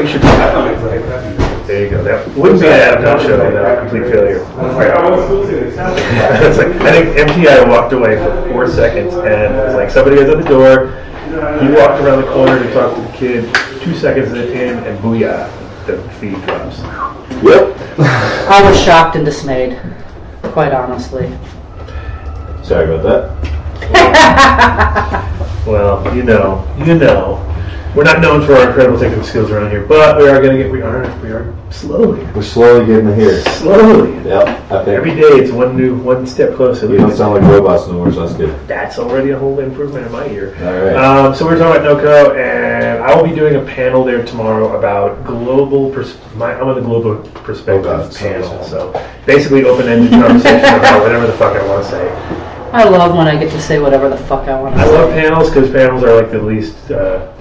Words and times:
we 0.00 0.08
should. 0.08 0.22
There 0.22 1.84
you 1.84 1.90
go. 1.90 2.02
That 2.02 2.26
wouldn't 2.36 2.60
be 2.60 2.66
an 2.66 2.72
Adam 2.72 3.20
show 3.20 3.36
without 3.44 3.78
a 3.78 3.80
complete 3.80 4.10
failure. 4.10 4.40
it's 6.42 6.58
like 6.58 6.68
I 6.82 6.92
think 6.92 7.16
MTI 7.30 7.68
walked 7.68 7.92
away 7.92 8.16
for 8.16 8.48
four 8.50 8.66
seconds, 8.68 9.14
and 9.14 9.54
it 9.54 9.64
was 9.66 9.74
like 9.74 9.90
somebody 9.90 10.16
was 10.16 10.28
at 10.30 10.38
the 10.38 10.48
door. 10.48 10.90
He 11.60 11.68
walked 11.68 12.00
around 12.02 12.22
the 12.22 12.28
corner 12.32 12.58
to 12.62 12.72
talk 12.72 12.96
to 12.96 13.02
the 13.02 13.12
kid. 13.16 13.54
Two 13.82 13.94
seconds 13.94 14.32
in, 14.32 14.78
and 14.84 14.98
booyah, 14.98 15.48
the 15.86 16.02
feed 16.14 16.42
drops. 16.44 16.80
Yep. 17.42 17.76
I 17.98 18.60
was 18.64 18.80
shocked 18.82 19.16
and 19.16 19.24
dismayed, 19.24 19.78
quite 20.42 20.72
honestly. 20.72 21.30
Sorry 22.62 22.92
about 22.92 23.02
that. 23.02 23.36
Well, 25.66 26.02
you 26.16 26.22
know, 26.22 26.64
you 26.78 26.94
know, 26.94 27.38
we're 27.94 28.04
not 28.04 28.20
known 28.20 28.44
for 28.46 28.54
our 28.54 28.68
incredible 28.68 28.98
technical 28.98 29.24
skills 29.24 29.50
around 29.50 29.70
here, 29.70 29.84
but 29.84 30.16
we 30.18 30.28
are 30.28 30.40
going 30.40 30.56
to 30.56 30.62
get. 30.62 30.70
We 30.70 30.80
are. 30.82 31.02
We 31.22 31.30
are 31.32 31.52
slowly. 31.70 32.24
We're 32.34 32.42
slowly 32.42 32.86
getting 32.86 33.14
here. 33.14 33.40
slowly. 33.42 34.12
Yep. 34.28 34.46
I 34.70 34.84
think 34.84 34.88
Every 34.88 35.14
day, 35.14 35.22
it's 35.42 35.50
one 35.50 35.76
new, 35.76 35.96
one 35.98 36.26
step 36.26 36.54
closer. 36.54 36.86
we 36.88 36.96
don't 36.98 37.14
sound 37.16 37.34
like 37.34 37.42
robots 37.42 37.88
no 37.88 37.94
more, 37.94 38.12
so 38.12 38.20
that's 38.26 38.34
good. 38.36 38.54
That's 38.68 38.98
already 38.98 39.30
a 39.30 39.38
whole 39.38 39.58
improvement 39.58 40.06
in 40.06 40.12
my 40.12 40.26
ear. 40.28 40.54
All 40.60 40.84
right. 40.84 40.96
Um, 40.96 41.34
so 41.34 41.44
we're 41.46 41.58
talking 41.58 41.82
about 41.84 41.98
NOCO, 41.98 42.36
and 42.38 43.02
I 43.02 43.14
will 43.14 43.28
be 43.28 43.34
doing 43.34 43.56
a 43.56 43.64
panel 43.64 44.04
there 44.04 44.24
tomorrow 44.24 44.76
about 44.78 45.24
global. 45.24 45.90
Pers- 45.90 46.16
my, 46.36 46.54
I'm 46.54 46.68
on 46.68 46.76
the 46.76 46.80
global 46.82 47.16
perspective 47.42 47.86
Oh, 47.86 47.98
God, 48.04 48.14
panel, 48.14 48.48
awesome. 48.48 48.70
so 48.92 49.08
basically 49.26 49.64
open-ended 49.64 50.10
conversation 50.22 50.58
about 50.78 51.02
whatever 51.02 51.26
the 51.26 51.32
fuck 51.34 51.56
I 51.56 51.66
want 51.66 51.84
to 51.84 51.90
say. 51.90 52.08
I 52.72 52.84
love 52.84 53.16
when 53.16 53.26
I 53.26 53.36
get 53.36 53.50
to 53.50 53.60
say 53.60 53.80
whatever 53.80 54.08
the 54.08 54.16
fuck 54.16 54.46
I 54.48 54.60
want 54.60 54.76
to 54.76 54.80
say. 54.80 54.86
I 54.86 54.88
say. 54.88 54.94
love 54.94 55.10
panels 55.10 55.48
because 55.50 55.70
panels 55.72 56.04
are 56.04 56.14
like 56.14 56.30
the 56.30 56.40
least 56.40 56.88
uh, 56.92 57.32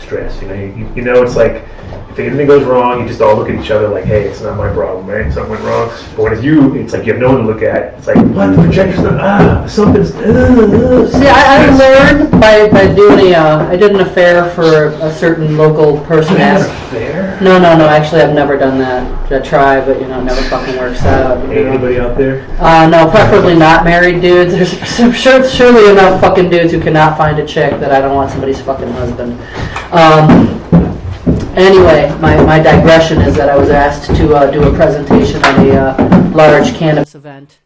stress. 0.00 0.40
You 0.42 0.48
know, 0.48 0.54
you, 0.54 0.92
you 0.96 1.02
know, 1.02 1.22
it's 1.22 1.36
like 1.36 1.64
if 2.10 2.18
anything 2.18 2.46
goes 2.46 2.64
wrong, 2.64 3.00
you 3.02 3.06
just 3.08 3.20
all 3.20 3.36
look 3.36 3.48
at 3.48 3.62
each 3.62 3.70
other 3.70 3.88
like, 3.88 4.04
"Hey, 4.04 4.22
it's 4.28 4.40
not 4.40 4.56
my 4.56 4.72
problem, 4.72 5.06
right? 5.06 5.32
Something 5.32 5.50
went 5.52 5.62
wrong." 5.64 5.88
But 6.16 6.22
when 6.22 6.32
it's 6.32 6.42
you, 6.42 6.74
it's 6.76 6.92
like 6.92 7.06
you 7.06 7.12
have 7.12 7.20
no 7.20 7.28
one 7.32 7.42
to 7.42 7.46
look 7.46 7.62
at. 7.62 7.94
It's 7.94 8.06
like, 8.06 8.16
"What? 8.16 8.56
The 8.56 8.62
projection's 8.62 9.04
not, 9.04 9.20
ah, 9.20 9.66
something's." 9.66 10.12
Uh, 10.14 10.18
uh, 10.20 11.06
See, 11.08 11.26
I, 11.28 11.66
I 11.66 11.70
learned 11.76 12.30
by, 12.32 12.68
by 12.70 12.92
doing 12.94 13.34
a, 13.34 13.68
I 13.70 13.76
did 13.76 13.92
an 13.92 14.00
affair 14.00 14.50
for 14.50 14.86
a 15.00 15.12
certain 15.12 15.56
local 15.56 16.00
person 16.06 16.36
asked. 16.38 16.68
there. 16.92 17.17
No, 17.40 17.56
no, 17.56 17.78
no, 17.78 17.86
actually 17.86 18.20
I've 18.22 18.34
never 18.34 18.58
done 18.58 18.78
that. 18.78 19.32
I 19.32 19.38
try, 19.40 19.84
but 19.84 20.00
you 20.00 20.08
know, 20.08 20.20
it 20.20 20.24
never 20.24 20.42
fucking 20.42 20.76
works 20.76 21.02
out. 21.04 21.40
you 21.48 21.54
know. 21.62 21.70
anybody 21.70 22.00
out 22.00 22.16
there? 22.16 22.44
Uh, 22.60 22.88
no, 22.88 23.08
preferably 23.08 23.56
not 23.56 23.84
married 23.84 24.20
dudes. 24.20 24.52
There's 24.52 25.16
sure, 25.16 25.48
surely 25.48 25.90
enough 25.90 26.20
fucking 26.20 26.50
dudes 26.50 26.72
who 26.72 26.80
cannot 26.80 27.16
find 27.16 27.38
a 27.38 27.46
chick 27.46 27.78
that 27.78 27.92
I 27.92 28.00
don't 28.00 28.16
want 28.16 28.32
somebody's 28.32 28.60
fucking 28.60 28.90
husband. 28.90 29.32
Um, 29.92 30.58
anyway, 31.56 32.12
my, 32.20 32.42
my 32.42 32.58
digression 32.58 33.20
is 33.20 33.36
that 33.36 33.48
I 33.48 33.56
was 33.56 33.70
asked 33.70 34.14
to 34.16 34.34
uh, 34.34 34.50
do 34.50 34.64
a 34.64 34.74
presentation 34.74 35.40
at 35.44 35.66
a 35.66 35.80
uh, 35.80 36.30
large 36.30 36.74
cannabis 36.74 37.14
event. 37.14 37.58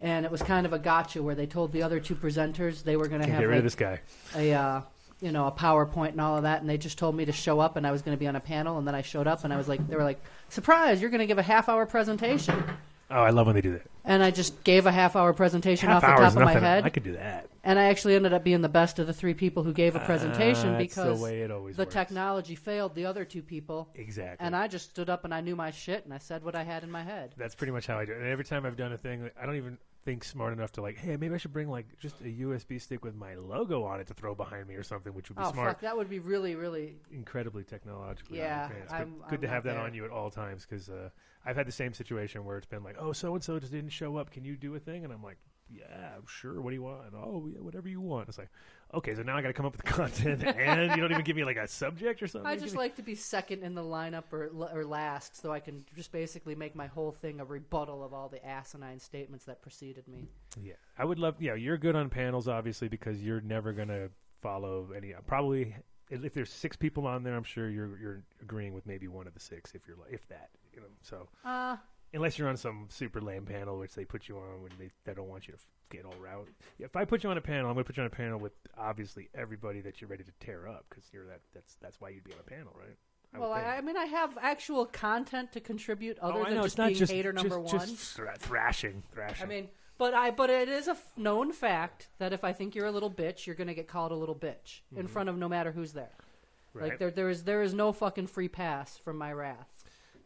And 0.00 0.26
it 0.26 0.30
was 0.30 0.42
kind 0.42 0.66
of 0.66 0.74
a 0.74 0.78
gotcha 0.78 1.22
where 1.22 1.34
they 1.34 1.46
told 1.46 1.72
the 1.72 1.82
other 1.82 2.00
two 2.00 2.14
presenters 2.14 2.82
they 2.82 2.96
were 2.96 3.08
going 3.08 3.22
to 3.22 3.28
have 3.28 3.40
get 3.40 3.46
rid 3.46 3.54
like, 3.54 3.58
of 3.58 3.64
this 3.64 3.74
guy. 3.74 4.00
a 4.34 4.52
uh, 4.52 4.80
you 5.20 5.32
know 5.32 5.46
a 5.46 5.52
PowerPoint 5.52 6.10
and 6.10 6.20
all 6.20 6.36
of 6.36 6.42
that, 6.42 6.60
and 6.60 6.68
they 6.68 6.78
just 6.78 6.98
told 6.98 7.14
me 7.14 7.24
to 7.24 7.32
show 7.32 7.60
up, 7.60 7.76
and 7.76 7.86
I 7.86 7.90
was 7.92 8.02
going 8.02 8.16
to 8.16 8.20
be 8.20 8.26
on 8.26 8.36
a 8.36 8.40
panel, 8.40 8.78
and 8.78 8.86
then 8.86 8.94
I 8.94 9.02
showed 9.02 9.26
up, 9.26 9.44
and 9.44 9.52
I 9.52 9.56
was 9.56 9.68
like, 9.68 9.86
they 9.88 9.96
were 9.96 10.04
like, 10.04 10.20
surprise, 10.48 11.00
you're 11.00 11.10
going 11.10 11.20
to 11.20 11.26
give 11.26 11.38
a 11.38 11.42
half 11.42 11.68
hour 11.68 11.86
presentation, 11.86 12.62
Oh, 13.08 13.22
I 13.22 13.30
love 13.30 13.46
when 13.46 13.54
they 13.54 13.60
do 13.60 13.74
that. 13.74 13.82
and 14.04 14.20
I 14.20 14.32
just 14.32 14.64
gave 14.64 14.84
a 14.84 14.90
half 14.90 15.14
hour 15.14 15.32
presentation 15.32 15.88
Half 15.88 16.02
off 16.02 16.02
the 16.02 16.08
hour 16.08 16.18
top 16.18 16.26
is 16.28 16.34
of 16.34 16.40
my 16.42 16.54
nothing. 16.54 16.62
head, 16.62 16.84
I 16.84 16.88
could 16.88 17.04
do 17.04 17.12
that. 17.12 17.46
and 17.62 17.78
I 17.78 17.84
actually 17.84 18.16
ended 18.16 18.32
up 18.32 18.42
being 18.42 18.62
the 18.62 18.68
best 18.68 18.98
of 18.98 19.06
the 19.06 19.12
three 19.12 19.32
people 19.32 19.62
who 19.62 19.72
gave 19.72 19.94
a 19.94 20.00
presentation 20.00 20.70
Ah, 20.74 20.78
that's 20.78 20.94
the 20.96 21.02
because 21.04 21.20
way 21.20 21.42
it 21.42 21.52
always 21.52 21.76
the 21.76 21.82
works. 21.84 21.94
technology 21.94 22.56
failed 22.56 22.96
the 22.96 23.06
other 23.06 23.24
two 23.24 23.42
people, 23.42 23.88
Exactly. 23.94 24.44
and 24.44 24.56
I 24.56 24.66
just 24.66 24.90
stood 24.90 25.08
up 25.08 25.24
and 25.24 25.32
I 25.32 25.40
knew 25.40 25.54
my 25.54 25.70
shit, 25.70 26.04
and 26.04 26.12
I 26.12 26.18
said 26.18 26.42
what 26.44 26.56
I 26.56 26.64
had 26.64 26.82
in 26.82 26.90
my 26.90 27.04
head. 27.04 27.32
That's 27.36 27.54
pretty 27.54 27.72
much 27.72 27.86
how 27.86 27.96
I 27.96 28.06
do 28.06 28.12
it. 28.12 28.18
And 28.18 28.26
every 28.26 28.44
time 28.44 28.66
I've 28.66 28.76
done 28.76 28.92
a 28.92 28.98
thing, 28.98 29.30
I 29.40 29.46
don't 29.46 29.54
even 29.56 29.78
think 30.06 30.24
smart 30.24 30.54
enough 30.54 30.72
to 30.72 30.80
like, 30.80 30.96
hey, 30.96 31.18
maybe 31.18 31.34
I 31.34 31.36
should 31.36 31.52
bring 31.52 31.68
like 31.68 31.98
just 31.98 32.18
a 32.22 32.24
USB 32.24 32.80
stick 32.80 33.04
with 33.04 33.14
my 33.14 33.34
logo 33.34 33.82
on 33.84 34.00
it 34.00 34.06
to 34.06 34.14
throw 34.14 34.34
behind 34.34 34.66
me 34.68 34.74
or 34.76 34.82
something, 34.82 35.12
which 35.12 35.28
would 35.28 35.36
be 35.36 35.42
Oh 35.44 35.52
smart. 35.52 35.68
fuck, 35.68 35.80
that 35.82 35.94
would 35.96 36.08
be 36.08 36.20
really, 36.20 36.54
really. 36.54 36.94
Incredibly 37.12 37.64
techologically 37.64 38.38
Yeah, 38.38 38.68
advanced. 38.68 38.94
I'm- 38.94 39.16
good 39.28 39.34
I'm 39.40 39.40
to 39.42 39.48
have 39.48 39.64
that 39.64 39.74
there. 39.74 39.82
on 39.82 39.92
you 39.92 40.04
at 40.06 40.10
all 40.10 40.30
times 40.30 40.64
because 40.64 40.88
uh, 40.88 41.10
I've 41.44 41.56
had 41.56 41.66
the 41.66 41.72
same 41.72 41.92
situation 41.92 42.44
where 42.46 42.56
it's 42.56 42.66
been 42.66 42.82
like, 42.84 42.96
oh, 42.98 43.12
so 43.12 43.34
and 43.34 43.44
so 43.44 43.58
just 43.58 43.72
didn't 43.72 43.90
show 43.90 44.16
up. 44.16 44.30
Can 44.30 44.44
you 44.44 44.56
do 44.56 44.74
a 44.74 44.78
thing? 44.78 45.04
And 45.04 45.12
I'm 45.12 45.22
like, 45.22 45.36
yeah, 45.68 46.12
sure. 46.28 46.60
What 46.62 46.70
do 46.70 46.76
you 46.76 46.82
want? 46.82 47.12
Oh, 47.14 47.48
yeah, 47.52 47.58
whatever 47.60 47.88
you 47.88 48.00
want. 48.00 48.28
It's 48.28 48.38
like, 48.38 48.50
okay, 48.94 49.14
so 49.14 49.22
now 49.22 49.36
I 49.36 49.42
got 49.42 49.48
to 49.48 49.54
come 49.54 49.66
up 49.66 49.72
with 49.72 49.84
content, 49.84 50.42
and 50.44 50.90
you 50.92 50.96
don't 51.00 51.10
even 51.10 51.24
give 51.24 51.36
me 51.36 51.44
like 51.44 51.56
a 51.56 51.68
subject 51.68 52.22
or 52.22 52.26
something. 52.26 52.50
I 52.50 52.56
just 52.56 52.76
like 52.76 52.96
to 52.96 53.02
be 53.02 53.14
second 53.14 53.62
in 53.62 53.74
the 53.74 53.82
lineup 53.82 54.24
or, 54.32 54.50
or 54.72 54.84
last, 54.84 55.40
so 55.40 55.52
I 55.52 55.60
can 55.60 55.84
just 55.94 56.12
basically 56.12 56.54
make 56.54 56.74
my 56.74 56.86
whole 56.86 57.12
thing 57.12 57.40
a 57.40 57.44
rebuttal 57.44 58.04
of 58.04 58.12
all 58.12 58.28
the 58.28 58.44
asinine 58.46 58.98
statements 59.00 59.44
that 59.46 59.62
preceded 59.62 60.06
me. 60.08 60.28
Yeah, 60.60 60.74
I 60.98 61.04
would 61.04 61.18
love. 61.18 61.36
Yeah, 61.40 61.54
you're 61.54 61.78
good 61.78 61.96
on 61.96 62.08
panels, 62.08 62.48
obviously, 62.48 62.88
because 62.88 63.22
you're 63.22 63.40
never 63.40 63.72
gonna 63.72 64.08
follow 64.40 64.88
any. 64.96 65.14
Probably, 65.26 65.74
if 66.10 66.24
if 66.24 66.34
there's 66.34 66.50
six 66.50 66.76
people 66.76 67.06
on 67.06 67.22
there, 67.22 67.34
I'm 67.34 67.44
sure 67.44 67.68
you're 67.70 67.98
you're 67.98 68.22
agreeing 68.40 68.74
with 68.74 68.86
maybe 68.86 69.08
one 69.08 69.26
of 69.26 69.34
the 69.34 69.40
six, 69.40 69.74
if 69.74 69.86
you're 69.86 69.96
if 70.10 70.26
that. 70.28 70.50
You 70.74 70.80
know, 70.82 70.88
so 71.00 71.28
Uh, 71.44 71.76
unless 72.16 72.38
you're 72.38 72.48
on 72.48 72.56
some 72.56 72.86
super 72.88 73.20
lame 73.20 73.44
panel, 73.44 73.78
which 73.78 73.94
they 73.94 74.04
put 74.04 74.28
you 74.28 74.36
on 74.38 74.62
when 74.62 74.72
they, 74.78 74.90
they 75.04 75.14
don't 75.14 75.28
want 75.28 75.46
you 75.46 75.54
to 75.54 75.60
get 75.90 76.04
all 76.04 76.14
rowdy. 76.20 76.52
If 76.78 76.96
I 76.96 77.04
put 77.04 77.22
you 77.22 77.30
on 77.30 77.36
a 77.36 77.40
panel, 77.40 77.68
I'm 77.68 77.74
gonna 77.74 77.84
put 77.84 77.96
you 77.96 78.02
on 78.02 78.08
a 78.08 78.10
panel 78.10 78.38
with 78.38 78.52
obviously 78.76 79.28
everybody 79.34 79.80
that 79.82 80.00
you're 80.00 80.08
ready 80.08 80.24
to 80.24 80.32
tear 80.40 80.66
up, 80.66 80.86
because 80.88 81.04
you're 81.12 81.26
that. 81.26 81.40
That's 81.54 81.76
that's 81.80 82.00
why 82.00 82.08
you'd 82.08 82.24
be 82.24 82.32
on 82.32 82.40
a 82.40 82.50
panel, 82.50 82.74
right? 82.76 82.96
I 83.34 83.38
well. 83.38 83.52
I, 83.52 83.60
I 83.60 83.80
mean, 83.82 83.96
I 83.96 84.06
have 84.06 84.36
actual 84.40 84.86
content 84.86 85.52
to 85.52 85.60
contribute 85.60 86.18
other 86.18 86.40
oh, 86.40 86.44
than 86.44 86.54
know 86.54 86.62
just 86.62 86.76
being 86.76 86.94
just 86.94 87.12
hater 87.12 87.32
just, 87.32 87.44
number 87.44 87.62
just 87.70 87.88
one. 87.88 87.96
thra- 87.96 88.36
thrashing, 88.38 89.02
thrashing. 89.12 89.44
I 89.44 89.48
mean, 89.48 89.68
but 89.98 90.14
I 90.14 90.30
but 90.30 90.50
it 90.50 90.68
is 90.68 90.88
a 90.88 90.92
f- 90.92 91.12
known 91.16 91.52
fact 91.52 92.08
that 92.18 92.32
if 92.32 92.44
I 92.44 92.52
think 92.52 92.74
you're 92.74 92.86
a 92.86 92.92
little 92.92 93.10
bitch, 93.10 93.46
you're 93.46 93.56
gonna 93.56 93.74
get 93.74 93.88
called 93.88 94.12
a 94.12 94.16
little 94.16 94.34
bitch 94.34 94.80
in 94.96 95.06
front 95.06 95.28
of 95.28 95.36
no 95.36 95.48
matter 95.48 95.70
who's 95.70 95.92
there. 95.92 96.04
Mm-hmm. 96.04 96.78
right? 96.78 96.88
Like 96.90 96.98
there 96.98 97.10
there 97.10 97.28
is 97.28 97.44
there 97.44 97.62
is 97.62 97.74
no 97.74 97.92
fucking 97.92 98.26
free 98.26 98.48
pass 98.48 98.96
from 98.98 99.18
my 99.18 99.32
wrath. 99.32 99.68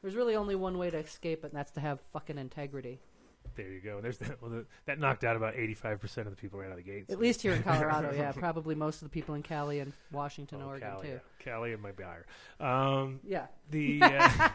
There's 0.03 0.15
really 0.15 0.37
only 0.37 0.55
one 0.55 0.79
way 0.79 0.91
to 0.91 0.97
escape 0.99 1.45
it, 1.45 1.49
and 1.49 1.59
that's 1.59 1.73
to 1.73 1.81
have 1.81 2.01
fucking 2.13 2.39
integrity. 2.39 3.01
There 3.57 3.69
you 3.69 3.81
go. 3.81 4.01
There's 4.01 4.19
that. 4.19 4.41
Well, 4.41 4.51
the, 4.51 4.67
that 4.87 4.99
knocked 4.99 5.25
out 5.25 5.35
about 5.37 5.57
85 5.57 6.01
percent 6.01 6.27
of 6.29 6.35
the 6.35 6.41
people 6.41 6.59
right 6.61 6.67
out 6.67 6.73
of 6.73 6.77
the 6.79 6.83
gates. 6.91 7.11
At 7.13 7.19
least 7.19 7.43
here 7.43 7.53
in 7.53 7.63
Colorado, 7.65 8.13
yeah. 8.15 8.33
Probably 8.33 8.75
most 8.75 8.97
of 9.03 9.09
the 9.09 9.13
people 9.13 9.35
in 9.35 9.43
Cali 9.43 9.81
and 9.81 9.93
Washington, 10.13 10.61
Oh, 10.63 10.69
Oregon 10.69 10.89
Cali, 10.91 11.07
too. 11.09 11.13
yeah. 11.15 11.19
Cali, 11.45 11.73
it 11.73 11.81
might 11.81 11.97
be 11.97 12.05
higher. 12.05 12.27
Um, 12.61 13.21
Yeah. 13.25 13.47
the 13.71 14.01
uh, 14.03 14.49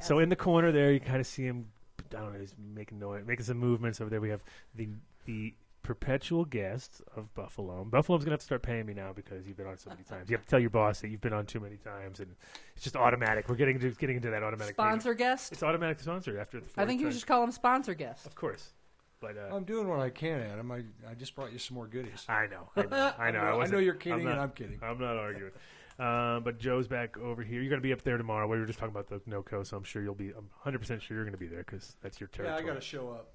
so 0.00 0.18
in 0.18 0.28
the 0.28 0.36
corner 0.36 0.72
there, 0.72 0.92
you 0.92 1.00
kind 1.00 1.20
of 1.20 1.26
see 1.26 1.44
him. 1.44 1.66
I 2.14 2.20
don't 2.20 2.32
know. 2.34 2.38
He's 2.40 2.54
making 2.74 2.98
noise, 2.98 3.24
making 3.26 3.46
some 3.46 3.56
movements 3.58 4.00
over 4.00 4.10
there. 4.10 4.20
We 4.20 4.28
have 4.30 4.42
the 4.74 4.88
the 5.24 5.54
perpetual 5.82 6.44
guest 6.44 7.02
of 7.16 7.32
Buffalo. 7.34 7.84
Buffalo's 7.84 8.24
gonna 8.24 8.34
have 8.34 8.40
to 8.40 8.44
start 8.46 8.62
paying 8.62 8.86
me 8.86 8.94
now 8.94 9.12
because 9.12 9.46
you've 9.46 9.56
been 9.56 9.66
on 9.66 9.78
so 9.78 9.90
many 9.90 10.02
times. 10.02 10.30
You 10.30 10.36
have 10.36 10.44
to 10.44 10.50
tell 10.50 10.60
your 10.60 10.70
boss 10.70 11.00
that 11.00 11.08
you've 11.08 11.20
been 11.20 11.32
on 11.32 11.46
too 11.46 11.60
many 11.60 11.76
times, 11.76 12.20
and 12.20 12.34
it's 12.74 12.84
just 12.84 12.96
automatic. 12.96 13.48
We're 13.48 13.56
getting 13.56 13.76
into 13.76 13.90
getting 13.92 14.16
into 14.16 14.30
that 14.30 14.42
automatic 14.42 14.76
payment. 14.76 15.02
Sponsor 15.02 15.14
guest. 15.14 15.52
It's 15.52 15.62
automatic 15.62 16.00
sponsor 16.00 16.38
after 16.38 16.60
the. 16.60 16.66
I 16.76 16.86
think 16.86 17.00
you 17.00 17.06
fourth 17.06 17.18
should 17.18 17.26
call 17.26 17.42
him 17.44 17.50
sponsor 17.52 17.94
guest. 17.94 18.26
Of 18.26 18.34
course, 18.34 18.72
but 19.20 19.36
uh, 19.36 19.54
I'm 19.54 19.64
doing 19.64 19.88
what 19.88 20.00
I 20.00 20.10
can, 20.10 20.40
Adam. 20.40 20.70
I, 20.70 20.82
I 21.10 21.14
just 21.14 21.34
brought 21.34 21.52
you 21.52 21.58
some 21.58 21.74
more 21.74 21.86
goodies. 21.86 22.24
I 22.28 22.46
know, 22.46 22.68
I 22.76 22.82
know, 22.82 23.12
I 23.18 23.30
know. 23.30 23.60
I 23.60 23.66
know 23.66 23.78
you're 23.78 23.94
kidding, 23.94 24.24
not- 24.24 24.32
and 24.32 24.40
I'm 24.40 24.50
kidding. 24.50 24.78
I'm 24.82 24.98
not 24.98 25.16
arguing. 25.16 25.52
Uh, 25.98 26.40
but 26.40 26.58
Joe's 26.58 26.88
back 26.88 27.18
over 27.18 27.42
here. 27.42 27.60
You're 27.60 27.68
going 27.68 27.80
to 27.80 27.86
be 27.86 27.92
up 27.92 28.00
there 28.00 28.16
tomorrow. 28.16 28.48
We 28.48 28.58
were 28.58 28.64
just 28.64 28.78
talking 28.78 28.94
about 28.96 29.08
the 29.08 29.20
NOCO, 29.30 29.64
so 29.64 29.76
I'm 29.76 29.84
sure 29.84 30.02
you'll 30.02 30.14
be. 30.14 30.28
I'm 30.30 30.48
100 30.62 30.78
percent 30.78 31.02
sure 31.02 31.14
you're 31.16 31.24
going 31.24 31.34
to 31.34 31.38
be 31.38 31.46
there 31.48 31.62
because 31.64 31.96
that's 32.02 32.18
your 32.18 32.28
territory. 32.28 32.58
Yeah. 32.58 32.64
I 32.64 32.66
got 32.66 32.80
to 32.80 32.84
show 32.84 33.10
up. 33.10 33.28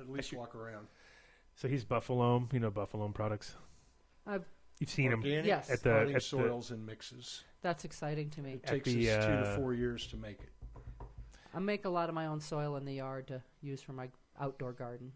At 0.00 0.08
least 0.08 0.32
walk 0.32 0.54
around. 0.54 0.86
So 1.54 1.68
he's 1.68 1.84
Buffalo. 1.84 2.46
You 2.52 2.60
know 2.60 2.70
Buffalo 2.70 3.08
products. 3.08 3.54
I've- 4.26 4.44
You've 4.80 4.90
seen 4.90 5.12
him. 5.12 5.20
Organic 5.20 5.46
Yes. 5.46 5.70
At 5.70 5.82
the- 5.82 5.90
potting 5.90 6.08
at 6.10 6.14
the- 6.14 6.20
soils 6.20 6.70
and 6.70 6.84
mixes. 6.84 7.44
That's 7.60 7.84
exciting 7.84 8.30
to 8.30 8.40
me. 8.42 8.54
It 8.54 8.60
At 8.64 8.70
takes 8.70 8.88
the, 8.92 9.10
us 9.10 9.24
two 9.26 9.30
uh, 9.32 9.54
to 9.54 9.56
four 9.56 9.74
years 9.74 10.06
to 10.08 10.16
make 10.16 10.40
it. 10.40 10.48
I 11.54 11.58
make 11.60 11.84
a 11.84 11.88
lot 11.88 12.08
of 12.08 12.14
my 12.14 12.26
own 12.26 12.40
soil 12.40 12.76
in 12.76 12.84
the 12.84 12.94
yard 12.94 13.28
to 13.28 13.42
use 13.60 13.80
for 13.82 13.92
my 13.92 14.08
outdoor 14.40 14.72
garden. 14.72 15.12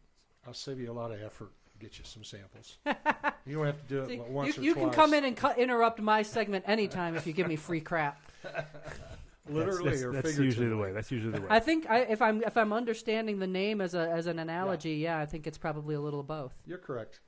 I'll 0.46 0.52
save 0.54 0.78
you 0.78 0.90
a 0.90 0.94
lot 0.94 1.10
of 1.10 1.20
effort. 1.22 1.50
Get 1.80 1.98
you 1.98 2.04
some 2.04 2.22
samples. 2.24 2.78
you 3.46 3.56
don't 3.56 3.66
have 3.66 3.80
to 3.82 3.88
do 3.88 4.02
it 4.02 4.08
See, 4.08 4.18
once 4.20 4.56
you 4.56 4.62
or 4.62 4.64
you 4.66 4.74
twice. 4.74 4.84
can 4.84 4.92
come 4.94 5.14
in 5.14 5.24
and 5.24 5.36
cut, 5.36 5.58
interrupt 5.58 6.00
my 6.00 6.22
segment 6.22 6.64
anytime 6.68 7.16
if 7.16 7.26
you 7.26 7.32
give 7.32 7.48
me 7.48 7.56
free 7.56 7.80
crap. 7.80 8.20
literally 9.48 9.90
that's, 9.90 10.02
or 10.02 10.12
that's 10.12 10.28
figuratively. 10.28 10.44
usually 10.46 10.68
the 10.68 10.76
way. 10.76 10.92
That's 10.92 11.10
usually 11.10 11.32
the 11.32 11.40
way. 11.42 11.46
I 11.50 11.60
think 11.60 11.88
I, 11.88 12.00
if 12.00 12.22
I'm 12.22 12.42
if 12.42 12.56
I'm 12.56 12.72
understanding 12.72 13.38
the 13.38 13.46
name 13.46 13.80
as 13.80 13.94
a 13.94 14.10
as 14.10 14.26
an 14.26 14.38
analogy, 14.38 14.94
yeah, 14.94 15.18
I 15.18 15.26
think 15.26 15.46
it's 15.46 15.58
probably 15.58 15.94
a 15.94 16.00
little 16.00 16.20
of 16.20 16.26
both. 16.26 16.54
You're 16.66 16.78
correct. 16.78 17.20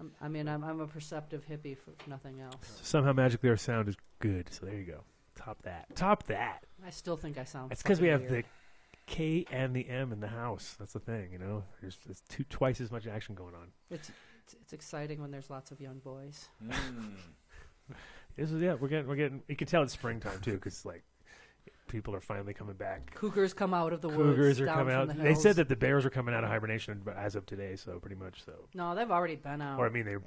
I'm, 0.00 0.12
I 0.20 0.28
mean, 0.28 0.48
I'm 0.48 0.64
I'm 0.64 0.80
a 0.80 0.86
perceptive 0.86 1.44
hippie 1.46 1.76
for 1.76 1.92
nothing 2.08 2.40
else. 2.40 2.80
Somehow 2.82 3.12
magically 3.12 3.50
our 3.50 3.56
sound 3.56 3.88
is 3.88 3.96
good. 4.20 4.52
So 4.52 4.66
there 4.66 4.76
you 4.76 4.84
go. 4.84 5.00
Top 5.36 5.62
that. 5.62 5.94
Top 5.94 6.24
that. 6.24 6.64
I 6.86 6.90
still 6.90 7.16
think 7.16 7.38
I 7.38 7.44
sound. 7.44 7.72
It's 7.72 7.82
because 7.82 8.00
we 8.00 8.08
have 8.08 8.22
weird. 8.22 8.44
the 8.44 8.48
K 9.06 9.44
and 9.50 9.74
the 9.74 9.88
M 9.88 10.12
in 10.12 10.20
the 10.20 10.28
house. 10.28 10.76
That's 10.78 10.92
the 10.92 11.00
thing. 11.00 11.30
You 11.32 11.38
know, 11.38 11.64
there's, 11.80 11.98
there's 12.06 12.22
two 12.28 12.44
twice 12.44 12.80
as 12.80 12.90
much 12.90 13.06
action 13.06 13.34
going 13.34 13.54
on. 13.54 13.68
It's, 13.90 14.10
it's 14.44 14.54
it's 14.54 14.72
exciting 14.72 15.20
when 15.20 15.30
there's 15.30 15.50
lots 15.50 15.70
of 15.70 15.80
young 15.80 15.98
boys. 15.98 16.48
Mm. 16.64 17.14
This 18.36 18.50
is 18.50 18.62
yeah. 18.62 18.74
We're 18.74 18.88
getting 18.88 19.06
we're 19.06 19.16
getting. 19.16 19.42
You 19.46 19.56
can 19.56 19.66
tell 19.66 19.82
it's 19.82 19.92
springtime 19.92 20.40
too 20.40 20.54
because 20.54 20.86
like 20.86 21.02
people 21.92 22.14
are 22.14 22.20
finally 22.20 22.54
coming 22.54 22.74
back. 22.74 23.14
Cougars 23.14 23.52
come 23.52 23.74
out 23.74 23.92
of 23.92 24.00
the 24.00 24.08
woods. 24.08 24.18
Cougars 24.18 24.60
are 24.60 24.64
down 24.64 24.76
coming 24.78 24.94
from 24.94 25.00
out. 25.02 25.08
The 25.08 25.22
They 25.22 25.28
hills. 25.28 25.42
said 25.42 25.56
that 25.56 25.68
the 25.68 25.76
bears 25.76 26.06
are 26.06 26.10
coming 26.10 26.34
out 26.34 26.42
of 26.42 26.48
hibernation 26.48 27.02
as 27.14 27.36
of 27.36 27.44
today, 27.44 27.76
so 27.76 28.00
pretty 28.00 28.16
much 28.16 28.42
so. 28.44 28.54
No, 28.74 28.94
they've 28.94 29.10
already 29.10 29.36
been 29.36 29.60
out. 29.60 29.78
Or 29.78 29.86
I 29.86 29.90
mean, 29.90 30.06
they're 30.06 30.22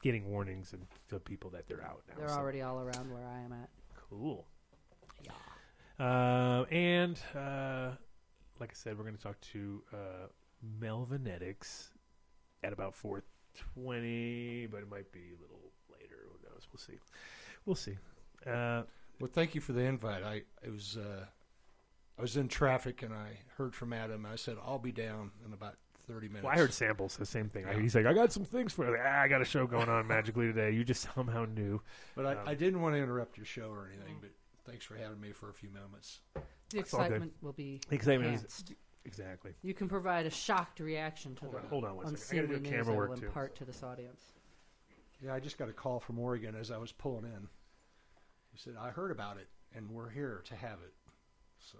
getting 0.00 0.30
warnings 0.30 0.72
and 0.72 0.86
to 1.08 1.18
people 1.18 1.50
that 1.50 1.66
they're 1.66 1.82
out 1.82 2.02
now. 2.08 2.14
They're 2.16 2.28
so. 2.28 2.36
already 2.36 2.62
all 2.62 2.78
around 2.80 3.12
where 3.12 3.26
I 3.26 3.40
am 3.40 3.52
at. 3.52 3.68
Cool. 4.08 4.46
Uh, 5.98 6.64
and 6.70 7.18
uh, 7.34 7.90
like 8.60 8.70
I 8.70 8.74
said, 8.74 8.96
we're 8.96 9.02
going 9.02 9.16
to 9.16 9.22
talk 9.22 9.40
to 9.52 9.82
uh, 9.92 10.26
Melvanetics 10.80 11.88
at 12.62 12.72
about 12.72 12.94
four 12.94 13.24
twenty, 13.74 14.68
but 14.70 14.78
it 14.78 14.88
might 14.88 15.10
be 15.10 15.32
a 15.36 15.42
little 15.42 15.72
later. 15.90 16.28
Who 16.30 16.48
knows? 16.48 16.68
We'll 16.72 16.78
see. 16.78 17.00
We'll 17.66 17.74
see. 17.74 17.98
Uh, 18.46 18.82
Well, 19.20 19.30
thank 19.32 19.54
you 19.54 19.60
for 19.60 19.72
the 19.72 19.80
invite. 19.82 20.22
I 20.22 20.42
it 20.62 20.70
was 20.72 20.96
uh, 20.96 21.24
I 22.18 22.22
was 22.22 22.36
in 22.36 22.48
traffic 22.48 23.02
and 23.02 23.12
I 23.12 23.38
heard 23.56 23.74
from 23.74 23.92
Adam. 23.92 24.26
I 24.26 24.36
said 24.36 24.56
I'll 24.64 24.78
be 24.78 24.92
down 24.92 25.30
in 25.44 25.52
about 25.52 25.76
thirty 26.06 26.28
minutes. 26.28 26.44
well, 26.44 26.52
I 26.52 26.56
heard 26.56 26.72
samples 26.72 27.16
the 27.16 27.26
same 27.26 27.48
thing. 27.48 27.66
Yeah. 27.66 27.78
He's 27.80 27.94
like, 27.94 28.06
I 28.06 28.12
got 28.14 28.32
some 28.32 28.44
things 28.44 28.72
for 28.72 28.84
you. 28.86 28.92
Like, 28.92 29.00
ah, 29.04 29.20
I 29.22 29.28
got 29.28 29.42
a 29.42 29.44
show 29.44 29.66
going 29.66 29.88
on 29.88 30.06
magically 30.06 30.46
today. 30.46 30.70
You 30.70 30.84
just 30.84 31.08
somehow 31.14 31.44
knew. 31.44 31.80
but 32.14 32.26
I, 32.26 32.32
um, 32.32 32.38
I 32.46 32.54
didn't 32.54 32.80
want 32.80 32.94
to 32.94 33.02
interrupt 33.02 33.36
your 33.36 33.46
show 33.46 33.70
or 33.70 33.88
anything. 33.92 34.16
But 34.20 34.30
thanks 34.64 34.84
for 34.84 34.96
having 34.96 35.20
me 35.20 35.32
for 35.32 35.50
a 35.50 35.54
few 35.54 35.70
moments. 35.70 36.20
The 36.34 36.80
It's 36.80 36.92
excitement 36.92 37.32
will 37.40 37.52
be 37.52 37.80
The 37.88 37.94
excitement 37.94 38.34
is- 38.34 38.64
Exactly. 39.04 39.52
You 39.62 39.72
can 39.72 39.88
provide 39.88 40.26
a 40.26 40.30
shocked 40.30 40.80
reaction 40.80 41.34
to 41.36 41.40
Hold 41.40 41.54
the 41.54 41.58
on, 41.60 41.66
hold 41.68 41.84
on 41.86 41.96
one 41.96 42.16
second. 42.16 42.38
I 42.38 42.46
gotta 42.46 42.58
do 42.58 42.70
camera 42.70 42.94
work 42.94 43.18
too. 43.18 43.24
impart 43.24 43.54
to 43.56 43.64
this 43.64 43.82
audience. 43.82 44.20
Yeah, 45.24 45.32
I 45.34 45.40
just 45.40 45.56
got 45.56 45.70
a 45.70 45.72
call 45.72 45.98
from 45.98 46.18
Oregon 46.18 46.54
as 46.54 46.70
I 46.70 46.76
was 46.76 46.92
pulling 46.92 47.24
in. 47.24 47.48
He 48.58 48.62
said 48.70 48.74
I 48.80 48.90
heard 48.90 49.10
about 49.12 49.36
it 49.36 49.46
and 49.76 49.88
we're 49.90 50.08
here 50.10 50.42
to 50.46 50.56
have 50.56 50.78
it. 50.84 50.92
So 51.60 51.78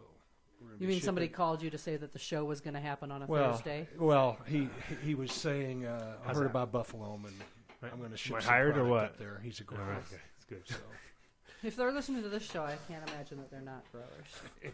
we're 0.60 0.72
You 0.74 0.78
be 0.78 0.86
mean 0.86 1.00
somebody 1.00 1.26
shipping- 1.26 1.36
called 1.36 1.62
you 1.62 1.70
to 1.70 1.78
say 1.78 1.96
that 1.96 2.12
the 2.12 2.18
show 2.20 2.44
was 2.44 2.60
going 2.60 2.74
to 2.74 2.80
happen 2.80 3.10
on 3.10 3.22
a 3.22 3.26
well, 3.26 3.52
Thursday? 3.52 3.88
Well, 3.98 4.38
he 4.46 4.68
he 5.04 5.14
was 5.16 5.32
saying 5.32 5.86
uh, 5.86 6.16
I 6.24 6.28
heard 6.28 6.44
that? 6.44 6.50
about 6.50 6.70
Buffalo 6.72 7.14
and 7.14 7.24
Right. 7.80 7.92
I'm 7.92 7.98
going 8.00 8.10
to 8.10 8.14
Am 8.14 8.16
ship 8.16 8.36
I 8.36 8.40
some 8.40 8.48
hired 8.52 8.76
or 8.76 8.84
what? 8.86 9.04
up 9.04 9.18
there. 9.18 9.40
He's 9.42 9.60
a 9.60 9.64
grower. 9.64 9.84
right. 9.84 9.98
Okay. 10.12 10.20
It's 10.36 10.44
good. 10.46 10.62
So 10.66 10.74
If 11.62 11.76
they're 11.76 11.92
listening 11.92 12.22
to 12.24 12.28
this 12.28 12.42
show, 12.42 12.62
I 12.64 12.76
can't 12.88 13.08
imagine 13.10 13.38
that 13.38 13.50
they're 13.50 13.60
not 13.60 13.84
growers. 13.92 14.04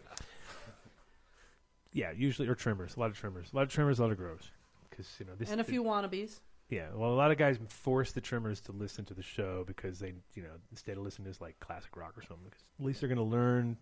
Yeah, 1.93 2.11
usually 2.11 2.47
or 2.49 2.55
trimmers. 2.55 2.97
A 2.97 2.99
lot 2.99 3.09
of 3.09 3.17
trimmers. 3.17 3.47
A 3.53 3.55
lot 3.55 3.61
of 3.61 3.69
trimmers. 3.69 3.99
A 3.99 4.01
lot 4.03 4.11
of 4.11 4.17
growers. 4.17 4.51
Because 4.89 5.07
you 5.17 5.25
know 5.25 5.31
this. 5.37 5.49
and 5.49 5.61
a 5.61 5.63
few 5.63 5.81
wannabes. 5.83 6.39
Yeah, 6.69 6.87
well, 6.95 7.11
a 7.11 7.15
lot 7.15 7.31
of 7.31 7.37
guys 7.37 7.59
force 7.67 8.11
the 8.11 8.21
trimmers 8.21 8.59
to 8.61 8.71
listen 8.71 9.05
to 9.05 9.13
the 9.13 9.21
show 9.21 9.63
because 9.67 9.99
they, 9.99 10.13
you 10.33 10.41
know, 10.41 10.49
instead 10.71 10.97
of 10.97 11.03
listening 11.03 11.31
to 11.31 11.43
like 11.43 11.59
classic 11.59 11.95
rock 11.95 12.17
or 12.17 12.21
something, 12.21 12.45
because 12.45 12.63
at 12.79 12.85
least 12.85 12.99
they're 13.01 13.09
going 13.09 13.17
to 13.17 13.23
learn 13.23 13.77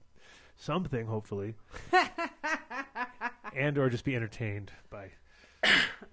something, 0.58 1.06
hopefully, 1.06 1.56
and 3.56 3.78
or 3.78 3.90
just 3.90 4.04
be 4.04 4.16
entertained 4.16 4.72
by. 4.90 5.12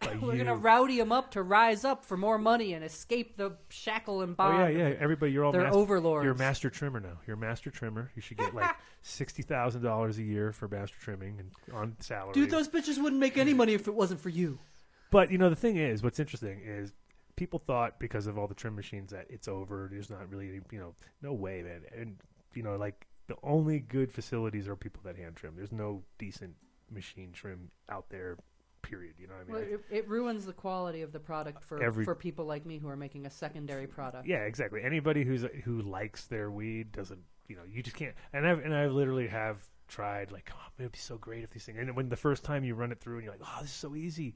by 0.00 0.14
We're 0.22 0.36
you. 0.36 0.44
going 0.44 0.46
to 0.46 0.54
rowdy 0.54 0.96
them 0.96 1.10
up 1.10 1.32
to 1.32 1.42
rise 1.42 1.84
up 1.84 2.04
for 2.04 2.16
more 2.16 2.38
money 2.38 2.72
and 2.74 2.84
escape 2.84 3.36
the 3.36 3.56
shackle 3.68 4.22
and 4.22 4.36
bond. 4.36 4.62
Oh 4.62 4.66
yeah, 4.68 4.88
yeah. 4.90 4.94
Everybody, 5.00 5.32
you're 5.32 5.44
all 5.44 5.50
They're 5.50 5.74
overlords. 5.74 6.22
You're 6.22 6.34
a 6.34 6.38
master 6.38 6.70
trimmer 6.70 7.00
now. 7.00 7.18
You're 7.26 7.34
a 7.34 7.40
master 7.40 7.70
trimmer. 7.70 8.12
You 8.14 8.22
should 8.22 8.36
get 8.36 8.54
like 8.54 8.70
sixty 9.02 9.42
thousand 9.42 9.82
dollars 9.82 10.18
a 10.18 10.22
year 10.22 10.52
for 10.52 10.68
master 10.68 10.96
trimming 11.00 11.40
and 11.40 11.50
on 11.74 11.96
salary. 11.98 12.32
Dude, 12.32 12.50
those 12.50 12.68
bitches 12.68 13.02
wouldn't 13.02 13.20
make 13.20 13.36
any 13.36 13.52
money 13.52 13.74
if 13.74 13.88
it 13.88 13.94
wasn't 13.94 14.20
for 14.20 14.28
you. 14.28 14.60
But 15.10 15.30
you 15.30 15.38
know, 15.38 15.50
the 15.50 15.56
thing 15.56 15.76
is, 15.76 16.02
what's 16.02 16.20
interesting 16.20 16.60
is 16.64 16.92
people 17.36 17.58
thought 17.58 17.98
because 17.98 18.26
of 18.26 18.38
all 18.38 18.46
the 18.46 18.54
trim 18.54 18.76
machines 18.76 19.10
that 19.10 19.26
it's 19.28 19.48
over. 19.48 19.88
There's 19.90 20.10
not 20.10 20.28
really, 20.30 20.48
any, 20.48 20.60
you 20.70 20.78
know, 20.78 20.94
no 21.22 21.32
way, 21.32 21.62
man. 21.62 21.82
And 21.96 22.16
you 22.54 22.62
know, 22.62 22.76
like 22.76 23.06
the 23.28 23.36
only 23.42 23.78
good 23.80 24.12
facilities 24.12 24.68
are 24.68 24.76
people 24.76 25.00
that 25.04 25.16
hand 25.16 25.36
trim. 25.36 25.54
There's 25.56 25.72
no 25.72 26.02
decent 26.18 26.54
machine 26.90 27.30
trim 27.32 27.70
out 27.88 28.06
there. 28.10 28.36
Period. 28.82 29.14
You 29.18 29.26
know 29.28 29.34
what 29.34 29.58
I 29.58 29.60
mean? 29.60 29.70
Well, 29.70 29.80
it, 29.90 29.96
it 29.98 30.08
ruins 30.08 30.46
the 30.46 30.54
quality 30.54 31.02
of 31.02 31.12
the 31.12 31.20
product 31.20 31.62
for 31.62 31.82
Every- 31.82 32.04
for 32.04 32.14
people 32.14 32.46
like 32.46 32.64
me 32.64 32.78
who 32.78 32.88
are 32.88 32.96
making 32.96 33.26
a 33.26 33.30
secondary 33.30 33.86
product. 33.86 34.26
yeah, 34.26 34.38
exactly. 34.44 34.80
Anybody 34.82 35.22
who's 35.22 35.44
who 35.64 35.82
likes 35.82 36.24
their 36.26 36.50
weed 36.50 36.90
doesn't. 36.90 37.20
You 37.46 37.56
know, 37.56 37.62
you 37.70 37.82
just 37.82 37.96
can't. 37.96 38.14
And 38.32 38.46
I've 38.46 38.64
and 38.64 38.74
I 38.74 38.86
literally 38.86 39.26
have 39.28 39.62
tried 39.86 40.32
like, 40.32 40.50
oh, 40.54 40.66
it'd 40.78 40.92
be 40.92 40.98
so 40.98 41.18
great 41.18 41.44
if 41.44 41.50
these 41.50 41.64
things. 41.64 41.78
And 41.78 41.94
when 41.94 42.08
the 42.08 42.16
first 42.16 42.42
time 42.42 42.64
you 42.64 42.74
run 42.74 42.90
it 42.90 43.00
through 43.00 43.16
and 43.16 43.24
you're 43.24 43.34
like, 43.34 43.42
oh, 43.44 43.58
this 43.60 43.70
is 43.70 43.76
so 43.76 43.94
easy. 43.94 44.34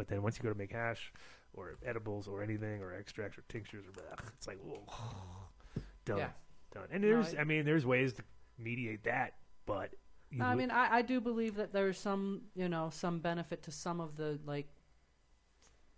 But 0.00 0.08
then 0.08 0.22
once 0.22 0.38
you 0.38 0.42
go 0.42 0.48
to 0.48 0.56
make 0.56 0.72
hash 0.72 1.12
or 1.52 1.76
edibles 1.84 2.26
or 2.26 2.42
anything 2.42 2.80
or 2.80 2.94
extracts 2.94 3.36
or 3.36 3.42
tinctures 3.50 3.84
or 3.86 3.92
blah, 3.92 4.02
it's 4.34 4.46
like, 4.46 4.56
whoa, 4.64 4.82
done, 6.06 6.16
Yeah. 6.16 6.28
done. 6.72 6.84
And 6.90 7.02
No, 7.02 7.08
there's, 7.08 7.34
I- 7.34 7.40
I 7.40 7.44
mean, 7.44 7.66
there's 7.66 7.84
ways 7.84 8.14
to 8.14 8.22
mediate 8.58 9.04
that, 9.04 9.34
but 9.66 9.92
I 10.40 10.54
mean, 10.54 10.70
I, 10.70 10.96
I 10.98 11.02
do 11.02 11.20
believe 11.20 11.56
that 11.56 11.74
there's 11.74 11.98
some, 11.98 12.44
you 12.54 12.70
know, 12.70 12.88
some 12.90 13.18
benefit 13.18 13.62
to 13.64 13.72
some 13.72 14.00
of 14.00 14.16
the 14.16 14.38
like, 14.46 14.68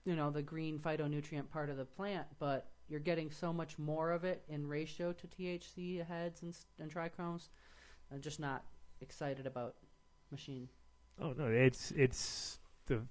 you 0.05 0.17
know, 0.17 0.31
the 0.33 0.43
green 0.43 0.81
phytonutrient 0.81 1.49
part 1.49 1.71
of 1.71 1.77
the 1.77 1.85
plant, 1.85 2.27
but 2.41 2.73
you're 2.89 2.99
getting 2.99 3.31
so 3.31 3.53
much 3.53 3.79
more 3.79 4.11
of 4.11 4.25
it 4.25 4.43
in 4.49 4.67
ratio 4.67 5.13
to 5.13 5.27
THC 5.29 6.05
heads 6.05 6.43
and, 6.43 6.57
and 6.81 6.93
trichromes. 6.93 7.51
I'm 8.13 8.21
just 8.21 8.41
not 8.41 8.65
excited 9.01 9.47
about 9.47 9.77
machine. 10.33 10.69
oh 11.21 11.35
no, 11.39 11.47
it's 11.47 11.93
it's 11.93 12.59
the 12.87 13.03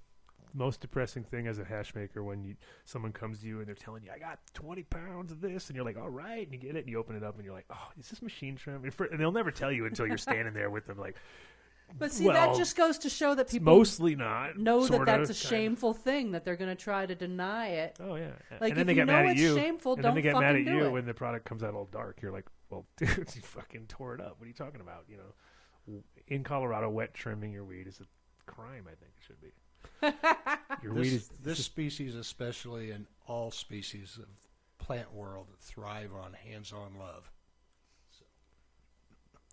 most 0.53 0.81
depressing 0.81 1.23
thing 1.23 1.47
as 1.47 1.59
a 1.59 1.63
hash 1.63 1.93
maker 1.95 2.23
when 2.23 2.43
you 2.43 2.55
someone 2.85 3.11
comes 3.11 3.39
to 3.39 3.47
you 3.47 3.59
and 3.59 3.67
they're 3.67 3.75
telling 3.75 4.03
you, 4.03 4.11
I 4.13 4.19
got 4.19 4.39
20 4.53 4.83
pounds 4.83 5.31
of 5.31 5.41
this, 5.41 5.67
and 5.69 5.75
you're 5.75 5.85
like, 5.85 5.97
all 5.97 6.09
right, 6.09 6.45
and 6.45 6.53
you 6.53 6.59
get 6.59 6.75
it, 6.75 6.79
and 6.79 6.89
you 6.89 6.97
open 6.99 7.15
it 7.15 7.23
up, 7.23 7.35
and 7.35 7.45
you're 7.45 7.53
like, 7.53 7.65
oh, 7.69 7.89
is 7.99 8.09
this 8.09 8.21
machine 8.21 8.55
trim? 8.55 8.83
And, 8.83 8.93
for, 8.93 9.05
and 9.05 9.19
they'll 9.19 9.31
never 9.31 9.51
tell 9.51 9.71
you 9.71 9.85
until 9.85 10.07
you're 10.07 10.17
standing 10.17 10.53
there 10.53 10.69
with 10.69 10.85
them, 10.87 10.97
like, 10.97 11.15
But 11.97 12.11
see, 12.11 12.25
Well, 12.25 12.33
that 12.33 12.57
just 12.57 12.75
goes 12.77 12.97
to 12.99 13.09
show 13.09 13.35
that 13.35 13.49
people 13.49 13.73
mostly 13.73 14.15
not. 14.15 14.57
know 14.57 14.87
that 14.87 15.05
that's 15.05 15.29
a 15.29 15.33
shameful 15.33 15.93
thing 15.93 16.31
that 16.31 16.45
they're 16.45 16.55
going 16.55 16.75
to 16.75 16.81
try 16.81 17.05
to 17.05 17.15
deny 17.15 17.67
it. 17.67 17.97
Oh 17.99 18.15
yeah, 18.15 18.31
Like, 18.59 18.71
and 18.71 18.79
then 18.79 18.79
if 18.79 18.87
they 18.87 18.91
you 18.93 18.95
get 18.95 19.07
know 19.07 19.13
mad 19.13 19.25
at 19.25 19.31
it's 19.33 19.41
you. 19.41 19.55
shameful, 19.55 19.93
and 19.93 20.03
then 20.03 20.15
they 20.15 20.21
don't 20.21 20.33
get 20.33 20.39
mad 20.39 20.55
at 20.55 20.63
you 20.63 20.85
it. 20.85 20.89
when 20.91 21.05
the 21.05 21.13
product 21.13 21.45
comes 21.45 21.63
out 21.63 21.73
all 21.73 21.89
dark. 21.91 22.21
You're 22.21 22.31
like, 22.31 22.45
well, 22.69 22.85
dude, 22.97 23.09
you 23.35 23.41
fucking 23.41 23.87
tore 23.87 24.15
it 24.15 24.21
up. 24.21 24.35
What 24.39 24.45
are 24.45 24.47
you 24.47 24.53
talking 24.53 24.79
about? 24.81 25.03
You 25.09 25.17
know, 25.17 26.01
in 26.27 26.43
Colorado, 26.43 26.89
wet 26.89 27.13
trimming 27.13 27.51
your 27.51 27.65
weed 27.65 27.87
is 27.87 27.99
a 27.99 28.49
crime. 28.49 28.85
I 28.87 28.95
think 28.95 29.11
it 29.17 29.23
should 29.27 29.41
be. 29.41 29.49
Your 30.83 30.93
weed 30.93 31.03
This, 31.03 31.13
is 31.13 31.29
this 31.43 31.65
species, 31.65 32.15
especially, 32.15 32.91
and 32.91 33.05
all 33.27 33.51
species 33.51 34.17
of 34.21 34.27
plant 34.77 35.13
world, 35.13 35.47
thrive 35.59 36.11
on 36.13 36.33
hands-on 36.33 36.97
love. 36.97 37.29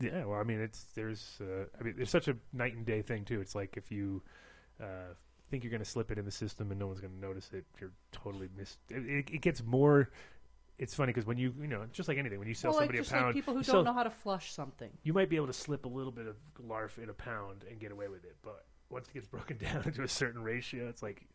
Yeah, 0.00 0.24
well, 0.24 0.38
I 0.38 0.44
mean, 0.44 0.60
it's 0.60 0.84
there's, 0.94 1.38
uh, 1.40 1.64
I 1.78 1.82
mean, 1.82 1.94
there's 1.96 2.10
such 2.10 2.28
a 2.28 2.36
night 2.52 2.74
and 2.74 2.86
day 2.86 3.02
thing 3.02 3.24
too. 3.24 3.40
It's 3.40 3.54
like 3.54 3.76
if 3.76 3.90
you 3.90 4.22
uh, 4.80 5.14
think 5.50 5.64
you're 5.64 5.70
going 5.70 5.82
to 5.82 5.88
slip 5.88 6.10
it 6.10 6.18
in 6.18 6.24
the 6.24 6.30
system 6.30 6.70
and 6.70 6.78
no 6.78 6.86
one's 6.86 7.00
going 7.00 7.14
to 7.14 7.20
notice 7.20 7.50
it, 7.52 7.64
you're 7.80 7.92
totally 8.12 8.48
missed. 8.56 8.78
It, 8.90 9.04
it, 9.06 9.30
it 9.34 9.40
gets 9.40 9.62
more. 9.64 10.10
It's 10.78 10.94
funny 10.94 11.10
because 11.10 11.26
when 11.26 11.36
you, 11.36 11.52
you 11.60 11.66
know, 11.66 11.84
just 11.92 12.08
like 12.08 12.18
anything, 12.18 12.38
when 12.38 12.46
you 12.46 12.54
sell 12.54 12.70
well, 12.70 12.80
like, 12.80 12.86
somebody 12.86 12.98
just 12.98 13.10
a 13.10 13.14
pound, 13.14 13.26
like 13.26 13.34
people 13.34 13.54
who 13.54 13.62
don't 13.62 13.64
sell- 13.64 13.82
know 13.82 13.92
how 13.92 14.04
to 14.04 14.10
flush 14.10 14.52
something. 14.52 14.90
you 15.02 15.12
might 15.12 15.28
be 15.28 15.34
able 15.34 15.48
to 15.48 15.52
slip 15.52 15.84
a 15.84 15.88
little 15.88 16.12
bit 16.12 16.28
of 16.28 16.36
larf 16.60 17.00
in 17.00 17.08
a 17.08 17.14
pound 17.14 17.64
and 17.68 17.80
get 17.80 17.90
away 17.90 18.06
with 18.06 18.24
it, 18.24 18.36
but 18.42 18.64
once 18.90 19.08
it 19.08 19.14
gets 19.14 19.26
broken 19.26 19.56
down 19.62 19.82
into 19.84 20.02
a 20.02 20.08
certain 20.08 20.42
ratio, 20.42 20.88
it's 20.88 21.02
like 21.02 21.26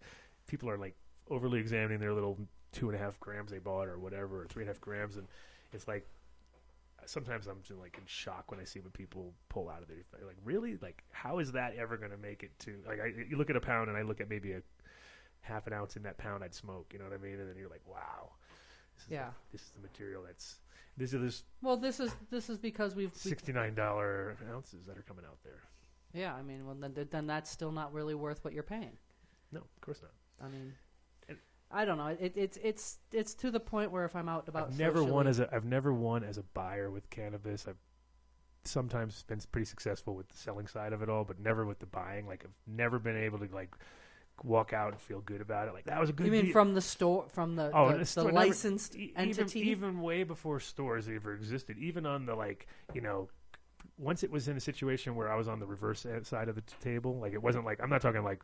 people 0.48 0.70
are 0.70 0.78
like 0.78 0.96
overly 1.30 1.60
examining 1.60 2.00
their 2.00 2.14
little 2.14 2.38
two 2.72 2.90
and 2.90 2.98
a 2.98 3.02
half 3.02 3.20
grams 3.20 3.52
they 3.52 3.60
bought 3.60 3.88
or 3.88 4.00
whatever, 4.00 4.42
or 4.42 4.46
three 4.48 4.64
and 4.64 4.70
a 4.70 4.74
half 4.74 4.82
grams, 4.82 5.18
and 5.18 5.28
it's 5.72 5.88
like 5.88 6.08
sometimes 7.06 7.48
I'm 7.48 7.58
just 7.64 7.80
like 7.80 7.98
in 7.98 8.04
shock 8.06 8.50
when 8.52 8.60
I 8.60 8.64
see 8.64 8.80
what 8.80 8.94
people 8.94 9.34
pull 9.50 9.70
out 9.70 9.82
of 9.82 9.88
there. 9.88 9.98
Like, 10.26 10.38
really? 10.46 10.78
Like, 10.82 11.04
how 11.12 11.40
is 11.40 11.52
that 11.52 11.76
ever 11.76 11.98
going 11.98 12.12
to 12.12 12.18
make 12.18 12.44
it 12.44 12.52
to? 12.60 12.76
Like, 12.88 13.00
I, 13.02 13.08
you 13.30 13.38
look 13.38 13.50
at 13.50 13.56
a 13.56 13.62
pound 13.62 13.90
and 13.90 13.98
I 13.98 14.04
look 14.04 14.22
at 14.22 14.30
maybe 14.30 14.54
a 14.54 14.62
half 15.42 15.68
an 15.68 15.74
ounce 15.74 15.96
in 15.98 16.04
that 16.04 16.18
pound 16.18 16.44
I'd 16.44 16.54
smoke. 16.54 16.88
You 16.94 17.00
know 17.00 17.06
what 17.06 17.14
I 17.14 17.18
mean? 17.18 17.40
And 17.40 17.50
then 17.50 17.58
you're 17.58 17.70
like, 17.70 17.82
wow, 17.86 18.32
this 18.96 19.06
is 19.06 19.12
Yeah. 19.12 19.26
the, 19.52 19.58
this 19.58 19.62
is 19.62 19.72
the 19.72 19.82
material 19.82 20.24
that's. 20.26 20.60
These 20.96 21.14
are 21.16 21.20
this 21.20 21.44
Well, 21.64 21.76
this 21.76 22.00
is 22.00 22.16
this 22.30 22.50
is 22.52 22.58
because 22.60 22.96
we've, 22.96 23.14
sixty 23.16 23.52
nine 23.52 23.74
dollar 23.74 24.38
ounces 24.54 24.86
that 24.86 24.96
are 24.98 25.02
coming 25.02 25.26
out 25.26 25.40
there. 25.44 25.62
Yeah. 26.13 26.34
I 26.34 26.41
mean, 26.41 26.65
well, 26.65 26.75
then, 26.79 27.08
then 27.12 27.27
that's 27.27 27.50
still 27.50 27.72
not 27.72 27.93
really 27.93 28.15
worth 28.15 28.43
what 28.43 28.53
you're 28.53 28.63
paying. 28.63 28.98
No, 29.51 29.60
of 29.60 29.82
course 29.82 30.01
not. 30.01 30.12
I 30.46 30.50
mean, 30.51 30.74
And- 31.29 31.38
I 31.72 31.86
don't 31.86 31.98
know. 31.98 32.08
It, 32.08 32.34
it's 32.36 32.58
it's 32.63 33.00
it's 33.12 33.34
to 33.36 33.51
the 33.51 33.60
point 33.60 33.91
where 33.91 34.05
if 34.05 34.15
I'm 34.15 34.29
out 34.29 34.48
about 34.48 34.70
I've 34.70 34.77
never 34.79 35.03
won 35.03 35.27
as 35.27 35.39
a 35.39 35.53
I've 35.53 35.65
never 35.65 35.91
won 35.93 36.24
as 36.24 36.38
a 36.38 36.43
buyer 36.43 36.89
with 36.91 37.10
cannabis. 37.10 37.67
I've 37.67 37.77
sometimes 38.65 39.24
been 39.24 39.41
pretty 39.51 39.65
successful 39.65 40.15
with 40.15 40.29
the 40.29 40.38
selling 40.38 40.67
side 40.67 40.93
of 40.93 41.01
it 41.01 41.10
all, 41.10 41.24
but 41.25 41.39
never 41.39 41.65
with 41.65 41.79
the 41.79 41.86
buying. 41.86 42.27
Like 42.27 42.43
I've 42.46 42.53
never 42.74 43.00
been 43.00 43.17
able 43.17 43.39
to 43.39 43.48
like 43.53 43.75
walk 44.43 44.74
out 44.74 44.91
and 44.93 45.01
feel 45.01 45.22
good 45.22 45.41
about 45.41 45.67
it. 45.67 45.74
Like 45.74 45.86
that 45.86 46.00
was 46.00 46.10
a 46.10 46.13
good. 46.13 46.25
You 46.25 46.32
mean 46.32 46.46
deal. 46.46 46.53
from 46.53 46.74
the 46.74 46.82
store, 46.82 47.25
from 47.29 47.55
the 47.55 47.72
Oh, 47.74 47.89
the, 47.98 48.03
the 48.05 48.24
never- 48.24 48.32
licensed 48.32 48.96
e- 48.96 49.13
entity? 49.15 49.60
Even, 49.62 49.72
even 49.89 50.01
way 50.01 50.24
before 50.24 50.60
stores 50.60 51.08
ever 51.10 51.34
existed. 51.34 51.77
Even 51.77 52.05
on 52.05 52.25
the 52.25 52.36
like, 52.36 52.67
you 52.93 53.01
know, 53.01 53.29
once 53.98 54.24
it 54.24 54.32
was 54.32 54.48
in 54.48 54.58
a 54.58 54.60
situation 54.60 55.16
where 55.16 55.32
I 55.32 55.36
was 55.36 55.48
on 55.48 55.60
the 55.60 55.66
reverse 55.68 56.06
side 56.24 56.50
of 56.50 56.56
the 56.56 56.62
t- 56.62 56.74
table, 56.82 57.20
like 57.20 57.34
it 57.34 57.42
wasn't 57.42 57.66
like 57.66 57.82
I'm 57.82 57.90
not 57.90 58.02
talking 58.02 58.24
like 58.24 58.44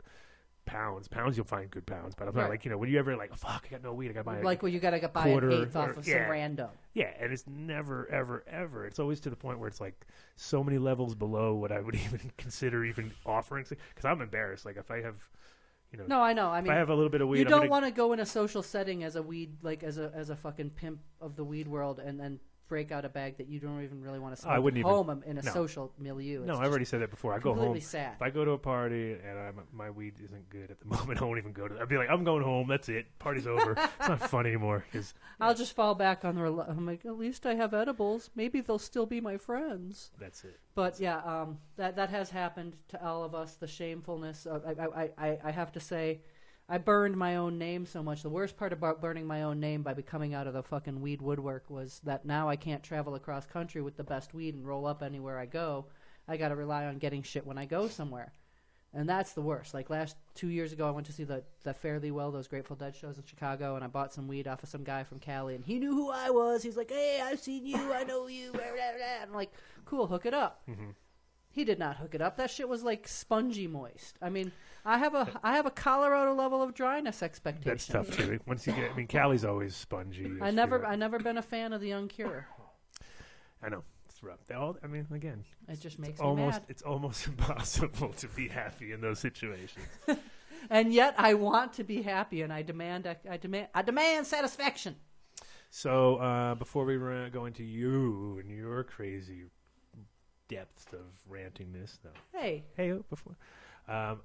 pounds. 0.66 1.08
Pounds 1.08 1.36
you'll 1.36 1.46
find 1.46 1.70
good 1.70 1.86
pounds, 1.86 2.14
but 2.14 2.28
I'm 2.28 2.34
not 2.34 2.48
like 2.50 2.64
you 2.64 2.70
know 2.70 2.78
when 2.78 2.88
you 2.88 2.98
ever 2.98 3.16
like 3.16 3.34
fuck 3.34 3.66
I 3.68 3.72
got 3.72 3.82
no 3.82 3.92
weed 3.92 4.10
I 4.10 4.12
got 4.12 4.20
to 4.20 4.24
buy 4.24 4.40
like 4.42 4.62
when 4.62 4.72
you 4.72 4.78
gotta 4.78 5.08
buy 5.08 5.24
quarter 5.24 5.50
an 5.50 5.62
eighth 5.62 5.74
or- 5.76 5.90
off 5.90 5.96
of 5.96 6.06
yeah. 6.06 6.22
some 6.24 6.30
random. 6.30 6.68
yeah, 6.94 7.10
and 7.18 7.32
it's 7.32 7.44
never 7.48 8.08
ever 8.10 8.44
ever. 8.46 8.86
It's 8.86 8.98
always 9.00 9.18
to 9.20 9.30
the 9.30 9.36
point 9.36 9.58
where 9.58 9.68
it's 9.68 9.80
like 9.80 10.06
so 10.36 10.62
many 10.62 10.78
levels 10.78 11.14
below 11.14 11.54
what 11.54 11.72
I 11.72 11.80
would 11.80 11.94
even 12.06 12.30
consider 12.36 12.84
even 12.84 13.12
offering. 13.26 13.64
Because 13.68 14.04
I'm 14.04 14.20
embarrassed. 14.20 14.64
Like 14.64 14.76
if 14.76 14.90
I 14.90 15.00
have, 15.02 15.16
you 15.90 15.98
know, 15.98 16.04
No, 16.06 16.20
I 16.20 16.32
know. 16.32 16.50
I 16.50 16.58
if 16.58 16.64
mean, 16.64 16.72
I 16.72 16.76
have 16.76 16.90
a 16.90 16.94
little 16.94 17.10
bit 17.10 17.22
of 17.22 17.28
weed, 17.28 17.40
you 17.40 17.44
don't 17.46 17.60
gonna- 17.60 17.70
want 17.70 17.84
to 17.86 17.90
go 17.90 18.12
in 18.12 18.20
a 18.20 18.26
social 18.26 18.62
setting 18.62 19.02
as 19.02 19.16
a 19.16 19.22
weed, 19.22 19.56
like 19.62 19.82
as 19.82 19.98
a 19.98 20.12
as 20.14 20.30
a 20.30 20.36
fucking 20.36 20.70
pimp 20.70 21.00
of 21.20 21.34
the 21.34 21.42
weed 21.44 21.66
world, 21.66 21.98
and 21.98 22.20
then 22.20 22.38
break 22.70 22.92
out 22.92 23.04
a 23.04 23.08
bag 23.10 23.36
that 23.36 23.48
you 23.48 23.58
don't 23.58 23.82
even 23.82 24.00
really 24.00 24.18
want 24.20 24.34
to 24.34 24.40
smoke 24.40 24.54
I 24.54 24.58
wouldn't 24.60 24.78
at 24.78 24.88
even- 24.88 24.90
home 25.06 25.22
in 25.26 25.36
a 25.36 25.42
no. 25.42 25.50
social 25.52 25.92
milieu. 25.98 26.38
It's 26.38 26.46
No, 26.46 26.54
I 26.54 26.60
just 26.60 26.70
already 26.70 26.84
said 26.86 27.02
that 27.02 27.10
before. 27.10 27.34
I 27.34 27.38
go 27.38 27.50
completely 27.50 27.80
home. 27.80 27.86
sad. 27.86 28.12
If 28.14 28.22
I 28.22 28.30
go 28.30 28.44
to 28.44 28.52
a 28.52 28.58
party 28.58 29.12
and 29.12 29.38
I'm, 29.38 29.60
my 29.72 29.90
weed 29.90 30.14
isn't 30.24 30.48
good 30.48 30.70
at 30.70 30.78
the 30.80 30.86
moment, 30.96 31.20
I 31.20 31.24
won't 31.24 31.38
even 31.38 31.52
go 31.52 31.68
to. 31.68 31.78
I'd 31.80 31.88
be 31.88 31.98
like, 31.98 32.08
I'm 32.08 32.24
going 32.24 32.44
home. 32.44 32.68
That's 32.68 32.88
it. 32.88 33.06
Party's 33.18 33.46
over. 33.48 33.72
it's 33.98 34.08
not 34.08 34.20
fun 34.30 34.46
anymore. 34.46 34.76
anymore. 34.76 34.84
'cause- 34.92 35.12
I'll 35.40 35.54
just 35.54 35.74
fall 35.74 35.94
back 35.96 36.24
on 36.24 36.36
the. 36.36 36.42
rel- 36.42 36.60
I'm 36.60 36.86
like, 36.86 37.04
at 37.04 37.18
least 37.18 37.44
I 37.44 37.54
have 37.56 37.74
edibles. 37.74 38.30
Maybe 38.36 38.60
they'll 38.60 38.78
still 38.78 39.06
be 39.06 39.20
my 39.20 39.36
friends. 39.36 40.12
that's 40.18 40.44
it. 40.44 40.58
But 40.76 41.00
yeah, 41.00 41.18
um, 41.18 41.58
that 41.76 41.96
that 41.96 42.10
has 42.10 42.30
happened 42.30 42.76
to 42.88 43.04
all 43.04 43.24
of 43.24 43.34
us. 43.34 43.56
The 43.56 43.66
shamefulness. 43.66 44.46
Of, 44.46 44.64
I, 44.64 44.86
I, 45.02 45.10
I, 45.28 45.38
I 45.44 45.50
have 45.50 45.72
to 45.72 45.80
say, 45.80 46.20
I 46.72 46.78
burned 46.78 47.16
my 47.16 47.34
own 47.34 47.58
name 47.58 47.84
so 47.84 48.00
much. 48.00 48.22
The 48.22 48.30
worst 48.30 48.56
part 48.56 48.72
about 48.72 49.00
burning 49.00 49.26
my 49.26 49.42
own 49.42 49.58
name 49.58 49.82
by 49.82 49.92
becoming 49.92 50.34
out 50.34 50.46
of 50.46 50.54
the 50.54 50.62
fucking 50.62 51.00
weed 51.00 51.20
woodwork 51.20 51.68
was 51.68 52.00
that 52.04 52.24
now 52.24 52.48
I 52.48 52.54
can't 52.54 52.84
travel 52.84 53.16
across 53.16 53.44
country 53.44 53.82
with 53.82 53.96
the 53.96 54.04
best 54.04 54.34
weed 54.34 54.54
and 54.54 54.64
roll 54.64 54.86
up 54.86 55.02
anywhere 55.02 55.36
I 55.36 55.46
go. 55.46 55.86
I 56.28 56.36
got 56.36 56.50
to 56.50 56.54
rely 56.56 56.84
on 56.86 56.98
getting 56.98 57.24
shit 57.24 57.44
when 57.44 57.58
I 57.58 57.64
go 57.64 57.88
somewhere. 57.88 58.32
And 58.94 59.08
that's 59.08 59.32
the 59.32 59.42
worst. 59.42 59.74
Like 59.74 59.90
last 59.90 60.16
two 60.36 60.46
years 60.46 60.72
ago, 60.72 60.86
I 60.86 60.92
went 60.92 61.08
to 61.08 61.12
see 61.12 61.24
the, 61.24 61.42
the 61.64 61.74
Fare 61.74 61.98
Thee 61.98 62.12
Well, 62.12 62.30
those 62.30 62.46
Grateful 62.46 62.76
Dead 62.76 62.94
shows 62.94 63.18
in 63.18 63.24
Chicago, 63.24 63.74
and 63.74 63.84
I 63.84 63.88
bought 63.88 64.12
some 64.12 64.28
weed 64.28 64.46
off 64.46 64.62
of 64.62 64.68
some 64.68 64.84
guy 64.84 65.02
from 65.02 65.18
Cali, 65.18 65.56
and 65.56 65.64
he 65.64 65.80
knew 65.80 65.92
who 65.92 66.10
I 66.10 66.30
was. 66.30 66.62
He's 66.62 66.76
like, 66.76 66.90
"Hey, 66.90 67.20
I've 67.22 67.38
seen 67.38 67.66
you. 67.66 67.92
I 67.92 68.02
know 68.02 68.26
you." 68.26 68.50
Blah, 68.52 68.62
blah, 68.62 68.96
blah. 68.96 69.22
I'm 69.22 69.32
like, 69.32 69.52
"Cool, 69.84 70.08
hook 70.08 70.26
it 70.26 70.34
up." 70.34 70.62
Mm-hmm. 70.68 70.90
He 71.52 71.64
did 71.64 71.78
not 71.78 71.96
hook 71.96 72.14
it 72.14 72.22
up. 72.22 72.36
That 72.36 72.50
shit 72.50 72.68
was 72.68 72.82
like 72.82 73.06
spongy 73.06 73.68
moist. 73.68 74.16
I 74.20 74.28
mean, 74.28 74.50
I 74.84 74.98
have 74.98 75.14
a 75.14 75.28
I 75.42 75.56
have 75.56 75.66
a 75.66 75.70
Colorado 75.70 76.34
level 76.34 76.62
of 76.62 76.74
dryness 76.74 77.22
expectation. 77.22 77.70
That's 77.70 77.86
tough 77.86 78.10
too. 78.16 78.38
Once 78.46 78.66
you 78.66 78.72
get, 78.72 78.90
I 78.92 78.94
mean, 78.96 79.06
Cali's 79.06 79.44
always 79.44 79.74
spongy. 79.76 80.32
I 80.40 80.50
never 80.50 80.84
I 80.86 80.96
never 80.96 81.18
been 81.18 81.38
a 81.38 81.42
fan 81.42 81.72
of 81.72 81.80
the 81.80 81.88
Young 81.88 82.08
Cure. 82.08 82.46
I 83.62 83.68
know 83.68 83.82
it's 84.08 84.22
rough. 84.22 84.44
They 84.46 84.54
all. 84.54 84.76
I 84.82 84.86
mean, 84.86 85.06
again, 85.12 85.44
It 85.68 85.80
just 85.80 85.98
makes 85.98 86.18
almost. 86.20 86.54
me 86.56 86.60
mad. 86.60 86.64
It's 86.68 86.82
almost 86.82 87.26
impossible 87.28 88.12
to 88.14 88.28
be 88.28 88.48
happy 88.48 88.92
in 88.92 89.00
those 89.00 89.18
situations. 89.18 89.86
And 90.68 90.92
yet 90.92 91.14
I 91.16 91.32
want 91.34 91.72
to 91.74 91.84
be 91.84 92.02
happy, 92.02 92.42
and 92.42 92.52
I 92.52 92.60
demand 92.60 93.06
I 93.30 93.38
demand 93.38 93.68
I 93.74 93.80
demand 93.80 94.26
satisfaction. 94.26 94.94
So 95.70 96.16
uh, 96.16 96.54
before 96.56 96.84
we 96.84 96.98
go 97.30 97.46
into 97.46 97.64
you 97.64 98.38
and 98.40 98.50
your 98.50 98.84
crazy 98.84 99.44
depths 100.48 100.84
of 100.92 101.06
rantingness, 101.32 101.98
though. 102.02 102.10
Hey, 102.38 102.64
Hey, 102.76 102.92
before 103.08 103.36
um, 103.88 104.20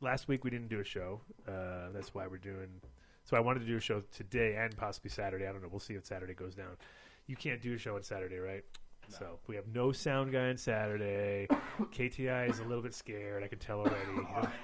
last 0.00 0.28
week 0.28 0.44
we 0.44 0.50
didn't 0.50 0.68
do 0.68 0.80
a 0.80 0.84
show. 0.84 1.20
Uh, 1.46 1.90
that's 1.92 2.14
why 2.14 2.26
we're 2.26 2.38
doing. 2.38 2.68
So 3.24 3.36
I 3.36 3.40
wanted 3.40 3.60
to 3.60 3.66
do 3.66 3.76
a 3.76 3.80
show 3.80 4.02
today 4.14 4.56
and 4.56 4.76
possibly 4.76 5.10
Saturday. 5.10 5.46
I 5.46 5.52
don't 5.52 5.62
know. 5.62 5.68
We'll 5.70 5.80
see 5.80 5.94
if 5.94 6.04
Saturday 6.04 6.34
goes 6.34 6.54
down. 6.54 6.76
You 7.26 7.36
can't 7.36 7.60
do 7.60 7.74
a 7.74 7.78
show 7.78 7.96
on 7.96 8.02
Saturday, 8.02 8.38
right? 8.38 8.64
So 9.08 9.38
we 9.46 9.56
have 9.56 9.66
no 9.68 9.92
sound 9.92 10.32
guy 10.32 10.48
on 10.48 10.56
Saturday. 10.56 11.46
KTI 11.80 12.48
is 12.48 12.60
a 12.60 12.64
little 12.64 12.82
bit 12.82 12.94
scared. 12.94 13.42
I 13.42 13.48
can 13.48 13.58
tell 13.58 13.80
already. 13.80 13.96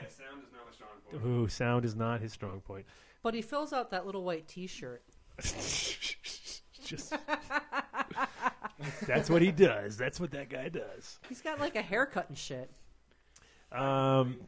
sound 0.08 0.42
is 0.42 0.52
not 0.52 0.68
a 0.70 0.72
strong 0.72 0.90
point. 1.10 1.26
Ooh, 1.26 1.48
sound 1.48 1.84
is 1.84 1.94
not 1.94 2.20
his 2.20 2.32
strong 2.32 2.60
point. 2.60 2.86
but 3.22 3.34
he 3.34 3.42
fills 3.42 3.72
out 3.72 3.90
that 3.90 4.06
little 4.06 4.24
white 4.24 4.48
T-shirt. 4.48 5.02
Just 6.84 7.14
that's 9.06 9.28
what 9.28 9.42
he 9.42 9.52
does. 9.52 9.96
That's 9.96 10.18
what 10.18 10.30
that 10.30 10.48
guy 10.48 10.68
does. 10.68 11.18
He's 11.28 11.42
got 11.42 11.60
like 11.60 11.76
a 11.76 11.82
haircut 11.82 12.28
and 12.28 12.38
shit. 12.38 12.70
Um, 13.70 14.38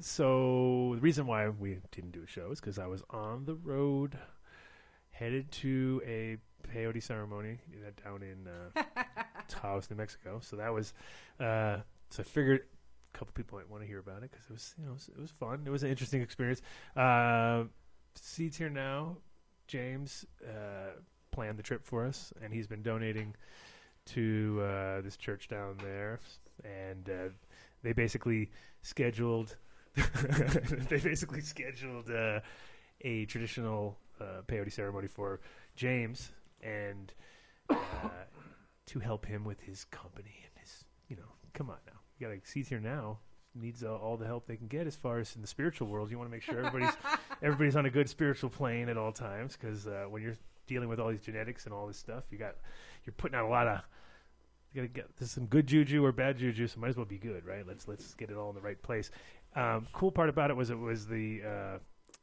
so 0.00 0.92
the 0.94 1.00
reason 1.00 1.26
why 1.26 1.48
we 1.48 1.78
didn't 1.90 2.12
do 2.12 2.22
a 2.22 2.26
show 2.26 2.50
is 2.50 2.60
because 2.60 2.78
I 2.78 2.86
was 2.86 3.02
on 3.10 3.44
the 3.44 3.54
road, 3.54 4.18
headed 5.10 5.50
to 5.52 6.02
a 6.06 6.36
peyote 6.68 7.02
ceremony 7.02 7.58
down 8.04 8.22
in 8.22 8.46
uh, 8.46 8.82
Taos, 9.48 9.88
New 9.90 9.96
Mexico. 9.96 10.40
So 10.42 10.56
that 10.56 10.72
was, 10.72 10.92
uh, 11.40 11.78
so 12.10 12.20
I 12.20 12.24
figured 12.24 12.62
a 13.14 13.18
couple 13.18 13.32
people 13.34 13.58
might 13.58 13.70
want 13.70 13.82
to 13.82 13.86
hear 13.86 13.98
about 13.98 14.22
it 14.22 14.30
because 14.30 14.46
it 14.46 14.52
was, 14.52 14.74
you 14.78 14.84
know, 14.84 14.90
it 14.90 14.94
was, 14.94 15.08
it 15.08 15.20
was 15.20 15.30
fun. 15.30 15.62
It 15.64 15.70
was 15.70 15.82
an 15.82 15.90
interesting 15.90 16.22
experience. 16.22 16.60
Uh, 16.94 17.64
Seeds 18.14 18.56
Here 18.56 18.70
Now. 18.70 19.16
James 19.68 20.24
uh, 20.44 20.92
planned 21.32 21.58
the 21.58 21.62
trip 21.62 21.84
for 21.84 22.04
us, 22.04 22.32
and 22.40 22.52
he's 22.52 22.68
been 22.68 22.82
donating 22.82 23.34
to 24.06 24.62
uh, 24.62 25.00
this 25.00 25.16
church 25.16 25.48
down 25.48 25.76
there, 25.82 26.20
and 26.64 27.10
uh, 27.10 27.28
they 27.82 27.92
basically 27.92 28.50
scheduled. 28.82 29.56
they 30.88 30.98
basically 30.98 31.40
scheduled 31.40 32.10
uh, 32.10 32.40
a 33.02 33.24
traditional 33.26 33.96
uh, 34.20 34.42
peyote 34.46 34.72
ceremony 34.72 35.08
for 35.08 35.40
James, 35.74 36.32
and 36.62 37.12
uh, 37.70 37.76
to 38.86 38.98
help 38.98 39.24
him 39.24 39.44
with 39.44 39.60
his 39.60 39.84
company 39.84 40.36
and 40.44 40.52
his, 40.60 40.84
you 41.08 41.16
know, 41.16 41.32
come 41.54 41.70
on 41.70 41.78
now, 41.86 41.98
you 42.18 42.26
got 42.26 42.32
to 42.32 42.50
Seeds 42.50 42.68
Here 42.68 42.80
Now 42.80 43.18
needs 43.54 43.82
uh, 43.82 43.96
all 43.96 44.16
the 44.16 44.26
help 44.26 44.46
they 44.46 44.56
can 44.56 44.66
get 44.66 44.86
as 44.86 44.94
far 44.94 45.18
as 45.18 45.34
in 45.34 45.42
the 45.42 45.48
spiritual 45.48 45.88
world. 45.88 46.10
You 46.10 46.18
want 46.18 46.30
to 46.30 46.32
make 46.32 46.42
sure 46.42 46.58
everybody's 46.58 46.96
everybody's 47.42 47.76
on 47.76 47.86
a 47.86 47.90
good 47.90 48.08
spiritual 48.08 48.50
plane 48.50 48.88
at 48.88 48.96
all 48.96 49.12
times 49.12 49.56
because 49.56 49.86
uh, 49.86 50.04
when 50.08 50.22
you're 50.22 50.36
dealing 50.66 50.88
with 50.88 51.00
all 51.00 51.08
these 51.08 51.22
genetics 51.22 51.64
and 51.64 51.74
all 51.74 51.86
this 51.86 51.98
stuff, 51.98 52.24
you 52.30 52.38
got 52.38 52.56
you're 53.04 53.14
putting 53.16 53.36
out 53.36 53.44
a 53.44 53.48
lot 53.48 53.66
of 53.66 53.80
you 54.72 54.82
gotta 54.82 54.92
get 54.92 55.16
there's 55.18 55.30
some 55.30 55.46
good 55.46 55.66
juju 55.66 56.04
or 56.04 56.12
bad 56.12 56.38
juju, 56.38 56.66
so 56.66 56.80
might 56.80 56.88
as 56.88 56.96
well 56.96 57.06
be 57.06 57.18
good, 57.18 57.44
right? 57.46 57.66
Let's 57.66 57.88
let's 57.88 58.14
get 58.14 58.30
it 58.30 58.36
all 58.36 58.50
in 58.50 58.54
the 58.54 58.60
right 58.60 58.80
place. 58.82 59.10
Um, 59.56 59.86
cool 59.92 60.12
part 60.12 60.28
about 60.28 60.50
it 60.50 60.56
was 60.56 60.70
it 60.70 60.78
was 60.78 61.06
the 61.06 61.40
uh, 61.42 61.78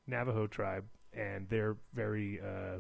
Navajo 0.08 0.48
tribe, 0.48 0.86
and 1.14 1.48
they're 1.50 1.76
very 1.94 2.40
uh, 2.40 2.80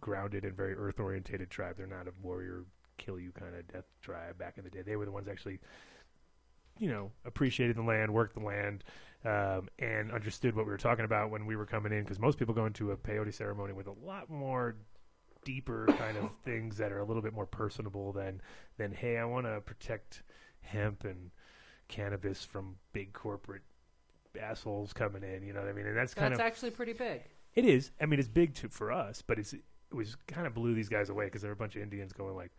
grounded 0.00 0.44
and 0.44 0.56
very 0.56 0.74
earth 0.74 0.98
orientated 0.98 1.48
tribe. 1.48 1.76
They're 1.76 1.86
not 1.86 2.08
a 2.08 2.12
warrior 2.20 2.64
kill 2.98 3.18
you 3.18 3.32
kind 3.32 3.54
of 3.54 3.66
death 3.68 3.86
tribe 4.02 4.38
back 4.38 4.58
in 4.58 4.64
the 4.64 4.70
day. 4.70 4.82
They 4.82 4.96
were 4.96 5.04
the 5.04 5.12
ones 5.12 5.28
actually 5.28 5.60
you 6.78 6.88
know, 6.88 7.10
appreciated 7.24 7.76
the 7.76 7.82
land, 7.82 8.12
worked 8.12 8.34
the 8.34 8.44
land, 8.44 8.84
um, 9.24 9.68
and 9.78 10.12
understood 10.12 10.54
what 10.54 10.66
we 10.66 10.70
were 10.70 10.78
talking 10.78 11.04
about 11.04 11.30
when 11.30 11.46
we 11.46 11.56
were 11.56 11.66
coming 11.66 11.92
in. 11.92 12.02
Because 12.02 12.18
most 12.18 12.38
people 12.38 12.54
go 12.54 12.66
into 12.66 12.92
a 12.92 12.96
peyote 12.96 13.32
ceremony 13.32 13.72
with 13.72 13.86
a 13.86 13.94
lot 14.04 14.28
more 14.28 14.76
deeper 15.44 15.86
kind 15.98 16.16
of 16.16 16.30
things 16.44 16.76
that 16.78 16.90
are 16.92 16.98
a 16.98 17.04
little 17.04 17.22
bit 17.22 17.34
more 17.34 17.46
personable 17.46 18.12
than 18.12 18.40
than 18.76 18.92
hey, 18.92 19.18
I 19.18 19.24
want 19.24 19.46
to 19.46 19.60
protect 19.60 20.22
hemp 20.60 21.04
and 21.04 21.30
cannabis 21.88 22.44
from 22.44 22.76
big 22.92 23.12
corporate 23.12 23.62
assholes 24.40 24.92
coming 24.92 25.22
in. 25.22 25.42
You 25.42 25.52
know 25.52 25.60
what 25.60 25.68
I 25.68 25.72
mean? 25.72 25.86
And 25.86 25.96
that's 25.96 26.14
kind 26.14 26.32
That's 26.32 26.40
of 26.40 26.46
actually 26.46 26.70
pretty 26.70 26.92
big. 26.92 27.22
it 27.54 27.64
is. 27.64 27.90
I 28.00 28.06
mean, 28.06 28.18
it's 28.18 28.28
big 28.28 28.54
to, 28.54 28.68
for 28.68 28.90
us, 28.92 29.22
but 29.22 29.38
it's 29.38 29.52
it 29.52 29.62
was 29.92 30.16
kind 30.26 30.46
of 30.46 30.54
blew 30.54 30.74
these 30.74 30.88
guys 30.88 31.08
away 31.10 31.26
because 31.26 31.42
there 31.42 31.50
were 31.50 31.54
a 31.54 31.56
bunch 31.56 31.76
of 31.76 31.82
Indians 31.82 32.12
going 32.12 32.34
like, 32.34 32.50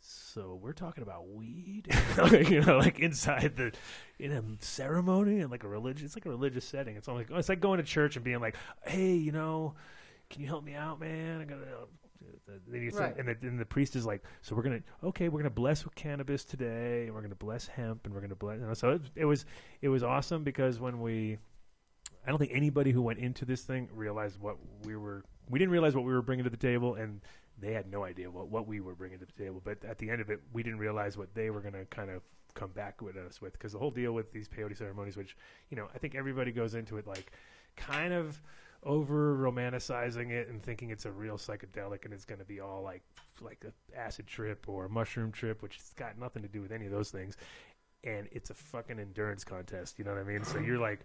"So 0.00 0.58
we're 0.60 0.72
talking 0.72 1.02
about 1.02 1.28
weed," 1.28 1.88
you 2.48 2.60
know, 2.60 2.78
like 2.78 2.98
inside 2.98 3.56
the 3.56 3.72
in 4.18 4.32
a 4.32 4.42
ceremony 4.64 5.40
and 5.40 5.50
like 5.50 5.64
a 5.64 5.68
religious. 5.68 6.04
It's 6.04 6.16
like 6.16 6.26
a 6.26 6.30
religious 6.30 6.64
setting. 6.64 6.96
It's 6.96 7.08
almost 7.08 7.30
it's 7.30 7.48
like 7.48 7.60
going 7.60 7.78
to 7.78 7.84
church 7.84 8.16
and 8.16 8.24
being 8.24 8.40
like, 8.40 8.56
"Hey, 8.86 9.14
you 9.14 9.32
know, 9.32 9.74
can 10.30 10.42
you 10.42 10.46
help 10.46 10.64
me 10.64 10.74
out, 10.74 11.00
man? 11.00 11.40
I 11.40 11.44
gotta." 11.44 11.64
Then 11.64 11.86
you 12.72 12.90
Right. 12.90 13.16
and, 13.16 13.28
the, 13.28 13.36
and 13.42 13.58
the 13.58 13.66
priest 13.66 13.96
is 13.96 14.06
like, 14.06 14.24
so 14.42 14.54
we're 14.56 14.62
gonna 14.62 14.82
okay, 15.04 15.28
we're 15.28 15.40
gonna 15.40 15.50
bless 15.50 15.84
with 15.84 15.94
cannabis 15.94 16.44
today, 16.44 17.06
and 17.06 17.14
we're 17.14 17.22
gonna 17.22 17.34
bless 17.34 17.66
hemp, 17.66 18.04
and 18.06 18.14
we're 18.14 18.20
gonna 18.20 18.34
bless. 18.34 18.58
You 18.58 18.66
know, 18.66 18.74
so 18.74 18.90
it, 18.90 19.02
it 19.14 19.24
was 19.24 19.44
it 19.82 19.88
was 19.88 20.02
awesome 20.02 20.44
because 20.44 20.80
when 20.80 21.00
we 21.00 21.38
I 22.26 22.30
don't 22.30 22.38
think 22.38 22.52
anybody 22.54 22.92
who 22.92 23.02
went 23.02 23.18
into 23.20 23.44
this 23.44 23.62
thing 23.62 23.88
realized 23.92 24.38
what 24.38 24.56
we 24.84 24.96
were. 24.96 25.24
We 25.48 25.58
didn't 25.58 25.72
realize 25.72 25.94
what 25.94 26.04
we 26.04 26.12
were 26.12 26.20
bringing 26.22 26.44
to 26.44 26.50
the 26.50 26.58
table, 26.58 26.94
and 26.94 27.22
they 27.58 27.72
had 27.72 27.90
no 27.90 28.04
idea 28.04 28.30
what, 28.30 28.48
what 28.48 28.66
we 28.66 28.80
were 28.80 28.94
bringing 28.94 29.18
to 29.18 29.24
the 29.24 29.32
table. 29.32 29.62
But 29.64 29.82
at 29.84 29.98
the 29.98 30.10
end 30.10 30.20
of 30.20 30.28
it, 30.28 30.40
we 30.52 30.62
didn't 30.62 30.78
realize 30.78 31.16
what 31.16 31.34
they 31.34 31.48
were 31.48 31.60
going 31.60 31.72
to 31.72 31.86
kind 31.86 32.10
of 32.10 32.20
come 32.54 32.70
back 32.72 33.00
with 33.00 33.16
us 33.16 33.40
with. 33.40 33.54
Because 33.54 33.72
the 33.72 33.78
whole 33.78 33.90
deal 33.90 34.12
with 34.12 34.30
these 34.30 34.46
peyote 34.46 34.76
ceremonies, 34.76 35.16
which 35.16 35.36
you 35.70 35.76
know, 35.76 35.88
I 35.94 35.98
think 35.98 36.14
everybody 36.14 36.52
goes 36.52 36.74
into 36.74 36.98
it 36.98 37.06
like 37.06 37.32
kind 37.76 38.12
of 38.12 38.42
over 38.84 39.36
romanticizing 39.36 40.30
it 40.30 40.48
and 40.48 40.62
thinking 40.62 40.90
it's 40.90 41.04
a 41.04 41.10
real 41.10 41.36
psychedelic 41.36 42.04
and 42.04 42.14
it's 42.14 42.24
going 42.24 42.38
to 42.38 42.44
be 42.44 42.60
all 42.60 42.82
like 42.82 43.02
like 43.40 43.64
a 43.64 43.98
acid 43.98 44.26
trip 44.26 44.64
or 44.68 44.86
a 44.86 44.88
mushroom 44.88 45.32
trip, 45.32 45.62
which 45.62 45.76
has 45.76 45.92
got 45.96 46.18
nothing 46.18 46.42
to 46.42 46.48
do 46.48 46.60
with 46.60 46.72
any 46.72 46.86
of 46.86 46.92
those 46.92 47.10
things. 47.10 47.36
And 48.04 48.28
it's 48.32 48.50
a 48.50 48.54
fucking 48.54 48.98
endurance 48.98 49.44
contest. 49.44 49.98
You 49.98 50.04
know 50.04 50.12
what 50.12 50.20
I 50.20 50.24
mean? 50.24 50.44
So 50.44 50.58
you're 50.58 50.78
like, 50.78 51.00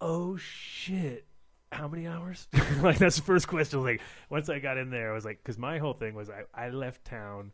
oh 0.00 0.36
shit 0.36 1.24
how 1.70 1.88
many 1.88 2.06
hours 2.06 2.48
like 2.82 2.98
that's 2.98 3.16
the 3.16 3.22
first 3.22 3.48
question 3.48 3.82
like 3.82 4.02
once 4.28 4.50
i 4.50 4.58
got 4.58 4.76
in 4.76 4.90
there 4.90 5.10
i 5.10 5.14
was 5.14 5.24
like 5.24 5.38
because 5.42 5.56
my 5.56 5.78
whole 5.78 5.94
thing 5.94 6.14
was 6.14 6.28
i, 6.28 6.42
I 6.54 6.68
left 6.68 7.04
town 7.04 7.52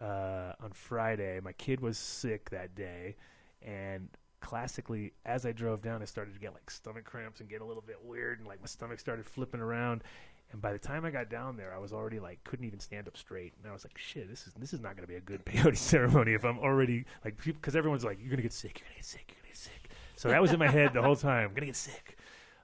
uh, 0.00 0.52
on 0.60 0.72
friday 0.74 1.40
my 1.42 1.52
kid 1.52 1.80
was 1.80 1.96
sick 1.96 2.50
that 2.50 2.74
day 2.74 3.16
and 3.62 4.08
classically, 4.44 5.12
as 5.24 5.46
I 5.46 5.52
drove 5.52 5.80
down, 5.82 6.02
I 6.02 6.04
started 6.04 6.34
to 6.34 6.40
get 6.40 6.52
like 6.52 6.70
stomach 6.70 7.04
cramps 7.04 7.40
and 7.40 7.48
get 7.48 7.62
a 7.62 7.64
little 7.64 7.82
bit 7.84 7.96
weird, 8.04 8.38
and 8.38 8.46
like 8.46 8.60
my 8.60 8.66
stomach 8.66 9.00
started 9.00 9.24
flipping 9.26 9.60
around. 9.60 10.04
And 10.52 10.60
by 10.60 10.72
the 10.72 10.78
time 10.78 11.04
I 11.04 11.10
got 11.10 11.30
down 11.30 11.56
there, 11.56 11.74
I 11.74 11.78
was 11.78 11.92
already 11.92 12.20
like 12.20 12.44
couldn't 12.44 12.66
even 12.66 12.78
stand 12.78 13.08
up 13.08 13.16
straight, 13.16 13.54
and 13.58 13.68
I 13.68 13.72
was 13.72 13.84
like, 13.84 13.96
"Shit, 13.96 14.28
this 14.28 14.46
is 14.46 14.52
this 14.54 14.72
is 14.74 14.80
not 14.80 14.96
going 14.96 15.06
to 15.06 15.08
be 15.08 15.16
a 15.16 15.20
good 15.20 15.44
peyote 15.46 15.76
ceremony 15.78 16.34
if 16.34 16.44
I'm 16.44 16.58
already 16.58 17.06
like 17.24 17.42
because 17.42 17.74
everyone's 17.74 18.04
like, 18.04 18.18
you're 18.20 18.30
gonna 18.30 18.42
get 18.42 18.52
sick, 18.52 18.78
you're 18.78 18.86
gonna 18.86 18.96
get 18.96 19.06
sick, 19.06 19.24
you're 19.28 19.36
gonna 19.40 19.48
get 19.48 19.56
sick." 19.56 19.90
So 20.16 20.28
that 20.28 20.40
was 20.40 20.52
in 20.52 20.58
my 20.58 20.70
head 20.70 20.92
the 20.92 21.02
whole 21.02 21.16
time. 21.16 21.48
I'm 21.48 21.54
gonna 21.54 21.66
get 21.66 21.76
sick. 21.76 22.18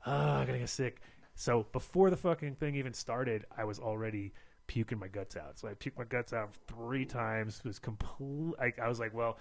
Oh, 0.06 0.12
I'm 0.12 0.46
gonna 0.46 0.58
get 0.58 0.68
sick. 0.68 1.00
So 1.34 1.66
before 1.72 2.10
the 2.10 2.16
fucking 2.16 2.56
thing 2.56 2.74
even 2.74 2.92
started, 2.92 3.46
I 3.56 3.64
was 3.64 3.78
already 3.78 4.32
puking 4.66 4.98
my 4.98 5.08
guts 5.08 5.36
out. 5.36 5.58
So 5.58 5.66
I 5.66 5.72
puked 5.72 5.98
my 5.98 6.04
guts 6.04 6.32
out 6.32 6.50
three 6.68 7.04
times. 7.06 7.60
It 7.64 7.68
was 7.68 7.78
complete. 7.78 8.54
I, 8.60 8.72
I 8.82 8.88
was 8.88 9.00
like, 9.00 9.14
well, 9.14 9.38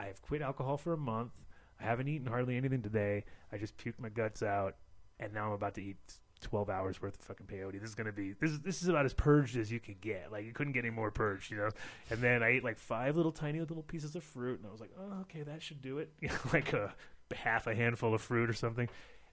I 0.00 0.06
have 0.06 0.22
quit 0.22 0.40
alcohol 0.40 0.78
for 0.78 0.92
a 0.94 0.96
month. 0.96 1.38
I 1.78 1.84
haven't 1.84 2.08
eaten 2.08 2.26
hardly 2.26 2.56
anything 2.56 2.82
today. 2.82 3.24
I 3.52 3.58
just 3.58 3.76
puked 3.76 3.98
my 3.98 4.08
guts 4.08 4.42
out, 4.42 4.76
and 5.18 5.32
now 5.34 5.48
I'm 5.48 5.52
about 5.52 5.74
to 5.74 5.82
eat 5.82 5.98
12 6.40 6.70
hours 6.70 7.02
worth 7.02 7.18
of 7.18 7.20
fucking 7.20 7.46
peyote. 7.46 7.78
This 7.78 7.90
is 7.90 7.94
gonna 7.94 8.12
be 8.12 8.32
this 8.40 8.50
is 8.50 8.60
this 8.60 8.82
is 8.82 8.88
about 8.88 9.04
as 9.04 9.12
purged 9.12 9.56
as 9.58 9.70
you 9.70 9.78
could 9.78 10.00
get. 10.00 10.32
Like 10.32 10.46
you 10.46 10.52
couldn't 10.52 10.72
get 10.72 10.84
any 10.84 10.94
more 10.94 11.10
purged, 11.10 11.50
you 11.50 11.58
know. 11.58 11.68
And 12.08 12.20
then 12.20 12.42
I 12.42 12.48
ate 12.48 12.64
like 12.64 12.78
five 12.78 13.16
little 13.16 13.32
tiny 13.32 13.60
little 13.60 13.82
pieces 13.82 14.16
of 14.16 14.24
fruit, 14.24 14.58
and 14.58 14.66
I 14.66 14.72
was 14.72 14.80
like, 14.80 14.92
oh, 14.98 15.20
okay, 15.22 15.42
that 15.42 15.62
should 15.62 15.82
do 15.82 15.98
it. 15.98 16.10
Like 16.52 16.72
a 16.72 16.94
half 17.34 17.66
a 17.66 17.74
handful 17.74 18.14
of 18.14 18.22
fruit 18.22 18.48
or 18.48 18.54
something. 18.54 18.88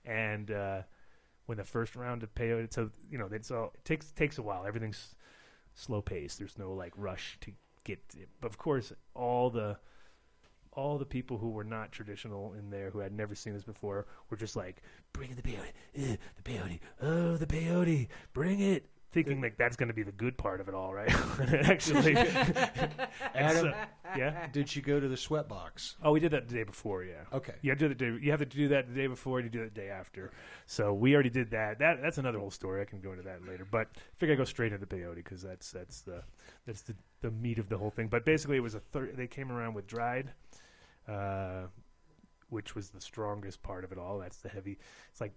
And 0.06 0.52
uh, 0.52 0.82
when 1.46 1.58
the 1.58 1.64
first 1.64 1.96
round 1.96 2.24
of 2.24 2.36
peyote, 2.36 2.74
so 2.74 2.90
you 3.10 3.18
know, 3.18 3.30
it's 3.32 3.52
all 3.52 3.72
it 3.74 3.86
takes 3.86 4.12
takes 4.12 4.38
a 4.38 4.42
while. 4.42 4.66
Everything's 4.66 5.16
slow 5.76 6.02
paced. 6.02 6.40
There's 6.40 6.58
no 6.58 6.74
like 6.74 6.94
rush 6.98 7.38
to 7.42 7.52
get. 7.86 8.00
It. 8.18 8.28
But 8.42 8.48
of 8.48 8.58
course, 8.58 8.92
all 9.16 9.50
the 9.50 9.78
all 10.78 10.98
the 10.98 11.06
people 11.06 11.38
who 11.38 11.50
were 11.50 11.64
not 11.64 11.92
traditional 11.92 12.54
in 12.54 12.70
there, 12.70 12.92
who 12.92 13.00
had 13.00 13.12
never 13.12 13.36
seen 13.36 13.54
this 13.54 13.64
before, 13.64 14.06
were 14.30 14.38
just 14.38 14.56
like, 14.56 14.82
"Bring 15.12 15.36
the 15.36 15.42
peyote, 15.42 15.74
eh, 15.96 16.16
the 16.36 16.44
peyote, 16.50 16.80
oh, 17.02 17.36
the 17.36 17.48
peyote, 17.48 18.08
bring 18.34 18.60
it." 18.60 18.86
Thinking 19.14 19.42
like 19.42 19.58
that's 19.58 19.78
going 19.78 19.88
to 19.88 19.94
be 19.96 20.04
the 20.04 20.12
good 20.12 20.38
part 20.38 20.60
of 20.62 20.68
it 20.68 20.76
all, 20.76 20.94
right? 20.94 21.10
Actually, 21.70 22.16
Adam, 23.34 23.72
so- 23.72 23.74
yeah. 24.18 24.48
did 24.52 24.76
you 24.76 24.82
go 24.82 25.00
to 25.00 25.08
the 25.08 25.16
sweat 25.18 25.48
box? 25.48 25.96
Oh, 26.04 26.12
we 26.12 26.20
did 26.20 26.32
that 26.32 26.48
the 26.50 26.54
day 26.56 26.64
before, 26.64 27.04
yeah. 27.04 27.24
Okay. 27.34 27.54
You 27.62 27.72
have 27.72 27.80
to 27.80 27.88
do 27.88 27.94
the 27.94 27.96
day. 28.20 28.26
You 28.26 28.32
have 28.32 28.40
to 28.42 28.46
do 28.46 28.68
that 28.68 28.88
the 28.88 28.94
day 28.94 29.08
before, 29.08 29.40
and 29.40 29.46
you 29.46 29.60
do 29.60 29.64
it 29.66 29.74
the 29.74 29.82
day 29.82 29.90
after. 29.90 30.32
So 30.66 30.94
we 30.94 31.14
already 31.14 31.30
did 31.30 31.50
that. 31.52 31.80
That 31.80 32.02
that's 32.02 32.18
another 32.18 32.38
whole 32.38 32.52
story. 32.52 32.82
I 32.82 32.86
can 32.86 33.00
go 33.00 33.12
into 33.12 33.24
that 33.24 33.48
later. 33.48 33.66
But 33.70 33.88
I 33.96 34.00
figure 34.18 34.34
I 34.36 34.38
go 34.38 34.44
straight 34.44 34.74
into 34.74 34.86
the 34.86 34.96
peyote 34.96 35.16
because 35.16 35.42
that's 35.42 35.72
that's 35.72 36.02
the 36.02 36.22
that's 36.66 36.82
the, 36.82 36.94
the 37.22 37.32
meat 37.32 37.60
of 37.60 37.70
the 37.70 37.78
whole 37.78 37.90
thing. 37.92 38.10
But 38.10 38.26
basically, 38.26 38.58
it 38.58 38.62
was 38.64 38.76
a 38.76 38.82
third. 38.82 39.16
They 39.16 39.28
came 39.28 39.52
around 39.52 39.74
with 39.74 39.88
dried, 39.88 40.32
uh, 41.08 41.64
which 42.50 42.76
was 42.76 42.90
the 42.90 43.02
strongest 43.02 43.62
part 43.64 43.84
of 43.84 43.92
it 43.92 43.98
all. 43.98 44.20
That's 44.20 44.38
the 44.38 44.50
heavy. 44.50 44.78
It's 45.12 45.22
like 45.22 45.34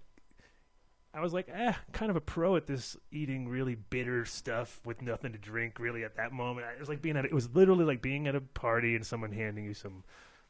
I 1.12 1.20
was 1.20 1.32
like, 1.32 1.48
eh, 1.52 1.72
kind 1.92 2.10
of 2.10 2.16
a 2.16 2.20
pro 2.20 2.54
at 2.56 2.66
this 2.66 2.96
eating 3.10 3.48
really 3.48 3.74
bitter 3.74 4.24
stuff 4.24 4.80
with 4.84 5.02
nothing 5.02 5.32
to 5.32 5.38
drink. 5.38 5.78
Really, 5.80 6.04
at 6.04 6.16
that 6.16 6.32
moment, 6.32 6.66
it 6.72 6.78
was 6.78 6.88
like 6.88 7.02
being 7.02 7.16
at 7.16 7.24
it 7.24 7.32
was 7.32 7.50
literally 7.54 7.84
like 7.84 8.00
being 8.02 8.28
at 8.28 8.36
a 8.36 8.40
party 8.40 8.94
and 8.94 9.04
someone 9.04 9.32
handing 9.32 9.64
you 9.64 9.74
some 9.74 10.04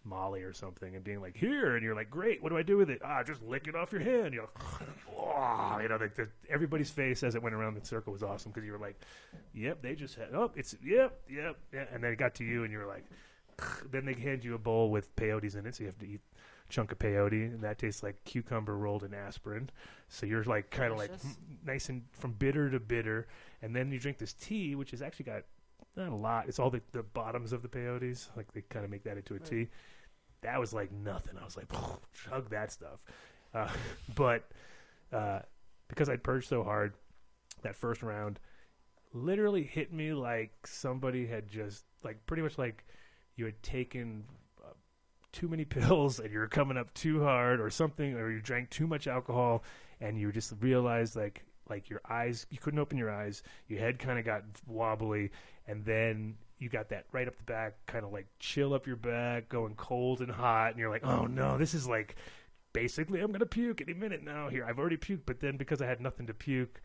Molly 0.04 0.42
or 0.42 0.52
something 0.52 0.94
and 0.94 1.04
being 1.04 1.20
like, 1.20 1.36
here, 1.36 1.76
and 1.76 1.84
you're 1.84 1.94
like, 1.94 2.10
great, 2.10 2.42
what 2.42 2.50
do 2.50 2.58
I 2.58 2.62
do 2.62 2.76
with 2.76 2.90
it? 2.90 3.00
Ah, 3.04 3.22
just 3.22 3.42
lick 3.42 3.68
it 3.68 3.74
off 3.74 3.92
your 3.92 4.00
hand. 4.00 4.34
You're 4.34 4.44
like, 4.44 4.64
oh, 5.18 5.78
you 5.82 5.88
know, 5.88 5.96
like 5.96 6.14
the, 6.14 6.28
everybody's 6.48 6.90
face 6.90 7.22
as 7.22 7.34
it 7.34 7.42
went 7.42 7.54
around 7.54 7.74
the 7.74 7.84
circle 7.84 8.12
was 8.12 8.22
awesome 8.22 8.50
because 8.52 8.66
you 8.66 8.72
were 8.72 8.78
like, 8.78 9.00
yep, 9.54 9.82
they 9.82 9.94
just 9.94 10.14
had, 10.14 10.28
oh, 10.34 10.50
it's, 10.54 10.74
yep, 10.82 11.20
yep, 11.28 11.56
yeah. 11.72 11.84
And 11.92 12.02
then 12.02 12.12
it 12.12 12.18
got 12.18 12.34
to 12.36 12.44
you 12.44 12.64
and 12.64 12.72
you 12.72 12.78
were 12.78 12.86
like, 12.86 13.04
then 13.90 14.04
they 14.04 14.14
hand 14.14 14.44
you 14.44 14.54
a 14.54 14.58
bowl 14.58 14.90
with 14.90 15.14
peyotes 15.16 15.56
in 15.56 15.66
it, 15.66 15.74
so 15.74 15.82
you 15.82 15.86
have 15.86 15.98
to 15.98 16.06
eat 16.06 16.20
a 16.68 16.72
chunk 16.72 16.92
of 16.92 16.98
peyote, 16.98 17.32
and 17.32 17.60
that 17.62 17.78
tastes 17.78 18.02
like 18.02 18.22
cucumber 18.24 18.76
rolled 18.76 19.04
in 19.04 19.14
aspirin. 19.14 19.70
So 20.08 20.26
you're 20.26 20.44
like 20.44 20.70
kind 20.70 20.92
of 20.92 20.98
like 20.98 21.08
Delicious. 21.08 21.38
mm, 21.38 21.66
nice 21.66 21.88
and 21.88 22.02
from 22.12 22.32
bitter 22.32 22.70
to 22.70 22.80
bitter, 22.80 23.26
and 23.62 23.74
then 23.74 23.90
you 23.92 23.98
drink 23.98 24.18
this 24.18 24.32
tea, 24.32 24.74
which 24.74 24.90
has 24.92 25.02
actually 25.02 25.26
got 25.26 25.42
not 25.96 26.10
a 26.10 26.14
lot. 26.14 26.48
It's 26.48 26.58
all 26.58 26.70
the, 26.70 26.80
the 26.92 27.02
bottoms 27.02 27.52
of 27.52 27.62
the 27.62 27.68
peyotes, 27.68 28.28
like 28.36 28.52
they 28.52 28.62
kind 28.62 28.84
of 28.84 28.90
make 28.90 29.04
that 29.04 29.16
into 29.16 29.34
a 29.34 29.38
tea. 29.38 29.68
That 30.42 30.58
was 30.58 30.72
like 30.72 30.90
nothing. 30.92 31.36
I 31.40 31.44
was 31.44 31.56
like, 31.56 31.66
chug 32.12 32.50
that 32.50 32.72
stuff. 32.72 33.00
Uh, 33.54 33.68
but 34.14 34.48
uh, 35.12 35.40
because 35.88 36.08
I'd 36.08 36.22
purged 36.22 36.48
so 36.48 36.62
hard, 36.62 36.94
that 37.62 37.76
first 37.76 38.02
round 38.02 38.40
literally 39.12 39.64
hit 39.64 39.92
me 39.92 40.12
like 40.12 40.52
somebody 40.64 41.26
had 41.26 41.48
just 41.48 41.84
like 42.04 42.24
pretty 42.26 42.42
much 42.42 42.56
like 42.58 42.84
you 43.40 43.46
had 43.46 43.62
taken 43.62 44.22
uh, 44.62 44.68
too 45.32 45.48
many 45.48 45.64
pills 45.78 46.20
and 46.20 46.30
you 46.30 46.38
were 46.38 46.46
coming 46.46 46.76
up 46.76 46.92
too 46.94 47.22
hard 47.24 47.60
or 47.60 47.70
something 47.70 48.14
or 48.14 48.30
you 48.30 48.40
drank 48.40 48.70
too 48.70 48.86
much 48.86 49.08
alcohol 49.08 49.64
and 50.00 50.20
you 50.20 50.30
just 50.30 50.52
realized 50.60 51.16
like 51.16 51.42
like 51.68 51.88
your 51.88 52.00
eyes 52.08 52.46
you 52.50 52.58
couldn't 52.58 52.78
open 52.78 52.98
your 52.98 53.10
eyes 53.10 53.42
your 53.68 53.80
head 53.80 53.98
kind 53.98 54.18
of 54.18 54.24
got 54.24 54.42
wobbly 54.66 55.30
and 55.66 55.84
then 55.84 56.36
you 56.58 56.68
got 56.68 56.90
that 56.90 57.06
right 57.12 57.26
up 57.26 57.36
the 57.36 57.44
back 57.44 57.74
kind 57.86 58.04
of 58.04 58.12
like 58.12 58.26
chill 58.38 58.74
up 58.74 58.86
your 58.86 58.96
back 58.96 59.48
going 59.48 59.74
cold 59.76 60.20
and 60.20 60.30
hot 60.30 60.70
and 60.70 60.78
you're 60.78 60.90
like 60.90 61.06
oh 61.06 61.26
no 61.26 61.56
this 61.56 61.72
is 61.72 61.88
like 61.88 62.16
basically 62.72 63.20
i'm 63.20 63.32
gonna 63.32 63.46
puke 63.46 63.80
any 63.80 63.94
minute 63.94 64.22
now. 64.22 64.48
Here 64.48 64.64
i've 64.64 64.78
already 64.78 64.96
puked 64.96 65.22
but 65.24 65.40
then 65.40 65.56
because 65.56 65.80
i 65.80 65.86
had 65.86 66.00
nothing 66.00 66.26
to 66.26 66.34
puke 66.34 66.82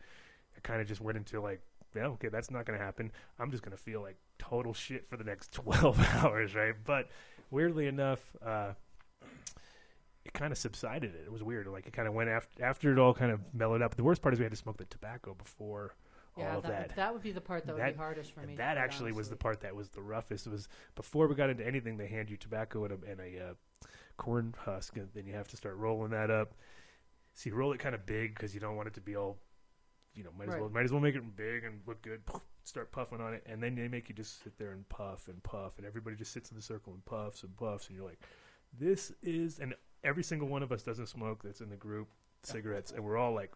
i 0.56 0.60
kind 0.60 0.80
of 0.80 0.88
just 0.88 1.00
went 1.00 1.18
into 1.18 1.40
like 1.40 1.60
okay, 2.04 2.28
that's 2.28 2.50
not 2.50 2.66
going 2.66 2.78
to 2.78 2.84
happen. 2.84 3.10
I'm 3.38 3.50
just 3.50 3.62
going 3.62 3.76
to 3.76 3.82
feel 3.82 4.00
like 4.02 4.16
total 4.38 4.74
shit 4.74 5.08
for 5.08 5.16
the 5.16 5.24
next 5.24 5.52
12 5.52 6.00
hours, 6.24 6.54
right? 6.54 6.74
But 6.84 7.08
weirdly 7.50 7.86
enough, 7.86 8.20
uh, 8.44 8.72
it 10.24 10.32
kind 10.32 10.52
of 10.52 10.58
subsided. 10.58 11.14
It. 11.14 11.22
it 11.26 11.32
was 11.32 11.42
weird. 11.42 11.66
Like 11.68 11.86
it 11.86 11.92
kind 11.92 12.08
of 12.08 12.14
went 12.14 12.28
after 12.30 12.64
after 12.64 12.92
it 12.92 12.98
all 12.98 13.14
kind 13.14 13.30
of 13.32 13.40
mellowed 13.54 13.82
up. 13.82 13.94
The 13.94 14.04
worst 14.04 14.22
part 14.22 14.34
is 14.34 14.40
we 14.40 14.44
had 14.44 14.52
to 14.52 14.56
smoke 14.56 14.76
the 14.76 14.84
tobacco 14.86 15.34
before 15.34 15.94
Yeah, 16.36 16.50
all 16.52 16.56
of 16.58 16.62
that, 16.64 16.88
that. 16.88 16.96
that 16.96 17.12
would 17.12 17.22
be 17.22 17.30
the 17.32 17.40
part 17.40 17.64
that 17.66 17.74
would 17.74 17.80
That- 17.82 17.92
be 17.94 17.98
hardest 17.98 18.32
for 18.32 18.40
me. 18.40 18.56
that 18.56 18.76
actually 18.76 19.12
was 19.12 19.28
the 19.30 19.36
part 19.36 19.60
that 19.60 19.74
was 19.74 19.88
the 19.90 20.02
roughest. 20.02 20.46
It 20.46 20.50
was 20.50 20.68
before 20.96 21.28
we 21.28 21.34
got 21.36 21.50
into 21.50 21.64
anything, 21.66 21.96
they 21.96 22.08
hand 22.08 22.28
you 22.30 22.36
tobacco 22.36 22.84
and 22.84 22.92
a, 23.04 23.10
and 23.10 23.20
a 23.20 23.50
uh, 23.50 23.54
corn 24.16 24.54
husk, 24.58 24.96
and 24.96 25.08
then 25.14 25.26
you 25.26 25.34
have 25.34 25.46
to 25.48 25.56
start 25.56 25.76
rolling 25.76 26.10
that 26.10 26.30
up. 26.30 26.54
So 27.34 27.50
you 27.50 27.54
roll 27.54 27.72
it 27.72 27.78
kind 27.78 27.94
of 27.94 28.04
big 28.06 28.34
because 28.34 28.54
you 28.54 28.60
don't 28.60 28.76
want 28.76 28.88
it 28.88 28.94
to 28.94 29.00
be 29.00 29.14
all, 29.14 29.36
you 30.16 30.24
know, 30.24 30.30
might 30.36 30.48
as 30.48 30.54
Right. 30.54 30.60
well 30.62 30.70
might 30.70 30.84
as 30.84 30.92
well 30.92 31.00
make 31.00 31.14
it 31.14 31.36
big 31.36 31.64
and 31.64 31.80
look 31.86 32.02
good. 32.02 32.22
Start 32.64 32.90
puffing 32.90 33.20
on 33.20 33.34
it, 33.34 33.44
and 33.46 33.62
then 33.62 33.74
they 33.76 33.86
make 33.86 34.08
you 34.08 34.14
just 34.14 34.42
sit 34.42 34.58
there 34.58 34.72
and 34.72 34.88
puff 34.88 35.28
and 35.28 35.40
puff, 35.42 35.78
and 35.78 35.86
everybody 35.86 36.16
just 36.16 36.32
sits 36.32 36.50
in 36.50 36.56
the 36.56 36.62
circle 36.62 36.92
and 36.92 37.04
puffs 37.04 37.42
and 37.44 37.56
puffs, 37.56 37.88
and 37.88 37.96
you're 37.96 38.06
like, 38.06 38.18
this 38.78 39.12
is, 39.22 39.60
and 39.60 39.74
every 40.02 40.22
single 40.24 40.48
one 40.48 40.62
of 40.62 40.72
us 40.72 40.82
doesn't 40.82 41.06
smoke 41.06 41.42
that's 41.44 41.60
in 41.60 41.68
the 41.70 41.76
group 41.76 42.08
cigarettes, 42.42 42.90
and 42.92 43.04
we're 43.04 43.16
all 43.16 43.32
like, 43.34 43.52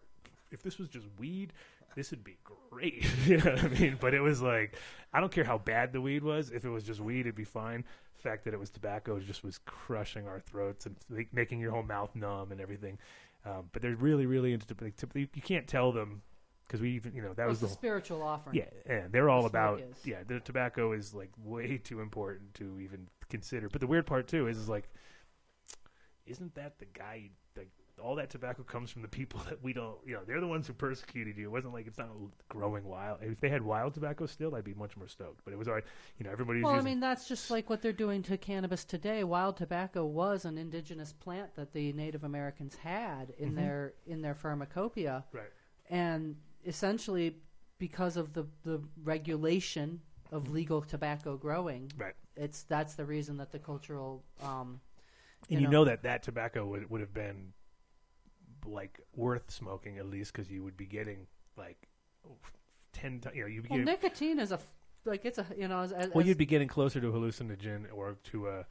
if 0.53 0.63
this 0.63 0.79
was 0.79 0.89
just 0.89 1.07
weed, 1.19 1.53
this 1.97 2.11
would 2.13 2.23
be 2.23 2.37
great. 2.45 3.05
you 3.27 3.39
know 3.39 3.53
what 3.53 3.65
I 3.65 3.69
mean? 3.69 3.99
But 4.01 4.15
it 4.15 4.21
was 4.21 4.41
like, 4.41 4.77
I 5.13 5.21
don't 5.21 5.33
care 5.33 5.45
how 5.45 5.59
bad 5.59 5.93
the 5.93 6.01
weed 6.01 6.23
was. 6.23 6.51
If 6.51 6.65
it 6.65 6.69
was 6.71 6.85
just 6.85 7.01
weed, 7.01 7.21
it'd 7.21 7.35
be 7.35 7.45
fine. 7.45 7.85
The 8.15 8.23
fact 8.23 8.45
that 8.45 8.55
it 8.55 8.61
was 8.61 8.71
tobacco 8.71 9.19
just 9.19 9.43
was 9.43 9.59
crushing 9.65 10.29
our 10.29 10.39
throats 10.41 10.87
and 10.87 10.97
making 11.33 11.59
your 11.61 11.73
whole 11.73 11.83
mouth 11.83 12.15
numb 12.15 12.53
and 12.53 12.61
everything. 12.61 12.99
Um, 13.45 13.71
but 13.73 13.83
they're 13.83 13.97
really, 13.97 14.27
really 14.27 14.53
into 14.53 14.67
like, 14.81 14.95
you 15.15 15.43
can't 15.43 15.67
tell 15.67 15.93
them 15.93 16.23
because 16.71 16.81
we 16.81 16.91
even, 16.93 17.13
you 17.15 17.21
know, 17.21 17.31
that 17.35 17.39
Well, 17.39 17.49
was 17.49 17.61
the 17.61 17.69
spiritual 17.69 18.23
offering. 18.23 18.57
yeah, 18.57 18.67
yeah, 18.89 19.07
they're 19.11 19.29
all 19.29 19.43
The 19.43 19.49
about 19.49 19.81
is. 19.81 19.97
yeah. 20.07 20.23
The 20.25 20.39
tobacco 20.39 20.93
is 20.93 21.13
like 21.13 21.31
way 21.43 21.79
too 21.85 22.01
important 22.01 22.55
to 22.55 22.79
even 22.81 23.09
consider. 23.29 23.69
But 23.69 23.81
the 23.81 23.89
weird 23.89 24.07
part 24.07 24.29
too 24.29 24.47
is, 24.47 24.57
is 24.57 24.69
like, 24.69 24.89
isn't 26.27 26.55
that 26.55 26.79
the 26.79 26.85
guy? 26.87 27.31
Like 27.57 27.71
all 28.01 28.15
that 28.15 28.31
tobacco 28.31 28.63
comes 28.63 28.91
from 28.93 29.03
the 29.03 29.09
people 29.09 29.41
that 29.49 29.63
we 29.65 29.73
don't. 29.73 29.97
You 30.07 30.15
know, 30.15 30.21
they're 30.25 30.41
the 30.41 30.47
ones 30.47 30.69
who 30.69 30.73
persecuted 30.73 31.37
you. 31.37 31.47
It 31.47 31.51
wasn't 31.51 31.75
like 31.75 31.89
it's 31.89 31.99
not 31.99 32.11
growing 32.49 32.85
wild. 32.85 33.19
If 33.23 33.41
they 33.41 33.49
had 33.49 33.63
wild 33.63 33.95
tobacco 33.95 34.27
still, 34.27 34.55
I'd 34.55 34.63
be 34.63 34.75
much 34.75 34.97
more 34.97 35.09
stoked. 35.09 35.41
But 35.45 35.53
it 35.53 35.59
was 35.59 35.67
all 35.67 35.75
right. 35.75 35.85
You 36.19 36.25
know, 36.25 36.31
everybody's 36.31 36.63
Well, 36.63 36.75
I 36.75 36.83
mean, 36.83 37.01
that's 37.01 37.27
just 37.27 37.51
like 37.51 37.69
what 37.69 37.83
they're 37.83 37.93
doing 37.93 38.23
to 38.25 38.39
cannabis 38.39 38.85
today. 38.85 39.25
Wild 39.25 39.57
tobacco 39.57 40.05
was 40.07 40.45
an 40.45 40.57
indigenous 40.57 41.13
plant 41.13 41.55
that 41.57 41.73
the 41.73 41.93
Native 41.95 42.23
Americans 42.23 42.77
had 42.77 43.31
in 43.39 43.53
Mhm. 43.53 43.57
their 43.57 43.95
in 44.07 44.23
their 44.23 44.35
pharmacopoeia, 44.35 45.25
right. 45.33 45.51
and 45.89 46.37
essentially 46.65 47.37
because 47.79 48.17
of 48.17 48.33
the 48.33 48.45
the 48.65 48.81
regulation 49.03 50.01
of 50.33 50.51
legal 50.51 50.83
tobacco 50.83 51.37
growing, 51.37 51.91
Right. 51.99 52.15
it's 52.37 52.63
that's 52.65 52.95
the 52.95 53.05
reason 53.05 53.37
that 53.39 53.51
the 53.53 53.59
cultural 53.59 54.25
um, 54.43 54.81
And 55.51 55.61
you 55.61 55.61
you 55.61 55.67
know. 55.67 55.71
know 55.71 55.85
that 55.85 56.03
that 56.03 56.23
tobacco 56.23 56.67
would 56.67 56.91
would 56.91 57.01
have 57.01 57.15
been 57.15 57.53
like 58.67 59.01
worth 59.17 59.51
smoking 59.51 59.99
at 59.99 60.07
least 60.07 60.33
because 60.33 60.51
you 60.51 60.63
would 60.63 60.77
be 60.77 60.87
getting 60.87 61.27
like 61.57 61.89
ten. 62.93 63.21
You 63.35 63.43
know, 63.43 63.47
you 63.49 63.63
well, 63.69 63.79
get 63.79 63.87
nicotine 63.87 64.39
is 64.39 64.53
a 64.53 64.59
like 65.05 65.25
it's 65.25 65.39
a 65.39 65.47
you 65.57 65.69
know 65.69 65.81
as, 65.81 65.93
as, 65.93 66.11
Well, 66.15 66.25
you'd 66.27 66.39
be 66.39 66.47
getting 66.47 66.69
closer 66.69 67.01
to 67.01 67.09
a 67.09 67.13
hallucinogen 67.13 67.87
or 67.93 68.17
to 68.25 68.49
a 68.49 68.67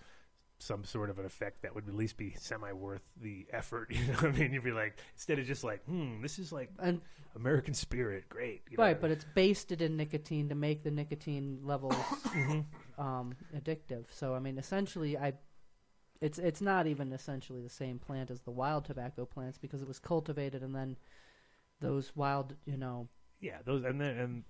some 0.60 0.84
sort 0.84 1.10
of 1.10 1.18
an 1.20 1.26
effect 1.26 1.62
that 1.62 1.74
would 1.74 1.88
at 1.88 1.96
least 1.96 2.18
be 2.18 2.36
semi 2.38 2.72
worth 2.74 3.02
the 3.22 3.48
effort. 3.52 3.90
You 3.94 4.06
know 4.08 4.14
what 4.14 4.26
I 4.26 4.32
mean? 4.32 4.54
You'd 4.54 4.64
be 4.64 4.72
like, 4.72 4.98
instead 5.16 5.40
of 5.40 5.46
just 5.46 5.64
like, 5.64 5.84
hmm, 5.86 6.22
this 6.22 6.38
is 6.40 6.52
like 6.52 6.70
and 6.80 7.02
American 7.36 7.74
spirit, 7.74 8.28
great. 8.30 8.62
You 8.70 8.78
know 8.78 8.84
right, 8.84 9.00
but 9.00 9.12
it's 9.12 9.26
basted 9.36 9.82
in 9.82 9.96
nicotine 9.98 10.50
to 10.50 10.56
make 10.56 10.84
the 10.84 10.92
nicotine 10.92 11.60
levels 11.64 11.96
um, 12.98 13.34
addictive. 13.56 14.06
So 14.12 14.34
I 14.36 14.40
mean, 14.40 14.58
essentially, 14.58 15.18
I 15.18 15.34
it's 16.22 16.38
it's 16.38 16.62
not 16.62 16.88
even 16.88 17.14
essentially 17.14 17.62
the 17.62 17.70
same 17.70 17.98
plant 18.00 18.30
as 18.30 18.42
the 18.42 18.52
wild 18.52 18.86
tobacco 18.86 19.26
plants 19.26 19.58
because 19.58 19.82
it 19.82 19.88
was 19.88 20.00
cultivated 20.00 20.62
and 20.64 20.76
then 20.76 20.98
those 21.80 22.14
wild, 22.16 22.56
you 22.66 22.76
know, 22.76 23.08
Yeah, 23.40 23.58
those 23.64 23.84
and 23.86 24.02
then 24.02 24.18
and 24.18 24.44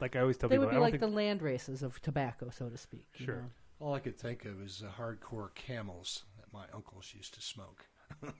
like 0.00 0.16
I 0.16 0.20
always 0.20 0.36
tell 0.36 0.48
they 0.48 0.56
people, 0.56 0.66
would 0.66 0.74
I 0.74 0.78
be 0.78 0.82
like 0.92 1.00
the 1.00 1.06
land 1.06 1.40
races 1.42 1.82
of 1.82 2.00
tobacco, 2.02 2.50
so 2.50 2.68
to 2.68 2.76
speak. 2.76 3.06
you 3.18 3.26
Sure. 3.26 3.36
know. 3.36 3.50
All 3.80 3.94
I 3.94 3.98
could 3.98 4.16
think 4.18 4.44
of 4.44 4.62
is 4.62 4.78
the 4.78 4.88
hardcore 4.88 5.54
camels 5.54 6.24
that 6.38 6.52
my 6.52 6.64
uncles 6.74 7.12
used 7.16 7.34
to 7.34 7.40
smoke. 7.42 7.84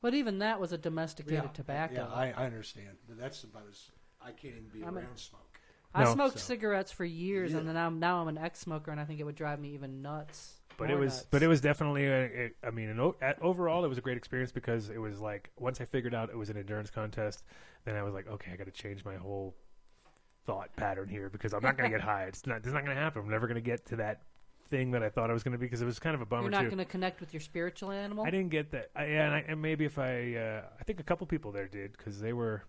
But 0.00 0.14
even 0.14 0.38
that 0.38 0.60
was 0.60 0.70
a 0.72 0.78
domesticated 0.78 1.54
tobacco. 1.54 1.94
Yeah, 1.94 2.14
I, 2.14 2.30
I 2.30 2.46
understand. 2.46 2.98
But 3.08 3.18
that's 3.18 3.42
about 3.42 3.64
as 3.68 3.90
I 4.22 4.30
can't 4.30 4.54
even 4.54 4.68
be 4.72 4.84
I'm 4.84 4.96
a- 4.96 5.00
around 5.00 5.16
smoke. 5.18 5.58
I 5.92 6.04
No. 6.04 6.12
smoked 6.14 6.34
So- 6.34 6.38
cigarettes 6.54 6.92
for 6.92 7.04
years, 7.04 7.52
and 7.54 7.66
then 7.68 7.76
I'm, 7.76 7.98
now 7.98 8.20
I'm 8.20 8.28
an 8.28 8.38
ex-smoker, 8.38 8.92
and 8.92 9.00
I 9.00 9.04
think 9.04 9.18
it 9.18 9.24
would 9.24 9.34
drive 9.34 9.58
me 9.58 9.70
even 9.74 10.00
nuts. 10.00 10.60
but 10.76 10.88
it 10.92 10.94
was 10.96 11.14
nuts. 11.14 11.26
but 11.32 11.42
it 11.42 11.48
was 11.48 11.60
definitely 11.60 12.06
a, 12.06 12.24
it, 12.26 12.56
I 12.62 12.70
mean 12.70 12.90
an, 12.90 13.00
o- 13.00 13.16
at, 13.20 13.42
overall 13.42 13.84
it 13.84 13.88
was 13.88 13.98
a 13.98 14.00
great 14.00 14.16
experience 14.16 14.52
because 14.52 14.88
it 14.88 14.98
was 14.98 15.18
like 15.20 15.50
once 15.58 15.80
I 15.80 15.84
figured 15.84 16.14
out 16.14 16.30
it 16.30 16.36
was 16.36 16.48
an 16.50 16.56
endurance 16.56 16.90
contest 16.90 17.42
then 17.84 17.96
I 17.96 18.04
was 18.04 18.14
like 18.14 18.28
okay 18.28 18.52
I 18.52 18.56
got 18.56 18.66
to 18.66 18.70
change 18.70 19.04
my 19.04 19.16
whole 19.16 19.56
thought 20.46 20.70
pattern 20.76 21.08
here 21.08 21.28
because 21.28 21.52
I'm 21.52 21.62
not 21.64 21.76
going 21.76 21.90
to 21.90 21.96
get 21.98 22.04
high 22.06 22.24
it's 22.26 22.46
not 22.46 22.58
it's 22.58 22.66
not 22.68 22.84
going 22.84 22.94
to 22.94 23.02
happen 23.02 23.22
I'm 23.22 23.28
never 23.30 23.48
going 23.48 23.56
to 23.56 23.60
get 23.60 23.84
to 23.86 23.96
that 23.96 24.22
thing 24.70 24.92
that 24.92 25.02
I 25.02 25.08
thought 25.10 25.30
I 25.30 25.32
was 25.32 25.42
going 25.42 25.52
to 25.52 25.58
be 25.58 25.66
because 25.66 25.82
it 25.82 25.86
was 25.86 25.98
kind 25.98 26.14
of 26.14 26.20
a 26.20 26.26
bummer 26.26 26.42
You're 26.42 26.50
not 26.50 26.62
too 26.62 26.66
going 26.66 26.78
to 26.78 26.84
connect 26.84 27.20
with 27.20 27.32
your 27.32 27.40
spiritual 27.40 27.90
animal. 27.90 28.24
I 28.26 28.30
didn't 28.30 28.50
get 28.50 28.70
that 28.72 28.90
I, 28.94 29.06
yeah, 29.06 29.26
and, 29.26 29.34
I, 29.34 29.44
and 29.48 29.62
maybe 29.62 29.84
if 29.84 29.98
I 29.98 30.34
uh, 30.34 30.62
I 30.80 30.84
think 30.84 31.00
a 31.00 31.02
couple 31.02 31.26
people 31.26 31.52
there 31.52 31.68
did 31.68 31.92
because 31.96 32.20
they 32.20 32.32
were 32.32 32.64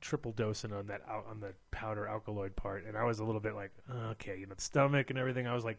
triple 0.00 0.32
dosing 0.32 0.72
on 0.72 0.86
that 0.86 1.02
on 1.28 1.40
the 1.40 1.52
powder 1.70 2.06
alkaloid 2.06 2.56
part 2.56 2.86
and 2.86 2.96
I 2.96 3.04
was 3.04 3.18
a 3.18 3.24
little 3.24 3.42
bit 3.42 3.54
like 3.54 3.72
okay 4.12 4.38
you 4.38 4.46
know 4.46 4.54
the 4.54 4.62
stomach 4.62 5.10
and 5.10 5.18
everything 5.18 5.46
I 5.46 5.54
was 5.54 5.64
like 5.64 5.78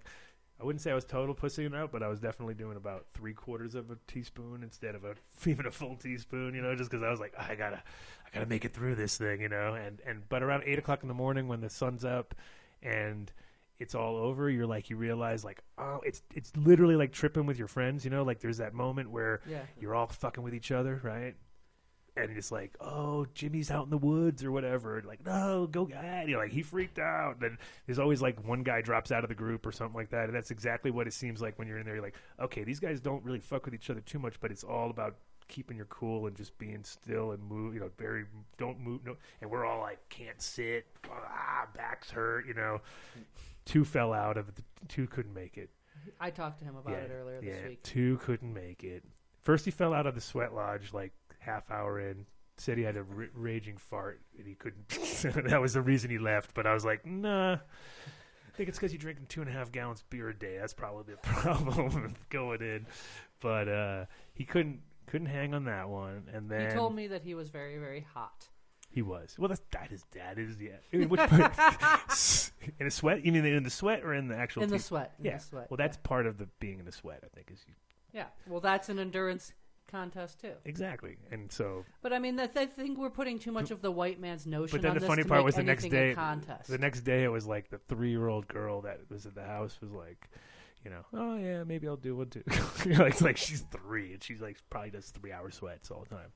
I 0.60 0.66
wouldn't 0.66 0.82
say 0.82 0.92
I 0.92 0.96
was 0.96 1.04
total 1.04 1.34
pussying 1.34 1.74
out, 1.74 1.92
but 1.92 2.04
I 2.04 2.08
was 2.08 2.20
definitely 2.20 2.54
doing 2.54 2.78
about 2.78 3.08
three 3.14 3.34
quarters 3.34 3.76
of 3.76 3.90
a 3.92 3.98
teaspoon 4.08 4.64
instead 4.64 4.96
of 4.96 5.04
a 5.04 5.16
even 5.50 5.66
a 5.66 5.72
full 5.72 5.96
teaspoon. 5.96 6.54
You 6.54 6.62
know, 6.62 6.76
just 6.76 6.90
because 6.90 7.04
I 7.04 7.10
was 7.10 7.20
like, 7.20 7.34
I 7.38 7.56
gotta, 7.56 7.78
I 8.26 8.30
gotta 8.34 8.46
make 8.46 8.64
it 8.64 8.74
through 8.74 8.96
this 8.96 9.18
thing. 9.18 9.42
You 9.42 9.50
know, 9.50 9.74
and 9.74 10.00
and 10.06 10.28
but 10.30 10.44
around 10.44 10.64
eight 10.66 10.80
o'clock 10.80 11.02
in 11.02 11.08
the 11.08 11.14
morning 11.14 11.48
when 11.48 11.62
the 11.62 11.70
sun's 11.70 12.06
up, 12.06 12.36
and 12.82 13.32
it's 13.80 13.96
all 13.96 14.16
over, 14.16 14.50
you're 14.50 14.68
like, 14.68 14.90
you 14.90 14.96
realize 14.96 15.44
like, 15.44 15.62
oh, 15.78 16.00
it's 16.06 16.22
it's 16.34 16.56
literally 16.56 16.96
like 16.96 17.12
tripping 17.12 17.46
with 17.46 17.58
your 17.58 17.68
friends. 17.68 18.06
You 18.06 18.12
know, 18.12 18.24
like 18.24 18.40
there's 18.40 18.58
that 18.58 18.74
moment 18.74 19.10
where 19.10 19.42
yeah. 19.50 19.62
you're 19.80 19.96
all 19.96 20.08
fucking 20.08 20.44
with 20.44 20.54
each 20.54 20.72
other, 20.72 21.02
right? 21.04 21.36
And 22.16 22.38
it's 22.38 22.52
like, 22.52 22.76
oh, 22.80 23.26
Jimmy's 23.34 23.72
out 23.72 23.86
in 23.86 23.90
the 23.90 23.98
woods 23.98 24.44
or 24.44 24.52
whatever. 24.52 25.02
Like, 25.04 25.26
no, 25.26 25.68
go 25.72 25.86
get. 25.86 26.28
You 26.28 26.34
know, 26.34 26.40
like 26.40 26.52
he 26.52 26.62
freaked 26.62 27.00
out. 27.00 27.38
and 27.42 27.58
there's 27.88 27.98
always 27.98 28.22
like 28.22 28.48
one 28.48 28.62
guy 28.62 28.82
drops 28.82 29.12
out 29.12 29.24
of 29.24 29.30
the 29.30 29.36
group 29.36 29.66
or 29.66 29.72
something 29.72 29.96
like 29.96 30.12
that. 30.12 30.26
And 30.26 30.36
that's 30.36 30.52
exactly 30.52 30.92
what 30.92 31.08
it 31.08 31.14
seems 31.14 31.42
like 31.42 31.58
when 31.58 31.68
you're 31.68 31.80
in 31.80 31.86
there. 31.86 31.96
You're 31.96 32.04
like, 32.04 32.16
okay, 32.40 32.64
these 32.64 32.80
guys 32.80 33.02
don't 33.02 33.24
really 33.24 33.40
fuck 33.40 33.66
with 33.66 33.74
each 33.74 33.90
other 33.90 34.02
too 34.02 34.20
much, 34.20 34.40
but 34.40 34.52
it's 34.52 34.64
all 34.64 34.92
about 34.92 35.16
keeping 35.48 35.76
your 35.76 35.88
cool 35.88 36.28
and 36.28 36.36
just 36.36 36.56
being 36.60 36.84
still 36.84 37.32
and 37.32 37.44
move. 37.44 37.74
You 37.74 37.80
know, 37.80 37.90
very 37.98 38.26
don't 38.58 38.80
move. 38.80 39.04
No, 39.04 39.18
and 39.42 39.50
we're 39.50 39.66
all 39.66 39.82
like, 39.82 39.98
can't 40.10 40.40
sit. 40.40 40.86
Ah, 41.10 41.68
backs 41.76 42.12
hurt. 42.12 42.46
You 42.46 42.54
know, 42.54 42.80
two 43.66 43.86
fell 43.86 44.14
out 44.14 44.38
of 44.38 44.50
it. 44.50 44.56
Two 44.88 45.08
couldn't 45.08 45.34
make 45.34 45.58
it. 45.58 45.70
I 46.20 46.30
talked 46.30 46.60
to 46.60 46.66
him 46.66 46.76
about 46.76 46.98
it 46.98 47.12
earlier 47.14 47.40
this 47.42 47.56
yeah, 47.62 47.70
week. 47.70 47.84
Two 47.84 48.18
couldn't 48.18 48.54
make 48.54 48.84
it. 48.84 49.04
First, 49.42 49.66
he 49.66 49.72
fell 49.72 49.94
out 49.94 50.06
of 50.06 50.16
the 50.16 50.22
sweat 50.22 50.54
lodge 50.54 50.94
like 50.94 51.14
half 51.40 51.70
hour 51.72 52.00
in. 52.00 52.26
Said 52.58 52.78
he 52.78 52.84
had 52.84 52.98
a 52.98 53.00
r- 53.00 53.30
raging 53.34 53.78
fart 53.78 54.22
and 54.38 54.48
he 54.48 54.56
couldn't. 54.56 54.88
that 55.50 55.62
was 55.62 55.74
the 55.74 55.82
reason 55.82 56.12
he 56.12 56.20
left. 56.20 56.54
But 56.54 56.68
I 56.68 56.74
was 56.74 56.86
like, 56.86 57.06
nah. 57.06 57.54
I 57.54 58.56
think 58.56 58.70
it's 58.70 58.78
because 58.78 58.92
you're 58.92 59.00
drinking 59.00 59.26
two 59.30 59.42
and 59.42 59.50
a 59.50 59.54
half 59.54 59.72
gallons 59.72 60.04
beer 60.10 60.30
a 60.30 60.38
day. 60.38 60.58
That's 60.60 60.74
probably 60.74 61.14
the 61.14 61.18
problem 61.28 62.16
going 62.30 62.62
in. 62.62 62.86
But 63.40 63.68
uh, 63.68 64.06
he 64.34 64.46
couldn't 64.46 64.82
couldn't 65.08 65.28
hang 65.28 65.54
on 65.54 65.66
that 65.66 65.90
one. 65.90 66.24
And 66.34 66.50
then 66.50 66.70
He 66.70 66.76
told 66.76 66.96
me 66.96 67.08
that 67.08 67.24
he 67.24 67.36
was 67.36 67.50
very, 67.50 67.78
very 67.78 68.06
hot. 68.14 68.48
He 68.94 69.02
was. 69.02 69.36
Well, 69.40 69.50
that's 69.50 69.62
that 69.72 69.92
is 69.92 70.06
that 70.12 70.38
is 70.38 70.62
yeah. 70.62 70.72
I 70.94 70.98
mean, 70.98 71.10
which 71.10 71.20
part? 71.20 71.58
in 72.80 72.86
the 72.86 72.92
sweat? 72.92 73.26
You 73.26 73.32
mean 73.32 73.44
in 73.46 73.64
the 73.64 73.70
sweat 73.70 74.04
or 74.04 74.14
in 74.14 74.28
the 74.28 74.36
actual? 74.36 74.62
In 74.62 74.70
the 74.70 74.78
sweat. 74.78 75.14
In 75.18 75.26
yeah. 75.26 75.38
the 75.38 75.44
sweat. 75.44 75.68
Well, 75.72 75.78
that's 75.78 75.98
part 75.98 76.28
of 76.28 76.38
the 76.38 76.48
being 76.60 76.80
in 76.80 76.86
the 76.86 76.92
sweat. 76.92 77.22
I 77.24 77.28
think 77.36 77.50
is 77.52 77.66
you, 77.68 77.74
yeah. 78.14 78.26
Well, 78.48 78.60
that's 78.60 78.90
an 78.90 79.00
endurance 79.00 79.52
contest 79.90 80.42
too. 80.42 80.54
exactly. 80.66 81.18
And 81.32 81.52
so 81.52 81.86
But 82.02 82.14
I 82.14 82.20
mean, 82.20 82.36
that 82.36 82.52
I 82.56 82.68
think 82.68 83.00
we're 83.00 83.10
putting 83.10 83.40
too 83.40 83.52
much 83.52 83.72
of 83.72 83.82
the 83.82 83.92
white 83.92 84.20
man's 84.20 84.46
notion. 84.46 84.80
But 84.80 84.84
then 84.84 85.00
the 85.00 85.06
funny 85.08 85.24
part 85.24 85.44
was 85.44 85.56
the 85.56 85.64
next 85.64 85.90
day. 85.90 86.14
contest. 86.14 86.70
The 86.70 86.78
next 86.78 87.02
day, 87.02 87.24
it 87.24 87.30
was 87.30 87.48
like 87.48 87.70
the 87.70 87.80
three-year-old 87.90 88.48
girl 88.48 88.82
that 88.82 89.02
was 89.10 89.26
at 89.26 89.34
the 89.34 89.44
house 89.44 89.78
was 89.82 89.92
like, 89.92 90.30
you 90.86 90.92
know, 90.92 91.04
oh 91.14 91.38
yeah, 91.38 91.64
maybe 91.64 91.88
I'll 91.88 91.96
do 91.96 92.16
one 92.16 92.30
too. 92.30 92.44
like, 92.86 93.22
like 93.22 93.38
she's 93.38 93.62
three, 93.72 94.14
and 94.14 94.24
she's 94.24 94.42
like 94.42 94.58
probably 94.70 94.92
does 94.92 95.10
three-hour 95.10 95.50
sweats 95.50 95.90
all 95.90 96.06
the 96.08 96.16
time. 96.16 96.32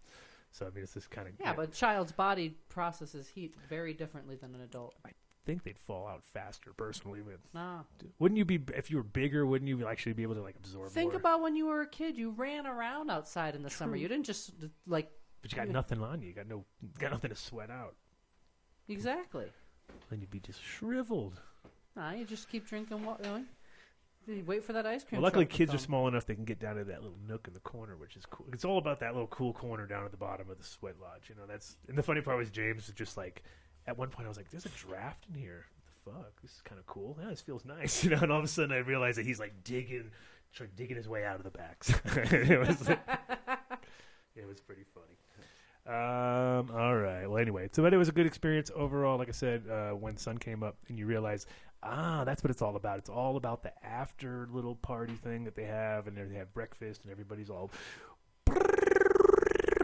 So 0.52 0.66
I 0.66 0.70
mean, 0.72 0.84
it's 0.84 0.94
this 0.94 1.08
kind 1.08 1.28
of 1.28 1.34
yeah, 1.40 1.54
but 1.54 1.70
a 1.70 1.72
child's 1.72 2.12
body 2.12 2.56
processes 2.70 3.28
heat 3.28 3.54
very 3.70 3.94
differently 3.94 4.36
than 4.36 4.56
an 4.56 4.62
adult. 4.62 4.96
I 5.06 5.12
think 5.46 5.64
they'd 5.64 5.78
fall 5.80 6.08
out 6.08 6.24
faster. 6.24 6.74
Personally, 6.76 7.22
but 7.22 7.40
No. 7.54 7.86
wouldn't 8.20 8.38
you 8.38 8.46
be 8.46 8.60
if 8.76 8.90
you 8.92 8.98
were 8.98 9.04
bigger? 9.04 9.46
Wouldn't 9.46 9.70
you 9.70 9.88
actually 9.88 10.14
be 10.14 10.24
able 10.24 10.36
to 10.36 10.42
like 10.42 10.56
absorb 10.56 10.92
Think 10.92 11.12
more? 11.12 11.20
about 11.20 11.42
when 11.42 11.56
you 11.56 11.68
were 11.68 11.82
a 11.82 11.88
kid. 11.88 12.18
You 12.18 12.32
ran 12.32 12.66
around 12.68 13.10
outside 13.12 13.56
in 13.56 13.64
the 13.64 13.70
summer. 13.70 13.96
You 13.96 14.08
didn't 14.08 14.26
just 14.26 14.52
like 14.88 15.10
but 15.42 15.52
you 15.52 15.56
got 15.58 15.68
nothing 15.70 16.02
on 16.02 16.22
you. 16.22 16.30
You 16.30 16.34
got 16.34 16.48
no, 16.48 16.66
got 16.98 17.12
nothing 17.12 17.30
to 17.30 17.36
sweat 17.36 17.70
out. 17.70 17.96
exactly. 18.88 19.46
Then 20.10 20.20
you'd 20.20 20.32
be 20.32 20.40
just 20.40 20.62
shriveled. 20.64 21.40
Nah, 21.96 22.12
you 22.12 22.26
just 22.26 22.50
keep 22.50 22.68
drinking 22.68 23.04
water. 23.06 23.42
You 24.28 24.44
wait 24.46 24.63
for 24.63 24.74
that 24.74 24.86
ice 24.86 25.04
cream. 25.04 25.22
Well, 25.22 25.28
luckily, 25.28 25.46
kids 25.46 25.74
are 25.74 25.78
small 25.78 26.08
enough 26.08 26.26
they 26.26 26.36
can 26.36 26.44
get 26.44 26.60
down 26.60 26.76
to 26.76 26.84
that 26.84 27.02
little 27.02 27.18
nook 27.28 27.48
in 27.48 27.54
the 27.54 27.62
corner, 27.62 27.96
which 27.96 28.18
is 28.18 28.26
cool. 28.26 28.46
It's 28.52 28.66
all 28.66 28.78
about 28.78 29.00
that 29.00 29.13
little 29.13 29.28
cool 29.28 29.54
corner 29.54 29.86
down 29.86 30.04
at 30.04 30.12
the 30.12 30.18
bottom 30.18 30.50
of 30.50 30.58
the 30.58 30.63
sweat 30.63 30.96
lodge. 31.02 31.30
You 31.30 31.36
know, 31.36 31.48
that's 31.48 31.78
and 31.88 31.98
the 31.98 32.04
funny 32.04 32.22
part 32.22 32.38
was 32.38 32.50
James 32.50 32.88
was 32.88 32.96
just 32.96 33.16
like, 33.16 33.44
at 33.86 33.98
one 33.98 34.10
point 34.10 34.26
I 34.26 34.30
was 34.30 34.38
like, 34.38 34.50
"There's 34.50 34.66
a 34.66 34.70
draft 34.70 35.26
in 35.34 35.40
here. 35.40 35.66
What 36.04 36.16
the 36.16 36.24
fuck? 36.24 36.42
This 36.42 36.52
is 36.52 36.62
kind 36.62 36.78
of 36.78 36.86
cool. 36.88 37.18
Yeah, 37.22 37.30
this 37.30 37.42
feels 37.42 37.63
nice." 37.63 38.04
You 38.04 38.10
know, 38.12 38.20
and 38.22 38.32
all 38.32 38.40
of 38.40 38.46
a 38.46 38.50
sudden 38.50 38.74
I 38.74 38.80
realized 38.80 39.18
that 39.18 39.26
he's 39.26 39.40
like 39.40 39.63
digging, 39.63 40.12
trying 40.54 40.72
digging 40.76 40.98
his 40.98 41.08
way 41.08 41.26
out 41.26 41.38
of 41.38 41.44
the 41.44 41.52
backs. 41.52 41.90
it 42.16 42.60
was, 42.60 42.90
it 44.36 44.48
was 44.48 44.60
pretty 44.60 44.84
funny. 44.94 45.18
Um, 45.88 46.70
all 46.76 46.98
right. 46.98 47.26
Well, 47.28 47.38
anyway, 47.38 47.70
so 47.72 47.82
but 47.82 47.94
it 47.94 47.98
was 47.98 48.10
a 48.10 48.12
good 48.12 48.26
experience 48.26 48.70
overall. 48.76 49.18
Like 49.18 49.30
I 49.30 49.32
said, 49.32 49.63
uh, 49.70 49.92
when 49.92 50.18
sun 50.18 50.38
came 50.38 50.62
up 50.62 50.76
and 50.90 51.00
you 51.00 51.06
realize, 51.06 51.46
ah, 51.84 52.24
that's 52.24 52.44
what 52.44 52.52
it's 52.52 52.62
all 52.62 52.76
about. 52.76 52.98
It's 52.98 53.10
all 53.10 53.38
about 53.38 53.63
the 53.63 53.72
after 53.86 54.48
little 54.52 54.76
party 54.76 55.13
thing 55.13 55.44
that 55.46 55.56
they 55.56 55.66
have, 55.66 56.08
and 56.08 56.18
they 56.18 56.36
have 56.38 56.54
breakfast, 56.54 57.04
and 57.04 57.12
everybody's 57.12 57.50
all 57.50 57.72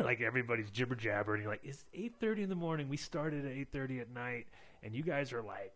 like 0.02 0.22
everybody's 0.22 0.70
jibber 0.70 0.96
jabber, 0.96 1.34
and 1.34 1.44
you're 1.44 1.52
like, 1.52 1.64
it's 1.64 1.86
eight 1.94 2.16
thirty 2.20 2.44
in 2.44 2.50
the 2.50 2.56
morning. 2.56 2.90
We 2.90 2.98
started 2.98 3.46
at 3.46 3.52
eight 3.52 3.72
thirty 3.72 4.00
at 4.00 4.10
night, 4.10 4.48
and 4.82 4.94
you 4.94 5.04
guys 5.04 5.34
are 5.34 5.42
like 5.42 5.74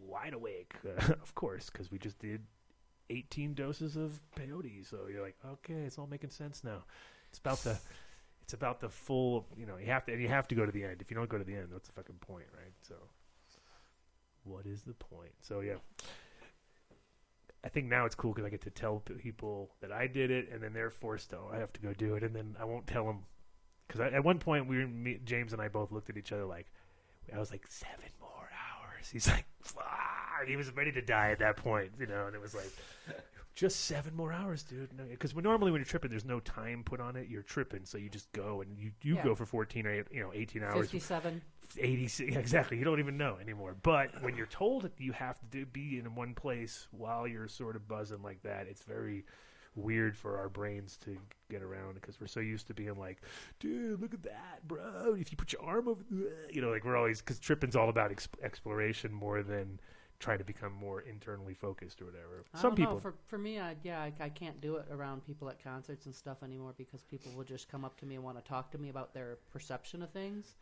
wide 0.00 0.34
awake, 0.34 0.74
of 1.08 1.34
course, 1.34 1.70
because 1.70 1.90
we 1.90 1.98
just 1.98 2.18
did 2.18 2.42
eighteen 3.10 3.54
doses 3.54 3.96
of 3.96 4.20
peyote. 4.36 4.88
So 4.88 5.06
you're 5.10 5.22
like, 5.22 5.36
okay, 5.44 5.82
it's 5.82 5.98
all 5.98 6.06
making 6.06 6.30
sense 6.30 6.62
now. 6.64 6.84
It's 7.30 7.38
about 7.38 7.58
the 7.58 7.78
it's 8.42 8.52
about 8.52 8.80
the 8.80 8.88
full 8.88 9.46
you 9.56 9.64
know 9.64 9.76
you 9.76 9.86
have 9.86 10.04
to 10.04 10.12
and 10.12 10.20
you 10.20 10.28
have 10.28 10.48
to 10.48 10.54
go 10.54 10.66
to 10.66 10.72
the 10.72 10.84
end 10.84 11.00
if 11.00 11.10
you 11.10 11.16
don't 11.16 11.28
go 11.28 11.38
to 11.38 11.44
the 11.44 11.54
end 11.54 11.68
what's 11.72 11.88
the 11.88 11.94
fucking 11.94 12.16
point 12.16 12.44
right 12.54 12.72
so 12.82 12.94
what 14.44 14.66
is 14.66 14.82
the 14.82 14.94
point? 14.94 15.32
So 15.40 15.60
yeah. 15.60 15.74
I 17.64 17.68
think 17.68 17.86
now 17.86 18.04
it's 18.06 18.16
cool 18.16 18.32
because 18.32 18.44
i 18.44 18.50
get 18.50 18.62
to 18.62 18.70
tell 18.70 18.98
people 19.18 19.70
that 19.80 19.92
i 19.92 20.08
did 20.08 20.32
it 20.32 20.48
and 20.52 20.60
then 20.60 20.72
they're 20.72 20.90
forced 20.90 21.30
to 21.30 21.38
i 21.52 21.58
have 21.58 21.72
to 21.72 21.80
go 21.80 21.92
do 21.92 22.16
it 22.16 22.24
and 22.24 22.34
then 22.34 22.56
i 22.60 22.64
won't 22.64 22.88
tell 22.88 23.06
them 23.06 23.20
because 23.86 24.00
at 24.00 24.24
one 24.24 24.40
point 24.40 24.66
we 24.66 24.84
me, 24.84 25.20
james 25.24 25.52
and 25.52 25.62
i 25.62 25.68
both 25.68 25.92
looked 25.92 26.10
at 26.10 26.16
each 26.16 26.32
other 26.32 26.44
like 26.44 26.66
i 27.32 27.38
was 27.38 27.52
like 27.52 27.64
seven 27.68 28.10
more 28.20 28.50
hours. 28.50 29.08
He's 29.12 29.28
like 29.28 29.44
Fuck. 29.60 29.84
he 30.48 30.56
was 30.56 30.74
ready 30.74 30.90
to 30.90 31.02
die 31.02 31.30
at 31.30 31.38
that 31.38 31.56
point 31.56 31.92
you 32.00 32.06
know 32.06 32.26
and 32.26 32.34
it 32.34 32.40
was 32.40 32.52
like 32.52 32.70
just 33.54 33.80
seven 33.84 34.14
more 34.16 34.32
hours, 34.32 34.62
dude. 34.62 34.90
Because 35.10 35.34
normally 35.34 35.70
when 35.70 35.80
you're 35.80 35.86
tripping, 35.86 36.10
there's 36.10 36.24
no 36.24 36.40
time 36.40 36.82
put 36.84 37.00
on 37.00 37.16
it. 37.16 37.28
You're 37.28 37.42
tripping, 37.42 37.84
so 37.84 37.98
you 37.98 38.08
just 38.08 38.30
go 38.32 38.62
and 38.62 38.78
you, 38.78 38.92
you 39.02 39.16
Yeah. 39.16 39.24
go 39.24 39.34
for 39.34 39.46
14 39.46 39.86
or 39.86 39.94
you 40.10 40.22
know 40.22 40.30
18 40.34 40.62
hours, 40.62 40.90
Fifty-seven. 40.90 41.42
80 41.78 42.24
yeah, 42.24 42.38
exactly. 42.38 42.76
You 42.78 42.84
don't 42.84 42.98
even 42.98 43.16
know 43.16 43.38
anymore. 43.40 43.74
But 43.82 44.22
when 44.22 44.36
you're 44.36 44.46
told 44.46 44.82
that 44.82 44.92
you 44.98 45.12
have 45.12 45.38
to 45.40 45.46
do, 45.46 45.64
be 45.66 45.98
in 45.98 46.14
one 46.14 46.34
place 46.34 46.86
while 46.90 47.26
you're 47.26 47.48
sort 47.48 47.76
of 47.76 47.88
buzzing 47.88 48.22
like 48.22 48.42
that, 48.42 48.66
it's 48.68 48.82
very 48.82 49.24
weird 49.74 50.14
for 50.14 50.36
our 50.38 50.50
brains 50.50 50.98
to 50.98 51.16
get 51.50 51.62
around 51.62 51.94
because 51.94 52.20
we're 52.20 52.26
so 52.26 52.40
used 52.40 52.66
to 52.66 52.74
being 52.74 52.98
like, 52.98 53.22
dude, 53.58 54.00
look 54.02 54.12
at 54.12 54.22
that, 54.22 54.66
bro. 54.68 55.14
If 55.18 55.30
you 55.32 55.36
put 55.38 55.52
your 55.52 55.62
arm 55.62 55.88
over, 55.88 56.02
you 56.50 56.60
know, 56.60 56.68
like 56.70 56.84
we're 56.84 56.96
always 56.96 57.20
because 57.22 57.38
tripping's 57.38 57.74
all 57.76 57.88
about 57.88 58.10
ex- 58.10 58.28
exploration 58.42 59.10
more 59.12 59.42
than 59.42 59.80
trying 60.22 60.38
to 60.38 60.44
become 60.44 60.72
more 60.72 61.00
internally 61.00 61.52
focused 61.52 62.00
or 62.00 62.06
whatever. 62.06 62.44
I 62.54 62.60
Some 62.60 62.74
people. 62.74 62.94
Know. 62.94 63.00
For 63.00 63.14
for 63.26 63.38
me, 63.38 63.58
I, 63.58 63.76
yeah, 63.82 64.00
I, 64.00 64.12
I 64.20 64.28
can't 64.28 64.60
do 64.60 64.76
it 64.76 64.86
around 64.90 65.26
people 65.26 65.50
at 65.50 65.62
concerts 65.62 66.06
and 66.06 66.14
stuff 66.14 66.42
anymore 66.42 66.72
because 66.78 67.02
people 67.02 67.32
will 67.36 67.44
just 67.44 67.68
come 67.68 67.84
up 67.84 67.98
to 67.98 68.06
me 68.06 68.14
and 68.14 68.24
want 68.24 68.42
to 68.42 68.48
talk 68.48 68.70
to 68.70 68.78
me 68.78 68.88
about 68.88 69.12
their 69.12 69.38
perception 69.52 70.02
of 70.02 70.10
things 70.10 70.54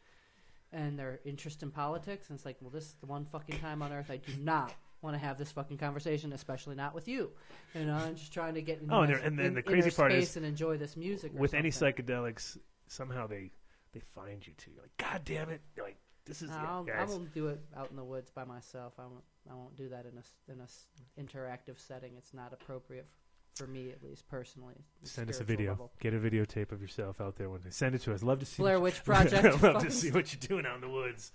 and 0.72 0.98
their 0.98 1.20
interest 1.24 1.62
in 1.62 1.70
politics. 1.70 2.30
And 2.30 2.36
it's 2.36 2.46
like, 2.46 2.56
well, 2.60 2.70
this 2.70 2.84
is 2.84 2.94
the 3.00 3.06
one 3.06 3.26
fucking 3.26 3.58
time 3.60 3.82
on 3.82 3.92
earth 3.92 4.10
I 4.10 4.16
do 4.16 4.32
not 4.40 4.72
want 5.02 5.14
to 5.14 5.18
have 5.18 5.38
this 5.38 5.52
fucking 5.52 5.78
conversation, 5.78 6.32
especially 6.32 6.74
not 6.74 6.94
with 6.94 7.06
you. 7.06 7.30
You 7.74 7.84
know, 7.84 7.94
I'm 7.94 8.16
just 8.16 8.32
trying 8.32 8.54
to 8.54 8.62
get 8.62 8.80
in 8.80 8.90
Oh, 8.90 9.02
and 9.02 9.38
then 9.38 9.54
the 9.54 9.62
crazy 9.62 9.90
part 9.90 10.12
is, 10.12 10.36
and 10.36 10.46
enjoy 10.46 10.78
this 10.78 10.96
music. 10.96 11.32
With 11.34 11.54
any 11.54 11.70
psychedelics, 11.70 12.56
somehow 12.86 13.26
they 13.26 13.50
they 13.92 14.00
find 14.14 14.46
you 14.46 14.52
too. 14.56 14.70
You're 14.72 14.82
like, 14.82 14.96
God 14.96 15.22
damn 15.24 15.50
it! 15.50 15.60
You're 15.76 15.86
like, 15.86 15.98
this 16.30 16.42
is 16.42 16.48
No, 16.50 16.56
it, 16.56 16.60
I'll, 16.60 16.82
I 16.94 16.98
guys. 17.00 17.08
won't 17.10 17.34
do 17.34 17.48
it 17.48 17.60
out 17.76 17.90
in 17.90 17.96
the 17.96 18.04
woods 18.04 18.30
by 18.30 18.44
myself. 18.44 18.94
I 18.98 19.02
won't. 19.02 19.24
I 19.50 19.54
won't 19.54 19.76
do 19.76 19.88
that 19.90 20.06
in 20.06 20.16
a 20.16 20.20
s- 20.20 20.34
in 20.48 20.60
a 20.60 20.64
s- 20.64 20.86
interactive 21.18 21.78
setting. 21.78 22.12
It's 22.16 22.32
not 22.32 22.52
appropriate 22.52 23.06
f- 23.08 23.56
for 23.56 23.66
me, 23.66 23.90
at 23.90 24.02
least 24.02 24.28
personally. 24.28 24.76
Send 25.02 25.28
us 25.30 25.40
a 25.40 25.44
video. 25.44 25.70
level. 25.72 25.92
Get 26.00 26.14
a 26.14 26.18
videotape 26.18 26.72
of 26.72 26.80
yourself 26.80 27.20
out 27.20 27.36
there. 27.36 27.50
When 27.50 27.60
they 27.62 27.70
send 27.70 27.94
it 27.94 28.02
to 28.02 28.14
us, 28.14 28.22
love 28.22 28.38
to 28.40 28.46
see. 28.46 28.62
Blair 28.62 28.76
what 28.78 28.84
Witch 28.84 29.04
Project. 29.04 29.62
Love 29.62 29.82
to 29.82 29.90
see 29.90 30.10
what 30.10 30.32
you're 30.32 30.48
doing 30.48 30.66
out 30.66 30.76
in 30.76 30.80
the 30.82 30.88
woods. 30.90 31.32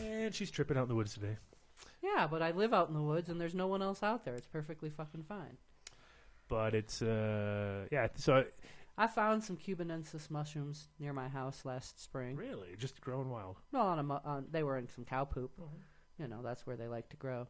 And 0.00 0.34
she's 0.34 0.50
tripping 0.50 0.76
out 0.76 0.82
in 0.84 0.88
the 0.88 0.94
woods 0.94 1.14
today. 1.14 1.36
Yeah, 2.02 2.26
but 2.26 2.42
I 2.42 2.52
live 2.52 2.72
out 2.72 2.88
in 2.88 2.94
the 2.94 3.02
woods 3.02 3.28
and 3.28 3.40
there's 3.40 3.54
no 3.54 3.66
one 3.66 3.82
else 3.82 4.02
out 4.02 4.24
there. 4.24 4.34
It's 4.34 4.46
perfectly 4.46 4.90
fucking 4.90 5.24
fine. 5.24 5.56
But 6.48 6.74
it's 6.74 7.02
uh 7.02 7.86
yeah. 7.90 8.08
So 8.16 8.44
I 8.98 9.06
found 9.06 9.44
some 9.44 9.56
cubanensis 9.56 10.30
mushrooms 10.30 10.88
near 10.98 11.12
my 11.12 11.28
house 11.28 11.64
last 11.64 12.02
spring. 12.02 12.34
really, 12.36 12.74
just 12.78 13.00
growing 13.00 13.28
wild. 13.30 13.56
No, 13.72 13.80
on 13.80 13.98
a 13.98 14.02
mu- 14.02 14.18
on, 14.24 14.46
they 14.50 14.62
were 14.62 14.78
in 14.78 14.88
some 14.88 15.04
cow 15.04 15.24
poop. 15.24 15.50
Mm-hmm. 15.60 16.22
You 16.22 16.28
know, 16.28 16.40
that's 16.42 16.66
where 16.66 16.76
they 16.76 16.88
like 16.88 17.08
to 17.10 17.16
grow. 17.16 17.46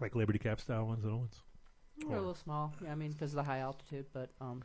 Like 0.00 0.14
Liberty 0.14 0.38
Cap 0.38 0.60
style 0.60 0.86
ones, 0.86 1.02
little 1.04 1.20
ones. 1.20 1.40
They're 1.98 2.10
Or- 2.10 2.16
a 2.16 2.18
little 2.18 2.34
small. 2.34 2.74
Yeah, 2.82 2.92
I 2.92 2.94
mean, 2.96 3.12
because 3.12 3.30
of 3.32 3.36
the 3.36 3.42
high 3.44 3.60
altitude. 3.60 4.06
But 4.12 4.30
um, 4.40 4.62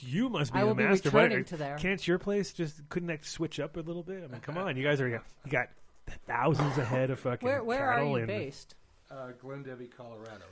You 0.00 0.28
must 0.28 0.52
be 0.52 0.58
I 0.58 0.62
the 0.62 0.66
will 0.68 0.74
be 0.74 0.84
master. 0.84 1.10
returning 1.10 1.38
Why- 1.38 1.42
to 1.42 1.56
there. 1.56 1.76
Can't 1.78 2.06
your 2.06 2.18
place 2.18 2.52
just 2.52 2.88
couldn't 2.88 3.08
that 3.08 3.24
switch 3.24 3.60
up 3.60 3.76
a 3.76 3.80
little 3.80 4.02
bit? 4.02 4.22
I 4.24 4.28
mean, 4.28 4.40
come 4.40 4.56
on, 4.56 4.76
you 4.76 4.84
guys 4.84 5.00
are 5.00 5.08
you 5.08 5.20
got 5.50 5.68
thousands 6.26 6.78
ahead 6.78 7.10
of 7.10 7.18
fucking 7.20 7.46
where 7.46 7.62
where 7.62 7.86
are 7.90 7.96
cattle 7.96 8.10
you 8.12 8.16
and 8.18 8.26
based? 8.28 8.76
Uh, 9.10 9.32
Glendive, 9.40 9.90
Colorado. 9.94 10.44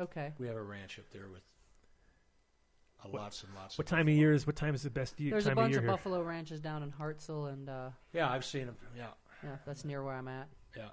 Okay. 0.00 0.32
We 0.38 0.46
have 0.46 0.56
a 0.56 0.62
ranch 0.62 0.98
up 0.98 1.04
there 1.12 1.28
with 1.32 1.42
uh, 3.04 3.08
lots 3.12 3.42
and 3.44 3.54
lots. 3.54 3.78
What 3.78 3.86
of 3.86 3.90
time 3.90 4.08
of 4.08 4.14
year 4.14 4.32
is 4.32 4.46
what 4.46 4.56
time 4.56 4.74
is 4.74 4.82
the 4.82 4.90
best 4.90 5.16
time 5.16 5.16
of 5.16 5.20
year, 5.26 5.30
There's 5.32 5.46
a 5.46 5.54
bunch 5.54 5.66
of 5.66 5.70
year 5.70 5.78
of 5.78 5.84
here? 5.84 5.90
buffalo 5.92 6.22
ranches 6.22 6.60
down 6.60 6.82
in 6.82 6.90
Hartsel, 6.92 7.52
and 7.52 7.68
uh, 7.68 7.90
Yeah, 8.12 8.30
I've 8.30 8.44
seen 8.44 8.66
them. 8.66 8.76
Yeah, 8.96 9.06
yeah, 9.44 9.56
that's 9.66 9.84
near 9.84 10.02
where 10.02 10.14
I'm 10.14 10.28
at. 10.28 10.48
yeah. 10.76 10.88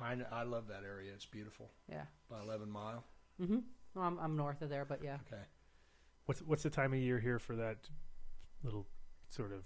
I, 0.00 0.16
I 0.30 0.42
love 0.44 0.68
that 0.68 0.84
area. 0.84 1.10
It's 1.12 1.26
beautiful. 1.26 1.70
Yeah. 1.90 2.02
About 2.30 2.44
11 2.44 2.70
mile. 2.70 3.02
Mm-hmm. 3.42 3.58
Well, 3.96 4.04
I'm 4.04 4.18
I'm 4.20 4.36
north 4.36 4.62
of 4.62 4.68
there, 4.70 4.84
but 4.84 5.02
yeah. 5.02 5.16
Okay. 5.26 5.42
What's 6.26 6.40
what's 6.42 6.62
the 6.62 6.70
time 6.70 6.92
of 6.92 7.00
year 7.00 7.18
here 7.18 7.40
for 7.40 7.56
that 7.56 7.78
little 8.62 8.86
sort 9.28 9.52
of 9.52 9.64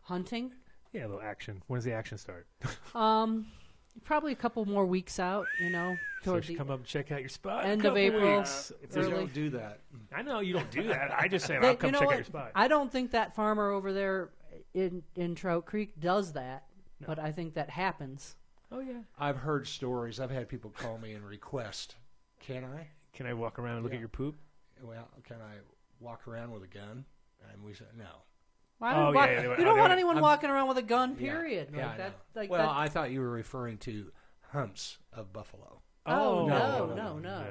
Hunting. 0.00 0.52
yeah 0.92 1.02
a 1.02 1.08
little 1.08 1.20
action? 1.20 1.62
When 1.66 1.76
does 1.78 1.84
the 1.84 1.92
action 1.92 2.16
start? 2.16 2.46
Um, 2.94 3.46
probably 4.04 4.32
a 4.32 4.36
couple 4.36 4.64
more 4.66 4.86
weeks 4.86 5.18
out. 5.18 5.46
You 5.60 5.70
know, 5.70 5.98
So 6.22 6.32
toward 6.32 6.44
you 6.48 6.54
the 6.54 6.58
come 6.58 6.70
up 6.70 6.78
and 6.78 6.86
check 6.86 7.10
out 7.12 7.20
your 7.20 7.28
spot. 7.28 7.64
end 7.64 7.84
of 7.84 7.96
April, 7.96 8.38
weeks. 8.38 8.72
If 8.82 8.90
They 8.90 9.00
early. 9.00 9.10
don't 9.10 9.32
do 9.32 9.50
that. 9.50 9.80
I 10.14 10.22
know 10.22 10.40
you 10.40 10.52
don't 10.54 10.70
do 10.70 10.84
that. 10.88 11.12
I 11.18 11.28
just 11.28 11.46
say 11.46 11.56
I'll 11.56 11.76
come 11.76 11.88
you 11.88 11.92
know 11.92 11.98
check 12.00 12.08
out 12.08 12.14
your 12.16 12.24
spot. 12.24 12.52
I 12.54 12.68
don't 12.68 12.90
think 12.92 13.10
that 13.12 13.34
farmer 13.34 13.70
over 13.70 13.92
there 13.92 14.30
in 14.74 15.02
in 15.14 15.34
Trout 15.34 15.66
Creek 15.66 15.98
does 16.00 16.32
that, 16.34 16.64
No. 17.00 17.06
but 17.08 17.18
I 17.18 17.32
think 17.32 17.54
that 17.54 17.70
happens. 17.70 18.36
oh 18.72 18.80
yeah. 18.80 19.02
I've 19.18 19.36
heard 19.38 19.66
stories. 19.66 20.18
I've 20.20 20.30
had 20.30 20.48
people 20.48 20.70
call 20.70 20.98
me 20.98 21.12
and 21.12 21.24
request, 21.24 21.96
"Can 22.40 22.64
I? 22.64 22.88
Can 23.12 23.26
I 23.26 23.34
walk 23.34 23.58
around 23.58 23.76
and 23.76 23.82
look 23.84 23.92
Yeah. 23.92 23.96
at 23.98 24.00
your 24.00 24.08
poop? 24.08 24.36
Well, 24.82 25.08
can 25.24 25.36
I 25.40 25.56
walk 26.00 26.26
around 26.28 26.52
with 26.52 26.62
a 26.62 26.66
gun?" 26.66 27.04
And 27.52 27.62
we 27.62 27.72
said, 27.74 27.88
"No." 27.96 28.22
Why 28.78 28.92
Oh, 28.92 28.96
don't 28.96 29.14
yeah, 29.14 29.20
walk- 29.20 29.28
yeah, 29.30 29.34
they- 29.36 29.42
you 29.42 29.50
oh, 29.52 29.56
don't 29.56 29.74
they- 29.74 29.80
want 29.80 29.92
anyone 29.92 30.16
I'm- 30.16 30.22
walking 30.22 30.50
around 30.50 30.68
with 30.68 30.78
a 30.78 30.82
gun. 30.82 31.16
Period. 31.16 31.70
Yeah, 31.72 31.86
like 31.86 31.94
I 31.94 31.96
that. 31.98 32.10
know. 32.10 32.40
Like 32.40 32.50
well, 32.50 32.66
that. 32.68 32.76
I 32.76 32.88
thought 32.88 33.10
you 33.10 33.20
were 33.20 33.30
referring 33.30 33.78
to 33.78 34.12
humps 34.52 34.98
of 35.12 35.32
buffalo. 35.32 35.80
Oh, 36.04 36.46
no, 36.46 36.86
no, 36.88 36.94
no, 36.94 36.94
no. 36.94 37.18
no. 37.18 37.42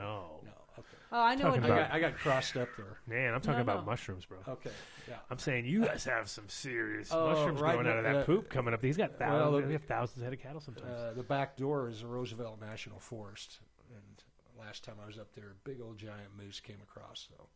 No. 0.43 0.51
Okay. 0.77 0.87
Oh, 1.11 1.21
I 1.21 1.35
know 1.35 1.43
Talking 1.45 1.61
what 1.61 1.71
I 1.71 1.75
you're. 1.75 1.83
got, 1.85 1.91
I 1.93 1.99
got 1.99 2.15
crossed 2.17 2.57
up 2.57 2.67
there. 2.77 2.97
Man, 3.07 3.33
I'm 3.33 3.41
talking 3.41 3.57
No, 3.57 3.61
about 3.63 3.85
no. 3.85 3.91
mushrooms, 3.91 4.25
bro. 4.25 4.39
Okay. 4.47 4.69
Yeah. 5.09 5.15
I'm 5.29 5.37
saying 5.39 5.65
you 5.65 5.83
guys 5.85 6.03
have 6.05 6.29
some 6.29 6.47
serious 6.49 7.11
Oh, 7.11 7.27
mushrooms 7.31 7.59
right 7.61 7.73
growing 7.73 7.87
out 7.87 7.97
of 7.97 8.03
that 8.03 8.15
uh, 8.17 8.23
poop 8.25 8.49
coming 8.49 8.73
up. 8.73 8.83
He's 8.83 8.97
got 8.97 9.17
thousands. 9.17 9.61
the- 9.61 9.67
we 9.67 9.73
have 9.73 9.83
thousands 9.85 10.17
of 10.17 10.23
head 10.25 10.33
of 10.33 10.39
cattle 10.39 10.61
sometimes. 10.61 10.89
Uh, 10.91 11.13
the 11.15 11.23
back 11.23 11.57
door 11.57 11.89
is 11.89 12.01
the 12.01 12.07
Roosevelt 12.07 12.59
National 12.61 12.99
Forest, 12.99 13.59
and 13.93 14.23
last 14.59 14.83
time 14.83 14.95
I 15.01 15.07
was 15.07 15.17
up 15.17 15.33
there, 15.33 15.51
a 15.51 15.67
big 15.69 15.81
old 15.81 15.97
giant 15.97 16.35
moose 16.37 16.59
came 16.59 16.79
across. 16.83 17.27
So 17.29 17.47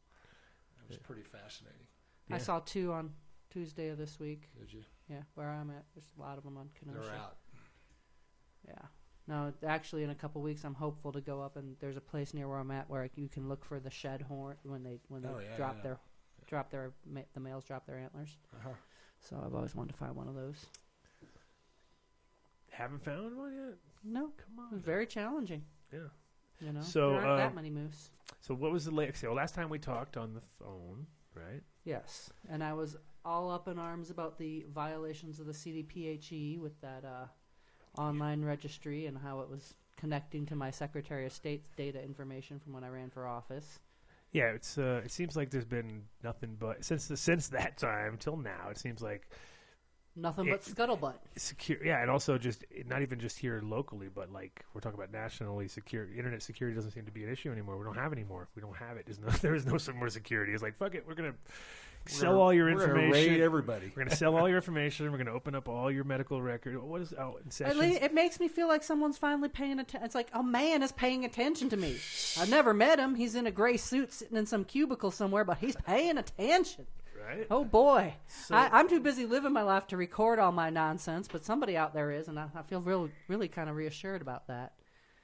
it 0.83 0.89
was 0.89 0.97
pretty 0.97 1.23
fascinating. 1.23 1.87
I 2.31 2.37
saw 2.37 2.59
two 2.59 2.93
on 2.93 3.11
Tuesday 3.51 3.89
of 3.89 3.97
this 3.97 4.19
week. 4.19 4.49
Did 4.59 4.71
you? 4.73 4.83
Yeah, 5.09 5.21
where 5.35 5.49
I'm 5.49 5.69
at. 5.71 5.83
There's 5.95 6.09
a 6.17 6.21
lot 6.21 6.37
of 6.37 6.43
them 6.43 6.57
on 6.57 6.69
Kenosha. 6.79 7.01
They're 7.09 7.15
out. 7.17 7.37
Yeah. 8.67 8.85
No, 9.27 9.53
actually, 9.65 10.03
in 10.03 10.09
a 10.09 10.15
couple 10.15 10.41
weeks, 10.41 10.63
I'm 10.63 10.73
hopeful 10.73 11.11
to 11.11 11.21
go 11.21 11.41
up 11.41 11.55
and 11.55 11.75
there's 11.79 11.97
a 11.97 12.01
place 12.01 12.33
near 12.33 12.47
where 12.47 12.57
I'm 12.57 12.71
at 12.71 12.89
where 12.89 13.09
you 13.15 13.27
can 13.29 13.47
look 13.47 13.63
for 13.63 13.79
the 13.79 13.89
shed 13.91 14.21
horn 14.23 14.57
when 14.63 14.83
they 14.83 14.99
when 15.07 15.21
they 15.21 15.29
Oh, 15.29 15.39
yeah, 15.39 15.55
drop 15.55 15.75
yeah. 15.77 15.83
their 15.83 15.99
drop 16.47 16.69
their 16.71 16.91
ma- 17.05 17.21
the 17.33 17.39
males 17.39 17.63
drop 17.63 17.85
their 17.85 17.97
antlers. 17.99 18.37
Uh-huh. 18.57 18.69
So 19.21 19.41
I've 19.45 19.53
always 19.53 19.75
wanted 19.75 19.91
to 19.93 19.97
find 19.97 20.15
one 20.15 20.27
of 20.27 20.35
those. 20.35 20.65
Haven't 22.71 23.03
found 23.03 23.37
one 23.37 23.53
yet. 23.53 23.75
No, 24.03 24.29
Come 24.37 24.65
it 24.71 24.73
was 24.75 24.79
on. 24.81 24.85
very 24.85 25.05
challenging. 25.05 25.63
Yeah. 25.91 25.99
You 26.61 26.73
know, 26.73 26.81
So, 26.81 27.11
there 27.11 27.21
aren't 27.25 27.37
that 27.37 27.47
um, 27.49 27.55
many 27.55 27.69
moose. 27.69 28.09
So 28.41 28.53
what 28.53 28.71
was 28.71 28.85
the 28.85 28.91
latest? 28.91 29.23
Well, 29.23 29.33
last 29.33 29.55
time 29.55 29.69
we 29.69 29.79
talked 29.79 30.17
on 30.17 30.33
the 30.33 30.41
phone, 30.59 31.05
right? 31.35 31.61
Yes, 31.85 32.29
and 32.49 32.63
I 32.63 32.73
was 32.73 32.95
all 33.29 33.51
up 33.51 33.67
in 33.67 33.77
arms 33.77 34.09
about 34.09 34.39
the 34.39 34.65
violations 34.73 35.39
of 35.39 35.45
the 35.45 35.53
CDPHE 35.53 36.59
with 36.59 36.79
that 36.81 37.05
uh, 37.05 38.01
online 38.01 38.43
registry 38.43 39.05
and 39.05 39.15
how 39.17 39.41
it 39.41 39.49
was 39.49 39.75
connecting 39.97 40.47
to 40.47 40.55
my 40.55 40.71
Secretary 40.71 41.27
of 41.27 41.31
State's 41.31 41.69
data 41.77 42.03
information 42.03 42.59
from 42.59 42.73
when 42.73 42.83
I 42.83 42.89
ran 42.89 43.11
for 43.11 43.27
office. 43.27 43.79
Yeah, 44.31 44.47
it's. 44.47 44.77
Uh, 44.77 45.01
it 45.05 45.11
seems 45.11 45.35
like 45.35 45.51
there's 45.51 45.65
been 45.65 46.03
nothing 46.23 46.55
but 46.59 46.83
since 46.83 47.07
the, 47.07 47.17
since 47.17 47.49
that 47.49 47.77
time 47.77 48.17
till 48.19 48.37
now. 48.37 48.69
It 48.69 48.77
seems 48.77 49.01
like 49.01 49.27
Nothing 50.15 50.49
but 50.49 50.61
scuttlebutt. 50.61 51.13
secure. 51.37 51.83
Yeah, 51.83 52.01
and 52.01 52.09
also 52.09 52.37
just 52.37 52.65
not 52.87 53.01
even 53.01 53.19
just 53.19 53.37
here 53.39 53.61
locally, 53.63 54.07
but 54.13 54.31
like 54.31 54.65
we're 54.73 54.81
talking 54.81 54.99
about 54.99 55.11
nationally 55.11 55.67
secure. 55.67 56.07
Internet 56.15 56.41
security 56.41 56.75
doesn't 56.75 56.91
seem 56.91 57.05
to 57.05 57.11
be 57.11 57.23
an 57.23 57.31
issue 57.31 57.51
anymore. 57.51 57.77
We 57.77 57.85
don't 57.85 57.95
have 57.95 58.11
anymore. 58.11 58.49
We 58.55 58.61
don't 58.61 58.75
have 58.75 58.97
it. 58.97 59.05
There's 59.05 59.19
no. 59.19 59.27
There 59.41 59.55
is 59.55 59.65
no 59.65 59.77
more 59.93 60.09
security. 60.09 60.53
It's 60.53 60.63
like 60.63 60.77
fuck 60.77 60.95
it. 60.95 61.05
We're 61.07 61.15
gonna 61.15 61.35
sell 62.09 62.31
We're- 62.33 62.41
all 62.41 62.53
your 62.53 62.69
information. 62.69 62.89
we're 62.89 62.95
gonna 62.95 63.07
information. 63.07 63.33
raid 63.33 63.41
everybody. 63.41 63.91
We're 63.95 64.03
gonna 64.03 64.15
sell 64.15 64.35
all 64.37 64.47
your 64.47 64.57
information. 64.57 65.11
We're 65.11 65.17
gonna 65.17 65.33
open 65.33 65.55
up 65.55 65.69
all 65.69 65.91
your 65.91 66.03
medical 66.03 66.41
record. 66.41 66.77
What 66.81 67.01
is 67.01 67.13
oh 67.17 67.37
in 67.37 67.65
At 67.65 67.77
least 67.77 68.01
it 68.01 68.13
makes 68.13 68.39
me 68.39 68.47
feel 68.47 68.67
like 68.67 68.83
someone's 68.83 69.17
finally 69.17 69.49
paying 69.49 69.79
attention. 69.79 70.05
It's 70.05 70.15
like 70.15 70.29
a 70.33 70.43
man 70.43 70.83
is 70.83 70.91
paying 70.91 71.25
attention 71.25 71.69
to 71.69 71.77
me. 71.77 71.97
I've 72.39 72.49
never 72.49 72.73
met 72.73 72.99
him. 72.99 73.15
He's 73.15 73.35
in 73.35 73.47
a 73.47 73.51
gray 73.51 73.77
suit 73.77 74.11
sitting 74.13 74.37
in 74.37 74.45
some 74.45 74.65
cubicle 74.65 75.11
somewhere, 75.11 75.43
but 75.43 75.57
he's 75.59 75.75
paying 75.75 76.17
attention. 76.17 76.87
right? 77.27 77.45
Oh 77.51 77.63
boy, 77.63 78.13
So- 78.27 78.55
I, 78.55 78.69
I'm 78.71 78.87
too 78.89 78.99
busy 78.99 79.25
living 79.25 79.53
my 79.53 79.61
life 79.63 79.87
to 79.87 79.97
record 79.97 80.39
all 80.39 80.51
my 80.51 80.69
nonsense, 80.69 81.27
but 81.31 81.43
somebody 81.45 81.77
out 81.77 81.93
there 81.93 82.11
is, 82.11 82.27
and 82.27 82.39
I, 82.39 82.47
I 82.55 82.61
feel 82.63 82.81
real, 82.81 83.09
really 83.27 83.47
kind 83.47 83.69
of 83.69 83.75
reassured 83.75 84.21
about 84.21 84.47
that. 84.47 84.73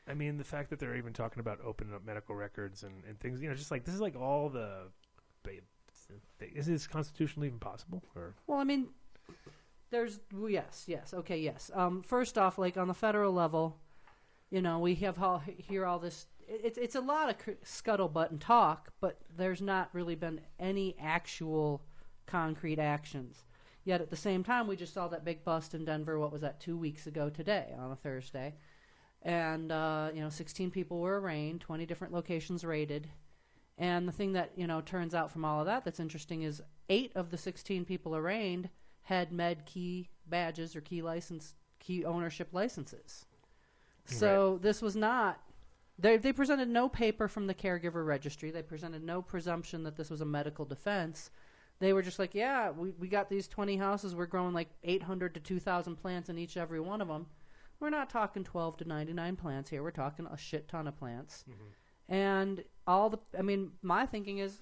I 0.07 0.13
mean, 0.13 0.37
the 0.37 0.43
fact 0.43 0.69
that 0.69 0.77
they're 0.77 0.95
even 0.97 1.13
talking 1.13 1.39
about 1.39 1.59
opening 1.65 1.95
up 1.95 2.05
medical 2.05 2.35
records 2.35 2.83
and, 2.83 2.93
and 3.07 3.19
things, 3.19 3.41
you 3.41 3.49
know, 3.49 3.55
just 3.55 3.71
like 3.71 3.85
this 3.85 3.95
is 3.95 4.01
like 4.01 4.15
all 4.15 4.49
the. 4.49 4.81
Is 6.39 6.65
this 6.67 6.87
constitutionally 6.87 7.47
even 7.47 7.59
possible? 7.59 8.03
Or 8.15 8.33
Well, 8.47 8.59
I 8.59 8.63
mean, 8.63 8.89
there's 9.89 10.19
yes, 10.47 10.85
yes, 10.87 11.13
okay, 11.13 11.39
yes. 11.39 11.71
Um, 11.73 12.01
first 12.03 12.37
off, 12.37 12.57
like 12.57 12.77
on 12.77 12.87
the 12.87 12.93
federal 12.93 13.31
level, 13.33 13.77
you 14.49 14.61
know, 14.61 14.79
we 14.79 14.95
have 14.95 15.21
all 15.21 15.39
hear 15.39 15.85
all 15.85 15.99
this. 15.99 16.27
it- 16.47 16.61
It's 16.63 16.77
it's 16.77 16.95
a 16.95 17.01
lot 17.01 17.29
of 17.29 17.37
scuttlebutt 17.63 18.31
and 18.31 18.41
talk, 18.41 18.91
but 18.99 19.21
there's 19.35 19.61
not 19.61 19.89
really 19.93 20.15
been 20.15 20.41
any 20.59 20.95
actual 20.99 21.81
concrete 22.25 22.79
actions. 22.79 23.43
Yet 23.83 24.01
at 24.01 24.09
the 24.09 24.15
same 24.15 24.43
time, 24.43 24.67
we 24.67 24.75
just 24.75 24.93
saw 24.93 25.07
that 25.09 25.23
big 25.23 25.43
bust 25.43 25.73
in 25.75 25.85
Denver. 25.85 26.19
What 26.19 26.31
was 26.31 26.41
that? 26.41 26.59
Two 26.59 26.77
weeks 26.77 27.05
ago 27.07 27.29
today, 27.29 27.73
on 27.77 27.91
a 27.91 27.95
Thursday, 27.95 28.55
and 29.21 29.71
uh, 29.71 30.09
you 30.13 30.21
know, 30.21 30.29
16 30.29 30.71
people 30.71 30.99
were 30.99 31.19
arraigned, 31.19 31.61
20 31.61 31.85
different 31.85 32.13
locations 32.13 32.63
raided. 32.63 33.07
And 33.77 34.07
the 34.07 34.11
thing 34.11 34.33
that 34.33 34.51
you 34.55 34.67
know 34.67 34.81
turns 34.81 35.13
out 35.13 35.31
from 35.31 35.43
all 35.43 35.59
of 35.59 35.65
that 35.65 35.83
that's 35.83 35.99
interesting 35.99 36.43
is 36.43 36.61
eight 36.89 37.11
of 37.15 37.29
the 37.29 37.37
16 37.37 37.85
people 37.85 38.15
arraigned 38.15 38.69
had 39.01 39.31
med 39.31 39.65
key 39.65 40.09
badges 40.27 40.75
or 40.75 40.81
key 40.81 41.01
license 41.01 41.55
key 41.79 42.05
ownership 42.05 42.49
licenses. 42.51 43.25
So 44.05 44.59
this 44.61 44.81
was 44.81 44.95
not 44.95 45.39
they 45.97 46.17
they 46.17 46.33
presented 46.33 46.69
no 46.69 46.89
paper 46.89 47.27
from 47.27 47.47
the 47.47 47.53
caregiver 47.53 48.05
registry. 48.05 48.51
They 48.51 48.61
presented 48.61 49.03
no 49.03 49.21
presumption 49.21 49.83
that 49.83 49.95
this 49.95 50.09
was 50.09 50.21
a 50.21 50.25
medical 50.25 50.65
defense. 50.65 51.31
They 51.79 51.91
were 51.91 52.01
just 52.01 52.19
like, 52.19 52.33
yeah, 52.33 52.71
we, 52.71 52.91
we 52.91 53.09
got 53.09 53.29
these 53.29 53.49
20 53.49 53.75
houses. 53.75 54.15
We're 54.15 54.27
growing 54.27 54.53
like 54.53 54.69
800 54.83 55.33
to 55.33 55.41
2,000 55.41 55.97
plants 55.97 56.29
in 56.29 56.37
each 56.37 56.55
every 56.55 56.79
one 56.79 57.01
of 57.01 57.09
them. 57.09 57.25
We're 57.81 57.89
not 57.89 58.09
talking 58.09 58.45
12 58.45 58.77
to 58.77 58.87
99 58.87 59.35
plants 59.35 59.69
here. 59.69 59.83
We're 59.83 59.91
talking 59.91 60.25
a 60.25 60.37
shit 60.37 60.69
ton 60.69 60.87
of 60.87 60.97
plants. 60.97 61.43
Mm-hmm. 61.49 61.67
And 62.07 62.63
all 62.87 63.09
the, 63.09 63.19
I 63.37 63.41
mean, 63.41 63.71
my 63.81 64.05
thinking 64.05 64.37
is 64.39 64.61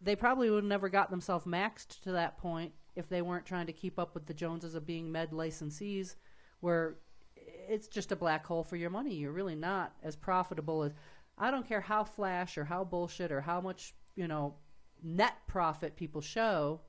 they 0.00 0.16
probably 0.16 0.50
would 0.50 0.64
have 0.64 0.68
never 0.68 0.88
got 0.88 1.10
themselves 1.10 1.44
maxed 1.44 2.00
to 2.02 2.12
that 2.12 2.38
point 2.38 2.72
if 2.96 3.08
they 3.08 3.22
weren't 3.22 3.46
trying 3.46 3.66
to 3.66 3.72
keep 3.72 3.98
up 3.98 4.14
with 4.14 4.26
the 4.26 4.34
Joneses 4.34 4.74
of 4.74 4.86
being 4.86 5.10
med 5.10 5.30
licensees, 5.30 6.16
where 6.60 6.96
it's 7.36 7.88
just 7.88 8.12
a 8.12 8.16
black 8.16 8.44
hole 8.44 8.64
for 8.64 8.76
your 8.76 8.90
money. 8.90 9.14
You're 9.14 9.32
really 9.32 9.54
not 9.54 9.94
as 10.02 10.16
profitable 10.16 10.82
as. 10.82 10.92
I 11.38 11.50
don't 11.50 11.66
care 11.66 11.80
how 11.80 12.04
flash 12.04 12.58
or 12.58 12.64
how 12.64 12.84
bullshit 12.84 13.32
or 13.32 13.40
how 13.40 13.60
much 13.60 13.94
you 14.14 14.28
know 14.28 14.54
net 15.02 15.34
profit 15.46 15.96
people 15.96 16.20
show. 16.20 16.80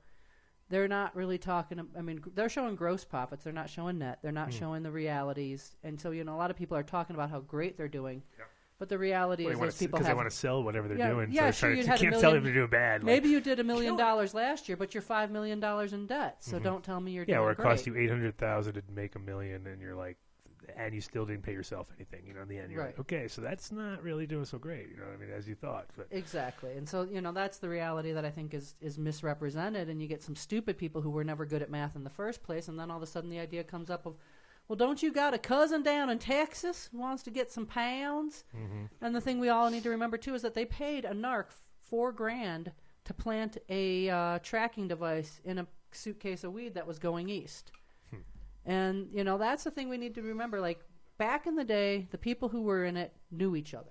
They're 0.68 0.88
not 0.88 1.14
really 1.14 1.38
talking. 1.38 1.80
I 1.96 2.02
mean, 2.02 2.22
they're 2.34 2.48
showing 2.48 2.74
gross 2.74 3.04
profits. 3.04 3.44
They're 3.44 3.52
not 3.52 3.70
showing 3.70 3.98
net. 3.98 4.18
They're 4.22 4.32
not 4.32 4.52
hmm. 4.52 4.58
showing 4.58 4.82
the 4.82 4.90
realities. 4.90 5.76
And 5.82 6.00
so, 6.00 6.10
you 6.10 6.24
know, 6.24 6.34
a 6.34 6.38
lot 6.38 6.50
of 6.50 6.56
people 6.56 6.76
are 6.76 6.82
talking 6.82 7.14
about 7.14 7.30
how 7.30 7.40
great 7.40 7.76
they're 7.76 7.86
doing. 7.86 8.22
But 8.78 8.88
the 8.88 8.98
reality 8.98 9.44
Well, 9.44 9.52
is, 9.52 9.56
they 9.56 9.60
wanna 9.60 9.66
those 9.68 9.74
s- 9.74 9.78
people 9.78 9.98
'cause 9.98 10.06
have 10.08 10.16
they 10.16 10.18
want 10.18 10.30
to 10.30 10.36
sell 10.36 10.62
whatever 10.64 10.88
they're 10.88 10.98
Yeah, 10.98 11.10
doing. 11.10 11.30
yeah, 11.32 11.50
so 11.52 11.66
sure, 11.68 11.74
you'd 11.74 11.86
had 11.86 11.96
a 11.98 12.00
can't 12.02 12.12
tell 12.14 12.32
them 12.32 12.42
million- 12.42 12.44
they're 12.44 12.52
doing 12.54 12.70
bad. 12.70 13.02
like- 13.02 13.06
Maybe 13.06 13.28
you 13.28 13.40
did 13.40 13.60
a 13.60 13.64
million 13.64 13.96
dollars 13.96 14.34
last 14.34 14.68
year, 14.68 14.76
but 14.76 14.94
you're 14.94 15.02
five 15.02 15.30
million 15.30 15.60
dollars 15.60 15.92
in 15.92 16.06
debt. 16.06 16.42
So 16.42 16.58
don't 16.58 16.82
tell 16.84 17.00
me 17.00 17.12
you're 17.12 17.22
Mm-hmm. 17.24 17.30
yeah, 17.30 17.38
or 17.38 17.52
it 17.52 17.56
great. 17.56 17.64
cost 17.64 17.86
you 17.86 17.96
eight 17.96 18.10
hundred 18.10 18.36
thousand 18.36 18.74
to 18.74 18.82
make 18.92 19.14
a 19.14 19.20
million, 19.20 19.66
and 19.68 19.80
you're 19.80 19.94
like, 19.94 20.18
and 20.76 20.92
you 20.94 21.00
still 21.00 21.24
didn't 21.26 21.42
pay 21.42 21.52
yourself 21.52 21.92
anything. 21.96 22.26
You 22.26 22.32
know, 22.34 22.40
in 22.40 22.48
the 22.48 22.58
end, 22.58 22.72
you're 22.72 22.80
like, 22.80 22.96
Right. 22.96 23.00
okay, 23.00 23.28
so 23.28 23.42
that's 23.42 23.70
not 23.70 24.02
really 24.02 24.26
doing 24.26 24.46
so 24.46 24.58
great. 24.58 24.88
You 24.88 24.96
know, 24.96 25.04
what 25.04 25.12
I 25.12 25.16
mean, 25.18 25.30
as 25.30 25.46
you 25.46 25.54
thought. 25.54 25.86
But 25.96 26.08
Exactly, 26.10 26.72
and 26.76 26.88
so 26.88 27.02
you 27.02 27.20
know 27.20 27.32
that's 27.32 27.58
the 27.58 27.68
reality 27.68 28.12
that 28.12 28.24
I 28.24 28.30
think 28.30 28.54
is 28.54 28.74
is 28.80 28.98
misrepresented, 28.98 29.88
and 29.88 30.02
you 30.02 30.08
get 30.08 30.22
some 30.22 30.34
stupid 30.34 30.76
people 30.78 31.00
who 31.00 31.10
were 31.10 31.22
never 31.22 31.46
good 31.46 31.62
at 31.62 31.70
math 31.70 31.94
in 31.96 32.02
the 32.02 32.10
first 32.10 32.42
place, 32.42 32.66
and 32.68 32.76
then 32.78 32.90
all 32.90 32.96
of 32.96 33.02
a 33.04 33.06
sudden 33.06 33.30
the 33.30 33.38
idea 33.38 33.62
comes 33.62 33.88
up 33.88 34.04
of, 34.06 34.16
well, 34.68 34.76
don't 34.76 35.02
you 35.02 35.12
got 35.12 35.34
a 35.34 35.38
cousin 35.38 35.82
down 35.82 36.10
in 36.10 36.18
Texas 36.18 36.88
who 36.90 36.98
wants 36.98 37.22
to 37.24 37.30
get 37.30 37.50
some 37.50 37.66
pounds? 37.66 38.44
Mm-hmm. 38.56 38.84
And 39.04 39.14
the 39.14 39.20
thing 39.20 39.38
we 39.38 39.48
all 39.48 39.70
need 39.70 39.82
to 39.82 39.90
remember 39.90 40.16
too 40.16 40.34
is 40.34 40.42
that 40.42 40.54
they 40.54 40.64
paid 40.64 41.04
a 41.04 41.12
narc 41.12 41.46
four 41.82 42.12
grand 42.12 42.72
to 43.04 43.14
plant 43.14 43.58
a 43.68 44.08
uh, 44.08 44.38
tracking 44.38 44.88
device 44.88 45.40
in 45.44 45.58
a 45.58 45.66
suitcase 45.92 46.44
of 46.44 46.52
weed 46.52 46.74
that 46.74 46.86
was 46.86 46.98
going 46.98 47.28
east. 47.28 47.72
And 48.66 49.08
you 49.12 49.24
know 49.24 49.38
that's 49.38 49.64
the 49.64 49.70
thing 49.70 49.88
we 49.88 49.98
need 49.98 50.14
to 50.14 50.22
remember. 50.22 50.60
Like 50.60 50.80
back 51.18 51.46
in 51.46 51.54
the 51.54 51.64
day, 51.64 52.08
the 52.10 52.18
people 52.18 52.48
who 52.48 52.62
were 52.62 52.84
in 52.84 52.96
it 52.96 53.12
knew 53.30 53.56
each 53.56 53.74
other. 53.74 53.90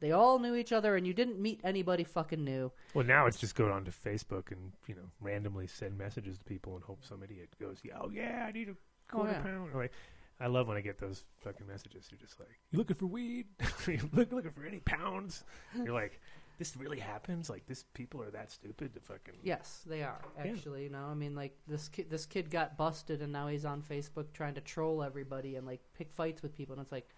They 0.00 0.12
all 0.12 0.38
knew 0.38 0.54
each 0.54 0.72
other, 0.72 0.96
and 0.96 1.06
you 1.06 1.14
didn't 1.14 1.40
meet 1.40 1.60
anybody 1.64 2.04
fucking 2.04 2.44
new. 2.44 2.72
well, 2.92 3.06
now 3.06 3.26
it's 3.26 3.38
just 3.38 3.54
going 3.54 3.72
on 3.72 3.84
to 3.84 3.90
Facebook 3.90 4.50
and 4.50 4.72
you 4.86 4.94
know 4.94 5.08
randomly 5.20 5.66
send 5.66 5.96
messages 5.96 6.38
to 6.38 6.44
people 6.44 6.74
and 6.74 6.84
hope 6.84 7.04
some 7.04 7.22
idiot 7.22 7.50
goes, 7.60 7.78
yeah, 7.82 7.98
oh 8.00 8.10
yeah, 8.10 8.44
I 8.48 8.52
need 8.52 8.70
a 8.70 8.76
quarter 9.12 9.32
yeah. 9.32 9.42
pound. 9.42 9.74
Like, 9.74 9.92
I 10.40 10.48
love 10.48 10.66
when 10.68 10.76
I 10.76 10.80
get 10.80 10.98
those 10.98 11.24
fucking 11.42 11.66
messages. 11.66 12.08
You're 12.10 12.18
just 12.20 12.40
like, 12.40 12.48
you 12.70 12.78
looking 12.78 12.96
for 12.96 13.06
weed? 13.06 13.46
you 13.86 14.00
look, 14.12 14.32
looking 14.32 14.50
for 14.50 14.64
any 14.66 14.80
pounds? 14.80 15.44
You're 15.74 15.92
like, 16.02 16.20
this 16.58 16.76
really 16.76 16.98
happens? 16.98 17.48
Like, 17.48 17.66
this 17.66 17.84
people 17.94 18.20
are 18.22 18.30
that 18.30 18.50
stupid 18.50 18.94
to 18.94 19.00
fucking. 19.00 19.34
Yes, 19.42 19.82
they 19.86 20.02
are 20.02 20.20
Yeah. 20.36 20.50
actually. 20.52 20.84
You 20.84 20.90
know, 20.90 21.04
I 21.04 21.14
mean, 21.14 21.34
like 21.34 21.56
this 21.68 21.88
kid, 21.88 22.10
this 22.10 22.26
kid 22.26 22.50
got 22.50 22.76
busted, 22.76 23.22
and 23.22 23.32
now 23.32 23.46
he's 23.48 23.64
on 23.64 23.82
Facebook 23.82 24.26
trying 24.32 24.54
to 24.54 24.60
troll 24.60 25.02
everybody 25.02 25.56
and 25.56 25.66
like 25.66 25.80
pick 25.96 26.12
fights 26.12 26.42
with 26.42 26.56
people. 26.56 26.74
And 26.74 26.82
it's 26.82 26.92
like, 26.92 27.08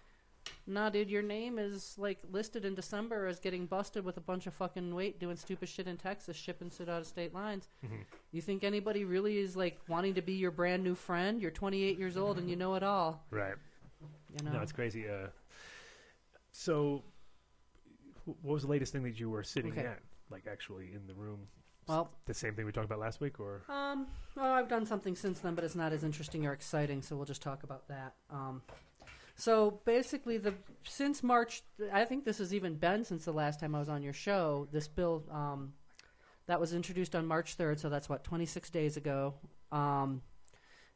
nah, 0.65 0.89
dude, 0.89 1.09
your 1.09 1.21
name 1.21 1.57
is 1.59 1.95
like 1.97 2.19
listed 2.31 2.65
in 2.65 2.75
December 2.75 3.27
as 3.27 3.39
getting 3.39 3.65
busted 3.65 4.03
with 4.03 4.17
a 4.17 4.21
bunch 4.21 4.47
of 4.47 4.53
fucking 4.53 4.93
weight 4.93 5.19
doing 5.19 5.35
stupid 5.35 5.69
shit 5.69 5.87
in 5.87 5.97
Texas, 5.97 6.35
shipping 6.35 6.69
shit 6.75 6.89
out 6.89 7.01
of 7.01 7.07
state 7.07 7.33
lines. 7.33 7.67
Mhm. 7.85 8.03
You 8.31 8.41
think 8.41 8.63
anybody 8.63 9.05
really 9.05 9.37
is 9.37 9.55
like 9.55 9.79
wanting 9.87 10.13
to 10.15 10.21
be 10.21 10.33
your 10.33 10.51
brand 10.51 10.83
new 10.83 10.95
friend? 10.95 11.41
You're 11.41 11.51
28 11.51 11.97
years 11.97 12.17
old 12.17 12.37
and 12.37 12.49
you 12.49 12.55
know 12.55 12.75
it 12.75 12.83
all. 12.83 13.25
Right. 13.31 13.55
You 14.37 14.45
know. 14.45 14.53
No, 14.53 14.61
it's 14.61 14.71
crazy. 14.73 15.07
Uh, 15.09 15.27
so, 16.51 17.03
what 18.25 18.53
was 18.53 18.63
the 18.63 18.69
latest 18.69 18.91
thing 18.91 19.03
that 19.03 19.19
you 19.19 19.29
were 19.29 19.43
sitting 19.43 19.71
Okay. 19.71 19.85
at? 19.85 19.99
Like 20.29 20.47
actually 20.47 20.93
in 20.93 21.07
the 21.07 21.13
room? 21.13 21.47
well, 21.87 22.11
The 22.25 22.33
same 22.33 22.53
thing 22.53 22.65
we 22.65 22.73
talked 22.73 22.83
about 22.85 22.99
last 22.99 23.21
week, 23.21 23.39
or 23.39 23.63
Um, 23.69 24.07
well, 24.35 24.51
I've 24.51 24.67
done 24.67 24.85
something 24.85 25.15
since 25.15 25.39
then, 25.39 25.55
but 25.55 25.63
it's 25.63 25.75
not 25.75 25.93
as 25.93 26.03
interesting 26.03 26.45
or 26.45 26.51
exciting, 26.51 27.01
so 27.01 27.15
we'll 27.15 27.23
just 27.25 27.41
talk 27.41 27.63
about 27.63 27.87
that. 27.87 28.13
Um, 28.29 28.61
so 29.37 29.79
basically, 29.85 30.37
the 30.39 30.55
since 30.83 31.21
March, 31.21 31.61
I 31.93 32.05
think 32.05 32.25
this 32.25 32.39
has 32.39 32.53
even 32.53 32.75
been 32.75 33.03
since 33.05 33.23
the 33.25 33.31
last 33.31 33.59
time 33.59 33.75
I 33.75 33.79
was 33.79 33.87
on 33.87 34.01
your 34.01 34.13
show. 34.13 34.67
This 34.71 34.87
bill 34.87 35.23
um, 35.31 35.73
that 36.47 36.59
was 36.59 36.73
introduced 36.73 37.15
on 37.15 37.25
March 37.27 37.53
third, 37.53 37.79
so 37.79 37.87
that's 37.89 38.09
what 38.09 38.23
twenty 38.23 38.47
six 38.47 38.69
days 38.71 38.97
ago. 38.97 39.35
Um, 39.71 40.21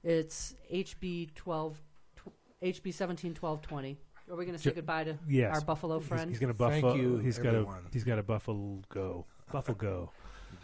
it's 0.03 0.55
HB 0.73 1.35
twelve, 1.35 1.79
tw- 2.15 2.63
HB 2.63 2.93
seventeen 2.93 3.35
twelve 3.35 3.61
twenty. 3.61 3.99
Are 4.29 4.35
we 4.35 4.45
going 4.45 4.57
to 4.57 4.63
say 4.63 4.71
Ju- 4.71 4.75
goodbye 4.75 5.03
to 5.03 5.17
yes, 5.27 5.53
our 5.53 5.61
Buffalo 5.61 5.99
he's, 5.99 6.07
friend? 6.07 6.29
he's 6.29 6.39
going 6.39 6.47
to 6.51 6.57
Buffalo. 6.57 6.93
Thank 6.93 7.01
you, 7.03 7.17
he's 7.19 7.37
got 7.37 7.53
a 7.53 7.65
he's 7.91 8.03
got 8.03 8.17
a 8.17 8.23
buffalo 8.23 8.81
go. 8.89 9.25
Buffalo 9.51 9.77
go. 9.77 10.11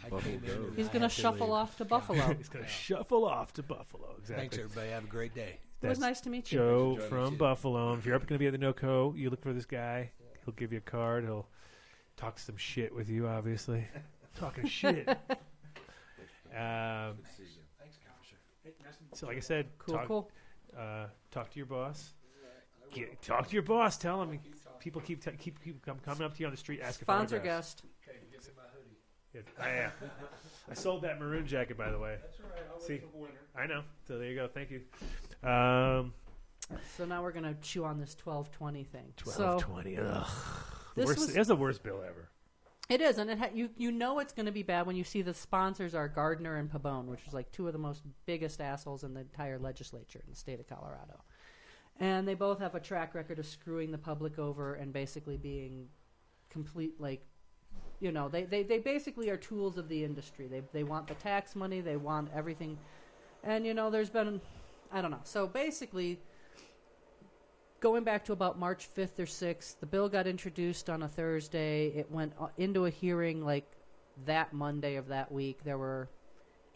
Buffalo 0.02 0.20
came 0.20 0.34
in 0.34 0.40
Bill. 0.40 0.64
and 0.66 0.76
He's 0.76 0.88
going 0.88 1.02
to 1.02 1.08
to 1.08 1.14
shuffle 1.14 1.48
leave. 1.48 1.54
off 1.56 1.76
to 1.76 1.84
Buffalo. 1.84 2.34
he's 2.38 2.48
going 2.48 2.64
to 2.64 2.70
shuffle 2.70 3.24
off 3.24 3.52
to 3.54 3.62
Buffalo. 3.62 4.14
Exactly. 4.18 4.48
Thanks, 4.48 4.58
everybody. 4.58 4.90
Have 4.90 5.04
a 5.04 5.08
great 5.08 5.34
day. 5.34 5.58
It 5.82 5.88
was 5.88 5.98
nice 5.98 6.20
to 6.22 6.30
meet 6.30 6.50
you. 6.52 6.58
Joe 6.58 6.90
Thanks 6.96 7.04
for 7.04 7.10
joining 7.10 7.24
from 7.24 7.24
us, 7.26 7.30
yeah. 7.32 7.38
Buffalo. 7.38 7.92
If 7.94 8.06
you're 8.06 8.14
ever 8.14 8.24
going 8.26 8.38
to 8.38 8.38
be 8.38 8.46
at 8.46 8.52
the 8.52 8.58
NoCo, 8.58 9.16
you 9.16 9.30
look 9.30 9.42
for 9.42 9.52
this 9.52 9.64
guy. 9.66 10.10
He'll 10.44 10.54
give 10.54 10.72
you 10.72 10.78
a 10.78 10.82
card. 10.82 11.24
He'll 11.24 11.46
talk 12.16 12.38
some 12.38 12.56
shit 12.56 12.94
with 12.94 13.08
you, 13.08 13.26
obviously. 13.28 13.86
Talking 14.38 14.66
shit. 14.66 15.08
Um, 15.08 15.16
Thanks, 17.78 17.98
Counselor. 18.04 19.08
so, 19.14 19.26
like 19.26 19.36
I 19.36 19.40
said, 19.40 19.66
Cool, 19.78 19.94
talk, 19.96 20.06
cool. 20.06 20.30
Uh, 20.78 21.06
talk 21.30 21.50
to 21.50 21.56
your 21.58 21.66
boss. 21.66 22.14
Get, 22.92 23.20
talk 23.20 23.48
to 23.48 23.52
your 23.52 23.62
boss. 23.62 23.98
Tell 23.98 24.22
him. 24.22 24.38
People 24.80 25.00
keep 25.00 25.22
t- 25.22 25.32
keep 25.38 25.62
keep 25.62 25.84
come, 25.84 25.98
coming 26.04 26.22
up 26.22 26.34
to 26.34 26.40
you 26.40 26.46
on 26.46 26.52
the 26.52 26.56
street 26.56 26.80
asking 26.80 27.04
for 27.06 27.12
Sponsor 27.12 27.36
autographs. 27.36 27.74
guest. 27.74 27.84
Yeah, 29.58 29.64
I 29.64 29.68
am. 29.70 29.90
I 30.70 30.74
sold 30.74 31.02
that 31.02 31.18
maroon 31.18 31.46
jacket, 31.46 31.76
by 31.78 31.90
the 31.90 31.98
way. 31.98 32.16
That's 32.20 32.40
all 32.40 32.50
right. 32.50 32.64
I'll 32.72 32.80
See. 32.80 33.00
winter. 33.14 33.38
I 33.56 33.66
know. 33.66 33.82
So 34.06 34.18
there 34.18 34.28
you 34.28 34.34
go. 34.34 34.48
Thank 34.48 34.70
you. 34.70 34.82
Um, 35.48 36.12
So 36.96 37.04
now 37.06 37.22
we're 37.22 37.32
gonna 37.32 37.56
chew 37.62 37.84
on 37.84 37.98
this 37.98 38.14
twelve 38.14 38.50
twenty 38.50 38.84
thing. 38.84 39.12
Twelve 39.16 39.36
so 39.36 39.58
twenty. 39.58 39.96
Ugh. 39.96 40.26
This 40.96 41.06
worst, 41.06 41.18
was- 41.20 41.32
that's 41.34 41.48
the 41.48 41.56
worst 41.56 41.82
bill 41.82 42.02
ever. 42.06 42.28
it 42.90 43.00
is, 43.00 43.18
and 43.18 43.30
it 43.30 43.38
ha- 43.38 43.50
you 43.54 43.70
you 43.76 43.90
know 43.92 44.18
it's 44.18 44.32
gonna 44.32 44.52
be 44.52 44.62
bad 44.62 44.86
when 44.86 44.96
you 44.96 45.04
see 45.04 45.22
the 45.22 45.32
sponsors 45.34 45.94
are 45.94 46.08
Gardner 46.08 46.56
and 46.56 46.70
Pabon, 46.70 47.06
which 47.06 47.26
is 47.26 47.32
like 47.32 47.50
two 47.52 47.66
of 47.66 47.72
the 47.72 47.78
most 47.78 48.02
biggest 48.26 48.60
assholes 48.60 49.04
in 49.04 49.14
the 49.14 49.20
entire 49.20 49.58
legislature 49.58 50.20
in 50.24 50.30
the 50.30 50.36
state 50.36 50.60
of 50.60 50.66
Colorado, 50.68 51.22
and 52.00 52.26
they 52.28 52.34
both 52.34 52.58
have 52.58 52.74
a 52.74 52.80
track 52.80 53.14
record 53.14 53.38
of 53.38 53.46
screwing 53.46 53.90
the 53.92 53.98
public 53.98 54.38
over 54.38 54.74
and 54.74 54.92
basically 54.92 55.36
being 55.38 55.88
complete 56.50 57.00
like. 57.00 57.24
You 58.00 58.12
know, 58.12 58.28
they, 58.28 58.44
they, 58.44 58.62
they 58.62 58.78
basically 58.78 59.28
are 59.28 59.36
tools 59.36 59.76
of 59.76 59.88
the 59.88 60.04
industry. 60.04 60.46
They 60.46 60.62
they 60.72 60.84
want 60.84 61.08
the 61.08 61.14
tax 61.14 61.56
money, 61.56 61.80
they 61.80 61.96
want 61.96 62.30
everything, 62.34 62.78
and 63.42 63.66
you 63.66 63.74
know, 63.74 63.90
there's 63.90 64.10
been, 64.10 64.40
I 64.92 65.02
don't 65.02 65.10
know. 65.10 65.20
So 65.24 65.46
basically, 65.48 66.20
going 67.80 68.04
back 68.04 68.24
to 68.26 68.32
about 68.32 68.58
March 68.58 68.88
5th 68.94 69.18
or 69.18 69.24
6th, 69.24 69.80
the 69.80 69.86
bill 69.86 70.08
got 70.08 70.26
introduced 70.26 70.88
on 70.88 71.02
a 71.02 71.08
Thursday. 71.08 71.88
It 71.88 72.10
went 72.10 72.32
uh, 72.40 72.48
into 72.56 72.86
a 72.86 72.90
hearing 72.90 73.44
like 73.44 73.66
that 74.26 74.52
Monday 74.52 74.96
of 74.96 75.08
that 75.08 75.30
week. 75.30 75.64
There 75.64 75.78
were 75.78 76.08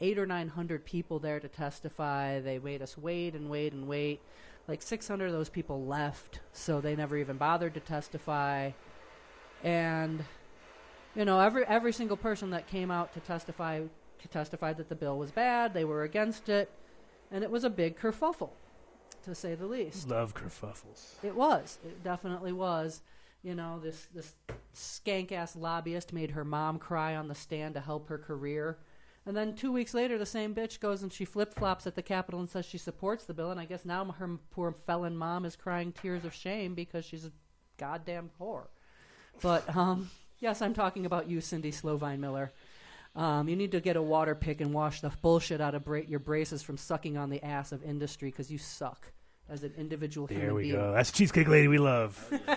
eight 0.01 0.19
or 0.19 0.27
nine 0.27 0.49
hundred 0.49 0.85
people 0.85 1.19
there 1.19 1.41
to 1.41 1.49
testify. 1.49 2.41
They 2.41 2.59
made 2.59 2.83
us 2.83 2.99
wait 2.99 3.35
and 3.35 3.49
wait 3.49 3.73
and 3.73 3.87
wait. 3.87 4.21
Like 4.69 4.83
600 4.83 5.27
of 5.27 5.33
those 5.33 5.49
people 5.49 5.85
left, 5.87 6.41
so 6.53 6.81
they 6.81 6.95
never 6.95 7.17
even 7.17 7.37
bothered 7.37 7.75
to 7.75 7.81
testify. 7.81 8.71
And 9.65 10.25
you 11.15 11.25
know, 11.25 11.41
every 11.41 11.65
every 11.67 11.93
single 11.93 12.17
person 12.17 12.51
that 12.51 12.67
came 12.67 12.91
out 12.91 13.13
to 13.15 13.21
testify 13.21 13.81
to 14.19 14.29
testify 14.29 14.73
that 14.73 14.89
the 14.89 14.95
bill 14.95 15.19
was 15.19 15.31
bad, 15.31 15.75
they 15.75 15.85
were 15.85 16.03
against 16.05 16.49
it, 16.49 16.71
and 17.31 17.43
it 17.43 17.51
was 17.51 17.65
a 17.65 17.71
big 17.71 17.99
kerfuffle, 17.99 18.51
to 19.25 19.35
say 19.35 19.55
the 19.55 19.67
least. 19.67 20.09
Love 20.09 20.35
kerfuffles. 20.35 21.15
It 21.23 21.35
was. 21.35 21.79
It 21.85 22.03
definitely 22.03 22.53
was. 22.53 23.03
You 23.43 23.55
know, 23.55 23.81
this 23.83 24.07
this 24.15 24.35
skank 24.75 25.33
ass 25.33 25.57
lobbyist 25.57 26.13
made 26.13 26.31
her 26.31 26.45
mom 26.45 26.79
cry 26.79 27.17
on 27.17 27.29
the 27.29 27.35
stand 27.35 27.75
to 27.75 27.81
help 27.81 28.09
her 28.09 28.19
career. 28.19 28.79
And 29.25 29.37
then 29.37 29.55
two 29.55 29.71
weeks 29.71 29.95
later, 29.95 30.19
the 30.19 30.27
same 30.27 30.53
bitch 30.53 30.81
goes 30.81 31.03
and 31.03 31.13
she 31.13 31.25
flip 31.25 31.55
flops 31.55 31.87
at 31.87 31.95
the 31.95 32.03
Capitol 32.03 32.41
and 32.41 32.51
says 32.51 32.67
she 32.67 32.79
supports 32.79 33.25
the 33.25 33.35
bill. 33.35 33.53
And 33.53 33.61
I 33.61 33.67
guess 33.67 33.85
now 33.85 34.05
her 34.05 34.31
poor 34.51 34.75
felon 34.85 35.17
mom 35.17 35.45
is 35.45 35.55
crying 35.55 35.93
tears 35.93 36.25
of 36.25 36.35
shame 36.35 36.75
because 36.75 37.05
she's 37.05 37.25
a 37.25 37.33
goddamn 37.77 38.31
whore. 38.41 38.67
But 39.41 39.77
um, 39.77 40.11
yes, 40.43 40.61
I'm 40.61 40.75
talking 40.75 41.07
about 41.07 41.31
you, 41.31 41.41
Cindy 41.41 41.71
Sovine 41.73 42.19
Miller. 42.19 42.53
Um, 43.15 43.49
you 43.49 43.57
need 43.57 43.73
to 43.73 43.81
get 43.81 43.97
a 43.97 44.03
water 44.03 44.35
pick 44.35 44.61
and 44.61 44.75
wash 44.75 45.01
the 45.01 45.11
bullshit 45.23 45.61
out 45.61 45.75
of 45.75 45.85
bra- 45.85 46.03
your 46.07 46.19
braces 46.19 46.63
from 46.63 46.77
sucking 46.77 47.17
on 47.17 47.31
the 47.31 47.43
ass 47.43 47.73
of 47.73 47.83
industry 47.85 48.31
because 48.31 48.51
you 48.51 48.59
suck 48.59 49.13
as 49.49 49.63
an 49.63 49.73
individual 49.79 50.27
human 50.27 50.57
being. 50.57 50.73
There 50.73 50.81
we 50.81 50.87
go. 50.87 50.93
That's 50.93 51.13
cheesecake 51.13 51.49
lady 51.49 51.69
we 51.69 51.79
love. 51.79 52.31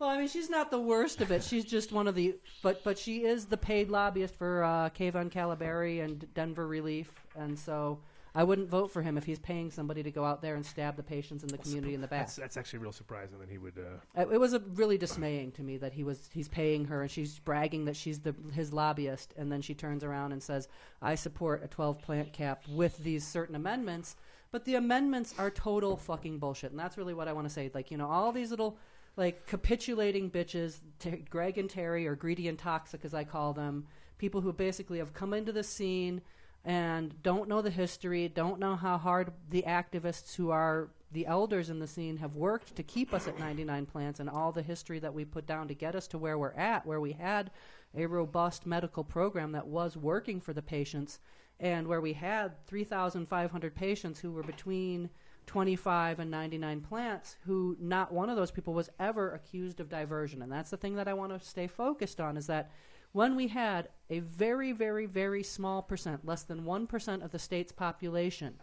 Well, 0.00 0.08
I 0.08 0.16
mean, 0.16 0.28
she's 0.28 0.48
not 0.48 0.70
the 0.70 0.80
worst 0.80 1.20
of 1.20 1.30
it. 1.30 1.44
She's 1.44 1.66
just 1.66 1.92
one 1.92 2.08
of 2.08 2.14
the, 2.14 2.34
but 2.62 2.82
but 2.82 2.98
she 2.98 3.24
is 3.24 3.44
the 3.44 3.58
paid 3.58 3.90
lobbyist 3.90 4.34
for 4.34 4.64
uh, 4.64 4.88
Kayvan 4.98 5.30
Khalatbari 5.30 6.02
and 6.02 6.26
Denver 6.32 6.66
Relief, 6.66 7.12
and 7.36 7.58
so 7.58 7.98
I 8.34 8.44
wouldn't 8.44 8.68
vote 8.68 8.90
for 8.90 9.02
him 9.02 9.18
if 9.18 9.24
he's 9.24 9.38
paying 9.38 9.70
somebody 9.70 10.02
to 10.02 10.10
go 10.10 10.24
out 10.24 10.40
there 10.42 10.54
and 10.54 10.64
stab 10.64 10.96
the 10.96 11.02
patients 11.02 11.42
in 11.42 11.48
the 11.48 11.58
community 11.58 11.94
in 11.94 12.00
the 12.00 12.06
back. 12.06 12.26
That's, 12.26 12.36
that's 12.36 12.56
actually 12.56 12.78
real 12.80 12.92
surprising 12.92 13.38
that 13.40 13.48
he 13.48 13.58
would. 13.58 13.78
Uh, 13.78 14.20
It 14.22 14.34
it 14.34 14.40
was 14.40 14.52
a 14.52 14.60
really 14.74 14.98
dismaying 14.98 15.52
to 15.52 15.62
me 15.62 15.76
that 15.78 15.92
he 15.92 16.04
was 16.04 16.28
he's 16.32 16.48
paying 16.48 16.84
her 16.86 17.02
and 17.02 17.10
she's 17.10 17.38
bragging 17.40 17.84
that 17.86 17.96
she's 17.96 18.20
the 18.20 18.34
his 18.52 18.72
lobbyist, 18.72 19.34
and 19.36 19.50
then 19.50 19.62
she 19.62 19.74
turns 19.74 20.04
around 20.04 20.32
and 20.32 20.42
says, 20.42 20.68
"I 21.02 21.14
support 21.14 21.64
a 21.64 21.68
12 21.68 22.00
plant 22.00 22.32
cap 22.32 22.62
with 22.68 22.98
these 22.98 23.26
certain 23.26 23.54
amendments." 23.54 24.16
But 24.52 24.64
the 24.64 24.74
amendments 24.74 25.32
are 25.38 25.48
total 25.50 25.96
fucking 25.96 26.40
bullshit, 26.40 26.72
and 26.72 26.80
that's 26.80 26.98
really 26.98 27.14
what 27.14 27.28
I 27.28 27.32
want 27.32 27.46
to 27.46 27.52
say. 27.54 27.70
Like, 27.72 27.92
you 27.92 27.96
know, 27.96 28.08
all 28.08 28.32
these 28.32 28.50
little 28.50 28.78
like 29.16 29.46
capitulating 29.46 30.30
bitches, 30.30 30.80
Ter- 30.98 31.18
Greg 31.28 31.58
and 31.58 31.68
Terry, 31.70 32.06
or 32.06 32.14
greedy 32.16 32.48
and 32.48 32.58
toxic 32.58 33.04
as 33.04 33.14
I 33.14 33.24
call 33.24 33.52
them, 33.52 33.86
people 34.18 34.40
who 34.40 34.52
basically 34.52 34.98
have 34.98 35.12
come 35.14 35.34
into 35.34 35.52
the 35.52 35.62
scene 35.62 36.20
and 36.64 37.22
don't 37.22 37.48
know 37.48 37.62
the 37.62 37.70
history, 37.70 38.28
don't 38.28 38.60
know 38.60 38.76
how 38.76 38.98
hard 38.98 39.32
the 39.48 39.62
activists 39.62 40.34
who 40.34 40.50
are 40.50 40.88
the 41.12 41.26
elders 41.26 41.70
in 41.70 41.78
the 41.78 41.86
scene 41.86 42.18
have 42.18 42.36
worked 42.36 42.76
to 42.76 42.82
keep 42.82 43.12
us 43.12 43.26
at 43.26 43.38
99 43.38 43.86
plants 43.86 44.20
and 44.20 44.30
all 44.30 44.52
the 44.52 44.62
history 44.62 44.98
that 45.00 45.12
we 45.12 45.24
put 45.24 45.46
down 45.46 45.66
to 45.68 45.74
get 45.74 45.94
us 45.94 46.06
to 46.08 46.18
where 46.18 46.38
we're 46.38 46.52
at, 46.52 46.86
where 46.86 47.00
we 47.00 47.12
had 47.12 47.50
a 47.96 48.06
robust 48.06 48.66
medical 48.66 49.02
program 49.02 49.52
that 49.52 49.66
was 49.66 49.96
working 49.96 50.40
for 50.40 50.52
the 50.52 50.62
patients 50.62 51.18
and 51.58 51.86
where 51.86 52.00
we 52.00 52.12
had 52.12 52.64
3,500 52.66 53.74
patients 53.74 54.20
who 54.20 54.30
were 54.30 54.42
between 54.42 55.10
25 55.46 56.20
and 56.20 56.30
99 56.30 56.80
plants 56.80 57.36
who 57.44 57.76
not 57.80 58.12
one 58.12 58.30
of 58.30 58.36
those 58.36 58.52
people 58.52 58.72
was 58.72 58.88
ever 59.00 59.32
accused 59.32 59.80
of 59.80 59.88
diversion. 59.88 60.42
And 60.42 60.52
that's 60.52 60.70
the 60.70 60.76
thing 60.76 60.94
that 60.94 61.08
I 61.08 61.14
want 61.14 61.38
to 61.38 61.46
stay 61.46 61.66
focused 61.66 62.20
on 62.20 62.36
is 62.36 62.46
that 62.46 62.70
when 63.12 63.36
we 63.36 63.48
had 63.48 63.88
a 64.08 64.20
very 64.20 64.72
very 64.72 65.06
very 65.06 65.42
small 65.42 65.82
percent 65.82 66.24
less 66.24 66.42
than 66.42 66.62
1% 66.62 67.24
of 67.24 67.30
the 67.30 67.38
state's 67.38 67.72
population 67.72 68.54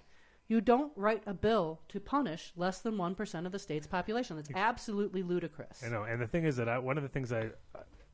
you 0.48 0.62
don't 0.62 0.91
write 0.95 1.24
a 1.26 1.34
bill 1.34 1.82
to 1.89 2.00
punish 2.00 2.54
less 2.56 2.80
than 2.80 2.95
1% 2.95 3.45
of 3.45 3.52
the 3.52 3.60
state's 3.60 3.88
population. 3.88 4.38
That's 4.38 4.50
absolutely 4.56 5.22
ludicrous. 5.22 5.84
I 5.86 5.89
know, 5.89 6.04
and 6.04 6.22
the 6.22 6.28
thing 6.28 6.45
is 6.45 6.56
that 6.56 6.70
I, 6.70 6.80
one 6.80 6.98
of 6.98 7.04
the 7.04 7.10
things 7.10 7.34
I, 7.34 7.50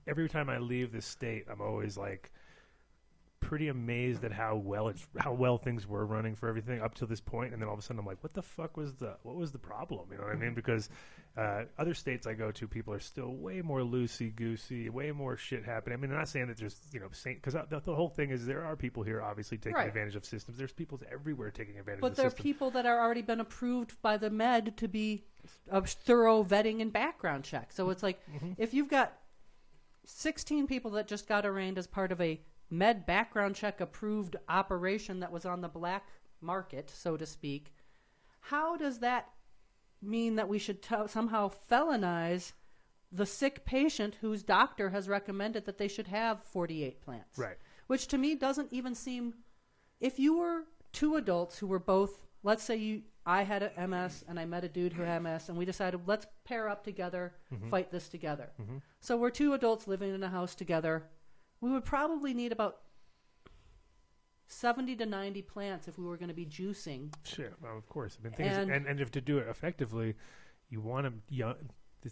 every 0.08 0.28
time 0.28 0.50
I 0.50 0.58
leave 0.58 0.92
this 0.92 1.06
state, 1.06 1.46
I'm 1.50 1.62
always 1.62 1.96
like 1.96 2.32
pretty 3.44 3.68
amazed 3.68 4.24
at 4.24 4.32
how 4.32 4.56
well 4.56 4.88
it's 4.88 5.08
how 5.18 5.34
well 5.34 5.58
things 5.58 5.88
were 5.88 6.06
running 6.06 6.36
for 6.36 6.48
everything 6.50 6.82
up 6.82 6.96
to 6.96 7.06
this 7.06 7.22
point, 7.22 7.54
and 7.54 7.62
then 7.62 7.68
all 7.68 7.74
of 7.74 7.80
a 7.80 7.84
sudden 7.84 8.00
I'm 8.00 8.06
like, 8.06 8.24
what 8.24 8.34
the 8.34 8.42
fuck 8.42 8.78
was 8.78 8.96
the 8.96 9.16
what 9.24 9.36
was 9.36 9.52
the 9.52 9.60
problem? 9.60 10.08
You 10.12 10.18
know 10.18 10.24
what 10.24 10.34
I 10.34 10.38
mean? 10.38 10.54
Because 10.54 10.90
uh, 11.38 11.64
other 11.80 11.94
states 11.94 12.28
I 12.28 12.34
go 12.34 12.52
to, 12.52 12.68
people 12.68 12.94
are 12.94 13.00
still 13.00 13.34
way 13.34 13.62
more 13.62 13.80
loosey 13.80 14.36
goosey, 14.36 14.90
way 14.90 15.12
more 15.12 15.36
shit 15.36 15.66
happening. 15.66 15.98
I 15.98 16.02
mean, 16.02 16.12
I'm 16.12 16.18
not 16.18 16.30
saying 16.30 16.48
that 16.48 16.58
there's 16.58 16.80
you 16.94 17.00
know 17.00 17.08
because 17.24 17.54
the, 17.54 17.82
the 17.84 17.96
whole 17.96 18.10
thing 18.10 18.30
is 18.32 18.46
there 18.46 18.64
are 18.64 18.76
people 18.76 19.04
here 19.04 19.22
obviously 19.22 19.58
taking 19.58 19.76
Right. 19.76 19.88
advantage 19.88 20.16
of 20.16 20.26
systems. 20.26 20.58
There's 20.58 20.74
people 20.74 21.00
everywhere 21.12 21.52
taking 21.52 21.78
advantage 21.80 22.02
But 22.02 22.12
of 22.12 22.16
the 22.16 22.22
there 22.24 22.28
are 22.32 22.36
people 22.36 22.70
that 22.72 22.86
are 22.86 23.00
already 23.02 23.22
been 23.24 23.40
approved 23.40 24.02
by 24.02 24.18
the 24.18 24.30
med 24.30 24.78
to 24.78 24.88
be 24.88 25.26
a 25.70 25.82
thorough 25.86 26.44
vetting 26.44 26.82
and 26.82 26.94
background 26.94 27.44
check. 27.44 27.72
So 27.74 27.90
it's 27.90 28.04
like 28.04 28.20
Mm-hmm. 28.34 28.54
if 28.58 28.74
you've 28.74 28.90
got 28.90 29.14
16 30.06 30.68
people 30.68 30.92
that 30.92 31.08
just 31.08 31.28
got 31.28 31.46
arraigned 31.46 31.78
as 31.78 31.88
part 31.88 32.12
of 32.12 32.20
a 32.22 32.40
med 32.74 33.06
background 33.06 33.56
check 33.56 33.80
approved 33.80 34.36
operation 34.50 35.20
that 35.20 35.32
was 35.32 35.46
on 35.46 35.62
the 35.62 35.68
black 35.68 36.10
market, 36.42 36.90
so 36.90 37.16
to 37.16 37.26
speak, 37.26 37.74
how 38.40 38.76
does 38.76 39.00
that 39.00 39.30
mean 40.02 40.36
that 40.36 40.50
we 40.50 40.60
should 40.60 40.82
t- 40.82 41.08
somehow 41.08 41.48
felonize 41.48 42.54
the 43.12 43.26
sick 43.26 43.64
patient 43.64 44.18
whose 44.22 44.44
doctor 44.44 44.90
has 44.90 45.08
recommended 45.08 45.66
that 45.66 45.78
they 45.78 45.88
should 45.88 46.08
have 46.08 46.44
48 46.44 47.02
plants? 47.02 47.38
Right. 47.38 47.58
Which 47.88 48.08
to 48.08 48.18
me 48.18 48.36
doesn't 48.36 48.74
even 48.74 48.96
seem 48.96 49.36
if 50.00 50.20
you 50.20 50.38
were 50.38 50.64
two 50.92 51.16
adults 51.16 51.60
who 51.60 51.68
were 51.68 51.80
both 51.80 52.26
let's 52.44 52.64
say 52.64 52.76
you 52.76 53.02
I 53.26 53.44
had 53.44 53.64
a 53.64 53.88
MS 53.88 54.26
and 54.28 54.38
I 54.38 54.46
met 54.46 54.66
a 54.66 54.68
dude 54.68 54.92
who 54.92 55.04
had 55.04 55.24
MS 55.24 55.48
and 55.48 55.58
we 55.58 55.64
decided 55.64 56.02
let's 56.06 56.28
pair 56.44 56.68
up 56.68 56.84
together, 56.84 57.34
mm-hmm. 57.54 57.70
fight 57.70 57.90
this 57.90 58.10
together. 58.10 58.52
Mm-hmm. 58.62 58.78
So 59.00 59.16
we're 59.16 59.30
two 59.30 59.54
adults 59.54 59.88
living 59.88 60.14
in 60.14 60.22
a 60.24 60.28
house 60.28 60.54
together. 60.54 61.04
We 61.64 61.72
would 61.72 61.86
probably 61.86 62.34
need 62.34 62.52
about 62.52 62.80
70 64.48 64.98
to 64.98 65.06
90 65.06 65.42
plants 65.44 65.88
if 65.88 65.98
we 65.98 66.04
were 66.04 66.18
going 66.18 66.28
to 66.28 66.34
be 66.34 66.46
juicing. 66.46 67.14
Sure, 67.24 67.54
well, 67.62 67.78
of 67.78 67.88
course. 67.88 68.18
I 68.20 68.24
mean, 68.26 68.34
things, 68.34 68.58
And- 68.58 68.70
and, 68.70 68.86
and 68.86 69.00
if 69.00 69.12
to 69.12 69.22
do 69.22 69.38
it 69.38 69.48
effectively, 69.48 70.16
you 70.70 70.82
want 70.82 71.06
them 71.06 71.22
young. 71.30 71.56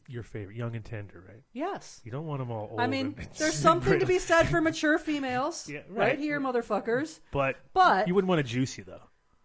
Your 0.07 0.23
favorite, 0.23 0.55
young 0.55 0.73
and 0.77 0.85
tender, 0.85 1.21
right? 1.27 1.43
Yes. 1.51 1.99
You 2.05 2.13
don't 2.13 2.25
want 2.25 2.39
them 2.39 2.49
all 2.49 2.69
old. 2.71 2.79
I 2.79 2.87
mean, 2.87 3.13
there's 3.37 3.55
something 3.55 3.99
to 3.99 4.05
be 4.05 4.19
said 4.29 4.43
for 4.47 4.61
mature 4.61 4.97
females. 4.97 5.67
Yeah, 5.69 5.79
right. 5.89 6.11
right. 6.11 6.19
here, 6.19 6.39
motherfuckers. 6.39 7.19
but 7.33 7.57
But 7.73 8.07
you 8.07 8.15
wouldn't 8.15 8.29
want 8.29 8.39
to 8.39 8.43
juice 8.49 8.77
you 8.77 8.85
though. 8.85 9.03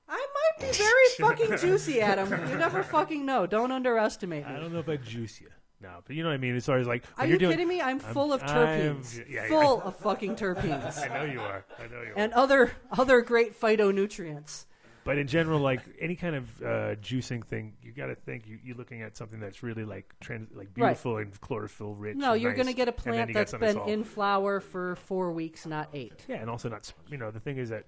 I 0.08 0.24
might 0.34 0.66
be 0.70 0.72
very 0.72 1.08
fucking 1.18 1.58
juicy, 1.58 2.00
Adam. 2.00 2.30
You 2.48 2.56
never 2.58 2.84
fucking 2.84 3.26
know. 3.26 3.46
Don't 3.46 3.72
underestimate 3.72 4.46
me. 4.46 4.54
I 4.54 4.60
don't 4.60 4.72
know 4.72 4.78
if 4.78 4.88
I 4.88 4.98
juice 4.98 5.40
you. 5.40 5.48
No, 5.80 6.00
but 6.06 6.16
you 6.16 6.22
know 6.22 6.30
what 6.30 6.34
I 6.34 6.38
mean. 6.38 6.58
Far 6.60 6.78
as 6.78 6.86
like, 6.86 7.04
Are 7.18 7.24
you 7.26 7.30
you're 7.30 7.38
doing, 7.38 7.52
kidding 7.52 7.68
me? 7.68 7.80
I'm 7.80 8.00
I'm- 8.00 8.14
full 8.14 8.32
of 8.32 8.42
I'm- 8.42 8.96
terpenes. 8.96 9.18
yeah, 9.18 9.24
yeah, 9.28 9.48
full 9.48 9.82
of 9.82 9.96
fucking 9.96 10.36
terpenes. 10.36 10.98
I 11.10 11.14
know 11.14 11.30
you 11.30 11.40
are. 11.40 11.64
I 11.78 11.82
know 11.88 12.02
you 12.02 12.12
are. 12.12 12.14
and 12.16 12.32
other 12.32 12.72
other 12.90 13.20
great 13.20 13.60
phytonutrients. 13.60 14.64
But 15.04 15.18
in 15.18 15.28
general, 15.28 15.60
like 15.60 15.82
any 16.00 16.16
kind 16.16 16.34
of 16.34 16.62
uh, 16.62 16.66
juicing 16.96 17.44
thing, 17.46 17.74
you 17.80 17.92
got 17.92 18.06
to 18.06 18.16
think 18.16 18.48
you, 18.48 18.58
you're 18.64 18.76
looking 18.76 19.02
at 19.02 19.16
something 19.16 19.38
that's 19.38 19.62
really 19.62 19.84
like 19.84 20.12
trans, 20.20 20.48
like 20.52 20.74
beautiful 20.74 21.18
and 21.18 21.40
chlorophyll 21.40 21.94
rich. 21.94 22.16
No, 22.16 22.32
and 22.32 22.42
you're 22.42 22.50
nice. 22.50 22.56
going 22.56 22.66
to 22.66 22.72
get 22.74 22.88
a 22.88 22.90
And 22.90 22.98
then 22.98 23.12
plant 23.14 23.28
you 23.28 23.34
got 23.34 23.38
that's 23.40 23.50
something 23.52 23.74
been 23.84 23.88
in 23.88 24.02
flower 24.02 24.58
for 24.58 24.96
four 24.96 25.30
weeks, 25.30 25.64
not 25.64 25.90
eight. 25.94 26.24
Yeah, 26.26 26.36
and 26.38 26.50
also 26.50 26.68
not. 26.68 26.92
You 27.08 27.18
know, 27.18 27.30
the 27.30 27.38
thing 27.38 27.56
is 27.58 27.68
that 27.68 27.84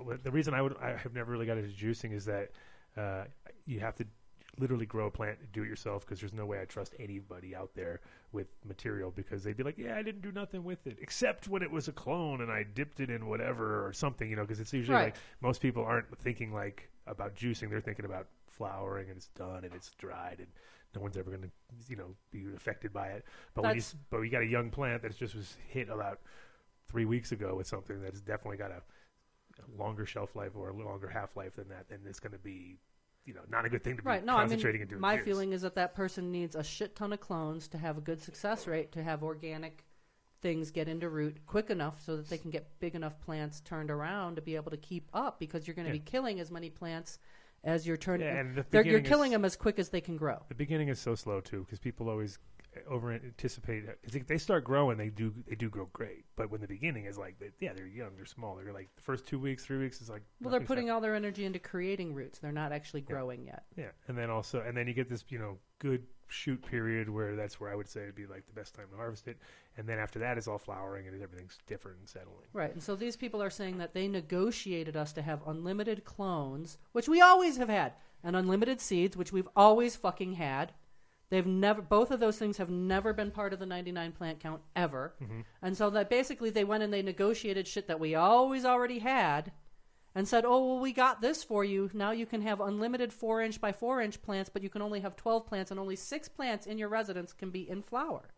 uh, 0.00 0.16
the 0.24 0.32
reason 0.32 0.54
I 0.54 0.62
would 0.62 0.76
I 0.82 0.96
have 0.96 1.14
never 1.14 1.30
really 1.30 1.46
got 1.46 1.56
into 1.56 1.70
juicing 1.70 2.12
is 2.12 2.24
that 2.24 2.50
uh, 2.96 3.24
you 3.64 3.78
have 3.78 3.94
to 3.96 4.06
literally 4.58 4.86
grow 4.86 5.06
a 5.06 5.10
plant, 5.10 5.38
and 5.40 5.52
do 5.52 5.62
it 5.62 5.68
yourself, 5.68 6.04
because 6.04 6.20
there's 6.20 6.32
no 6.32 6.46
way 6.46 6.60
I 6.60 6.64
trust 6.64 6.94
anybody 6.98 7.54
out 7.54 7.70
there 7.74 8.00
with 8.32 8.48
material 8.64 9.10
because 9.10 9.44
they'd 9.44 9.56
be 9.56 9.62
like, 9.62 9.78
yeah, 9.78 9.96
I 9.96 10.02
didn't 10.02 10.22
do 10.22 10.32
nothing 10.32 10.64
with 10.64 10.86
it 10.86 10.98
except 11.00 11.48
when 11.48 11.62
it 11.62 11.70
was 11.70 11.88
a 11.88 11.92
clone 11.92 12.40
and 12.40 12.50
I 12.50 12.64
dipped 12.64 13.00
it 13.00 13.10
in 13.10 13.26
whatever 13.26 13.86
or 13.86 13.92
something, 13.92 14.28
you 14.28 14.36
know, 14.36 14.42
because 14.42 14.60
it's 14.60 14.72
usually 14.72 14.96
Right. 14.96 15.04
like 15.06 15.16
most 15.40 15.60
people 15.60 15.84
aren't 15.84 16.16
thinking 16.18 16.52
like 16.52 16.90
about 17.06 17.34
juicing; 17.36 17.70
they're 17.70 17.80
thinking 17.80 18.04
about 18.04 18.26
flowering 18.48 19.08
and 19.08 19.16
it's 19.16 19.28
done 19.28 19.64
and 19.64 19.74
it's 19.74 19.90
dried 19.98 20.36
and 20.38 20.48
no 20.94 21.00
one's 21.00 21.16
ever 21.16 21.30
going 21.30 21.42
to, 21.42 21.50
you 21.88 21.96
know, 21.96 22.14
be 22.30 22.44
affected 22.56 22.92
by 22.92 23.08
it. 23.08 23.24
But 23.54 23.64
when 23.64 23.74
you 23.74 23.82
but 24.10 24.20
you 24.20 24.30
got 24.30 24.42
a 24.42 24.46
young 24.46 24.70
plant 24.70 25.02
that 25.02 25.16
just 25.16 25.34
was 25.34 25.56
hit 25.68 25.88
about 25.88 26.20
three 26.88 27.04
weeks 27.04 27.32
ago 27.32 27.54
with 27.56 27.66
something 27.66 28.00
that's 28.02 28.20
definitely 28.20 28.58
got 28.58 28.70
a, 28.70 28.82
a 29.60 29.82
longer 29.82 30.06
shelf 30.06 30.36
life 30.36 30.52
or 30.54 30.70
a 30.70 30.74
longer 30.74 31.08
half 31.08 31.36
life 31.36 31.56
than 31.56 31.68
that, 31.68 31.88
then 31.88 32.00
it's 32.06 32.20
going 32.20 32.32
to 32.32 32.38
be, 32.38 32.78
you 33.24 33.34
know, 33.34 33.40
not 33.48 33.64
a 33.64 33.68
good 33.68 33.82
thing 33.82 33.96
to 33.96 34.02
be 34.02 34.06
Right. 34.06 34.24
No, 34.24 34.34
I 34.36 34.40
concentrating 34.40 34.80
mean, 34.80 34.82
and 34.82 34.90
doing. 34.90 35.00
my 35.00 35.16
juice. 35.16 35.24
feeling 35.24 35.52
is 35.52 35.62
that 35.62 35.74
that 35.76 35.94
person 35.94 36.30
needs 36.30 36.54
a 36.56 36.62
shit 36.62 36.94
ton 36.94 37.12
of 37.12 37.20
clones 37.20 37.68
to 37.68 37.78
have 37.78 37.96
a 37.98 38.00
good 38.00 38.20
success 38.20 38.66
rate, 38.66 38.92
to 38.92 39.02
have 39.02 39.22
organic 39.22 39.84
things 40.42 40.70
get 40.70 40.88
into 40.88 41.08
root 41.08 41.38
quick 41.46 41.70
enough 41.70 42.02
so 42.04 42.16
that 42.16 42.28
they 42.28 42.36
can 42.36 42.50
get 42.50 42.78
big 42.78 42.94
enough 42.94 43.18
plants 43.20 43.60
turned 43.60 43.90
around 43.90 44.36
to 44.36 44.42
be 44.42 44.56
able 44.56 44.70
to 44.70 44.76
keep 44.76 45.08
up 45.14 45.38
because 45.38 45.66
you're 45.66 45.74
going 45.74 45.86
to 45.86 45.90
Yeah. 45.94 46.00
be 46.00 46.04
killing 46.04 46.38
as 46.38 46.50
many 46.50 46.68
plants 46.68 47.18
as 47.62 47.86
you're 47.86 47.96
turning. 47.96 48.26
Yeah, 48.26 48.40
and 48.40 48.56
the 48.70 48.84
you're 48.84 49.00
killing 49.00 49.32
is- 49.32 49.36
them 49.36 49.44
as 49.46 49.56
quick 49.56 49.78
as 49.78 49.88
they 49.88 50.02
can 50.02 50.18
grow. 50.18 50.44
The 50.48 50.54
beginning 50.54 50.88
is 50.88 51.00
so 51.00 51.14
slow 51.14 51.40
too 51.40 51.60
because 51.60 51.78
people 51.78 52.10
always 52.10 52.38
over 52.88 53.12
anticipate 53.12 53.84
because 54.02 54.26
they 54.26 54.38
start 54.38 54.64
growing 54.64 54.96
they 54.96 55.08
do 55.08 55.32
they 55.48 55.54
do 55.54 55.68
grow 55.68 55.88
great 55.92 56.24
but 56.36 56.50
when 56.50 56.60
the 56.60 56.66
beginning 56.66 57.06
is 57.06 57.16
like 57.16 57.38
they, 57.38 57.50
yeah 57.60 57.72
they're 57.74 57.86
young 57.86 58.10
they're 58.16 58.24
small 58.24 58.56
they're 58.56 58.72
like 58.72 58.88
the 58.96 59.02
first 59.02 59.26
two 59.26 59.38
weeks 59.38 59.64
three 59.64 59.78
weeks 59.78 60.00
is 60.00 60.10
like 60.10 60.22
Well, 60.40 60.50
they're 60.50 60.60
putting 60.60 60.90
all 60.90 61.00
their 61.00 61.14
energy 61.14 61.44
into 61.44 61.58
creating 61.58 62.14
roots. 62.14 62.38
They're 62.38 62.52
not 62.52 62.72
actually 62.72 63.00
growing 63.00 63.46
yet. 63.46 63.64
Yeah, 63.76 63.90
and 64.08 64.16
then 64.16 64.30
also, 64.30 64.60
and 64.60 64.76
then 64.76 64.86
you 64.86 64.94
get 64.94 65.08
this, 65.08 65.24
you 65.28 65.38
know, 65.38 65.58
good 65.78 66.02
shoot 66.28 66.64
period 66.64 67.08
where 67.08 67.36
that's 67.36 67.60
where 67.60 67.70
I 67.70 67.74
would 67.74 67.88
say 67.88 68.02
it'd 68.02 68.14
be 68.14 68.26
like 68.26 68.46
the 68.46 68.52
best 68.52 68.74
time 68.74 68.86
to 68.90 68.96
harvest 68.96 69.28
it, 69.28 69.38
and 69.76 69.88
then 69.88 69.98
after 69.98 70.18
that, 70.20 70.38
it's 70.38 70.48
all 70.48 70.58
flowering 70.58 71.06
and 71.06 71.20
everything's 71.22 71.58
different 71.66 71.98
and 71.98 72.08
settling. 72.08 72.48
Right. 72.52 72.72
And 72.72 72.82
so 72.82 72.96
these 72.96 73.16
people 73.16 73.42
are 73.42 73.50
saying 73.50 73.78
that 73.78 73.94
they 73.94 74.08
negotiated 74.08 74.96
us 74.96 75.12
to 75.14 75.22
have 75.22 75.40
unlimited 75.46 76.04
clones, 76.04 76.78
which 76.92 77.08
we 77.08 77.20
always 77.20 77.56
have 77.56 77.68
had, 77.68 77.92
and 78.22 78.36
unlimited 78.36 78.80
seeds, 78.80 79.16
which 79.16 79.32
we've 79.32 79.48
always 79.54 79.96
fucking 79.96 80.34
had. 80.34 80.72
They've 81.34 81.44
never 81.44 81.82
both 81.82 82.12
of 82.12 82.20
those 82.20 82.38
things 82.38 82.58
have 82.58 82.70
never 82.70 83.12
been 83.12 83.32
part 83.32 83.52
of 83.52 83.58
the 83.58 83.66
99 83.66 84.12
plant 84.12 84.38
count 84.38 84.60
ever. 84.76 85.14
Mm-hmm. 85.20 85.40
And 85.62 85.76
so 85.76 85.90
that 85.90 86.08
basically 86.08 86.50
they 86.50 86.62
went 86.62 86.84
and 86.84 86.92
they 86.92 87.02
negotiated 87.02 87.66
shit 87.66 87.88
that 87.88 87.98
we 87.98 88.14
always 88.14 88.64
already 88.64 89.00
had 89.00 89.50
and 90.14 90.28
said, 90.28 90.44
"Oh, 90.44 90.64
well 90.64 90.78
we 90.78 90.92
got 90.92 91.20
this 91.20 91.42
for 91.42 91.64
you. 91.64 91.90
Now 91.92 92.12
you 92.12 92.24
can 92.24 92.40
have 92.42 92.60
unlimited 92.60 93.12
4 93.12 93.42
inch 93.42 93.60
by 93.60 93.72
4 93.72 94.00
inch 94.00 94.22
plants, 94.22 94.48
but 94.48 94.62
you 94.62 94.70
can 94.70 94.80
only 94.80 95.00
have 95.00 95.16
12 95.16 95.44
plants 95.44 95.72
and 95.72 95.80
only 95.80 95.96
6 95.96 96.28
plants 96.28 96.66
in 96.66 96.78
your 96.78 96.88
residence 96.88 97.32
can 97.32 97.50
be 97.50 97.68
in 97.68 97.82
flower." 97.82 98.32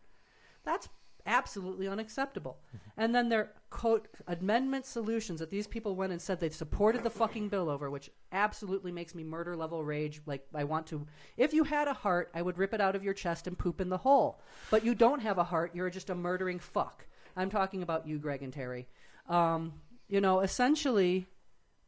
That's 0.63 0.89
absolutely 1.27 1.87
unacceptable. 1.87 2.57
And 2.95 3.13
then 3.13 3.29
their 3.29 3.51
quote 3.69 4.07
amendment 4.27 4.85
solutions 4.85 5.39
that 5.39 5.51
these 5.51 5.67
people 5.67 5.95
went 5.95 6.11
and 6.11 6.21
said 6.21 6.39
they 6.39 6.49
supported 6.49 7.03
the 7.03 7.09
fucking 7.09 7.49
bill 7.49 7.69
over, 7.69 7.91
which 7.91 8.09
absolutely 8.31 8.91
makes 8.91 9.13
me 9.13 9.23
murder 9.23 9.55
level 9.55 9.83
rage. 9.83 10.21
Like 10.25 10.47
I 10.55 10.63
want 10.63 10.87
to, 10.87 11.05
if 11.35 11.53
you 11.53 11.63
had 11.65 11.87
a 11.87 11.93
heart, 11.93 12.31
I 12.33 12.41
would 12.41 12.57
rip 12.57 12.73
it 12.73 12.81
out 12.81 12.95
of 12.95 13.03
your 13.03 13.13
chest 13.13 13.45
and 13.45 13.57
poop 13.57 13.81
in 13.81 13.89
the 13.89 13.97
hole. 13.97 14.41
But 14.71 14.83
you 14.83 14.95
don't 14.95 15.19
have 15.19 15.37
a 15.37 15.43
heart; 15.43 15.75
you're 15.75 15.89
just 15.89 16.09
a 16.09 16.15
murdering 16.15 16.59
fuck. 16.59 17.05
I'm 17.35 17.51
talking 17.51 17.83
about 17.83 18.07
you, 18.07 18.17
Greg 18.17 18.41
and 18.41 18.51
Terry. 18.51 18.87
Um, 19.29 19.73
you 20.07 20.21
know, 20.21 20.39
essentially, 20.39 21.27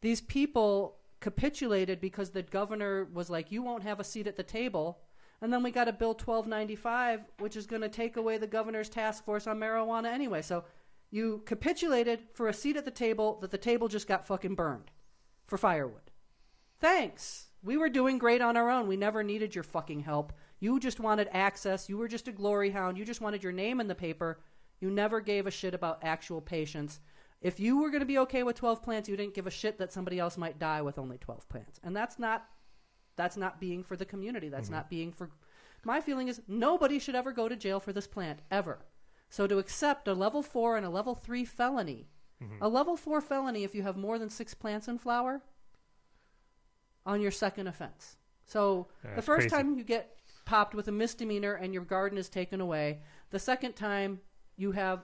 these 0.02 0.22
people 0.22 0.98
capitulated 1.22 2.00
because 2.00 2.30
the 2.30 2.44
governor 2.44 3.08
was 3.12 3.30
like, 3.30 3.52
"You 3.52 3.64
won't 3.64 3.84
have 3.84 4.00
a 4.00 4.04
seat 4.04 4.28
at 4.28 4.36
the 4.36 4.44
table." 4.44 5.00
And 5.42 5.54
then 5.54 5.64
we 5.64 5.72
got 5.72 5.88
a 5.88 5.94
bill 5.94 6.10
1295, 6.10 7.22
which 7.40 7.56
is 7.56 7.66
going 7.66 7.82
to 7.82 7.90
take 7.90 8.18
away 8.18 8.38
the 8.38 8.48
governor's 8.48 8.90
task 8.90 9.24
force 9.24 9.48
on 9.48 9.60
marijuana 9.60 10.12
anyway. 10.12 10.42
So 10.42 10.66
you 11.12 11.42
capitulated 11.46 12.22
for 12.34 12.48
a 12.48 12.54
seat 12.54 12.78
at 12.78 12.86
the 12.86 12.92
table 12.92 13.40
that 13.42 13.52
the 13.52 13.58
table 13.58 13.88
just 13.88 14.08
got 14.08 14.28
fucking 14.28 14.56
burned 14.56 14.92
for 15.48 15.58
firewood. 15.58 16.12
Thanks. 16.80 17.48
We 17.64 17.78
were 17.78 17.90
doing 17.90 18.18
great 18.18 18.42
on 18.42 18.56
our 18.56 18.70
own. 18.70 18.88
We 18.88 18.98
never 18.98 19.24
needed 19.24 19.56
your 19.56 19.64
fucking 19.64 20.02
help. 20.02 20.34
You 20.60 20.80
just 20.80 21.00
wanted 21.00 21.30
access. 21.32 21.90
You 21.90 21.98
were 21.98 22.08
just 22.08 22.28
a 22.28 22.34
glory 22.34 22.70
hound. 22.70 22.98
You 22.98 23.06
just 23.06 23.22
wanted 23.22 23.44
your 23.44 23.52
name 23.52 23.80
in 23.80 23.88
the 23.88 23.96
paper. 23.96 24.40
You 24.80 24.90
never 24.90 25.20
gave 25.20 25.48
a 25.48 25.52
shit 25.52 25.74
about 25.74 26.04
actual 26.04 26.42
patients. 26.42 27.00
If 27.42 27.60
you 27.60 27.82
were 27.82 27.90
going 27.90 28.02
to 28.02 28.06
be 28.06 28.18
okay 28.20 28.44
with 28.44 28.58
12 28.58 28.82
plants, 28.82 29.10
you 29.10 29.16
didn't 29.16 29.34
give 29.34 29.48
a 29.48 29.52
shit 29.52 29.78
that 29.78 29.92
somebody 29.94 30.20
else 30.20 30.38
might 30.38 30.60
die 30.60 30.82
with 30.82 30.98
only 30.98 31.18
12 31.18 31.48
plants. 31.50 31.80
And 31.84 31.96
that's 31.96 32.20
not 32.20 32.46
that's 33.20 33.36
not 33.36 33.60
being 33.60 33.84
for 33.84 33.98
the 33.98 34.06
community. 34.06 34.48
That's 34.48 34.68
mm-hmm. 34.68 34.76
not 34.76 34.90
being 34.90 35.12
for 35.12 35.30
My 35.84 36.00
feeling 36.00 36.30
is 36.30 36.42
nobody 36.48 37.00
should 37.00 37.16
ever 37.16 37.34
go 37.34 37.50
to 37.50 37.56
jail 37.58 37.82
for 37.82 37.92
this 37.92 38.08
plant 38.08 38.40
ever. 38.50 38.80
So 39.30 39.46
to 39.46 39.58
accept 39.58 40.08
a 40.08 40.14
level 40.14 40.42
4 40.42 40.78
and 40.78 40.86
a 40.86 40.90
level 40.90 41.16
3 41.16 41.44
felony, 41.44 42.08
mm-hmm. 42.42 42.64
a 42.64 42.70
level 42.70 42.96
4 42.96 43.20
felony 43.20 43.66
if 43.66 43.76
you 43.76 43.84
have 43.84 43.98
more 43.98 44.18
than 44.18 44.30
6 44.30 44.54
plants 44.54 44.88
in 44.88 44.98
flower 44.98 45.42
on 47.06 47.20
your 47.20 47.32
second 47.32 47.68
offense. 47.68 48.16
So 48.46 48.88
Yeah, 49.04 49.16
the 49.16 49.22
first 49.22 49.50
crazy. 49.50 49.56
time 49.56 49.78
you 49.78 49.84
get 49.84 50.18
popped 50.46 50.74
with 50.74 50.88
a 50.88 50.92
misdemeanor 50.94 51.56
and 51.56 51.74
your 51.74 51.84
garden 51.84 52.18
is 52.18 52.30
taken 52.30 52.62
away. 52.62 53.02
The 53.32 53.40
second 53.40 53.74
time 53.74 54.22
you 54.56 54.72
have 54.72 55.02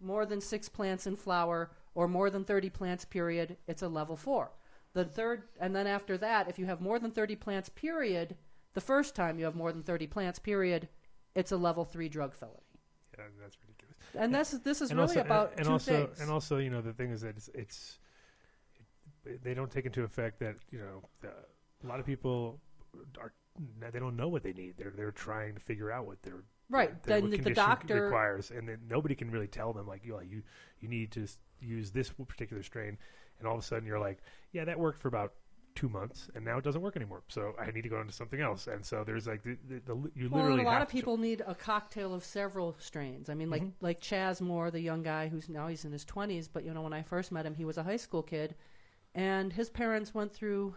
more 0.00 0.26
than 0.26 0.42
six 0.42 0.68
plants 0.68 1.06
in 1.06 1.16
flower 1.16 1.70
or 1.94 2.08
more 2.08 2.28
than 2.28 2.44
30 2.44 2.68
plants, 2.70 3.06
period, 3.06 3.56
it's 3.66 3.82
a 3.82 3.88
level 3.88 4.16
four. 4.16 4.52
The 4.94 5.04
third, 5.04 5.42
and 5.60 5.74
then 5.74 5.86
after 5.86 6.16
that, 6.18 6.48
if 6.48 6.58
you 6.58 6.66
have 6.66 6.80
more 6.80 6.98
than 6.98 7.10
30 7.10 7.36
plants, 7.36 7.68
period, 7.68 8.36
the 8.74 8.80
first 8.80 9.14
time 9.14 9.38
you 9.38 9.44
have 9.44 9.56
more 9.56 9.72
than 9.72 9.82
30 9.82 10.06
plants, 10.06 10.38
period, 10.38 10.88
it's 11.34 11.52
a 11.52 11.56
level 11.56 11.84
three 11.84 12.08
drug 12.08 12.34
felony. 12.34 12.58
Yeah, 13.16 13.24
that's 13.40 13.56
ridiculous. 13.60 13.96
And 14.16 14.34
this, 14.34 14.50
this 14.62 14.80
is 14.80 14.92
really 14.92 15.02
also, 15.02 15.20
about 15.20 15.50
and, 15.52 15.60
and 15.60 15.68
also, 15.68 16.06
things. 16.06 16.20
and 16.20 16.30
also, 16.30 16.58
you 16.58 16.70
know, 16.70 16.80
the 16.80 16.92
thing 16.92 17.10
is 17.10 17.22
that 17.22 17.36
it's, 17.36 17.50
it's 17.54 17.98
it, 19.24 19.42
they 19.42 19.54
don't 19.54 19.70
take 19.70 19.86
into 19.86 20.02
effect 20.02 20.38
that 20.40 20.56
you 20.70 20.78
know 20.78 21.02
the, 21.20 21.28
a 21.28 21.86
lot 21.86 22.00
of 22.00 22.06
people 22.06 22.60
are 23.20 23.32
they 23.80 23.98
don't 23.98 24.16
know 24.16 24.28
what 24.28 24.42
they 24.42 24.52
need. 24.52 24.74
They're 24.76 24.92
they're 24.96 25.12
trying 25.12 25.54
to 25.54 25.60
figure 25.60 25.90
out 25.90 26.06
what 26.06 26.22
their 26.22 26.44
Right, 26.70 27.00
their, 27.02 27.20
then 27.20 27.30
the 27.30 27.50
doctor- 27.50 28.04
requires, 28.04 28.50
and 28.50 28.66
then 28.66 28.78
nobody 28.88 29.14
can 29.14 29.30
really 29.30 29.46
tell 29.46 29.72
them 29.72 29.86
like 29.86 30.04
you 30.04 30.18
you 30.28 30.42
you 30.80 30.88
need 30.88 31.12
to 31.12 31.26
use 31.60 31.90
this 31.90 32.10
particular 32.10 32.62
strain, 32.62 32.98
and 33.44 33.48
all 33.50 33.58
of 33.58 33.62
a 33.62 33.66
sudden 33.66 33.86
you're 33.86 34.00
like, 34.00 34.18
yeah, 34.52 34.64
that 34.64 34.78
worked 34.78 35.00
for 35.00 35.08
about 35.08 35.34
two 35.74 35.88
months, 35.88 36.30
and 36.36 36.44
now 36.44 36.56
it 36.56 36.62
doesn't 36.64 36.82
work 36.82 36.94
anymore. 36.96 37.22
So 37.28 37.52
I 37.60 37.70
need 37.72 37.82
to 37.82 37.88
go 37.88 38.00
into 38.00 38.12
something 38.12 38.40
else, 38.40 38.68
and 38.68 38.84
so 38.84 39.02
there's 39.04 39.26
like 39.26 39.42
the, 39.42 39.58
the, 39.68 39.80
the 39.84 40.10
you 40.14 40.28
Well, 40.30 40.42
literally 40.42 40.62
a 40.62 40.66
lot 40.66 40.82
of 40.82 40.88
to- 40.88 40.92
people 40.92 41.16
need 41.18 41.42
a 41.46 41.54
cocktail 41.54 42.14
of 42.14 42.24
several 42.24 42.76
strains. 42.78 43.28
I 43.28 43.34
mean, 43.34 43.50
like 43.50 43.62
Mm-hmm. 43.62 43.84
like 43.84 44.00
Chaz 44.00 44.40
Moore, 44.40 44.70
the 44.70 44.80
young 44.80 45.02
guy 45.02 45.28
who's 45.28 45.48
now 45.48 45.66
he's 45.66 45.84
in 45.84 45.92
his 45.92 46.04
twenties, 46.04 46.48
but 46.48 46.64
you 46.64 46.72
know 46.72 46.82
when 46.82 46.92
I 46.92 47.02
first 47.02 47.32
met 47.32 47.44
him, 47.44 47.54
he 47.54 47.64
was 47.64 47.76
a 47.76 47.82
high 47.82 47.96
school 47.96 48.22
kid, 48.22 48.54
and 49.14 49.52
his 49.52 49.68
parents 49.68 50.14
went 50.14 50.32
through 50.32 50.74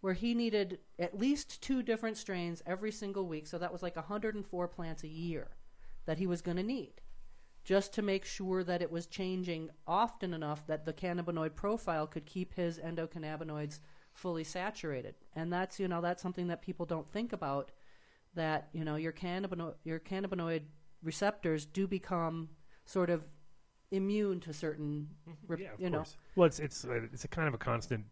where 0.00 0.14
he 0.14 0.34
needed 0.34 0.78
at 0.98 1.18
least 1.18 1.62
two 1.62 1.82
different 1.82 2.16
strains 2.16 2.62
every 2.66 2.92
single 2.92 3.26
week. 3.26 3.46
So 3.46 3.56
that 3.58 3.72
was 3.72 3.82
like 3.82 3.96
104 3.96 4.68
plants 4.68 5.02
a 5.02 5.08
year 5.08 5.48
that 6.06 6.18
he 6.18 6.26
was 6.26 6.42
going 6.42 6.58
to 6.58 6.62
need, 6.62 6.94
just 7.64 7.94
to 7.94 8.02
make 8.02 8.24
sure 8.24 8.62
that 8.62 8.82
it 8.82 8.90
was 8.90 9.06
changing 9.06 9.70
often 9.86 10.34
enough 10.34 10.66
that 10.66 10.84
the 10.84 10.92
cannabinoid 10.92 11.54
profile 11.54 12.06
could 12.06 12.26
keep 12.26 12.54
his 12.54 12.78
endocannabinoids 12.78 13.80
fully 14.12 14.44
saturated. 14.44 15.14
And 15.34 15.52
that's 15.52 15.80
you 15.80 15.88
know 15.88 16.00
that's 16.00 16.22
something 16.22 16.48
that 16.48 16.62
people 16.62 16.86
don't 16.86 17.10
think 17.10 17.32
about 17.32 17.72
that 18.34 18.68
you 18.72 18.84
know 18.84 18.96
your 18.96 19.12
cannabinoid 19.12 19.74
your 19.84 19.98
cannabinoid 19.98 20.62
receptors 21.02 21.64
do 21.64 21.86
become 21.86 22.48
sort 22.84 23.10
of 23.10 23.24
immune 23.90 24.40
to 24.40 24.52
certain 24.52 25.08
rep- 25.46 25.60
yeah, 25.60 25.72
of 25.72 25.80
you 25.80 25.90
know. 25.90 26.04
Well, 26.36 26.46
it's 26.46 26.58
it's 26.58 26.84
uh, 26.84 27.00
it's 27.12 27.24
a 27.24 27.28
kind 27.28 27.48
of 27.48 27.54
a 27.54 27.58
constant 27.58 28.04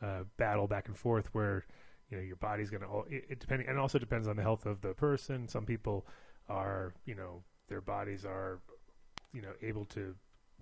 uh, 0.00 0.24
battle 0.36 0.68
back 0.68 0.88
and 0.88 0.96
forth 0.96 1.28
where 1.34 1.66
you 2.10 2.16
know 2.16 2.22
your 2.22 2.36
body's 2.36 2.70
going 2.70 2.82
to 2.82 3.14
it, 3.14 3.24
it 3.28 3.40
depending 3.40 3.68
and 3.68 3.76
it 3.76 3.80
also 3.80 3.98
depends 3.98 4.28
on 4.28 4.36
the 4.36 4.42
health 4.42 4.66
of 4.66 4.80
the 4.80 4.94
person. 4.94 5.48
Some 5.48 5.66
people 5.66 6.06
are 6.48 6.94
you 7.04 7.14
know 7.14 7.42
their 7.68 7.80
bodies 7.80 8.24
are 8.24 8.60
you 9.32 9.42
know 9.42 9.52
able 9.62 9.84
to 9.86 10.14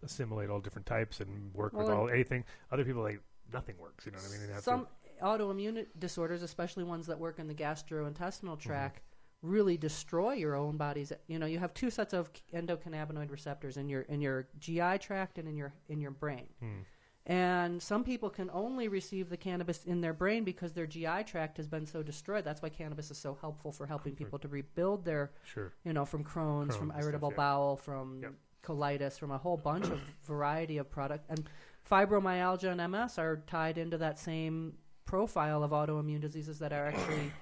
assimilate 0.03 0.51
all 0.51 0.61
different 0.61 0.87
types 0.87 1.21
and 1.21 1.53
work 1.55 1.73
with 1.73 1.89
all 1.89 2.09
anything. 2.09 2.45
Other 2.71 2.85
people 2.85 3.03
like 3.03 3.21
nothing 3.53 3.77
works. 3.79 4.05
You 4.07 4.13
know 4.13 4.19
what 4.19 4.29
I 4.37 4.39
mean? 4.39 4.49
Have 4.49 4.59
to- 4.59 4.63
some 4.63 4.87
autoimmune 5.23 5.87
disorders 5.99 6.43
especially 6.43 6.85
ones 6.85 7.07
that 7.07 7.19
work 7.19 7.39
in 7.39 7.47
the 7.49 7.55
gastrointestinal 7.55 8.57
Mm-hmm. 8.57 8.69
tract 8.69 9.01
really 9.43 9.77
destroy 9.77 10.33
your 10.35 10.55
own 10.55 10.77
body's 10.77 11.13
you 11.29 11.39
know 11.39 11.47
you 11.47 11.59
have 11.59 11.73
two 11.73 11.89
sets 11.91 12.13
of 12.13 12.31
endocannabinoid 12.55 13.31
receptors 13.31 13.77
in 13.77 13.89
your 13.89 14.03
in 14.03 14.21
your 14.21 14.49
GI 14.59 14.99
tract 14.99 15.39
and 15.39 15.47
in 15.49 15.57
your 15.57 15.73
in 15.89 16.01
your 16.01 16.11
brain 16.11 16.47
Hmm. 16.61 16.81
And 17.29 17.83
some 17.83 18.05
people 18.05 18.31
can 18.31 18.49
only 18.53 18.87
receive 18.87 19.29
the 19.29 19.37
cannabis 19.37 19.85
in 19.85 20.01
their 20.01 20.13
brain 20.15 20.45
because 20.45 20.73
their 20.73 20.87
GI 20.87 21.25
tract 21.27 21.57
has 21.57 21.67
been 21.67 21.85
so 21.85 22.03
destroyed 22.03 22.45
that's 22.45 22.63
why 22.63 22.69
cannabis 22.69 23.11
is 23.11 23.19
so 23.19 23.37
helpful 23.41 23.73
for 23.73 23.85
helping 23.85 24.15
people 24.15 24.39
to 24.39 24.49
rebuild 24.49 25.05
their 25.05 25.33
sure. 25.45 25.73
you 25.85 25.93
know, 25.93 26.05
from 26.05 26.23
Crohn's, 26.23 26.69
Crohn's 26.69 26.77
from 26.77 26.91
and 26.91 26.93
stuff, 26.93 27.03
irritable 27.03 27.31
yeah. 27.33 27.37
bowel, 27.37 27.77
from 27.77 28.21
Yep. 28.23 28.33
colitis, 28.63 29.19
from 29.19 29.31
a 29.33 29.39
whole 29.39 29.57
bunch 29.57 29.87
of 29.87 30.01
variety 30.25 30.79
of 30.79 30.91
product. 30.91 31.25
And 31.29 31.49
fibromyalgia 31.91 32.79
and 32.79 32.93
MS 32.93 33.19
are 33.19 33.43
tied 33.47 33.79
into 33.79 33.99
that 33.99 34.19
same 34.19 34.75
profile 35.05 35.63
of 35.63 35.71
autoimmune 35.71 36.21
diseases 36.21 36.59
that 36.59 36.73
are 36.73 36.87
actually 36.87 37.33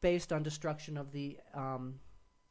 based 0.00 0.32
on 0.32 0.42
destruction 0.42 0.96
of 0.96 1.12
the, 1.12 1.38
um, 1.54 1.94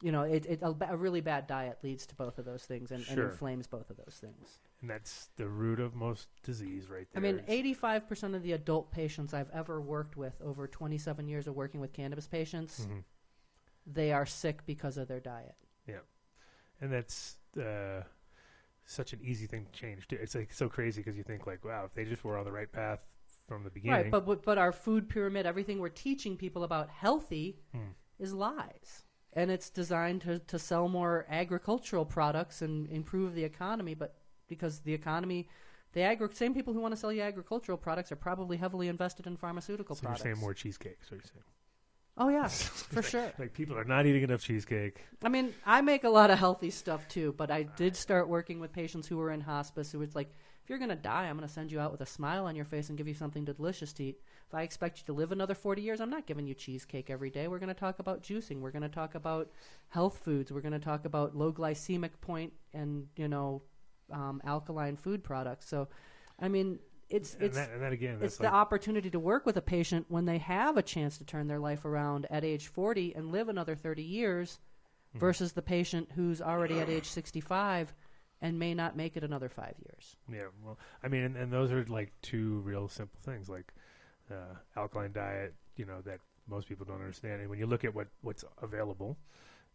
you 0.03 0.11
know, 0.11 0.23
it, 0.23 0.45
it, 0.45 0.59
a, 0.61 0.75
a 0.89 0.97
really 0.97 1.21
bad 1.21 1.47
diet 1.47 1.77
leads 1.81 2.05
to 2.07 2.15
both 2.15 2.37
of 2.37 2.43
those 2.43 2.63
things 2.63 2.91
and, 2.91 3.05
and 3.09 3.17
inflames 3.19 3.67
both 3.67 3.89
of 3.89 3.95
those 3.95 4.17
things. 4.19 4.59
And 4.81 4.89
that's 4.89 5.29
the 5.37 5.47
root 5.47 5.79
of 5.79 5.95
most 5.95 6.27
disease, 6.43 6.89
right 6.89 7.07
there. 7.13 7.23
I 7.25 7.31
mean, 7.31 7.41
85% 7.47 8.35
of 8.35 8.43
the 8.43 8.51
adult 8.51 8.91
patients 8.91 9.33
I've 9.33 9.49
ever 9.51 9.79
worked 9.79 10.17
with 10.17 10.33
over 10.43 10.67
27 10.67 11.27
years 11.29 11.47
of 11.47 11.55
working 11.55 11.79
with 11.79 11.93
cannabis 11.93 12.27
patients, 12.27 12.81
Mhm. 12.85 13.03
they 13.87 14.11
are 14.11 14.25
sick 14.25 14.65
because 14.65 14.97
of 14.97 15.07
their 15.07 15.21
diet. 15.21 15.55
Yeah, 15.87 16.01
and 16.81 16.91
that's 16.91 17.37
uh, 17.57 18.01
such 18.85 19.13
an 19.13 19.19
easy 19.23 19.47
thing 19.47 19.65
to 19.65 19.71
change. 19.71 20.07
Too. 20.09 20.17
It's 20.21 20.35
like 20.35 20.51
so 20.51 20.67
crazy 20.67 21.01
because 21.01 21.15
you 21.15 21.23
think 21.23 21.47
like, 21.47 21.63
wow, 21.63 21.85
if 21.85 21.93
they 21.93 22.03
just 22.03 22.25
were 22.25 22.37
on 22.37 22.43
the 22.43 22.51
right 22.51 22.69
path 22.69 22.99
from 23.47 23.63
the 23.63 23.69
beginning, 23.69 24.01
Right, 24.03 24.11
but 24.11 24.25
but- 24.25 24.43
but 24.43 24.57
our 24.57 24.73
food 24.73 25.07
pyramid, 25.07 25.45
everything 25.45 25.79
we're 25.79 25.87
teaching 25.89 26.35
people 26.35 26.65
about 26.65 26.89
healthy, 26.89 27.61
Hmm. 27.73 27.91
is 28.19 28.33
lies, 28.33 29.03
and 29.35 29.51
it's 29.51 29.69
designed 29.69 30.21
to 30.21 30.39
to 30.39 30.59
sell 30.59 30.87
more 30.87 31.25
agricultural 31.29 32.05
products 32.05 32.61
and 32.61 32.87
improve 32.89 33.35
the 33.35 33.43
economy. 33.43 33.93
But 33.93 34.15
because 34.47 34.79
the 34.79 34.93
economy, 34.93 35.47
the 35.93 36.01
agri- 36.01 36.29
same 36.33 36.53
people 36.53 36.73
who 36.73 36.79
want 36.79 36.93
to 36.93 36.99
sell 36.99 37.11
you 37.11 37.21
agricultural 37.21 37.77
products 37.77 38.11
are 38.11 38.15
probably 38.15 38.57
heavily 38.57 38.87
invested 38.87 39.27
in 39.27 39.37
pharmaceutical 39.37 39.95
so 39.95 40.01
products. 40.01 40.23
you're 40.23 40.33
saying 40.35 40.41
more 40.41 40.53
cheesecake. 40.53 40.99
So 41.07 41.15
you're 41.15 41.21
saying 41.23 41.43
Oh 42.17 42.29
yeah, 42.29 42.47
for 42.47 43.01
sure. 43.01 43.31
like 43.39 43.53
people 43.53 43.77
are 43.77 43.83
not 43.83 44.05
eating 44.05 44.23
enough 44.23 44.41
cheesecake. 44.41 45.03
I 45.23 45.29
mean, 45.29 45.53
I 45.65 45.81
make 45.81 46.03
a 46.03 46.09
lot 46.09 46.29
of 46.29 46.37
healthy 46.37 46.69
stuff 46.69 47.07
too, 47.07 47.33
but 47.37 47.49
I 47.49 47.63
did 47.63 47.95
start 47.95 48.27
working 48.27 48.59
with 48.59 48.71
patients 48.71 49.07
who 49.07 49.17
were 49.17 49.31
in 49.31 49.41
hospice 49.41 49.91
who 49.91 49.99
was 49.99 50.15
like, 50.15 50.29
if 50.63 50.69
you're 50.69 50.79
going 50.79 50.89
to 50.89 50.95
die, 50.95 51.25
I'm 51.25 51.35
going 51.35 51.47
to 51.47 51.53
send 51.53 51.71
you 51.73 51.79
out 51.81 51.91
with 51.91 51.99
a 51.99 52.05
smile 52.05 52.45
on 52.45 52.55
your 52.55 52.63
face 52.63 52.87
and 52.87 52.97
give 52.97 53.07
you 53.07 53.13
something 53.13 53.43
delicious 53.43 53.91
to 53.93 54.03
eat. 54.03 54.21
If 54.47 54.55
I 54.55 54.61
expect 54.61 54.99
you 54.99 55.05
to 55.07 55.13
live 55.13 55.33
another 55.33 55.55
40 55.55 55.81
years, 55.81 55.99
I'm 55.99 56.09
not 56.09 56.25
giving 56.25 56.47
you 56.47 56.53
cheesecake 56.53 57.09
every 57.09 57.29
day. 57.29 57.49
We're 57.49 57.59
going 57.59 57.67
to 57.67 57.73
talk 57.73 57.99
about 57.99 58.23
juicing. 58.23 58.61
We're 58.61 58.71
going 58.71 58.83
to 58.83 58.87
talk 58.89 59.15
about 59.15 59.51
health 59.89 60.21
foods. 60.23 60.53
We're 60.53 60.61
going 60.61 60.71
to 60.73 60.79
talk 60.79 61.03
about 61.03 61.35
low 61.35 61.51
glycemic 61.51 62.11
point 62.21 62.53
and, 62.73 63.07
you 63.17 63.27
know, 63.27 63.63
um, 64.09 64.41
alkaline 64.45 64.95
food 64.95 65.21
products. 65.21 65.67
So, 65.67 65.89
I 66.39 66.47
mean, 66.47 66.79
it's 67.13 67.35
And 67.35 67.43
it's 67.43 67.55
that, 67.55 67.69
and 67.71 67.81
that 67.81 67.93
again, 67.93 68.19
that's 68.19 68.33
it's 68.35 68.39
like, 68.41 68.49
the 68.49 68.55
opportunity 68.55 69.09
to 69.09 69.19
work 69.19 69.45
with 69.45 69.57
a 69.57 69.61
patient 69.61 70.05
when 70.09 70.25
they 70.25 70.39
have 70.39 70.77
a 70.77 70.81
chance 70.83 71.17
to 71.19 71.25
turn 71.25 71.47
their 71.47 71.59
life 71.59 71.85
around 71.85 72.27
at 72.29 72.43
age 72.43 72.67
40 72.67 73.15
and 73.15 73.31
live 73.31 73.49
another 73.49 73.75
30 73.75 74.03
years 74.03 74.59
Mm-hmm. 75.15 75.19
versus 75.19 75.51
the 75.53 75.61
patient 75.61 76.09
who's 76.15 76.41
already 76.41 76.79
at 76.79 76.89
age 76.89 77.05
65 77.07 77.93
and 78.41 78.57
may 78.57 78.73
not 78.73 78.97
make 78.97 79.15
it 79.15 79.23
another 79.23 79.47
five 79.47 79.75
years. 79.85 80.17
yeah. 80.31 80.47
Well, 80.65 80.79
I 81.03 81.07
mean, 81.07 81.23
and, 81.23 81.37
and 81.37 81.53
those 81.53 81.71
are 81.71 81.85
like 81.85 82.11
two 82.23 82.61
real 82.65 82.87
simple 82.87 83.19
things, 83.23 83.47
like 83.47 83.71
uh, 84.31 84.55
alkaline 84.75 85.11
diet. 85.13 85.53
You 85.77 85.85
know 85.85 86.01
that 86.01 86.19
most 86.47 86.67
people 86.67 86.85
don't 86.85 86.99
understand, 86.99 87.41
and 87.41 87.49
when 87.49 87.59
you 87.59 87.67
look 87.67 87.83
at 87.85 87.93
what 87.93 88.07
what's 88.21 88.43
available. 88.61 89.17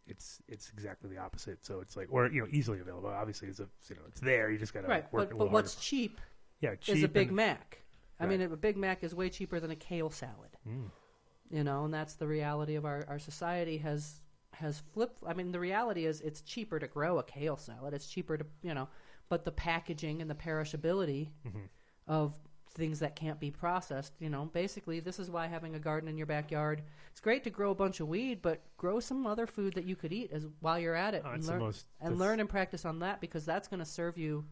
It's 0.07 0.41
it's 0.47 0.71
exactly 0.71 1.09
the 1.09 1.17
opposite. 1.19 1.63
So 1.63 1.81
it's 1.81 1.95
like, 1.95 2.07
or 2.09 2.27
you 2.27 2.41
know, 2.41 2.47
easily 2.51 2.79
available. 2.79 3.09
Obviously, 3.09 3.47
it's 3.47 3.59
a 3.59 3.67
you 3.89 3.95
know, 3.95 4.01
it's 4.07 4.19
there. 4.19 4.49
You 4.49 4.57
just 4.57 4.73
gotta 4.73 4.87
right, 4.87 5.03
work 5.13 5.29
but, 5.29 5.35
a 5.35 5.37
but 5.37 5.43
little 5.45 5.53
what's 5.53 5.75
harder. 5.75 5.83
cheap, 5.83 6.19
yeah 6.61 6.75
cheap 6.75 6.97
is 6.97 7.03
a 7.03 7.07
Big 7.07 7.27
and- 7.27 7.35
Mac. 7.37 7.81
I 8.21 8.25
mean, 8.25 8.41
a 8.41 8.49
Big 8.49 8.75
Mac 8.75 9.03
is 9.03 9.15
way 9.15 9.29
cheaper 9.29 9.61
than 9.61 9.71
a 9.71 9.77
kale 9.77 10.09
salad. 10.09 10.57
Mm. 10.67 10.91
You 11.49 11.63
know, 11.63 11.85
and 11.85 11.93
that's 11.93 12.15
the 12.15 12.27
reality 12.27 12.75
of 12.75 12.83
our, 12.85 13.05
our 13.07 13.17
society 13.19 13.77
has 13.77 14.21
has 14.51 14.79
flipped. 14.93 15.23
I 15.25 15.33
mean, 15.33 15.51
the 15.53 15.59
reality 15.59 16.05
is 16.05 16.19
it's 16.19 16.41
cheaper 16.41 16.79
to 16.79 16.87
grow 16.87 17.19
a 17.19 17.23
kale 17.23 17.55
salad. 17.55 17.93
It's 17.93 18.07
cheaper 18.07 18.37
to, 18.37 18.45
you 18.61 18.73
know, 18.73 18.89
but 19.29 19.45
the 19.45 19.51
packaging 19.53 20.21
and 20.21 20.29
the 20.29 20.35
perishability 20.35 21.29
Mhm. 21.47 21.69
of 22.07 22.37
things 22.71 22.99
that 22.99 23.15
can't 23.15 23.39
be 23.39 23.51
processed, 23.51 24.13
you 24.19 24.29
know, 24.29 24.45
basically 24.45 24.99
this 24.99 25.17
is 25.17 25.29
why 25.31 25.47
having 25.47 25.75
a 25.75 25.79
garden 25.79 26.07
in 26.09 26.17
your 26.17 26.27
backyard, 26.27 26.83
it's 27.09 27.19
great 27.21 27.43
to 27.45 27.49
grow 27.49 27.71
a 27.71 27.75
bunch 27.75 27.99
of 27.99 28.07
weed, 28.07 28.41
but 28.41 28.61
grow 28.77 28.99
some 28.99 29.25
other 29.25 29.47
food 29.47 29.73
that 29.73 29.85
you 29.85 29.95
could 29.95 30.11
eat 30.13 30.31
as 30.31 30.45
while 30.59 30.77
you're 30.77 30.93
at 30.95 31.13
it 31.13 31.23
Oh, 31.25 31.31
and 31.31 31.43
learn 31.45 31.59
most 31.59 31.85
and 32.01 32.17
learn 32.19 32.39
and 32.39 32.49
practice 32.49 32.85
on 32.85 32.99
that 32.99 33.21
because 33.21 33.45
that's 33.45 33.67
going 33.67 33.79
to 33.79 33.85
serve 33.85 34.17
you 34.17 34.45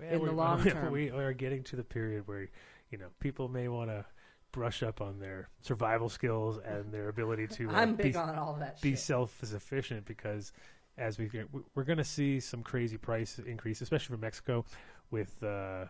Yeah, 0.00 0.12
in 0.12 0.24
the 0.24 0.24
we- 0.30 0.36
long 0.36 0.64
term. 0.64 0.92
We 0.92 1.10
are 1.10 1.32
getting 1.32 1.62
to 1.64 1.76
the 1.76 1.84
period 1.84 2.26
where 2.26 2.48
you 2.90 2.98
know, 2.98 3.08
people 3.20 3.48
may 3.48 3.68
want 3.68 3.90
to 3.90 4.04
brush 4.52 4.82
up 4.82 5.00
on 5.00 5.18
their 5.18 5.48
survival 5.60 6.08
skills 6.08 6.58
and 6.64 6.92
their 6.92 7.08
ability 7.08 7.46
to. 7.48 7.68
uh, 7.68 7.72
I'm 7.72 7.94
big 7.94 8.12
be, 8.12 8.18
on 8.18 8.36
all 8.36 8.54
that 8.60 8.80
be 8.80 8.90
shit. 8.90 9.00
self-sufficient 9.00 10.06
because 10.06 10.52
as 10.98 11.18
we 11.18 11.28
we're 11.74 11.84
going 11.84 11.98
to 11.98 12.04
see 12.04 12.40
some 12.40 12.62
crazy 12.62 12.96
price 12.96 13.38
increase, 13.38 13.80
especially 13.82 14.14
for 14.14 14.20
Mexico. 14.20 14.64
With 15.10 15.40
uh, 15.42 15.84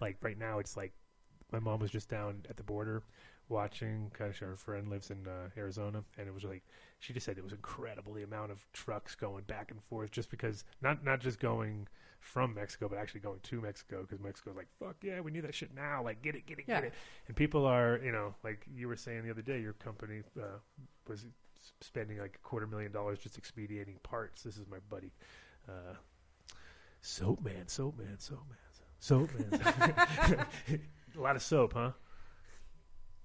like 0.00 0.16
right 0.22 0.38
now, 0.38 0.58
it's 0.58 0.76
like 0.76 0.92
my 1.52 1.58
mom 1.58 1.80
was 1.80 1.90
just 1.90 2.08
down 2.08 2.44
at 2.48 2.56
the 2.56 2.62
border 2.62 3.02
watching. 3.48 4.10
Of, 4.20 4.38
her 4.38 4.56
friend 4.56 4.88
lives 4.88 5.10
in 5.10 5.26
uh, 5.26 5.50
Arizona, 5.56 6.02
and 6.16 6.28
it 6.28 6.32
was 6.32 6.44
like 6.44 6.62
she 7.00 7.12
just 7.12 7.26
said 7.26 7.36
it 7.36 7.44
was 7.44 7.52
incredible 7.52 8.14
the 8.14 8.22
amount 8.22 8.52
of 8.52 8.64
trucks 8.72 9.14
going 9.14 9.44
back 9.44 9.70
and 9.70 9.82
forth, 9.82 10.10
just 10.10 10.30
because 10.30 10.64
not 10.80 11.04
not 11.04 11.20
just 11.20 11.40
going 11.40 11.88
from 12.20 12.54
Mexico, 12.54 12.88
but 12.88 12.98
actually 12.98 13.20
going 13.20 13.40
to 13.42 13.60
Mexico 13.60 14.02
because 14.02 14.20
Mexico's 14.20 14.56
like 14.56 14.68
fuck 14.78 14.96
yeah, 15.02 15.20
we 15.20 15.30
need 15.30 15.44
that 15.44 15.54
shit 15.54 15.74
now, 15.74 16.02
like 16.02 16.20
get 16.22 16.34
it, 16.34 16.46
get 16.46 16.58
it, 16.58 16.64
Yeah. 16.68 16.76
get 16.80 16.84
it. 16.84 16.94
And 17.26 17.36
people 17.36 17.64
are, 17.66 18.00
you 18.04 18.12
know, 18.12 18.34
like 18.44 18.66
you 18.74 18.88
were 18.88 18.96
saying 18.96 19.24
the 19.24 19.30
other 19.30 19.42
day, 19.42 19.60
your 19.60 19.72
company 19.74 20.22
uh, 20.38 20.58
was 21.08 21.26
spending 21.80 22.18
like 22.18 22.34
a 22.36 22.46
quarter 22.46 22.66
million 22.66 22.92
dollars 22.92 23.18
just 23.18 23.38
expediting 23.38 23.96
parts. 24.02 24.42
This 24.42 24.56
is 24.56 24.66
my 24.70 24.78
buddy, 24.88 25.12
uh, 25.68 25.94
Soap 27.00 27.42
Man, 27.44 27.68
Soap 27.68 27.98
Man, 27.98 28.18
Soap 28.18 28.44
Man, 28.48 28.58
Soap 29.00 29.30
Man. 29.38 30.46
a 31.16 31.20
lot 31.20 31.36
of 31.36 31.42
soap, 31.42 31.72
huh? 31.74 31.92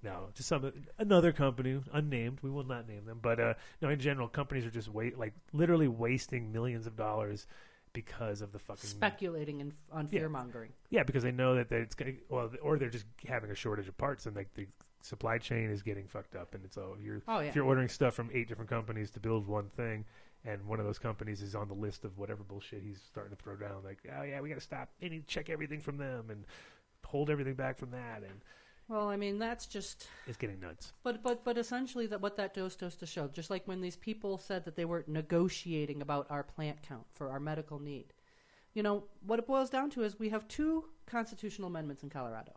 No, 0.02 0.28
just 0.34 0.48
some 0.50 0.70
another 0.98 1.32
company, 1.32 1.80
unnamed. 1.92 2.40
We 2.42 2.50
will 2.50 2.64
not 2.64 2.86
name 2.86 3.06
them, 3.06 3.20
but 3.22 3.40
uh, 3.40 3.54
no. 3.80 3.88
In 3.88 3.98
general, 3.98 4.28
companies 4.28 4.66
are 4.66 4.70
just 4.70 4.88
wait 4.88 5.18
like 5.18 5.32
literally 5.54 5.88
wasting 5.88 6.52
millions 6.52 6.86
of 6.86 6.94
dollars 6.94 7.46
because 7.94 8.42
of 8.42 8.52
the 8.52 8.58
fucking 8.58 8.90
speculating 8.90 9.62
and 9.62 9.72
on 9.90 10.06
fear 10.08 10.28
mongering. 10.28 10.70
yeah, 10.90 11.02
because 11.02 11.22
they 11.22 11.32
know 11.32 11.54
that 11.54 11.72
it's 11.72 11.94
going 11.94 12.16
to, 12.16 12.20
well, 12.28 12.50
or 12.62 12.78
they're 12.78 12.90
just 12.90 13.06
having 13.26 13.50
a 13.50 13.54
shortage 13.54 13.88
of 13.88 13.96
parts 13.96 14.26
and 14.26 14.36
like 14.36 14.52
the 14.54 14.66
supply 15.00 15.38
chain 15.38 15.70
is 15.70 15.82
getting 15.82 16.06
fucked 16.06 16.36
up. 16.36 16.54
And 16.54 16.62
it's, 16.64 16.76
all 16.76 16.96
you're, 17.00 17.22
Oh 17.26 17.40
yeah. 17.40 17.48
if 17.48 17.56
you're 17.56 17.64
ordering 17.64 17.88
stuff 17.88 18.12
from 18.14 18.28
eight 18.34 18.48
different 18.48 18.68
companies 18.68 19.10
to 19.12 19.20
build 19.20 19.46
one 19.46 19.70
thing 19.76 20.04
and 20.44 20.62
one 20.66 20.78
of 20.78 20.84
those 20.84 20.98
companies 20.98 21.40
is 21.40 21.54
on 21.54 21.68
the 21.68 21.74
list 21.74 22.04
of 22.04 22.18
whatever 22.18 22.42
bullshit 22.42 22.82
he's 22.82 23.00
starting 23.06 23.34
to 23.34 23.42
throw 23.42 23.56
down, 23.56 23.82
like, 23.84 23.98
oh 24.18 24.22
yeah, 24.22 24.40
we 24.42 24.50
got 24.50 24.56
to 24.56 24.60
stop. 24.60 24.90
To 25.00 25.20
check 25.26 25.48
everything 25.48 25.80
from 25.80 25.96
them 25.96 26.28
and 26.30 26.44
hold 27.06 27.30
everything 27.30 27.54
back 27.54 27.78
from 27.78 27.92
that. 27.92 28.22
And 28.22 28.40
Well, 28.88 29.08
I 29.08 29.16
mean 29.16 29.38
that's 29.38 29.66
just 29.66 30.08
it's 30.26 30.36
getting 30.36 30.60
nuts. 30.60 30.92
But 31.02 31.22
but 31.22 31.44
but 31.44 31.56
essentially, 31.56 32.06
that 32.08 32.20
what 32.20 32.36
that 32.36 32.54
dose 32.54 32.76
goes 32.76 32.96
to 32.96 33.06
show, 33.06 33.28
just 33.28 33.50
like 33.50 33.66
when 33.66 33.80
these 33.80 33.96
people 33.96 34.36
said 34.36 34.64
that 34.64 34.76
they 34.76 34.84
were 34.84 35.04
negotiating 35.06 36.02
about 36.02 36.26
our 36.30 36.42
plant 36.42 36.82
count 36.82 37.06
for 37.14 37.30
our 37.30 37.40
medical 37.40 37.78
need, 37.78 38.12
you 38.74 38.82
know 38.82 39.04
what 39.26 39.38
it 39.38 39.46
boils 39.46 39.70
down 39.70 39.90
to 39.90 40.02
is 40.02 40.18
we 40.18 40.28
have 40.28 40.46
two 40.48 40.84
constitutional 41.06 41.68
amendments 41.68 42.02
in 42.02 42.10
Colorado. 42.10 42.52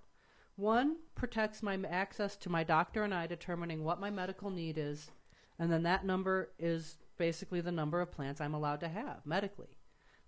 One 0.57 0.97
protects 1.15 1.63
my 1.63 1.79
access 1.89 2.35
to 2.37 2.49
my 2.49 2.63
doctor 2.63 3.03
and 3.03 3.13
I 3.13 3.27
determining 3.27 3.83
what 3.83 4.01
my 4.01 4.09
medical 4.09 4.49
need 4.49 4.77
is, 4.77 5.11
and 5.59 5.71
then 5.71 5.83
that 5.83 6.05
number 6.05 6.49
is 6.59 6.97
basically 7.17 7.61
the 7.61 7.71
number 7.71 8.01
of 8.01 8.11
plants 8.11 8.41
I'm 8.41 8.53
allowed 8.53 8.81
to 8.81 8.89
have 8.89 9.25
medically. 9.25 9.77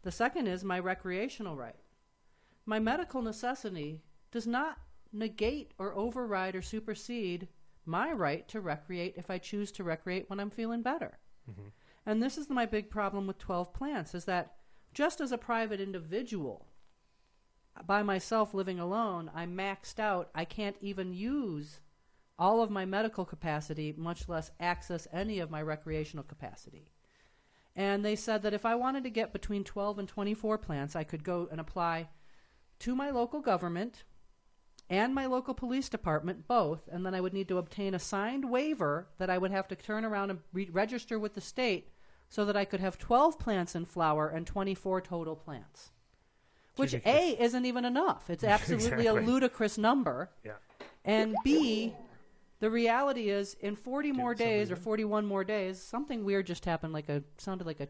The 0.04 0.12
second 0.12 0.48
is 0.48 0.64
my 0.64 0.80
recreational 0.80 1.58
right. 1.58 1.76
My 2.66 2.80
medical 2.80 3.22
necessity 3.22 4.02
does 4.32 4.48
not 4.48 4.78
negate 5.12 5.74
or 5.78 5.96
override 5.96 6.56
or 6.56 6.62
supersede 6.62 7.48
my 7.86 8.12
right 8.12 8.48
to 8.50 8.62
recreate 8.62 9.16
if 9.18 9.30
I 9.30 9.38
choose 9.38 9.72
to 9.74 9.84
recreate 9.84 10.30
when 10.30 10.40
I'm 10.40 10.50
feeling 10.50 10.82
better. 10.82 11.18
Mm-hmm. 11.50 11.70
And 12.06 12.22
this 12.22 12.38
is 12.38 12.50
my 12.50 12.66
big 12.66 12.90
problem 12.90 13.28
with 13.28 13.40
12 13.40 13.74
plants 13.74 14.16
is 14.16 14.26
that 14.26 14.56
just 14.94 15.22
as 15.22 15.32
a 15.32 15.38
private 15.38 15.80
individual 15.80 16.68
by 17.86 18.04
myself 18.04 18.54
living 18.54 18.80
alone, 18.80 19.32
I'm 19.34 19.56
maxed 19.56 20.00
out. 20.00 20.30
I 20.36 20.46
can't 20.46 20.76
even 20.82 21.14
use 21.14 21.80
all 22.38 22.62
of 22.62 22.72
my 22.72 22.86
medical 22.86 23.26
capacity, 23.26 23.94
much 23.98 24.30
less 24.30 24.52
access 24.60 25.08
any 25.12 25.40
of 25.40 25.52
my 25.52 25.62
recreational 25.62 26.24
capacity. 26.24 26.92
And 27.76 28.04
they 28.04 28.16
said 28.16 28.42
that 28.44 28.54
if 28.54 28.66
I 28.66 28.76
wanted 28.76 29.04
to 29.04 29.10
get 29.10 29.34
between 29.34 29.64
12 29.64 30.00
and 30.00 30.08
24 30.08 30.58
plants, 30.58 30.96
I 30.96 31.04
could 31.04 31.24
go 31.24 31.48
and 31.52 31.60
apply 31.62 32.10
to 32.80 32.96
my 32.96 33.10
local 33.10 33.42
government 33.42 34.04
and 34.90 35.14
my 35.14 35.26
local 35.28 35.54
police 35.54 35.88
department, 35.90 36.48
both, 36.48 36.88
and 36.92 37.06
then 37.06 37.14
I 37.14 37.22
would 37.22 37.34
need 37.34 37.48
to 37.50 37.58
obtain 37.58 37.94
a 37.94 38.00
signed 38.00 38.50
waiver 38.50 39.08
that 39.20 39.30
I 39.30 39.38
would 39.38 39.52
have 39.52 39.68
to 39.70 39.76
turn 39.76 40.04
around 40.04 40.32
and 40.32 40.40
re- 40.52 40.70
register 40.72 41.20
with 41.20 41.36
the 41.36 41.42
state 41.42 41.92
so 42.28 42.46
that 42.46 42.58
I 42.58 42.66
could 42.66 42.80
have 42.80 42.98
12 42.98 43.38
plants 43.40 43.76
in 43.76 43.86
flower 43.86 44.28
and 44.28 44.46
24 44.48 45.02
total 45.02 45.36
plants. 45.36 45.92
Which 46.76 46.94
A 47.06 47.36
isn't 47.40 47.66
even 47.66 47.86
enough. 47.86 48.30
It's 48.30 48.44
absolutely 48.56 48.88
Exactly. 48.88 49.08
a 49.24 49.28
ludicrous 49.28 49.78
number. 49.78 50.30
Yeah. 50.44 50.54
And 51.04 51.36
B, 51.44 51.94
the 52.60 52.70
reality 52.70 53.30
is 53.30 53.56
in 53.62 53.76
40 53.76 54.12
more 54.12 54.34
days 54.34 54.72
or 54.72 54.76
41 54.76 55.26
more 55.26 55.44
days, 55.44 55.82
something 55.82 56.24
weird 56.24 56.48
just 56.48 56.66
happened 56.66 56.94
like 56.94 57.10
a 57.10 57.24
sounded 57.38 57.68
like 57.68 57.80
a 57.80 57.88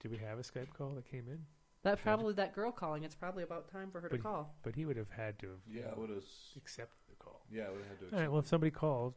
Did 0.00 0.10
we 0.10 0.18
have 0.18 0.38
a 0.38 0.42
Skype 0.42 0.72
call 0.76 0.90
that 0.94 1.08
came 1.10 1.26
in? 1.28 1.44
That 1.84 2.02
probably 2.02 2.34
that 2.34 2.54
girl 2.54 2.72
calling. 2.72 3.04
It's 3.04 3.14
probably 3.14 3.42
about 3.44 3.70
time 3.70 3.90
for 3.90 4.00
her 4.00 4.08
to 4.08 4.16
But- 4.16 4.22
call. 4.22 4.54
But 4.62 4.74
he 4.74 4.84
would 4.84 4.96
have 4.96 5.10
had 5.10 5.38
to 5.38 5.48
have 5.48 5.58
Yeah, 5.66 5.90
I 5.94 5.98
would 5.98 6.10
have. 6.10 6.24
accepted 6.56 6.98
the 7.08 7.16
call. 7.16 7.40
Yeah, 7.50 7.64
I 7.66 7.70
would 7.70 7.80
have 7.80 7.88
had 7.88 8.10
to. 8.10 8.14
All 8.16 8.20
right. 8.22 8.30
Well, 8.30 8.40
if 8.40 8.46
somebody 8.48 8.70
called, 8.70 9.14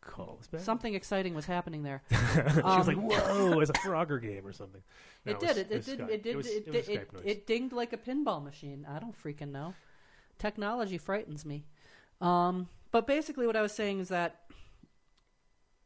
call 0.00 0.36
us 0.40 0.46
back. 0.48 0.60
Something 0.62 0.94
exciting 0.94 1.34
was 1.34 1.46
happening 1.46 1.82
there. 1.82 2.02
she 2.10 2.16
was 2.62 2.86
like, 2.88 2.96
Um, 2.96 3.04
"Whoa!" 3.08 3.60
It's 3.60 3.70
a 3.70 3.72
Frogger 3.84 4.20
game 4.20 4.46
or 4.46 4.52
something. 4.52 4.82
No, 5.24 5.32
it 5.32 5.40
was- 5.40 5.54
did. 5.54 5.58
It, 5.58 5.72
it 5.72 5.76
was 5.76 5.86
did. 5.86 5.98
Skype. 5.98 6.08
It 6.10 6.22
did. 6.22 6.36
was- 6.36 6.46
It, 6.46 6.66
was 6.66 6.74
did- 6.74 6.84
Skype 6.86 7.02
it, 7.02 7.12
noise. 7.12 7.22
it 7.26 7.46
dinged 7.46 7.72
like 7.72 7.92
a 7.92 7.96
pinball 7.98 8.42
machine. 8.42 8.86
I 8.88 8.98
don't 8.98 9.14
freaking 9.20 9.50
know. 9.52 9.74
Technology 10.38 10.98
frightens 10.98 11.44
me. 11.44 11.64
Um, 12.20 12.68
but 12.90 13.06
basically, 13.06 13.46
what 13.46 13.56
I 13.56 13.62
was 13.62 13.72
saying 13.72 13.98
is 14.00 14.08
that 14.08 14.40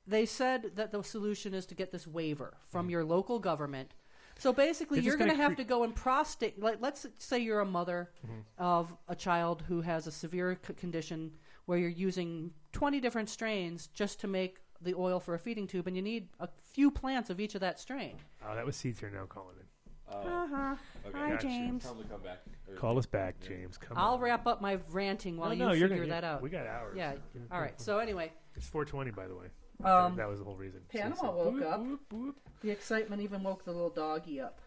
they 0.06 0.24
said 0.26 0.72
that 0.76 0.90
the 0.92 1.02
solution 1.02 1.52
is 1.54 1.66
to 1.66 1.74
get 1.74 1.92
this 1.92 2.06
waiver 2.06 2.56
from 2.68 2.88
your 2.90 3.04
local 3.04 3.38
government. 3.38 3.94
So 4.38 4.52
basically, 4.52 5.00
you're 5.00 5.16
going 5.16 5.28
to 5.30 5.34
gonna 5.36 5.42
have 5.48 5.56
cre- 5.56 5.62
to 5.62 5.68
go 5.68 5.82
and 5.82 5.94
prostate. 5.94 6.60
Like, 6.60 6.78
let's 6.80 7.06
say 7.18 7.38
you're 7.40 7.60
a 7.60 7.66
mother 7.66 8.10
Mm-hmm. 8.24 8.40
of 8.58 8.94
a 9.08 9.14
child 9.16 9.62
who 9.68 9.80
has 9.82 10.06
a 10.06 10.12
severe 10.12 10.58
c- 10.66 10.74
condition 10.74 11.32
where 11.66 11.78
you're 11.78 11.88
using 11.90 12.52
20 12.72 13.00
different 13.00 13.28
strains 13.28 13.88
just 13.88 14.20
to 14.20 14.26
make 14.28 14.58
the 14.80 14.94
oil 14.94 15.18
for 15.20 15.34
a 15.34 15.38
feeding 15.38 15.66
tube, 15.66 15.86
and 15.88 15.96
you 15.96 16.02
need 16.02 16.28
a 16.40 16.48
few 16.72 16.90
plants 16.90 17.30
of 17.30 17.40
each 17.40 17.54
of 17.56 17.60
that 17.60 17.80
strain. 17.80 18.16
Oh, 18.48 18.54
that 18.54 18.64
was 18.64 18.76
Seeds 18.76 19.00
Here 19.00 19.10
Now 19.10 19.24
calling 19.26 19.56
in. 19.60 19.66
Uh-huh. 20.14 20.74
Okay. 21.06 21.18
Hi, 21.18 21.30
Gotcha. 21.30 21.42
James. 21.46 21.82
Tell 21.82 21.94
them 21.94 22.04
to 22.04 22.08
come 22.08 22.22
back. 22.22 22.38
Call 22.76 22.96
us 22.98 23.04
back, 23.06 23.40
James. 23.46 23.76
Come 23.76 23.98
I'll 23.98 24.14
on. 24.14 24.20
wrap 24.20 24.46
up 24.46 24.62
my 24.62 24.78
ranting 24.90 25.36
while 25.36 25.48
no, 25.48 25.54
you 25.54 25.58
no, 25.66 25.72
you're 25.72 25.88
figure 25.88 26.04
gonna, 26.04 26.14
that 26.20 26.24
out. 26.24 26.40
We 26.42 26.48
got 26.48 26.66
hours. 26.66 26.94
Yeah. 26.96 27.14
All 27.50 27.60
right. 27.60 27.78
So 27.80 27.98
anyway, 27.98 28.32
It's 28.54 28.66
420, 28.68 29.10
by 29.10 29.26
the 29.26 29.34
way. 29.34 29.46
Um, 29.84 30.16
that 30.16 30.28
was 30.28 30.40
the 30.40 30.44
whole 30.44 30.56
reason. 30.56 30.80
Panama 30.88 31.22
like, 31.22 31.36
woke 31.36 31.54
whoop, 31.54 31.64
up. 31.64 31.80
whoop, 31.80 32.00
whoop. 32.12 32.36
the 32.62 32.70
excitement 32.70 33.22
even 33.22 33.42
woke 33.42 33.64
the 33.64 33.72
little 33.72 33.90
doggy 33.90 34.40
up. 34.40 34.60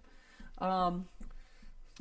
Um, 0.59 1.07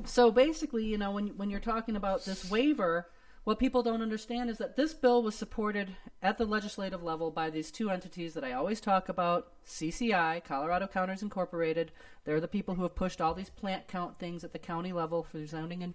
so 0.05 0.31
basically, 0.31 0.85
you 0.85 0.97
know, 0.97 1.11
when 1.11 1.29
when 1.37 1.49
you're 1.49 1.59
talking 1.59 1.95
about 1.95 2.23
this 2.23 2.49
waiver, 2.49 3.09
what 3.43 3.59
people 3.59 3.83
don't 3.83 4.01
understand 4.01 4.49
is 4.49 4.59
that 4.59 4.77
this 4.77 4.93
bill 4.93 5.23
was 5.23 5.35
supported 5.35 5.95
at 6.21 6.37
the 6.37 6.45
legislative 6.45 7.03
level 7.03 7.31
by 7.31 7.49
these 7.49 7.69
two 7.71 7.89
entities 7.89 8.33
that 8.33 8.45
I 8.45 8.53
always 8.53 8.79
talk 8.79 9.09
about: 9.09 9.51
CCI, 9.65 10.43
Colorado 10.45 10.87
Counties 10.87 11.21
Incorporated. 11.21 11.91
They're 12.23 12.39
the 12.39 12.47
people 12.47 12.75
who 12.75 12.83
have 12.83 12.95
pushed 12.95 13.19
all 13.19 13.33
these 13.33 13.49
plant 13.49 13.87
count 13.87 14.19
things 14.19 14.43
at 14.43 14.53
the 14.53 14.59
county 14.59 14.93
level 14.93 15.23
for 15.23 15.45
zoning 15.45 15.83
and 15.83 15.93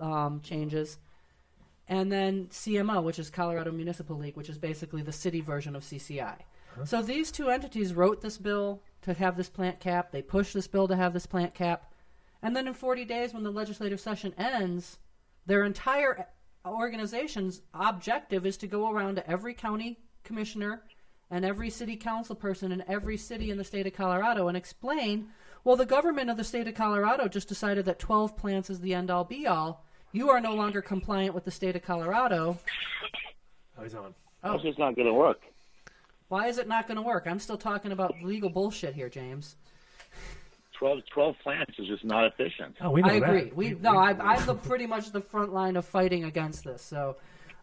um, 0.00 0.40
changes. 0.42 0.98
And 1.88 2.10
then 2.10 2.46
CMO, 2.46 3.02
which 3.02 3.18
is 3.18 3.30
Colorado 3.30 3.70
Municipal 3.70 4.16
League, 4.16 4.36
which 4.36 4.48
is 4.48 4.58
basically 4.58 5.02
the 5.02 5.12
city 5.12 5.40
version 5.40 5.76
of 5.76 5.84
CCI. 5.84 6.36
So 6.84 7.00
these 7.00 7.30
two 7.30 7.48
entities 7.48 7.94
wrote 7.94 8.20
this 8.20 8.36
bill 8.36 8.82
to 9.02 9.14
have 9.14 9.36
this 9.36 9.48
plant 9.48 9.80
cap. 9.80 10.10
They 10.12 10.20
pushed 10.20 10.52
this 10.52 10.66
bill 10.66 10.88
to 10.88 10.96
have 10.96 11.14
this 11.14 11.26
plant 11.26 11.54
cap. 11.54 11.92
And 12.42 12.54
then 12.54 12.68
in 12.68 12.74
40 12.74 13.04
days, 13.06 13.32
when 13.32 13.44
the 13.44 13.50
legislative 13.50 14.00
session 14.00 14.34
ends, 14.36 14.98
their 15.46 15.64
entire 15.64 16.28
organization's 16.66 17.62
objective 17.72 18.44
is 18.44 18.56
to 18.58 18.66
go 18.66 18.90
around 18.90 19.14
to 19.14 19.30
every 19.30 19.54
county 19.54 20.00
commissioner 20.22 20.82
and 21.30 21.44
every 21.44 21.70
city 21.70 21.96
council 21.96 22.34
person 22.34 22.72
in 22.72 22.84
every 22.88 23.16
city 23.16 23.50
in 23.50 23.56
the 23.56 23.64
state 23.64 23.86
of 23.86 23.94
Colorado 23.94 24.48
and 24.48 24.56
explain 24.56 25.28
well, 25.66 25.74
the 25.74 25.84
government 25.84 26.30
of 26.30 26.36
the 26.36 26.44
state 26.44 26.68
of 26.68 26.76
Colorado 26.76 27.26
just 27.26 27.48
decided 27.48 27.86
that 27.86 27.98
12 27.98 28.36
plants 28.36 28.70
is 28.70 28.78
the 28.78 28.94
end 28.94 29.10
all 29.10 29.24
be 29.24 29.48
all. 29.48 29.84
You 30.16 30.30
are 30.30 30.40
no 30.40 30.54
longer 30.54 30.80
compliant 30.80 31.34
with 31.34 31.44
the 31.44 31.50
state 31.50 31.76
of 31.76 31.82
Colorado. 31.82 32.56
Oh, 33.78 33.82
he's 33.82 33.94
on. 33.94 34.14
Oh. 34.42 34.56
This 34.56 34.72
is 34.72 34.78
not 34.78 34.96
going 34.96 35.06
to 35.06 35.12
work. 35.12 35.42
Why 36.28 36.46
is 36.46 36.56
it 36.56 36.66
not 36.66 36.88
going 36.88 36.96
to 36.96 37.02
work? 37.02 37.26
I'm 37.26 37.38
still 37.38 37.58
talking 37.58 37.92
about 37.92 38.14
legal 38.22 38.48
bullshit 38.48 38.94
here, 38.94 39.10
James. 39.10 39.56
12, 40.78 41.00
12 41.12 41.36
plants 41.42 41.74
is 41.78 41.86
just 41.86 42.02
not 42.02 42.24
efficient. 42.24 42.76
Oh, 42.80 42.92
we 42.92 43.02
know 43.02 43.08
I 43.10 43.20
that. 43.20 43.28
agree. 43.28 43.52
We, 43.54 43.70
no, 43.74 43.98
I, 43.98 44.12
I'm 44.18 44.46
the 44.46 44.54
pretty 44.54 44.86
much 44.86 45.12
the 45.12 45.20
front 45.20 45.52
line 45.52 45.76
of 45.76 45.84
fighting 45.84 46.24
against 46.24 46.64
this. 46.64 46.80
So, 46.80 47.16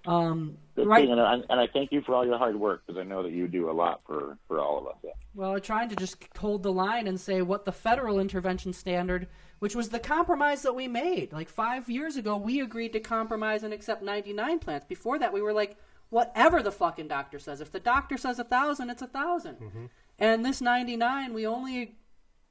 Um, 0.06 0.56
Good 0.76 0.86
right. 0.86 1.02
thing, 1.02 1.12
and 1.12 1.20
I, 1.22 1.34
and 1.50 1.60
I 1.60 1.66
thank 1.74 1.92
you 1.92 2.02
for 2.04 2.14
all 2.14 2.24
your 2.24 2.38
hard 2.38 2.56
work 2.56 2.84
because 2.86 3.00
I 3.00 3.04
know 3.04 3.24
that 3.24 3.32
you 3.32 3.48
do 3.48 3.72
a 3.72 3.74
lot 3.74 4.02
for 4.06 4.38
for 4.48 4.60
all 4.60 4.78
of 4.78 4.86
us. 4.88 4.96
Yeah. 5.04 5.12
Well, 5.34 5.54
I'm 5.56 5.62
trying 5.62 5.90
to 5.90 5.96
just 5.96 6.18
hold 6.38 6.62
the 6.62 6.72
line 6.72 7.08
and 7.08 7.20
say 7.20 7.42
what 7.42 7.66
the 7.66 7.72
federal 7.72 8.20
intervention 8.20 8.74
standard, 8.74 9.28
which 9.64 9.78
was 9.78 9.88
the 9.88 9.98
compromise 9.98 10.62
that 10.64 10.76
we 10.76 10.90
made. 10.90 11.32
Like 11.32 11.48
five 11.48 11.90
years 11.90 12.18
ago, 12.18 12.36
we 12.36 12.60
agreed 12.60 12.92
to 12.92 13.00
compromise 13.00 13.64
and 13.64 13.74
accept 13.74 14.04
99 14.04 14.60
plants. 14.60 14.86
Before 14.86 15.18
that, 15.18 15.32
we 15.32 15.42
were 15.42 15.54
like, 15.54 15.78
whatever 16.10 16.62
the 16.62 16.70
fucking 16.70 17.08
doctor 17.08 17.40
says. 17.40 17.62
If 17.62 17.72
the 17.72 17.80
doctor 17.80 18.18
says 18.18 18.40
a 18.40 18.44
thousand, 18.44 18.90
it's 18.90 19.02
a 19.02 19.06
1000 19.06 19.56
mm-hmm. 19.56 19.86
And 20.20 20.46
this 20.46 20.60
99, 20.60 21.34
we 21.34 21.48
only 21.48 21.96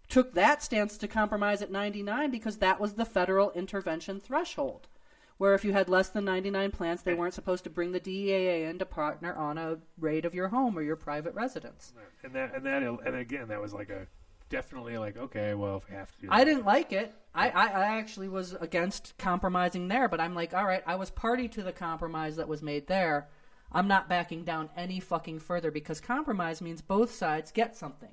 took 0.08 0.32
that 0.32 0.62
stance 0.62 0.96
to 0.96 1.06
compromise 1.06 1.60
at 1.60 1.70
99 1.70 2.30
because 2.30 2.56
that 2.56 2.80
was 2.80 2.94
the 2.94 3.04
federal 3.04 3.50
intervention 3.50 4.18
threshold. 4.18 4.88
Where 5.36 5.52
if 5.52 5.66
you 5.66 5.74
had 5.74 5.90
less 5.90 6.08
than 6.08 6.24
99 6.24 6.70
plants, 6.70 7.02
they 7.02 7.12
weren't 7.12 7.34
supposed 7.34 7.64
to 7.64 7.70
bring 7.70 7.92
the 7.92 8.00
DEA 8.00 8.62
in 8.62 8.78
to 8.78 8.86
partner 8.86 9.34
on 9.34 9.58
a 9.58 9.80
raid 9.98 10.24
of 10.24 10.34
your 10.34 10.48
home 10.48 10.78
or 10.78 10.82
your 10.82 10.96
private 10.96 11.34
residence. 11.34 11.92
And 12.22 12.32
that 12.32 12.54
and 12.54 12.64
that 12.64 12.82
and 12.82 13.16
again 13.16 13.48
that 13.48 13.60
was 13.60 13.74
like 13.74 13.90
a 13.90 14.06
definitely 14.52 14.98
like 14.98 15.16
okay 15.16 15.54
well 15.54 15.78
if 15.78 15.88
we 15.88 15.96
have 15.96 16.12
to 16.12 16.20
do 16.20 16.28
I 16.30 16.44
didn't 16.44 16.66
like 16.66 16.92
it. 16.92 17.12
I, 17.34 17.48
I, 17.48 17.66
I 17.66 17.84
actually 17.98 18.28
was 18.28 18.52
against 18.60 19.14
compromising 19.16 19.88
there, 19.88 20.06
but 20.06 20.20
I'm 20.20 20.34
like, 20.34 20.52
all 20.52 20.66
right, 20.66 20.82
I 20.86 20.96
was 20.96 21.10
party 21.10 21.48
to 21.48 21.62
the 21.62 21.72
compromise 21.72 22.36
that 22.36 22.46
was 22.46 22.62
made 22.62 22.86
there. 22.86 23.28
I'm 23.72 23.88
not 23.88 24.08
backing 24.08 24.44
down 24.44 24.68
any 24.76 25.00
fucking 25.00 25.38
further 25.38 25.70
because 25.70 25.98
compromise 25.98 26.60
means 26.60 26.82
both 26.82 27.10
sides 27.14 27.50
get 27.50 27.74
something. 27.74 28.10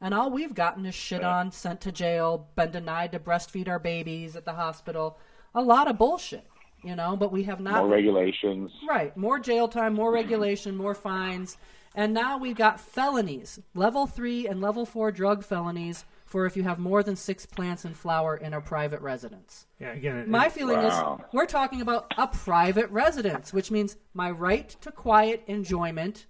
And 0.00 0.14
all 0.14 0.30
we've 0.30 0.54
gotten 0.54 0.86
is 0.86 0.94
shit 0.94 1.22
on, 1.22 1.50
sent 1.50 1.82
to 1.82 1.92
jail, 1.92 2.48
been 2.56 2.70
denied 2.70 3.12
to 3.12 3.18
breastfeed 3.18 3.68
our 3.68 3.78
babies 3.78 4.34
at 4.34 4.46
the 4.46 4.54
hospital. 4.54 5.18
A 5.54 5.62
lot 5.62 5.88
of 5.88 5.98
bullshit, 5.98 6.46
you 6.82 6.96
know, 6.96 7.16
but 7.16 7.32
we 7.32 7.42
have 7.44 7.60
not. 7.60 7.84
More 7.84 7.94
regulations. 7.94 8.70
Right. 8.88 9.14
More 9.16 9.38
jail 9.38 9.68
time, 9.68 9.94
more 9.94 10.10
regulation, 10.10 10.76
more 10.76 10.94
fines. 10.94 11.58
And 11.94 12.12
now 12.12 12.38
we've 12.38 12.56
got 12.56 12.80
felonies 12.80 13.60
level 13.74 14.06
three 14.06 14.46
and 14.48 14.60
level 14.60 14.84
four 14.84 15.12
drug 15.12 15.44
felonies 15.44 16.04
for 16.26 16.46
if 16.46 16.56
you 16.56 16.64
have 16.64 16.78
more 16.80 17.02
than 17.04 17.14
six 17.14 17.46
plants 17.46 17.84
in 17.84 17.94
flower 17.94 18.36
in 18.36 18.52
a 18.54 18.60
private 18.60 19.00
residence. 19.00 19.66
yeah 19.78 19.92
again 19.92 20.16
it- 20.16 20.28
My 20.28 20.46
it- 20.46 20.52
feeling 20.52 20.78
Wow. 20.78 21.18
is 21.20 21.24
we're 21.32 21.46
talking 21.46 21.80
about 21.80 22.12
a 22.18 22.26
private 22.26 22.90
residence, 22.90 23.52
which 23.52 23.70
means 23.70 23.96
my 24.14 24.30
right 24.30 24.68
to 24.80 24.90
quiet 24.90 25.44
enjoyment 25.46 26.26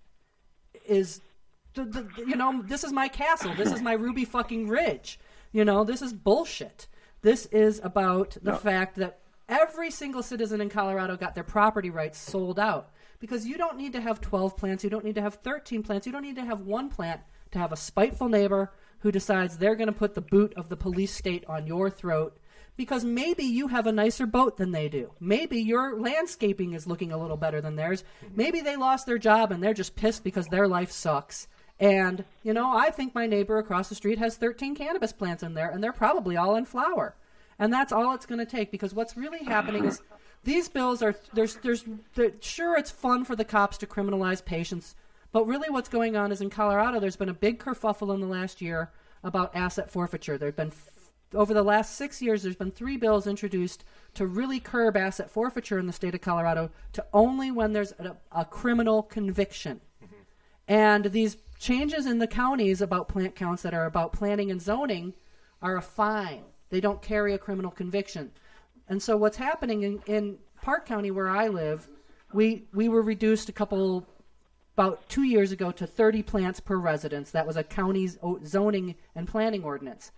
is, 0.86 1.22
the, 1.72 1.84
the, 1.84 2.08
you 2.18 2.36
know, 2.36 2.62
this 2.62 2.84
is 2.84 2.92
my 2.92 3.08
castle. 3.08 3.54
This 3.56 3.72
is 3.72 3.80
my 3.80 3.94
Ruby 3.94 4.24
fucking 4.26 4.68
Ridge. 4.68 5.18
You 5.52 5.64
know, 5.64 5.84
this 5.84 6.02
is 6.02 6.12
bullshit. 6.12 6.88
This 7.22 7.46
is 7.46 7.80
about 7.82 8.36
the 8.42 8.52
fact 8.56 8.96
that 8.96 9.20
every 9.48 9.90
single 9.90 10.22
citizen 10.22 10.60
in 10.60 10.68
Colorado 10.68 11.16
got 11.16 11.34
their 11.34 11.44
property 11.44 11.88
rights 11.88 12.18
sold 12.18 12.58
out. 12.58 12.90
Because 13.20 13.46
you 13.46 13.56
don't 13.56 13.76
need 13.76 13.92
to 13.92 14.00
have 14.00 14.20
12 14.20 14.56
plants, 14.56 14.84
you 14.84 14.90
don't 14.90 15.04
need 15.04 15.14
to 15.14 15.22
have 15.22 15.36
13 15.36 15.82
plants, 15.82 16.06
you 16.06 16.12
don't 16.12 16.22
need 16.22 16.36
to 16.36 16.44
have 16.44 16.60
one 16.60 16.88
plant 16.88 17.20
to 17.52 17.58
have 17.58 17.72
a 17.72 17.76
spiteful 17.76 18.28
neighbor 18.28 18.72
who 19.00 19.12
decides 19.12 19.56
they're 19.56 19.76
going 19.76 19.88
to 19.88 19.92
put 19.92 20.14
the 20.14 20.20
boot 20.20 20.52
of 20.56 20.68
the 20.68 20.76
police 20.76 21.14
state 21.14 21.44
on 21.46 21.66
your 21.66 21.90
throat 21.90 22.38
because 22.76 23.04
maybe 23.04 23.44
you 23.44 23.68
have 23.68 23.86
a 23.86 23.92
nicer 23.92 24.26
boat 24.26 24.56
than 24.56 24.72
they 24.72 24.88
do. 24.88 25.12
Maybe 25.20 25.60
your 25.60 25.98
landscaping 25.98 26.72
is 26.72 26.86
looking 26.86 27.12
a 27.12 27.18
little 27.18 27.36
better 27.36 27.60
than 27.60 27.76
theirs. 27.76 28.02
Mm-hmm. 28.24 28.36
Maybe 28.36 28.60
they 28.60 28.76
lost 28.76 29.06
their 29.06 29.18
job 29.18 29.52
and 29.52 29.62
they're 29.62 29.74
just 29.74 29.94
pissed 29.94 30.24
because 30.24 30.48
their 30.48 30.66
life 30.66 30.90
sucks. 30.90 31.48
And, 31.78 32.24
you 32.42 32.52
know, 32.52 32.76
I 32.76 32.90
think 32.90 33.14
my 33.14 33.26
neighbor 33.26 33.58
across 33.58 33.88
the 33.88 33.94
street 33.94 34.18
has 34.18 34.36
13 34.36 34.74
cannabis 34.74 35.12
plants 35.12 35.42
in 35.42 35.54
there 35.54 35.70
and 35.70 35.82
they're 35.82 35.92
probably 35.92 36.36
all 36.36 36.56
in 36.56 36.64
flower. 36.64 37.14
And 37.58 37.72
that's 37.72 37.92
all 37.92 38.14
it's 38.14 38.26
going 38.26 38.40
to 38.40 38.46
take 38.46 38.70
because 38.70 38.94
what's 38.94 39.16
really 39.16 39.44
happening 39.44 39.84
is 39.84 40.02
these 40.44 40.68
bills 40.68 41.02
are 41.02 41.14
there's 41.32 41.56
there's 41.56 41.84
there, 42.14 42.32
sure 42.40 42.76
it's 42.76 42.90
fun 42.90 43.24
for 43.24 43.34
the 43.34 43.44
cops 43.44 43.78
to 43.78 43.86
criminalize 43.86 44.44
patients, 44.44 44.94
but 45.32 45.46
really 45.46 45.70
what's 45.70 45.88
going 45.88 46.16
on 46.16 46.30
is 46.32 46.40
in 46.40 46.50
Colorado 46.50 47.00
there's 47.00 47.16
been 47.16 47.28
a 47.28 47.34
big 47.34 47.58
kerfuffle 47.58 48.14
in 48.14 48.20
the 48.20 48.26
last 48.26 48.60
year 48.60 48.90
about 49.22 49.54
asset 49.56 49.90
forfeiture. 49.90 50.38
There've 50.38 50.56
been 50.56 50.72
over 51.34 51.52
the 51.52 51.62
last 51.62 51.96
six 51.96 52.22
years, 52.22 52.42
there's 52.42 52.56
been 52.56 52.70
three 52.70 52.96
bills 52.96 53.26
introduced 53.26 53.84
to 54.14 54.26
really 54.26 54.60
curb 54.60 54.96
asset 54.96 55.30
forfeiture 55.30 55.78
in 55.78 55.86
the 55.86 55.92
state 55.92 56.14
of 56.14 56.20
Colorado 56.20 56.70
to 56.92 57.04
only 57.12 57.50
when 57.50 57.72
there's 57.72 57.92
a, 57.92 58.16
a 58.32 58.44
criminal 58.44 59.02
conviction. 59.02 59.80
Mm-hmm. 60.02 60.14
And 60.68 61.04
these 61.06 61.36
changes 61.58 62.06
in 62.06 62.18
the 62.18 62.26
counties 62.26 62.80
about 62.80 63.08
plant 63.08 63.34
counts 63.34 63.62
that 63.62 63.74
are 63.74 63.86
about 63.86 64.12
planning 64.12 64.50
and 64.50 64.62
zoning 64.62 65.14
are 65.60 65.76
a 65.76 65.82
fine. 65.82 66.44
They 66.70 66.80
don't 66.80 67.02
carry 67.02 67.34
a 67.34 67.38
criminal 67.38 67.70
conviction. 67.70 68.32
And 68.88 69.02
so 69.02 69.16
what's 69.16 69.36
happening 69.36 69.82
in, 69.82 70.02
in 70.06 70.38
Park 70.62 70.86
County 70.86 71.10
where 71.10 71.28
I 71.28 71.48
live, 71.48 71.88
we 72.32 72.64
we 72.72 72.88
were 72.88 73.02
reduced 73.02 73.48
a 73.48 73.52
couple 73.52 74.06
about 74.76 75.08
two 75.08 75.22
years 75.22 75.52
ago 75.52 75.70
to 75.70 75.86
30 75.86 76.22
plants 76.22 76.60
per 76.60 76.76
residence. 76.76 77.30
That 77.30 77.46
was 77.46 77.56
a 77.56 77.62
county's 77.62 78.18
zoning 78.44 78.96
and 79.14 79.28
planning 79.28 79.62
ordinance. 79.62 80.10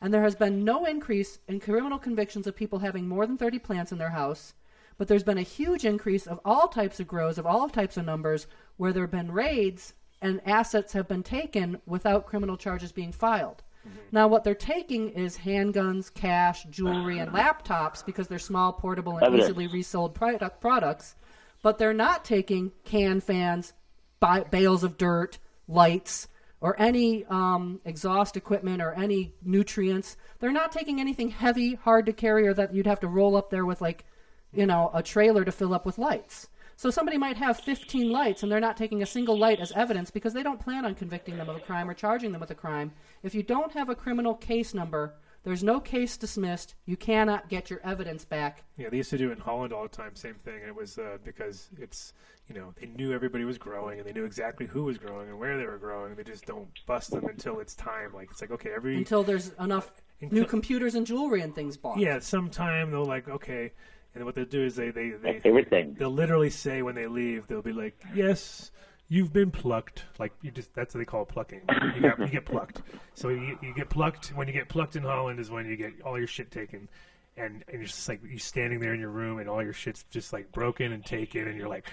And 0.00 0.12
there 0.12 0.22
has 0.22 0.34
been 0.34 0.64
no 0.64 0.84
increase 0.84 1.38
in 1.48 1.60
criminal 1.60 1.98
convictions 1.98 2.46
of 2.46 2.56
people 2.56 2.80
having 2.80 3.08
more 3.08 3.26
than 3.26 3.38
30 3.38 3.58
plants 3.60 3.92
in 3.92 3.98
their 3.98 4.10
house, 4.10 4.52
but 4.98 5.08
there's 5.08 5.22
been 5.22 5.38
a 5.38 5.42
huge 5.42 5.84
increase 5.84 6.26
of 6.26 6.40
all 6.44 6.68
types 6.68 7.00
of 7.00 7.06
grows, 7.06 7.38
of 7.38 7.46
all 7.46 7.68
types 7.68 7.96
of 7.96 8.04
numbers, 8.04 8.46
where 8.76 8.92
there 8.92 9.04
have 9.04 9.10
been 9.12 9.32
raids 9.32 9.94
and 10.20 10.40
assets 10.46 10.92
have 10.92 11.08
been 11.08 11.22
taken 11.22 11.80
without 11.86 12.26
criminal 12.26 12.56
charges 12.56 12.92
being 12.92 13.12
filed. 13.12 13.62
Now, 14.10 14.28
what 14.28 14.44
they're 14.44 14.54
taking 14.54 15.10
is 15.10 15.38
handguns, 15.38 16.12
cash, 16.12 16.64
jewelry, 16.64 17.18
and 17.18 17.32
laptops 17.32 18.04
because 18.04 18.28
they're 18.28 18.38
small, 18.38 18.72
portable, 18.72 19.16
and 19.16 19.26
Evidence. 19.26 19.50
easily 19.50 19.66
resold 19.66 20.14
product 20.14 20.60
products. 20.60 21.16
But 21.62 21.78
they're 21.78 21.94
not 21.94 22.24
taking 22.24 22.72
can 22.84 23.20
fans, 23.20 23.72
bi- 24.20 24.44
bales 24.44 24.84
of 24.84 24.98
dirt, 24.98 25.38
lights, 25.68 26.28
or 26.60 26.80
any 26.80 27.24
um, 27.26 27.80
exhaust 27.84 28.36
equipment 28.36 28.80
or 28.82 28.92
any 28.92 29.34
nutrients. 29.42 30.16
They're 30.38 30.52
not 30.52 30.72
taking 30.72 31.00
anything 31.00 31.30
heavy, 31.30 31.74
hard 31.74 32.06
to 32.06 32.12
carry, 32.12 32.46
or 32.46 32.54
that 32.54 32.74
you'd 32.74 32.86
have 32.86 33.00
to 33.00 33.08
roll 33.08 33.36
up 33.36 33.50
there 33.50 33.66
with 33.66 33.80
like, 33.80 34.04
you 34.52 34.66
know, 34.66 34.90
a 34.94 35.02
trailer 35.02 35.44
to 35.44 35.52
fill 35.52 35.74
up 35.74 35.86
with 35.86 35.98
lights. 35.98 36.48
So 36.82 36.90
somebody 36.90 37.16
might 37.16 37.36
have 37.36 37.60
15 37.60 38.10
lights 38.10 38.42
and 38.42 38.50
they're 38.50 38.58
not 38.58 38.76
taking 38.76 39.04
a 39.04 39.06
single 39.06 39.38
light 39.38 39.60
as 39.60 39.70
evidence 39.70 40.10
because 40.10 40.32
they 40.34 40.42
don't 40.42 40.58
plan 40.58 40.84
on 40.84 40.96
convicting 40.96 41.36
them 41.36 41.48
of 41.48 41.54
a 41.54 41.60
crime 41.60 41.88
or 41.88 41.94
charging 41.94 42.32
them 42.32 42.40
with 42.40 42.50
a 42.50 42.56
crime. 42.56 42.90
If 43.22 43.36
you 43.36 43.44
don't 43.44 43.70
have 43.74 43.88
a 43.88 43.94
criminal 43.94 44.34
case 44.34 44.74
number, 44.74 45.14
there's 45.44 45.62
no 45.62 45.78
case 45.78 46.16
dismissed. 46.16 46.74
You 46.84 46.96
cannot 46.96 47.48
get 47.48 47.70
your 47.70 47.78
evidence 47.84 48.24
back. 48.24 48.64
Yeah, 48.76 48.88
they 48.88 48.96
used 48.96 49.10
to 49.10 49.18
do 49.18 49.28
it 49.28 49.34
in 49.34 49.38
Holland 49.38 49.72
all 49.72 49.84
the 49.84 49.90
time. 49.90 50.16
Same 50.16 50.34
thing. 50.34 50.58
It 50.66 50.74
was 50.74 50.98
uh, 50.98 51.18
because 51.22 51.68
it's 51.78 52.14
you 52.48 52.56
know 52.56 52.74
they 52.74 52.88
knew 52.88 53.12
everybody 53.12 53.44
was 53.44 53.58
growing 53.58 54.00
and 54.00 54.08
they 54.08 54.12
knew 54.12 54.24
exactly 54.24 54.66
who 54.66 54.82
was 54.82 54.98
growing 54.98 55.28
and 55.28 55.38
where 55.38 55.56
they 55.58 55.66
were 55.66 55.78
growing. 55.78 56.16
They 56.16 56.24
just 56.24 56.46
don't 56.46 56.68
bust 56.86 57.12
them 57.12 57.26
until 57.26 57.60
it's 57.60 57.76
time. 57.76 58.12
Like 58.12 58.32
it's 58.32 58.40
like 58.40 58.50
okay, 58.50 58.70
every 58.74 58.96
Until 58.96 59.22
there's 59.22 59.52
enough 59.60 60.02
Until- 60.20 60.36
new 60.36 60.44
computers 60.44 60.96
and 60.96 61.06
jewelry 61.06 61.42
and 61.42 61.54
things 61.54 61.76
bought. 61.76 62.00
yeah, 62.00 62.18
sometime 62.18 62.90
they'll 62.90 63.04
like 63.04 63.28
okay, 63.28 63.70
and 64.14 64.24
what 64.24 64.34
they'll 64.34 64.44
do 64.44 64.64
is 64.64 64.76
they 64.76 64.90
they 64.90 65.10
they 65.10 65.40
they'll 65.98 66.10
literally 66.10 66.50
say 66.50 66.82
when 66.82 66.94
they 66.94 67.06
leave 67.06 67.46
they'll 67.46 67.62
be 67.62 67.72
like 67.72 68.00
yes. 68.14 68.70
You've 69.08 69.32
been 69.32 69.50
plucked, 69.50 70.04
like 70.18 70.32
you 70.40 70.50
just—that's 70.50 70.94
what 70.94 71.00
they 71.00 71.04
call 71.04 71.26
plucking. 71.26 71.60
You, 71.96 72.00
got, 72.00 72.18
you 72.18 72.28
get 72.28 72.46
plucked. 72.46 72.80
So 73.12 73.28
you, 73.28 73.58
you 73.60 73.74
get 73.74 73.90
plucked. 73.90 74.28
When 74.28 74.46
you 74.46 74.54
get 74.54 74.70
plucked 74.70 74.96
in 74.96 75.02
Holland 75.02 75.38
is 75.38 75.50
when 75.50 75.66
you 75.66 75.76
get 75.76 76.00
all 76.02 76.16
your 76.16 76.26
shit 76.26 76.50
taken, 76.50 76.88
and 77.36 77.62
and 77.68 77.78
you're 77.78 77.84
just 77.84 78.08
like 78.08 78.22
you're 78.26 78.38
standing 78.38 78.80
there 78.80 78.94
in 78.94 79.00
your 79.00 79.10
room 79.10 79.38
and 79.38 79.50
all 79.50 79.62
your 79.62 79.74
shit's 79.74 80.06
just 80.10 80.32
like 80.32 80.50
broken 80.50 80.92
and 80.92 81.04
taken, 81.04 81.46
and 81.46 81.58
you're 81.58 81.68
like, 81.68 81.86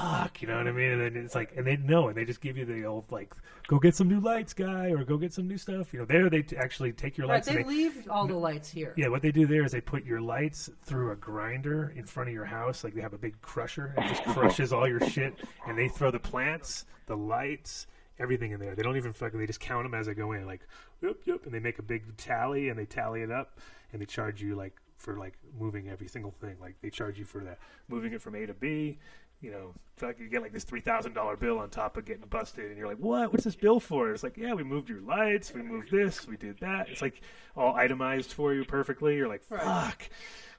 fuck, 0.00 0.42
you 0.42 0.48
know 0.48 0.56
what 0.58 0.66
I 0.68 0.72
mean? 0.72 0.92
And 0.92 1.00
then 1.00 1.16
it's 1.24 1.34
like, 1.34 1.52
and 1.56 1.66
they 1.66 1.76
know, 1.76 2.08
and 2.08 2.16
they 2.16 2.24
just 2.24 2.40
give 2.40 2.56
you 2.56 2.64
the 2.64 2.84
old 2.84 3.10
like, 3.10 3.32
go 3.66 3.78
get 3.78 3.94
some 3.94 4.08
new 4.08 4.20
lights, 4.20 4.52
guy, 4.52 4.90
or 4.90 5.04
go 5.04 5.16
get 5.16 5.32
some 5.32 5.48
new 5.48 5.58
stuff. 5.58 5.92
You 5.92 6.00
know, 6.00 6.04
there 6.04 6.28
they 6.28 6.42
t- 6.42 6.56
actually 6.56 6.92
take 6.92 7.16
your 7.16 7.26
Right, 7.26 7.34
lights. 7.36 7.48
they 7.48 7.56
and 7.56 7.64
they, 7.64 7.68
leave 7.68 8.06
all 8.10 8.26
the 8.26 8.34
lights 8.34 8.70
here. 8.70 8.92
yeah, 8.96 9.08
what 9.08 9.22
they 9.22 9.32
do 9.32 9.46
there 9.46 9.64
is 9.64 9.72
they 9.72 9.80
put 9.80 10.04
your 10.04 10.20
lights 10.20 10.70
through 10.84 11.12
a 11.12 11.16
grinder 11.16 11.92
in 11.96 12.04
front 12.04 12.28
of 12.28 12.34
your 12.34 12.44
house. 12.44 12.84
Like 12.84 12.94
they 12.94 13.00
have 13.00 13.14
a 13.14 13.18
big 13.18 13.40
crusher. 13.42 13.94
It 13.96 14.08
just 14.08 14.22
crushes 14.24 14.72
all 14.72 14.86
your 14.86 15.00
shit. 15.08 15.34
And 15.66 15.76
they 15.78 15.88
throw 15.88 16.10
the 16.10 16.20
plants, 16.20 16.84
the 17.06 17.16
lights, 17.16 17.86
everything 18.18 18.52
in 18.52 18.60
there. 18.60 18.74
They 18.74 18.82
don't 18.82 18.96
even 18.96 19.12
fucking, 19.12 19.38
they 19.38 19.46
just 19.46 19.60
count 19.60 19.84
them 19.84 19.94
as 19.98 20.06
they 20.06 20.14
go 20.14 20.32
in. 20.32 20.46
Like, 20.46 20.60
yep, 21.02 21.16
yep. 21.24 21.44
And 21.44 21.52
they 21.54 21.60
make 21.60 21.78
a 21.78 21.82
big 21.82 22.16
tally 22.16 22.68
and 22.68 22.78
they 22.78 22.86
tally 22.86 23.22
it 23.22 23.30
up 23.30 23.58
and 23.92 24.00
they 24.00 24.06
charge 24.06 24.42
you 24.42 24.54
like 24.56 24.74
for 24.98 25.18
like 25.18 25.34
moving 25.58 25.88
every 25.88 26.08
single 26.08 26.30
thing. 26.40 26.56
Like 26.60 26.76
they 26.82 26.90
charge 26.90 27.18
you 27.18 27.24
for 27.24 27.40
that, 27.44 27.58
moving 27.88 28.12
it 28.12 28.22
from 28.22 28.34
A 28.34 28.46
to 28.46 28.54
B. 28.54 28.98
You 29.40 29.50
know, 29.50 29.74
fuck, 29.96 30.18
you 30.18 30.28
get 30.28 30.42
like 30.42 30.52
this 30.52 30.64
three 30.64 30.80
thousand 30.80 31.12
dollar 31.12 31.36
bill 31.36 31.58
on 31.58 31.68
top 31.68 31.96
of 31.96 32.04
getting 32.04 32.26
busted, 32.26 32.66
and 32.66 32.78
you're 32.78 32.86
like, 32.86 32.98
"What? 32.98 33.32
What's 33.32 33.44
this 33.44 33.54
bill 33.56 33.80
for?" 33.80 34.10
It's 34.12 34.22
like, 34.22 34.36
"Yeah, 34.36 34.54
we 34.54 34.64
moved 34.64 34.88
your 34.88 35.00
lights, 35.00 35.52
we 35.52 35.62
moved 35.62 35.90
this, 35.90 36.26
we 36.26 36.36
did 36.36 36.58
that." 36.60 36.88
It's 36.88 37.02
like 37.02 37.20
all 37.56 37.74
itemized 37.74 38.32
for 38.32 38.54
you 38.54 38.64
perfectly. 38.64 39.16
You're 39.16 39.28
like, 39.28 39.42
"Fuck," 39.42 40.08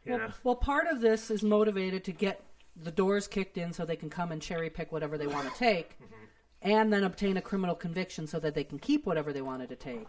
you 0.06 0.12
Well, 0.12 0.20
know. 0.20 0.34
well, 0.44 0.56
part 0.56 0.88
of 0.88 1.02
this 1.02 1.32
is 1.32 1.44
motivated 1.44 2.04
to 2.06 2.12
get 2.12 2.44
the 2.76 2.92
doors 2.92 3.28
kicked 3.28 3.58
in 3.58 3.74
so 3.74 3.84
they 3.86 3.96
can 3.96 4.10
come 4.10 4.32
and 4.32 4.42
cherry 4.42 4.70
pick 4.70 4.92
whatever 4.92 5.18
they 5.18 5.28
want 5.28 5.52
to 5.52 5.58
take, 5.58 5.98
mm-hmm. 6.00 6.26
and 6.62 6.94
then 6.94 7.04
obtain 7.04 7.38
a 7.38 7.42
criminal 7.42 7.76
conviction 7.76 8.28
so 8.28 8.40
that 8.40 8.54
they 8.54 8.64
can 8.64 8.78
keep 8.78 9.08
whatever 9.08 9.34
they 9.34 9.42
wanted 9.42 9.70
to 9.70 9.76
take. 9.76 10.08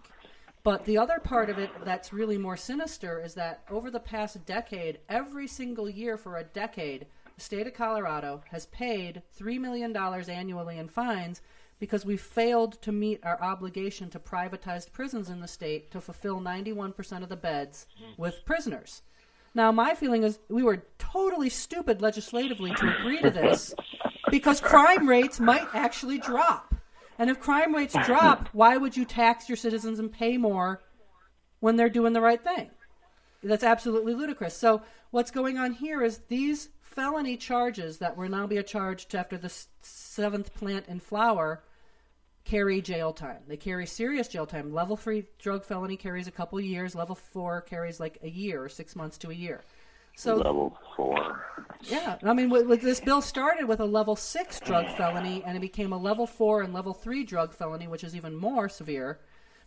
But 0.63 0.85
the 0.85 0.99
other 0.99 1.19
part 1.19 1.49
of 1.49 1.59
it 1.59 1.71
that's 1.85 2.13
really 2.13 2.37
more 2.37 2.57
sinister 2.57 3.23
is 3.25 3.33
that 3.35 3.63
over 3.71 3.91
the 3.91 4.01
past 4.01 4.45
decade, 4.45 4.99
every 5.09 5.47
single 5.47 5.89
year 5.89 6.19
for 6.19 6.37
a 6.37 6.45
decade, 6.45 7.07
the 7.39 7.45
state 7.45 7.69
of 7.69 7.73
Colorado 7.73 8.43
has 8.51 8.67
paid 8.67 9.23
$3 9.39 9.61
million 9.61 9.97
annually 9.97 10.77
in 10.77 10.89
fines 10.89 11.41
because 11.79 12.05
we 12.05 12.17
failed 12.17 12.83
to 12.83 12.91
meet 12.91 13.21
our 13.23 13.41
obligation 13.41 14.11
to 14.11 14.19
privatized 14.19 14.91
prisons 14.91 15.31
in 15.31 15.39
the 15.41 15.47
state 15.47 15.93
to 15.93 16.01
fulfill 16.01 16.41
91% 16.41 17.23
of 17.23 17.29
the 17.29 17.37
beds 17.37 17.87
with 18.17 18.45
prisoners. 18.45 19.03
Now, 19.55 19.71
my 19.71 19.95
feeling 19.95 20.25
is 20.25 20.41
we 20.49 20.65
were 20.65 20.83
totally 20.99 21.49
stupid 21.49 22.03
legislatively 22.03 22.75
to 22.75 22.99
agree 22.99 23.21
to 23.23 23.31
this 23.31 23.73
because 24.33 24.61
crime 24.61 25.09
rates 25.09 25.39
might 25.39 25.69
actually 25.75 26.19
drop. 26.19 26.75
And 27.21 27.31
if 27.31 27.39
crime 27.39 27.73
rates 27.73 27.95
drop, 28.05 28.49
why 28.53 28.77
would 28.77 28.97
you 28.97 29.05
tax 29.05 29.49
your 29.49 29.57
citizens 29.57 30.01
and 30.01 30.11
pay 30.11 30.39
more 30.39 30.83
when 31.61 31.77
they're 31.77 31.89
doing 31.89 32.15
the 32.15 32.21
right 32.21 32.43
thing? 32.43 32.71
That's 33.45 33.63
absolutely 33.63 34.15
ludicrous. 34.15 34.57
So, 34.57 34.83
what's 35.13 35.31
going 35.31 35.57
on 35.57 35.73
here 35.73 36.03
is 36.03 36.23
these 36.27 36.71
felony 36.99 37.37
charges 37.37 37.99
that 37.99 38.17
will 38.17 38.29
now 38.29 38.45
be 38.45 38.61
charged 38.65 39.15
after 39.15 39.39
the 39.39 39.53
seventh 39.83 40.53
plant 40.53 40.85
in 40.89 40.99
flower 40.99 41.63
carry 42.45 42.81
jail 42.81 43.13
time. 43.13 43.39
They 43.47 43.57
carry 43.57 43.87
serious 43.87 44.27
jail 44.27 44.47
time. 44.47 44.75
Level 44.75 44.97
three 44.97 45.27
drug 45.39 45.65
felony 45.65 45.97
carries 45.97 46.27
a 46.27 46.33
couple 46.33 46.61
years. 46.61 46.97
Level 46.97 47.15
four 47.15 47.61
carries 47.61 48.01
like 48.01 48.19
a 48.25 48.29
year 48.29 48.65
or 48.65 48.69
six 48.69 48.97
months 48.97 49.17
to 49.19 49.31
a 49.31 49.35
year. 49.35 49.63
So 50.17 50.35
Level 50.39 50.77
four. 50.97 51.47
yeah, 51.83 52.19
I 52.25 52.33
mean, 52.33 52.51
with, 52.51 52.67
with 52.67 52.83
this 52.83 52.99
bill 52.99 53.23
started 53.23 53.69
with 53.69 53.79
a 53.79 53.85
level 53.85 54.17
six 54.17 54.59
drug 54.59 54.89
felony, 54.97 55.45
and 55.47 55.57
it 55.57 55.61
became 55.61 55.93
a 55.93 55.99
level 55.99 56.27
four 56.27 56.63
and 56.63 56.75
level 56.75 56.93
three 56.93 57.23
drug 57.23 57.55
felony, 57.55 57.87
which 57.87 58.03
is 58.03 58.17
even 58.17 58.35
more 58.35 58.69
severe. 58.69 59.21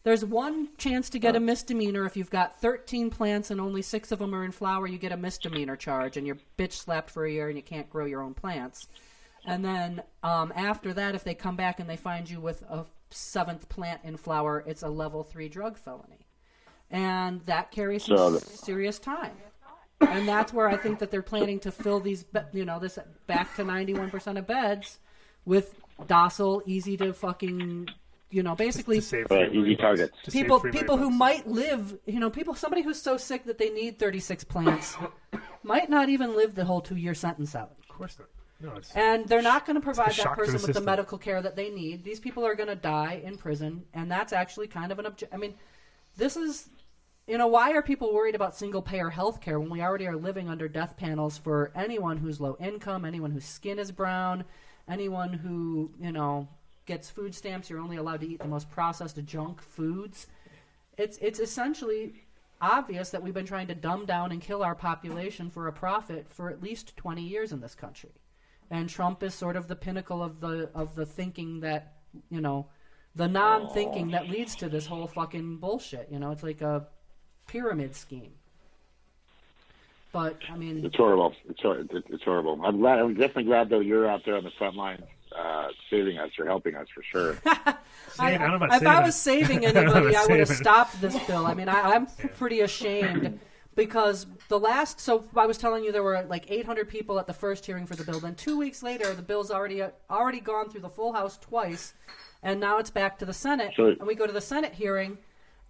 There's 0.03 0.25
one 0.25 0.69
chance 0.77 1.09
to 1.11 1.19
get 1.19 1.35
a 1.35 1.39
misdemeanor 1.39 2.05
if 2.05 2.17
you've 2.17 2.31
got 2.31 2.59
13 2.59 3.11
plants 3.11 3.51
and 3.51 3.61
only 3.61 3.83
six 3.83 4.11
of 4.11 4.19
them 4.19 4.33
are 4.33 4.43
in 4.43 4.51
flower. 4.51 4.87
You 4.87 4.97
get 4.97 5.11
a 5.11 5.17
misdemeanor 5.17 5.75
charge, 5.75 6.17
and 6.17 6.25
you're 6.25 6.37
bitch 6.57 6.73
slapped 6.73 7.11
for 7.11 7.25
a 7.25 7.31
year, 7.31 7.49
and 7.49 7.57
you 7.57 7.63
can't 7.63 7.89
grow 7.89 8.05
your 8.05 8.23
own 8.23 8.33
plants. 8.33 8.87
And 9.45 9.63
then 9.63 10.01
um, 10.23 10.51
after 10.55 10.93
that, 10.93 11.15
if 11.15 11.23
they 11.23 11.33
come 11.33 11.55
back 11.55 11.79
and 11.79 11.89
they 11.89 11.97
find 11.97 12.29
you 12.29 12.39
with 12.39 12.63
a 12.63 12.85
seventh 13.11 13.69
plant 13.69 14.01
in 14.03 14.17
flower, 14.17 14.63
it's 14.65 14.83
a 14.83 14.89
level 14.89 15.23
three 15.23 15.49
drug 15.49 15.77
felony, 15.77 16.27
and 16.89 17.41
that 17.41 17.71
carries 17.71 18.05
some 18.05 18.17
So 18.17 18.39
serious 18.39 18.99
time. 18.99 19.33
And 20.01 20.27
that's 20.27 20.51
where 20.51 20.67
I 20.67 20.77
think 20.77 20.99
that 20.99 21.11
they're 21.11 21.21
planning 21.21 21.59
to 21.59 21.71
fill 21.71 21.99
these, 21.99 22.25
you 22.53 22.65
know, 22.65 22.79
this 22.79 22.97
back 23.27 23.55
to 23.55 23.63
91% 23.63 24.37
of 24.37 24.47
beds 24.47 24.97
with 25.45 25.75
docile, 26.07 26.63
easy 26.65 26.97
to 26.97 27.13
fucking, 27.13 27.87
you 28.31 28.43
know, 28.43 28.55
basically 28.55 28.97
To 28.97 29.01
save 29.01 29.27
Right, 29.29 29.53
easy 29.53 29.75
targets. 29.75 30.15
To 30.23 30.31
save 30.31 30.41
people 30.43 30.59
people 30.59 30.97
who 30.97 31.09
bucks. 31.09 31.17
might 31.17 31.47
live, 31.47 31.97
you 32.05 32.19
know, 32.19 32.29
people 32.29 32.55
somebody 32.55 32.81
who's 32.81 33.01
so 33.01 33.17
sick 33.17 33.45
that 33.45 33.57
they 33.57 33.69
need 33.69 33.99
36 33.99 34.43
plants 34.45 34.95
might 35.63 35.89
not 35.89 36.09
even 36.09 36.35
live 36.35 36.55
the 36.55 36.65
whole 36.65 36.81
2-year 36.81 37.13
sentence 37.13 37.55
out. 37.55 37.71
Of 37.79 37.87
course 37.87 38.17
not. 38.17 38.29
No, 38.61 38.77
it's 38.77 38.91
And 38.95 39.27
they're 39.27 39.41
not 39.41 39.65
going 39.65 39.75
to 39.75 39.81
provide 39.81 40.13
that 40.13 40.35
person 40.35 40.57
the 40.57 40.67
with 40.67 40.75
the 40.75 40.81
medical 40.81 41.17
care 41.17 41.41
that 41.41 41.55
they 41.55 41.69
need. 41.69 42.03
These 42.03 42.19
people 42.19 42.45
are 42.45 42.53
going 42.55 42.69
to 42.69 42.75
die 42.75 43.21
in 43.23 43.37
prison, 43.37 43.83
and 43.93 44.09
that's 44.09 44.33
actually 44.33 44.67
kind 44.67 44.91
of 44.91 44.99
an 44.99 45.05
obje- 45.05 45.27
I 45.33 45.37
mean, 45.37 45.55
this 46.15 46.37
is 46.37 46.69
you 47.27 47.37
know, 47.37 47.47
why 47.47 47.71
are 47.71 47.81
people 47.81 48.13
worried 48.13 48.35
about 48.35 48.55
single 48.55 48.81
payer 48.81 49.09
health 49.09 49.41
care 49.41 49.59
when 49.59 49.69
we 49.69 49.81
already 49.81 50.07
are 50.07 50.17
living 50.17 50.49
under 50.49 50.67
death 50.67 50.97
panels 50.97 51.37
for 51.37 51.71
anyone 51.75 52.17
who's 52.17 52.41
low 52.41 52.57
income, 52.59 53.05
anyone 53.05 53.31
whose 53.31 53.45
skin 53.45 53.79
is 53.79 53.91
brown, 53.91 54.43
anyone 54.87 55.31
who, 55.31 55.91
you 55.99 56.11
know, 56.11 56.47
gets 56.85 57.09
food 57.09 57.33
stamps, 57.33 57.69
you're 57.69 57.79
only 57.79 57.97
allowed 57.97 58.21
to 58.21 58.27
eat 58.27 58.39
the 58.39 58.47
most 58.47 58.69
processed 58.69 59.23
junk 59.25 59.61
foods. 59.61 60.27
It's 60.97 61.17
it's 61.17 61.39
essentially 61.39 62.23
obvious 62.61 63.09
that 63.09 63.21
we've 63.23 63.33
been 63.33 63.45
trying 63.45 63.67
to 63.67 63.75
dumb 63.75 64.05
down 64.05 64.31
and 64.31 64.41
kill 64.41 64.63
our 64.63 64.75
population 64.75 65.49
for 65.49 65.67
a 65.67 65.73
profit 65.73 66.27
for 66.29 66.49
at 66.49 66.61
least 66.61 66.95
20 66.95 67.21
years 67.21 67.51
in 67.51 67.59
this 67.59 67.73
country. 67.73 68.11
And 68.69 68.87
Trump 68.87 69.23
is 69.23 69.33
sort 69.33 69.55
of 69.55 69.67
the 69.67 69.75
pinnacle 69.75 70.23
of 70.23 70.39
the 70.39 70.69
of 70.73 70.95
the 70.95 71.05
thinking 71.05 71.59
that, 71.61 71.95
you 72.29 72.39
know, 72.39 72.67
the 73.15 73.27
non-thinking 73.27 74.11
that 74.11 74.29
leads 74.29 74.55
to 74.55 74.69
this 74.69 74.85
whole 74.85 75.07
fucking 75.07 75.57
bullshit, 75.57 76.07
you 76.09 76.19
know, 76.19 76.31
it's 76.31 76.43
like 76.43 76.61
a 76.61 76.87
pyramid 77.47 77.95
scheme. 77.95 78.31
But 80.13 80.37
I 80.49 80.55
mean, 80.57 80.85
It's 80.85 80.95
horrible. 80.95 81.33
It's, 81.49 81.61
it's 82.09 82.23
horrible. 82.23 82.59
I'm 82.63 82.79
glad. 82.79 82.99
I'm 82.99 83.13
definitely 83.13 83.45
glad 83.45 83.69
though 83.69 83.79
you're 83.79 84.07
out 84.07 84.21
there 84.25 84.35
on 84.35 84.43
the 84.43 84.51
front 84.57 84.75
line, 84.75 85.03
uh, 85.37 85.67
saving 85.89 86.17
us 86.17 86.29
or 86.37 86.45
helping 86.45 86.75
us 86.75 86.87
for 86.93 87.03
sure. 87.03 87.37
I, 87.45 88.35
I 88.35 88.37
don't 88.37 88.59
know 88.59 88.67
if 88.67 88.83
I 88.85 89.01
was 89.01 89.15
it. 89.15 89.19
saving 89.19 89.65
I 89.65 89.71
don't 89.71 89.85
know 89.85 89.91
anybody, 89.93 90.15
about 90.15 90.29
I 90.29 90.31
would 90.31 90.39
have 90.39 90.49
stopped 90.49 91.01
this 91.01 91.17
bill. 91.25 91.45
I 91.45 91.53
mean, 91.53 91.69
I, 91.69 91.93
I'm 91.93 92.07
pretty 92.37 92.61
ashamed 92.61 93.39
because 93.75 94.27
the 94.49 94.59
last. 94.59 94.99
So 94.99 95.25
I 95.35 95.45
was 95.45 95.57
telling 95.57 95.83
you 95.83 95.91
there 95.91 96.03
were 96.03 96.23
like 96.23 96.49
800 96.49 96.89
people 96.89 97.19
at 97.19 97.27
the 97.27 97.33
first 97.33 97.65
hearing 97.65 97.85
for 97.85 97.95
the 97.95 98.03
bill. 98.03 98.19
Then 98.19 98.35
two 98.35 98.57
weeks 98.57 98.83
later, 98.83 99.13
the 99.13 99.21
bill's 99.21 99.51
already 99.51 99.83
already 100.09 100.39
gone 100.39 100.69
through 100.69 100.81
the 100.81 100.89
full 100.89 101.13
House 101.13 101.37
twice, 101.37 101.93
and 102.43 102.59
now 102.59 102.77
it's 102.77 102.89
back 102.91 103.17
to 103.19 103.25
the 103.25 103.33
Senate. 103.33 103.73
So- 103.75 103.87
and 103.87 104.05
we 104.07 104.15
go 104.15 104.27
to 104.27 104.33
the 104.33 104.41
Senate 104.41 104.73
hearing. 104.73 105.17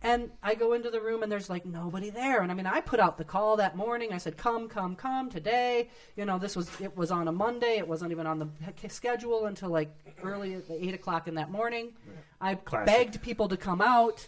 And 0.04 0.32
I 0.42 0.56
go 0.56 0.74
into 0.74 0.90
the 0.90 1.00
room 1.00 1.22
and 1.22 1.32
there's 1.32 1.50
like 1.50 1.64
nobody 1.64 2.10
there. 2.10 2.42
And 2.42 2.52
I 2.52 2.56
mean, 2.56 2.66
I 2.66 2.82
put 2.82 3.00
out 3.00 3.18
the 3.20 3.24
call 3.24 3.58
that 3.58 3.78
morning. 3.78 4.12
I 4.14 4.18
said, 4.18 4.36
"Come, 4.36 4.68
come, 4.68 4.96
come 4.96 5.30
today." 5.30 5.90
You 6.16 6.26
know, 6.26 6.40
this 6.40 6.56
was 6.56 6.70
it 6.82 6.98
was 6.98 7.12
on 7.12 7.28
a 7.28 7.32
Monday. 7.32 7.78
It 7.78 7.88
wasn't 7.88 8.12
even 8.12 8.26
on 8.26 8.40
the 8.40 8.48
schedule 8.90 9.46
until 9.46 9.70
like 9.70 9.94
early 10.24 10.56
at 10.56 10.64
eight 10.72 10.96
o'clock 10.96 11.28
in 11.28 11.36
that 11.36 11.52
morning. 11.52 11.92
I 12.40 12.56
Classic. 12.56 12.88
begged 12.88 13.22
people 13.22 13.48
to 13.50 13.58
come 13.58 13.80
out, 13.82 14.28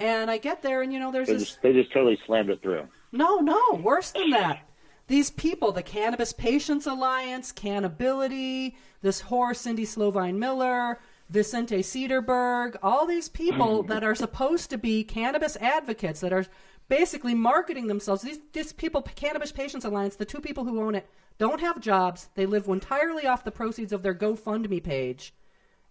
and 0.00 0.28
I 0.30 0.38
get 0.38 0.62
there 0.62 0.82
and 0.82 0.92
you 0.92 0.98
know 0.98 1.12
there's 1.12 1.28
They 1.28 1.34
this 1.34 1.44
just 1.50 1.62
they 1.62 1.72
just 1.72 1.92
totally 1.92 2.18
slammed 2.26 2.50
it 2.50 2.60
through. 2.60 2.88
no, 3.12 3.38
no, 3.38 3.80
worse 3.82 4.10
than 4.10 4.30
that. 4.30 4.68
These 5.06 5.30
people, 5.32 5.70
the 5.70 5.82
Cannabis 5.82 6.32
Patients 6.32 6.86
Alliance, 6.86 7.52
Cannability, 7.52 8.74
this 9.02 9.22
whore 9.22 9.54
Cindy 9.54 9.84
Sovine 9.84 10.36
Miller, 10.38 10.98
Vicente 11.30 11.78
Sederberg, 11.78 12.76
all 12.82 13.06
these 13.06 13.28
people 13.28 13.80
mm-hmm. 13.80 13.88
that 13.88 14.04
are 14.04 14.14
supposed 14.14 14.70
to 14.70 14.78
be 14.78 15.04
cannabis 15.04 15.56
advocates 15.56 16.20
that 16.20 16.32
are 16.32 16.46
basically 16.88 17.34
marketing 17.34 17.86
themselves. 17.86 18.22
These, 18.22 18.40
these 18.52 18.72
people, 18.72 19.02
Cannabis 19.02 19.52
Patients 19.52 19.84
Alliance, 19.84 20.16
the 20.16 20.24
two 20.24 20.40
people 20.40 20.64
who 20.64 20.82
own 20.82 20.94
it, 20.94 21.08
don't 21.38 21.60
have 21.60 21.80
jobs. 21.80 22.28
They 22.34 22.46
live 22.46 22.68
entirely 22.68 23.26
off 23.26 23.44
the 23.44 23.50
proceeds 23.50 23.92
of 23.92 24.02
their 24.02 24.14
GoFundMe 24.14 24.82
page. 24.82 25.34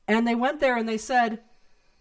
And 0.08 0.28
they 0.28 0.36
went 0.36 0.60
there 0.60 0.78
and 0.78 0.88
they 0.88 0.98
said, 0.98 1.42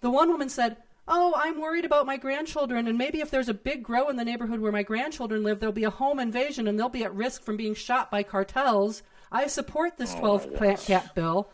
the 0.01 0.11
one 0.11 0.29
woman 0.29 0.49
said, 0.49 0.77
Oh, 1.09 1.35
I'm 1.37 1.61
worried 1.61 1.85
about 1.85 2.07
my 2.07 2.17
grandchildren, 2.17 2.87
and 2.87 2.97
maybe 2.97 3.21
if 3.21 3.31
there's 3.31 3.49
a 3.49 3.55
big 3.55 3.83
grow 3.83 4.09
in 4.09 4.15
the 4.15 4.25
neighborhood 4.25 4.61
where 4.61 4.71
my 4.71 4.85
grandchildren 4.85 5.43
live, 5.43 5.59
there'll 5.59 5.73
be 5.73 5.83
a 5.83 5.91
home 5.91 6.21
invasion 6.21 6.69
and 6.69 6.79
they'll 6.79 6.89
be 6.89 7.03
at 7.03 7.15
risk 7.15 7.43
from 7.43 7.57
being 7.57 7.75
shot 7.75 8.09
by 8.09 8.23
cartels. 8.23 9.03
I 9.33 9.49
support 9.49 9.97
this 9.97 10.15
12 10.15 10.55
plant 10.55 10.81
cap 10.81 11.15
bill. 11.17 11.51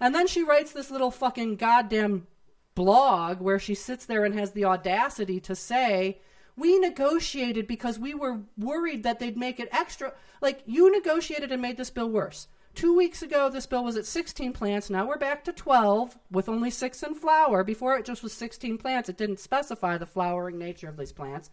And 0.00 0.14
then 0.14 0.26
she 0.26 0.42
writes 0.42 0.72
this 0.72 0.90
little 0.90 1.10
fucking 1.10 1.56
goddamn 1.56 2.26
blog 2.74 3.40
where 3.40 3.58
she 3.58 3.74
sits 3.74 4.06
there 4.06 4.24
and 4.24 4.34
has 4.34 4.52
the 4.52 4.64
audacity 4.64 5.38
to 5.40 5.54
say, 5.54 6.18
we 6.56 6.78
negotiated 6.78 7.66
because 7.66 7.98
we 7.98 8.14
were 8.14 8.40
worried 8.56 9.02
that 9.02 9.18
they'd 9.18 9.36
make 9.36 9.60
it 9.60 9.68
extra. 9.72 10.14
Like, 10.40 10.62
you 10.66 10.90
negotiated 10.90 11.52
and 11.52 11.60
made 11.62 11.76
this 11.76 11.90
bill 11.90 12.10
worse. 12.10 12.48
Two 12.74 12.96
weeks 12.96 13.20
ago, 13.20 13.48
this 13.48 13.66
bill 13.66 13.84
was 13.84 13.96
at 13.96 14.06
16 14.06 14.52
plants. 14.52 14.90
Now 14.90 15.06
we're 15.06 15.18
back 15.18 15.44
to 15.44 15.52
12 15.52 16.16
with 16.30 16.48
only 16.48 16.70
six 16.70 17.02
in 17.02 17.14
flower. 17.14 17.64
Before 17.64 17.96
it 17.96 18.04
just 18.04 18.22
was 18.22 18.32
16 18.32 18.78
plants. 18.78 19.08
It 19.08 19.18
didn't 19.18 19.40
specify 19.40 19.98
the 19.98 20.06
flowering 20.06 20.58
nature 20.58 20.88
of 20.88 20.96
these 20.96 21.12
plants. 21.12 21.50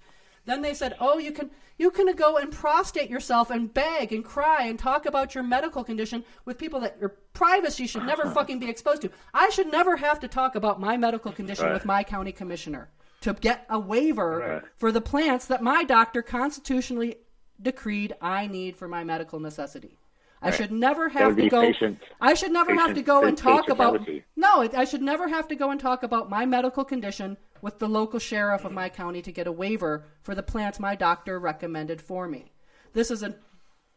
Then 0.47 0.61
they 0.63 0.73
said, 0.73 0.95
"Oh, 0.99 1.17
you 1.19 1.31
can 1.31 1.51
you 1.77 1.91
can 1.91 2.11
go 2.15 2.37
and 2.37 2.51
prostrate 2.51 3.09
yourself 3.09 3.51
and 3.51 3.71
beg 3.71 4.11
and 4.11 4.25
cry 4.25 4.63
and 4.63 4.79
talk 4.79 5.05
about 5.05 5.35
your 5.35 5.43
medical 5.43 5.83
condition 5.83 6.23
with 6.45 6.57
people 6.57 6.79
that 6.79 6.97
your 6.99 7.09
privacy 7.33 7.85
should 7.85 8.03
never 8.03 8.31
fucking 8.37 8.57
be 8.57 8.67
exposed 8.69 9.03
to. 9.03 9.11
I 9.33 9.49
should 9.49 9.67
never 9.71 9.97
have 9.97 10.19
to 10.21 10.27
talk 10.27 10.55
about 10.55 10.79
my 10.79 10.97
medical 10.97 11.31
condition 11.31 11.65
Right. 11.65 11.73
with 11.73 11.85
my 11.85 12.03
county 12.03 12.31
commissioner 12.31 12.89
to 13.21 13.33
get 13.33 13.65
a 13.69 13.77
waiver 13.79 14.39
Right. 14.39 14.61
for 14.77 14.91
the 14.91 15.01
plants 15.01 15.45
that 15.47 15.61
my 15.61 15.83
doctor 15.83 16.23
constitutionally 16.23 17.17
decreed 17.61 18.15
I 18.21 18.47
need 18.47 18.75
for 18.75 18.87
my 18.87 19.03
medical 19.03 19.39
necessity. 19.39 19.97
I 20.41 20.51
should 20.51 20.71
never 20.71 21.09
have 21.09 21.35
to 21.35 21.49
go. 21.49 21.61
patient- 21.61 21.99
I 22.21 22.35
should 22.35 22.51
never 22.51 22.73
have 22.75 22.93
to 22.93 23.01
go 23.01 23.23
and 23.23 23.35
talk 23.35 23.69
about. 23.69 24.07
No, 24.35 24.69
I 24.75 24.85
should 24.85 25.01
never 25.01 25.27
have 25.27 25.47
to 25.47 25.55
go 25.55 25.71
and 25.71 25.79
talk 25.79 26.03
about 26.03 26.29
my 26.29 26.45
medical 26.45 26.85
condition 26.85 27.37
with 27.61 27.79
the 27.79 27.87
local 27.87 28.19
sheriff 28.19 28.65
of 28.65 28.71
my 28.71 28.89
county 28.89 29.21
to 29.21 29.31
get 29.31 29.47
a 29.47 29.51
waiver 29.51 30.05
for 30.21 30.35
the 30.35 30.43
plants 30.43 30.79
my 30.79 30.95
doctor 30.95 31.39
recommended 31.39 32.01
for 32.01 32.27
me. 32.27 32.51
This 32.93 33.11
is 33.11 33.23
a 33.23 33.35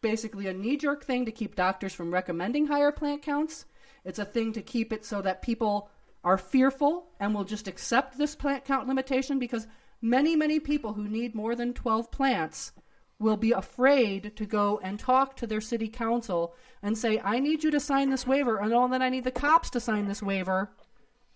basically 0.01 0.47
a 0.47 0.53
knee-jerk 0.53 1.03
thing 1.03 1.25
to 1.25 1.31
keep 1.31 1.55
doctors 1.55 1.93
from 1.93 2.13
recommending 2.13 2.67
higher 2.67 2.91
plant 2.91 3.21
counts. 3.21 3.65
It's 4.03 4.19
a 4.19 4.25
thing 4.25 4.51
to 4.53 4.61
keep 4.61 4.91
it 4.91 5.05
so 5.05 5.21
that 5.21 5.41
people 5.43 5.89
are 6.23 6.37
fearful 6.37 7.07
and 7.19 7.33
will 7.33 7.43
just 7.43 7.67
accept 7.67 8.17
this 8.17 8.35
plant 8.35 8.65
count 8.65 8.87
limitation 8.87 9.39
because 9.39 9.67
many, 10.01 10.35
many 10.35 10.59
people 10.59 10.93
who 10.93 11.07
need 11.07 11.35
more 11.35 11.55
than 11.55 11.73
12 11.73 12.11
plants 12.11 12.71
will 13.19 13.37
be 13.37 13.51
afraid 13.51 14.35
to 14.35 14.45
go 14.45 14.79
and 14.83 14.99
talk 14.99 15.35
to 15.35 15.45
their 15.45 15.61
city 15.61 15.87
council 15.87 16.55
and 16.81 16.97
say, 16.97 17.21
I 17.23 17.39
need 17.39 17.63
you 17.63 17.69
to 17.71 17.79
sign 17.79 18.09
this 18.09 18.25
waiver, 18.25 18.57
and 18.57 18.73
oh, 18.73 18.87
then 18.87 19.03
I 19.03 19.09
need 19.09 19.23
the 19.23 19.31
cops 19.31 19.69
to 19.71 19.79
sign 19.79 20.07
this 20.07 20.23
waiver, 20.23 20.71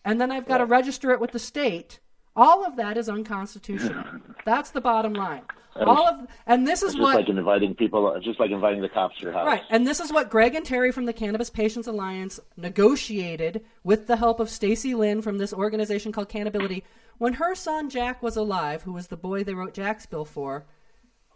and 0.04 0.20
then 0.20 0.32
I've 0.32 0.48
got 0.48 0.58
to 0.58 0.66
register 0.66 1.12
it 1.12 1.20
with 1.20 1.32
the 1.32 1.40
state. 1.40 2.00
All 2.36 2.66
of 2.66 2.76
that 2.76 2.98
is 2.98 3.08
unconstitutional. 3.08 4.04
That's 4.46 4.72
the 4.72 4.82
bottom 4.82 5.14
line. 5.14 5.44
All 5.78 6.08
of 6.08 6.28
and 6.48 6.66
this 6.66 6.82
is 6.84 6.98
what 6.98 7.16
like 7.16 7.28
inviting 7.28 7.76
people. 7.76 8.14
It's 8.14 8.26
just 8.26 8.40
like 8.40 8.52
inviting 8.52 8.82
the 8.82 8.88
cops 8.88 9.18
to 9.18 9.24
your 9.24 9.34
house. 9.34 9.46
Right, 9.46 9.64
and 9.70 9.86
this 9.86 10.00
is 10.00 10.12
what 10.12 10.30
Greg 10.30 10.56
and 10.56 10.66
Terry 10.66 10.92
from 10.92 11.06
the 11.06 11.12
Cannabis 11.12 11.50
Patients 11.50 11.88
Alliance 11.88 12.40
negotiated 12.56 13.66
with 13.84 14.08
the 14.08 14.16
help 14.16 14.40
of 14.40 14.50
Stacey 14.50 14.96
Linn 14.96 15.22
from 15.22 15.38
this 15.38 15.54
organization 15.54 16.14
called 16.14 16.30
Cannability. 16.30 16.84
When 17.18 17.34
her 17.34 17.56
son 17.56 17.90
Jack 17.90 18.24
was 18.24 18.38
alive, 18.38 18.84
who 18.84 18.94
was 18.94 19.08
the 19.08 19.18
boy 19.18 19.44
they 19.44 19.54
wrote 19.54 19.74
Jack's 19.74 20.06
bill 20.06 20.26
for, 20.26 20.66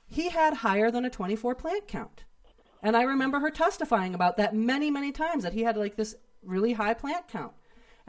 he 0.08 0.30
had 0.30 0.56
higher 0.56 0.90
than 0.90 1.06
a 1.06 1.10
24 1.10 1.56
plant 1.56 1.88
count. 1.88 2.24
And 2.82 2.96
I 2.96 3.04
remember 3.04 3.40
her 3.40 3.52
testifying 3.52 4.16
about 4.16 4.38
that 4.38 4.56
many, 4.56 4.90
many 4.90 5.12
times 5.12 5.44
that 5.44 5.54
he 5.54 5.64
had 5.64 5.76
like 5.76 5.98
this 5.98 6.16
really 6.44 6.74
high 6.74 6.94
plant 6.94 7.28
count. 7.28 7.54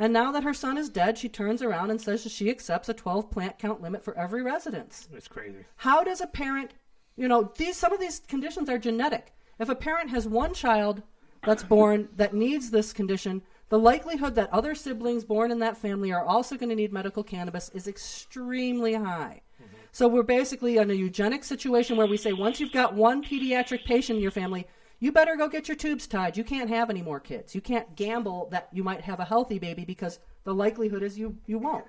And 0.01 0.15
now 0.15 0.33
that 0.33 0.45
her 0.45 0.55
son 0.55 0.79
is 0.79 0.89
dead, 0.89 1.19
she 1.19 1.29
turns 1.29 1.61
around 1.61 1.91
and 1.91 2.01
says 2.01 2.25
that 2.25 2.33
she 2.33 2.49
accepts 2.49 2.89
a 2.89 2.95
12 2.95 3.31
plant 3.31 3.59
count 3.59 3.83
limit 3.83 4.03
for 4.03 4.17
every 4.17 4.43
residence. 4.43 5.11
It's 5.13 5.29
crazy. 5.29 5.67
How 5.77 6.03
does 6.03 6.23
a 6.23 6.27
parent, 6.27 6.73
you 7.19 7.29
know, 7.29 7.53
these 7.59 7.77
some 7.77 7.93
of 7.93 8.01
these 8.01 8.21
conditions 8.21 8.71
are 8.71 8.79
genetic. 8.79 9.35
If 9.59 9.69
a 9.69 9.75
parent 9.75 10.09
has 10.09 10.27
one 10.27 10.55
child 10.55 11.03
that's 11.45 11.63
born 11.63 12.09
that 12.17 12.33
needs 12.33 12.71
this 12.71 12.95
condition, 12.95 13.43
the 13.69 13.79
likelihood 13.79 14.35
that 14.37 14.51
other 14.55 14.75
siblings 14.75 15.23
born 15.23 15.51
in 15.51 15.59
that 15.59 15.77
family 15.77 16.13
are 16.13 16.25
also 16.25 16.57
going 16.57 16.71
to 16.71 16.75
need 16.75 16.95
medical 16.95 17.23
cannabis 17.23 17.69
is 17.75 17.87
extremely 17.87 18.95
high. 18.95 19.43
Mm-hmm. 19.63 19.77
So 19.93 20.09
we're 20.09 20.23
basically 20.23 20.79
in 20.79 20.91
a 20.91 20.95
eugenic 20.95 21.45
situation 21.45 21.99
where 21.99 22.07
we 22.07 22.17
say 22.17 22.33
once 22.33 22.59
you've 22.59 22.73
got 22.73 22.95
one 22.95 23.23
pediatric 23.23 23.85
patient 23.85 24.17
in 24.17 24.23
your 24.23 24.31
family, 24.31 24.67
you 25.01 25.11
better 25.13 25.35
go 25.35 25.49
get 25.49 25.67
your 25.67 25.77
tubes 25.77 26.07
tied. 26.07 26.37
You 26.37 26.45
can't 26.45 26.69
have 26.69 26.91
any 26.91 27.03
more 27.03 27.19
kids. 27.19 27.55
You 27.55 27.61
can't 27.61 27.97
gamble 27.97 28.49
that 28.53 28.69
you 28.73 28.85
might 28.85 29.01
have 29.01 29.19
a 29.19 29.25
healthy 29.25 29.59
baby 29.59 29.85
because 29.85 30.21
the 30.45 30.55
likelihood 30.55 31.03
is 31.03 31.19
you 31.19 31.37
you 31.47 31.59
won't. 31.59 31.85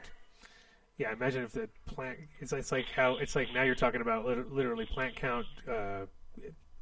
Yeah, 0.98 1.14
imagine 1.14 1.44
if 1.44 1.52
the 1.52 1.70
plant. 1.86 2.18
It's, 2.40 2.54
it's 2.54 2.72
like 2.72 2.86
how 2.96 3.18
it's 3.18 3.36
like 3.36 3.54
now 3.54 3.64
you're 3.64 3.76
talking 3.76 4.02
about 4.02 4.26
literally 4.26 4.86
plant 4.86 5.16
count 5.16 5.46
uh, 5.70 6.06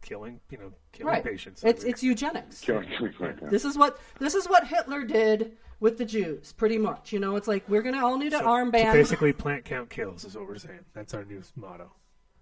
killing, 0.02 0.40
you 0.50 0.58
know, 0.58 0.72
killing 0.92 1.14
right. 1.14 1.24
patients. 1.24 1.64
It's 1.64 1.84
it's 1.84 2.04
eugenics. 2.04 2.62
Killing- 2.62 2.90
killing 2.90 3.14
plant 3.14 3.40
count. 3.40 3.52
This 3.52 3.66
is 3.66 3.78
what 3.78 4.00
this 4.20 4.36
is 4.36 4.48
what 4.48 4.68
Hitler 4.68 5.04
did 5.04 5.58
with 5.80 5.98
the 5.98 6.06
Jews, 6.06 6.54
pretty 6.54 6.78
much. 6.78 7.12
You 7.12 7.20
know, 7.20 7.38
it's 7.38 7.48
like 7.48 7.68
we're 7.68 7.82
gonna 7.82 8.06
all 8.06 8.18
need 8.18 8.34
an 8.34 8.40
So- 8.40 8.48
armband. 8.48 8.92
so 8.92 8.94
basically, 8.94 9.34
plant 9.34 9.66
count 9.66 9.90
kills 9.90 10.26
is 10.26 10.36
what 10.36 10.48
we're 10.48 10.58
saying. 10.58 10.86
That's 10.94 11.14
our 11.14 11.26
new 11.26 11.42
motto. 11.56 11.92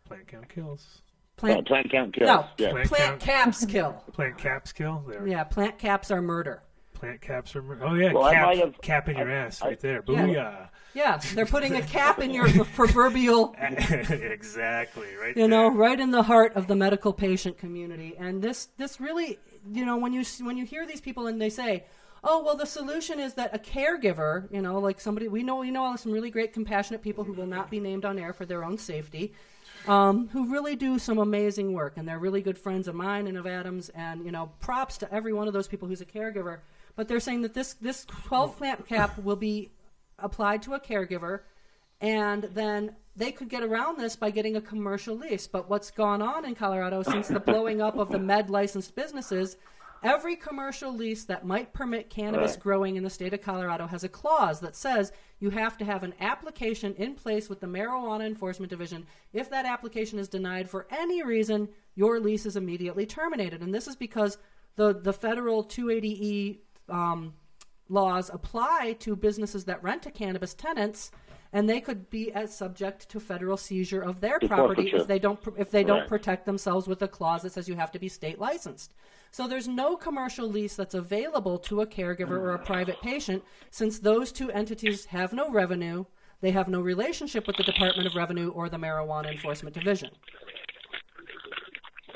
Plant 0.06 0.28
count 0.28 0.50
kills. 0.50 1.02
Plant, 1.38 1.68
plant 1.68 1.90
count 1.92 2.14
kills. 2.14 2.28
no, 2.28 2.46
Yeah. 2.58 2.72
Plant 2.72 2.88
plant 2.90 3.04
count- 3.10 3.22
caps 3.22 3.66
kill. 3.66 3.94
Plant 4.12 4.38
caps 4.38 4.72
kill. 4.74 5.04
There. 5.08 5.26
Yeah, 5.28 5.44
plant 5.46 5.78
caps 5.78 6.12
are 6.12 6.22
murder. 6.22 6.62
Plant 6.94 7.22
caps 7.22 7.56
are. 7.56 7.62
mur- 7.62 7.80
Oh 7.82 7.94
yeah, 7.94 8.12
Well, 8.12 8.24
I 8.24 8.34
cap, 8.34 8.46
might 8.48 8.58
have- 8.58 8.82
cap 8.82 9.08
in 9.10 9.18
your 9.18 9.32
I- 9.32 9.36
ass 9.36 9.62
I- 9.62 9.68
right 9.70 9.80
there. 9.80 10.04
Yeah. 10.08 10.26
Booyah! 10.26 10.68
Yeah, 10.96 11.18
they're 11.36 11.46
putting 11.46 11.76
a 11.76 11.82
cap 11.84 12.18
in 12.20 12.32
your 12.32 12.48
proverbial 12.74 13.56
exactly. 13.62 15.08
Right. 15.22 15.38
you 15.38 15.48
know, 15.48 15.70
right 15.70 16.00
in 16.00 16.12
the 16.12 16.24
heart 16.24 16.56
of 16.56 16.68
the 16.68 16.76
medical 16.76 17.14
patient 17.14 17.58
community. 17.58 18.16
And 18.18 18.42
this, 18.42 18.70
this 18.78 19.00
really, 19.00 19.38
you 19.72 19.86
know, 19.86 19.98
when 19.98 20.14
you 20.14 20.24
when 20.42 20.58
you 20.58 20.66
hear 20.66 20.86
these 20.88 21.02
people 21.02 21.28
and 21.28 21.40
they 21.40 21.50
say, 21.50 21.86
"Oh, 22.24 22.44
well, 22.44 22.56
the 22.56 22.66
solution 22.66 23.20
is 23.20 23.36
that 23.36 23.54
a 23.56 23.60
caregiver," 23.60 24.52
you 24.52 24.62
know, 24.62 24.80
like 24.80 25.00
somebody 25.00 25.28
we 25.28 25.44
know, 25.44 25.58
we 25.58 25.70
know 25.72 25.96
some 25.98 26.12
really 26.12 26.32
great, 26.32 26.52
compassionate 26.54 27.02
people 27.04 27.24
who 27.24 27.34
will 27.34 27.46
not 27.46 27.70
be 27.70 27.80
named 27.80 28.06
on 28.06 28.18
air 28.18 28.34
for 28.34 28.46
their 28.46 28.64
own 28.64 28.78
safety, 28.78 29.34
um, 29.88 30.28
who 30.30 30.52
really 30.52 30.76
do 30.76 31.00
some 31.00 31.18
amazing 31.18 31.74
work, 31.74 31.98
and 31.98 32.08
they're 32.08 32.20
really 32.20 32.42
good 32.42 32.58
friends 32.58 32.88
of 32.88 32.96
mine 32.96 33.28
and 33.28 33.38
of 33.38 33.48
Adams. 33.48 33.90
And 33.90 34.26
you 34.26 34.32
know, 34.32 34.52
props 34.60 34.98
to 35.00 35.14
every 35.14 35.34
one 35.34 35.48
of 35.48 35.54
those 35.54 35.68
people 35.68 35.88
who's 35.88 36.02
a 36.02 36.06
caregiver. 36.06 36.60
But 36.96 37.08
they're 37.08 37.20
saying 37.20 37.42
that 37.44 37.54
this 37.54 37.74
this 37.76 38.06
12 38.06 38.58
clamp 38.58 38.88
cap 38.88 39.18
will 39.20 39.36
be 39.36 39.72
applied 40.20 40.64
to 40.64 40.74
a 40.74 40.80
caregiver 40.80 41.42
and 42.02 42.44
then 42.54 42.96
they 43.16 43.32
could 43.32 43.50
get 43.50 43.64
around 43.64 43.98
this 43.98 44.16
by 44.16 44.30
getting 44.30 44.56
a 44.56 44.62
commercial 44.62 45.16
lease. 45.16 45.48
But 45.48 45.70
what's 45.70 45.90
gone 45.90 46.22
on 46.22 46.46
in 46.46 46.54
Colorado 46.54 47.02
since 47.02 47.28
the 47.28 47.40
blowing 47.40 47.82
up 47.82 47.98
of 47.98 48.12
the 48.12 48.20
med 48.20 48.50
licensed 48.50 48.96
businesses, 48.96 49.58
every 50.04 50.36
commercial 50.36 50.94
lease 50.94 51.24
that 51.26 51.46
might 51.46 51.74
permit 51.74 52.10
cannabis 52.10 52.52
Right. 52.52 52.60
growing 52.60 52.96
in 52.96 53.04
the 53.04 53.10
state 53.10 53.34
of 53.34 53.42
Colorado 53.42 53.88
has 53.88 54.04
a 54.04 54.10
clause 54.10 54.60
that 54.62 54.76
says 54.76 55.12
you 55.40 55.50
have 55.52 55.78
to 55.78 55.86
have 55.86 56.04
an 56.04 56.14
application 56.20 56.94
in 56.96 57.16
place 57.16 57.50
with 57.50 57.60
the 57.60 57.68
Marijuana 57.68 58.26
Enforcement 58.26 58.70
Division. 58.70 59.06
If 59.34 59.50
that 59.50 59.66
application 59.66 60.20
is 60.20 60.28
denied 60.28 60.70
for 60.70 60.88
any 60.90 61.24
reason, 61.24 61.70
your 61.96 62.20
lease 62.20 62.46
is 62.46 62.56
immediately 62.56 63.06
terminated. 63.06 63.62
And 63.62 63.74
this 63.74 63.88
is 63.88 63.96
because 63.96 64.38
the, 64.76 64.94
the 64.94 65.14
federal 65.14 65.64
280E 65.64 66.60
um, 66.90 67.34
laws 67.90 68.30
apply 68.34 68.96
to 69.00 69.16
businesses 69.16 69.66
that 69.66 69.82
rent 69.84 70.04
to 70.04 70.12
cannabis 70.12 70.54
tenants, 70.54 71.12
and 71.54 71.70
they 71.70 71.80
could 71.82 72.10
be 72.10 72.32
as 72.34 72.56
subject 72.56 73.10
to 73.10 73.20
federal 73.20 73.58
seizure 73.58 74.02
of 74.02 74.20
their 74.22 74.40
To 74.40 74.48
property 74.48 74.84
forfeiture. 74.84 74.98
if 75.02 75.08
they 75.08 75.20
don't 75.20 75.40
if 75.58 75.72
they 75.72 75.84
don't 75.84 76.00
Right. 76.00 76.08
protect 76.08 76.46
themselves 76.46 76.88
with 76.88 77.02
a 77.02 77.08
clause 77.08 77.42
that 77.44 77.54
says 77.54 77.68
you 77.70 77.76
have 77.76 77.92
to 77.92 78.00
be 78.00 78.10
state 78.10 78.40
licensed. 78.40 78.94
So 79.32 79.48
there's 79.48 79.68
no 79.68 79.96
commercial 79.98 80.48
lease 80.48 80.76
that's 80.76 80.96
available 80.96 81.58
to 81.60 81.82
a 81.82 81.88
caregiver 81.88 82.38
or 82.40 82.54
a 82.54 82.60
private 82.60 83.02
patient 83.02 83.44
since 83.72 84.00
those 84.00 84.32
two 84.32 84.52
entities 84.52 85.06
have 85.06 85.34
no 85.34 85.50
revenue. 85.50 86.06
They 86.40 86.52
have 86.52 86.68
no 86.68 86.82
relationship 86.82 87.48
with 87.48 87.58
the 87.58 87.64
Department 87.64 88.08
of 88.08 88.16
Revenue 88.16 88.50
or 88.52 88.70
the 88.70 88.78
Marijuana 88.78 89.32
Enforcement 89.32 89.74
Division. 89.74 90.12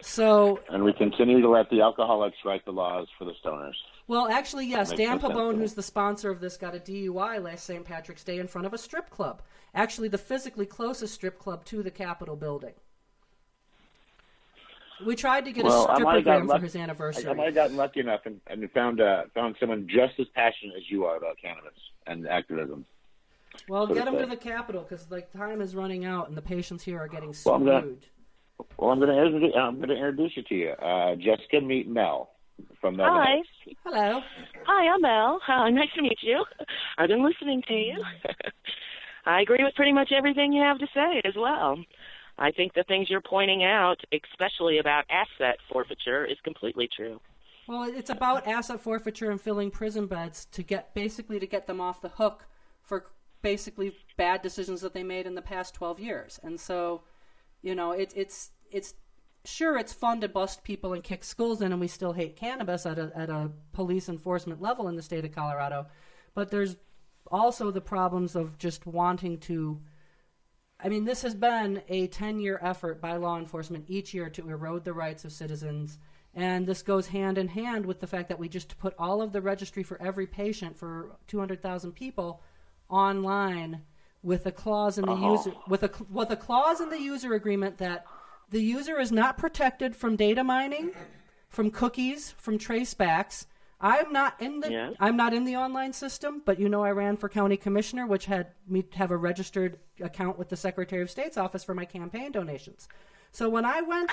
So 0.01 0.59
And 0.69 0.83
we 0.83 0.93
continue 0.93 1.41
to 1.41 1.49
let 1.49 1.69
the 1.69 1.81
alcoholics 1.81 2.37
write 2.45 2.65
the 2.65 2.71
laws 2.71 3.07
for 3.17 3.25
the 3.25 3.33
stoners. 3.43 3.75
Well, 4.07 4.27
actually, 4.29 4.67
yes. 4.67 4.91
Dan 4.91 5.19
Pabon, 5.19 5.57
who's 5.57 5.73
the 5.73 5.83
sponsor 5.83 6.29
of 6.29 6.39
this, 6.39 6.57
got 6.57 6.75
a 6.75 6.79
DUI 6.79 7.41
last 7.41 7.65
St. 7.65 7.85
Patrick's 7.85 8.23
Day 8.23 8.39
in 8.39 8.47
front 8.47 8.67
of 8.67 8.73
a 8.73 8.77
strip 8.77 9.09
club. 9.09 9.41
Actually, 9.73 10.09
the 10.09 10.17
physically 10.17 10.65
closest 10.65 11.13
strip 11.13 11.39
club 11.39 11.63
to 11.65 11.81
the 11.81 11.91
Capitol 11.91 12.35
building. 12.35 12.73
We 15.05 15.15
tried 15.15 15.45
to 15.45 15.51
get 15.51 15.65
well, 15.65 15.85
a 15.85 15.93
I 15.93 15.99
might 15.99 16.15
have 16.15 16.23
strippogram 16.23 16.25
gotten 16.25 16.47
for 16.49 16.59
his 16.59 16.75
anniversary. 16.75 17.29
I 17.29 17.33
might 17.33 17.45
have 17.45 17.55
gotten 17.55 17.77
lucky 17.77 17.99
enough 18.01 18.21
and, 18.25 18.39
and 18.47 18.69
found 18.71 19.01
uh, 19.01 19.23
found 19.33 19.55
someone 19.59 19.87
just 19.87 20.19
as 20.19 20.27
passionate 20.35 20.75
as 20.77 20.83
you 20.89 21.05
are 21.05 21.17
about 21.17 21.37
cannabis 21.41 21.73
and 22.05 22.27
activism. 22.27 22.85
well, 23.67 23.87
so 23.87 23.93
get 23.93 24.07
him 24.07 24.17
to 24.17 24.25
the 24.25 24.35
Capitol 24.35 24.85
because 24.87 25.09
like 25.09 25.31
time 25.31 25.61
is 25.61 25.75
running 25.75 26.05
out 26.05 26.27
and 26.27 26.37
the 26.37 26.41
patients 26.41 26.83
here 26.83 26.99
are 26.99 27.07
getting 27.07 27.33
Well, 27.45 27.59
screwed. 27.59 28.05
Well, 28.77 28.91
I'm 28.91 28.99
going 28.99 29.09
to 29.09 29.23
introduce, 29.25 29.53
I'm 29.55 29.77
going 29.77 29.89
to 29.89 29.95
introduce 29.95 30.37
you 30.37 30.43
to 30.43 30.55
you, 30.55 30.69
uh, 30.69 31.15
Jessica. 31.15 31.61
Meet 31.61 31.87
Mel 31.87 32.29
from 32.79 32.97
Melvin 32.97 33.21
Hi. 33.21 33.35
Heights. 33.35 33.77
Hello. 33.83 34.21
Hi, 34.65 34.93
I'm 34.93 35.01
Mel. 35.01 35.39
Hi, 35.45 35.69
nice 35.69 35.89
to 35.95 36.01
meet 36.01 36.19
you. 36.21 36.43
I've 36.97 37.09
been 37.09 37.23
listening 37.23 37.61
to 37.67 37.73
you. 37.73 38.03
I 39.25 39.41
agree 39.41 39.63
with 39.63 39.75
pretty 39.75 39.93
much 39.93 40.11
everything 40.11 40.53
you 40.53 40.61
have 40.63 40.79
to 40.79 40.87
say 40.93 41.21
as 41.25 41.33
well. 41.35 41.77
I 42.37 42.51
think 42.51 42.73
the 42.73 42.83
things 42.83 43.09
you're 43.09 43.21
pointing 43.21 43.63
out, 43.63 43.97
especially 44.11 44.79
about 44.79 45.05
asset 45.09 45.57
forfeiture, 45.71 46.25
is 46.25 46.37
completely 46.43 46.89
true. 46.95 47.19
Well, 47.67 47.83
it's 47.83 48.09
about 48.09 48.47
asset 48.47 48.81
forfeiture 48.81 49.29
and 49.29 49.39
filling 49.39 49.69
prison 49.69 50.07
beds 50.07 50.45
to 50.51 50.63
get 50.63 50.93
basically 50.93 51.39
to 51.39 51.45
get 51.45 51.67
them 51.67 51.79
off 51.79 52.01
the 52.01 52.09
hook 52.09 52.47
for 52.81 53.05
basically 53.41 53.93
bad 54.17 54.41
decisions 54.41 54.81
that 54.81 54.93
they 54.93 55.03
made 55.03 55.27
in 55.27 55.35
the 55.35 55.41
past 55.41 55.75
12 55.75 55.99
years. 55.99 56.39
And 56.43 56.59
so, 56.59 57.03
you 57.61 57.75
know, 57.75 57.91
it, 57.91 58.11
it's 58.15 58.51
it's 58.71 58.95
sure 59.45 59.77
it's 59.77 59.93
fun 59.93 60.21
to 60.21 60.27
bust 60.29 60.63
people 60.63 60.93
and 60.93 61.03
kick 61.03 61.23
schools 61.23 61.61
in, 61.61 61.71
and 61.71 61.81
we 61.81 61.87
still 61.87 62.13
hate 62.13 62.35
cannabis 62.35 62.85
at 62.85 62.97
a 62.99 63.11
at 63.15 63.29
a 63.29 63.51
police 63.73 64.07
enforcement 64.09 64.61
level 64.61 64.87
in 64.87 64.95
the 64.95 65.01
state 65.01 65.25
of 65.25 65.31
Colorado, 65.33 65.87
but 66.33 66.51
there's 66.51 66.75
also 67.31 67.71
the 67.71 67.81
problems 67.81 68.35
of 68.35 68.57
just 68.57 68.85
wanting 68.85 69.37
to 69.39 69.81
I 70.83 70.89
mean, 70.89 71.05
this 71.05 71.21
has 71.21 71.35
been 71.35 71.83
a 71.89 72.07
10 72.07 72.39
year 72.39 72.59
effort 72.61 72.99
by 72.99 73.15
law 73.17 73.37
enforcement 73.37 73.85
each 73.87 74.13
year 74.15 74.29
to 74.31 74.49
erode 74.49 74.83
the 74.83 74.93
rights 74.93 75.23
of 75.23 75.31
citizens. 75.31 75.99
And 76.33 76.65
this 76.65 76.81
goes 76.81 77.07
hand 77.07 77.37
in 77.37 77.49
hand 77.49 77.85
with 77.85 77.99
the 77.99 78.07
fact 78.07 78.29
that 78.29 78.39
we 78.39 78.49
just 78.49 78.77
put 78.79 78.95
all 78.97 79.21
of 79.21 79.31
the 79.31 79.41
registry 79.41 79.83
for 79.83 80.01
every 80.01 80.25
patient 80.25 80.75
for 80.77 81.17
200,000 81.27 81.91
people 81.91 82.41
online 82.89 83.81
with 84.23 84.45
a 84.45 84.51
clause 84.51 84.97
in 84.97 85.05
the 85.05 85.11
Uh-huh. 85.11 85.31
user 85.33 85.53
with 85.67 85.83
a 85.83 85.91
with 86.09 86.29
a 86.31 86.35
clause 86.35 86.79
in 86.81 86.89
the 86.89 86.99
user 86.99 87.33
agreement 87.33 87.77
that 87.77 88.05
the 88.51 88.61
user 88.61 88.99
is 88.99 89.11
not 89.11 89.37
protected 89.37 89.95
from 89.95 90.15
data 90.15 90.43
mining, 90.43 90.91
from 91.49 91.71
cookies, 91.71 92.31
from 92.37 92.59
tracebacks. 92.59 93.45
I'm 93.79 94.13
not 94.13 94.39
in 94.39 94.59
the 94.59 94.71
Yeah. 94.71 94.91
I'm 94.99 95.17
not 95.17 95.33
in 95.33 95.43
the 95.43 95.55
online 95.55 95.93
system, 95.93 96.43
but 96.45 96.59
you 96.59 96.69
know 96.69 96.83
I 96.83 96.91
ran 96.91 97.17
for 97.17 97.27
county 97.29 97.57
commissioner, 97.57 98.05
which 98.05 98.25
had 98.25 98.47
me 98.67 98.85
have 98.93 99.09
a 99.09 99.17
registered 99.17 99.79
account 99.99 100.37
with 100.37 100.49
the 100.49 100.57
Secretary 100.57 101.01
of 101.01 101.09
State's 101.09 101.37
office 101.37 101.63
for 101.63 101.73
my 101.73 101.85
campaign 101.85 102.31
donations. 102.31 102.87
So 103.31 103.49
when 103.49 103.65
I 103.65 103.81
went 103.81 104.11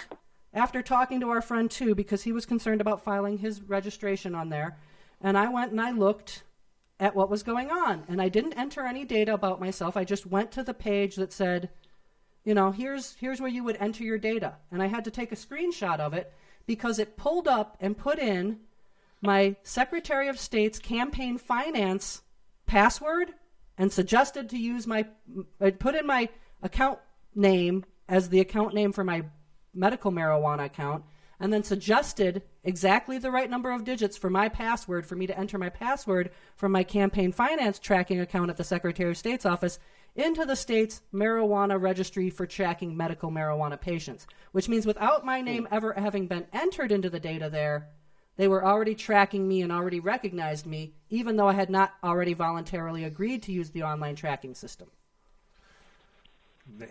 after 0.54 0.80
talking 0.80 1.20
to 1.20 1.28
our 1.28 1.42
friend 1.42 1.70
too, 1.70 1.94
because 1.94 2.22
he 2.22 2.32
was 2.32 2.46
concerned 2.46 2.80
about 2.80 3.04
filing 3.04 3.38
his 3.38 3.60
registration 3.60 4.34
on 4.34 4.48
there, 4.48 4.78
and 5.20 5.36
I 5.36 5.48
went 5.48 5.72
and 5.72 5.80
I 5.80 5.90
looked 5.90 6.44
at 7.00 7.14
what 7.14 7.28
was 7.28 7.42
going 7.42 7.70
on, 7.70 8.04
and 8.08 8.22
I 8.22 8.28
didn't 8.28 8.58
enter 8.58 8.86
any 8.86 9.04
data 9.04 9.34
about 9.34 9.60
myself. 9.60 9.96
I 9.96 10.04
just 10.04 10.26
went 10.26 10.50
to 10.52 10.62
the 10.62 10.74
page 10.74 11.16
that 11.16 11.32
said, 11.32 11.68
you 12.48 12.54
know, 12.54 12.70
here's 12.70 13.14
here's 13.20 13.42
where 13.42 13.50
you 13.50 13.62
would 13.62 13.76
enter 13.78 14.02
your 14.02 14.16
data, 14.16 14.54
and 14.72 14.82
I 14.82 14.86
had 14.86 15.04
to 15.04 15.10
take 15.10 15.32
a 15.32 15.36
screenshot 15.36 16.00
of 16.00 16.14
it 16.14 16.32
because 16.66 16.98
it 16.98 17.18
pulled 17.18 17.46
up 17.46 17.76
and 17.78 17.94
put 17.94 18.18
in 18.18 18.60
my 19.20 19.56
Secretary 19.62 20.28
of 20.28 20.38
State's 20.38 20.78
campaign 20.78 21.36
finance 21.36 22.22
password 22.64 23.34
and 23.76 23.92
suggested 23.92 24.48
to 24.48 24.56
use 24.56 24.86
my 24.86 25.04
I 25.60 25.72
put 25.72 25.94
in 25.94 26.06
my 26.06 26.30
account 26.62 27.00
name 27.34 27.84
as 28.08 28.30
the 28.30 28.40
account 28.40 28.72
name 28.72 28.92
for 28.92 29.04
my 29.04 29.24
medical 29.74 30.10
marijuana 30.10 30.64
account 30.64 31.04
and 31.40 31.52
then 31.52 31.62
suggested 31.62 32.40
exactly 32.64 33.18
the 33.18 33.30
right 33.30 33.50
number 33.50 33.70
of 33.70 33.84
digits 33.84 34.16
for 34.16 34.30
my 34.30 34.48
password 34.48 35.04
for 35.04 35.16
me 35.16 35.26
to 35.26 35.38
enter 35.38 35.58
my 35.58 35.68
password 35.68 36.30
from 36.56 36.72
my 36.72 36.82
campaign 36.82 37.30
finance 37.30 37.78
tracking 37.78 38.20
account 38.20 38.48
at 38.48 38.56
the 38.56 38.64
Secretary 38.64 39.10
of 39.10 39.18
State's 39.18 39.44
office 39.44 39.78
into 40.18 40.44
the 40.44 40.56
state's 40.56 41.00
marijuana 41.14 41.80
registry 41.80 42.28
for 42.28 42.44
tracking 42.44 42.96
medical 42.96 43.30
marijuana 43.30 43.80
patients, 43.80 44.26
which 44.50 44.68
means 44.68 44.84
without 44.84 45.24
my 45.24 45.40
name 45.40 45.64
hmm. 45.64 45.74
ever 45.74 45.92
having 45.94 46.26
been 46.26 46.46
entered 46.52 46.92
into 46.92 47.08
the 47.08 47.20
data 47.20 47.48
there, 47.48 47.88
they 48.36 48.48
were 48.48 48.64
already 48.64 48.94
tracking 48.94 49.46
me 49.48 49.62
and 49.62 49.72
already 49.72 50.00
recognized 50.00 50.66
me, 50.66 50.94
even 51.08 51.36
though 51.36 51.48
I 51.48 51.54
had 51.54 51.70
not 51.70 51.94
already 52.02 52.34
voluntarily 52.34 53.04
agreed 53.04 53.42
to 53.44 53.52
use 53.52 53.70
the 53.70 53.84
online 53.84 54.16
tracking 54.16 54.54
system. 54.54 54.88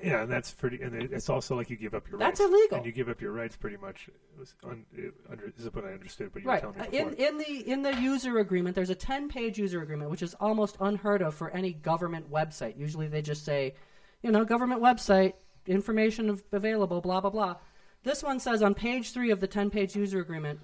Yeah, 0.03 0.23
and 0.23 0.32
that's 0.32 0.51
pretty. 0.51 0.82
And 0.82 0.95
it's 0.95 1.30
also 1.30 1.55
like 1.55 1.69
you 1.69 1.78
give 1.78 1.93
up 1.93 2.09
your 2.09 2.19
That's 2.19 2.39
rights. 2.39 2.51
illegal. 2.51 2.78
And 2.78 2.86
you 2.86 2.91
give 2.91 3.09
up 3.09 3.21
your 3.21 3.32
rights 3.32 3.55
pretty 3.55 3.78
much. 3.78 4.07
It 4.07 4.39
was 4.39 4.55
un, 4.63 4.86
it, 4.93 5.13
under, 5.30 5.51
this 5.55 5.65
is 5.65 5.73
what 5.73 5.86
I 5.86 5.89
understood, 5.93 6.32
but 6.34 6.41
you 6.41 6.47
Right. 6.49 6.63
were 6.65 6.73
telling 6.73 6.88
Uh, 6.88 6.91
me 6.91 6.97
In 6.97 7.09
before. 7.09 7.28
in 7.28 7.38
the 7.38 7.71
in 7.71 7.82
the 7.84 8.01
user 8.01 8.39
agreement, 8.39 8.75
there's 8.75 8.89
a 8.89 8.95
10-page 8.95 9.57
user 9.59 9.82
agreement, 9.82 10.09
which 10.09 10.21
is 10.23 10.34
almost 10.39 10.78
unheard 10.80 11.21
of 11.21 11.36
for 11.36 11.51
any 11.51 11.73
government 11.73 12.30
website. 12.32 12.78
Usually, 12.78 13.07
they 13.07 13.21
just 13.21 13.45
say, 13.45 13.75
you 14.23 14.32
know, 14.32 14.43
government 14.43 14.82
website 14.82 15.34
information 15.67 16.39
available, 16.51 16.99
blah 17.01 17.21
blah 17.21 17.30
blah. 17.30 17.55
This 18.03 18.23
one 18.23 18.39
says 18.39 18.61
on 18.63 18.73
page 18.73 19.11
three 19.11 19.32
of 19.32 19.39
the 19.41 19.47
10-page 19.47 19.95
user 19.95 20.19
agreement, 20.19 20.59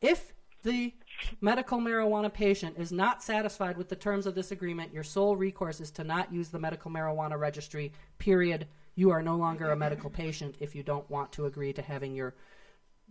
if 0.00 0.32
the 0.64 0.92
medical 1.40 1.78
marijuana 1.78 2.32
patient 2.32 2.76
is 2.78 2.92
not 2.92 3.22
satisfied 3.22 3.76
with 3.76 3.88
the 3.88 3.96
terms 3.96 4.26
of 4.26 4.34
this 4.34 4.50
agreement, 4.50 4.92
your 4.92 5.04
sole 5.04 5.36
recourse 5.36 5.80
is 5.80 5.90
to 5.92 6.04
not 6.04 6.32
use 6.32 6.48
the 6.48 6.58
medical 6.58 6.90
marijuana 6.90 7.38
registry. 7.38 7.92
Period. 8.18 8.66
You 8.94 9.10
are 9.10 9.22
no 9.22 9.36
longer 9.36 9.70
a 9.70 9.76
medical 9.76 10.10
patient 10.10 10.56
if 10.60 10.74
you 10.74 10.82
don't 10.82 11.08
want 11.10 11.32
to 11.32 11.46
agree 11.46 11.72
to 11.72 11.82
having 11.82 12.14
your 12.14 12.34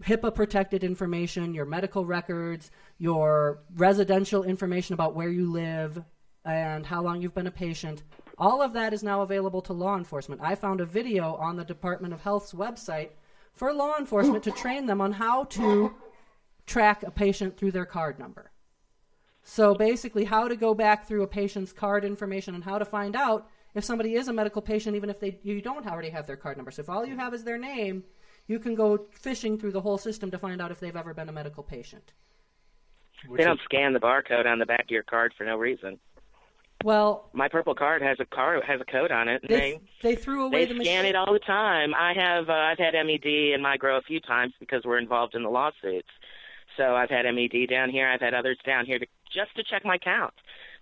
HIPAA 0.03 0.33
protected 0.33 0.83
information, 0.83 1.53
your 1.53 1.65
medical 1.65 2.05
records, 2.05 2.71
your 2.97 3.59
residential 3.75 4.43
information 4.43 4.93
about 4.93 5.15
where 5.15 5.29
you 5.29 5.51
live 5.51 6.03
and 6.45 6.85
how 6.85 7.01
long 7.01 7.21
you've 7.21 7.35
been 7.35 7.47
a 7.47 7.51
patient. 7.51 8.03
All 8.37 8.61
of 8.61 8.73
that 8.73 8.93
is 8.93 9.03
now 9.03 9.21
available 9.21 9.61
to 9.63 9.73
law 9.73 9.95
enforcement. 9.95 10.41
I 10.41 10.55
found 10.55 10.81
a 10.81 10.85
video 10.85 11.35
on 11.35 11.55
the 11.55 11.63
Department 11.63 12.13
of 12.13 12.21
Health's 12.21 12.53
website 12.53 13.09
for 13.53 13.73
law 13.73 13.97
enforcement 13.99 14.43
to 14.45 14.51
train 14.51 14.85
them 14.85 15.01
on 15.01 15.11
how 15.11 15.43
to 15.45 15.93
track 16.71 17.03
a 17.03 17.11
patient 17.11 17.57
through 17.57 17.71
their 17.71 17.85
card 17.85 18.17
number. 18.17 18.51
So 19.43 19.75
basically, 19.75 20.25
how 20.25 20.47
to 20.47 20.55
go 20.55 20.73
back 20.73 21.07
through 21.07 21.23
a 21.23 21.27
patient's 21.27 21.73
card 21.73 22.05
information 22.05 22.55
and 22.55 22.63
how 22.63 22.77
to 22.77 22.85
find 22.85 23.15
out 23.15 23.49
if 23.73 23.83
somebody 23.83 24.15
is 24.15 24.27
a 24.27 24.33
medical 24.33 24.61
patient, 24.61 24.95
even 24.95 25.09
if 25.09 25.19
they 25.19 25.39
you 25.43 25.61
don't 25.61 25.87
already 25.87 26.09
have 26.09 26.27
their 26.27 26.37
card 26.37 26.57
number. 26.57 26.71
So 26.71 26.81
if 26.81 26.89
all 26.89 27.05
you 27.05 27.17
have 27.17 27.33
is 27.33 27.43
their 27.43 27.57
name, 27.57 28.03
you 28.47 28.59
can 28.59 28.75
go 28.75 29.05
fishing 29.11 29.57
through 29.57 29.71
the 29.71 29.81
whole 29.81 29.97
system 29.97 30.31
to 30.31 30.37
find 30.37 30.61
out 30.61 30.71
if 30.71 30.79
they've 30.79 30.95
ever 30.95 31.13
been 31.13 31.29
a 31.29 31.31
medical 31.31 31.63
patient. 31.63 32.13
They 33.35 33.43
don't 33.43 33.59
scan 33.65 33.93
the 33.93 33.99
barcode 33.99 34.45
on 34.45 34.59
the 34.59 34.65
back 34.65 34.85
of 34.85 34.89
your 34.89 35.03
card 35.03 35.33
for 35.37 35.45
no 35.45 35.57
reason. 35.57 35.99
Well, 36.83 37.29
My 37.33 37.47
purple 37.47 37.75
card 37.75 38.01
has 38.01 38.17
a 38.19 38.25
card 38.25 38.63
has 38.65 38.81
a 38.81 38.85
code 38.85 39.11
on 39.11 39.27
it. 39.27 39.41
And 39.43 39.49
they 39.49 39.59
they 39.59 39.81
they 40.01 40.15
threw 40.15 40.45
away 40.45 40.65
they 40.65 40.73
the 40.73 40.83
scan 40.83 41.03
machine. 41.03 41.05
it 41.05 41.15
all 41.15 41.31
the 41.31 41.39
time. 41.39 41.93
I 41.93 42.13
have 42.15 42.49
uh, 42.49 42.53
I've 42.53 42.79
had 42.79 42.93
MED 42.93 43.25
in 43.25 43.61
my 43.61 43.77
grow 43.77 43.97
a 43.97 44.01
few 44.01 44.19
times 44.19 44.53
because 44.59 44.83
we're 44.83 44.97
involved 44.97 45.35
in 45.35 45.43
the 45.43 45.49
lawsuits. 45.49 46.09
So 46.77 46.95
I've 46.95 47.09
had 47.09 47.25
MED 47.25 47.69
down 47.69 47.89
here. 47.89 48.07
I've 48.07 48.21
had 48.21 48.33
others 48.33 48.57
down 48.65 48.85
here 48.85 48.99
to 48.99 49.05
just 49.33 49.55
to 49.55 49.63
check 49.63 49.85
my 49.85 49.97
count 49.97 50.33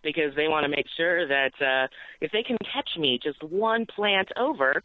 because 0.03 0.35
they 0.35 0.47
want 0.47 0.63
to 0.63 0.69
make 0.69 0.85
sure 0.97 1.27
that 1.27 1.53
uh, 1.61 1.87
if 2.21 2.31
they 2.31 2.43
can 2.43 2.57
catch 2.73 2.89
me 2.97 3.19
just 3.21 3.43
one 3.43 3.85
plant 3.85 4.29
over, 4.37 4.81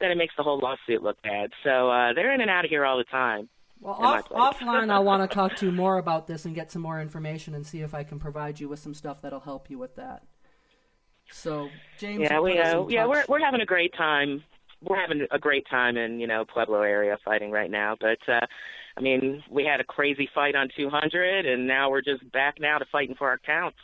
then 0.00 0.10
it 0.10 0.16
makes 0.16 0.34
the 0.36 0.42
whole 0.42 0.58
lawsuit 0.58 1.02
look 1.02 1.20
bad. 1.22 1.50
So 1.64 1.90
uh, 1.90 2.12
they're 2.14 2.32
in 2.32 2.40
and 2.40 2.50
out 2.50 2.64
of 2.64 2.70
here 2.70 2.84
all 2.84 2.98
the 2.98 3.04
time. 3.04 3.48
Well, 3.80 3.94
off, 3.94 4.28
offline, 4.30 4.90
I 4.90 4.98
want 5.00 5.28
to 5.28 5.34
talk 5.34 5.56
to 5.56 5.66
you 5.66 5.72
more 5.72 5.98
about 5.98 6.26
this 6.26 6.46
and 6.46 6.54
get 6.54 6.72
some 6.72 6.80
more 6.80 7.00
information 7.00 7.54
and 7.54 7.66
see 7.66 7.82
if 7.82 7.92
I 7.92 8.04
can 8.04 8.18
provide 8.18 8.58
you 8.58 8.68
with 8.68 8.78
some 8.78 8.94
stuff 8.94 9.20
that'll 9.20 9.40
help 9.40 9.68
you 9.68 9.78
with 9.78 9.96
that. 9.96 10.22
So, 11.30 11.68
James, 11.98 12.22
yeah, 12.22 12.40
we 12.40 12.58
uh, 12.58 12.86
yeah 12.88 13.04
we're 13.04 13.24
we're 13.28 13.44
having 13.44 13.60
a 13.60 13.66
great 13.66 13.92
time. 13.94 14.42
We're 14.80 15.00
having 15.00 15.26
a 15.30 15.38
great 15.38 15.66
time 15.68 15.96
in 15.96 16.20
you 16.20 16.26
know 16.26 16.44
Pueblo 16.44 16.82
area 16.82 17.18
fighting 17.24 17.50
right 17.50 17.70
now. 17.70 17.96
But 18.00 18.18
uh, 18.32 18.46
I 18.96 19.00
mean, 19.02 19.42
we 19.50 19.64
had 19.64 19.80
a 19.80 19.84
crazy 19.84 20.28
fight 20.34 20.54
on 20.54 20.68
200, 20.76 21.44
and 21.46 21.66
now 21.66 21.90
we're 21.90 22.00
just 22.02 22.30
back 22.32 22.54
now 22.58 22.78
to 22.78 22.86
fighting 22.90 23.14
for 23.14 23.28
our 23.28 23.38
counts. 23.38 23.76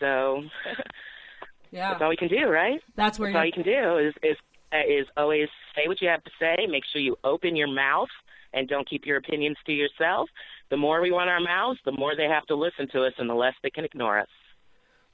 So 0.00 0.42
yeah, 1.70 1.90
that's 1.90 2.02
all 2.02 2.08
we 2.08 2.16
can 2.16 2.28
do, 2.28 2.46
right? 2.48 2.80
That's 2.96 3.18
where 3.18 3.30
that's 3.32 3.36
all 3.40 3.44
you- 3.44 3.46
you 3.48 3.52
can 3.52 3.62
do 3.62 3.98
is 3.98 4.14
is 4.22 4.36
is 4.88 5.06
always 5.18 5.48
say 5.74 5.86
what 5.86 6.00
you 6.00 6.08
have 6.08 6.24
to 6.24 6.30
say. 6.40 6.66
Make 6.66 6.84
sure 6.90 7.00
you 7.00 7.16
open 7.24 7.54
your 7.56 7.68
mouth 7.68 8.08
and 8.54 8.66
don't 8.68 8.88
keep 8.88 9.04
your 9.04 9.18
opinions 9.18 9.58
to 9.66 9.72
yourself. 9.72 10.30
The 10.70 10.76
more 10.78 11.02
we 11.02 11.10
run 11.10 11.28
our 11.28 11.40
mouths, 11.40 11.78
the 11.84 11.92
more 11.92 12.16
they 12.16 12.24
have 12.28 12.46
to 12.46 12.54
listen 12.54 12.88
to 12.92 13.02
us, 13.04 13.12
and 13.18 13.28
the 13.28 13.34
less 13.34 13.54
they 13.62 13.68
can 13.70 13.84
ignore 13.84 14.18
us. 14.18 14.28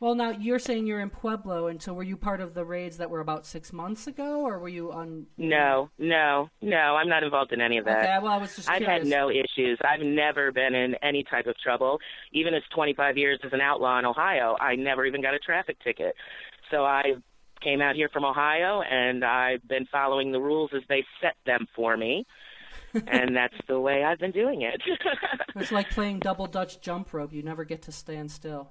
Well, 0.00 0.14
now 0.14 0.30
you're 0.30 0.60
saying 0.60 0.86
you're 0.86 1.00
in 1.00 1.10
Pueblo, 1.10 1.66
and 1.66 1.82
so 1.82 1.92
were 1.92 2.04
you 2.04 2.16
part 2.16 2.40
of 2.40 2.54
the 2.54 2.64
raids 2.64 2.98
that 2.98 3.10
were 3.10 3.18
about 3.18 3.44
six 3.44 3.72
months 3.72 4.06
ago, 4.06 4.46
or 4.46 4.60
were 4.60 4.68
you 4.68 4.92
on? 4.92 5.26
No, 5.36 5.90
no, 5.98 6.50
no. 6.62 6.76
I'm 6.76 7.08
not 7.08 7.24
involved 7.24 7.52
in 7.52 7.60
any 7.60 7.78
of 7.78 7.84
that. 7.86 8.04
Okay, 8.04 8.18
well, 8.22 8.32
I 8.32 8.36
was 8.36 8.54
just 8.54 8.70
I've 8.70 8.82
had 8.82 9.06
no 9.06 9.28
issues. 9.28 9.76
I've 9.84 10.00
never 10.00 10.52
been 10.52 10.74
in 10.76 10.94
any 11.02 11.24
type 11.24 11.48
of 11.48 11.58
trouble. 11.58 11.98
Even 12.32 12.54
as 12.54 12.62
25 12.72 13.16
years 13.16 13.40
as 13.44 13.52
an 13.52 13.60
outlaw 13.60 13.98
in 13.98 14.04
Ohio, 14.04 14.56
I 14.60 14.76
never 14.76 15.04
even 15.04 15.20
got 15.20 15.34
a 15.34 15.38
traffic 15.40 15.78
ticket. 15.82 16.14
So 16.70 16.84
I 16.84 17.14
came 17.60 17.80
out 17.80 17.96
here 17.96 18.08
from 18.08 18.24
Ohio, 18.24 18.82
and 18.82 19.24
I've 19.24 19.66
been 19.66 19.86
following 19.90 20.30
the 20.30 20.40
rules 20.40 20.70
as 20.76 20.82
they 20.88 21.04
set 21.20 21.34
them 21.44 21.66
for 21.74 21.96
me. 21.96 22.24
and 23.06 23.36
that's 23.36 23.54
the 23.66 23.78
way 23.78 24.04
I've 24.04 24.18
been 24.18 24.30
doing 24.32 24.62
it. 24.62 24.80
It's 25.56 25.72
like 25.72 25.90
playing 25.90 26.20
double 26.20 26.46
Dutch 26.46 26.80
jump 26.80 27.12
rope. 27.12 27.32
You 27.32 27.42
never 27.42 27.64
get 27.64 27.82
to 27.82 27.92
stand 27.92 28.30
still. 28.30 28.70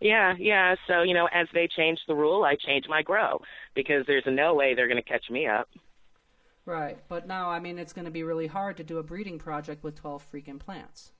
Yeah, 0.00 0.34
yeah. 0.38 0.74
So, 0.86 1.02
you 1.02 1.14
know, 1.14 1.28
as 1.32 1.46
they 1.54 1.68
change 1.68 1.98
the 2.06 2.14
rule, 2.14 2.44
I 2.44 2.56
change 2.56 2.86
my 2.88 3.02
grow 3.02 3.40
because 3.74 4.04
there's 4.06 4.24
no 4.26 4.54
way 4.54 4.74
they're 4.74 4.88
going 4.88 5.02
to 5.02 5.08
catch 5.08 5.30
me 5.30 5.46
up. 5.46 5.68
Right, 6.66 6.98
but 7.08 7.26
now 7.26 7.50
I 7.50 7.60
mean 7.60 7.78
it's 7.78 7.92
going 7.92 8.06
to 8.06 8.10
be 8.10 8.22
really 8.22 8.46
hard 8.46 8.78
to 8.78 8.84
do 8.84 8.98
a 8.98 9.02
breeding 9.02 9.38
project 9.38 9.84
with 9.84 9.96
12 9.96 10.26
freaking 10.32 10.58
plants. 10.58 11.12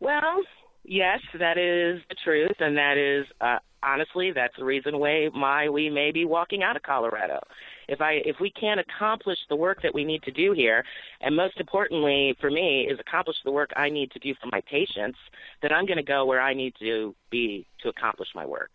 Well, 0.00 0.42
yes, 0.82 1.20
that 1.38 1.58
is 1.58 2.02
the 2.08 2.16
truth, 2.24 2.56
and 2.58 2.76
that 2.76 2.98
is 2.98 3.26
uh, 3.40 3.58
honestly 3.84 4.32
that's 4.32 4.56
the 4.58 4.64
reason 4.64 4.98
why 4.98 5.28
my 5.32 5.68
we 5.68 5.90
may 5.90 6.10
be 6.10 6.24
walking 6.24 6.64
out 6.64 6.74
of 6.74 6.82
Colorado. 6.82 7.40
If 7.88 8.00
I 8.00 8.14
if 8.24 8.36
we 8.40 8.50
can't 8.50 8.80
accomplish 8.80 9.38
the 9.48 9.56
work 9.56 9.82
that 9.82 9.94
we 9.94 10.04
need 10.04 10.22
to 10.24 10.30
do 10.30 10.52
here, 10.52 10.84
and 11.20 11.36
most 11.36 11.58
importantly 11.58 12.36
for 12.40 12.50
me 12.50 12.88
is 12.90 12.98
accomplish 12.98 13.36
the 13.44 13.52
work 13.52 13.70
I 13.76 13.88
need 13.88 14.10
to 14.12 14.18
do 14.18 14.34
for 14.40 14.48
my 14.52 14.60
patients, 14.62 15.18
then 15.62 15.72
I'm 15.72 15.86
going 15.86 15.98
to 15.98 16.02
go 16.02 16.24
where 16.24 16.40
I 16.40 16.54
need 16.54 16.74
to 16.80 17.14
be 17.30 17.66
to 17.82 17.88
accomplish 17.88 18.28
my 18.34 18.46
work. 18.46 18.70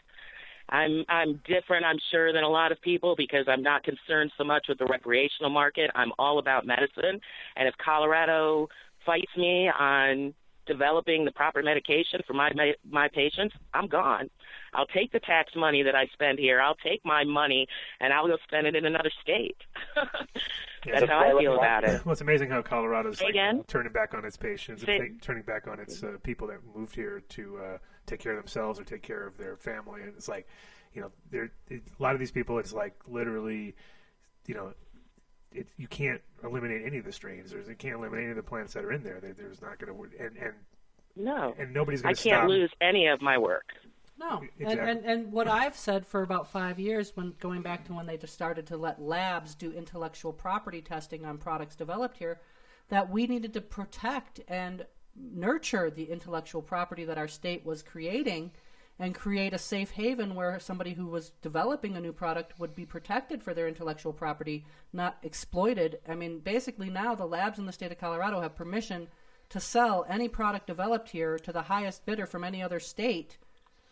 I'm 0.70 1.04
I'm 1.10 1.42
different, 1.48 1.86
I'm 1.86 2.00
sure, 2.12 2.32
than 2.32 2.44
a 2.44 2.50
lot 2.50 2.72
of 2.72 2.82
people 2.82 3.16
because 3.16 3.46
I'm 3.48 3.64
not 3.64 3.84
concerned 3.84 4.32
so 4.38 4.44
much 4.44 4.68
with 4.70 4.78
the 4.78 4.86
recreational 4.86 5.50
market. 5.50 5.90
I'm 5.96 6.12
all 6.20 6.40
about 6.40 6.66
medicine, 6.66 7.20
and 7.56 7.68
if 7.68 7.74
Colorado 7.84 8.68
fights 9.06 9.32
me 9.36 9.70
on 9.70 10.34
developing 10.70 11.26
the 11.26 11.32
proper 11.32 11.62
medication 11.62 12.22
for 12.26 12.34
my 12.34 12.52
my, 12.54 12.74
my 12.90 13.10
patients, 13.10 13.56
I'm 13.74 13.88
gone. 13.88 14.30
I'll 14.74 14.86
take 14.86 15.12
the 15.12 15.20
tax 15.20 15.52
money 15.56 15.84
that 15.84 15.96
I 15.96 16.06
spend 16.14 16.40
here. 16.40 16.62
I'll 16.62 16.76
take 16.76 17.04
my 17.04 17.24
money 17.24 17.68
and 18.00 18.14
I'll 18.14 18.28
go 18.28 18.38
spend 18.44 18.68
it 18.68 18.76
in 18.76 18.86
another 18.86 19.12
state. 19.22 19.58
That's 20.86 21.10
how 21.10 21.20
I 21.20 21.40
feel 21.40 21.56
about 21.56 21.84
it. 21.84 22.06
Well, 22.06 22.14
it's 22.14 22.22
amazing 22.22 22.50
how 22.50 22.62
Colorado's 22.62 23.20
like, 23.20 23.32
again? 23.32 23.64
turning 23.68 23.92
back 23.92 24.14
on 24.14 24.24
its 24.24 24.38
patients, 24.38 24.84
Say- 24.84 24.98
and 24.98 25.20
ta- 25.20 25.26
turning 25.26 25.44
back 25.44 25.68
on 25.68 25.80
its 25.80 26.04
uh, 26.04 26.18
people 26.24 26.48
that 26.48 26.60
moved 26.74 26.96
here 26.96 27.22
to 27.30 27.58
uh, 27.58 27.78
take 28.06 28.20
care 28.20 28.34
of 28.34 28.38
themselves 28.38 28.80
or 28.80 28.84
take 28.84 29.02
care 29.02 29.26
of 29.26 29.38
their 29.38 29.58
family. 29.58 30.02
And 30.04 30.14
it's 30.16 30.30
like, 30.30 30.48
you 30.94 31.02
know, 31.02 31.12
there 31.32 31.52
a 31.72 31.82
lot 32.00 32.14
of 32.14 32.20
these 32.20 32.32
people. 32.32 32.60
It's 32.60 32.74
like 32.74 32.96
literally, 33.08 33.76
you 34.48 34.56
know, 34.56 34.74
it, 35.54 35.68
you 35.78 35.88
can't 35.88 36.22
eliminate 36.44 36.84
any 36.86 36.98
of 36.98 37.06
the 37.06 37.12
strains. 37.12 37.52
There's, 37.52 37.68
you 37.68 37.76
can't 37.76 37.96
eliminate 37.96 38.24
any 38.24 38.32
of 38.32 38.38
the 38.38 38.44
plants 38.44 38.74
that 38.74 38.84
are 38.86 38.92
in 38.92 39.04
there. 39.04 39.20
There- 39.20 39.34
There's 39.34 39.62
not 39.62 39.80
going 39.80 39.94
to 39.94 40.24
and 40.26 40.38
and 40.38 40.54
No. 41.16 41.54
and 41.58 41.74
nobody's 41.74 42.02
going 42.02 42.16
to 42.16 42.22
I 42.22 42.24
can't 42.24 42.40
stop. 42.42 42.50
lose 42.50 42.72
any 42.82 43.08
of 43.08 43.22
my 43.22 43.38
work. 43.38 43.66
No, 44.20 44.42
Exactly. 44.60 44.66
and, 44.66 44.80
and 45.00 45.06
and 45.06 45.32
what 45.32 45.48
I've 45.48 45.78
said 45.78 46.06
for 46.06 46.24
about 46.24 46.52
five 46.52 46.78
years, 46.78 47.16
when 47.16 47.34
going 47.40 47.62
back 47.62 47.86
to 47.86 47.94
when 47.94 48.06
they 48.06 48.18
just 48.18 48.34
started 48.34 48.68
to 48.68 48.76
let 48.78 49.02
labs 49.02 49.56
do 49.56 49.72
intellectual 49.72 50.34
property 50.34 50.82
testing 50.82 51.26
on 51.26 51.38
products 51.38 51.76
developed 51.78 52.18
here, 52.18 52.42
that 52.90 53.10
we 53.10 53.28
needed 53.28 53.54
to 53.54 53.62
protect 53.62 54.42
and 54.50 54.86
nurture 55.16 55.90
the 55.90 56.04
intellectual 56.04 56.62
property 56.62 57.06
that 57.06 57.18
our 57.18 57.30
state 57.30 57.66
was 57.66 57.82
creating, 57.82 58.52
and 59.00 59.16
create 59.16 59.54
a 59.54 59.58
safe 59.58 59.92
haven 59.92 60.36
where 60.36 60.60
somebody 60.60 60.94
who 60.94 61.08
was 61.08 61.32
developing 61.42 61.96
a 61.96 62.02
new 62.02 62.12
product 62.12 62.60
would 62.60 62.76
be 62.76 62.86
protected 62.86 63.42
for 63.42 63.54
their 63.54 63.68
intellectual 63.68 64.12
property, 64.12 64.66
not 64.92 65.18
exploited. 65.24 66.00
I 66.08 66.16
mean, 66.16 66.40
basically 66.40 66.90
now 66.90 67.16
the 67.16 67.26
labs 67.26 67.58
in 67.58 67.66
the 67.66 67.72
state 67.72 67.92
of 67.94 67.98
Colorado 67.98 68.42
have 68.42 68.56
permission 68.56 69.08
to 69.50 69.60
sell 69.60 70.06
any 70.10 70.28
product 70.28 70.68
developed 70.68 71.10
here 71.10 71.40
to 71.40 71.52
the 71.52 71.64
highest 71.64 72.06
bidder 72.06 72.26
from 72.26 72.44
any 72.44 72.62
other 72.62 72.80
state 72.80 73.38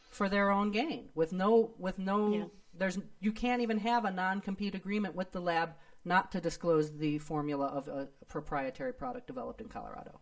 for 0.10 0.30
their 0.30 0.52
own 0.52 0.72
gain 0.72 1.10
with 1.16 1.34
no 1.34 1.72
with 1.78 2.00
no 2.00 2.34
Yeah. 2.34 2.46
there's 2.74 3.00
you 3.20 3.32
can't 3.32 3.62
even 3.62 3.80
have 3.80 4.06
a 4.06 4.12
non-compete 4.12 4.76
agreement 4.76 5.16
with 5.16 5.32
the 5.32 5.42
lab 5.42 5.74
not 6.06 6.32
to 6.32 6.40
disclose 6.40 6.98
the 6.98 7.18
formula 7.18 7.68
of 7.68 7.88
a 7.88 8.08
proprietary 8.28 8.94
product 8.94 9.28
developed 9.28 9.62
in 9.62 9.68
Colorado. 9.68 10.20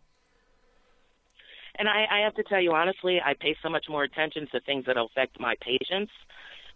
And 1.78 1.88
I, 1.88 2.06
I 2.10 2.20
have 2.24 2.36
to 2.36 2.44
tell 2.44 2.62
you 2.62 2.74
honestly, 2.74 3.20
I 3.24 3.34
pay 3.40 3.56
so 3.62 3.70
much 3.70 3.86
more 3.90 4.04
attention 4.04 4.48
to 4.52 4.60
things 4.62 4.86
that 4.88 4.98
affect 4.98 5.40
my 5.40 5.56
patients 5.62 6.12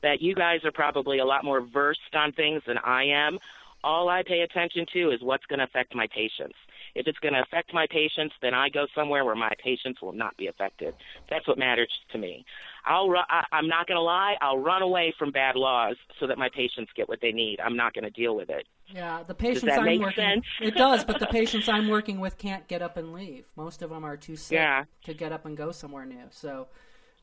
that 0.02 0.22
you 0.22 0.36
guys 0.36 0.60
are 0.64 0.72
probably 0.72 1.20
a 1.20 1.26
lot 1.26 1.44
more 1.44 1.62
versed 1.62 2.14
on 2.14 2.32
things 2.32 2.62
than 2.66 2.78
I 2.80 3.04
am. 3.04 3.38
All 3.84 4.10
I 4.10 4.24
pay 4.26 4.42
attention 4.42 4.86
to 4.94 5.12
is 5.12 5.22
what's 5.22 5.46
going 5.46 5.60
to 5.60 5.66
affect 5.66 5.96
my 5.96 6.08
patients. 6.08 6.56
If 6.96 7.08
it's 7.08 7.20
going 7.20 7.34
to 7.34 7.42
affect 7.42 7.74
my 7.74 7.86
patients, 7.90 8.34
then 8.42 8.54
I 8.54 8.68
go 8.70 8.88
somewhere 8.94 9.24
where 9.24 9.36
my 9.36 9.54
patients 9.64 10.02
will 10.02 10.12
not 10.12 10.36
be 10.38 10.48
affected. 10.48 10.94
That's 11.30 11.48
what 11.48 11.58
matters 11.58 11.92
to 12.12 12.18
me. 12.18 12.44
I'll 12.86 13.10
I, 13.30 13.44
I'm 13.52 13.68
not 13.68 13.88
going 13.88 13.96
to 13.98 14.02
lie. 14.02 14.36
I'll 14.42 14.58
run 14.58 14.82
away 14.82 15.14
from 15.18 15.32
bad 15.32 15.56
laws 15.56 15.96
so 16.20 16.28
that 16.28 16.38
my 16.38 16.50
patients 16.54 16.92
get 16.96 17.08
what 17.08 17.20
they 17.22 17.32
need. 17.32 17.60
I'm 17.64 17.78
not 17.78 17.94
going 17.94 18.04
to 18.04 18.10
deal 18.10 18.36
with 18.36 18.50
it. 18.50 18.66
Yeah, 18.94 19.24
the 19.24 19.36
patients 19.36 19.66
that 19.66 19.80
I'm 19.80 19.86
make 19.86 20.02
working 20.02 20.24
sense? 20.24 20.46
it 20.62 20.76
does, 20.76 21.04
but 21.06 21.20
the 21.20 21.28
patients 21.28 21.70
I'm 21.70 21.88
working 21.90 22.20
with 22.20 22.38
can't 22.38 22.68
get 22.68 22.82
up 22.82 22.98
and 22.98 23.14
leave. 23.14 23.46
Most 23.56 23.82
of 23.82 23.90
them 23.92 24.04
are 24.04 24.18
too 24.18 24.36
sick 24.36 24.56
Yeah. 24.56 24.86
to 25.04 25.14
get 25.14 25.32
up 25.32 25.46
and 25.46 25.56
go 25.56 25.72
somewhere 25.72 26.06
new. 26.06 26.26
So 26.32 26.68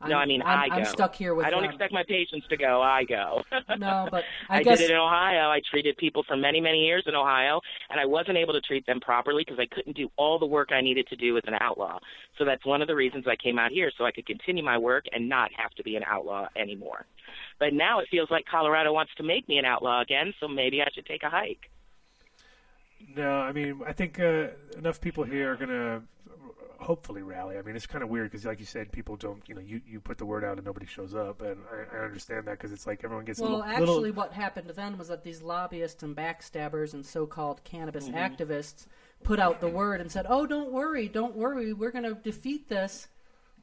I'm, 0.00 0.10
no, 0.10 0.16
I 0.16 0.26
mean 0.26 0.42
I'm, 0.42 0.58
I 0.58 0.68
go. 0.68 0.74
I'm 0.74 0.84
stuck 0.84 1.14
here 1.14 1.34
with 1.34 1.46
I 1.46 1.50
don't 1.50 1.62
them. 1.62 1.70
expect 1.70 1.92
my 1.92 2.02
patients 2.06 2.46
to 2.48 2.56
go. 2.56 2.82
I 2.82 3.04
go. 3.04 3.42
No, 3.78 4.08
but 4.10 4.24
I, 4.48 4.58
I, 4.58 4.62
guess 4.62 4.78
did 4.78 4.90
it 4.90 4.94
in 4.94 4.96
Ohio. 4.96 5.50
I 5.50 5.60
treated 5.68 5.96
people 5.98 6.22
for 6.22 6.36
many, 6.36 6.60
many 6.60 6.86
years 6.86 7.04
in 7.06 7.14
Ohio, 7.14 7.60
and 7.90 8.00
I 8.00 8.06
wasn't 8.06 8.38
able 8.38 8.54
to 8.54 8.60
treat 8.60 8.86
them 8.86 9.00
properly 9.00 9.44
because 9.44 9.58
I 9.58 9.66
couldn't 9.66 9.96
do 9.96 10.10
all 10.16 10.38
the 10.38 10.46
work 10.46 10.72
I 10.72 10.80
needed 10.80 11.06
to 11.08 11.16
do 11.16 11.36
as 11.36 11.42
an 11.46 11.54
outlaw. 11.60 11.98
So 12.38 12.44
that's 12.44 12.64
one 12.64 12.80
of 12.80 12.88
the 12.88 12.94
reasons 12.94 13.26
I 13.26 13.36
came 13.36 13.58
out 13.58 13.70
here, 13.70 13.90
so 13.98 14.04
I 14.04 14.12
could 14.12 14.26
continue 14.26 14.62
my 14.64 14.78
work 14.78 15.04
and 15.12 15.28
not 15.28 15.50
have 15.56 15.72
to 15.72 15.82
be 15.82 15.96
an 15.96 16.04
outlaw 16.06 16.48
anymore. 16.56 17.04
But 17.58 17.74
now 17.74 17.98
it 17.98 18.08
feels 18.10 18.30
like 18.30 18.46
Colorado 18.46 18.92
wants 18.92 19.12
to 19.16 19.22
make 19.22 19.46
me 19.48 19.58
an 19.58 19.64
outlaw 19.64 20.00
again, 20.00 20.32
so 20.40 20.48
maybe 20.48 20.80
I 20.80 20.88
should 20.94 21.06
take 21.06 21.22
a 21.22 21.30
hike. 21.30 21.70
No, 23.14 23.40
I 23.40 23.52
mean, 23.52 23.80
I 23.86 23.92
think 23.92 24.18
uh, 24.18 24.48
enough 24.76 25.00
people 25.00 25.24
here 25.24 25.52
are 25.52 25.56
going 25.56 25.68
to 25.68 26.02
hopefully 26.78 27.22
rally. 27.22 27.58
I 27.58 27.62
mean, 27.62 27.76
it's 27.76 27.86
kind 27.86 28.04
of 28.04 28.10
weird 28.10 28.30
because, 28.30 28.44
like 28.44 28.60
you 28.60 28.66
said, 28.66 28.92
people 28.92 29.16
don't, 29.16 29.42
you 29.48 29.54
know, 29.54 29.60
you, 29.60 29.80
you 29.86 30.00
put 30.00 30.18
the 30.18 30.26
word 30.26 30.44
out 30.44 30.56
and 30.56 30.64
nobody 30.66 30.86
shows 30.86 31.14
up. 31.14 31.40
And 31.42 31.58
I, 31.72 31.96
I 31.96 32.04
understand 32.04 32.46
that 32.46 32.52
because 32.52 32.72
it's 32.72 32.86
like 32.86 33.02
everyone 33.04 33.24
gets 33.24 33.40
Well, 33.40 33.50
little, 33.58 33.64
actually, 33.64 33.86
little. 34.10 34.12
what 34.14 34.32
happened 34.32 34.70
then 34.74 34.98
was 34.98 35.08
that 35.08 35.24
these 35.24 35.42
lobbyists 35.42 36.02
and 36.02 36.14
backstabbers 36.16 36.94
and 36.94 37.04
so-called 37.04 37.62
cannabis 37.64 38.08
Mm-hmm. 38.08 38.16
activists 38.16 38.86
put 39.24 39.38
out 39.38 39.60
the 39.60 39.68
word 39.68 40.00
and 40.00 40.10
said, 40.12 40.26
"Oh, 40.28 40.46
don't 40.46 40.70
worry, 40.72 41.08
don't 41.08 41.34
worry, 41.36 41.72
we're 41.72 41.90
going 41.90 42.04
to 42.04 42.14
defeat 42.14 42.68
this," 42.68 43.08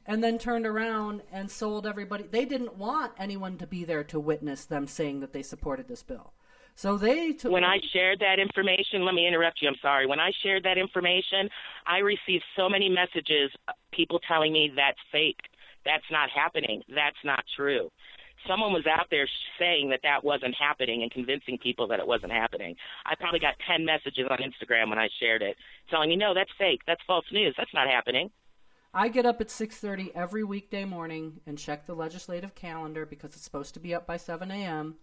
and 0.06 0.22
then 0.22 0.36
turned 0.38 0.66
around 0.66 1.22
and 1.32 1.50
sold 1.50 1.86
everybody. 1.86 2.24
They 2.24 2.44
didn't 2.44 2.76
want 2.76 3.12
anyone 3.18 3.56
to 3.58 3.66
be 3.66 3.84
there 3.84 4.04
to 4.04 4.20
witness 4.20 4.64
them 4.64 4.86
saying 4.86 5.20
that 5.20 5.32
they 5.32 5.42
supported 5.42 5.88
this 5.88 6.02
bill, 6.02 6.32
so 6.74 6.98
they 6.98 7.32
took. 7.32 7.52
When 7.52 7.64
I 7.64 7.78
shared 7.92 8.20
that 8.20 8.38
information, 8.38 9.04
let 9.04 9.14
me 9.14 9.26
interrupt 9.26 9.62
you. 9.62 9.68
I'm 9.68 9.76
sorry. 9.80 10.06
When 10.06 10.20
I 10.20 10.30
shared 10.42 10.64
that 10.64 10.78
information, 10.78 11.48
I 11.86 11.98
received 11.98 12.44
so 12.56 12.68
many 12.68 12.88
messages, 12.88 13.50
uh, 13.68 13.72
people 13.92 14.20
telling 14.26 14.52
me 14.52 14.72
that's 14.74 14.98
fake. 15.12 15.40
That's 15.84 16.04
not 16.10 16.30
happening. 16.30 16.82
That's 16.88 17.16
not 17.24 17.44
true. 17.56 17.90
Someone 18.48 18.72
was 18.72 18.86
out 18.86 19.06
there 19.10 19.28
saying 19.58 19.88
that 19.90 20.00
that 20.02 20.22
wasn't 20.22 20.54
happening 20.54 21.02
and 21.02 21.10
convincing 21.10 21.56
people 21.58 21.86
that 21.88 22.00
it 22.00 22.06
wasn't 22.06 22.32
happening. 22.32 22.74
I 23.06 23.14
probably 23.14 23.40
got 23.40 23.54
10 23.66 23.84
messages 23.84 24.26
on 24.28 24.38
Instagram 24.38 24.90
when 24.90 24.98
I 24.98 25.08
shared 25.20 25.40
it 25.40 25.56
telling 25.90 26.10
me, 26.10 26.16
no, 26.16 26.34
that's 26.34 26.50
fake. 26.58 26.80
That's 26.86 27.00
false 27.06 27.24
news. 27.32 27.54
That's 27.56 27.72
not 27.72 27.88
happening. 27.88 28.30
I 28.92 29.08
get 29.08 29.26
up 29.26 29.40
at 29.40 29.48
6:30 29.48 30.12
every 30.14 30.44
weekday 30.44 30.84
morning 30.84 31.40
and 31.46 31.58
check 31.58 31.86
the 31.86 31.94
legislative 31.94 32.54
calendar 32.54 33.04
because 33.04 33.34
it's 33.34 33.42
supposed 33.42 33.74
to 33.74 33.80
be 33.80 33.94
up 33.94 34.06
by 34.06 34.16
7 34.16 34.50
a.m. 34.50 34.96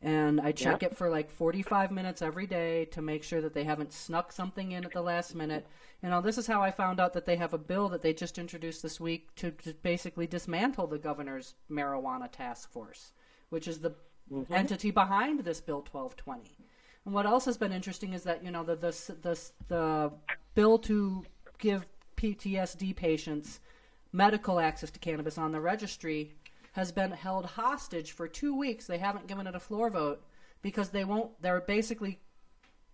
And 0.00 0.40
I 0.40 0.52
check 0.52 0.84
it 0.84 0.96
for 0.96 1.10
like 1.10 1.28
45 1.28 1.90
minutes 1.90 2.22
every 2.22 2.46
day 2.46 2.84
to 2.86 3.02
make 3.02 3.24
sure 3.24 3.40
that 3.40 3.52
they 3.52 3.64
haven't 3.64 3.92
snuck 3.92 4.30
something 4.30 4.70
in 4.70 4.84
at 4.84 4.92
the 4.92 5.02
last 5.02 5.34
minute. 5.34 5.66
You 6.02 6.10
know, 6.10 6.20
this 6.20 6.38
is 6.38 6.46
how 6.46 6.62
I 6.62 6.70
found 6.70 7.00
out 7.00 7.12
that 7.14 7.24
they 7.24 7.34
have 7.34 7.52
a 7.52 7.58
bill 7.58 7.88
that 7.88 8.02
they 8.02 8.12
just 8.12 8.38
introduced 8.38 8.80
this 8.80 9.00
week 9.00 9.34
to, 9.36 9.50
to 9.50 9.74
basically 9.82 10.28
dismantle 10.28 10.86
the 10.86 10.98
governor's 10.98 11.54
marijuana 11.68 12.30
task 12.30 12.70
force, 12.70 13.12
which 13.48 13.66
is 13.66 13.80
the 13.80 13.90
mm-hmm. 14.32 14.52
entity 14.52 14.92
behind 14.92 15.40
this 15.40 15.60
bill 15.60 15.84
1220. 15.90 16.56
And 17.04 17.14
what 17.14 17.26
else 17.26 17.44
has 17.46 17.56
been 17.56 17.72
interesting 17.72 18.12
is 18.12 18.22
that 18.24 18.44
you 18.44 18.50
know 18.50 18.62
the 18.62 18.76
the 18.76 19.14
the, 19.22 19.40
the 19.68 20.12
bill 20.54 20.78
to 20.80 21.24
give 21.58 21.86
PTSD 22.16 22.94
patients 22.94 23.60
medical 24.12 24.60
access 24.60 24.90
to 24.90 24.98
cannabis 24.98 25.38
on 25.38 25.52
the 25.52 25.60
registry 25.60 26.34
has 26.78 26.92
been 26.92 27.10
held 27.10 27.44
hostage 27.44 28.12
for 28.12 28.28
two 28.28 28.56
weeks. 28.56 28.86
They 28.86 28.98
haven't 28.98 29.26
given 29.26 29.48
it 29.48 29.56
a 29.56 29.60
floor 29.60 29.90
vote 29.90 30.22
because 30.62 30.90
they 30.90 31.04
won't. 31.04 31.32
They're 31.42 31.60
basically 31.60 32.20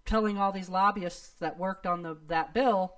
telling 0.06 0.38
all 0.38 0.52
these 0.52 0.70
lobbyists 0.70 1.34
that 1.40 1.58
worked 1.58 1.86
on 1.86 2.00
the 2.00 2.16
that 2.28 2.54
bill, 2.54 2.94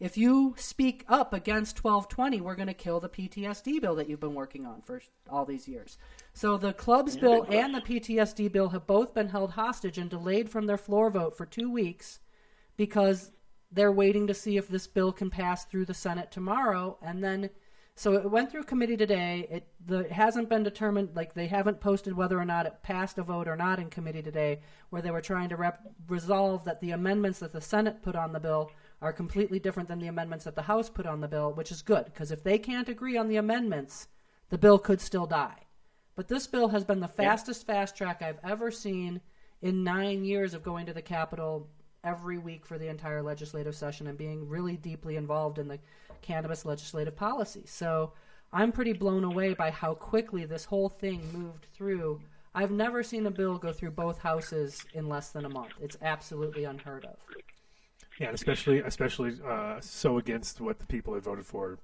if 0.00 0.16
you 0.16 0.54
speak 0.56 1.04
up 1.06 1.34
against 1.34 1.84
1220, 1.84 2.40
we're 2.40 2.54
going 2.54 2.66
to 2.66 2.72
kill 2.72 2.98
the 2.98 3.10
PTSD 3.10 3.78
bill 3.82 3.94
that 3.96 4.08
you've 4.08 4.20
been 4.20 4.34
working 4.34 4.64
on 4.64 4.80
for 4.80 5.02
all 5.28 5.44
these 5.44 5.68
years. 5.68 5.98
So 6.32 6.56
the 6.56 6.72
clubs 6.72 7.14
bill 7.14 7.44
and 7.50 7.74
the 7.74 7.82
PTSD 7.82 8.50
bill 8.50 8.70
have 8.70 8.86
both 8.86 9.12
been 9.12 9.28
held 9.28 9.50
hostage 9.50 9.98
and 9.98 10.08
delayed 10.08 10.48
from 10.48 10.64
their 10.64 10.78
floor 10.78 11.10
vote 11.10 11.36
for 11.36 11.44
two 11.44 11.70
weeks 11.70 12.20
because 12.78 13.32
they're 13.70 13.92
waiting 13.92 14.26
to 14.28 14.34
see 14.34 14.56
if 14.56 14.66
this 14.66 14.86
bill 14.86 15.12
can 15.12 15.28
pass 15.28 15.66
through 15.66 15.84
the 15.84 15.94
Senate 15.94 16.30
tomorrow, 16.32 16.96
and 17.02 17.22
then. 17.22 17.50
So 17.94 18.14
it 18.14 18.30
went 18.30 18.50
through 18.50 18.64
committee 18.64 18.96
today. 18.96 19.46
It, 19.50 19.68
the, 19.84 20.00
it 20.00 20.12
hasn't 20.12 20.48
been 20.48 20.62
determined, 20.62 21.10
like 21.14 21.34
they 21.34 21.46
haven't 21.46 21.80
posted 21.80 22.16
whether 22.16 22.38
or 22.38 22.44
not 22.44 22.66
it 22.66 22.82
passed 22.82 23.18
a 23.18 23.22
vote 23.22 23.46
or 23.46 23.56
not 23.56 23.78
in 23.78 23.90
committee 23.90 24.22
today, 24.22 24.60
where 24.90 25.02
they 25.02 25.10
were 25.10 25.20
trying 25.20 25.50
to 25.50 25.56
rep- 25.56 25.86
resolve 26.08 26.64
that 26.64 26.80
the 26.80 26.92
amendments 26.92 27.38
that 27.40 27.52
the 27.52 27.60
Senate 27.60 28.02
put 28.02 28.16
on 28.16 28.32
the 28.32 28.40
bill 28.40 28.70
are 29.02 29.12
completely 29.12 29.58
different 29.58 29.88
than 29.88 29.98
the 29.98 30.06
amendments 30.06 30.44
that 30.44 30.54
the 30.54 30.62
House 30.62 30.88
put 30.88 31.06
on 31.06 31.20
the 31.20 31.28
bill, 31.28 31.52
which 31.52 31.70
is 31.70 31.82
good 31.82 32.06
because 32.06 32.30
if 32.30 32.42
they 32.42 32.58
can't 32.58 32.88
agree 32.88 33.16
on 33.16 33.28
the 33.28 33.36
amendments, 33.36 34.08
the 34.48 34.58
bill 34.58 34.78
could 34.78 35.00
still 35.00 35.26
die. 35.26 35.66
But 36.14 36.28
this 36.28 36.46
bill 36.46 36.68
has 36.68 36.84
been 36.84 37.00
the 37.00 37.08
fastest 37.08 37.66
fast 37.66 37.96
track 37.96 38.22
I've 38.22 38.40
ever 38.44 38.70
seen 38.70 39.20
in 39.60 39.84
nine 39.84 40.24
years 40.24 40.54
of 40.54 40.62
going 40.62 40.86
to 40.86 40.92
the 40.92 41.02
Capitol 41.02 41.68
every 42.04 42.38
week 42.38 42.66
for 42.66 42.78
the 42.78 42.88
entire 42.88 43.22
legislative 43.22 43.76
session 43.76 44.06
and 44.06 44.18
being 44.18 44.48
really 44.48 44.76
deeply 44.76 45.16
involved 45.16 45.58
in 45.58 45.68
the 45.68 45.78
cannabis 46.22 46.64
legislative 46.64 47.16
policy. 47.16 47.62
So 47.66 48.12
I'm 48.52 48.72
pretty 48.72 48.92
blown 48.92 49.24
away 49.24 49.54
by 49.54 49.70
how 49.70 49.94
quickly 49.94 50.44
this 50.44 50.64
whole 50.64 50.88
thing 50.88 51.20
moved 51.32 51.66
through. 51.74 52.20
I've 52.54 52.70
never 52.70 53.02
seen 53.02 53.26
a 53.26 53.30
bill 53.30 53.56
go 53.58 53.72
through 53.72 53.92
both 53.92 54.18
houses 54.18 54.84
in 54.94 55.08
less 55.08 55.30
than 55.30 55.44
a 55.44 55.48
month. 55.48 55.72
It's 55.80 55.96
absolutely 56.02 56.64
unheard 56.64 57.04
of. 57.04 57.16
Yeah, 58.20 58.26
and 58.26 58.34
especially 58.34 58.80
especially 58.80 59.38
uh, 59.46 59.80
so 59.80 60.18
against 60.18 60.60
what 60.60 60.78
the 60.78 60.84
people 60.86 61.14
had 61.14 61.22
voted 61.22 61.46
for, 61.46 61.78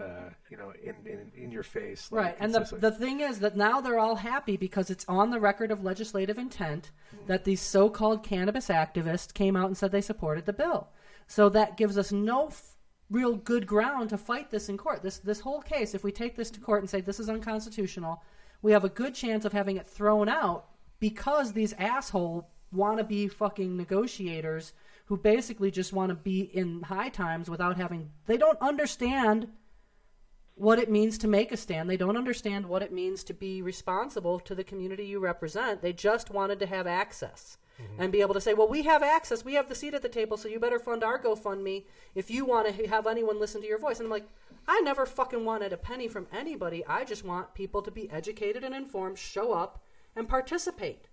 uh, 0.00 0.30
you 0.50 0.56
know, 0.56 0.72
in, 0.82 0.94
in 1.06 1.30
in 1.36 1.50
your 1.50 1.62
face. 1.62 2.10
Like, 2.10 2.24
Right, 2.24 2.36
and 2.40 2.54
the, 2.54 2.60
like- 2.60 2.80
the 2.80 2.90
thing 2.90 3.20
is 3.20 3.40
that 3.40 3.56
now 3.58 3.82
they're 3.82 3.98
all 3.98 4.16
happy 4.16 4.56
because 4.56 4.88
it's 4.90 5.04
on 5.06 5.30
the 5.30 5.38
record 5.38 5.70
of 5.70 5.84
legislative 5.84 6.38
intent 6.38 6.92
that 7.26 7.44
these 7.44 7.60
so-called 7.60 8.22
cannabis 8.24 8.68
activists 8.68 9.34
came 9.34 9.54
out 9.54 9.66
and 9.66 9.76
said 9.76 9.92
they 9.92 10.00
supported 10.00 10.46
the 10.46 10.52
bill. 10.54 10.88
So 11.26 11.50
that 11.50 11.76
gives 11.76 11.98
us 11.98 12.10
no 12.10 12.46
f- 12.46 12.75
real 13.10 13.36
good 13.36 13.66
ground 13.66 14.10
to 14.10 14.18
fight 14.18 14.50
this 14.50 14.68
in 14.68 14.76
court. 14.76 15.02
This 15.02 15.18
this 15.18 15.40
whole 15.40 15.60
case, 15.60 15.94
if 15.94 16.04
we 16.04 16.12
take 16.12 16.36
this 16.36 16.50
to 16.50 16.60
court 16.60 16.82
and 16.82 16.90
say 16.90 17.00
this 17.00 17.20
is 17.20 17.28
unconstitutional, 17.28 18.22
we 18.62 18.72
have 18.72 18.84
a 18.84 18.88
good 18.88 19.14
chance 19.14 19.44
of 19.44 19.52
having 19.52 19.76
it 19.76 19.86
thrown 19.86 20.28
out 20.28 20.66
because 20.98 21.52
these 21.52 21.72
asshole 21.74 22.48
wannabe 22.74 23.30
fucking 23.32 23.76
negotiators 23.76 24.72
who 25.06 25.16
basically 25.16 25.70
just 25.70 25.92
want 25.92 26.10
to 26.10 26.16
be 26.16 26.40
in 26.40 26.82
high 26.82 27.08
times 27.08 27.48
without 27.48 27.76
having 27.76 28.10
they 28.26 28.36
don't 28.36 28.60
understand 28.60 29.46
what 30.56 30.78
it 30.78 30.90
means 30.90 31.18
to 31.18 31.28
make 31.28 31.52
a 31.52 31.56
stand. 31.56 31.88
They 31.88 31.98
don't 31.98 32.16
understand 32.16 32.66
what 32.66 32.82
it 32.82 32.90
means 32.90 33.22
to 33.24 33.34
be 33.34 33.60
responsible 33.60 34.40
to 34.40 34.54
the 34.54 34.64
community 34.64 35.04
you 35.04 35.20
represent. 35.20 35.82
They 35.82 35.92
just 35.92 36.30
wanted 36.30 36.58
to 36.60 36.66
have 36.66 36.86
access 36.86 37.58
mm-hmm. 37.80 38.02
and 38.02 38.10
be 38.10 38.22
able 38.22 38.32
to 38.34 38.40
say, 38.40 38.54
well, 38.54 38.66
we 38.66 38.82
have 38.82 39.02
access. 39.02 39.44
We 39.44 39.52
have 39.54 39.68
the 39.68 39.74
seat 39.74 39.92
at 39.92 40.00
the 40.00 40.08
table, 40.08 40.38
so 40.38 40.48
you 40.48 40.58
better 40.58 40.78
fund 40.78 41.04
our 41.04 41.22
GoFundMe 41.22 41.84
if 42.14 42.30
you 42.30 42.46
want 42.46 42.74
to 42.74 42.88
have 42.88 43.06
anyone 43.06 43.38
listen 43.38 43.60
to 43.60 43.66
your 43.66 43.78
voice. 43.78 43.98
And 43.98 44.06
I'm 44.06 44.10
like, 44.10 44.28
I 44.66 44.80
never 44.80 45.04
fucking 45.04 45.44
wanted 45.44 45.74
a 45.74 45.76
penny 45.76 46.08
from 46.08 46.26
anybody. 46.32 46.84
I 46.86 47.04
just 47.04 47.24
want 47.24 47.54
people 47.54 47.82
to 47.82 47.90
be 47.90 48.10
educated 48.10 48.64
and 48.64 48.74
informed, 48.74 49.18
show 49.18 49.52
up, 49.52 49.84
and 50.16 50.26
participate. 50.26 51.08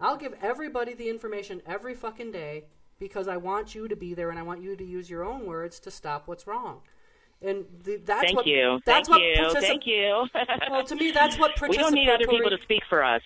I'll 0.00 0.16
give 0.16 0.34
everybody 0.42 0.94
the 0.94 1.10
information 1.10 1.60
every 1.66 1.94
fucking 1.94 2.32
day 2.32 2.64
because 2.98 3.28
I 3.28 3.36
want 3.36 3.74
you 3.74 3.88
to 3.88 3.96
be 3.96 4.14
there 4.14 4.30
and 4.30 4.38
I 4.38 4.42
want 4.42 4.62
you 4.62 4.74
to 4.74 4.84
use 4.84 5.10
your 5.10 5.24
own 5.24 5.44
words 5.44 5.78
to 5.80 5.90
stop 5.90 6.26
what's 6.26 6.46
wrong. 6.46 6.80
And 7.42 7.64
the, 7.84 7.96
that's 8.04 8.22
Thank 8.22 8.36
what 8.36 8.46
you. 8.46 8.80
that's 8.86 9.08
Thank 9.08 9.20
what 9.20 9.28
you. 9.28 9.36
particip- 9.36 9.60
Thank 9.60 9.86
you. 9.86 10.26
well, 10.70 10.84
to 10.84 10.96
me, 10.96 11.10
that's 11.10 11.38
what 11.38 11.52
we 11.68 11.76
don't 11.76 11.94
need 11.94 12.08
other 12.08 12.26
people 12.26 12.50
to 12.50 12.58
speak 12.62 12.82
for 12.88 13.04
us. 13.04 13.22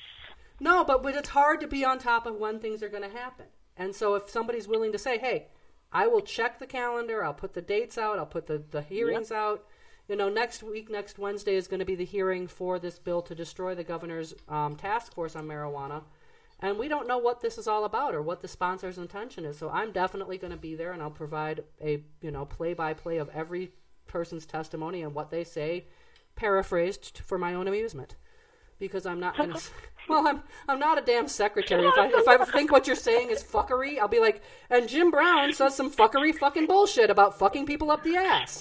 No, 0.58 0.84
but, 0.84 1.02
but 1.02 1.14
it's 1.14 1.28
hard 1.28 1.60
to 1.60 1.66
be 1.68 1.84
on 1.84 1.98
top 1.98 2.26
of 2.26 2.36
when 2.36 2.58
things 2.58 2.82
are 2.82 2.88
going 2.88 3.08
to 3.08 3.16
happen. 3.16 3.46
And 3.76 3.94
so 3.94 4.14
if 4.14 4.28
somebody's 4.28 4.68
willing 4.68 4.92
to 4.92 4.98
say, 4.98 5.16
hey, 5.16 5.46
I 5.92 6.06
will 6.06 6.20
check 6.20 6.58
the 6.58 6.66
calendar, 6.66 7.24
I'll 7.24 7.32
put 7.32 7.54
the 7.54 7.62
dates 7.62 7.96
out, 7.96 8.18
I'll 8.18 8.26
put 8.26 8.46
the, 8.46 8.62
the 8.70 8.82
hearings 8.82 9.32
out, 9.32 9.64
you 10.06 10.16
know, 10.16 10.28
next 10.28 10.62
week, 10.62 10.90
next 10.90 11.18
Wednesday 11.18 11.54
is 11.54 11.68
going 11.68 11.78
to 11.78 11.86
be 11.86 11.94
the 11.94 12.04
hearing 12.04 12.46
for 12.46 12.78
this 12.78 12.98
bill 12.98 13.22
to 13.22 13.34
destroy 13.34 13.74
the 13.74 13.84
governor's 13.84 14.34
um, 14.48 14.76
task 14.76 15.14
force 15.14 15.36
on 15.36 15.46
marijuana. 15.46 16.02
And 16.58 16.78
we 16.78 16.88
don't 16.88 17.08
know 17.08 17.18
what 17.18 17.40
this 17.40 17.56
is 17.56 17.66
all 17.66 17.84
about 17.84 18.14
or 18.14 18.20
what 18.20 18.42
the 18.42 18.48
sponsor's 18.48 18.98
intention 18.98 19.44
is. 19.44 19.56
So 19.56 19.70
I'm 19.70 19.92
definitely 19.92 20.36
going 20.36 20.50
to 20.50 20.58
be 20.58 20.74
there 20.74 20.92
and 20.92 21.00
I'll 21.00 21.10
provide 21.10 21.62
a, 21.80 22.02
you 22.20 22.30
know, 22.30 22.44
play 22.44 22.74
by 22.74 22.92
play 22.92 23.16
of 23.16 23.30
every 23.30 23.70
person's 24.10 24.44
testimony 24.44 25.02
and 25.02 25.14
what 25.14 25.30
they 25.30 25.44
say, 25.44 25.86
paraphrased 26.36 27.22
for 27.24 27.38
my 27.38 27.54
own 27.54 27.68
amusement. 27.68 28.16
Because 28.78 29.06
I'm 29.06 29.20
not 29.20 29.36
to. 29.36 29.60
Well, 30.08 30.26
I'm 30.26 30.42
I'm 30.66 30.80
not 30.80 30.98
a 30.98 31.02
damn 31.02 31.28
secretary. 31.28 31.86
If 31.86 31.96
I 31.96 32.08
if 32.08 32.26
I 32.26 32.44
think 32.44 32.72
what 32.72 32.88
you're 32.88 32.96
saying 32.96 33.30
is 33.30 33.44
fuckery, 33.44 34.00
I'll 34.00 34.08
be 34.08 34.18
like, 34.18 34.42
and 34.68 34.88
Jim 34.88 35.12
Brown 35.12 35.52
says 35.52 35.76
some 35.76 35.88
fuckery 35.88 36.34
fucking 36.34 36.66
bullshit 36.66 37.10
about 37.10 37.38
fucking 37.38 37.64
people 37.66 37.92
up 37.92 38.02
the 38.02 38.16
ass. 38.16 38.60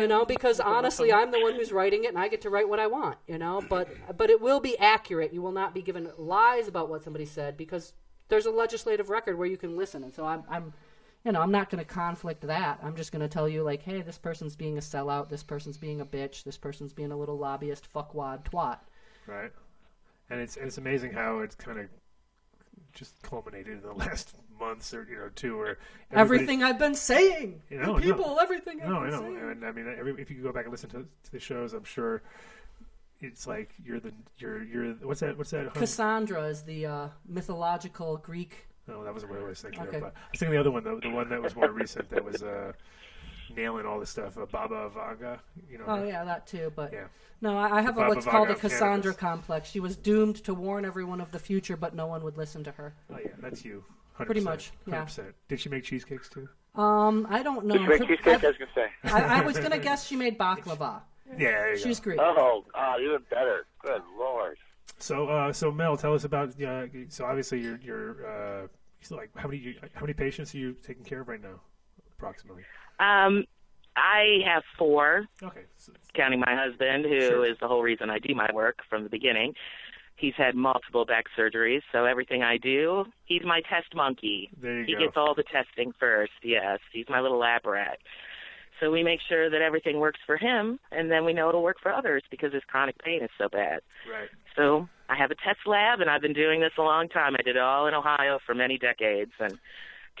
You 0.00 0.08
know, 0.08 0.24
because 0.24 0.58
honestly, 0.58 1.12
I'm 1.12 1.30
the 1.30 1.38
one 1.40 1.54
who's 1.54 1.70
writing 1.70 2.04
it, 2.04 2.08
and 2.08 2.18
I 2.18 2.26
get 2.26 2.40
to 2.40 2.50
write 2.50 2.68
what 2.68 2.80
I 2.80 2.88
want. 2.88 3.18
You 3.28 3.38
know, 3.38 3.62
but 3.68 3.88
but 4.16 4.30
it 4.30 4.40
will 4.40 4.58
be 4.58 4.76
accurate. 4.78 5.32
You 5.32 5.42
will 5.42 5.52
not 5.52 5.74
be 5.74 5.82
given 5.82 6.10
lies 6.18 6.66
about 6.66 6.88
what 6.88 7.04
somebody 7.04 7.26
said 7.26 7.56
because 7.56 7.92
there's 8.28 8.46
a 8.46 8.50
legislative 8.50 9.10
record 9.10 9.38
where 9.38 9.46
you 9.46 9.58
can 9.58 9.76
listen, 9.76 10.02
and 10.02 10.12
so 10.12 10.24
I'm 10.24 10.42
I'm. 10.48 10.72
You 11.24 11.32
know, 11.32 11.40
I'm 11.42 11.50
not 11.50 11.68
going 11.68 11.84
to 11.84 11.90
conflict 11.90 12.46
that. 12.46 12.80
I'm 12.82 12.96
just 12.96 13.12
going 13.12 13.20
to 13.20 13.28
tell 13.28 13.46
you, 13.48 13.62
like, 13.62 13.82
hey, 13.82 14.00
this 14.00 14.16
person's 14.16 14.56
being 14.56 14.78
a 14.78 14.80
sellout. 14.80 15.28
This 15.28 15.42
person's 15.42 15.76
being 15.76 16.00
a 16.00 16.06
bitch. 16.06 16.44
This 16.44 16.56
person's 16.56 16.94
being 16.94 17.12
a 17.12 17.16
little 17.16 17.36
lobbyist, 17.36 17.86
fuckwad, 17.92 18.44
twat. 18.44 18.78
Right. 19.26 19.52
And 20.30 20.40
it's 20.40 20.56
and 20.56 20.66
it's 20.66 20.78
amazing 20.78 21.12
how 21.12 21.40
it's 21.40 21.54
kind 21.54 21.78
of 21.78 21.86
just 22.92 23.20
culminated 23.22 23.74
in 23.74 23.82
the 23.82 23.92
last 23.94 24.34
months 24.58 24.94
or 24.94 25.06
you 25.10 25.16
know 25.16 25.28
two 25.34 25.60
or 25.60 25.78
Everything 26.12 26.62
I've 26.62 26.78
been 26.78 26.94
saying, 26.94 27.62
You 27.68 27.78
know, 27.78 27.96
people, 27.98 28.26
no. 28.26 28.36
everything 28.36 28.80
I've 28.82 28.88
No, 28.88 28.96
I 28.98 29.10
know. 29.10 29.20
saying. 29.20 29.36
And 29.38 29.64
I 29.64 29.72
mean, 29.72 29.94
every, 29.98 30.12
if 30.20 30.30
you 30.30 30.36
could 30.36 30.44
go 30.44 30.52
back 30.52 30.64
and 30.64 30.72
listen 30.72 30.90
to, 30.90 30.98
to 31.24 31.32
the 31.32 31.38
shows, 31.40 31.72
I'm 31.72 31.84
sure 31.84 32.22
it's 33.20 33.46
like 33.46 33.70
you're 33.84 34.00
the 34.00 34.12
you're 34.38 34.62
you're 34.62 34.92
what's 35.02 35.20
that 35.20 35.36
what's 35.36 35.50
that? 35.50 35.74
Cassandra 35.74 36.44
is 36.44 36.62
the 36.62 36.86
uh, 36.86 37.08
mythological 37.28 38.16
Greek. 38.16 38.66
No, 38.90 39.04
that 39.04 39.14
wasn't 39.14 39.32
what 39.32 39.40
I 39.40 39.44
was 39.44 39.60
thinking 39.60 39.82
Okay. 39.82 39.96
of. 39.96 40.02
But 40.02 40.14
I 40.16 40.20
was 40.32 40.38
thinking 40.40 40.52
the 40.54 40.60
other 40.60 40.70
one, 40.70 40.84
the, 40.84 40.98
the 41.00 41.10
one 41.10 41.28
that 41.28 41.40
was 41.42 41.54
more 41.54 41.70
recent, 41.70 42.10
that 42.10 42.24
was 42.24 42.42
uh, 42.42 42.72
nailing 43.56 43.86
all 43.86 44.00
this 44.00 44.10
stuff. 44.10 44.36
Uh, 44.36 44.46
Baba 44.46 44.90
Vanga, 44.94 45.38
you 45.70 45.78
know. 45.78 45.84
Oh 45.86 45.96
her- 45.96 46.06
yeah, 46.06 46.24
that 46.24 46.46
too. 46.46 46.72
But 46.74 46.92
Yeah. 46.92 47.04
no, 47.40 47.56
I, 47.56 47.78
I 47.78 47.82
have 47.82 47.96
a, 47.96 48.00
Baba 48.00 48.14
what's 48.14 48.26
called 48.26 48.50
a 48.50 48.54
Cassandra 48.54 49.12
cannabis. 49.14 49.16
complex. 49.20 49.70
She 49.70 49.80
was 49.80 49.96
doomed 49.96 50.36
to 50.44 50.54
warn 50.54 50.84
everyone 50.84 51.20
of 51.20 51.30
the 51.32 51.38
future, 51.38 51.76
but 51.76 51.94
no 51.94 52.06
one 52.06 52.22
would 52.24 52.36
listen 52.36 52.64
to 52.64 52.72
her. 52.72 52.94
Oh 53.12 53.18
yeah, 53.22 53.30
that's 53.40 53.64
you. 53.64 53.84
100%, 54.18 54.26
Pretty 54.26 54.40
much, 54.40 54.72
yeah. 54.86 55.04
100%. 55.04 55.32
Did 55.48 55.60
she 55.60 55.68
make 55.68 55.84
cheesecakes 55.84 56.28
too? 56.28 56.48
Um, 56.74 57.26
I 57.30 57.42
don't 57.42 57.64
know. 57.66 57.74
Did 57.74 57.82
she 57.82 57.88
make 57.88 58.08
cheesecake? 58.08 58.44
I 58.44 58.48
was 58.48 58.56
gonna 58.58 58.70
say. 58.74 58.86
I, 59.04 59.38
I 59.38 59.40
was 59.42 59.58
gonna 59.58 59.78
guess 59.78 60.06
she 60.06 60.14
made 60.16 60.38
baklava. 60.38 61.00
Yeah, 61.32 61.36
there 61.38 61.70
you 61.74 61.76
go. 61.76 61.82
She's 61.82 62.00
Greek. 62.00 62.18
Oh, 62.20 62.64
oh, 62.74 62.96
even 63.00 63.18
better. 63.30 63.66
Good 63.84 64.02
lord. 64.18 64.56
So, 64.98 65.28
uh, 65.28 65.52
so 65.52 65.70
Mel, 65.72 65.96
tell 65.96 66.12
us 66.14 66.24
about. 66.24 66.60
Uh, 66.60 66.86
so 67.08 67.24
obviously, 67.24 67.60
you're 67.60 67.78
you're 67.82 68.26
uh, 68.26 68.66
so 69.02 69.16
like 69.16 69.30
how 69.36 69.48
many 69.48 69.76
how 69.94 70.00
many 70.02 70.14
patients 70.14 70.54
are 70.54 70.58
you 70.58 70.74
taking 70.86 71.04
care 71.04 71.20
of 71.20 71.28
right 71.28 71.40
now, 71.42 71.60
approximately? 72.16 72.62
Um, 72.98 73.44
I 73.96 74.38
have 74.46 74.62
four, 74.78 75.26
Okay. 75.42 75.62
So, 75.76 75.92
counting 76.14 76.40
my 76.40 76.54
husband, 76.54 77.04
who 77.04 77.16
is 77.16 77.22
Sure. 77.22 77.54
the 77.60 77.68
whole 77.68 77.82
reason 77.82 78.08
I 78.10 78.18
do 78.18 78.34
my 78.34 78.48
work 78.52 78.78
from 78.88 79.02
the 79.04 79.10
beginning. 79.10 79.54
He's 80.16 80.34
had 80.36 80.54
multiple 80.54 81.06
back 81.06 81.24
surgeries, 81.36 81.80
so 81.92 82.04
everything 82.04 82.42
I 82.42 82.58
do, 82.58 83.06
he's 83.24 83.42
my 83.44 83.62
test 83.62 83.94
monkey. 83.94 84.50
there 84.60 84.80
you 84.80 84.86
He 84.86 84.92
go. 84.92 84.98
gets 85.00 85.16
all 85.16 85.34
the 85.34 85.44
testing 85.44 85.92
first. 85.98 86.32
Yes, 86.42 86.78
he's 86.92 87.06
my 87.08 87.20
little 87.20 87.38
lab 87.38 87.64
rat. 87.66 87.98
So 88.80 88.90
we 88.90 89.02
make 89.02 89.20
sure 89.28 89.50
that 89.50 89.60
everything 89.60 89.98
works 89.98 90.20
for 90.26 90.36
him, 90.36 90.78
and 90.90 91.10
then 91.10 91.24
we 91.24 91.32
know 91.32 91.48
it'll 91.48 91.62
work 91.62 91.78
for 91.82 91.92
others 91.92 92.22
because 92.30 92.52
his 92.52 92.62
chronic 92.64 92.96
pain 93.02 93.22
is 93.22 93.30
so 93.38 93.48
bad. 93.48 93.80
right. 94.10 94.28
So 94.60 94.88
I 95.08 95.16
have 95.16 95.30
a 95.30 95.34
test 95.34 95.60
lab, 95.66 96.00
and 96.00 96.10
I've 96.10 96.20
been 96.20 96.34
doing 96.34 96.60
this 96.60 96.72
a 96.78 96.82
long 96.82 97.08
time. 97.08 97.34
I 97.34 97.42
did 97.42 97.56
it 97.56 97.62
all 97.62 97.86
in 97.86 97.94
Ohio 97.94 98.38
for 98.44 98.54
many 98.54 98.76
decades, 98.76 99.32
and 99.40 99.58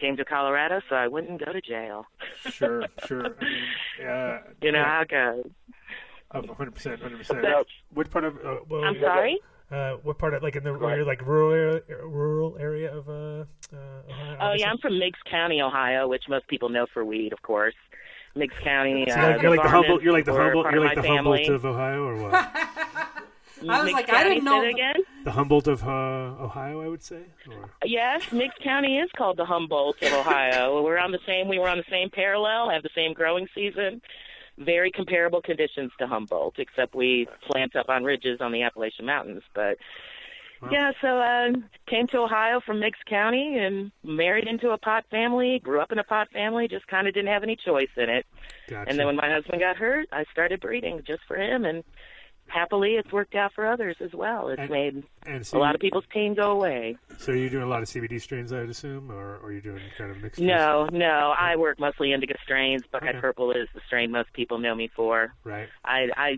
came 0.00 0.16
to 0.16 0.24
Colorado 0.24 0.80
so 0.88 0.96
I 0.96 1.08
wouldn't 1.08 1.44
go 1.44 1.52
to 1.52 1.60
jail. 1.60 2.06
Sure. 2.50 2.84
Sure. 3.06 3.26
I 3.26 3.44
mean, 3.44 4.08
uh, 4.08 4.38
You 4.62 4.72
know 4.72 4.78
yeah, 4.78 4.84
how 4.84 5.00
it 5.02 5.08
goes. 5.10 5.50
of 6.30 6.48
100 6.48 6.74
percent, 6.74 7.02
100 7.02 7.18
percent. 7.18 7.40
So, 7.42 7.64
What 7.92 8.10
part 8.10 8.24
of? 8.24 8.36
Uh, 8.36 8.56
well, 8.68 8.84
I'm 8.84 8.98
sorry. 8.98 9.38
Uh, 9.70 9.96
what 10.02 10.18
part 10.18 10.32
of 10.34 10.42
like 10.42 10.56
in 10.56 10.64
the 10.64 10.72
Go 10.72 10.88
ahead. 10.88 11.06
like 11.06 11.20
rural 11.24 11.52
area, 11.52 11.82
rural 12.02 12.56
area 12.58 12.96
of 12.96 13.08
uh, 13.08 13.12
uh 13.12 14.10
Ohio? 14.10 14.36
Oh 14.40 14.54
yeah, 14.56 14.70
I'm 14.70 14.78
from 14.78 14.98
Meigs 14.98 15.18
County, 15.30 15.60
Ohio, 15.60 16.08
which 16.08 16.24
most 16.28 16.48
people 16.48 16.70
know 16.70 16.86
for 16.92 17.04
weed, 17.04 17.32
of 17.32 17.42
course. 17.42 17.74
Meigs 18.34 18.54
County. 18.64 19.04
So 19.08 19.14
uh, 19.14 19.28
you're, 19.28 19.42
you're 19.42 19.50
like 19.50 19.62
the 19.62 19.68
Varmint 19.68 19.86
humble. 19.86 20.02
You're 20.02 20.12
like 20.12 20.24
the 20.24 20.32
were 20.32 20.42
humble. 20.42 20.72
You're 20.72 20.84
like 20.84 20.94
the 20.96 21.02
my 21.02 21.16
Humboldt 21.16 21.48
of 21.48 21.64
Ohio, 21.64 22.04
or 22.04 22.16
what? 22.16 22.86
I 23.68 23.78
was 23.82 23.84
Meigs 23.86 23.92
like, 23.94 24.08
I 24.08 24.12
County, 24.12 24.28
didn't 24.30 24.44
know 24.44 24.60
that 24.62 24.70
again. 24.70 24.94
the 25.24 25.30
Humboldt 25.32 25.66
of 25.68 25.82
uh, 25.84 25.90
Ohio, 25.90 26.80
I 26.82 26.88
would 26.88 27.02
say. 27.02 27.22
Or, 27.50 27.70
Yes, 27.84 28.30
Meigs 28.32 28.54
County 28.62 28.98
is 28.98 29.10
called 29.16 29.36
the 29.36 29.44
Humboldt 29.44 30.02
of 30.02 30.12
Ohio. 30.26 30.82
we're 30.82 30.98
on 30.98 31.12
the 31.12 31.18
same. 31.26 31.48
We 31.48 31.58
were 31.58 31.68
on 31.68 31.78
the 31.78 31.84
same 31.90 32.10
parallel. 32.10 32.70
Have 32.70 32.82
the 32.82 32.90
same 32.94 33.12
growing 33.12 33.48
season. 33.54 34.00
Very 34.58 34.90
comparable 34.90 35.40
conditions 35.42 35.90
to 35.98 36.06
Humboldt, 36.06 36.58
except 36.58 36.94
we 36.94 37.26
plant 37.50 37.76
up 37.76 37.88
on 37.88 38.04
ridges 38.04 38.40
on 38.40 38.52
the 38.52 38.62
Appalachian 38.62 39.06
Mountains. 39.06 39.42
But 39.54 39.78
yeah, 40.70 40.92
so 41.00 41.08
uh, 41.18 41.52
came 41.86 42.06
to 42.08 42.18
Ohio 42.18 42.60
from 42.60 42.80
Meigs 42.80 42.98
County 43.08 43.56
and 43.56 43.90
married 44.04 44.46
into 44.46 44.70
a 44.70 44.76
pot 44.78 45.06
family. 45.10 45.58
Grew 45.60 45.80
up 45.80 45.90
in 45.92 45.98
a 45.98 46.04
pot 46.04 46.28
family. 46.32 46.68
Just 46.68 46.86
kind 46.88 47.08
of 47.08 47.14
didn't 47.14 47.30
have 47.32 47.42
any 47.42 47.56
choice 47.56 47.88
in 47.96 48.10
it. 48.10 48.26
gotcha. 48.68 48.90
And 48.90 48.98
then 48.98 49.06
when 49.06 49.16
my 49.16 49.30
husband 49.30 49.60
got 49.62 49.76
hurt, 49.76 50.08
I 50.12 50.24
started 50.30 50.60
breeding 50.60 51.02
just 51.06 51.22
for 51.26 51.36
him, 51.36 51.64
and 51.64 51.82
happily, 52.50 52.96
it's 52.96 53.10
worked 53.12 53.34
out 53.34 53.52
for 53.54 53.66
others 53.66 53.96
as 54.00 54.12
well. 54.12 54.48
It's 54.48 54.60
And- 54.60 54.70
made 54.70 55.02
and 55.26 55.46
so 55.46 55.56
a 55.56 55.60
lot 55.60 55.68
you- 55.70 55.74
of 55.74 55.80
people's 55.80 56.06
pain 56.06 56.34
go 56.34 56.50
away. 56.50 56.96
So 57.18 57.32
you're 57.32 57.48
doing 57.50 57.62
a 57.64 57.68
lot 57.68 57.82
of 57.82 57.88
CBD 57.88 58.18
strains, 58.20 58.52
I'd 58.52 58.68
assume, 58.68 59.10
or, 59.10 59.38
or 59.38 59.52
you're 59.52 59.60
doing 59.60 59.80
kind 59.96 60.10
of 60.10 60.22
mixed. 60.22 60.40
No, 60.40 60.88
no, 60.92 61.34
I 61.38 61.56
work 61.56 61.78
mostly 61.78 62.12
indica 62.12 62.34
strains. 62.42 62.82
Buckeye 62.90 63.10
Okay. 63.10 63.20
Purple 63.20 63.50
is 63.52 63.68
the 63.74 63.80
strain 63.86 64.10
most 64.10 64.32
people 64.32 64.58
know 64.58 64.74
me 64.74 64.88
for. 64.94 65.32
Right. 65.44 65.68
I, 65.84 66.08
I, 66.16 66.36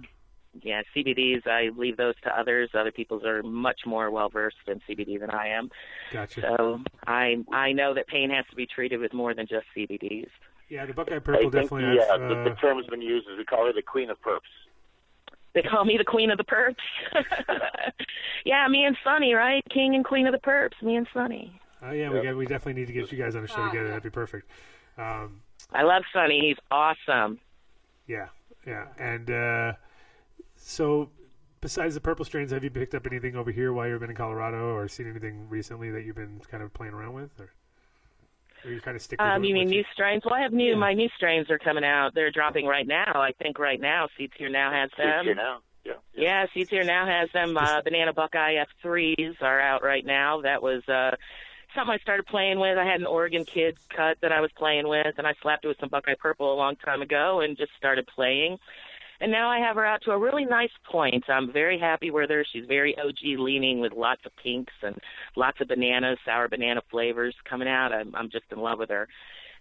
yeah, 0.62 0.82
CBDs. 0.94 1.46
I 1.46 1.70
leave 1.76 1.96
those 1.96 2.14
to 2.24 2.38
others. 2.38 2.70
Other 2.74 2.92
people's 2.92 3.24
are 3.24 3.42
much 3.42 3.80
more 3.86 4.10
well 4.10 4.28
versed 4.28 4.56
in 4.66 4.80
CBD 4.88 5.18
than 5.18 5.30
I 5.30 5.48
am. 5.48 5.70
Gotcha. 6.12 6.42
So 6.42 6.80
I, 7.06 7.36
I 7.52 7.72
know 7.72 7.94
that 7.94 8.06
pain 8.06 8.30
has 8.30 8.44
to 8.50 8.56
be 8.56 8.66
treated 8.66 9.00
with 9.00 9.12
more 9.14 9.32
than 9.34 9.46
just 9.46 9.64
CBDs. 9.76 10.28
yeah, 10.68 10.84
the 10.86 10.92
Buckeye 10.92 11.16
I 11.16 11.18
Purple 11.20 11.40
think 11.50 11.52
definitely. 11.52 11.96
the, 11.96 12.04
have, 12.06 12.20
uh, 12.22 12.28
the, 12.28 12.40
uh, 12.40 12.44
the 12.44 12.54
term 12.56 12.76
has 12.78 12.86
been 12.86 13.00
used 13.02 13.26
as 13.32 13.38
we 13.38 13.44
call 13.44 13.66
her 13.66 13.72
the 13.72 13.80
queen 13.82 14.10
of 14.10 14.20
perps. 14.20 14.40
They 15.54 15.62
call 15.62 15.84
me 15.84 15.96
the 15.98 16.04
queen 16.04 16.30
of 16.30 16.38
the 16.38 16.44
perps. 16.44 16.76
yeah, 18.44 18.66
me 18.68 18.84
and 18.84 18.96
Sonny, 19.04 19.34
right? 19.34 19.62
King 19.70 19.94
and 19.94 20.04
queen 20.04 20.26
of 20.26 20.32
the 20.32 20.38
perps. 20.38 20.80
Me 20.82 20.96
and 20.96 21.06
Sonny. 21.12 21.60
oh 21.82 21.90
yeah, 21.92 22.08
we 22.10 22.22
got, 22.22 22.36
we 22.36 22.46
definitely 22.46 22.80
need 22.80 22.86
to 22.86 22.92
get 22.92 23.12
you 23.12 23.18
guys 23.18 23.36
on 23.36 23.44
a 23.44 23.48
show 23.48 23.56
Ah, 23.58 23.70
together. 23.70 23.88
That'd 23.88 24.02
be 24.02 24.10
perfect. 24.10 24.48
Um, 24.98 25.42
I 25.72 25.82
love 25.82 26.02
Sonny. 26.12 26.40
He's 26.40 26.56
awesome. 26.70 27.38
yeah, 28.06 28.28
yeah, 28.66 28.86
and 28.98 29.30
uh, 29.30 29.72
so 30.54 31.10
besides 31.60 31.94
the 31.94 32.00
purple 32.00 32.24
strains, 32.24 32.50
have 32.50 32.64
you 32.64 32.70
picked 32.70 32.94
up 32.94 33.06
anything 33.06 33.36
over 33.36 33.50
here 33.50 33.72
while 33.72 33.86
you've 33.88 34.00
been 34.00 34.10
in 34.10 34.16
Colorado, 34.16 34.74
or 34.74 34.88
seen 34.88 35.08
anything 35.08 35.48
recently 35.48 35.90
that 35.90 36.04
you've 36.04 36.16
been 36.16 36.40
kind 36.50 36.62
of 36.62 36.72
playing 36.74 36.92
around 36.94 37.12
with, 37.14 37.38
or, 37.40 37.52
or 38.64 38.70
you 38.70 38.80
kind 38.80 38.96
of 38.96 39.02
stick? 39.02 39.20
Um, 39.20 39.44
you 39.44 39.54
mean 39.54 39.66
what 39.66 39.70
new 39.70 39.84
strains? 39.92 40.22
Well, 40.24 40.34
I 40.34 40.40
have 40.40 40.52
new. 40.52 40.70
Yeah. 40.70 40.76
My 40.76 40.92
new 40.92 41.08
strains 41.16 41.50
are 41.50 41.58
coming 41.58 41.84
out. 41.84 42.14
They're 42.14 42.30
dropping 42.30 42.66
right 42.66 42.86
now. 42.86 43.12
I 43.14 43.32
think 43.40 43.58
right 43.58 43.80
now, 43.80 44.08
Seeds 44.16 44.32
Here 44.36 44.48
now 44.48 44.72
has 44.72 44.90
them. 44.96 45.24
Here 45.24 45.34
now. 45.34 45.58
Yeah. 45.84 45.92
Yeah, 46.14 46.46
Seeds 46.54 46.70
Here 46.70 46.84
now 46.84 47.06
has 47.06 47.28
them. 47.32 47.56
Uh, 47.56 47.82
Banana 47.82 48.12
Buckeye 48.12 48.62
F3s 48.84 49.42
are 49.42 49.60
out 49.60 49.82
right 49.82 50.06
now. 50.06 50.42
That 50.42 50.62
was 50.62 50.86
uh, 50.88 51.16
something 51.74 51.92
I 51.92 51.98
started 51.98 52.26
playing 52.26 52.60
with. 52.60 52.78
I 52.78 52.84
had 52.84 53.00
an 53.00 53.06
Oregon 53.06 53.44
Kid 53.44 53.78
cut 53.94 54.18
that 54.22 54.32
I 54.32 54.40
was 54.40 54.50
playing 54.56 54.88
with, 54.88 55.14
and 55.18 55.26
I 55.26 55.34
slapped 55.42 55.64
it 55.64 55.68
with 55.68 55.78
some 55.80 55.88
Buckeye 55.88 56.14
Purple 56.18 56.52
a 56.52 56.56
long 56.56 56.76
time 56.76 57.02
ago 57.02 57.40
and 57.40 57.56
just 57.56 57.72
started 57.76 58.06
playing. 58.06 58.58
And 59.22 59.30
now 59.30 59.48
I 59.48 59.60
have 59.60 59.76
her 59.76 59.86
out 59.86 60.02
to 60.02 60.10
a 60.10 60.18
really 60.18 60.44
nice 60.44 60.72
point. 60.90 61.22
I'm 61.28 61.52
very 61.52 61.78
happy 61.78 62.10
with 62.10 62.28
her. 62.30 62.44
She's 62.52 62.64
very 62.66 62.96
OG 62.98 63.38
leaning 63.38 63.78
with 63.78 63.92
lots 63.92 64.20
of 64.26 64.32
pinks 64.42 64.72
and 64.82 64.96
lots 65.36 65.60
of 65.60 65.68
bananas, 65.68 66.18
sour 66.24 66.48
banana 66.48 66.80
flavors 66.90 67.32
coming 67.48 67.68
out. 67.68 67.92
I'm, 67.92 68.12
I'm 68.16 68.30
just 68.30 68.46
in 68.50 68.58
love 68.58 68.80
with 68.80 68.90
her. 68.90 69.06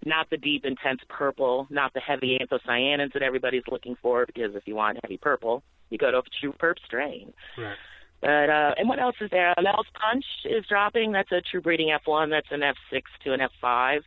Not 0.03 0.27
the 0.31 0.37
deep, 0.37 0.65
intense 0.65 1.01
purple, 1.09 1.67
not 1.69 1.93
the 1.93 1.99
heavy 1.99 2.39
anthocyanins 2.41 3.13
that 3.13 3.21
everybody's 3.21 3.61
looking 3.71 3.95
for, 4.01 4.25
because 4.25 4.55
if 4.55 4.63
you 4.65 4.73
want 4.73 4.97
heavy 5.03 5.17
purple, 5.17 5.61
you 5.91 5.99
go 5.99 6.09
to 6.09 6.17
a 6.17 6.23
true 6.41 6.53
perp 6.53 6.77
strain. 6.83 7.31
Right. 7.55 7.75
But 8.19 8.49
uh, 8.49 8.73
and 8.77 8.89
what 8.89 8.99
else 8.99 9.15
is 9.21 9.29
there? 9.29 9.53
Mel's 9.61 9.85
Punch 9.93 10.25
is 10.45 10.65
dropping. 10.67 11.11
That's 11.11 11.31
a 11.31 11.41
true 11.51 11.61
breeding 11.61 11.95
F1. 12.07 12.31
That's 12.31 12.47
an 12.49 12.61
F6 12.61 13.01
to 13.25 13.33
an 13.33 13.41
F5. 13.63 13.99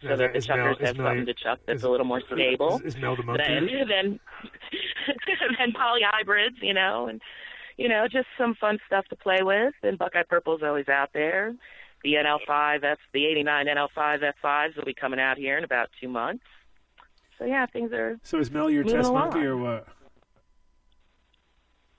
So 0.00 0.08
Now, 0.10 0.16
that 0.16 0.32
the 0.32 0.38
is 0.38 0.48
Mel- 0.48 0.56
chuckers 0.58 0.76
is 0.80 0.86
have 0.86 0.96
Mel- 0.96 1.06
something 1.08 1.26
to 1.26 1.34
chuck 1.34 1.58
that's 1.66 1.78
is- 1.78 1.82
a 1.84 1.88
little 1.90 2.06
more 2.06 2.20
stable. 2.20 2.76
Is, 2.84 2.94
is 2.94 3.00
Mel 3.00 3.16
the 3.16 3.22
monkey? 3.24 3.42
Then 3.46 3.66
then 3.88 4.20
then 5.58 5.72
polyhybrids, 5.72 6.62
you 6.62 6.72
know, 6.74 7.08
and 7.08 7.20
you 7.76 7.88
know 7.88 8.06
just 8.10 8.28
some 8.36 8.54
fun 8.54 8.78
stuff 8.86 9.06
to 9.08 9.16
play 9.16 9.42
with. 9.42 9.74
And 9.82 9.98
Buckeye 9.98 10.22
Purple's 10.28 10.62
always 10.62 10.88
out 10.88 11.10
there. 11.12 11.54
The 12.04 12.12
NL5, 12.14 12.80
that's 12.80 13.00
the 13.12 13.26
89 13.26 13.66
NL5 13.66 14.32
F5s 14.44 14.76
will 14.76 14.84
be 14.84 14.94
coming 14.94 15.18
out 15.18 15.36
here 15.36 15.58
in 15.58 15.64
about 15.64 15.88
two 16.00 16.06
months. 16.08 16.44
So 17.38 17.44
yeah, 17.44 17.66
things 17.66 17.92
are 17.92 18.18
so 18.22 18.38
is 18.38 18.50
Mel 18.52 18.70
your 18.70 18.84
test 18.84 19.08
along. 19.08 19.30
monkey 19.30 19.46
or 19.46 19.56
what? 19.56 19.86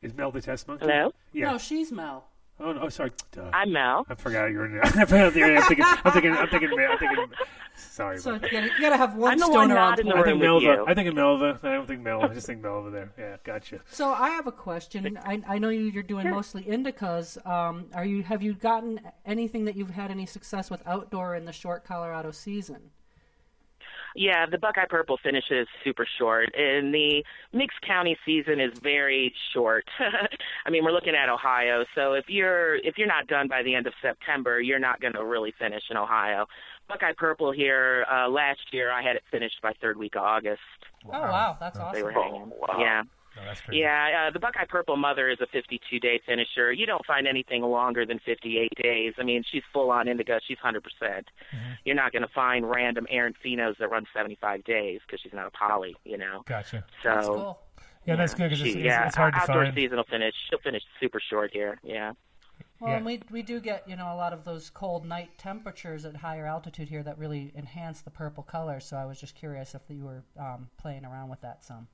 Is 0.01 0.13
Mel 0.13 0.31
the 0.31 0.41
test 0.41 0.67
monkey? 0.69 0.85
Hello? 0.85 1.11
Yeah. 1.33 1.51
No, 1.51 1.57
she's 1.57 1.91
Mel. 1.91 2.23
Oh 2.61 2.71
no, 2.73 2.81
oh, 2.83 2.89
sorry. 2.89 3.11
Duh. 3.31 3.49
I'm 3.53 3.71
Mel. 3.73 4.05
I 4.09 4.15
forgot 4.15 4.45
you 4.51 4.57
were 4.59 4.65
in 4.65 4.73
there. 4.73 4.85
I 4.85 4.89
forgot 5.05 5.35
you 5.35 5.41
were 5.41 5.47
in 5.49 5.55
there. 5.55 5.57
I'm 5.61 5.67
thinking. 5.67 5.85
I'm 5.85 6.11
thinking. 6.13 6.31
I'm 6.33 6.47
thinking. 6.49 6.69
I'm 6.89 6.97
thinking. 6.97 7.25
Sorry. 7.79 8.17
So 8.17 8.31
you 8.31 8.35
about 8.37 8.41
that. 8.43 8.51
gotta, 8.51 8.65
you 8.67 8.79
gotta 8.81 8.97
have 8.97 9.15
one 9.15 9.31
I'm 9.33 9.39
the 9.39 9.47
one 9.47 9.53
stoner 9.69 9.77
on 9.79 9.89
not 9.91 9.99
in 9.99 10.07
the 10.07 10.13
I 10.13 10.15
think 10.23 10.25
room 10.27 10.39
with 10.39 10.47
Melva. 10.49 10.61
you. 10.77 10.85
I 10.87 10.93
think 10.93 11.15
Melva. 11.15 11.63
I 11.63 11.73
don't 11.73 11.87
think 11.87 12.01
Mel. 12.01 12.21
I 12.23 12.27
just 12.33 12.47
think 12.47 12.61
Melva 12.61 12.91
there. 12.91 13.11
Yeah, 13.17 13.37
gotcha. 13.43 13.79
So 13.89 14.09
I 14.09 14.29
have 14.29 14.47
a 14.47 14.51
question. 14.51 15.17
I, 15.25 15.41
I 15.47 15.57
know 15.57 15.69
you- 15.69 15.81
you're 15.89 16.03
doing 16.03 16.29
mostly 16.29 16.63
indicas. 16.63 17.43
Um, 17.47 17.85
are 17.93 18.05
you 18.05 18.23
have 18.23 18.41
you 18.41 18.53
gotten 18.53 18.99
anything 19.25 19.65
that 19.65 19.75
you've 19.75 19.91
had 19.91 20.11
any 20.11 20.25
success 20.25 20.69
with 20.69 20.81
outdoor 20.85 21.35
in 21.35 21.45
the 21.45 21.53
short 21.53 21.83
Colorado 21.85 22.31
season? 22.31 22.91
Yeah, 24.15 24.47
the 24.47 24.57
Buckeye 24.57 24.85
Purple 24.89 25.19
finishes 25.21 25.67
super 25.83 26.05
short, 26.17 26.49
and 26.57 26.91
the 26.93 27.23
Meigs 27.53 27.75
County 27.85 28.17
season 28.25 28.59
is 28.59 28.71
very 28.79 29.31
short. 29.53 29.85
I 30.65 30.69
mean, 30.71 30.83
we're 30.83 30.91
looking 30.91 31.13
at 31.13 31.29
Ohio, 31.29 31.85
so 31.93 32.13
if 32.13 32.25
you're 32.27 32.75
if 32.77 32.97
you're 32.97 33.07
not 33.07 33.27
done 33.27 33.47
by 33.47 33.61
the 33.61 33.75
end 33.75 33.85
of 33.85 33.93
September, 34.01 34.59
you're 34.59 34.79
not 34.79 34.99
going 34.99 35.13
to 35.13 35.23
really 35.23 35.53
finish 35.59 35.83
in 35.91 35.95
Ohio. 35.97 36.47
Buckeye 36.89 37.13
Purple 37.15 37.51
here 37.53 38.05
uh, 38.11 38.27
last 38.27 38.59
year, 38.73 38.91
I 38.91 39.01
had 39.01 39.15
it 39.15 39.23
finished 39.31 39.61
by 39.61 39.71
third 39.79 39.95
week 39.97 40.15
of 40.15 40.23
August. 40.23 40.59
Oh 41.05 41.11
wow, 41.11 41.55
that's 41.59 41.77
They 41.77 41.83
awesome. 41.83 42.03
were 42.03 42.11
hanging. 42.11 42.51
Yeah. 42.79 43.03
No, 43.37 43.43
that's 43.45 43.61
crazy. 43.61 43.81
Yeah, 43.81 44.25
uh, 44.27 44.31
the 44.33 44.39
Buckeye 44.39 44.65
Purple 44.67 44.97
Mother 44.97 45.29
is 45.29 45.37
a 45.39 45.45
52 45.45 45.99
day 45.99 46.19
finisher. 46.25 46.73
You 46.73 46.85
don't 46.87 47.05
find 47.05 47.27
anything 47.27 47.61
longer 47.61 48.05
than 48.05 48.19
58 48.25 48.69
days. 48.81 49.13
I 49.19 49.23
mean, 49.23 49.43
she's 49.49 49.61
full 49.71 49.91
on 49.91 50.07
indica. 50.07 50.41
She's 50.45 50.57
100%. 50.57 50.81
percent 50.83 51.27
You're 51.85 51.95
not 51.95 52.11
going 52.11 52.23
to 52.23 52.27
find 52.33 52.67
random 52.69 53.05
errant 53.09 53.37
phenos 53.45 53.77
that 53.77 53.89
run 53.91 54.05
75 54.13 54.63
days 54.65 54.99
because 55.05 55.21
she's 55.21 55.31
not 55.31 55.45
a 55.45 55.51
poly, 55.51 55.95
you 56.03 56.17
know. 56.17 56.41
Gotcha. 56.47 56.83
So 57.03 57.09
That's 57.09 57.27
cool. 57.27 57.59
Yeah, 58.05 58.15
that's 58.15 58.33
good 58.33 58.49
because 58.49 58.59
she- 58.59 58.69
it's, 58.69 58.75
it's, 58.77 58.85
yeah, 58.85 59.05
it's 59.07 59.15
hard 59.15 59.33
to 59.35 59.39
outdoor 59.41 59.63
find. 59.65 59.75
seasonal 59.75 60.05
finish. 60.09 60.33
She'll 60.49 60.59
finish 60.59 60.81
super 60.99 61.21
short 61.21 61.51
here. 61.53 61.79
Yeah. 61.83 62.13
Well, 62.79 62.91
Yeah. 62.91 62.97
and 62.97 63.05
we 63.05 63.21
we 63.29 63.41
do 63.41 63.59
get 63.59 63.87
you 63.89 63.95
know 63.95 64.13
a 64.13 64.15
lot 64.15 64.31
of 64.33 64.45
those 64.45 64.69
cold 64.69 65.05
night 65.05 65.37
temperatures 65.37 66.05
at 66.05 66.15
higher 66.17 66.45
altitude 66.45 66.87
here 66.89 67.03
that 67.03 67.17
really 67.17 67.51
enhance 67.55 68.01
the 68.01 68.09
purple 68.11 68.43
color. 68.43 68.79
So 68.79 68.95
I 68.97 69.05
was 69.05 69.19
just 69.19 69.35
curious 69.35 69.75
if 69.75 69.81
you 69.89 70.03
were 70.05 70.23
um, 70.39 70.69
playing 70.77 71.03
around 71.05 71.29
with 71.29 71.41
that 71.41 71.63
some. 71.65 71.87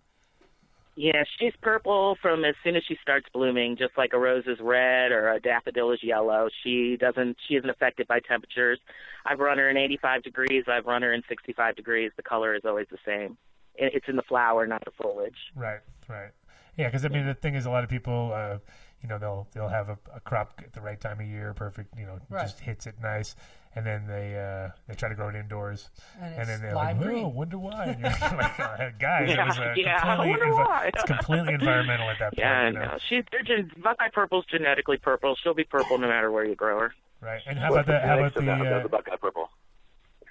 Yeah, 0.97 1.23
she's 1.39 1.51
purple 1.61 2.15
from 2.21 2.45
as 2.45 2.55
soon 2.63 2.77
as 2.77 2.83
she 2.87 2.95
starts 3.01 3.27
blooming, 3.33 3.75
just 3.75 3.97
like 3.97 4.13
a 4.13 4.17
rose 4.17 4.45
is 4.47 4.59
red 4.61 5.11
or 5.11 5.29
a 5.33 5.41
daffodil 5.41 5.91
is 5.91 6.01
yellow. 6.01 6.47
She 6.63 6.95
doesn't 6.97 7.35
she 7.47 7.55
isn't 7.55 7.69
affected 7.69 8.07
by 8.07 8.19
temperatures. 8.19 8.79
I've 9.25 9.39
run 9.39 9.57
her 9.57 9.69
in 9.69 9.75
85 9.77 10.23
degrees. 10.23 10.63
I've 10.67 10.85
run 10.85 11.01
her 11.01 11.11
in 11.11 11.23
65 11.27 11.75
degrees. 11.75 12.11
The 12.15 12.23
color 12.23 12.53
is 12.55 12.61
always 12.63 12.87
the 12.91 12.99
same. 13.05 13.37
It- 13.73 13.93
It's 13.95 14.07
in 14.07 14.15
the 14.15 14.23
flower, 14.23 14.65
not 14.67 14.85
the 14.85 14.91
foliage. 14.91 15.51
Right, 15.55 15.81
right. 16.07 16.31
Yeah, 16.77 16.87
because 16.87 17.03
I 17.03 17.09
mean 17.09 17.25
the 17.25 17.33
thing 17.33 17.55
is, 17.55 17.65
a 17.65 17.69
lot 17.69 17.83
of 17.83 17.89
people, 17.89 18.31
uh, 18.33 18.59
you 19.05 19.09
know, 19.09 19.19
they'll 19.19 19.47
they'll 19.53 19.67
have 19.69 19.89
a, 19.89 19.97
a 20.15 20.19
crop 20.19 20.59
at 20.63 20.73
the 20.73 20.81
right 20.81 20.99
time 20.99 21.19
of 21.19 21.27
year, 21.27 21.53
perfect, 21.53 21.93
you 21.97 22.07
know, 22.07 22.17
Right. 22.27 22.41
just 22.41 22.59
hits 22.59 22.87
it 22.87 22.95
nice, 23.03 23.35
and 23.75 23.85
then 23.85 24.07
they 24.07 24.35
uh, 24.35 24.71
they 24.87 24.95
try 24.95 25.09
to 25.09 25.13
grow 25.15 25.29
it 25.29 25.35
indoors, 25.35 25.89
And 26.19 26.33
and 26.33 26.39
it's 26.41 26.47
then 26.49 26.61
they're 26.61 26.73
like, 26.75 26.99
green. 26.99 27.25
"Oh, 27.25 27.27
wonder 27.27 27.59
why?" 27.59 27.85
And 27.85 27.99
you're 27.99 28.09
like, 28.21 28.59
oh, 28.59 28.89
guys, 28.99 29.29
it 29.29 29.37
was 29.37 29.59
uh, 29.59 29.73
yeah, 29.75 29.99
I 30.01 30.15
completely 30.15 30.29
wonder 30.31 30.45
envi- 30.63 30.65
why. 30.65 30.91
it's 30.91 31.03
completely 31.03 31.53
environmental 31.53 32.09
at 32.09 32.17
that 32.17 32.29
point, 32.35 32.39
Yeah, 32.39 32.67
you 32.67 32.73
know? 32.73 32.81
no, 32.85 32.97
she's 33.07 33.23
they're 33.31 33.43
gen- 33.43 33.71
Buckeye 33.83 34.09
Purple's 34.11 34.45
genetically 34.47 34.97
purple. 34.97 35.35
She'll 35.43 35.53
be 35.53 35.63
purple 35.65 35.99
no 35.99 36.07
matter 36.07 36.31
where 36.31 36.45
you 36.45 36.55
grow 36.55 36.79
her. 36.79 36.93
right? 37.21 37.41
And 37.45 37.59
how 37.59 37.71
about 37.73 37.85
that? 37.85 38.05
How 38.05 38.17
about 38.17 38.33
the? 38.33 38.51
Uh, 38.51 38.87
Buckeye 38.87 39.17
Purple? 39.21 39.49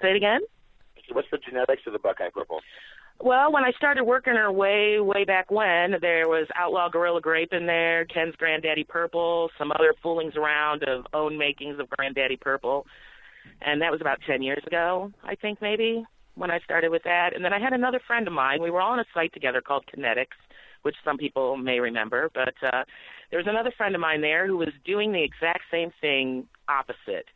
Say 0.02 0.10
it 0.10 0.16
again. 0.16 0.40
What's 1.12 1.28
the 1.30 1.38
genetics 1.38 1.82
of 1.86 1.92
the 1.92 1.98
Buckeye 2.00 2.30
Purple? 2.34 2.60
Well, 3.20 3.52
when 3.52 3.64
I 3.64 3.72
started 3.72 4.04
working 4.04 4.34
her 4.34 4.52
way, 4.52 4.98
way 5.00 5.24
back 5.24 5.50
when, 5.50 5.96
there 6.00 6.28
was 6.28 6.46
Outlaw 6.56 6.88
Gorilla 6.90 7.20
Grape 7.20 7.52
in 7.52 7.66
there, 7.66 8.04
Ken's 8.06 8.34
Granddaddy 8.36 8.84
Purple, 8.84 9.50
some 9.56 9.72
other 9.72 9.94
foolings 10.02 10.36
around 10.36 10.82
of 10.82 11.06
own 11.14 11.38
makings 11.38 11.78
of 11.78 11.88
Granddaddy 11.90 12.36
Purple. 12.36 12.86
And 13.62 13.80
that 13.82 13.92
was 13.92 14.00
about 14.00 14.18
10 14.26 14.42
years 14.42 14.62
ago, 14.66 15.12
I 15.22 15.36
think 15.36 15.62
maybe, 15.62 16.04
when 16.34 16.50
I 16.50 16.58
started 16.60 16.90
with 16.90 17.04
that. 17.04 17.34
And 17.34 17.44
then 17.44 17.52
I 17.52 17.60
had 17.60 17.72
another 17.72 18.00
friend 18.06 18.26
of 18.26 18.32
mine. 18.34 18.60
We 18.60 18.70
were 18.70 18.80
all 18.80 18.92
on 18.92 18.98
a 18.98 19.04
site 19.14 19.32
together 19.32 19.60
called 19.60 19.84
Kinetics, 19.86 20.36
which 20.82 20.96
some 21.04 21.16
people 21.16 21.56
may 21.56 21.80
remember. 21.80 22.30
But 22.34 22.54
uh, 22.62 22.84
there 23.30 23.38
was 23.38 23.46
another 23.48 23.72
friend 23.76 23.94
of 23.94 24.00
mine 24.00 24.20
there 24.22 24.46
who 24.46 24.56
was 24.56 24.72
doing 24.84 25.12
the 25.12 25.22
exact 25.22 25.62
same 25.70 25.92
thing 26.00 26.46
opposite. 26.68 27.26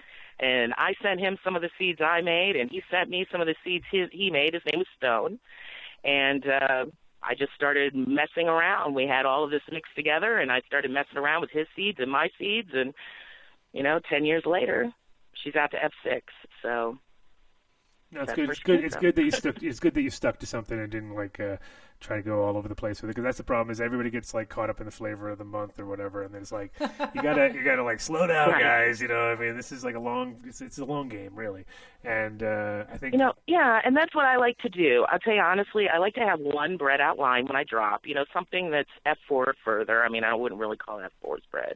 And 0.40 0.74
I 0.76 0.94
sent 1.02 1.20
him 1.20 1.38
some 1.42 1.56
of 1.56 1.62
the 1.62 1.70
seeds 1.78 2.00
I 2.00 2.20
made, 2.20 2.56
and 2.56 2.70
he 2.70 2.82
sent 2.90 3.10
me 3.10 3.26
some 3.30 3.40
of 3.40 3.46
the 3.46 3.56
seeds 3.64 3.84
his, 3.90 4.08
he 4.12 4.30
made. 4.30 4.54
His 4.54 4.62
name 4.70 4.80
was 4.80 4.86
Stone 4.96 5.38
and 6.04 6.44
uh, 6.46 6.84
I 7.22 7.34
just 7.34 7.52
started 7.54 7.94
messing 7.94 8.48
around. 8.48 8.94
We 8.94 9.06
had 9.06 9.26
all 9.26 9.44
of 9.44 9.50
this 9.50 9.62
mixed 9.70 9.94
together, 9.96 10.38
and 10.38 10.50
I 10.52 10.60
started 10.66 10.90
messing 10.90 11.18
around 11.18 11.40
with 11.40 11.50
his 11.50 11.66
seeds 11.74 11.98
and 12.00 12.10
my 12.10 12.28
seeds, 12.38 12.70
and 12.72 12.94
you 13.72 13.82
know, 13.82 14.00
ten 14.08 14.24
years 14.24 14.44
later, 14.46 14.92
she's 15.42 15.56
out 15.56 15.70
to 15.72 15.84
F 15.84 15.92
six. 16.04 16.26
So 16.62 16.98
no, 18.10 18.22
it's 18.22 18.32
good. 18.32 18.50
It's 18.50 18.58
good. 18.60 18.84
It's 18.84 18.96
good 18.96 19.14
that 19.16 19.24
you 19.24 19.30
stuck. 19.30 19.62
It's 19.62 19.80
good 19.80 19.94
that 19.94 20.02
you 20.02 20.10
stuck 20.10 20.38
to 20.40 20.46
something 20.46 20.78
and 20.78 20.90
didn't 20.90 21.14
like 21.14 21.38
uh, 21.40 21.56
try 22.00 22.16
to 22.16 22.22
go 22.22 22.42
all 22.42 22.56
over 22.56 22.68
the 22.68 22.74
place 22.74 23.02
with 23.02 23.10
it. 23.10 23.12
Because 23.14 23.24
that's 23.24 23.36
the 23.38 23.44
problem 23.44 23.70
is 23.70 23.80
everybody 23.80 24.08
gets 24.10 24.32
like 24.32 24.48
caught 24.48 24.70
up 24.70 24.80
in 24.80 24.86
the 24.86 24.90
flavor 24.92 25.28
of 25.28 25.38
the 25.38 25.44
month 25.44 25.78
or 25.78 25.84
whatever, 25.86 26.22
and 26.22 26.32
then 26.34 26.40
it's 26.42 26.52
like 26.52 26.72
you 27.14 27.22
gotta 27.22 27.52
you 27.54 27.62
gotta 27.64 27.82
like 27.82 28.00
slow 28.00 28.26
down, 28.28 28.50
Right. 28.50 28.62
guys. 28.62 29.00
You 29.02 29.08
know, 29.08 29.20
I 29.20 29.34
mean, 29.36 29.56
this 29.56 29.72
is 29.72 29.84
like 29.84 29.94
a 29.94 30.00
long. 30.00 30.36
It's, 30.46 30.60
it's 30.60 30.78
a 30.78 30.84
long 30.84 31.08
game, 31.08 31.34
really. 31.34 31.64
And 32.04 32.42
uh, 32.42 32.84
I 32.90 32.96
think 32.96 33.12
you 33.12 33.18
know, 33.18 33.32
yeah, 33.46 33.80
and 33.84 33.96
that's 33.96 34.14
what 34.14 34.24
I 34.24 34.36
like 34.36 34.56
to 34.58 34.68
do. 34.68 35.04
I'll 35.10 35.18
tell 35.18 35.34
you 35.34 35.40
honestly, 35.40 35.88
I 35.92 35.98
like 35.98 36.14
to 36.14 36.20
have 36.20 36.40
one 36.40 36.76
bred 36.76 37.00
out 37.00 37.18
line 37.18 37.46
when 37.46 37.56
I 37.56 37.64
drop. 37.64 38.06
You 38.06 38.14
know, 38.14 38.24
something 38.32 38.70
that's 38.70 38.88
F 39.04 39.18
four 39.28 39.54
further. 39.64 40.02
I 40.02 40.08
mean, 40.08 40.24
I 40.24 40.34
wouldn't 40.34 40.60
really 40.60 40.76
call 40.76 41.00
it 41.00 41.04
F 41.04 41.12
four's 41.20 41.42
bred. 41.50 41.74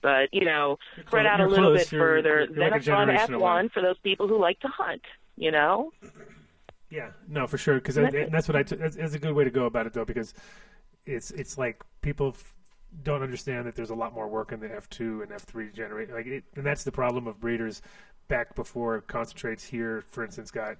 But 0.00 0.28
you 0.32 0.44
know, 0.44 0.78
spread 1.06 1.26
out 1.26 1.40
a 1.40 1.46
little 1.46 1.70
close. 1.72 1.84
bit 1.84 1.92
You're- 1.92 2.04
further. 2.04 2.28
you're 2.38 2.46
then 2.48 2.58
like 2.58 2.72
a 2.72 2.76
it's 2.76 2.88
on 2.88 3.10
F 3.10 3.30
one 3.30 3.68
for 3.68 3.82
those 3.82 3.98
people 4.02 4.26
who 4.28 4.38
like 4.40 4.58
to 4.60 4.68
hunt. 4.68 5.02
You 5.38 5.52
know, 5.52 5.92
Yeah, 6.90 7.10
no, 7.28 7.46
for 7.46 7.58
sure. 7.58 7.76
Because 7.76 7.94
That's 7.94 8.08
and 8.14 8.24
it. 8.24 8.32
that's 8.32 8.48
what 8.48 8.56
I. 8.56 8.62
T- 8.64 8.76
that's, 8.76 8.96
that's 8.96 9.14
a 9.14 9.18
good 9.18 9.34
way 9.34 9.44
to 9.44 9.50
go 9.50 9.66
about 9.66 9.86
it, 9.86 9.92
though, 9.92 10.04
because 10.04 10.34
it's 11.06 11.30
it's 11.30 11.56
like 11.56 11.82
people 12.00 12.28
f- 12.30 12.54
don't 13.04 13.22
understand 13.22 13.66
that 13.66 13.74
there's 13.76 13.90
a 13.90 13.94
lot 13.94 14.12
more 14.14 14.26
work 14.28 14.50
in 14.52 14.60
the 14.60 14.74
F 14.74 14.88
two 14.90 15.22
and 15.22 15.30
F 15.32 15.42
three 15.42 15.70
generate. 15.70 16.10
Like, 16.12 16.26
it, 16.26 16.44
and 16.56 16.66
that's 16.66 16.82
the 16.84 16.92
problem 16.92 17.26
of 17.26 17.40
breeders. 17.40 17.82
Back 18.28 18.54
before 18.54 19.00
concentrates 19.02 19.64
here, 19.64 20.02
for 20.08 20.24
instance, 20.24 20.50
got 20.50 20.76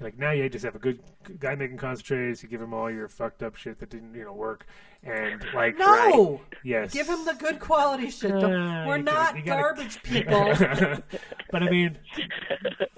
like 0.00 0.16
now 0.16 0.30
you 0.30 0.48
just 0.48 0.64
have 0.64 0.76
a 0.76 0.78
good 0.78 1.00
guy 1.40 1.54
making 1.54 1.76
concentrates. 1.76 2.42
You 2.42 2.48
give 2.48 2.62
him 2.62 2.72
all 2.72 2.90
your 2.90 3.08
fucked 3.08 3.42
up 3.42 3.56
shit 3.56 3.78
that 3.80 3.90
didn't 3.90 4.14
you 4.14 4.24
know 4.24 4.32
work, 4.32 4.66
and 5.04 5.44
like 5.54 5.78
No, 5.78 6.40
yes, 6.64 6.92
give 6.92 7.06
him 7.08 7.24
the 7.24 7.34
good 7.34 7.60
quality 7.60 8.10
shit. 8.10 8.32
Uh, 8.32 8.84
We're 8.86 8.98
not 8.98 9.04
gotta- 9.34 9.38
you 9.38 9.44
gotta- 9.44 9.62
garbage 9.62 10.02
people. 10.02 10.54
but 11.50 11.62
I 11.62 11.70
mean, 11.70 11.98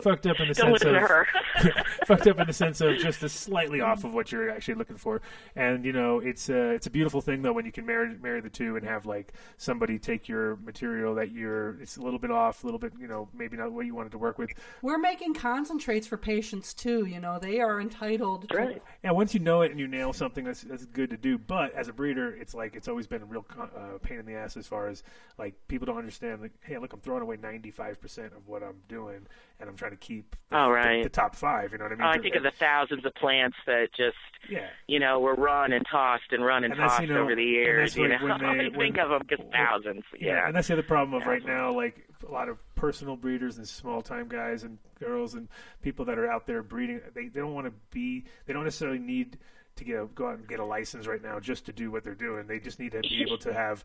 fucked 0.01 0.27
up 0.27 0.41
in 0.41 0.49
the 0.49 0.55
don't 0.55 0.79
sense 0.79 0.83
of 0.85 1.75
fucked 2.07 2.27
up 2.27 2.39
in 2.41 2.47
the 2.47 2.53
sense 2.53 2.81
of 2.81 2.97
just 2.99 3.23
a 3.23 3.29
slightly 3.29 3.81
off 3.81 4.05
of 4.05 4.15
what 4.15 4.33
you're 4.33 4.51
actually 4.51 4.75
looking 4.75 4.97
for. 4.97 5.21
And 5.57 5.85
you 5.85 5.93
know, 5.93 6.21
it's 6.21 6.49
a 6.49 6.71
it's 6.71 6.87
a 6.87 6.91
beautiful 6.91 7.21
thing 7.21 7.43
though 7.43 7.53
when 7.53 7.67
you 7.67 7.73
can 7.73 7.85
marry 7.87 8.17
marry 8.21 8.41
the 8.41 8.51
two 8.51 8.77
and 8.77 8.87
have 8.87 9.07
like 9.07 9.33
somebody 9.57 9.99
take 9.99 10.29
your 10.29 10.57
material 10.57 11.15
that 11.17 11.31
you're 11.33 11.81
it's 11.81 11.97
a 11.99 12.03
little 12.03 12.19
bit 12.19 12.31
off, 12.31 12.63
a 12.65 12.67
little 12.67 12.81
bit 12.81 12.93
you 12.99 13.07
know 13.09 13.29
maybe 13.35 13.57
not 13.57 13.73
what 13.73 13.87
you 13.87 13.95
wanted 13.95 14.13
to 14.13 14.19
work 14.19 14.39
with. 14.39 14.51
We're 14.83 14.99
making 14.99 15.35
concentrates 15.35 16.07
for 16.07 16.17
patients 16.17 16.73
too. 16.75 17.05
You 17.05 17.21
know, 17.21 17.39
they 17.39 17.61
are 17.61 17.81
entitled. 17.81 18.49
To, 18.49 18.57
Right. 18.57 18.83
And 19.03 19.15
once 19.15 19.35
you 19.35 19.41
know 19.41 19.63
it 19.63 19.71
and 19.71 19.79
you 19.79 19.87
nail 19.87 20.13
something, 20.13 20.45
that's 20.45 20.63
that's 20.63 20.87
good 20.87 21.11
to 21.11 21.17
do. 21.17 21.37
But 21.39 21.75
as 21.75 21.89
a 21.91 21.93
breeder, 21.93 22.35
it's 22.35 22.55
like 22.55 22.75
it's 22.75 22.89
always 22.89 23.07
been 23.07 23.23
a 23.23 23.27
real 23.27 23.45
uh, 23.61 23.99
pain 24.03 24.19
in 24.19 24.27
the 24.27 24.35
ass 24.35 24.57
as 24.57 24.67
far 24.67 24.89
as 24.89 25.03
like 25.39 25.55
people 25.69 25.87
don't 25.87 25.99
understand. 25.99 26.41
Like, 26.41 26.53
hey, 26.63 26.79
look, 26.79 26.93
I'm 26.93 27.01
throwing 27.01 27.23
away 27.23 27.37
95 27.43 28.01
percent 28.01 28.33
of 28.37 28.49
what 28.49 28.63
I'm 28.63 28.77
doing, 28.89 29.27
and 29.61 29.69
I'm 29.69 29.77
trying 29.77 29.91
to 29.93 29.97
keep 29.97 30.37
the, 30.51 30.57
Oh, 30.59 30.67
the- 30.67 30.73
right. 30.73 31.03
the, 31.03 31.09
top 31.11 31.35
five. 31.37 31.73
You 31.73 31.79
know 31.79 31.85
what 31.85 31.93
I 31.93 31.97
mean? 31.97 32.05
Oh, 32.05 32.09
I 32.11 32.19
think 32.19 32.35
of 32.37 32.43
the 32.43 32.53
thousands 32.59 33.05
of 33.05 33.15
plants 33.15 33.57
that 33.67 33.89
just, 33.97 34.17
yeah. 34.49 34.69
you 34.87 34.99
know, 34.99 35.21
were 35.21 35.35
run 35.35 35.73
and 35.73 35.85
tossed 35.91 36.33
and 36.33 36.45
run 36.45 36.65
and, 36.65 36.73
And 36.73 36.81
tossed 36.81 37.03
you 37.03 37.09
know, 37.09 37.21
over 37.23 37.35
the 37.35 37.43
years. 37.45 37.91
that's 37.91 37.97
You 37.99 38.09
know, 38.09 38.25
like 38.27 38.41
when 38.43 38.59
they- 38.59 38.69
when- 38.69 38.79
think 38.95 38.99
of 38.99 39.11
them 39.11 39.23
just 39.29 39.43
thousands. 39.53 40.05
Yeah. 40.19 40.47
and 40.47 40.57
that's 40.57 40.69
the 40.69 40.75
other 40.75 40.83
problem 40.83 41.21
of 41.21 41.27
right 41.27 41.45
now. 41.45 41.73
Like 41.75 42.07
a 42.27 42.31
lot 42.33 42.49
of 42.49 42.59
personal 42.75 43.17
breeders 43.17 43.59
and 43.59 43.67
small 43.69 44.01
time 44.03 44.29
guys 44.29 44.63
and 44.63 44.79
girls 44.99 45.35
and 45.35 45.49
people 45.83 46.05
that 46.07 46.19
are 46.19 46.31
out 46.31 46.47
there 46.47 46.63
breeding, 46.63 47.01
they, 47.15 47.29
they 47.29 47.41
don't 47.41 47.55
want 47.55 47.67
to 47.67 47.73
be. 47.91 48.25
They 48.47 48.53
don't 48.53 48.65
necessarily 48.65 48.99
need 48.99 49.39
to 49.77 49.85
get 49.85 50.01
a, 50.01 50.07
go 50.07 50.29
out 50.29 50.39
and 50.39 50.49
get 50.49 50.61
a 50.61 50.65
license 50.65 51.07
right 51.07 51.23
now 51.23 51.41
just 51.41 51.67
to 51.67 51.73
do 51.73 51.91
what 51.91 52.05
they're 52.05 52.15
doing. 52.15 52.47
They 52.47 52.59
just 52.59 52.79
need 52.79 52.93
to 52.93 53.01
be 53.01 53.23
able 53.23 53.39
to 53.39 53.53
have, 53.53 53.85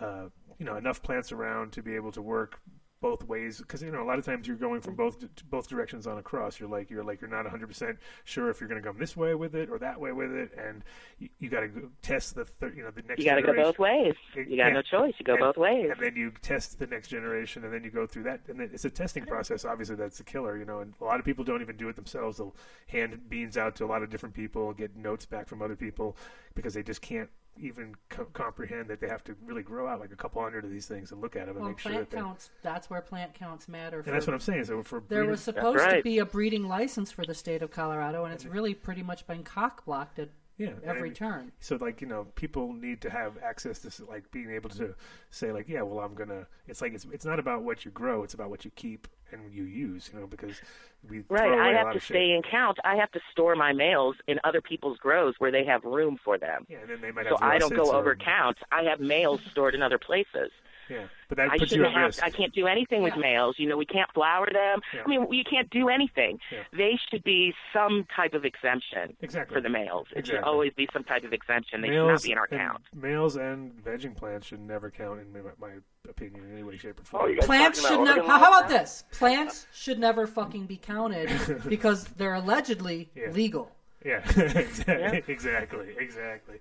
uh, 0.00 0.24
you 0.58 0.66
know, 0.66 0.76
enough 0.76 1.02
plants 1.02 1.32
around 1.32 1.72
to 1.72 1.82
be 1.82 1.94
able 1.94 2.12
to 2.12 2.22
work 2.22 2.60
both 3.04 3.22
ways 3.28 3.58
because 3.58 3.82
you 3.82 3.90
know 3.92 4.02
a 4.02 4.08
lot 4.08 4.18
of 4.18 4.24
times 4.24 4.46
you're 4.48 4.56
going 4.56 4.80
from 4.80 4.94
both 4.94 5.18
both 5.50 5.68
directions 5.68 6.06
on 6.06 6.16
a 6.16 6.22
cross 6.22 6.58
you're 6.58 6.70
like 6.70 6.88
you're 6.88 7.04
like 7.04 7.20
you're 7.20 7.28
not 7.28 7.44
100% 7.44 7.98
sure 8.24 8.48
if 8.48 8.60
you're 8.62 8.68
going 8.68 8.80
to 8.80 8.88
come 8.88 8.96
this 8.98 9.14
way 9.14 9.34
with 9.34 9.54
it 9.54 9.68
or 9.68 9.78
that 9.78 10.00
way 10.00 10.10
with 10.10 10.32
it 10.32 10.50
and 10.56 10.82
you, 11.18 11.28
you 11.38 11.50
got 11.50 11.60
to 11.60 11.90
test 12.00 12.34
the 12.34 12.46
thir- 12.46 12.72
you 12.74 12.82
know 12.82 12.90
the 12.90 13.02
next 13.02 13.18
You 13.18 13.26
got 13.26 13.34
to 13.34 13.42
go 13.42 13.52
both 13.52 13.78
ways. 13.78 14.14
Eh, 14.38 14.44
you 14.48 14.56
got 14.56 14.68
Yeah. 14.68 14.72
no 14.72 14.80
choice. 14.82 15.12
You 15.18 15.24
go 15.26 15.34
And- 15.34 15.40
both 15.40 15.58
ways. 15.58 15.90
and 15.92 16.00
then 16.00 16.16
you 16.16 16.32
test 16.40 16.78
the 16.78 16.86
next 16.86 17.08
generation, 17.08 17.62
and 17.64 17.74
then 17.74 17.84
you 17.84 17.90
go 17.90 18.06
through 18.06 18.22
that, 18.22 18.40
and 18.48 18.58
then 18.58 18.70
it's 18.72 18.86
a 18.86 18.90
testing 18.90 19.26
process. 19.26 19.66
Obviously, 19.66 19.96
that's 19.96 20.16
the 20.16 20.24
killer, 20.24 20.56
you 20.56 20.64
know. 20.64 20.80
And 20.80 20.94
a 20.98 21.04
lot 21.04 21.18
of 21.18 21.26
people 21.26 21.44
don't 21.44 21.60
even 21.60 21.76
do 21.76 21.90
it 21.90 21.96
themselves. 21.96 22.38
They'll 22.38 22.56
hand 22.86 23.28
beans 23.28 23.58
out 23.58 23.76
to 23.76 23.84
a 23.84 23.86
lot 23.86 24.02
of 24.02 24.08
different 24.08 24.34
people, 24.34 24.72
get 24.72 24.96
notes 24.96 25.26
back 25.26 25.46
from 25.46 25.60
other 25.60 25.76
people 25.76 26.16
because 26.54 26.72
they 26.72 26.82
just 26.82 27.02
can't 27.02 27.28
even 27.58 27.94
co- 28.08 28.24
comprehend 28.32 28.88
that 28.88 29.00
they 29.00 29.08
have 29.08 29.22
to 29.24 29.36
really 29.44 29.62
grow 29.62 29.86
out 29.86 30.00
like 30.00 30.12
a 30.12 30.16
couple 30.16 30.42
hundred 30.42 30.64
of 30.64 30.70
these 30.70 30.86
things 30.86 31.12
and 31.12 31.20
look 31.20 31.36
at 31.36 31.46
them 31.46 31.56
and 31.56 31.60
Well, 31.60 31.68
make 31.70 31.78
sure 31.78 31.92
plant 31.92 32.10
that 32.10 32.16
they. 32.16 32.20
counts. 32.22 32.50
That's 32.62 32.90
where 32.90 33.00
plant 33.00 33.34
counts 33.34 33.68
matter. 33.68 34.00
And 34.00 34.06
that's 34.14 34.26
what 34.26 34.34
I'm 34.34 34.40
saying. 34.40 34.64
So 34.64 34.82
for 34.82 35.00
There 35.00 35.18
breeding- 35.20 35.30
was 35.30 35.40
supposed 35.40 35.78
to 35.88 36.02
be 36.02 36.18
a 36.18 36.24
breeding 36.26 36.66
license 36.68 37.10
for 37.12 37.24
the 37.24 37.34
state 37.34 37.62
of 37.62 37.70
Colorado, 37.70 38.24
and 38.24 38.34
it's 38.34 38.44
really 38.46 38.74
pretty 38.74 39.02
much 39.02 39.26
been 39.26 39.42
cock 39.44 39.84
blocked 39.84 40.18
at 40.18 40.30
yeah, 40.56 40.72
every 40.84 41.08
and- 41.08 41.16
turn. 41.16 41.52
So 41.60 41.76
like 41.76 42.00
you 42.00 42.06
know, 42.06 42.26
people 42.36 42.72
need 42.72 43.00
to 43.02 43.10
have 43.10 43.38
access 43.42 43.80
to 43.80 44.04
like 44.04 44.30
being 44.30 44.50
able 44.50 44.70
to 44.70 44.94
say 45.30 45.50
like, 45.52 45.68
yeah, 45.68 45.82
well, 45.82 46.04
I'm 46.04 46.14
gonna. 46.14 46.46
It's 46.66 46.80
like 46.82 46.92
it's 46.94 47.06
it's 47.12 47.24
not 47.24 47.38
about 47.38 47.62
what 47.62 47.84
you 47.84 47.90
grow; 47.90 48.22
it's 48.22 48.34
about 48.34 48.50
what 48.50 48.64
you 48.64 48.70
keep 48.72 49.08
and 49.34 49.52
you 49.52 49.64
use. 49.64 50.10
You 50.12 50.20
know, 50.20 50.26
because 50.26 50.60
we 51.08 51.24
Right. 51.28 51.58
I 51.58 51.72
have 51.72 51.90
to 51.90 51.96
of 51.96 52.02
shit. 52.02 52.14
stay 52.16 52.30
in 52.32 52.42
count. 52.42 52.78
I 52.84 52.96
have 52.96 53.10
to 53.12 53.20
store 53.30 53.54
my 53.56 53.72
males 53.72 54.16
in 54.26 54.40
other 54.44 54.60
people's 54.60 54.98
grows 54.98 55.34
where 55.38 55.50
they 55.50 55.64
have 55.64 55.84
room 55.84 56.18
for 56.24 56.38
them. 56.38 56.66
Yeah, 56.68 56.78
and 56.78 56.90
then 56.90 57.00
they 57.00 57.10
might 57.10 57.26
So 57.28 57.36
I 57.40 57.58
don't 57.58 57.74
go 57.74 57.90
or- 57.90 57.96
over 57.96 58.14
count. 58.16 58.58
I 58.72 58.84
have 58.84 59.00
males 59.00 59.40
stored 59.50 59.74
in 59.74 59.82
other 59.82 59.98
places. 59.98 60.50
Yeah, 60.88 61.04
but 61.28 61.36
that 61.38 61.50
I 61.50 61.58
puts 61.58 61.72
you 61.72 61.78
shouldn't 61.78 61.94
at 61.94 62.00
have. 62.00 62.06
risk. 62.08 62.22
I 62.22 62.30
can't 62.30 62.52
do 62.54 62.66
anything 62.66 63.02
with 63.02 63.14
Yeah. 63.14 63.20
males. 63.20 63.56
You 63.58 63.68
know, 63.68 63.76
we 63.76 63.86
can't 63.86 64.10
flower 64.12 64.46
them. 64.52 64.80
Yeah. 64.94 65.02
I 65.04 65.08
mean, 65.08 65.26
we 65.28 65.44
can't 65.44 65.68
do 65.70 65.88
anything. 65.88 66.38
Yeah. 66.52 66.58
They 66.72 66.98
should 67.10 67.24
be 67.24 67.54
some 67.72 68.06
type 68.14 68.34
of 68.34 68.44
exemption 68.44 69.16
Exactly. 69.20 69.54
for 69.54 69.60
the 69.60 69.68
males. 69.68 70.06
It 70.14 70.26
should 70.26 70.40
always 70.42 70.72
be 70.74 70.88
some 70.92 71.04
type 71.04 71.24
of 71.24 71.32
exemption. 71.32 71.80
They 71.80 71.88
should 71.88 72.06
not 72.06 72.22
be 72.22 72.32
in 72.32 72.38
our 72.38 72.46
count. 72.46 72.82
Males 72.94 73.36
and 73.36 73.72
vegging 73.84 74.16
plants 74.16 74.46
should 74.46 74.60
never 74.60 74.90
count 74.90 75.20
in 75.20 75.32
my, 75.32 75.50
my 75.60 75.72
opinion 76.08 76.44
in 76.44 76.52
any 76.52 76.62
way, 76.62 76.76
shape, 76.76 77.00
or 77.00 77.04
form. 77.04 77.36
Oh, 77.40 77.46
Plants 77.46 77.80
should 77.80 77.94
about 78.00 78.04
never. 78.16 78.28
How, 78.28 78.38
how 78.38 78.58
about 78.58 78.68
this? 78.68 79.04
Plants 79.12 79.66
should 79.72 79.98
never 79.98 80.26
fucking 80.26 80.66
be 80.66 80.76
counted 80.76 81.30
because 81.68 82.04
they're 82.08 82.34
allegedly 82.34 83.08
Yeah. 83.14 83.30
legal. 83.30 83.70
Yeah, 84.04 84.18
exactly, 84.36 85.24
exactly, 85.28 85.94
exactly. 85.98 86.56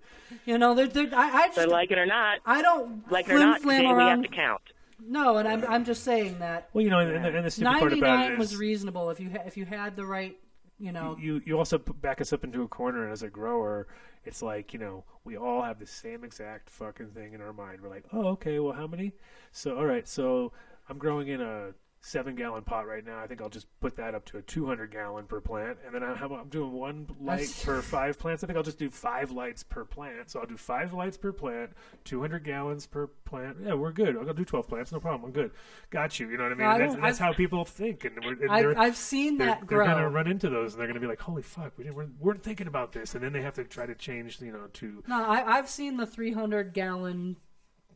You 0.45 0.57
know, 0.57 0.73
they're, 0.73 0.87
they're, 0.87 1.09
I, 1.13 1.43
I 1.43 1.51
So 1.51 1.67
like 1.67 1.91
it 1.91 1.97
or 1.97 2.05
not, 2.05 2.39
I 2.45 2.61
don't 2.61 3.11
like 3.11 3.27
it 3.27 3.31
or 3.31 3.35
flim 3.35 3.49
not, 3.49 3.61
flam 3.61 3.81
today 3.81 3.93
we 3.93 4.03
have 4.03 4.21
to 4.21 4.27
count. 4.29 4.61
No, 5.05 5.37
and 5.37 5.47
I'm 5.47 5.65
I'm 5.65 5.83
just 5.83 6.03
saying 6.03 6.39
that 6.39 6.69
Well, 6.71 6.83
you 6.83 6.89
know, 6.89 6.99
and, 6.99 7.11
and, 7.11 7.25
the, 7.25 7.35
and 7.35 7.45
the 7.45 7.51
stupid 7.51 7.79
part 7.79 7.93
about 7.93 8.19
99 8.19 8.31
it 8.31 8.37
was 8.39 8.53
is 8.53 8.57
reasonable 8.57 9.09
if 9.09 9.19
you 9.19 9.29
ha- 9.29 9.43
if 9.45 9.57
you 9.57 9.65
had 9.65 9.97
the 9.97 10.05
right, 10.05 10.37
you 10.79 10.93
know. 10.93 11.17
you 11.19 11.41
you 11.45 11.57
also 11.57 11.77
back 11.77 12.21
us 12.21 12.31
up 12.31 12.45
into 12.45 12.61
a 12.61 12.67
corner, 12.67 13.03
and 13.03 13.11
as 13.11 13.23
a 13.23 13.29
grower, 13.29 13.87
it's 14.23 14.41
like 14.41 14.71
you 14.71 14.79
know 14.79 15.03
we 15.25 15.35
all 15.35 15.61
have 15.61 15.79
the 15.79 15.87
same 15.87 16.23
exact 16.23 16.69
fucking 16.69 17.09
thing 17.09 17.33
in 17.33 17.41
our 17.41 17.51
mind. 17.51 17.81
We're 17.81 17.89
like, 17.89 18.05
oh, 18.13 18.27
okay, 18.27 18.59
well, 18.59 18.73
how 18.73 18.87
many? 18.87 19.11
So, 19.51 19.77
all 19.77 19.85
right, 19.85 20.07
so 20.07 20.53
I'm 20.89 20.97
growing 20.97 21.27
in 21.27 21.41
a 21.41 21.71
seven 22.05 22.35
gallon 22.35 22.61
pot 22.63 22.85
right 22.85 23.05
now. 23.05 23.17
I 23.19 23.27
think 23.27 23.41
I'll 23.41 23.49
just 23.49 23.67
put 23.79 23.95
that 23.95 24.13
up 24.13 24.25
to 24.25 24.37
a 24.37 24.41
200 24.41 24.91
gallon 24.91 25.25
per 25.25 25.39
plant, 25.39 25.77
and 25.85 25.95
then 25.95 26.03
I, 26.03 26.11
I'm 26.13 26.49
doing 26.49 26.73
one 26.73 27.07
light 27.21 27.47
per 27.63 27.81
five 27.81 28.19
plants. 28.19 28.43
I 28.43 28.47
think 28.47 28.57
I'll 28.57 28.63
just 28.63 28.77
do 28.77 28.89
five 28.89 29.31
lights 29.31 29.63
per 29.63 29.85
plant. 29.85 30.29
So 30.29 30.41
I'll 30.41 30.45
do 30.45 30.57
five 30.57 30.93
lights 30.93 31.15
per 31.15 31.31
plant, 31.31 31.71
200 32.03 32.43
gallons 32.43 32.85
per 32.85 33.07
plant. 33.07 33.57
Yeah, 33.63 33.75
we're 33.75 33.93
good. 33.93 34.17
I'll 34.17 34.33
do 34.33 34.43
12 34.43 34.67
plants, 34.67 34.91
no 34.91 34.99
problem. 34.99 35.23
I'm 35.25 35.31
good. 35.31 35.51
Got 35.91 36.19
you. 36.19 36.29
You 36.29 36.37
know 36.37 36.43
what 36.43 36.51
I 36.51 36.55
mean? 36.55 36.67
No, 36.67 36.73
I 36.73 36.77
that's 36.77 36.95
that's 37.01 37.17
how 37.19 37.31
people 37.31 37.63
think, 37.63 38.03
and, 38.03 38.19
we're, 38.23 38.33
and 38.33 38.51
I've, 38.51 38.63
they're- 38.63 38.77
I've 38.77 38.97
seen 38.97 39.37
they're, 39.37 39.47
that 39.47 39.67
they're 39.67 39.85
gonna 39.85 40.09
run 40.09 40.27
into 40.27 40.49
those, 40.49 40.73
and 40.73 40.81
they're 40.81 40.87
gonna 40.87 40.99
be 40.99 41.07
like, 41.07 41.21
"Holy 41.21 41.41
fuck, 41.41 41.71
we 41.77 41.85
didn't, 41.85 41.95
we 41.95 42.05
weren't 42.19 42.43
thinking 42.43 42.67
about 42.67 42.91
this," 42.91 43.15
and 43.15 43.23
then 43.23 43.31
they 43.31 43.41
have 43.41 43.55
to 43.55 43.63
try 43.63 43.85
to 43.85 43.95
change, 43.95 44.41
you 44.41 44.51
know, 44.51 44.67
to 44.73 45.03
No, 45.07 45.23
I, 45.23 45.57
I've 45.57 45.69
seen 45.69 45.95
the 45.95 46.05
300 46.05 46.73
gallon 46.73 47.37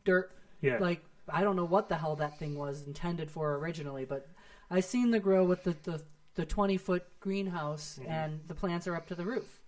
dirt. 0.04 0.32
Yeah. 0.62 0.78
Like 0.78 1.04
I 1.32 1.42
don't 1.42 1.56
know 1.56 1.64
what 1.64 1.88
the 1.88 1.96
hell 1.96 2.16
that 2.16 2.38
thing 2.38 2.56
was 2.56 2.86
intended 2.86 3.30
for 3.30 3.54
originally, 3.56 4.04
but 4.04 4.28
I 4.70 4.80
seen 4.80 5.10
the 5.10 5.20
grow 5.20 5.44
with 5.44 5.64
the 5.64 5.76
the, 5.82 6.02
the 6.34 6.44
20 6.46 6.76
foot 6.76 7.04
greenhouse, 7.20 7.98
Mm-hmm. 8.00 8.10
and 8.10 8.40
the 8.46 8.54
plants 8.54 8.86
are 8.86 8.94
up 8.94 9.06
to 9.08 9.14
the 9.14 9.24
roof. 9.24 9.60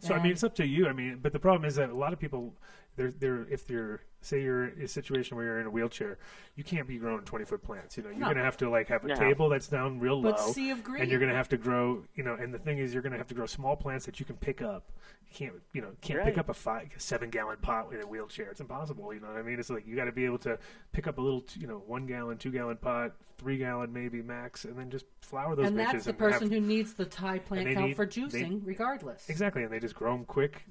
So 0.00 0.14
I 0.14 0.22
mean, 0.22 0.32
it's 0.32 0.42
up 0.44 0.54
to 0.56 0.66
you. 0.66 0.88
I 0.88 0.92
mean, 0.92 1.18
but 1.22 1.32
the 1.32 1.38
problem 1.38 1.64
is 1.68 1.76
that 1.76 1.90
a 1.90 1.94
lot 1.94 2.12
of 2.12 2.18
people, 2.18 2.54
they're 2.96 3.10
they're 3.12 3.46
if 3.50 3.66
they're 3.66 4.00
say 4.22 4.42
you're 4.42 4.68
in 4.68 4.82
a 4.82 4.88
situation 4.88 5.36
where 5.36 5.46
you're 5.46 5.60
in 5.60 5.66
a 5.66 5.70
wheelchair, 5.70 6.18
you 6.56 6.64
can't 6.64 6.88
be 6.88 6.98
growing 6.98 7.20
twenty 7.24 7.44
foot 7.44 7.62
plants. 7.62 7.96
You 7.96 8.02
know, 8.02 8.08
you're 8.10 8.18
No. 8.18 8.26
gonna 8.28 8.42
have 8.42 8.56
to 8.58 8.68
like 8.68 8.88
have 8.88 9.04
a 9.04 9.08
No. 9.08 9.14
table 9.14 9.48
that's 9.48 9.68
down 9.68 10.00
real 10.00 10.20
But 10.20 10.38
low, 10.38 10.52
sea 10.52 10.70
of 10.70 10.82
green. 10.82 11.02
and 11.02 11.10
you're 11.10 11.20
gonna 11.20 11.34
have 11.34 11.48
to 11.50 11.56
grow. 11.56 12.02
You 12.14 12.24
know, 12.24 12.34
and 12.34 12.52
the 12.52 12.58
thing 12.58 12.78
is, 12.78 12.92
you're 12.92 13.02
gonna 13.02 13.18
have 13.18 13.28
to 13.28 13.34
grow 13.34 13.46
small 13.46 13.76
plants 13.76 14.04
that 14.06 14.18
you 14.18 14.26
can 14.26 14.36
pick 14.36 14.62
up. 14.62 14.90
You 15.28 15.34
can't, 15.34 15.62
you 15.72 15.80
know, 15.82 15.92
can't 16.00 16.24
pick 16.24 16.38
up 16.38 16.48
a 16.48 16.54
five, 16.54 16.88
a 16.96 17.00
seven 17.00 17.30
gallon 17.30 17.58
pot 17.60 17.92
in 17.92 18.00
a 18.00 18.06
wheelchair. 18.06 18.50
It's 18.50 18.60
impossible. 18.60 19.12
You 19.14 19.20
know 19.20 19.28
what 19.28 19.36
I 19.36 19.42
mean? 19.42 19.58
It's 19.60 19.70
like 19.70 19.86
you 19.86 19.94
got 19.94 20.04
to 20.06 20.12
be 20.12 20.24
able 20.24 20.38
to 20.38 20.58
pick 20.92 21.06
up 21.06 21.18
a 21.18 21.20
little, 21.20 21.44
you 21.58 21.66
know, 21.66 21.78
one 21.86 22.06
gallon, 22.06 22.38
two 22.38 22.50
gallon 22.50 22.76
pot, 22.78 23.12
three 23.38 23.58
gallon 23.58 23.92
maybe 23.92 24.22
max, 24.22 24.64
and 24.64 24.76
then 24.78 24.90
just 24.90 25.04
flower 25.20 25.54
those 25.54 25.66
and 25.66 25.76
bitches 25.76 25.92
that's 25.92 26.04
the 26.04 26.10
and 26.10 26.18
person 26.18 26.42
have, 26.42 26.50
who 26.52 26.60
needs 26.66 26.94
the 26.94 27.04
Thai 27.04 27.38
plant 27.40 27.64
they 27.66 27.74
count 27.74 27.86
need- 27.88 27.96
for 27.96 28.06
they- 28.06 28.10
juicing, 28.22 28.60
regardless. 28.64 29.28
Exactly, 29.28 29.62
and 29.62 29.72
they 29.72 29.78
just 29.80 29.94
grow 29.94 30.12
them 30.16 30.24
quick, 30.24 30.64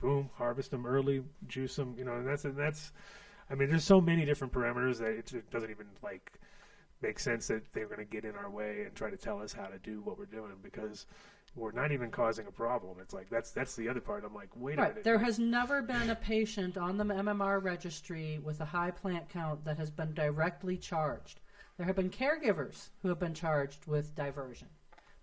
boom, 0.00 0.30
harvest 0.36 0.70
them 0.70 0.86
early, 0.86 1.22
juice 1.46 1.76
them. 1.76 1.94
You 1.98 2.04
know, 2.04 2.14
and 2.14 2.26
that's 2.26 2.44
and 2.44 2.56
that's. 2.56 2.92
I 3.50 3.54
mean, 3.54 3.70
there's 3.70 3.84
so 3.84 4.00
many 4.00 4.24
different 4.26 4.52
parameters 4.52 4.98
that 4.98 5.08
it, 5.12 5.32
it 5.32 5.50
doesn't 5.50 5.70
even 5.70 5.86
like 6.02 6.32
make 7.00 7.18
sense 7.18 7.46
that 7.48 7.62
they're 7.72 7.86
going 7.86 7.98
to 7.98 8.04
get 8.04 8.24
in 8.24 8.34
our 8.34 8.50
way 8.50 8.82
and 8.84 8.94
try 8.94 9.08
to 9.08 9.16
tell 9.16 9.40
us 9.40 9.52
how 9.52 9.66
to 9.66 9.78
do 9.78 10.00
what 10.02 10.18
we're 10.18 10.26
doing 10.26 10.52
because 10.62 11.06
we're 11.54 11.72
not 11.72 11.90
even 11.92 12.10
causing 12.10 12.46
a 12.46 12.50
problem. 12.50 12.98
It's 13.00 13.14
like 13.14 13.30
that's 13.30 13.50
that's 13.52 13.74
the 13.76 13.88
other 13.88 14.00
part. 14.00 14.24
I'm 14.24 14.34
like, 14.34 14.50
wait 14.56 14.78
a 14.78 14.82
Right. 14.82 14.88
minute. 14.90 15.04
There 15.04 15.18
has 15.18 15.38
never 15.38 15.80
been 15.82 16.10
a 16.10 16.14
patient 16.14 16.76
on 16.76 16.98
the 16.98 17.04
MMR 17.04 17.62
registry 17.62 18.38
with 18.44 18.60
a 18.60 18.64
high 18.66 18.90
plant 18.90 19.28
count 19.30 19.64
that 19.64 19.78
has 19.78 19.90
been 19.90 20.12
directly 20.12 20.76
charged. 20.76 21.40
There 21.78 21.86
have 21.86 21.96
been 21.96 22.10
caregivers 22.10 22.88
who 23.02 23.08
have 23.08 23.18
been 23.20 23.34
charged 23.34 23.86
with 23.86 24.14
diversion. 24.14 24.68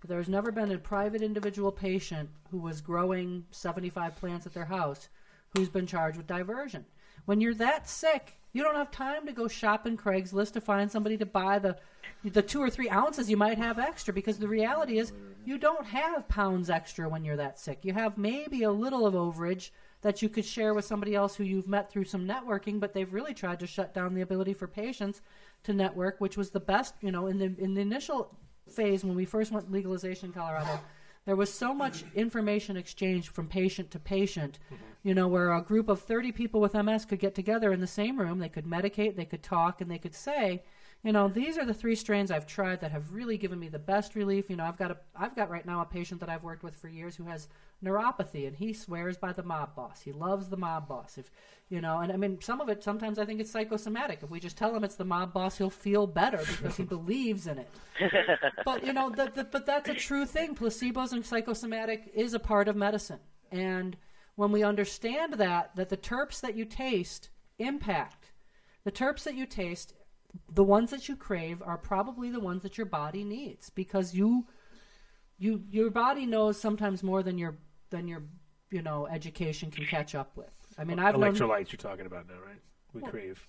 But 0.05 0.09
there 0.09 0.19
has 0.19 0.29
never 0.29 0.51
been 0.51 0.71
a 0.71 0.77
private 0.77 1.23
individual 1.23 1.71
patient 1.71 2.29
who 2.51 2.59
was 2.59 2.79
growing 2.79 3.43
75 3.49 4.15
plants 4.15 4.45
at 4.45 4.53
their 4.53 4.65
house 4.65 5.09
who's 5.57 5.67
been 5.67 5.87
charged 5.87 6.17
with 6.17 6.27
diversion. 6.27 6.85
When 7.25 7.41
you're 7.41 7.55
that 7.55 7.89
sick, 7.89 8.37
you 8.53 8.61
don't 8.61 8.75
have 8.75 8.91
time 8.91 9.25
to 9.25 9.33
go 9.33 9.47
shopping 9.47 9.97
Craigslist 9.97 10.53
to 10.53 10.61
find 10.61 10.91
somebody 10.91 11.17
to 11.17 11.25
buy 11.25 11.57
the 11.57 11.77
the 12.23 12.43
two 12.43 12.61
or 12.61 12.69
three 12.69 12.87
ounces 12.87 13.31
you 13.31 13.37
might 13.37 13.57
have 13.57 13.79
extra 13.79 14.13
because 14.13 14.37
the 14.37 14.47
reality 14.47 14.99
is 14.99 15.11
you 15.43 15.57
don't 15.57 15.87
have 15.87 16.27
pounds 16.27 16.69
extra 16.69 17.09
when 17.09 17.25
you're 17.25 17.37
that 17.37 17.57
sick. 17.57 17.79
You 17.81 17.93
have 17.93 18.15
maybe 18.15 18.61
a 18.61 18.71
little 18.71 19.07
of 19.07 19.15
overage 19.15 19.71
that 20.01 20.21
you 20.21 20.29
could 20.29 20.45
share 20.45 20.75
with 20.75 20.85
somebody 20.85 21.15
else 21.15 21.35
who 21.35 21.43
you've 21.43 21.67
met 21.67 21.89
through 21.89 22.05
some 22.05 22.27
networking, 22.27 22.79
but 22.79 22.93
they've 22.93 23.11
really 23.11 23.33
tried 23.33 23.59
to 23.59 23.65
shut 23.65 23.95
down 23.95 24.13
the 24.13 24.21
ability 24.21 24.53
for 24.53 24.67
patients 24.67 25.21
to 25.63 25.73
network, 25.73 26.21
which 26.21 26.37
was 26.37 26.51
the 26.51 26.59
best, 26.59 26.93
you 27.01 27.11
know, 27.11 27.25
in 27.25 27.39
the 27.39 27.55
in 27.57 27.73
the 27.73 27.81
initial 27.81 28.37
phase 28.69 29.03
when 29.03 29.15
we 29.15 29.25
first 29.25 29.51
went 29.51 29.71
legalization 29.71 30.27
in 30.27 30.33
Colorado. 30.33 30.79
There 31.25 31.35
was 31.35 31.51
so 31.51 31.73
much 31.73 32.03
information 32.13 32.77
exchange 32.77 33.29
from 33.29 33.47
patient 33.47 33.89
to 33.91 33.99
patient, 33.99 34.59
you 35.01 35.15
know, 35.15 35.27
where 35.27 35.51
a 35.53 35.61
group 35.61 35.89
of 35.89 36.01
30 36.01 36.31
people 36.31 36.61
with 36.61 36.75
MS 36.75 37.05
could 37.05 37.19
get 37.19 37.33
together 37.33 37.73
in 37.73 37.79
the 37.79 37.87
same 37.87 38.19
room. 38.19 38.37
They 38.37 38.49
could 38.49 38.65
medicate, 38.65 39.15
they 39.15 39.25
could 39.25 39.41
talk, 39.41 39.81
and 39.81 39.89
they 39.89 39.97
could 39.97 40.13
say, 40.13 40.63
you 41.05 41.11
know, 41.11 41.27
these 41.27 41.59
are 41.59 41.65
the 41.65 41.73
three 41.73 41.93
strains 41.93 42.31
I've 42.31 42.47
tried 42.47 42.81
that 42.81 42.91
have 42.91 43.13
really 43.13 43.37
given 43.37 43.59
me 43.59 43.67
the 43.67 43.77
best 43.77 44.15
relief. 44.15 44.49
You 44.49 44.55
know, 44.55 44.65
I've 44.65 44.77
got 44.77 44.89
a, 44.89 44.97
I've 45.15 45.35
got 45.35 45.51
right 45.51 45.63
now 45.63 45.81
a 45.81 45.85
patient 45.85 46.19
that 46.21 46.29
I've 46.29 46.43
worked 46.43 46.63
with 46.63 46.75
for 46.75 46.87
years 46.87 47.15
who 47.15 47.25
has 47.25 47.47
neuropathy, 47.83 48.47
and 48.47 48.55
he 48.55 48.73
swears 48.73 49.15
by 49.15 49.31
the 49.31 49.43
mob 49.43 49.75
boss. 49.75 50.01
He 50.01 50.11
loves 50.11 50.49
the 50.49 50.57
mob 50.57 50.87
boss. 50.87 51.19
If 51.19 51.29
you 51.69 51.79
know, 51.79 51.99
and 51.99 52.11
I 52.11 52.17
mean, 52.17 52.41
some 52.41 52.59
of 52.59 52.69
it 52.69 52.83
sometimes 52.83 53.19
I 53.19 53.25
think 53.25 53.39
it's 53.39 53.51
psychosomatic. 53.51 54.23
If 54.23 54.31
we 54.31 54.39
just 54.39 54.57
tell 54.57 54.75
him 54.75 54.83
it's 54.83 54.95
the 54.95 55.05
mob 55.05 55.31
boss, 55.31 55.59
he'll 55.59 55.69
feel 55.69 56.07
better 56.07 56.39
because 56.39 56.75
he 56.75 56.83
believes 56.95 57.45
in 57.45 57.59
it. 57.59 57.69
but 58.65 58.83
you 58.83 58.91
know, 58.91 59.11
the, 59.11 59.31
the, 59.31 59.43
but 59.43 59.67
that's 59.67 59.89
a 59.89 59.93
true 59.93 60.25
thing. 60.25 60.55
Placebos 60.55 61.13
and 61.13 61.23
psychosomatic 61.23 62.11
is 62.15 62.33
a 62.33 62.39
part 62.39 62.67
of 62.67 62.75
medicine, 62.75 63.19
and 63.51 63.95
when 64.33 64.51
we 64.51 64.63
understand 64.63 65.33
that, 65.33 65.75
that 65.75 65.89
the 65.89 65.97
terps 65.97 66.41
that 66.41 66.55
you 66.55 66.65
taste 66.65 67.29
impact 67.59 68.31
the 68.85 68.91
terps 68.91 69.23
that 69.23 69.33
you 69.33 69.47
taste 69.47 69.93
the 70.53 70.63
ones 70.63 70.91
that 70.91 71.07
you 71.07 71.15
crave 71.15 71.61
are 71.61 71.77
probably 71.77 72.29
the 72.29 72.39
ones 72.39 72.63
that 72.63 72.77
your 72.77 72.85
body 72.87 73.23
needs 73.23 73.69
because 73.69 74.13
you 74.13 74.45
you 75.37 75.63
your 75.69 75.89
body 75.89 76.25
knows 76.25 76.59
sometimes 76.59 77.03
more 77.03 77.21
than 77.23 77.37
your 77.37 77.57
than 77.89 78.07
your 78.07 78.23
you 78.71 78.81
know 78.81 79.07
education 79.07 79.71
can 79.71 79.85
catch 79.85 80.15
up 80.15 80.35
with. 80.37 80.47
I 80.77 80.83
mean, 80.83 80.99
I've 80.99 81.17
known 81.17 81.33
Electrolytes 81.33 81.71
you're 81.71 81.77
talking 81.77 82.05
about 82.05 82.27
now, 82.27 82.35
right? 82.45 82.59
We 82.93 83.01
crave. 83.01 83.45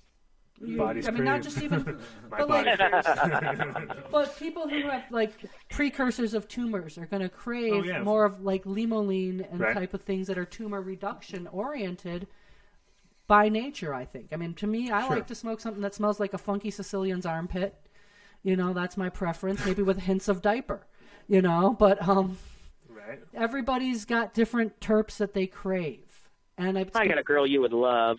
you- 0.61 0.77
Bodies 0.79 1.07
I 1.07 1.11
mean, 1.11 1.25
not 1.25 1.43
just 1.43 1.61
even, 1.61 1.85
My 2.31 2.39
but 2.39 2.49
body 2.49 2.71
like, 2.79 3.89
but 4.11 4.39
people 4.39 4.67
who 4.69 4.89
have 4.89 5.05
like 5.11 5.33
precursors 5.71 6.33
of 6.35 6.49
tumors 6.49 6.97
are 6.99 7.05
going 7.07 7.23
to 7.23 7.29
crave 7.29 7.73
Oh, 7.75 7.83
yeah. 7.83 8.03
more 8.03 8.25
of 8.25 8.41
like 8.41 8.65
limonene 8.65 9.47
and 9.51 9.61
Right. 9.61 9.75
type 9.75 9.93
of 9.95 10.03
things 10.03 10.27
that 10.29 10.39
are 10.39 10.47
tumor 10.47 10.81
reduction 10.81 11.47
oriented 11.49 12.27
by 13.28 13.48
nature. 13.48 13.93
I 13.94 14.05
think. 14.05 14.28
I 14.32 14.36
mean, 14.36 14.55
to 14.55 14.66
me, 14.66 14.90
I 14.90 15.07
Sure. 15.07 15.16
like 15.16 15.27
to 15.28 15.35
smoke 15.35 15.61
something 15.61 15.82
that 15.82 15.94
smells 15.94 16.20
like 16.20 16.35
a 16.35 16.39
funky 16.39 16.70
Sicilian's 16.70 17.27
armpit. 17.27 17.74
You 18.43 18.57
know, 18.57 18.73
that's 18.73 18.97
my 18.97 19.09
preference. 19.09 19.65
Maybe 19.66 19.82
with 19.82 19.98
hints 19.98 20.28
of 20.28 20.43
diaper. 20.43 20.86
You 21.28 21.43
know, 21.43 21.74
but 21.78 22.07
um, 22.09 22.39
right. 22.89 23.19
everybody's 23.35 24.05
got 24.05 24.32
different 24.32 24.78
terps 24.78 25.16
that 25.16 25.35
they 25.35 25.47
crave, 25.48 26.05
and 26.57 26.78
I. 26.78 26.86
I 26.94 27.09
got 27.09 27.19
a 27.19 27.24
girl 27.24 27.44
you 27.47 27.61
would 27.62 27.73
love. 27.73 28.19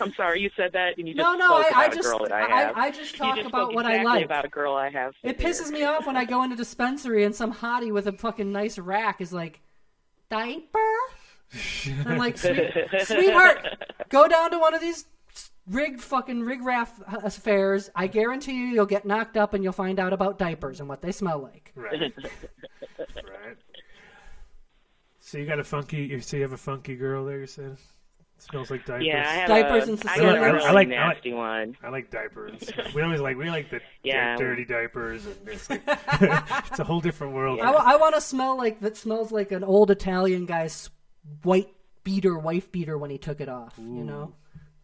I'm 0.00 0.12
sorry 0.14 0.40
you 0.40 0.50
said 0.56 0.72
that, 0.72 0.98
and 0.98 1.06
you 1.08 1.14
just 1.14 1.22
No, 1.24 1.34
no, 1.36 1.60
spoke 1.62 1.76
I- 1.76 1.84
I 1.84 1.88
just- 1.88 2.00
a 2.00 2.02
girl 2.10 2.18
that 2.26 2.32
I 2.32 2.44
I- 2.44 2.60
have. 2.60 2.76
I 2.76 2.90
just 2.90 3.16
talk 3.16 3.36
just 3.36 3.48
about 3.48 3.66
spoke 3.66 3.74
what 3.74 3.86
I 3.86 4.02
like. 4.02 4.24
about 4.24 4.44
a 4.44 4.48
girl 4.48 4.74
I 4.74 4.90
have. 4.90 5.14
It 5.22 5.38
pisses 5.38 5.70
me 5.70 5.84
off 5.84 6.06
when 6.06 6.16
I 6.16 6.24
go 6.24 6.42
into 6.42 6.56
dispensary 6.56 7.24
and 7.24 7.34
some 7.34 7.52
hottie 7.54 7.92
with 7.92 8.06
a 8.06 8.12
fucking 8.12 8.50
nice 8.52 8.78
rack 8.78 9.20
is 9.20 9.32
like, 9.32 9.60
diaper? 10.30 10.78
I'm 12.06 12.18
like, 12.18 12.36
Sweet, 12.38 12.72
sweetheart, 13.04 13.66
go 14.08 14.26
down 14.28 14.50
to 14.52 14.58
one 14.58 14.74
of 14.74 14.80
these 14.80 15.04
rig 15.68 16.00
fucking 16.00 16.40
rig 16.40 16.62
raff 16.64 17.00
uh, 17.06 17.20
affairs. 17.24 17.90
I 17.94 18.06
guarantee 18.06 18.52
you, 18.54 18.66
you'll 18.66 18.86
get 18.86 19.04
knocked 19.04 19.36
up 19.36 19.54
and 19.54 19.62
you'll 19.62 19.72
find 19.72 19.98
out 20.00 20.12
about 20.12 20.38
diapers 20.38 20.80
and 20.80 20.88
what 20.88 21.00
they 21.02 21.12
smell 21.12 21.38
like. 21.40 21.72
Right. 21.74 22.12
right. 22.98 23.56
So 25.20 25.38
you 25.38 25.46
got 25.46 25.58
a 25.58 25.64
funky. 25.64 25.98
You 26.06 26.20
so 26.20 26.36
you 26.36 26.42
have 26.42 26.52
a 26.52 26.56
funky 26.56 26.96
girl 26.96 27.24
there. 27.24 27.40
You 27.40 27.46
said 27.46 27.76
smells 28.38 28.70
like 28.70 28.84
diapers. 28.84 29.06
Yeah, 29.06 29.20
I 29.26 29.32
have 29.34 29.48
Diapers 29.48 29.88
a, 29.88 29.92
and 29.92 30.00
I 30.00 30.14
Cecilia. 30.14 30.32
got 30.32 30.36
a 30.36 30.40
I- 30.40 30.42
I 30.42 30.46
really 30.50 30.58
like- 30.58 30.66
I 30.68 30.72
like- 30.72 30.88
nasty 30.88 31.32
one. 31.32 31.76
I 31.82 31.88
like 31.88 32.10
diapers. 32.10 32.70
We 32.94 33.00
always 33.02 33.20
like 33.20 33.36
we 33.38 33.48
like 33.48 33.70
the 33.70 33.80
Yeah. 34.02 34.36
dirty 34.36 34.64
diapers, 34.66 35.24
and 35.24 35.36
it's 35.46 35.70
like 35.70 35.82
it's 35.86 36.78
a 36.78 36.84
whole 36.84 37.00
different 37.00 37.32
world. 37.32 37.60
I, 37.60 37.96
want 37.96 38.14
to 38.16 38.20
smell 38.20 38.56
like 38.58 38.80
that 38.80 38.96
smells 38.98 39.32
like 39.32 39.50
an 39.52 39.64
old 39.64 39.90
Italian 39.90 40.44
guy's 40.46 40.90
white 41.42 41.68
beater, 42.02 42.38
wife 42.38 42.70
beater 42.72 42.98
when 42.98 43.10
he 43.10 43.18
took 43.18 43.40
it 43.40 43.48
off. 43.48 43.74
You 43.78 44.04
know, 44.04 44.32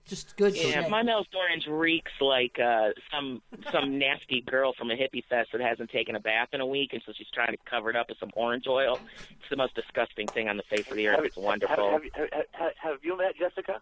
just 0.07 0.37
good 0.37 0.57
Yeah, 0.57 0.83
shit. 0.83 0.91
my 0.91 1.03
nose 1.03 1.27
orange 1.37 1.67
reeks 1.67 2.13
like 2.21 2.59
uh, 2.59 2.91
some 3.13 3.43
some 3.73 3.99
nasty 3.99 4.41
girl 4.41 4.73
from 4.73 4.91
a 4.91 4.95
hippie 4.95 5.25
fest 5.29 5.51
that 5.53 5.61
hasn't 5.61 5.91
taken 5.91 6.17
a 6.17 6.21
bath 6.21 6.49
in 6.53 6.61
a 6.61 6.67
week, 6.67 6.93
and 6.93 7.03
so 7.07 7.13
she's 7.17 7.29
trying 7.33 7.53
to 7.53 7.59
cover 7.69 7.91
it 7.91 7.97
up 7.97 8.09
with 8.09 8.19
some 8.19 8.31
orange 8.35 8.67
oil. 8.67 8.99
It's 9.39 9.49
the 9.51 9.57
most 9.57 9.75
disgusting 9.75 10.27
thing 10.27 10.49
on 10.49 10.57
the 10.57 10.63
face 10.65 10.89
of 10.91 10.97
the 10.97 11.09
earth. 11.09 11.21
It's 11.25 11.37
wonderful. 11.37 11.91
Have, 11.91 12.03
have, 12.15 12.29
have, 12.33 12.45
have, 12.53 12.73
have 12.79 12.99
you 13.03 13.17
met 13.17 13.37
Jessica? 13.39 13.81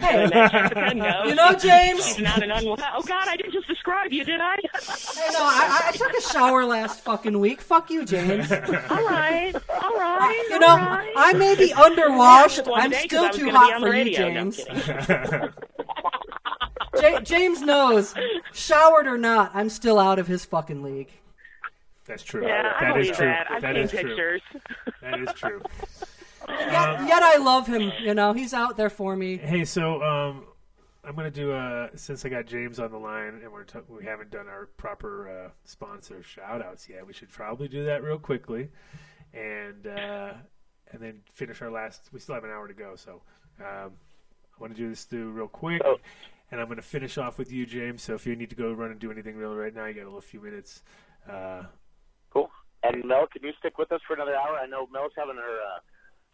Hey, 0.00 0.26
no. 0.94 1.24
you 1.24 1.34
know, 1.34 1.52
James. 1.54 2.06
She's 2.06 2.18
not 2.18 2.42
an 2.42 2.50
unwell. 2.50 2.76
Oh 2.94 3.02
God, 3.02 3.28
I 3.28 3.36
didn't 3.36 3.52
just 3.52 3.66
describe 3.68 4.12
you, 4.12 4.24
did 4.24 4.40
I? 4.40 4.56
Hey, 4.56 5.30
no, 5.32 5.38
I, 5.40 5.88
I 5.88 5.92
took 5.96 6.12
a 6.14 6.20
shower 6.22 6.64
last 6.64 7.00
fucking 7.00 7.38
week. 7.38 7.60
Fuck 7.60 7.90
you, 7.90 8.04
James. 8.04 8.50
all 8.52 8.58
right, 8.58 9.52
all 9.54 9.96
uh, 9.96 9.98
right. 9.98 10.46
You 10.50 10.58
know, 10.58 10.68
all 10.68 10.76
right. 10.76 11.12
I 11.16 11.32
may 11.34 11.54
be 11.54 11.72
underwashed. 11.72 12.66
One 12.66 12.80
I'm 12.80 12.90
day 12.90 13.06
'cause 13.06 13.24
I 13.24 13.30
still 13.32 13.46
too 13.46 13.50
hot 13.50 13.80
for 13.80 13.86
you, 13.86 13.92
radio. 13.92 14.28
No, 14.32 14.40
I'm 14.40 14.50
James. 14.52 14.64
kidding. 14.64 15.48
Ja- 17.00 17.20
James 17.20 17.62
knows, 17.62 18.14
showered 18.52 19.06
or 19.06 19.16
not, 19.16 19.52
I'm 19.54 19.70
still 19.70 19.98
out 19.98 20.18
of 20.18 20.26
his 20.26 20.44
fucking 20.44 20.82
league. 20.82 21.10
That's 22.04 22.22
true. 22.22 22.44
Yeah, 22.46 22.72
I 22.78 22.84
That 22.86 22.90
is 22.98 23.06
believe 23.06 23.16
true. 23.16 23.26
that. 23.26 23.46
I've 23.50 23.62
That 23.62 23.74
seen 23.90 24.08
is 24.08 24.16
true. 24.16 24.38
That 25.00 25.20
is 25.20 25.32
true. 25.34 25.62
Yet, 26.48 27.06
yet 27.06 27.22
I 27.22 27.36
love 27.38 27.66
him. 27.66 27.92
You 28.02 28.14
know, 28.14 28.32
he's 28.32 28.54
out 28.54 28.76
there 28.76 28.90
for 28.90 29.16
me. 29.16 29.36
Hey, 29.36 29.64
so 29.64 30.02
um, 30.02 30.44
I'm 31.04 31.14
gonna 31.14 31.30
do 31.30 31.52
a 31.52 31.90
since 31.96 32.24
I 32.24 32.28
got 32.28 32.46
James 32.46 32.78
on 32.78 32.90
the 32.90 32.98
line 32.98 33.40
and 33.42 33.52
we're 33.52 33.64
t- 33.64 33.78
we 33.88 34.04
haven't 34.04 34.30
done 34.30 34.48
our 34.48 34.66
proper 34.76 35.28
uh, 35.46 35.50
sponsor 35.64 36.22
shout 36.22 36.62
outs 36.62 36.88
yet. 36.88 37.06
We 37.06 37.12
should 37.12 37.30
probably 37.30 37.68
do 37.68 37.84
that 37.84 38.02
real 38.02 38.18
quickly, 38.18 38.68
and 39.32 39.86
uh, 39.86 40.32
and 40.92 41.00
then 41.00 41.20
finish 41.32 41.62
our 41.62 41.70
last. 41.70 42.08
We 42.12 42.20
still 42.20 42.34
have 42.34 42.44
an 42.44 42.50
hour 42.50 42.68
to 42.68 42.74
go, 42.74 42.96
so 42.96 43.22
um, 43.60 43.92
I 44.56 44.60
want 44.60 44.74
to 44.74 44.78
do 44.78 44.88
this 44.88 45.04
through 45.04 45.30
real 45.30 45.48
quick. 45.48 45.82
And 46.52 46.60
I'm 46.60 46.66
going 46.66 46.78
to 46.78 46.82
finish 46.82 47.16
off 47.16 47.38
with 47.38 47.52
you, 47.52 47.64
James. 47.64 48.02
So 48.02 48.14
if 48.14 48.26
you 48.26 48.34
need 48.34 48.50
to 48.50 48.56
go 48.56 48.72
run 48.72 48.90
and 48.90 48.98
do 48.98 49.12
anything 49.12 49.36
real 49.36 49.54
right 49.54 49.72
now, 49.72 49.84
you 49.84 49.94
got 49.94 50.02
a 50.02 50.10
little 50.10 50.20
few 50.20 50.40
minutes. 50.40 50.82
Uh, 51.30 51.62
Cool. 52.30 52.50
And 52.82 53.04
Mel, 53.04 53.26
can 53.32 53.44
you 53.44 53.52
stick 53.58 53.78
with 53.78 53.92
us 53.92 54.00
for 54.04 54.14
another 54.14 54.34
hour? 54.34 54.56
I 54.56 54.66
know 54.66 54.88
Mel's 54.92 55.12
having 55.16 55.36
her 55.36 55.58
uh, 55.60 55.78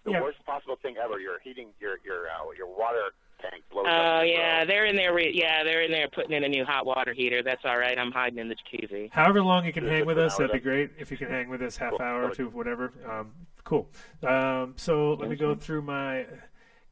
the 0.06 0.12
Yeah. 0.12 0.22
worst 0.22 0.42
possible 0.46 0.76
thing 0.80 0.96
ever. 1.02 1.18
You're 1.20 1.38
heating 1.40 1.68
your 1.80 1.98
your 2.04 2.28
uh, 2.28 2.50
your 2.56 2.66
water 2.68 3.10
tank 3.42 3.62
blows 3.70 3.86
up. 3.86 3.92
Oh 3.92 4.22
yeah, 4.22 4.60
throat. 4.60 4.68
they're 4.68 4.86
in 4.86 4.96
there. 4.96 5.12
Re- 5.14 5.32
yeah, 5.34 5.62
they're 5.64 5.82
in 5.82 5.90
there 5.90 6.08
putting 6.08 6.32
in 6.32 6.44
a 6.44 6.48
new 6.48 6.64
hot 6.64 6.86
water 6.86 7.12
heater. 7.12 7.42
That's 7.42 7.64
all 7.64 7.76
right. 7.78 7.98
I'm 7.98 8.10
hiding 8.12 8.38
in 8.38 8.48
the 8.48 8.54
jacuzzi. 8.56 9.12
However 9.12 9.42
long 9.42 9.66
you 9.66 9.72
can 9.72 9.86
hang 9.86 10.06
with 10.06 10.18
us, 10.18 10.36
that'd 10.36 10.52
be 10.52 10.58
great. 10.60 10.92
If 10.98 11.10
you 11.10 11.16
can 11.18 11.28
hang 11.28 11.48
with 11.50 11.60
us 11.60 11.76
half 11.76 11.90
Cool. 11.90 12.00
hour 12.02 12.34
to 12.34 12.48
whatever. 12.48 12.92
Um, 13.06 13.32
cool. 13.64 13.90
Um, 14.22 14.74
so 14.76 15.14
let 15.14 15.28
me 15.28 15.36
go 15.36 15.54
through 15.54 15.82
my 15.82 16.26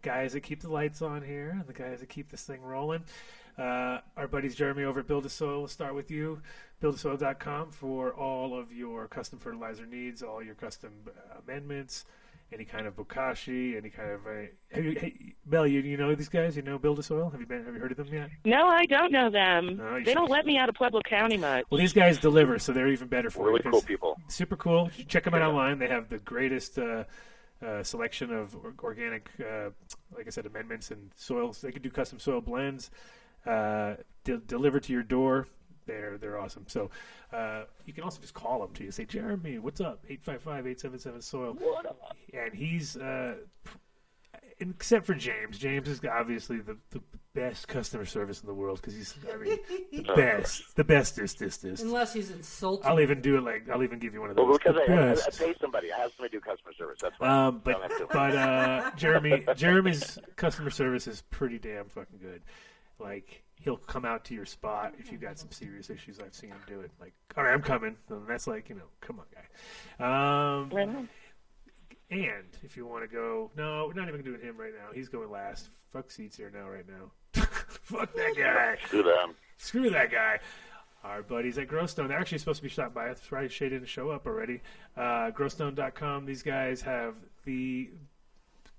guys 0.02 0.34
that 0.34 0.40
keep 0.42 0.60
the 0.60 0.68
lights 0.70 1.00
on 1.00 1.22
here 1.22 1.50
and 1.58 1.66
the 1.66 1.72
guys 1.72 2.00
that 2.00 2.08
keep 2.10 2.28
this 2.30 2.42
thing 2.44 2.60
rolling. 2.60 3.04
Uh, 3.56 4.00
our 4.16 4.26
buddies 4.26 4.54
Jeremy 4.56 4.82
over 4.82 5.00
at 5.00 5.06
Build 5.06 5.24
a 5.24 5.28
Soil. 5.30 5.60
We'll 5.60 5.68
start 5.68 5.94
with 5.94 6.10
you. 6.10 6.42
BuildASoil.com 6.82 7.70
for 7.70 8.12
all 8.12 8.58
of 8.58 8.72
your 8.72 9.06
custom 9.08 9.38
fertilizer 9.38 9.86
needs, 9.86 10.22
all 10.22 10.42
your 10.42 10.54
custom 10.56 10.92
uh, 11.08 11.38
amendments, 11.46 12.04
any 12.52 12.64
kind 12.64 12.86
of 12.86 12.94
bokashi, 12.96 13.76
any 13.76 13.90
kind 13.90 14.10
of. 14.10 14.26
Uh, 14.26 14.30
have 14.72 14.84
you, 14.84 14.92
hey, 14.92 15.34
Mel, 15.46 15.66
you, 15.66 15.80
you 15.80 15.96
know 15.96 16.14
these 16.14 16.28
guys? 16.28 16.56
You 16.56 16.62
know 16.62 16.78
Build 16.78 16.98
a 16.98 17.02
Soil? 17.02 17.30
Have 17.30 17.40
you 17.40 17.46
been? 17.46 17.64
Have 17.64 17.74
you 17.74 17.80
heard 17.80 17.90
of 17.90 17.96
them 17.96 18.08
yet? 18.12 18.30
No, 18.44 18.66
I 18.68 18.84
don't 18.86 19.10
know 19.12 19.30
them. 19.30 19.76
No, 19.78 19.96
you 19.96 20.04
they 20.04 20.14
don't 20.14 20.30
let 20.30 20.46
me 20.46 20.56
out 20.56 20.68
of 20.68 20.74
Pueblo 20.74 21.00
County 21.02 21.36
much. 21.36 21.64
Well, 21.70 21.78
these 21.80 21.92
guys 21.92 22.18
deliver, 22.18 22.58
so 22.58 22.72
they're 22.72 22.88
even 22.88 23.08
better 23.08 23.30
for 23.30 23.46
really 23.46 23.60
you. 23.64 23.70
'cause- 23.70 23.72
cool 23.72 23.82
people. 23.82 24.16
super 24.28 24.56
cool. 24.56 24.90
Check 25.08 25.24
them 25.24 25.34
out 25.34 25.42
online. 25.42 25.78
They 25.78 25.88
have 25.88 26.08
the 26.08 26.18
greatest 26.18 26.78
uh, 26.78 27.04
uh, 27.64 27.82
selection 27.82 28.32
of 28.32 28.54
or- 28.56 28.74
organic, 28.82 29.28
uh, 29.40 29.70
like 30.16 30.26
I 30.26 30.30
said, 30.30 30.46
amendments 30.46 30.90
and 30.90 31.10
soils. 31.16 31.60
They 31.60 31.72
can 31.72 31.82
do 31.82 31.90
custom 31.90 32.18
soil 32.18 32.40
blends, 32.40 32.90
uh, 33.46 33.94
de- 34.22 34.38
deliver 34.38 34.78
to 34.80 34.92
your 34.92 35.02
door. 35.02 35.48
They're 35.86 36.18
they're 36.18 36.38
awesome. 36.38 36.64
So 36.66 36.90
uh, 37.32 37.64
you 37.84 37.92
can 37.92 38.04
also 38.04 38.20
just 38.20 38.34
call 38.34 38.60
them 38.60 38.72
to 38.74 38.84
you. 38.84 38.90
Say, 38.90 39.04
Jeremy, 39.04 39.58
what's 39.58 39.80
up? 39.80 40.04
855-877 40.08 41.22
soil. 41.22 41.56
And 42.32 42.54
he's 42.54 42.96
uh, 42.96 43.36
except 44.58 45.06
for 45.06 45.14
James. 45.14 45.58
James 45.58 45.88
is 45.88 46.00
obviously 46.10 46.58
the, 46.58 46.76
the 46.90 47.00
best 47.34 47.66
customer 47.66 48.04
service 48.04 48.40
in 48.40 48.46
the 48.46 48.54
world 48.54 48.80
because 48.80 48.94
he's 48.94 49.14
I 49.32 49.36
mean 49.36 49.58
the 49.92 50.12
best, 50.16 50.76
the 50.76 50.84
bestest, 50.84 51.38
this, 51.38 51.56
this. 51.58 51.82
Unless 51.82 52.14
he's 52.14 52.30
insulting. 52.30 52.86
I'll 52.86 53.00
even 53.00 53.20
do 53.20 53.36
it 53.36 53.42
like 53.42 53.68
I'll 53.68 53.82
even 53.82 53.98
give 53.98 54.14
you 54.14 54.20
one 54.20 54.30
of 54.30 54.36
those. 54.36 54.46
Well, 54.48 54.58
because 54.58 54.76
I, 54.88 54.92
I, 54.92 55.12
I 55.12 55.30
pay 55.30 55.54
somebody. 55.60 55.92
I 55.92 55.98
have 56.00 56.12
somebody 56.16 56.36
do 56.36 56.40
customer 56.40 56.72
service. 56.72 56.98
That's 57.02 57.18
why. 57.18 57.28
Um, 57.46 57.60
but 57.64 57.72
Don't 57.72 57.82
have 57.82 57.98
to. 57.98 58.06
but 58.06 58.36
uh, 58.36 58.90
Jeremy 58.96 59.44
Jeremy's 59.56 60.18
customer 60.36 60.70
service 60.70 61.06
is 61.06 61.22
pretty 61.30 61.58
damn 61.58 61.88
fucking 61.88 62.18
good. 62.20 62.42
Like 62.98 63.43
he'll 63.60 63.76
come 63.76 64.04
out 64.04 64.24
to 64.26 64.34
your 64.34 64.44
spot 64.46 64.94
if 64.98 65.10
you've 65.10 65.20
got 65.20 65.38
some 65.38 65.50
serious 65.50 65.90
issues. 65.90 66.18
I've 66.20 66.34
seen 66.34 66.50
him 66.50 66.58
do 66.66 66.80
it. 66.80 66.90
Like, 67.00 67.12
all 67.36 67.44
right, 67.44 67.52
I'm 67.54 67.62
coming. 67.62 67.96
And 68.10 68.26
that's 68.28 68.46
like 68.46 68.68
you 68.68 68.74
know, 68.74 68.84
come 69.00 69.20
on, 69.20 69.26
guy. 69.34 69.44
Um, 70.04 70.70
Right 70.70 70.88
on. 70.88 71.08
and 72.10 72.46
if 72.62 72.76
you 72.76 72.86
want 72.86 73.02
to 73.08 73.14
go, 73.14 73.50
no, 73.56 73.86
we're 73.86 73.98
not 74.00 74.08
even 74.08 74.22
doing 74.22 74.40
him 74.40 74.56
right 74.56 74.72
now. 74.72 74.92
He's 74.94 75.08
going 75.08 75.30
last. 75.30 75.68
Fuck 75.92 76.10
Seeds 76.10 76.36
Here 76.36 76.50
Now, 76.52 76.68
right 76.68 76.84
now. 76.88 77.12
Fuck 77.82 78.12
that 78.14 78.34
guy. 78.36 78.76
Screw 78.86 79.02
them. 79.04 79.34
Screw 79.58 79.90
that 79.90 80.10
guy. 80.10 80.40
Our 81.04 81.22
buddies 81.22 81.58
at 81.58 81.68
Growstone, 81.68 82.08
they're 82.08 82.18
actually 82.18 82.38
supposed 82.38 82.56
to 82.58 82.62
be 82.62 82.70
stopped 82.70 82.94
by. 82.94 83.06
That's 83.08 83.30
right, 83.30 83.52
Shay 83.52 83.68
didn't 83.68 83.88
show 83.88 84.10
up 84.10 84.26
already. 84.26 84.62
Uh, 84.96 85.30
Growstone.com, 85.32 86.24
these 86.24 86.42
guys 86.42 86.80
have 86.80 87.14
the 87.44 87.90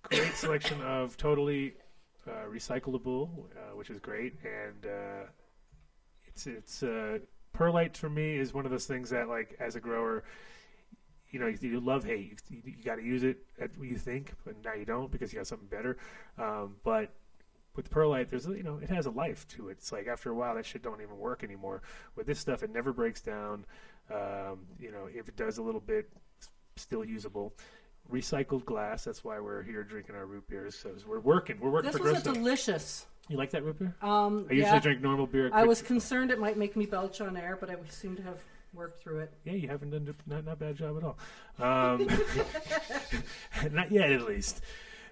great 0.03 0.33
selection 0.33 0.81
of 0.81 1.15
totally 1.17 1.75
uh, 2.27 2.49
recyclable, 2.51 3.29
uh, 3.55 3.75
which 3.75 3.89
is 3.89 3.99
great. 3.99 4.33
And 4.43 4.85
uh, 4.85 5.25
it's, 6.25 6.47
it's 6.47 6.83
uh, 6.83 7.19
perlite 7.53 7.97
for 7.97 8.09
me 8.09 8.37
is 8.37 8.53
one 8.53 8.65
of 8.65 8.71
those 8.71 8.85
things 8.85 9.09
that, 9.11 9.27
like, 9.27 9.55
as 9.59 9.75
a 9.75 9.79
grower, 9.79 10.23
you 11.29 11.39
know, 11.39 11.47
you, 11.47 11.57
you 11.61 11.79
love 11.79 12.03
hay. 12.03 12.33
You, 12.49 12.61
you 12.65 12.83
got 12.83 12.95
to 12.95 13.03
use 13.03 13.23
it 13.23 13.45
at 13.59 13.77
what 13.77 13.87
you 13.87 13.97
think, 13.97 14.33
but 14.43 14.55
now 14.63 14.73
you 14.73 14.85
don't 14.85 15.11
because 15.11 15.33
you 15.33 15.39
got 15.39 15.47
something 15.47 15.67
better. 15.67 15.97
Um, 16.37 16.75
but 16.83 17.13
with 17.75 17.89
perlite, 17.89 18.29
there's 18.29 18.47
you 18.47 18.63
know 18.63 18.79
it 18.81 18.89
has 18.89 19.05
a 19.05 19.11
life 19.11 19.47
to 19.49 19.69
it. 19.69 19.73
It's 19.73 19.91
like 19.91 20.07
after 20.07 20.31
a 20.31 20.35
while 20.35 20.55
that 20.55 20.65
shit 20.65 20.81
don't 20.81 21.01
even 21.01 21.17
work 21.17 21.43
anymore. 21.43 21.81
With 22.15 22.25
this 22.25 22.39
stuff, 22.39 22.63
it 22.63 22.71
never 22.71 22.93
breaks 22.93 23.21
down. 23.21 23.65
Um, 24.09 24.59
you 24.79 24.91
know, 24.91 25.07
if 25.13 25.27
it 25.27 25.35
does 25.35 25.57
a 25.57 25.61
little 25.63 25.81
bit, 25.81 26.09
still 26.77 27.03
usable. 27.03 27.53
Recycled 28.11 28.65
glass. 28.65 29.03
That's 29.05 29.23
why 29.23 29.39
we're 29.39 29.63
here 29.63 29.83
drinking 29.83 30.15
our 30.15 30.25
root 30.25 30.47
beers. 30.47 30.75
So 30.75 30.91
we're 31.07 31.19
working. 31.19 31.59
We're 31.59 31.71
working 31.71 31.91
This 31.91 31.97
for 31.99 32.03
was 32.03 32.19
a 32.19 32.21
Growstone. 32.29 32.33
delicious. 32.35 33.05
you 33.29 33.37
like 33.37 33.49
that 33.51 33.63
root 33.63 33.79
beer? 33.79 33.95
Um, 34.01 34.45
I 34.49 34.53
usually 34.53 34.59
yeah. 34.73 34.79
drink 34.79 35.01
normal 35.01 35.25
beer. 35.27 35.47
I 35.47 35.59
quick- 35.61 35.67
was 35.69 35.81
concerned 35.81 36.29
it 36.31 36.39
might 36.39 36.57
make 36.57 36.75
me 36.75 36.85
belch 36.85 37.19
on 37.21 37.35
air, 37.35 37.57
but 37.59 37.69
I 37.71 37.75
seem 37.89 38.15
to 38.17 38.21
have 38.23 38.39
worked 38.73 39.01
through 39.01 39.19
it. 39.19 39.33
Yeah, 39.43 39.53
you 39.53 39.67
haven't 39.67 39.89
done 39.89 40.07
a- 40.07 40.29
not 40.29 40.45
not 40.45 40.59
bad 40.59 40.75
job 40.75 40.97
at 40.97 41.03
all. 41.03 41.17
Um, 41.59 42.07
not 43.71 43.91
yet, 43.91 44.11
at 44.11 44.21
least. 44.23 44.61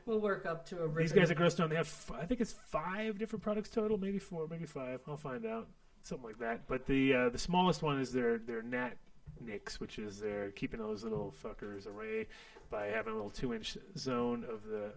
We'll 0.05 0.19
work 0.19 0.45
up 0.45 0.65
to 0.67 0.83
a. 0.83 0.87
These 0.93 1.13
guys 1.13 1.31
at 1.31 1.37
Growstone, 1.37 1.69
they 1.69 1.75
have 1.77 1.87
f- 1.87 2.11
I 2.21 2.25
think 2.25 2.41
it's 2.41 2.51
five 2.53 3.17
different 3.17 3.41
products 3.41 3.69
total, 3.69 3.97
maybe 3.97 4.19
four, 4.19 4.47
maybe 4.49 4.65
five. 4.65 4.99
I'll 5.07 5.17
find 5.17 5.45
out, 5.45 5.67
something 6.03 6.27
like 6.27 6.37
that. 6.39 6.67
But 6.67 6.85
the 6.85 7.13
uh, 7.13 7.29
the 7.29 7.37
smallest 7.39 7.81
one 7.81 7.99
is 7.99 8.11
their 8.11 8.37
their 8.37 8.61
Nat 8.61 8.97
Nix, 9.39 9.79
which 9.79 9.97
is 9.99 10.19
their 10.19 10.51
keeping 10.51 10.79
those 10.81 11.03
little 11.05 11.33
fuckers 11.41 11.87
away 11.87 12.27
by 12.73 12.87
having 12.87 13.13
a 13.13 13.15
little 13.15 13.29
two 13.29 13.53
inch 13.53 13.77
zone 13.97 14.43
of 14.51 14.63
the 14.63 14.91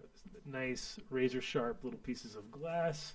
nice 0.51 0.99
razor 1.11 1.39
sharp 1.41 1.83
little 1.83 1.99
pieces 1.99 2.35
of 2.35 2.49
glass, 2.51 3.13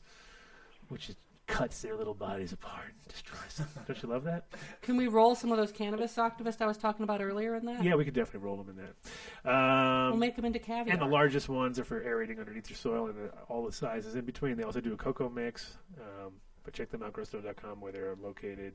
which 0.89 1.09
is, 1.10 1.16
cuts 1.48 1.82
their 1.82 1.97
little 1.97 2.14
bodies 2.14 2.52
apart 2.52 2.86
and 2.86 3.12
destroys 3.12 3.56
them. 3.56 3.66
Don't 3.86 4.01
you 4.01 4.09
love 4.09 4.22
that? 4.24 4.47
Can 4.80 4.97
we 4.97 5.09
roll 5.09 5.34
some 5.34 5.51
of 5.51 5.59
those 5.59 5.72
cannabis 5.72 6.14
activists 6.14 6.62
I 6.62 6.66
was 6.66 6.78
talking 6.78 7.02
about 7.02 7.20
earlier 7.20 7.56
in 7.56 7.66
that? 7.66 7.82
Yeah, 7.82 7.97
we 7.97 8.05
could 8.05 8.14
definitely 8.14 8.47
roll 8.47 8.56
them 8.56 8.70
in 8.70 8.76
that. 8.76 9.52
Um, 9.52 10.10
We'll 10.12 10.20
make 10.20 10.36
them 10.36 10.44
into 10.44 10.60
caviar. 10.60 10.93
And 10.94 11.02
the 11.02 11.12
largest 11.12 11.48
ones 11.48 11.80
are 11.80 11.84
for 11.84 12.01
aerating 12.01 12.39
underneath 12.39 12.70
your 12.70 12.76
soil, 12.76 13.06
and 13.09 13.16
the, 13.16 13.30
all 13.48 13.66
the 13.66 13.72
sizes 13.72 14.14
in 14.14 14.24
between. 14.24 14.56
They 14.56 14.62
also 14.62 14.80
do 14.80 14.93
a 14.93 14.97
cocoa 14.97 15.28
mix, 15.28 15.76
um, 16.01 16.34
but 16.62 16.72
check 16.72 16.90
them 16.90 17.02
out, 17.02 17.12
growstone.com, 17.12 17.80
where 17.80 17.90
they're 17.90 18.14
located 18.22 18.74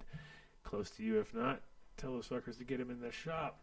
close 0.64 0.90
to 0.92 1.04
you. 1.04 1.20
If 1.20 1.34
not, 1.34 1.62
tell 1.96 2.12
those 2.12 2.28
fuckers 2.28 2.58
to 2.58 2.66
get 2.66 2.78
them 2.80 2.92
in 2.92 3.00
the 3.00 3.12
shop. 3.12 3.62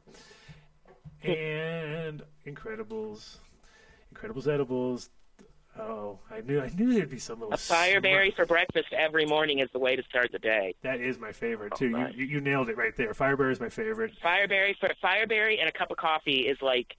And 1.25 2.23
Incredibles. 2.47 3.39
Incredibles 4.15 4.47
edibles. 4.47 5.11
Oh, 5.79 6.21
I 6.31 6.41
knew 6.41 6.61
I 6.61 6.69
knew 6.77 6.95
there'd 6.95 7.11
be 7.11 7.19
some 7.19 7.41
little 7.41 7.53
A 7.53 7.57
fireberry 7.57 8.27
smart- 8.33 8.37
for 8.37 8.47
breakfast 8.47 8.93
every 8.93 9.27
morning 9.27 9.59
is 9.59 9.69
the 9.73 9.81
way 9.81 9.97
to 9.97 10.03
start 10.05 10.31
the 10.31 10.39
day. 10.39 10.75
That 10.83 11.01
is 11.01 11.19
my 11.19 11.33
favorite 11.33 11.75
too. 11.75 11.91
nice. 11.91 12.15
You, 12.15 12.25
you 12.27 12.35
you 12.35 12.41
nailed 12.41 12.69
it 12.69 12.77
right 12.77 12.97
there. 12.97 13.13
Fireberry 13.13 13.51
is 13.51 13.59
my 13.59 13.69
favorite. 13.69 14.13
Fireberry 14.25 14.77
for 14.79 14.91
fireberry 15.03 15.59
and 15.59 15.69
a 15.69 15.73
cup 15.73 15.91
of 15.91 15.97
coffee 15.97 16.43
is 16.47 16.59
like 16.63 16.95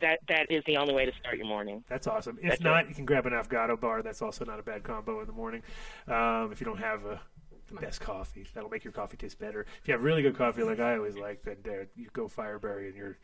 that. 0.00 0.20
That 0.28 0.48
is 0.52 0.62
the 0.66 0.76
only 0.76 0.94
way 0.94 1.04
to 1.04 1.12
start 1.18 1.36
your 1.36 1.46
morning. 1.48 1.82
That's 1.88 2.06
awesome. 2.06 2.38
If 2.40 2.50
That's 2.50 2.60
not, 2.60 2.88
you 2.88 2.94
can 2.94 3.06
grab 3.06 3.26
an 3.26 3.32
Affogato 3.32 3.80
bar. 3.80 4.02
That's 4.02 4.22
also 4.22 4.44
not 4.44 4.60
a 4.60 4.62
bad 4.62 4.84
combo 4.84 5.20
in 5.20 5.26
the 5.26 5.32
morning. 5.32 5.62
Um, 6.06 6.52
if 6.52 6.60
you 6.60 6.64
don't 6.64 6.78
have 6.78 7.04
a, 7.06 7.20
the 7.68 7.74
best 7.74 8.00
coffee, 8.00 8.46
that'll 8.54 8.70
make 8.70 8.84
your 8.84 8.92
coffee 8.92 9.16
taste 9.16 9.38
better. 9.38 9.66
If 9.82 9.88
you 9.88 9.92
have 9.92 10.02
really 10.02 10.22
good 10.22 10.36
coffee, 10.36 10.62
like 10.62 10.80
I 10.80 10.96
always 10.96 11.16
like, 11.16 11.42
then 11.42 11.56
uh, 11.66 11.84
you 11.96 12.08
go 12.12 12.28
Fireberry 12.28 12.86
and 12.88 12.96
you're 12.96 13.18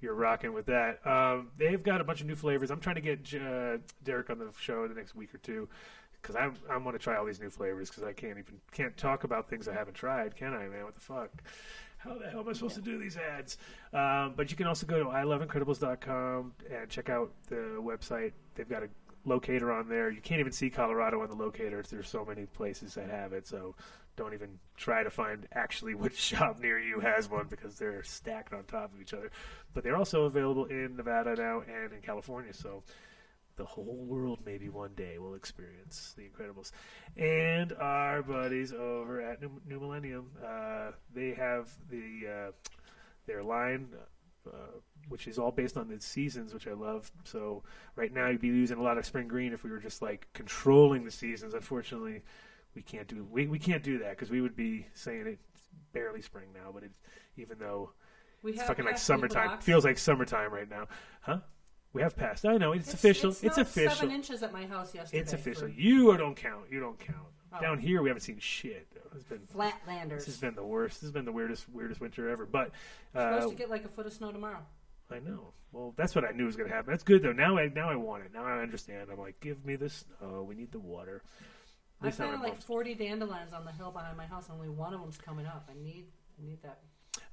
you're 0.00 0.14
rocking 0.14 0.52
with 0.52 0.66
that. 0.66 1.06
Um, 1.06 1.48
they've 1.56 1.82
got 1.82 2.00
a 2.00 2.04
bunch 2.04 2.20
of 2.20 2.26
new 2.26 2.36
flavors. 2.36 2.70
I'm 2.70 2.80
trying 2.80 2.96
to 2.96 3.00
get 3.00 3.40
uh, 3.40 3.78
Derek 4.04 4.28
on 4.28 4.38
the 4.38 4.50
show 4.58 4.82
in 4.82 4.90
the 4.90 4.94
next 4.94 5.14
week 5.14 5.34
or 5.34 5.38
two 5.38 5.68
because 6.20 6.36
I'm 6.36 6.54
I 6.70 6.76
want 6.76 6.96
to 6.96 7.02
try 7.02 7.16
all 7.16 7.24
these 7.24 7.40
new 7.40 7.50
flavors 7.50 7.88
because 7.88 8.02
I 8.02 8.12
can't 8.12 8.38
even 8.38 8.60
can't 8.72 8.96
talk 8.96 9.24
about 9.24 9.48
things 9.48 9.68
I 9.68 9.72
haven't 9.72 9.94
tried, 9.94 10.36
can 10.36 10.54
I, 10.54 10.68
man? 10.68 10.84
What 10.84 10.94
the 10.94 11.00
fuck? 11.00 11.30
How 11.98 12.18
the 12.18 12.28
hell 12.28 12.40
am 12.40 12.48
I 12.48 12.52
supposed 12.52 12.76
to 12.76 12.82
do 12.82 12.98
these 12.98 13.16
ads? 13.16 13.58
Um, 13.92 14.34
but 14.36 14.50
you 14.50 14.56
can 14.56 14.66
also 14.66 14.86
go 14.86 14.98
to 15.02 15.06
iloveincredibles.com 15.06 16.52
and 16.70 16.88
check 16.90 17.08
out 17.08 17.32
the 17.48 17.78
website. 17.80 18.32
They've 18.54 18.68
got 18.68 18.82
a 18.82 18.88
locator 19.26 19.72
on 19.72 19.88
there. 19.88 20.10
You 20.10 20.20
can't 20.20 20.40
even 20.40 20.52
see 20.52 20.70
Colorado 20.70 21.20
on 21.20 21.28
the 21.28 21.34
locator. 21.34 21.82
There's 21.82 22.08
so 22.08 22.24
many 22.24 22.46
places 22.46 22.94
that 22.94 23.10
have 23.10 23.32
it. 23.32 23.46
So 23.46 23.74
don't 24.16 24.32
even 24.32 24.58
try 24.76 25.02
to 25.02 25.10
find 25.10 25.46
actually 25.52 25.94
which 25.94 26.16
shop 26.18 26.58
near 26.60 26.78
you 26.78 27.00
has 27.00 27.28
one 27.28 27.46
because 27.48 27.76
they're 27.76 28.02
stacked 28.02 28.54
on 28.54 28.64
top 28.64 28.94
of 28.94 29.00
each 29.00 29.12
other. 29.12 29.30
But 29.74 29.84
they're 29.84 29.96
also 29.96 30.24
available 30.24 30.64
in 30.66 30.96
Nevada 30.96 31.34
now 31.36 31.60
and 31.60 31.92
in 31.92 32.00
California. 32.00 32.54
So 32.54 32.82
the 33.56 33.64
whole 33.64 34.04
world 34.06 34.40
maybe 34.44 34.68
one 34.68 34.92
day 34.94 35.18
will 35.18 35.34
experience 35.34 36.14
the 36.16 36.24
Incredibles. 36.24 36.72
And 37.16 37.72
our 37.74 38.22
buddies 38.22 38.72
over 38.72 39.20
at 39.20 39.40
New, 39.40 39.80
Millennium, 39.80 40.30
uh, 40.44 40.92
they 41.14 41.34
have 41.34 41.70
the 41.90 42.48
uh, 42.48 42.70
their 43.26 43.42
line, 43.42 43.88
uh, 44.46 44.78
which 45.08 45.28
is 45.28 45.38
all 45.38 45.50
based 45.50 45.76
on 45.76 45.88
the 45.88 46.00
seasons, 46.00 46.52
which 46.52 46.66
I 46.66 46.72
love. 46.72 47.10
So 47.24 47.62
right 47.94 48.12
now 48.12 48.28
you'd 48.28 48.40
be 48.40 48.50
losing 48.50 48.78
a 48.78 48.82
lot 48.82 48.98
of 48.98 49.06
spring 49.06 49.28
green 49.28 49.52
if 49.52 49.64
we 49.64 49.70
were 49.70 49.78
just 49.78 50.02
like 50.02 50.26
controlling 50.32 51.04
the 51.04 51.10
seasons. 51.10 51.54
Unfortunately, 51.54 52.22
we 52.74 52.82
can't 52.82 53.08
do 53.08 53.26
we, 53.30 53.46
we 53.46 53.58
can't 53.58 53.82
do 53.82 53.98
that 53.98 54.10
because 54.10 54.30
we 54.30 54.40
would 54.40 54.56
be 54.56 54.86
saying 54.94 55.26
it's 55.26 55.68
barely 55.92 56.22
spring 56.22 56.48
now, 56.54 56.70
but 56.72 56.82
it's 56.82 56.98
even 57.36 57.58
though 57.58 57.90
We 58.42 58.52
it's 58.52 58.62
fucking 58.62 58.84
like 58.84 58.98
summertime. 58.98 59.44
equinox. 59.44 59.64
Feels 59.64 59.84
like 59.84 59.98
summertime 59.98 60.52
right 60.52 60.68
now, 60.68 60.88
huh? 61.20 61.38
We 61.92 62.02
have 62.02 62.14
passed. 62.14 62.44
I 62.44 62.58
know 62.58 62.72
it's, 62.72 62.92
official. 62.92 63.30
It's, 63.30 63.42
It's, 63.42 63.56
official. 63.56 63.96
Seven 63.96 64.14
inches 64.14 64.42
at 64.42 64.52
my 64.52 64.66
house 64.66 64.94
yesterday. 64.94 65.22
It's 65.22 65.32
official. 65.32 65.62
for 65.62 65.68
You 65.68 66.14
don't 66.18 66.36
count. 66.36 66.64
You 66.70 66.78
don't 66.78 66.98
count. 66.98 67.28
Oh. 67.54 67.60
Down 67.60 67.78
here, 67.78 68.02
we 68.02 68.10
haven't 68.10 68.20
seen 68.20 68.38
shit. 68.38 68.86
It's 69.14 69.24
been 69.24 69.40
Flatlanders. 69.54 70.10
This 70.10 70.26
has 70.26 70.36
been 70.36 70.54
the 70.54 70.64
worst. 70.64 70.96
This 70.96 71.02
has 71.02 71.12
been 71.12 71.24
the 71.24 71.32
weirdest, 71.32 71.68
weirdest 71.70 72.02
winter 72.02 72.28
ever. 72.28 72.44
But 72.44 72.72
uh, 73.14 73.36
supposed 73.36 73.56
to 73.56 73.58
get 73.58 73.70
like 73.70 73.86
a 73.86 73.88
foot 73.88 74.04
of 74.04 74.12
snow 74.12 74.30
tomorrow. 74.30 74.58
I 75.10 75.18
know. 75.18 75.52
Well, 75.72 75.94
that's 75.96 76.14
what 76.14 76.24
I 76.24 76.32
knew 76.32 76.46
was 76.46 76.56
going 76.56 76.68
to 76.68 76.74
happen. 76.74 76.90
That's 76.90 77.04
good 77.04 77.22
though. 77.22 77.32
Now 77.32 77.58
I 77.58 77.68
now 77.68 77.90
I 77.90 77.96
want 77.96 78.24
it. 78.24 78.32
Now 78.32 78.44
I 78.44 78.60
understand. 78.60 79.08
I'm 79.10 79.18
like, 79.18 79.40
give 79.40 79.64
me 79.64 79.76
the 79.76 79.90
snow. 79.90 80.44
We 80.48 80.54
need 80.54 80.72
the 80.72 80.80
water. 80.80 81.22
At 82.00 82.04
I 82.04 82.06
least 82.06 82.18
now 82.18 82.26
planted 82.26 82.44
I'm 82.44 82.50
like 82.52 82.62
40 82.62 82.94
dandelions 82.94 83.52
on 83.52 83.64
the 83.64 83.72
hill 83.72 83.90
behind 83.90 84.16
my 84.16 84.26
house, 84.26 84.48
only 84.52 84.68
one 84.68 84.92
of 84.92 85.00
them's 85.00 85.16
coming 85.16 85.46
up. 85.46 85.68
I 85.70 85.82
need, 85.82 86.06
I 86.38 86.46
need 86.46 86.58
that. 86.62 86.80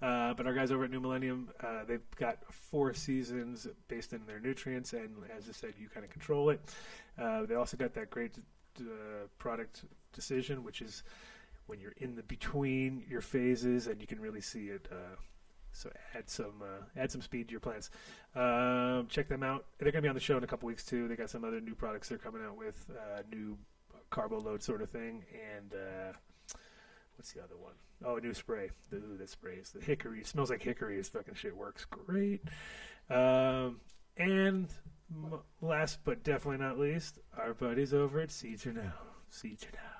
Uh, 0.01 0.33
but 0.33 0.45
our 0.47 0.53
guys 0.53 0.71
over 0.71 0.85
at 0.85 0.91
New 0.91 0.99
Millennium, 0.99 1.49
uh, 1.61 1.83
they've 1.85 2.09
got 2.15 2.37
four 2.53 2.93
seasons 2.93 3.67
based 3.87 4.13
in 4.13 4.25
their 4.25 4.39
nutrients, 4.39 4.93
and 4.93 5.15
as 5.35 5.49
I 5.49 5.51
said, 5.51 5.73
you 5.77 5.89
kind 5.89 6.05
of 6.05 6.11
control 6.11 6.49
it. 6.49 6.61
Uh, 7.17 7.45
they 7.45 7.55
also 7.55 7.77
got 7.77 7.93
that 7.93 8.09
great 8.09 8.37
uh, 8.79 8.83
product 9.37 9.83
decision, 10.13 10.63
which 10.63 10.81
is 10.81 11.03
when 11.67 11.79
you're 11.79 11.93
in 11.97 12.15
the 12.15 12.23
between 12.23 13.03
your 13.09 13.21
phases, 13.21 13.87
and 13.87 13.99
you 14.01 14.07
can 14.07 14.19
really 14.19 14.41
see 14.41 14.67
it. 14.67 14.87
So 15.73 15.91
add 16.15 16.29
some 16.29 16.61
uh, 16.61 16.85
add 16.95 17.11
some 17.11 17.21
speed 17.21 17.47
to 17.47 17.51
your 17.51 17.59
plants. 17.59 17.89
Um, 18.35 19.07
check 19.09 19.27
them 19.27 19.43
out. 19.43 19.65
They're 19.77 19.91
going 19.91 20.01
to 20.01 20.05
be 20.05 20.09
on 20.09 20.15
the 20.15 20.21
show 20.21 20.37
in 20.37 20.43
a 20.43 20.47
couple 20.47 20.67
weeks 20.67 20.85
too. 20.85 21.07
They 21.07 21.15
got 21.15 21.29
some 21.29 21.43
other 21.43 21.59
new 21.59 21.75
products 21.75 22.09
they're 22.09 22.17
coming 22.17 22.41
out 22.43 22.55
with, 22.57 22.89
uh, 22.91 23.23
new 23.31 23.57
carbo 24.09 24.39
load 24.39 24.61
sort 24.61 24.81
of 24.81 24.89
thing, 24.89 25.25
and 25.57 25.73
uh, 25.73 26.13
what's 27.17 27.31
the 27.33 27.43
other 27.43 27.57
one? 27.57 27.73
Oh, 28.05 28.17
a 28.17 28.21
new 28.21 28.33
spray. 28.33 28.69
The, 28.91 28.97
ooh, 28.97 29.17
that 29.17 29.29
spray 29.29 29.55
is 29.55 29.71
the 29.71 29.81
hickory. 29.81 30.19
It 30.19 30.27
smells 30.27 30.49
like 30.49 30.61
hickory. 30.61 30.97
This 30.97 31.09
fucking 31.09 31.35
shit 31.35 31.55
works 31.55 31.85
great. 31.85 32.43
Um, 33.09 33.79
and 34.17 34.67
m- 35.11 35.39
last 35.61 35.99
but 36.03 36.23
definitely 36.23 36.63
not 36.63 36.77
least, 36.77 37.19
our 37.37 37.53
buddies 37.53 37.93
over 37.93 38.19
at 38.19 38.31
Seeds 38.31 38.65
Now. 38.65 38.93
Seeds 39.29 39.65
Now. 39.73 39.92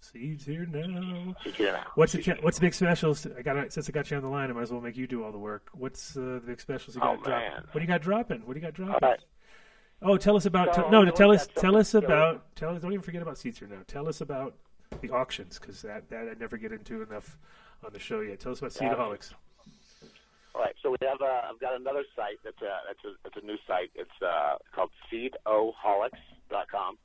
Seeds 0.00 0.46
Here 0.46 0.64
Now. 0.66 1.34
Seeds 1.44 1.56
Here 1.56 1.72
Now. 1.72 1.84
What's 1.94 2.12
the 2.12 2.22
cha- 2.22 2.36
what's 2.40 2.58
the 2.58 2.66
big 2.66 2.74
specials? 2.74 3.26
I 3.36 3.42
got 3.42 3.72
since 3.72 3.88
I 3.88 3.92
got 3.92 4.10
you 4.10 4.16
on 4.16 4.22
the 4.22 4.28
line, 4.28 4.50
I 4.50 4.52
might 4.52 4.62
as 4.62 4.72
well 4.72 4.80
make 4.80 4.96
you 4.96 5.06
do 5.06 5.24
all 5.24 5.32
the 5.32 5.38
work. 5.38 5.68
What's 5.72 6.16
uh, 6.16 6.20
the 6.20 6.42
big 6.46 6.60
specials 6.60 6.96
you 6.96 7.02
Oh, 7.02 7.16
dropping? 7.16 7.30
man. 7.30 7.62
What 7.72 7.74
do 7.74 7.80
you 7.80 7.86
got 7.86 8.00
dropping? 8.02 8.40
What 8.46 8.54
do 8.54 8.60
you 8.60 8.64
got 8.66 8.74
dropping? 8.74 9.08
Right. 9.08 9.20
Oh, 10.00 10.16
tell 10.16 10.36
us 10.36 10.46
about 10.46 10.74
So, 10.74 10.82
t- 10.84 10.90
no. 10.90 11.04
Tell 11.10 11.32
us 11.32 11.48
tell 11.48 11.76
us 11.76 11.94
about 11.94 12.54
tell 12.54 12.74
us. 12.74 12.80
Don't 12.82 12.92
even 12.92 13.02
forget 13.02 13.22
about 13.22 13.36
Seeds 13.38 13.58
Here 13.58 13.68
Now. 13.68 13.78
Tell 13.86 14.08
us 14.08 14.20
about 14.20 14.54
the 15.00 15.10
auctions 15.10 15.58
because 15.58 15.82
that 15.82 16.08
that 16.10 16.28
I 16.28 16.34
never 16.38 16.56
get 16.56 16.72
into 16.72 17.02
enough 17.02 17.36
on 17.84 17.92
the 17.92 17.98
show 17.98 18.20
yet. 18.20 18.38
Tell 18.40 18.52
us 18.52 18.58
about. 18.60 18.72
Seedaholics. 18.72 19.32
All 20.54 20.62
right, 20.64 20.74
so 20.82 20.90
we 20.90 20.96
have 21.02 21.20
uh, 21.20 21.50
I've 21.52 21.60
got 21.60 21.78
another 21.78 22.02
site 22.16 22.38
that's 22.42 22.60
a 22.62 22.78
that's 22.86 23.04
a, 23.04 23.10
that's 23.22 23.36
a 23.42 23.46
new 23.46 23.56
site. 23.66 23.90
It's 23.94 24.10
uh, 24.22 24.56
called 24.74 24.90
seedoholics.com. 25.12 26.98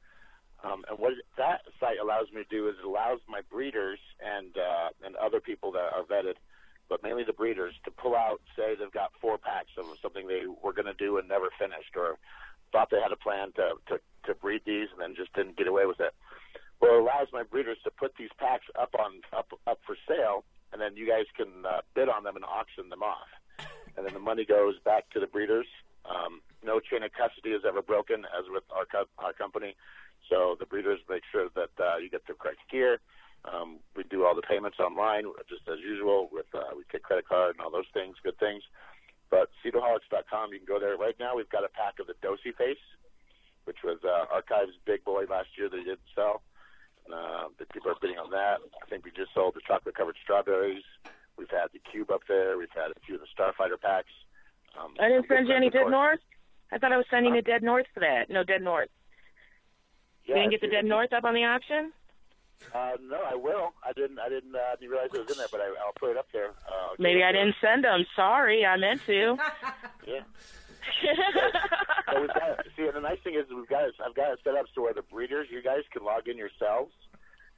Um, 0.63 0.85
and 0.89 0.97
what 0.97 1.13
that 1.37 1.61
site 1.79 1.99
allows 2.01 2.27
me 2.33 2.43
to 2.43 2.49
do 2.49 2.69
is 2.69 2.75
it 2.79 2.85
allows 2.85 3.19
my 3.27 3.41
breeders 3.51 3.99
and 4.23 4.55
uh, 4.57 4.89
and 5.03 5.15
other 5.17 5.41
people 5.41 5.71
that 5.73 5.91
are 5.91 6.03
vetted, 6.03 6.35
but 6.87 7.03
mainly 7.03 7.23
the 7.23 7.33
breeders, 7.33 7.73
to 7.83 7.91
pull 7.91 8.15
out. 8.15 8.39
Say 8.55 8.75
they've 8.79 8.91
got 8.91 9.11
four 9.19 9.37
packs 9.37 9.71
of 9.77 9.85
something 10.01 10.27
they 10.27 10.43
were 10.47 10.73
going 10.73 10.85
to 10.85 10.93
do 10.93 11.17
and 11.17 11.27
never 11.27 11.49
finished, 11.59 11.95
or 11.97 12.17
thought 12.71 12.89
they 12.89 13.01
had 13.01 13.11
a 13.11 13.17
plan 13.17 13.51
to, 13.55 13.75
to 13.87 13.99
to 14.25 14.33
breed 14.35 14.61
these 14.65 14.87
and 14.91 15.01
then 15.01 15.15
just 15.15 15.33
didn't 15.33 15.57
get 15.57 15.67
away 15.67 15.85
with 15.85 15.99
it. 15.99 16.13
Well, 16.79 16.95
it 16.95 17.01
allows 17.01 17.27
my 17.33 17.43
breeders 17.43 17.77
to 17.83 17.91
put 17.91 18.13
these 18.17 18.31
packs 18.39 18.65
up 18.79 18.95
on 18.97 19.19
up 19.35 19.51
up 19.67 19.79
for 19.85 19.97
sale, 20.07 20.45
and 20.71 20.81
then 20.81 20.95
you 20.95 21.07
guys 21.07 21.25
can 21.35 21.65
uh, 21.65 21.81
bid 21.93 22.07
on 22.07 22.23
them 22.23 22.37
and 22.37 22.45
auction 22.45 22.87
them 22.89 23.03
off, 23.03 23.27
and 23.97 24.05
then 24.05 24.13
the 24.13 24.19
money 24.19 24.45
goes 24.45 24.75
back 24.85 25.09
to 25.11 25.19
the 25.19 25.27
breeders. 25.27 25.67
Um, 26.03 26.41
no 26.63 26.79
chain 26.79 27.03
of 27.03 27.11
custody 27.11 27.51
is 27.51 27.63
ever 27.67 27.81
broken, 27.81 28.25
as 28.37 28.45
with 28.49 28.63
our 28.71 28.85
co- 28.85 29.11
our 29.19 29.33
company. 29.33 29.75
So 30.29 30.55
the 30.59 30.65
breeders 30.65 30.99
make 31.09 31.23
sure 31.31 31.49
that 31.55 31.73
uh, 31.79 31.97
you 31.97 32.09
get 32.09 32.25
the 32.27 32.33
correct 32.33 32.59
gear. 32.71 32.99
Um, 33.45 33.79
we 33.95 34.03
do 34.03 34.25
all 34.25 34.35
the 34.35 34.41
payments 34.41 34.79
online, 34.79 35.25
just 35.49 35.67
as 35.67 35.79
usual. 35.79 36.29
With 36.31 36.47
uh, 36.53 36.71
we 36.75 36.83
take 36.91 37.03
credit 37.03 37.27
card 37.27 37.55
and 37.55 37.61
all 37.61 37.71
those 37.71 37.91
things, 37.93 38.15
good 38.23 38.39
things. 38.39 38.63
But 39.29 39.49
seedaholics.com, 39.65 40.53
you 40.53 40.59
can 40.59 40.67
go 40.67 40.79
there 40.79 40.95
right 40.95 41.15
now. 41.19 41.35
We've 41.35 41.49
got 41.49 41.65
a 41.65 41.69
pack 41.69 41.99
of 41.99 42.07
the 42.07 42.13
Dosey 42.21 42.55
Face, 42.55 42.81
which 43.65 43.83
was 43.83 43.99
uh, 44.05 44.31
Archives 44.31 44.77
Big 44.85 45.03
Boy 45.03 45.25
last 45.29 45.49
year 45.57 45.69
that 45.69 45.77
didn't 45.77 46.07
sell. 46.15 46.41
Uh, 47.11 47.51
the 47.59 47.65
people 47.65 47.91
are 47.91 47.99
bidding 47.99 48.17
on 48.17 48.31
that. 48.31 48.63
I 48.63 48.85
think 48.87 49.03
we 49.03 49.11
just 49.11 49.33
sold 49.33 49.55
the 49.55 49.61
chocolate 49.67 49.95
covered 49.95 50.15
strawberries. 50.23 50.83
We've 51.37 51.49
had 51.49 51.67
the 51.73 51.81
cube 51.91 52.11
up 52.11 52.21
there. 52.29 52.57
We've 52.57 52.71
had 52.73 52.91
a 52.95 52.99
few 53.05 53.15
of 53.15 53.21
the 53.21 53.31
Starfighter 53.35 53.81
packs. 53.81 54.13
Um, 54.79 54.93
I 54.99 55.09
didn't 55.09 55.27
send 55.27 55.47
you 55.47 55.55
any 55.55 55.69
Dead. 55.69 55.89
North. 55.89 56.19
I 56.71 56.77
thought 56.77 56.91
I 56.91 56.97
was 56.97 57.05
sending 57.09 57.35
a 57.35 57.41
Dead 57.41 57.61
North 57.61 57.85
for 57.93 57.99
that. 57.99 58.29
No 58.29 58.43
Dead 58.43 58.61
North. 58.61 58.89
Yeah, 60.25 60.35
you 60.35 60.41
didn't 60.41 60.51
get 60.51 60.61
the 60.61 60.67
Dead 60.67 60.85
North 60.85 61.11
up 61.13 61.23
on 61.23 61.33
the 61.33 61.43
auction. 61.43 61.91
Uh, 62.73 62.93
no, 63.01 63.19
I 63.19 63.35
will. 63.35 63.73
I 63.83 63.91
didn't. 63.93 64.19
I 64.19 64.29
didn't. 64.29 64.55
Uh, 64.55 64.75
didn't 64.79 64.91
realize 64.91 65.09
it 65.13 65.19
was 65.19 65.29
in 65.31 65.37
there, 65.37 65.47
but 65.51 65.59
I, 65.59 65.67
I'll 65.83 65.93
put 65.99 66.11
it 66.11 66.17
up 66.17 66.27
there. 66.31 66.51
Uh, 66.63 66.95
Maybe 66.97 67.21
I 67.23 67.31
there. 67.31 67.43
didn't 67.43 67.55
send 67.59 67.83
them. 67.83 68.05
Sorry, 68.15 68.65
I 68.65 68.77
meant 68.77 69.01
to. 69.07 69.35
Yeah. 70.07 70.21
so 72.11 72.21
we've 72.21 72.29
got. 72.33 72.65
See, 72.75 72.83
and 72.87 72.95
the 72.95 73.01
nice 73.01 73.19
thing 73.23 73.35
is 73.35 73.45
we've 73.53 73.67
got. 73.67 73.83
It, 73.85 73.95
I've 73.99 74.15
got 74.15 74.31
it 74.31 74.39
set 74.43 74.55
up 74.55 74.65
so 74.73 74.83
where 74.83 74.93
the 74.93 75.01
breeders, 75.01 75.47
you 75.51 75.61
guys 75.61 75.83
can 75.91 76.03
log 76.05 76.27
in 76.27 76.37
yourselves, 76.37 76.93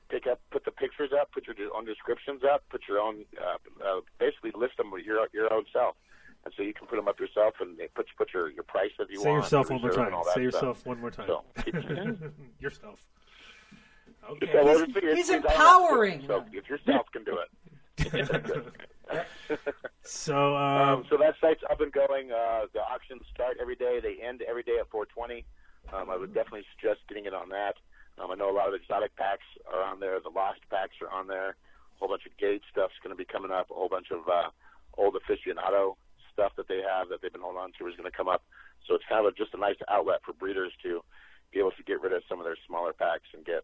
pick 0.09 0.25
up, 0.25 0.41
put 0.51 0.65
the 0.65 0.71
pictures 0.71 1.11
up, 1.13 1.31
put 1.31 1.45
your 1.47 1.55
own 1.75 1.85
descriptions 1.85 2.41
up, 2.43 2.63
put 2.69 2.81
your 2.89 2.99
own, 2.99 3.25
uh, 3.37 3.57
uh, 3.85 4.01
basically 4.19 4.51
list 4.55 4.77
them 4.77 4.91
with 4.91 5.05
your 5.05 5.27
your 5.33 5.51
own 5.53 5.65
self, 5.71 5.95
and 6.45 6.53
so 6.55 6.63
you 6.63 6.73
can 6.73 6.87
put 6.87 6.95
them 6.95 7.07
up 7.07 7.19
yourself 7.19 7.55
and 7.59 7.77
they 7.77 7.87
put 7.95 8.05
put 8.17 8.33
your 8.33 8.49
your 8.51 8.63
price 8.63 8.91
that 8.99 9.09
you 9.09 9.17
want. 9.19 9.23
Say 9.23 9.29
want. 9.31 9.43
yourself 9.43 9.69
your 9.69 9.79
one 9.79 9.81
more 9.81 9.91
time. 9.95 10.05
and 10.07 10.15
all 10.15 10.23
Say 10.25 10.31
stuff. 10.31 10.43
yourself 10.43 10.85
one 10.85 10.99
more 11.01 11.11
time. 11.11 11.27
So, 11.27 11.43
yourself. 12.59 13.05
Okay. 14.29 14.51
well, 14.55 14.67
it's- 14.81 14.89
it's- 14.97 15.15
he's 15.15 15.29
it's- 15.29 15.45
I 15.49 15.53
don't 15.53 15.57
have 15.57 15.89
to 15.89 15.95
do 15.95 16.01
it. 16.01 16.13
empowering 16.15 16.23
So 16.27 16.45
if 16.53 16.69
yourself 16.69 17.05
can 17.11 17.23
do 17.23 17.37
it. 17.39 17.49
So, 20.03 20.55
um, 20.57 20.81
Um, 20.81 21.05
so 21.09 21.17
that 21.17 21.35
site's 21.39 21.61
up 21.69 21.79
and 21.81 21.91
going. 21.91 22.31
Uh, 22.31 22.65
the 22.73 22.79
auctions 22.81 23.21
start 23.33 23.57
every 23.61 23.75
day. 23.75 23.99
They 24.01 24.17
end 24.23 24.41
every 24.41 24.63
day 24.63 24.77
at 24.79 24.89
420. 24.89 25.45
Um, 25.93 26.09
I 26.09 26.17
would 26.17 26.33
definitely 26.33 26.65
suggest 26.73 27.01
getting 27.07 27.25
it 27.25 27.33
on 27.33 27.49
that. 27.49 27.75
Um, 28.17 28.31
I 28.31 28.35
know 28.35 28.49
a 28.49 28.55
lot 28.55 28.67
of 28.67 28.73
exotic 28.73 29.15
packs 29.15 29.45
are 29.71 29.83
on 29.83 29.99
there. 29.99 30.19
The 30.19 30.29
lost 30.29 30.61
packs 30.71 30.95
are 31.01 31.09
on 31.11 31.27
there. 31.27 31.49
A 31.49 31.55
whole 31.99 32.07
bunch 32.09 32.25
of 32.25 32.35
gate 32.37 32.63
stuff's 32.71 32.95
going 33.03 33.15
to 33.15 33.17
be 33.17 33.25
coming 33.25 33.51
up. 33.51 33.69
A 33.69 33.73
whole 33.75 33.89
bunch 33.89 34.07
of 34.11 34.27
uh, 34.27 34.49
old 34.97 35.15
aficionado 35.15 35.95
stuff 36.35 36.51
that 36.59 36.67
they 36.67 36.81
have 36.83 37.07
that 37.09 37.23
they've 37.23 37.31
been 37.31 37.41
holding 37.41 37.63
on 37.63 37.71
to 37.79 37.87
is 37.87 37.95
going 37.95 38.09
to 38.11 38.15
come 38.15 38.27
up. 38.27 38.43
So 38.85 38.93
it's 38.93 39.07
kind 39.07 39.23
of 39.25 39.31
a, 39.31 39.35
just 39.35 39.55
a 39.55 39.57
nice 39.57 39.79
outlet 39.89 40.19
for 40.27 40.33
breeders 40.35 40.71
to 40.83 40.99
be 41.51 41.59
able 41.63 41.71
to 41.71 41.83
get 41.87 42.01
rid 42.03 42.11
of 42.11 42.21
some 42.27 42.39
of 42.39 42.45
their 42.45 42.59
smaller 42.67 42.91
packs 42.93 43.31
and 43.33 43.45
get 43.47 43.63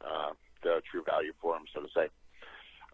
uh, 0.00 0.32
the 0.62 0.80
true 0.88 1.02
value 1.04 1.34
for 1.42 1.54
them, 1.54 1.66
so 1.74 1.82
to 1.82 1.90
say. 1.90 2.06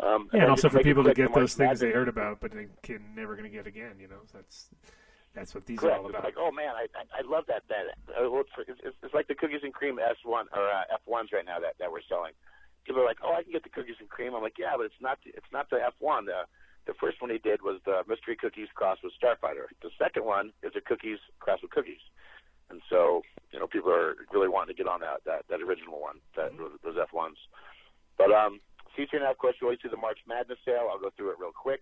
Um, 0.01 0.31
Yeah, 0.33 0.49
and 0.49 0.51
also 0.51 0.69
for 0.73 0.81
people 0.81 1.05
to 1.05 1.15
get 1.15 1.35
those 1.35 1.55
things 1.55 1.79
they 1.79 1.93
heard 1.93 2.09
about, 2.09 2.41
but 2.41 2.51
they 2.53 2.67
can 2.83 3.15
never 3.15 3.37
going 3.37 3.49
to 3.49 3.55
get 3.55 3.67
again. 3.67 4.01
You 4.01 4.09
know, 4.09 4.25
that's 4.33 4.71
that's 5.35 5.55
what 5.55 5.67
these 5.67 5.79
Correct. 5.79 5.95
are 5.95 6.01
all 6.01 6.07
It's 6.09 6.17
about. 6.17 6.25
like, 6.25 6.39
oh 6.39 6.51
man, 6.51 6.73
I 6.75 6.87
I, 6.97 7.21
I 7.21 7.23
love 7.29 7.45
that 7.53 7.63
that 7.69 7.85
uh, 8.17 8.25
it's, 8.41 8.81
it's, 8.83 8.97
it's 9.03 9.15
like 9.15 9.29
the 9.29 9.37
cookies 9.37 9.61
and 9.63 9.73
cream 9.73 9.99
S 10.01 10.17
one 10.25 10.47
or 10.57 10.65
uh, 10.67 10.95
F 10.97 11.03
ones 11.07 11.31
right 11.33 11.45
now 11.45 11.61
that 11.61 11.75
that 11.79 11.93
we're 11.93 12.03
selling. 12.09 12.33
People 12.87 13.03
are 13.03 13.07
like, 13.07 13.19
oh, 13.23 13.35
I 13.35 13.43
can 13.43 13.53
get 13.53 13.63
the 13.63 13.69
cookies 13.69 14.01
and 14.01 14.09
cream. 14.09 14.35
I'm 14.35 14.43
like, 14.43 14.59
yeah, 14.59 14.73
but 14.77 14.87
it's 14.87 15.01
not 15.01 15.19
it's 15.25 15.53
not 15.53 15.69
the 15.71 15.77
F 15.77 15.95
one. 16.01 16.25
The 16.25 16.49
the 16.87 16.95
first 17.01 17.21
one 17.21 17.31
he 17.31 17.39
did 17.39 17.63
was 17.63 17.81
the 17.85 18.03
mystery 18.09 18.37
cookies 18.37 18.69
crossed 18.75 19.03
with 19.05 19.13
Starfighter. 19.21 19.69
The 19.83 19.91
second 19.99 20.25
one 20.25 20.53
is 20.63 20.73
a 20.77 20.81
cookies 20.81 21.19
crossed 21.39 21.63
with 21.63 21.71
cookies. 21.71 22.03
And 22.71 22.81
so, 22.89 23.23
you 23.53 23.59
know, 23.59 23.67
people 23.67 23.91
are 23.91 24.15
really 24.33 24.49
wanting 24.49 24.75
to 24.75 24.79
get 24.79 24.89
on 24.89 25.01
that 25.01 25.23
that, 25.27 25.45
that 25.51 25.61
original 25.61 26.01
one, 26.01 26.23
that 26.37 26.53
those 26.85 26.97
F 27.01 27.13
ones. 27.13 27.37
But 28.17 28.33
um, 28.33 28.61
that, 28.97 29.31
of 29.31 29.39
course, 29.39 29.57
you 29.61 29.67
always 29.67 29.81
do 29.83 29.89
the 29.89 29.97
March 29.97 30.19
Madness 30.29 30.59
sale. 30.65 30.89
I'll 30.91 31.01
go 31.01 31.11
through 31.17 31.31
it 31.31 31.39
real 31.41 31.53
quick. 31.57 31.81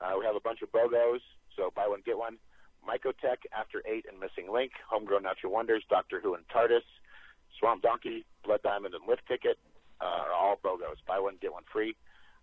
Uh, 0.00 0.14
we 0.18 0.24
have 0.24 0.36
a 0.36 0.40
bunch 0.40 0.62
of 0.62 0.70
BOGOs, 0.72 1.20
so 1.56 1.70
buy 1.74 1.86
one 1.86 2.02
get 2.04 2.16
one. 2.16 2.38
Mycotech, 2.86 3.46
After 3.56 3.82
Eight, 3.86 4.06
and 4.10 4.18
Missing 4.18 4.52
Link, 4.52 4.72
Homegrown 4.90 5.22
Natural 5.22 5.52
Wonders, 5.52 5.84
Doctor 5.88 6.20
Who 6.20 6.34
and 6.34 6.44
TARDIS, 6.48 6.86
Swamp 7.58 7.82
Donkey, 7.82 8.24
Blood 8.44 8.60
Diamond, 8.62 8.94
and 8.94 9.06
Lift 9.06 9.22
Ticket 9.28 9.58
uh, 10.00 10.26
are 10.26 10.34
all 10.34 10.56
BOGOs. 10.64 10.98
Buy 11.06 11.18
one 11.18 11.38
get 11.40 11.52
one 11.52 11.62
free. 11.72 11.94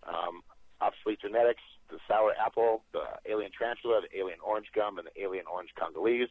Um, 0.08 0.42
Obsolete 0.80 1.20
Genetics, 1.22 1.64
the 1.90 2.00
Sour 2.08 2.34
Apple, 2.44 2.84
the 2.94 3.04
Alien 3.30 3.52
Tarantula, 3.58 4.02
the 4.02 4.18
Alien 4.18 4.40
Orange 4.46 4.68
Gum, 4.74 4.98
and 4.98 5.08
the 5.08 5.22
Alien 5.22 5.46
Orange 5.52 5.70
Congolese 5.78 6.30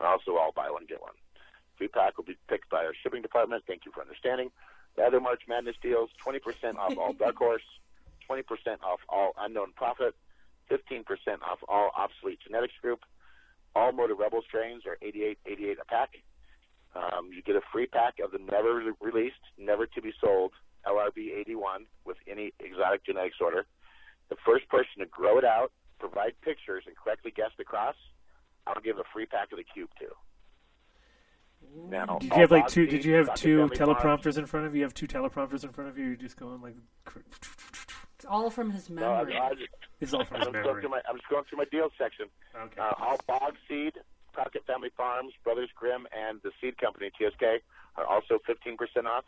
are 0.00 0.06
also 0.06 0.36
all 0.36 0.52
buy 0.54 0.70
one 0.70 0.86
get 0.86 1.00
one. 1.00 1.14
Free 1.76 1.88
pack 1.88 2.16
will 2.16 2.24
be 2.24 2.36
picked 2.48 2.68
by 2.70 2.84
our 2.84 2.94
shipping 3.02 3.22
department. 3.22 3.64
Thank 3.66 3.86
you 3.86 3.92
for 3.92 4.00
understanding. 4.00 4.50
The 4.96 5.02
other 5.02 5.20
March 5.20 5.42
Madness 5.48 5.76
deals: 5.80 6.10
20% 6.26 6.76
off 6.76 6.96
all 6.98 7.12
Dark 7.18 7.36
Horse, 7.36 7.62
20% 8.28 8.42
off 8.82 9.00
all 9.08 9.32
Unknown 9.38 9.72
Prophet, 9.76 10.14
15% 10.70 11.04
off 11.42 11.58
all 11.68 11.90
Obsolete 11.96 12.40
Genetics 12.44 12.74
Group. 12.82 13.00
All 13.76 13.92
Motor 13.92 14.14
Rebel 14.14 14.42
strains 14.42 14.84
are 14.86 14.98
88, 15.02 15.38
88 15.46 15.78
a 15.80 15.84
pack. 15.84 16.10
Um, 16.96 17.30
you 17.32 17.42
get 17.42 17.54
a 17.54 17.60
free 17.72 17.86
pack 17.86 18.14
of 18.24 18.32
the 18.32 18.38
never 18.38 18.92
released, 19.00 19.44
never 19.56 19.86
to 19.86 20.02
be 20.02 20.12
sold 20.20 20.52
LRB 20.86 21.36
81 21.38 21.86
with 22.04 22.16
any 22.26 22.52
exotic 22.60 23.04
genetics 23.04 23.36
order. 23.40 23.66
The 24.30 24.36
first 24.44 24.68
person 24.68 25.00
to 25.00 25.06
grow 25.06 25.38
it 25.38 25.44
out, 25.44 25.72
provide 25.98 26.32
pictures, 26.42 26.84
and 26.86 26.94
correctly 26.96 27.32
guess 27.34 27.50
the 27.56 27.64
cross, 27.64 27.96
I'll 28.66 28.80
give 28.82 28.98
a 28.98 29.04
free 29.12 29.26
pack 29.26 29.50
of 29.52 29.58
the 29.58 29.64
cube 29.64 29.90
too. 29.98 30.12
Now, 31.88 32.18
Did 32.18 32.30
you 32.32 32.38
have 32.40 32.50
like 32.50 32.68
two? 32.68 32.86
Did 32.86 33.04
you 33.04 33.14
have 33.14 33.34
two 33.34 33.58
Family 33.68 33.76
Farms- 33.76 33.98
teleprompters 34.22 34.38
in 34.38 34.46
front 34.46 34.66
of 34.66 34.74
you? 34.74 34.78
You 34.80 34.84
have 34.84 34.94
two 34.94 35.08
teleprompters 35.08 35.64
in 35.64 35.70
front 35.72 35.90
of 35.90 35.98
you. 35.98 36.06
You're 36.06 36.16
just 36.16 36.36
going 36.36 36.60
like. 36.62 36.76
It's 38.16 38.24
all 38.24 38.50
from 38.50 38.70
his 38.70 38.88
No, 38.90 39.12
I, 39.12 39.18
memory. 39.24 39.38
I 39.38 39.50
just, 39.54 39.68
It's 40.00 40.12
all 40.14 40.24
from 40.24 40.38
his 40.38 40.46
I'm 40.48 40.52
just 40.52 40.64
going 40.64 40.66
memory. 40.66 40.82
through 40.82 40.90
my, 40.90 41.00
I'm 41.08 41.16
just 41.16 41.28
going 41.28 41.44
through 41.48 41.58
my 41.58 41.64
deals 41.70 41.92
section. 41.98 42.26
Okay. 42.54 42.80
Uh, 42.80 42.92
all 42.98 43.18
Bog 43.26 43.54
Seed, 43.68 43.94
Crockett 44.32 44.66
Family 44.66 44.90
Farms, 44.96 45.32
Brothers 45.44 45.70
Grimm, 45.74 46.06
and 46.16 46.40
the 46.42 46.50
Seed 46.60 46.78
Company 46.78 47.10
TSK 47.18 47.62
are 47.96 48.04
also 48.06 48.38
15% 48.48 49.06
off. 49.06 49.24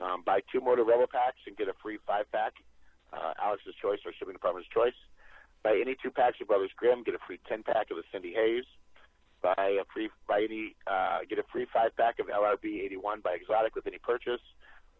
Um, 0.00 0.22
buy 0.24 0.40
two 0.50 0.60
Motor 0.60 0.84
Rebel 0.84 1.06
packs 1.10 1.36
and 1.46 1.56
get 1.56 1.68
a 1.68 1.74
free 1.82 1.98
five 2.06 2.24
pack. 2.32 2.52
Uh, 3.14 3.32
Alex's 3.38 3.74
Choice 3.80 4.00
or 4.04 4.12
Shipping 4.18 4.34
Department's 4.34 4.68
Choice. 4.68 4.98
Buy 5.62 5.78
any 5.80 5.96
two 6.02 6.10
packs 6.10 6.36
of 6.40 6.48
Brothers 6.48 6.70
Grimm, 6.76 7.04
get 7.04 7.14
a 7.14 7.22
free 7.26 7.38
10 7.48 7.62
pack 7.62 7.90
of 7.90 7.96
the 7.96 8.02
Cindy 8.12 8.34
Hayes. 8.34 8.64
Buy 9.40 9.78
a 9.80 9.84
free, 9.92 10.10
buy 10.26 10.42
any, 10.44 10.74
uh, 10.86 11.18
get 11.28 11.38
a 11.38 11.44
free 11.52 11.66
five 11.72 11.96
pack 11.96 12.18
of 12.18 12.26
LRB 12.26 12.84
81 12.84 13.20
by 13.20 13.32
Exotic 13.32 13.74
with 13.74 13.86
any 13.86 13.98
purchase. 13.98 14.40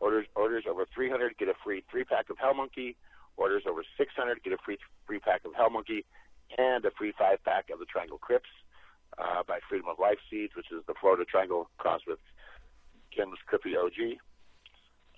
Orders 0.01 0.27
orders 0.35 0.65
over 0.69 0.87
300, 0.95 1.37
get 1.39 1.49
a 1.49 1.55
free 1.65 1.83
three 1.91 2.05
pack 2.05 2.31
of 2.31 2.37
Hell 2.39 2.55
Monkey. 2.55 2.97
Orders 3.37 3.65
over 3.69 3.83
600, 3.97 4.43
get 4.43 4.53
a 4.53 4.59
free 4.65 4.79
free 5.07 5.19
pack 5.19 5.45
of 5.45 5.55
Hell 5.55 5.71
Monkey, 5.71 6.05
and 6.59 6.85
a 6.85 6.91
free 6.91 7.13
five 7.19 7.43
pack 7.45 7.71
of 7.73 7.79
the 7.79 7.87
Triangle 7.87 8.19
Crips 8.19 8.51
uh, 9.19 9.43
by 9.47 9.61
Freedom 9.69 9.89
of 9.89 9.99
Life 9.99 10.19
Seeds, 10.31 10.55
which 10.57 10.71
is 10.73 10.83
the 10.87 10.95
Florida 11.01 11.25
Triangle 11.25 11.69
crossed 11.79 12.07
with 12.07 12.19
Kim's 13.15 13.39
Crippy 13.51 13.77
OG. 13.77 14.19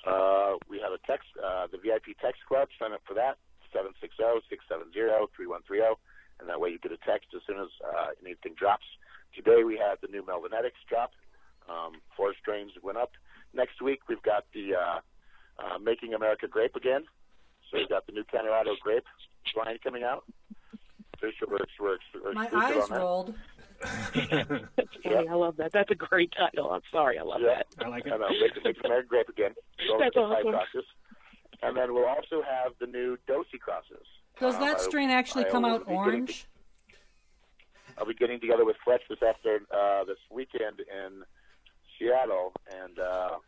Uh, 0.07 0.55
we 0.69 0.79
have 0.79 0.93
a 0.93 0.99
text, 1.07 1.29
uh, 1.43 1.67
the 1.71 1.79
VIP 1.79 2.17
text 2.23 2.43
club. 2.49 2.69
Sign 2.79 2.93
up 2.93 3.03
for 3.07 3.15
that. 3.15 3.39
760-670-3130. 3.75 5.97
And 6.39 6.49
that 6.49 6.61
way 6.61 6.71
you 6.71 6.79
get 6.79 6.93
a 6.93 6.99
text 6.99 7.29
as 7.35 7.43
soon 7.47 7.59
as 7.59 7.69
uh, 7.85 8.09
anything 8.23 8.55
drops. 8.57 8.85
Today 9.35 9.65
we 9.65 9.77
had 9.77 9.97
the 10.01 10.07
new 10.09 10.23
Melvanetics 10.23 10.79
drop. 10.89 11.11
Um, 11.69 12.01
four 12.17 12.35
strains 12.41 12.71
went 12.83 12.99
up. 12.99 13.11
Next 13.53 13.83
week 13.83 14.09
we've 14.09 14.23
got 14.23 14.45
the 14.55 14.75
uh, 14.75 15.01
uh, 15.59 15.79
Making 15.79 16.15
America 16.15 16.47
Grape 16.47 16.77
again. 16.77 17.05
So 17.71 17.79
we've 17.79 17.89
got 17.89 18.07
the 18.07 18.13
new 18.13 18.23
Colorado 18.31 18.77
Grape 18.81 19.07
line 19.57 19.79
coming 19.83 20.05
out. 20.05 20.25
So 21.21 21.29
we're, 21.49 21.59
we're, 21.81 21.99
we're 22.23 22.33
My 22.33 22.49
eyes 22.53 22.91
rolled. 22.91 23.35
That's 24.15 24.89
funny. 25.03 25.29
I 25.29 25.35
love 25.35 25.57
that. 25.57 25.73
That's 25.73 25.91
a 25.91 25.95
great 25.95 26.33
title. 26.37 26.71
I'm 26.71 26.83
sorry. 26.93 27.19
I 27.19 27.23
love 27.23 27.41
Yeah. 27.43 27.63
that. 27.79 27.85
I 27.85 27.89
like 27.89 28.07
it. 28.07 28.13
I 28.13 28.17
it. 28.17 28.21
know, 28.21 28.29
make, 28.29 28.65
make 28.65 28.77
American 28.85 29.09
grape 29.09 29.29
again. 29.29 29.55
Go 29.89 29.99
That's 29.99 30.17
awesome. 30.17 30.51
crosses. 30.53 30.85
And 31.63 31.77
then 31.77 31.95
we'll 31.95 32.07
also 32.07 32.43
have 32.43 32.73
the 32.81 32.87
new 32.87 33.17
Dosey 33.29 33.59
crosses. 33.61 34.07
Does 34.41 34.55
Um, 34.57 34.61
that 34.63 34.77
I- 34.77 34.81
strain 34.81 35.11
actually 35.11 35.47
I 35.47 35.51
come 35.51 35.65
out 35.65 35.81
be 35.81 35.85
getting- 35.87 35.97
orange? 35.99 36.47
I'll 37.99 38.05
be 38.07 38.15
getting 38.15 38.39
together 38.41 38.65
with 38.67 38.77
Fletch 38.85 39.03
this 39.09 39.23
after 39.23 39.61
uh, 39.71 40.05
this 40.05 40.19
weekend 40.31 40.81
in 40.81 41.25
Seattle, 41.99 42.53
and 42.69 42.99
uh, 42.99 43.03
uh, 43.03 43.39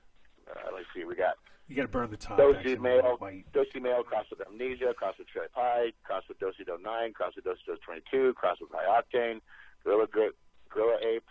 let's 0.73 0.86
see, 0.94 1.05
we 1.05 1.15
got 1.15 1.35
You 1.66 1.77
got 1.77 1.82
to 1.82 1.89
burn 1.89 2.10
the 2.10 2.16
top. 2.16 2.39
Dosey 2.39 2.56
actually, 2.56 2.77
male, 2.78 3.16
white. 3.19 3.44
Dosey 3.52 3.78
male 3.78 4.02
cross 4.02 4.24
with 4.31 4.40
amnesia, 4.40 4.94
cross 4.94 5.19
with 5.19 5.28
cherry 5.28 5.48
pie, 5.51 5.93
cross 6.02 6.23
with 6.31 6.39
Dosey 6.39 6.65
Do 6.65 6.78
9, 6.82 7.12
cross 7.12 7.35
with 7.36 7.44
Dosey 7.44 7.60
Do 7.66 7.77
22, 7.85 8.32
cross 8.35 8.56
with 8.59 8.70
high 8.73 8.86
octane, 9.02 9.43
Gorilla, 9.89 10.06
Gri- 10.06 10.36
Gorilla 10.69 10.98
Ape, 11.01 11.24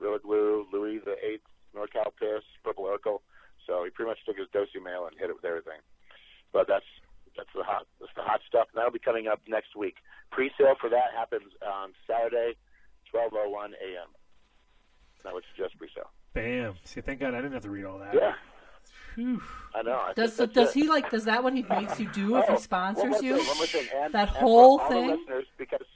Gorilla 0.00 0.18
Glue, 0.18 0.66
Louis 0.72 0.98
the 1.04 1.14
Eighth, 1.24 1.46
NorCal 1.76 2.10
Piss, 2.18 2.42
Purple 2.64 2.84
Oracle. 2.84 3.22
So 3.66 3.84
he 3.84 3.90
pretty 3.90 4.10
much 4.10 4.18
took 4.26 4.36
his 4.36 4.48
Dosey 4.50 4.82
mail 4.82 5.06
and 5.06 5.14
hit 5.18 5.30
it 5.30 5.36
with 5.36 5.44
everything. 5.44 5.78
But 6.52 6.66
that's 6.66 6.84
that's 7.36 7.48
the 7.54 7.62
hot 7.62 7.86
that's 8.00 8.12
the 8.16 8.22
hot 8.22 8.40
stuff. 8.48 8.66
And 8.74 8.78
that'll 8.78 8.90
be 8.90 8.98
coming 8.98 9.28
up 9.28 9.40
next 9.46 9.76
week. 9.76 9.94
Pre-sale 10.32 10.74
for 10.80 10.90
that 10.90 11.14
happens 11.16 11.52
on 11.64 11.92
Saturday, 12.06 12.56
12:01 13.14 13.66
a.m. 13.78 14.10
That 15.22 15.32
was 15.32 15.44
just 15.56 15.78
pre-sale. 15.78 16.10
Bam. 16.34 16.74
See, 16.84 17.00
thank 17.00 17.20
God 17.20 17.34
I 17.34 17.36
didn't 17.38 17.52
have 17.52 17.62
to 17.62 17.70
read 17.70 17.84
all 17.84 17.98
that. 18.00 18.14
Yeah, 18.14 18.34
Whew. 19.14 19.40
I 19.74 19.82
know. 19.82 19.92
I 19.92 20.12
Does 20.14 20.32
think 20.34 20.52
does 20.54 20.64
that's 20.64 20.74
he 20.74 20.88
like? 20.88 21.08
Does 21.10 21.24
that 21.26 21.44
what 21.44 21.52
he 21.54 21.62
makes 21.62 22.00
you 22.00 22.08
do 22.10 22.36
if 22.36 22.42
Oh, 22.44 22.46
he 22.48 22.52
one 22.54 22.60
sponsors 22.62 23.10
more 23.10 23.22
you? 23.22 23.36
thing, 23.38 23.46
one 23.46 23.56
more 23.58 23.66
thing. 23.66 23.86
And, 23.94 24.12
That 24.12 24.28
and 24.28 24.36
whole 24.38 24.80
all 24.80 24.88
thing? 24.90 25.06
The 25.06 25.16
listeners, 25.16 25.46
because 25.56 25.86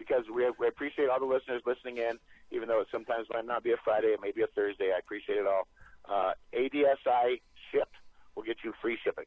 because 0.00 0.24
we, 0.34 0.50
we 0.58 0.66
appreciate 0.66 1.10
all 1.10 1.20
the 1.20 1.26
listeners 1.26 1.60
listening 1.66 1.98
in, 1.98 2.18
even 2.50 2.66
though 2.66 2.80
it 2.80 2.88
sometimes 2.90 3.26
might 3.32 3.44
not 3.46 3.62
be 3.62 3.72
a 3.72 3.76
Friday, 3.84 4.08
it 4.08 4.20
may 4.20 4.32
be 4.32 4.40
a 4.40 4.46
Thursday. 4.48 4.92
I 4.96 4.98
appreciate 4.98 5.36
it 5.36 5.46
all. 5.46 5.68
Uh, 6.08 6.32
ADSI 6.56 7.40
ship 7.70 7.88
will 8.34 8.42
get 8.42 8.56
you 8.64 8.72
free 8.80 8.98
shipping. 9.04 9.26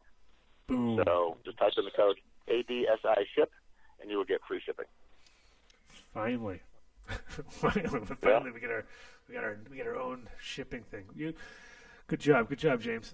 Boom. 0.68 1.00
So 1.06 1.38
just 1.45 1.60
type 1.60 1.74
in 1.78 1.86
the 1.86 1.91
code 1.91 2.18
ADSI 2.50 3.24
ship, 3.36 3.52
and 4.02 4.10
you 4.10 4.18
will 4.18 4.26
get 4.26 4.41
free 4.48 4.60
shipping. 4.66 4.86
Finally. 6.14 6.62
finally, 7.50 8.02
finally, 8.22 8.52
we 8.52 8.60
get 8.60 8.72
our 8.72 8.86
we 9.28 9.36
got 9.36 9.44
our 9.44 9.60
we 9.70 9.78
get 9.78 9.86
our 9.88 9.98
own 9.98 10.28
shipping 10.41 10.84
thing. 10.84 11.04
You, 11.16 11.34
good 12.08 12.20
job, 12.20 12.50
good 12.50 12.60
job, 12.60 12.82
James. 12.82 13.14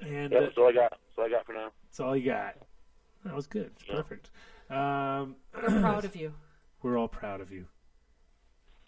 And 0.00 0.32
Yeah, 0.32 0.38
uh, 0.38 0.40
that's 0.42 0.58
all 0.58 0.68
I 0.68 0.72
got. 0.72 0.90
That's 0.90 1.18
all 1.18 1.24
I 1.24 1.28
got 1.28 1.46
for 1.46 1.52
now. 1.52 1.70
that's 1.84 2.00
all 2.00 2.16
you 2.16 2.30
got. 2.30 2.56
That 3.24 3.34
was 3.34 3.46
good. 3.46 3.70
It's 3.78 3.88
Yeah. 3.88 3.96
Perfect. 3.96 4.30
Um, 4.70 5.36
I'm 5.54 5.80
proud 5.80 6.04
of 6.04 6.16
you. 6.16 6.32
We're 6.82 6.96
all 6.98 7.08
proud 7.08 7.40
of 7.40 7.50
you. 7.52 7.66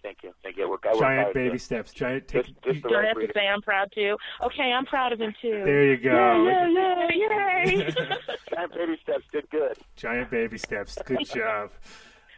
Thank 0.02 0.22
you. 0.22 0.32
Thank 0.42 0.56
you. 0.56 0.68
We're, 0.68 0.78
I 0.84 0.92
work 0.92 1.00
Giant 1.00 1.22
hard 1.24 1.34
baby 1.34 1.58
to- 1.58 1.64
steps. 1.64 1.92
Giant. 1.92 2.26
Take, 2.26 2.46
Just, 2.46 2.62
just 2.62 2.82
the 2.82 2.88
Do 2.88 2.94
I 2.94 2.98
right 2.98 3.04
have 3.08 3.14
to 3.14 3.18
breeding. 3.20 3.34
say 3.34 3.46
I'm 3.48 3.60
proud 3.60 3.92
too? 3.94 4.16
Okay, 4.42 4.72
I'm 4.72 4.86
proud 4.86 5.12
of 5.12 5.20
him 5.20 5.34
too. 5.42 5.62
there 5.64 5.84
you 5.84 5.96
go. 5.98 6.46
Yay, 6.46 6.72
yay, 6.72 7.28
yay, 7.28 7.74
yay. 7.76 7.90
Giant 8.54 8.72
baby 8.74 8.98
steps 9.02 9.24
did 9.30 9.50
good. 9.50 9.76
Giant 9.96 10.30
baby 10.30 10.56
steps. 10.58 10.98
Good 11.04 11.26
job. 11.26 11.70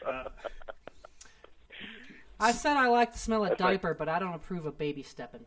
Uh, 0.05 0.25
I 2.41 2.51
said 2.51 2.77
I 2.77 2.89
like 2.89 3.13
the 3.13 3.19
smell 3.21 3.45
of 3.45 3.51
That's 3.51 3.61
right. 3.61 3.69
diaper, 3.81 3.95
but 3.95 4.09
I 4.09 4.19
don't 4.19 4.35
approve 4.35 4.67
of 4.67 4.77
baby 4.77 5.05
stepping. 5.05 5.45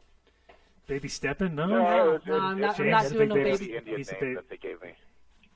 baby 0.87 1.09
stepping? 1.09 1.55
No. 1.55 1.67
No, 1.67 2.13
it's- 2.15 2.25
no, 2.25 2.39
I'm 2.39 2.57
not- 2.61 2.79
it's- 2.79 2.79
I'm 2.79 2.89
not 2.89 3.09
doing 3.11 3.27
no 3.27 3.35
big 3.35 3.43
baby- 3.59 3.75
Indian 3.75 3.97
He's 3.97 4.09
a 4.09 4.13
name 4.13 4.39
baby. 4.49 4.95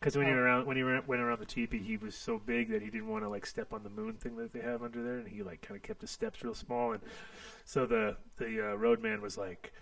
That 0.01 0.13
they 0.13 0.17
gave 0.17 0.17
me. 0.17 0.17
Because 0.17 0.17
when 0.17 0.27
he 0.27 0.33
around 0.33 0.65
when 0.65 0.77
he 0.77 0.83
went 0.83 1.07
went 1.07 1.21
around 1.21 1.39
the 1.39 1.45
teepee, 1.45 1.79
he 1.79 1.97
was 1.97 2.15
so 2.15 2.39
big 2.39 2.69
that 2.71 2.81
he 2.81 2.89
didn't 2.89 3.07
want 3.07 3.23
to 3.23 3.29
like 3.29 3.45
step 3.45 3.73
on 3.73 3.83
the 3.83 3.89
moon 3.89 4.13
thing 4.13 4.35
that 4.37 4.53
they 4.53 4.61
have 4.61 4.83
under 4.83 5.03
there, 5.03 5.17
and 5.17 5.27
he 5.27 5.43
like 5.43 5.61
kind 5.61 5.75
of 5.75 5.83
kept 5.83 6.01
his 6.01 6.11
steps 6.11 6.43
real 6.43 6.55
small. 6.55 6.93
And 6.93 7.01
so 7.65 7.85
the 7.85 8.17
the 8.37 8.71
uh, 8.71 8.75
roadman 8.75 9.21
was 9.21 9.37
like, 9.37 9.73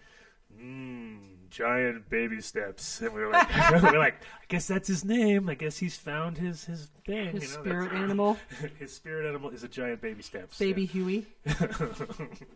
Mmm, 0.55 1.49
giant 1.49 2.09
baby 2.09 2.41
steps. 2.41 3.01
And 3.01 3.13
we 3.13 3.21
were 3.21 3.31
like, 3.31 3.49
we 3.83 3.91
were 3.91 3.97
like, 3.97 4.15
I 4.21 4.45
guess 4.47 4.67
that's 4.67 4.87
his 4.87 5.05
name. 5.05 5.49
I 5.49 5.55
guess 5.55 5.77
he's 5.77 5.97
found 5.97 6.37
his 6.37 6.65
his 6.65 6.87
thing. 7.05 7.31
His 7.31 7.51
you 7.51 7.57
know, 7.57 7.63
spirit 7.63 7.91
animal, 7.93 8.37
his 8.79 8.93
spirit 8.93 9.27
animal 9.27 9.49
is 9.51 9.63
a 9.63 9.67
giant 9.67 10.01
baby 10.01 10.23
steps. 10.23 10.57
baby 10.57 10.85
Huey. 10.85 11.25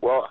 well, 0.00 0.30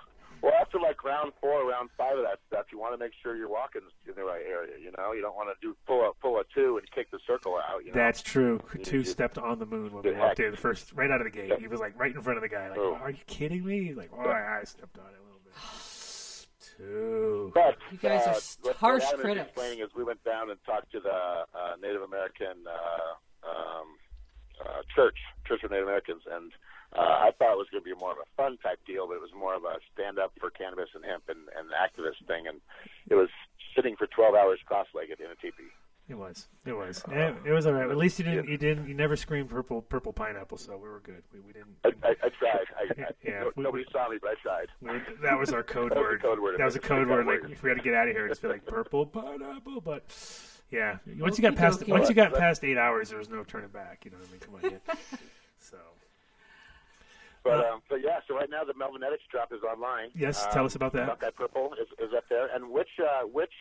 round 1.12 1.32
four, 1.40 1.68
round 1.68 1.90
five 1.98 2.16
of 2.16 2.24
that 2.24 2.38
stuff, 2.48 2.66
you 2.72 2.78
want 2.78 2.94
to 2.94 2.98
make 2.98 3.12
sure 3.22 3.36
you're 3.36 3.48
walking 3.50 3.82
in 4.08 4.14
the 4.16 4.24
right 4.24 4.42
area. 4.48 4.72
You 4.82 4.92
know, 4.96 5.12
you 5.12 5.20
don't 5.20 5.36
want 5.36 5.48
to 5.50 5.66
do 5.66 5.76
pull 5.86 6.00
a 6.08 6.12
pull 6.20 6.38
a 6.40 6.44
two 6.54 6.78
and 6.78 6.90
kick 6.90 7.10
the 7.10 7.18
circle 7.26 7.56
out. 7.56 7.84
You 7.84 7.92
know, 7.92 7.94
That's 8.00 8.22
true. 8.22 8.60
You 8.76 8.84
Two 8.84 9.00
just- 9.00 9.12
stepped 9.12 9.36
on 9.38 9.58
the 9.58 9.66
moon 9.66 9.92
when 9.92 10.02
we 10.02 10.12
walked 10.12 10.38
heck. 10.38 10.46
in 10.46 10.52
the 10.52 10.56
first, 10.56 10.92
right 10.94 11.10
out 11.10 11.20
of 11.20 11.24
the 11.26 11.30
gate. 11.30 11.52
He 11.60 11.68
was 11.68 11.80
like 11.80 11.98
right 11.98 12.14
in 12.14 12.20
front 12.22 12.38
of 12.38 12.42
the 12.42 12.48
guy. 12.48 12.68
Like, 12.70 12.78
Oh. 12.78 12.94
are 12.94 13.10
you 13.10 13.18
kidding 13.26 13.64
me? 13.64 13.84
He's 13.84 13.96
like, 13.96 14.10
oh, 14.16 14.24
yeah, 14.24 14.58
I 14.60 14.64
stepped 14.64 14.98
on 14.98 15.04
it 15.06 15.18
a 15.20 15.24
little 15.24 15.40
bit. 15.44 15.52
Two. 16.78 17.50
But 17.54 17.76
You 17.90 17.98
guys 17.98 18.26
are 18.26 18.30
uh, 18.30 18.36
s- 18.36 18.58
harsh 18.76 19.02
what 19.04 19.20
critics. 19.20 19.46
explaining 19.48 19.80
is 19.84 19.90
we 19.94 20.04
went 20.04 20.22
down 20.24 20.50
and 20.50 20.58
talked 20.64 20.90
to 20.92 21.00
the 21.00 21.10
uh, 21.12 21.74
Native 21.82 22.02
American 22.02 22.64
uh, 22.66 23.48
um, 23.48 23.86
uh, 24.64 24.80
church, 24.94 25.16
Church 25.46 25.62
of 25.64 25.70
Native 25.70 25.86
Americans, 25.86 26.22
and 26.30 26.52
uh, 26.96 27.00
I 27.00 27.30
thought 27.38 27.52
it 27.52 27.58
was 27.58 27.68
going 27.70 27.82
to 27.82 27.88
be 27.94 27.98
more 27.98 28.12
of 28.12 28.18
a 28.18 28.28
fun 28.36 28.58
type 28.62 28.78
deal, 28.86 29.06
but 29.06 29.14
it 29.14 29.20
was 29.22 29.32
more 29.36 29.54
of 29.54 29.64
a 29.64 29.78
stand 29.94 30.18
up 30.18 30.32
for 30.38 30.50
cannabis 30.50 30.88
and 30.94 31.04
hemp 31.04 31.24
and, 31.28 31.38
and 31.56 31.68
activist 31.70 32.26
thing, 32.26 32.46
and 32.46 32.60
it 33.08 33.14
was 33.14 33.28
sitting 33.74 33.96
for 33.96 34.06
12 34.06 34.34
hours 34.34 34.58
cross-legged 34.66 35.18
in 35.20 35.26
a 35.30 35.34
teepee. 35.36 35.70
It 36.08 36.14
was. 36.18 36.48
It 36.66 36.72
was. 36.72 37.02
it, 37.10 37.34
it 37.46 37.52
was 37.52 37.64
all 37.64 37.72
right. 37.72 37.88
At 37.88 37.96
least 37.96 38.18
you 38.18 38.24
didn't. 38.24 38.48
You 38.48 38.58
didn't. 38.58 38.88
You 38.88 38.92
never 38.94 39.14
screamed 39.16 39.48
purple 39.48 39.80
purple 39.80 40.12
pineapple, 40.12 40.58
so 40.58 40.76
we 40.76 40.88
were 40.88 41.00
good. 41.00 41.22
We, 41.32 41.38
we 41.40 41.52
didn't. 41.52 41.76
I, 41.84 41.88
I, 42.06 42.10
I 42.10 42.28
tried. 42.28 42.66
I, 42.76 43.02
I, 43.02 43.06
Yeah, 43.24 43.40
no- 43.44 43.50
we- 43.56 43.62
nobody 43.62 43.84
saw 43.92 44.08
me, 44.08 44.18
but 44.20 44.30
I 44.32 44.34
tried. 44.42 44.66
we 44.82 45.00
that 45.22 45.38
was 45.38 45.52
our 45.52 45.62
code 45.62 45.92
That 45.92 45.98
was 45.98 46.04
a 46.06 46.10
word. 46.10 46.22
code 46.22 46.40
word. 46.40 46.58
That 46.58 46.64
was 46.64 46.74
a 46.74 46.78
It's 46.78 46.86
code 46.88 47.08
word. 47.08 47.26
Like 47.26 47.50
if 47.50 47.62
we 47.62 47.70
had 47.70 47.78
to 47.78 47.84
get 47.84 47.94
out 47.94 48.08
of 48.08 48.14
here, 48.16 48.28
just 48.28 48.42
be 48.42 48.48
like 48.48 48.66
purple 48.66 49.06
pineapple. 49.06 49.80
But 49.80 50.04
yeah, 50.72 50.98
once 51.18 51.38
you 51.38 51.42
got 51.42 51.54
past 51.56 51.86
once 51.86 52.08
you 52.08 52.14
got 52.16 52.34
past 52.34 52.64
eight 52.64 52.76
hours, 52.78 53.08
there 53.10 53.18
was 53.18 53.30
no 53.30 53.44
turning 53.44 53.70
back. 53.70 54.04
You 54.04 54.10
know 54.10 54.18
what 54.18 54.28
I 54.28 54.30
mean? 54.32 54.40
Come 54.40 54.54
on, 54.56 54.80
yeah. 54.88 55.18
So 57.44 57.50
But 57.50 57.66
um, 57.66 57.82
but 57.88 58.00
yeah, 58.02 58.20
so 58.28 58.34
right 58.36 58.48
now 58.50 58.64
the 58.64 58.74
Melvanetics 58.74 59.26
drop 59.30 59.52
is 59.52 59.62
online. 59.62 60.10
Yes, 60.14 60.44
Um, 60.46 60.52
tell 60.52 60.64
us 60.64 60.74
about 60.74 60.92
that. 60.92 61.06
Buckeye 61.06 61.30
Purple 61.30 61.74
is, 61.80 61.88
is 61.98 62.14
up 62.16 62.24
there. 62.28 62.48
And 62.54 62.70
which 62.70 62.88
uh, 63.00 63.26
which 63.26 63.52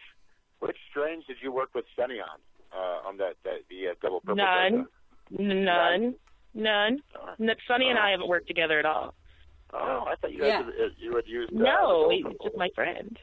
which 0.59 0.77
strains 0.89 1.25
did 1.25 1.37
you 1.41 1.51
work 1.51 1.69
with 1.73 1.85
Sonny 1.95 2.19
on 2.19 2.39
uh, 2.73 3.07
on 3.07 3.17
that, 3.17 3.35
that 3.43 3.61
the 3.69 3.89
uh, 3.89 3.93
double 4.01 4.19
purple? 4.21 4.35
None. 4.35 4.71
Delta? 4.71 5.53
None. 5.53 6.15
None. 6.53 7.01
N- 7.39 7.55
Sonny 7.67 7.89
and 7.89 7.97
I 7.97 8.11
haven't 8.11 8.27
worked 8.27 8.47
together 8.47 8.77
at 8.77 8.85
all. 8.85 9.15
Oh, 9.73 10.03
I 10.07 10.15
thought 10.15 10.33
you 10.33 10.39
guys 10.39 10.47
Yeah. 10.49 10.63
had, 10.65 10.91
you 10.97 11.15
had 11.15 11.25
used. 11.27 11.53
Uh, 11.53 11.59
No, 11.59 12.09
he's 12.09 12.25
just 12.43 12.57
my 12.57 12.69
friend. 12.75 13.17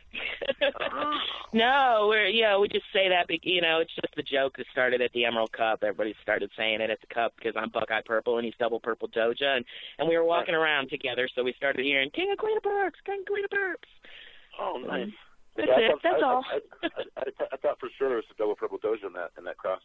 Oh. 0.80 1.18
no, 1.52 2.06
we're 2.08 2.26
yeah, 2.26 2.56
we 2.58 2.68
just 2.68 2.86
say 2.92 3.08
that. 3.10 3.26
You 3.44 3.60
know, 3.60 3.80
it's 3.80 3.94
just 3.94 4.14
the 4.16 4.22
joke 4.22 4.56
that 4.56 4.66
started 4.72 5.02
at 5.02 5.12
the 5.12 5.24
Emerald 5.26 5.52
Cup. 5.52 5.80
Everybody 5.82 6.14
started 6.22 6.50
saying 6.56 6.80
it 6.80 6.88
at 6.90 7.00
the 7.02 7.06
Cup 7.14 7.34
because 7.36 7.52
I'm 7.56 7.68
Buckeye 7.70 8.00
Purple 8.06 8.36
and 8.38 8.44
he's 8.46 8.54
Double 8.58 8.80
Purple 8.80 9.08
Doja, 9.08 9.56
and 9.56 9.64
and 9.98 10.08
we 10.08 10.16
were 10.16 10.24
walking 10.24 10.54
around 10.54 10.88
together, 10.88 11.28
so 11.34 11.42
we 11.44 11.52
started 11.52 11.84
hearing 11.84 12.08
King 12.10 12.32
of 12.32 12.38
Queen 12.38 12.56
of 12.56 12.62
Burps, 12.62 12.92
King 13.04 13.20
of 13.20 13.26
Queen 13.26 13.44
of 13.44 13.50
Burps. 13.50 13.88
Oh, 14.60 14.78
nice. 14.86 15.08
That's 15.56 15.68
Yeah, 15.68 15.78
it. 15.80 15.90
thought- 15.90 16.00
That's 16.02 16.22
I, 16.22 16.26
all. 16.26 16.44
I, 16.82 16.88
I, 17.18 17.46
I, 17.52 17.56
thought 17.58 17.78
for 17.80 17.88
sure 17.98 18.08
there 18.08 18.16
was 18.16 18.24
a 18.30 18.34
double 18.38 18.54
purple 18.56 18.78
doja 18.78 19.06
in 19.06 19.12
that 19.14 19.30
in 19.36 19.44
that 19.44 19.58
cross. 19.58 19.82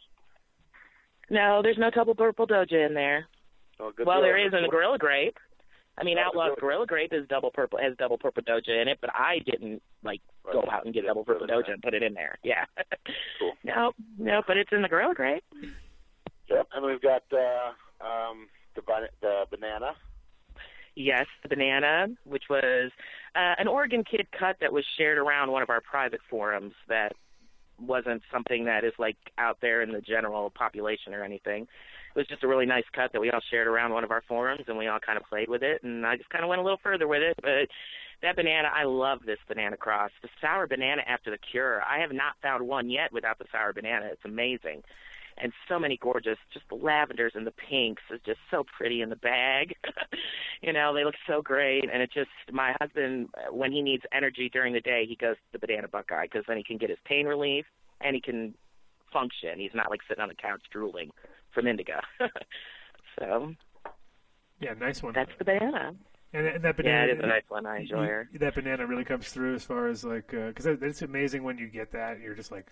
No, 1.30 1.62
there's 1.62 1.78
no 1.78 1.90
Double 1.90 2.16
Purple 2.16 2.46
Doja 2.46 2.86
in 2.86 2.94
there. 2.94 3.28
Oh, 3.80 3.92
good 3.96 4.06
well, 4.06 4.22
there 4.22 4.38
is 4.38 4.54
in 4.54 4.62
the 4.62 4.68
Gorilla 4.70 4.98
Grape. 4.98 5.38
I 5.98 6.04
mean, 6.04 6.18
really? 6.18 6.56
Gorilla 6.60 6.86
Grape 6.88 7.14
is 7.14 7.28
double 7.28 7.52
purple 7.52 7.80
has 7.80 7.96
double 7.98 8.18
purple 8.18 8.42
doja 8.44 8.82
in 8.82 8.88
it, 8.88 8.98
but 9.00 9.12
I 9.14 9.40
didn't 9.46 9.82
like 10.04 10.22
go 10.52 10.64
out 10.72 10.86
and 10.86 10.94
get 10.94 11.06
double 11.06 11.24
purple 11.24 11.46
doja 11.48 11.72
and 11.72 11.82
put 11.82 11.94
it 11.94 12.04
in 12.04 12.14
there. 12.14 12.38
Yeah. 12.44 12.66
Cool. 13.40 13.52
no, 13.64 13.92
no, 14.18 14.42
but 14.48 14.56
it's 14.56 14.72
in 14.72 14.82
the 14.82 14.88
Gorilla 14.88 15.14
Grape. 15.14 15.44
Yep, 16.50 16.68
and 16.74 16.86
we've 16.86 17.02
got 17.02 17.24
uh, 17.34 18.06
um, 18.06 18.48
the 18.76 18.82
the 19.22 19.44
banana. 19.52 19.92
Yes, 20.96 21.26
the 21.42 21.50
banana, 21.50 22.08
which 22.24 22.44
was 22.50 22.92
uh, 23.36 23.56
an 23.58 23.68
Oregon 23.68 24.04
Kid 24.10 24.28
cut 24.38 24.58
that 24.62 24.72
was 24.72 24.86
shared 24.98 25.18
around 25.18 25.52
one 25.52 25.64
of 25.64 25.70
our 25.70 25.82
private 25.82 26.22
forums 26.30 26.74
that 26.88 27.14
wasn't 27.80 28.22
something 28.32 28.66
that 28.66 28.84
is 28.84 28.94
like 29.00 29.18
out 29.38 29.58
there 29.62 29.82
in 29.82 29.92
the 29.92 30.02
general 30.02 30.50
population 30.52 31.14
or 31.14 31.24
anything. 31.24 31.68
It 32.16 32.20
was 32.20 32.28
just 32.28 32.44
a 32.44 32.48
really 32.48 32.66
nice 32.66 32.84
cut 32.94 33.12
that 33.14 33.22
we 33.22 33.32
all 33.32 33.42
shared 33.50 33.68
around 33.68 33.92
one 33.92 34.04
of 34.04 34.12
our 34.12 34.24
forums 34.28 34.64
and 34.68 34.78
we 34.78 34.88
all 34.88 35.00
kind 35.00 35.18
of 35.18 35.26
played 35.26 35.50
with 35.50 35.64
it 35.64 35.84
and 35.84 36.06
I 36.06 36.16
just 36.16 36.30
kind 36.30 36.44
of 36.44 36.50
went 36.50 36.62
a 36.62 36.64
little 36.64 36.80
further 36.84 37.08
with 37.08 37.22
it. 37.22 37.36
But 37.42 37.68
that 38.22 38.36
banana, 38.36 38.70
I 38.74 38.84
love 38.84 39.20
this 39.26 39.40
banana 39.48 39.78
cross. 39.78 40.12
The 40.22 40.30
sour 40.40 40.68
banana 40.68 41.02
after 41.08 41.32
the 41.32 41.38
cure, 41.38 41.82
I 41.84 42.00
have 42.00 42.12
not 42.12 42.34
found 42.42 42.68
one 42.68 42.90
yet 42.90 43.12
without 43.12 43.40
the 43.40 43.46
sour 43.52 43.74
banana. 43.74 44.10
It's 44.12 44.26
amazing 44.26 44.84
and 45.38 45.52
so 45.68 45.80
many 45.80 45.98
gorgeous, 45.98 46.38
just 46.54 46.66
the 46.70 46.76
lavenders 46.76 47.34
and 47.36 47.46
the 47.46 47.54
pinks 47.70 48.02
is 48.12 48.20
just 48.26 48.40
so 48.52 48.64
pretty 48.78 49.02
in 49.02 49.10
the 49.10 49.16
bag. 49.16 49.76
you 50.62 50.74
know, 50.74 50.94
they 50.94 51.04
look 51.04 51.16
so 51.28 51.42
great, 51.42 51.90
and 51.92 52.02
it 52.02 52.12
just 52.14 52.30
my 52.52 52.76
husband 52.80 53.30
when 53.52 53.72
he 53.72 53.82
needs 53.82 54.04
energy 54.14 54.50
during 54.52 54.74
the 54.74 54.82
day, 54.82 55.06
he 55.08 55.16
goes 55.16 55.36
to 55.36 55.60
the 55.60 55.66
Banana 55.66 55.88
Buckeye 55.88 56.26
because 56.26 56.44
then 56.48 56.58
he 56.58 56.64
can 56.64 56.78
get 56.78 56.90
his 56.90 57.00
pain 57.06 57.26
relief 57.26 57.66
and 58.02 58.16
he 58.16 58.22
can 58.22 58.54
function. 59.12 59.60
He's 59.60 59.74
not 59.74 59.90
like 59.90 60.02
sitting 60.08 60.22
on 60.22 60.30
the 60.30 60.36
couch 60.36 60.62
drooling 60.72 61.12
from 61.54 61.68
indica. 61.68 62.02
so 63.20 63.54
yeah, 64.60 64.74
nice 64.74 65.04
one. 65.04 65.14
that's 65.14 65.32
the 65.38 65.46
banana. 65.46 65.96
And, 66.34 66.48
and 66.48 66.64
that 66.64 66.76
Yeah, 66.78 66.84
banana, 66.84 67.04
it 67.12 67.18
is 67.18 67.24
a 67.24 67.28
nice 67.28 67.44
one. 67.48 67.66
I 67.66 67.82
enjoy 67.82 68.08
her. 68.08 68.30
That 68.34 68.56
banana 68.56 68.88
really 68.88 69.04
comes 69.04 69.30
through 69.30 69.56
as 69.56 69.64
far 69.64 69.88
as 69.88 70.04
like 70.04 70.34
uh, 70.34 70.48
because 70.48 70.66
it's 70.66 71.02
amazing 71.02 71.44
when 71.44 71.58
you 71.58 71.68
get 71.68 71.92
that. 71.92 72.20
You're 72.20 72.36
just 72.36 72.52
like, 72.52 72.72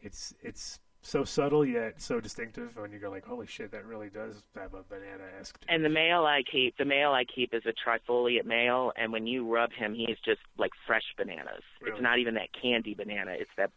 it's 0.00 0.34
it's 0.42 0.78
so 1.02 1.24
subtle 1.24 1.64
yet 1.64 2.00
so 2.00 2.20
distinctive. 2.20 2.76
When 2.76 2.92
you 2.92 2.98
go 2.98 3.10
like, 3.10 3.24
holy 3.24 3.46
shit, 3.46 3.72
that 3.72 3.84
really 3.86 4.10
does 4.10 4.42
have 4.54 4.74
a 4.74 4.82
banana 4.88 5.24
esque. 5.40 5.58
And 5.68 5.84
the 5.84 5.88
male 5.88 6.24
I 6.24 6.42
keep, 6.50 6.76
the 6.76 6.84
male 6.84 7.12
I 7.12 7.24
keep 7.24 7.54
is 7.54 7.62
a 7.66 7.72
trifoliate 7.72 8.44
male, 8.44 8.92
and 8.96 9.12
when 9.12 9.26
you 9.26 9.50
rub 9.50 9.72
him, 9.72 9.94
he's 9.94 10.18
just 10.24 10.40
like 10.58 10.72
fresh 10.86 11.14
bananas. 11.16 11.62
Really? 11.80 11.94
It's 11.94 12.02
not 12.02 12.18
even 12.18 12.34
that 12.34 12.48
candy 12.60 12.94
banana. 12.94 13.32
It's 13.32 13.50
that 13.56 13.70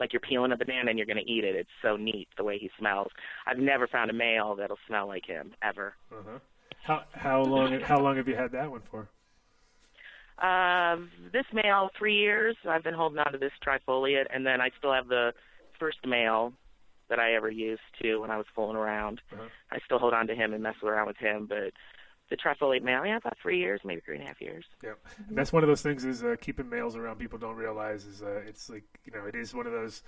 like 0.00 0.12
you're 0.12 0.20
peeling 0.20 0.52
a 0.52 0.56
banana 0.56 0.90
and 0.90 0.98
you're 0.98 1.06
going 1.06 1.22
to 1.22 1.30
eat 1.30 1.44
it. 1.44 1.54
It's 1.54 1.70
so 1.82 1.96
neat 1.96 2.28
the 2.36 2.44
way 2.44 2.58
he 2.58 2.70
smells. 2.78 3.12
I've 3.46 3.58
never 3.58 3.86
found 3.86 4.10
a 4.10 4.14
male 4.14 4.56
that'll 4.56 4.78
smell 4.86 5.06
like 5.06 5.26
him 5.26 5.52
ever. 5.62 5.94
Uh-huh. 6.10 6.38
How 6.82 7.02
how 7.12 7.42
long 7.42 7.78
how 7.80 8.00
long 8.00 8.16
have 8.16 8.26
you 8.26 8.34
had 8.34 8.52
that 8.52 8.70
one 8.70 8.80
for? 8.90 9.08
Um, 10.44 11.10
this 11.32 11.44
male, 11.52 11.90
three 11.98 12.16
years. 12.16 12.56
I've 12.66 12.82
been 12.82 12.94
holding 12.94 13.18
on 13.18 13.32
to 13.32 13.38
this 13.38 13.52
trifoliate, 13.64 14.24
and 14.34 14.46
then 14.46 14.62
I 14.62 14.70
still 14.78 14.92
have 14.92 15.06
the 15.06 15.32
first 15.78 15.98
male 16.06 16.54
that 17.10 17.18
I 17.18 17.34
ever 17.34 17.50
used 17.50 17.82
too 18.00 18.22
when 18.22 18.30
I 18.30 18.38
was 18.38 18.46
fooling 18.54 18.76
around. 18.76 19.20
Uh-huh. 19.32 19.48
I 19.70 19.78
still 19.84 19.98
hold 19.98 20.14
on 20.14 20.26
to 20.28 20.34
him 20.34 20.54
and 20.54 20.62
mess 20.62 20.76
around 20.82 21.08
with 21.08 21.18
him, 21.18 21.46
but 21.46 21.72
the 22.30 22.36
trifoliate 22.36 22.82
male, 22.82 23.04
yeah, 23.04 23.18
about 23.18 23.36
three 23.42 23.58
years, 23.58 23.80
maybe 23.84 24.00
three 24.00 24.16
and 24.16 24.24
a 24.24 24.26
half 24.26 24.40
years. 24.40 24.64
Yeah, 24.82 24.92
and 25.28 25.36
that's 25.36 25.52
one 25.52 25.62
of 25.62 25.68
those 25.68 25.82
things 25.82 26.04
is 26.04 26.22
uh, 26.22 26.36
keeping 26.40 26.68
males 26.68 26.96
around. 26.96 27.18
People 27.18 27.38
don't 27.38 27.56
realize 27.56 28.06
is 28.06 28.22
uh, 28.22 28.40
it's 28.46 28.70
like 28.70 28.84
you 29.04 29.12
know 29.12 29.26
it 29.26 29.34
is 29.34 29.54
one 29.54 29.66
of 29.66 29.72
those 29.72 30.02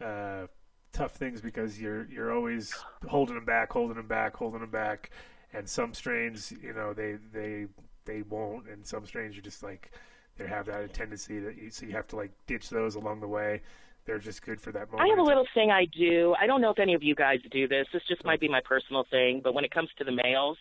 uh, 0.00 0.46
tough 0.92 1.12
things 1.12 1.40
because 1.40 1.80
you're 1.80 2.06
you're 2.06 2.32
always 2.32 2.72
holding 3.08 3.34
them 3.34 3.44
back, 3.44 3.72
holding 3.72 3.96
them 3.96 4.06
back, 4.06 4.36
holding 4.36 4.60
them 4.60 4.70
back, 4.70 5.10
and 5.52 5.68
some 5.68 5.92
strains 5.92 6.52
you 6.62 6.72
know 6.72 6.94
they 6.94 7.18
they 7.32 7.66
they 8.04 8.22
won't, 8.22 8.68
and 8.68 8.86
some 8.86 9.04
strains 9.04 9.36
you 9.36 9.42
just 9.42 9.62
like 9.62 9.90
they 10.38 10.46
have 10.46 10.66
that 10.66 10.92
tendency 10.94 11.38
that 11.40 11.56
you, 11.56 11.70
so 11.70 11.86
you 11.86 11.92
have 11.92 12.06
to 12.08 12.16
like 12.16 12.30
ditch 12.46 12.70
those 12.70 12.94
along 12.94 13.20
the 13.20 13.28
way. 13.28 13.60
They're 14.06 14.18
just 14.18 14.42
good 14.42 14.60
for 14.60 14.70
that 14.72 14.90
moment. 14.90 15.08
I 15.08 15.08
have 15.08 15.18
a 15.18 15.22
little 15.22 15.46
thing 15.54 15.70
I 15.70 15.86
do. 15.86 16.34
I 16.38 16.46
don't 16.46 16.60
know 16.60 16.70
if 16.70 16.78
any 16.78 16.92
of 16.92 17.02
you 17.02 17.14
guys 17.14 17.40
do 17.50 17.66
this. 17.66 17.86
This 17.92 18.02
just 18.06 18.22
might 18.24 18.38
be 18.38 18.48
my 18.48 18.60
personal 18.60 19.04
thing, 19.10 19.40
but 19.42 19.54
when 19.54 19.64
it 19.64 19.70
comes 19.70 19.88
to 19.96 20.04
the 20.04 20.12
males, 20.12 20.58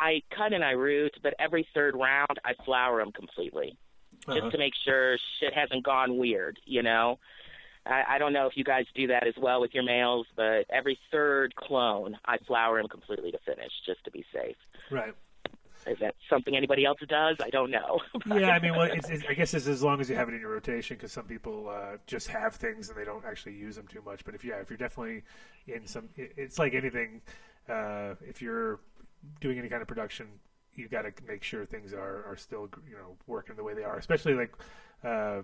I 0.00 0.22
cut 0.36 0.52
and 0.52 0.64
I 0.64 0.70
root, 0.72 1.14
but 1.22 1.34
every 1.38 1.68
third 1.74 1.94
round 1.94 2.38
I 2.44 2.54
flower 2.64 2.98
them 2.98 3.12
completely, 3.12 3.76
just 4.26 4.38
Uh-huh. 4.38 4.50
to 4.50 4.58
make 4.58 4.72
sure 4.84 5.16
shit 5.38 5.52
hasn't 5.54 5.84
gone 5.84 6.16
weird. 6.16 6.58
You 6.64 6.82
know, 6.82 7.18
I, 7.86 8.02
I 8.08 8.18
don't 8.18 8.32
know 8.32 8.46
if 8.46 8.56
you 8.56 8.64
guys 8.64 8.86
do 8.94 9.06
that 9.08 9.26
as 9.26 9.34
well 9.38 9.60
with 9.60 9.74
your 9.74 9.84
males, 9.84 10.26
but 10.36 10.64
every 10.70 10.98
third 11.12 11.54
clone 11.54 12.16
I 12.24 12.38
flower 12.46 12.78
them 12.78 12.88
completely 12.88 13.30
to 13.32 13.38
finish, 13.46 13.72
just 13.86 14.02
to 14.04 14.10
be 14.10 14.24
safe. 14.32 14.56
right. 14.90 15.14
Is 15.86 15.96
that 16.00 16.14
something 16.28 16.54
anybody 16.54 16.84
else 16.84 16.98
does? 17.08 17.38
I 17.42 17.48
don't 17.48 17.70
know. 17.70 18.00
yeah, 18.26 18.50
I 18.50 18.58
mean, 18.58 18.72
well, 18.72 18.82
it's, 18.82 19.08
it's, 19.08 19.24
I 19.26 19.32
guess 19.32 19.54
it's 19.54 19.66
as 19.66 19.82
long 19.82 19.98
as 19.98 20.10
you 20.10 20.14
have 20.14 20.28
it 20.28 20.34
in 20.34 20.40
your 20.40 20.50
rotation, 20.50 20.98
because 20.98 21.10
some 21.10 21.24
people 21.24 21.70
uh, 21.70 21.96
just 22.06 22.28
have 22.28 22.54
things 22.56 22.90
and 22.90 22.98
they 22.98 23.04
don't 23.06 23.24
actually 23.24 23.54
use 23.54 23.76
them 23.76 23.86
too 23.86 24.02
much. 24.04 24.22
But 24.22 24.34
if 24.34 24.44
yeah, 24.44 24.56
if 24.56 24.68
you're 24.68 24.76
definitely 24.76 25.22
in 25.66 25.86
some, 25.86 26.10
it, 26.16 26.34
it's 26.36 26.58
like 26.58 26.74
anything. 26.74 27.22
Uh, 27.66 28.14
if 28.20 28.42
you're 28.42 28.80
doing 29.40 29.58
any 29.58 29.68
kind 29.68 29.82
of 29.82 29.88
production, 29.88 30.26
you 30.74 30.88
got 30.88 31.02
to 31.02 31.12
make 31.26 31.42
sure 31.42 31.64
things 31.64 31.92
are 31.92 32.24
are 32.24 32.36
still 32.36 32.68
you 32.88 32.96
know 32.96 33.16
working 33.26 33.56
the 33.56 33.64
way 33.64 33.74
they 33.74 33.84
are. 33.84 33.96
Especially 33.96 34.34
like, 34.34 34.52
uh, 35.04 35.42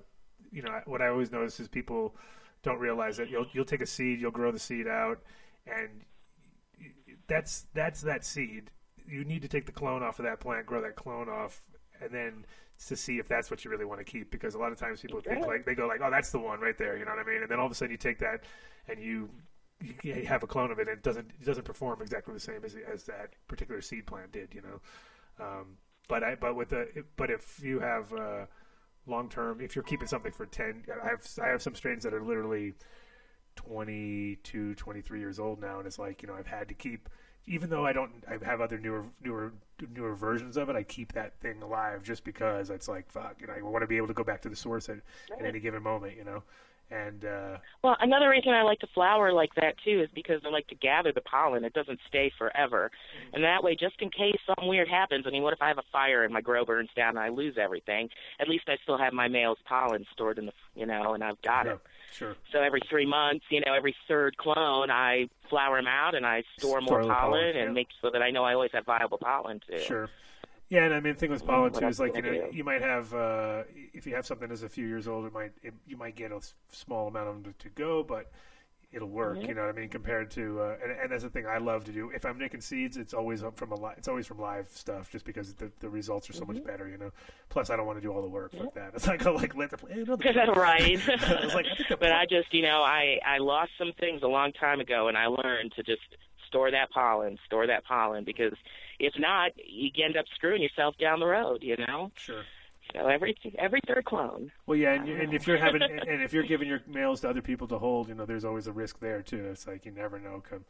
you 0.51 0.63
know, 0.63 0.81
what 0.87 1.03
I 1.03 1.09
always 1.09 1.33
notice 1.33 1.61
is 1.61 1.69
people 1.69 2.15
don't 2.63 2.79
realize 2.79 3.17
that 3.17 3.31
you'll 3.31 3.47
you'll 3.53 3.65
take 3.65 3.83
a 3.83 3.87
seed, 3.87 4.21
you'll 4.21 4.31
grow 4.31 4.53
the 4.53 4.59
seed 4.59 4.87
out, 4.87 5.21
and 5.67 6.05
that's 7.27 7.67
that's 7.75 8.03
that 8.03 8.25
seed. 8.25 8.71
You 9.09 9.25
need 9.25 9.43
to 9.43 9.49
take 9.49 9.67
the 9.67 9.73
clone 9.73 10.03
off 10.03 10.19
of 10.19 10.25
that 10.25 10.41
plant, 10.41 10.67
grow 10.67 10.81
that 10.83 10.97
clone 10.97 11.29
off, 11.29 11.63
and 12.01 12.11
then 12.11 12.45
to 12.89 12.97
see 12.97 13.19
if 13.19 13.29
that's 13.29 13.51
what 13.51 13.65
you 13.65 13.71
really 13.71 13.85
want 13.85 14.01
to 14.01 14.05
keep 14.05 14.31
because 14.31 14.55
a 14.55 14.59
lot 14.59 14.71
of 14.71 14.79
times 14.79 15.01
people 15.01 15.21
think 15.21 15.47
like 15.47 15.65
they 15.65 15.75
go 15.75 15.87
like 15.87 16.01
oh 16.05 16.11
that's 16.11 16.31
the 16.31 16.39
one 16.39 16.61
right 16.61 16.77
there 16.77 16.97
you 16.99 17.05
know 17.05 17.11
what 17.11 17.27
I 17.27 17.29
mean 17.29 17.41
and 17.41 17.51
then 17.51 17.59
all 17.59 17.65
of 17.65 17.73
a 17.73 17.75
sudden 17.75 17.91
you 17.91 17.97
take 17.97 18.19
that 18.19 18.45
and 18.87 19.01
you 19.01 19.31
you 20.03 20.25
have 20.27 20.43
a 20.43 20.47
clone 20.47 20.71
of 20.71 20.79
it 20.79 20.89
and 20.89 20.97
it 20.97 21.03
doesn't 21.03 21.31
it 21.41 21.45
doesn't 21.45 21.65
perform 21.65 22.01
exactly 22.01 22.33
the 22.35 22.41
same 22.41 22.65
as 22.65 22.77
as 22.93 23.05
that 23.05 23.31
particular 23.49 23.81
seed 23.81 24.07
plant 24.07 24.33
did 24.33 24.55
you 24.55 24.63
know? 24.63 24.81
Um, 25.45 25.77
but 26.09 26.25
I 26.25 26.35
but 26.35 26.57
with 26.57 26.71
the 26.71 27.05
but 27.17 27.31
if 27.31 27.61
you 27.63 27.81
have 27.81 28.13
uh, 28.13 28.47
long 29.07 29.29
term 29.29 29.61
if 29.61 29.77
you're 29.77 29.85
keeping 29.85 30.09
something 30.09 30.33
for 30.33 30.47
10 30.47 30.85
I 31.03 31.09
have 31.09 31.27
I 31.43 31.49
have 31.49 31.63
some 31.63 31.75
strains 31.75 32.05
that 32.05 32.15
are 32.15 32.23
literally 32.23 32.75
22 33.57 34.75
23 34.75 35.21
years 35.21 35.39
old 35.39 35.61
now 35.61 35.79
and 35.79 35.87
it's 35.87 35.99
like 35.99 36.23
you 36.23 36.29
know 36.29 36.35
I've 36.35 36.47
had 36.47 36.69
to 36.69 36.75
keep 36.75 37.09
even 37.47 37.71
though 37.71 37.87
I 37.87 37.93
don't 37.93 38.13
I 38.29 38.45
have 38.45 38.61
other 38.61 38.79
newer 38.79 39.05
newer 39.23 39.53
newer 39.95 40.15
versions 40.15 40.57
of 40.57 40.69
it 40.69 40.77
I 40.77 40.83
keep 40.83 41.13
that 41.13 41.39
thing 41.41 41.63
alive 41.63 42.03
just 42.03 42.25
because 42.25 42.71
it's 42.71 42.89
like 42.89 43.11
fuck 43.11 43.37
you 43.41 43.47
know 43.47 43.55
I 43.57 43.63
want 43.63 43.83
to 43.83 43.87
be 43.87 43.97
able 43.97 44.09
to 44.09 44.15
go 44.15 44.25
back 44.25 44.43
to 44.43 44.49
the 44.49 44.57
source 44.57 44.89
at, 44.89 44.99
at 45.39 45.45
any 45.45 45.61
given 45.61 45.83
moment 45.83 46.17
you 46.17 46.25
know 46.25 46.43
and 46.91 47.25
uh, 47.25 47.57
Well, 47.83 47.97
another 48.01 48.29
reason 48.29 48.53
I 48.53 48.63
like 48.63 48.79
to 48.81 48.87
flower 48.95 49.33
like 49.33 49.55
that 49.57 49.75
too 49.85 50.01
is 50.01 50.09
because 50.15 50.41
I 50.45 50.51
like 50.51 50.67
to 50.69 50.75
gather 50.75 51.13
the 51.13 51.21
pollen. 51.21 51.65
It 51.65 51.73
doesn't 51.73 52.01
stay 52.09 52.33
forever, 52.39 52.91
and 53.33 53.43
that 53.45 53.63
way, 53.63 53.77
just 53.77 54.01
in 54.01 54.11
case 54.11 54.37
something 54.47 54.69
weird 54.69 54.89
happens, 54.89 55.25
I 55.27 55.31
mean, 55.31 55.43
what 55.43 55.53
if 55.53 55.63
I 55.63 55.69
have 55.69 55.79
a 55.79 55.85
fire 55.93 56.25
and 56.25 56.33
my 56.33 56.41
grow 56.41 56.65
burns 56.65 56.91
down 56.97 57.11
and 57.11 57.19
I 57.19 57.29
lose 57.29 57.57
everything? 57.61 58.09
At 58.41 58.49
least 58.49 58.65
I 58.69 58.77
still 58.83 58.99
have 58.99 59.13
my 59.13 59.29
male's 59.29 59.59
pollen 59.69 60.07
stored 60.13 60.39
in 60.39 60.47
the, 60.47 60.53
you 60.75 60.87
know, 60.87 61.15
and 61.15 61.25
I've 61.25 61.41
got 61.43 61.67
it. 61.67 61.79
sure 62.13 62.37
So 62.53 62.61
every 62.61 62.83
three 62.89 63.07
months, 63.07 63.45
you 63.51 63.61
know, 63.67 63.75
every 63.75 63.95
third 64.09 64.37
clone, 64.37 64.91
I 64.91 65.29
flower 65.51 65.79
them 65.79 65.87
out 65.87 66.15
and 66.15 66.27
I 66.27 66.43
store 66.59 66.81
more 66.81 66.89
Store 66.89 67.03
the 67.03 67.09
pollen, 67.09 67.41
pollen, 67.41 67.57
yeah. 67.57 67.63
and 67.63 67.75
make 67.75 67.89
so 68.01 68.11
that 68.11 68.23
I 68.23 68.31
know 68.31 68.45
I 68.45 68.55
always 68.55 68.71
have 68.73 68.85
viable 68.85 69.19
pollen 69.19 69.61
too. 69.69 69.79
Sure. 69.79 70.11
Yeah, 70.69 70.85
and 70.85 70.95
I 70.95 71.01
mean, 71.01 71.15
the 71.15 71.19
thing 71.19 71.31
with 71.31 71.47
pollen 71.47 71.73
too 71.73 71.87
is 71.87 72.01
like 72.01 72.17
you 72.17 72.23
know 72.23 72.33
do? 72.33 72.49
you 72.53 72.65
might 72.65 72.83
have 72.83 73.15
uh, 73.15 73.63
if 73.93 74.07
you 74.07 74.15
have 74.15 74.27
something 74.27 74.49
that's 74.49 74.63
a 74.63 74.69
few 74.69 74.87
years 74.87 75.07
old, 75.07 75.25
it 75.27 75.33
might 75.33 75.53
it, 75.63 75.75
you 75.87 75.97
might 75.97 76.17
get 76.17 76.33
a 76.33 76.41
small 76.73 77.07
amount 77.09 77.29
of 77.29 77.35
them 77.43 77.53
to, 77.53 77.69
to 77.69 77.69
go, 77.71 78.03
but 78.03 78.31
it'll 78.93 79.09
work. 79.09 79.39
Mhm. 79.39 79.49
You 79.49 79.55
know 79.55 79.61
what 79.67 79.77
I 79.77 79.79
mean? 79.79 79.89
Compared 79.89 80.31
to 80.33 80.61
uh, 80.61 80.77
and, 80.83 80.93
and 80.93 81.13
that's 81.13 81.23
the 81.23 81.31
thing 81.31 81.47
I 81.47 81.59
love 81.59 81.85
to 81.85 81.93
do. 81.93 82.11
If 82.11 82.25
I'm 82.25 82.37
making 82.39 82.63
seeds, 82.63 82.97
it's 82.97 83.15
always 83.15 83.45
up 83.45 83.57
from 83.57 83.71
a 83.71 83.77
li- 83.77 83.95
it's 83.97 84.09
always 84.09 84.27
from 84.27 84.39
live 84.41 84.69
stuff, 84.69 85.11
just 85.11 85.25
because 85.25 85.55
the, 85.55 85.71
the 85.79 85.89
results 85.89 86.29
are 86.31 86.33
so 86.33 86.45
much 86.45 86.63
better. 86.65 86.89
You 86.89 86.99
know. 86.99 87.11
Plus, 87.49 87.71
I 87.71 87.77
don't 87.77 87.87
want 87.87 87.99
to 87.99 88.03
do 88.03 88.13
all 88.13 88.23
the 88.23 88.29
work. 88.29 88.53
Fuck 88.53 88.75
that. 88.75 88.93
It's 88.95 89.07
like 89.07 89.25
I'll 89.25 89.35
like 89.45 89.55
let 89.55 89.71
the 89.71 89.77
plant. 89.77 90.09
right. 90.57 91.09
I 91.09 91.45
was 91.45 91.55
like, 91.55 91.67
I 91.67 91.95
but 91.95 92.11
I 92.11 92.27
just, 92.27 92.53
you 92.53 92.63
know, 92.63 92.83
I 92.83 93.21
I 93.25 93.39
lost 93.39 93.71
some 93.79 93.93
things 94.01 94.23
a 94.25 94.29
long 94.29 94.53
time 94.53 94.81
ago, 94.81 95.07
and 95.07 95.17
I 95.17 95.27
learned 95.27 95.73
to 95.77 95.85
just 95.85 96.03
store 96.49 96.71
that 96.73 96.91
pollen, 96.91 97.39
store 97.47 97.67
that 97.67 97.85
pollen, 97.85 98.25
because 98.25 98.55
if 98.99 99.15
not, 99.19 99.53
you 99.57 99.91
end 100.05 100.17
up 100.17 100.27
screwing 100.35 100.63
yourself 100.63 100.97
down 100.99 101.21
the 101.21 101.27
road. 101.27 101.63
You 101.63 101.77
know. 101.77 102.11
Sure. 102.17 102.43
So 102.93 103.07
every 103.09 103.37
every 103.59 103.81
third 103.87 104.05
clone. 104.05 104.53
Well, 104.67 104.79
yeah, 104.79 104.95
and, 104.95 105.09
and 105.09 105.35
if 105.35 105.47
you're 105.47 105.57
having 105.57 105.83
and 106.09 106.23
if 106.23 106.33
you're 106.33 106.45
giving 106.45 106.69
your 106.69 106.83
males 106.87 107.21
to 107.23 107.29
other 107.29 107.43
people 107.43 107.67
to 107.69 107.79
hold, 107.79 108.09
you 108.09 108.15
know, 108.15 108.25
there's 108.25 108.45
always 108.45 108.67
a 108.67 108.73
risk 108.73 109.01
there 109.01 109.23
too. 109.23 109.45
It's 109.51 109.67
like 109.67 109.85
you 109.85 109.93
never 109.93 110.19
know. 110.19 110.43
Come, 110.49 110.65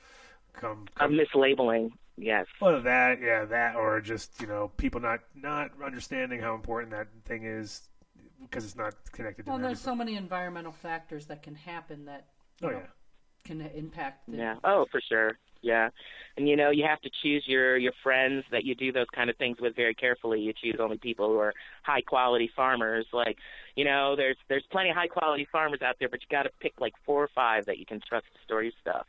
come, 0.55 0.87
Of 0.99 1.11
mislabeling, 1.11 1.91
yes. 2.17 2.47
Well, 2.61 2.81
that, 2.83 3.21
yeah, 3.21 3.45
that, 3.45 3.77
or 3.77 4.01
just 4.01 4.41
you 4.41 4.47
know, 4.47 4.71
people 4.77 5.01
not 5.01 5.21
not 5.35 5.71
understanding 5.85 6.41
how 6.41 6.55
important 6.55 6.93
that 6.93 7.09
thing 7.25 7.45
is 7.45 7.89
because 8.41 8.65
it's 8.65 8.77
not 8.77 8.95
connected 9.13 9.45
to 9.45 9.51
Well, 9.53 9.61
there's 9.61 9.81
so 9.81 9.95
many 9.95 10.17
environmental 10.17 10.73
factors 10.73 11.27
that 11.27 11.43
can 11.43 11.55
happen 11.55 12.07
that 12.07 12.27
Oh, 12.63 12.69
know, 12.69 12.79
yeah. 12.79 12.87
can 13.45 13.61
impact 13.61 14.23
the 14.29 14.39
Yeah. 14.39 14.57
Oh, 14.65 14.87
for 14.91 15.01
sure. 15.07 15.39
Yeah. 15.67 15.91
And 16.37 16.49
you 16.49 16.57
know, 16.57 16.71
you 16.71 16.85
have 16.87 17.01
to 17.03 17.11
choose 17.23 17.45
your 17.47 17.77
your 17.77 17.93
friends 18.03 18.45
that 18.53 18.65
you 18.65 18.75
do 18.75 18.93
those 18.93 19.07
kind 19.15 19.31
of 19.31 19.37
things 19.37 19.59
with 19.61 19.75
very 19.75 19.95
carefully. 19.95 20.41
You 20.41 20.53
choose 20.53 20.77
only 20.79 20.99
people 20.99 21.29
who 21.29 21.39
are 21.39 21.55
high 21.83 22.03
quality 22.03 22.51
farmers. 22.55 23.07
Like, 23.13 23.39
you 23.75 23.85
know, 23.85 24.17
there's 24.17 24.37
there's 24.49 24.65
plenty 24.71 24.91
of 24.91 24.97
high 24.97 25.09
quality 25.09 25.47
farmers 25.51 25.83
out 25.83 25.97
there, 25.99 26.09
but 26.09 26.21
you 26.23 26.29
got 26.31 26.45
to 26.45 26.51
pick 26.61 26.75
like 26.81 26.95
four 27.05 27.23
or 27.23 27.31
five 27.35 27.67
that 27.67 27.79
you 27.79 27.87
can 27.87 28.01
trust 28.09 28.27
to 28.35 28.41
store 28.45 28.63
your 28.63 28.73
stuff. 28.81 29.07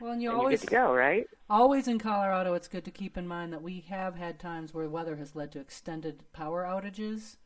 Well, 0.00 0.12
and 0.12 0.22
you 0.22 0.30
and 0.30 0.38
always 0.38 0.62
you're 0.62 0.70
go, 0.70 0.94
right? 0.94 1.26
Always 1.50 1.88
in 1.88 1.98
Colorado, 1.98 2.54
it's 2.54 2.68
good 2.68 2.84
to 2.84 2.90
keep 2.90 3.16
in 3.16 3.26
mind 3.26 3.52
that 3.52 3.62
we 3.62 3.80
have 3.88 4.16
had 4.16 4.38
times 4.38 4.74
where 4.74 4.88
weather 4.88 5.16
has 5.16 5.34
led 5.34 5.50
to 5.52 5.60
extended 5.60 6.30
power 6.32 6.64
outages, 6.64 7.36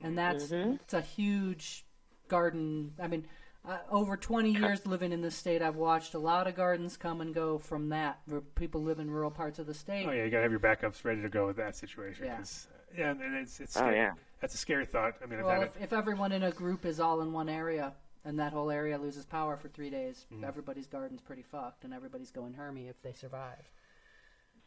and 0.00 0.16
that's 0.18 0.52
Mhm. 0.52 0.74
it's 0.82 0.94
a 0.94 1.00
huge 1.00 1.84
garden. 2.28 2.94
I 3.00 3.08
mean, 3.08 3.26
uh, 3.66 3.78
over 3.90 4.16
20 4.16 4.50
years 4.52 4.86
living 4.86 5.12
in 5.12 5.20
this 5.20 5.34
state, 5.34 5.60
I've 5.62 5.76
watched 5.76 6.14
a 6.14 6.18
lot 6.18 6.46
of 6.46 6.54
gardens 6.54 6.96
come 6.96 7.20
and 7.20 7.34
go 7.34 7.58
from 7.58 7.88
that. 7.90 8.20
Where 8.26 8.40
people 8.40 8.82
live 8.82 8.98
in 8.98 9.10
rural 9.10 9.30
parts 9.30 9.58
of 9.58 9.66
the 9.66 9.74
state. 9.74 10.06
Oh 10.08 10.12
yeah, 10.12 10.24
you 10.24 10.30
gotta 10.30 10.42
have 10.44 10.50
your 10.50 10.60
backups 10.60 11.04
ready 11.04 11.22
to 11.22 11.28
go 11.28 11.46
with 11.46 11.56
that 11.56 11.76
situation. 11.76 12.24
Yeah. 12.26 12.36
'cause, 12.38 12.68
yeah, 12.96 13.10
and 13.10 13.34
it's 13.36 13.60
it's 13.60 13.76
Oh, 13.76 13.90
yeah. 13.90 14.12
that's 14.40 14.54
a 14.54 14.58
scary 14.58 14.86
thought. 14.86 15.14
I 15.22 15.26
mean, 15.26 15.42
Well, 15.42 15.62
if, 15.62 15.80
if 15.80 15.92
everyone 15.92 16.32
in 16.32 16.42
a 16.44 16.50
group 16.50 16.86
is 16.86 17.00
all 17.00 17.20
in 17.20 17.32
one 17.32 17.48
area 17.48 17.92
and 18.24 18.38
that 18.38 18.52
whole 18.52 18.70
area 18.70 18.96
loses 18.98 19.24
power 19.26 19.56
for 19.56 19.68
three 19.68 19.90
days, 19.90 20.26
Mm. 20.32 20.44
everybody's 20.44 20.86
garden's 20.86 21.20
pretty 21.20 21.42
fucked, 21.42 21.84
and 21.84 21.92
everybody's 21.92 22.30
going 22.30 22.54
hermy 22.54 22.88
if 22.88 23.00
they 23.02 23.12
survive. 23.12 23.70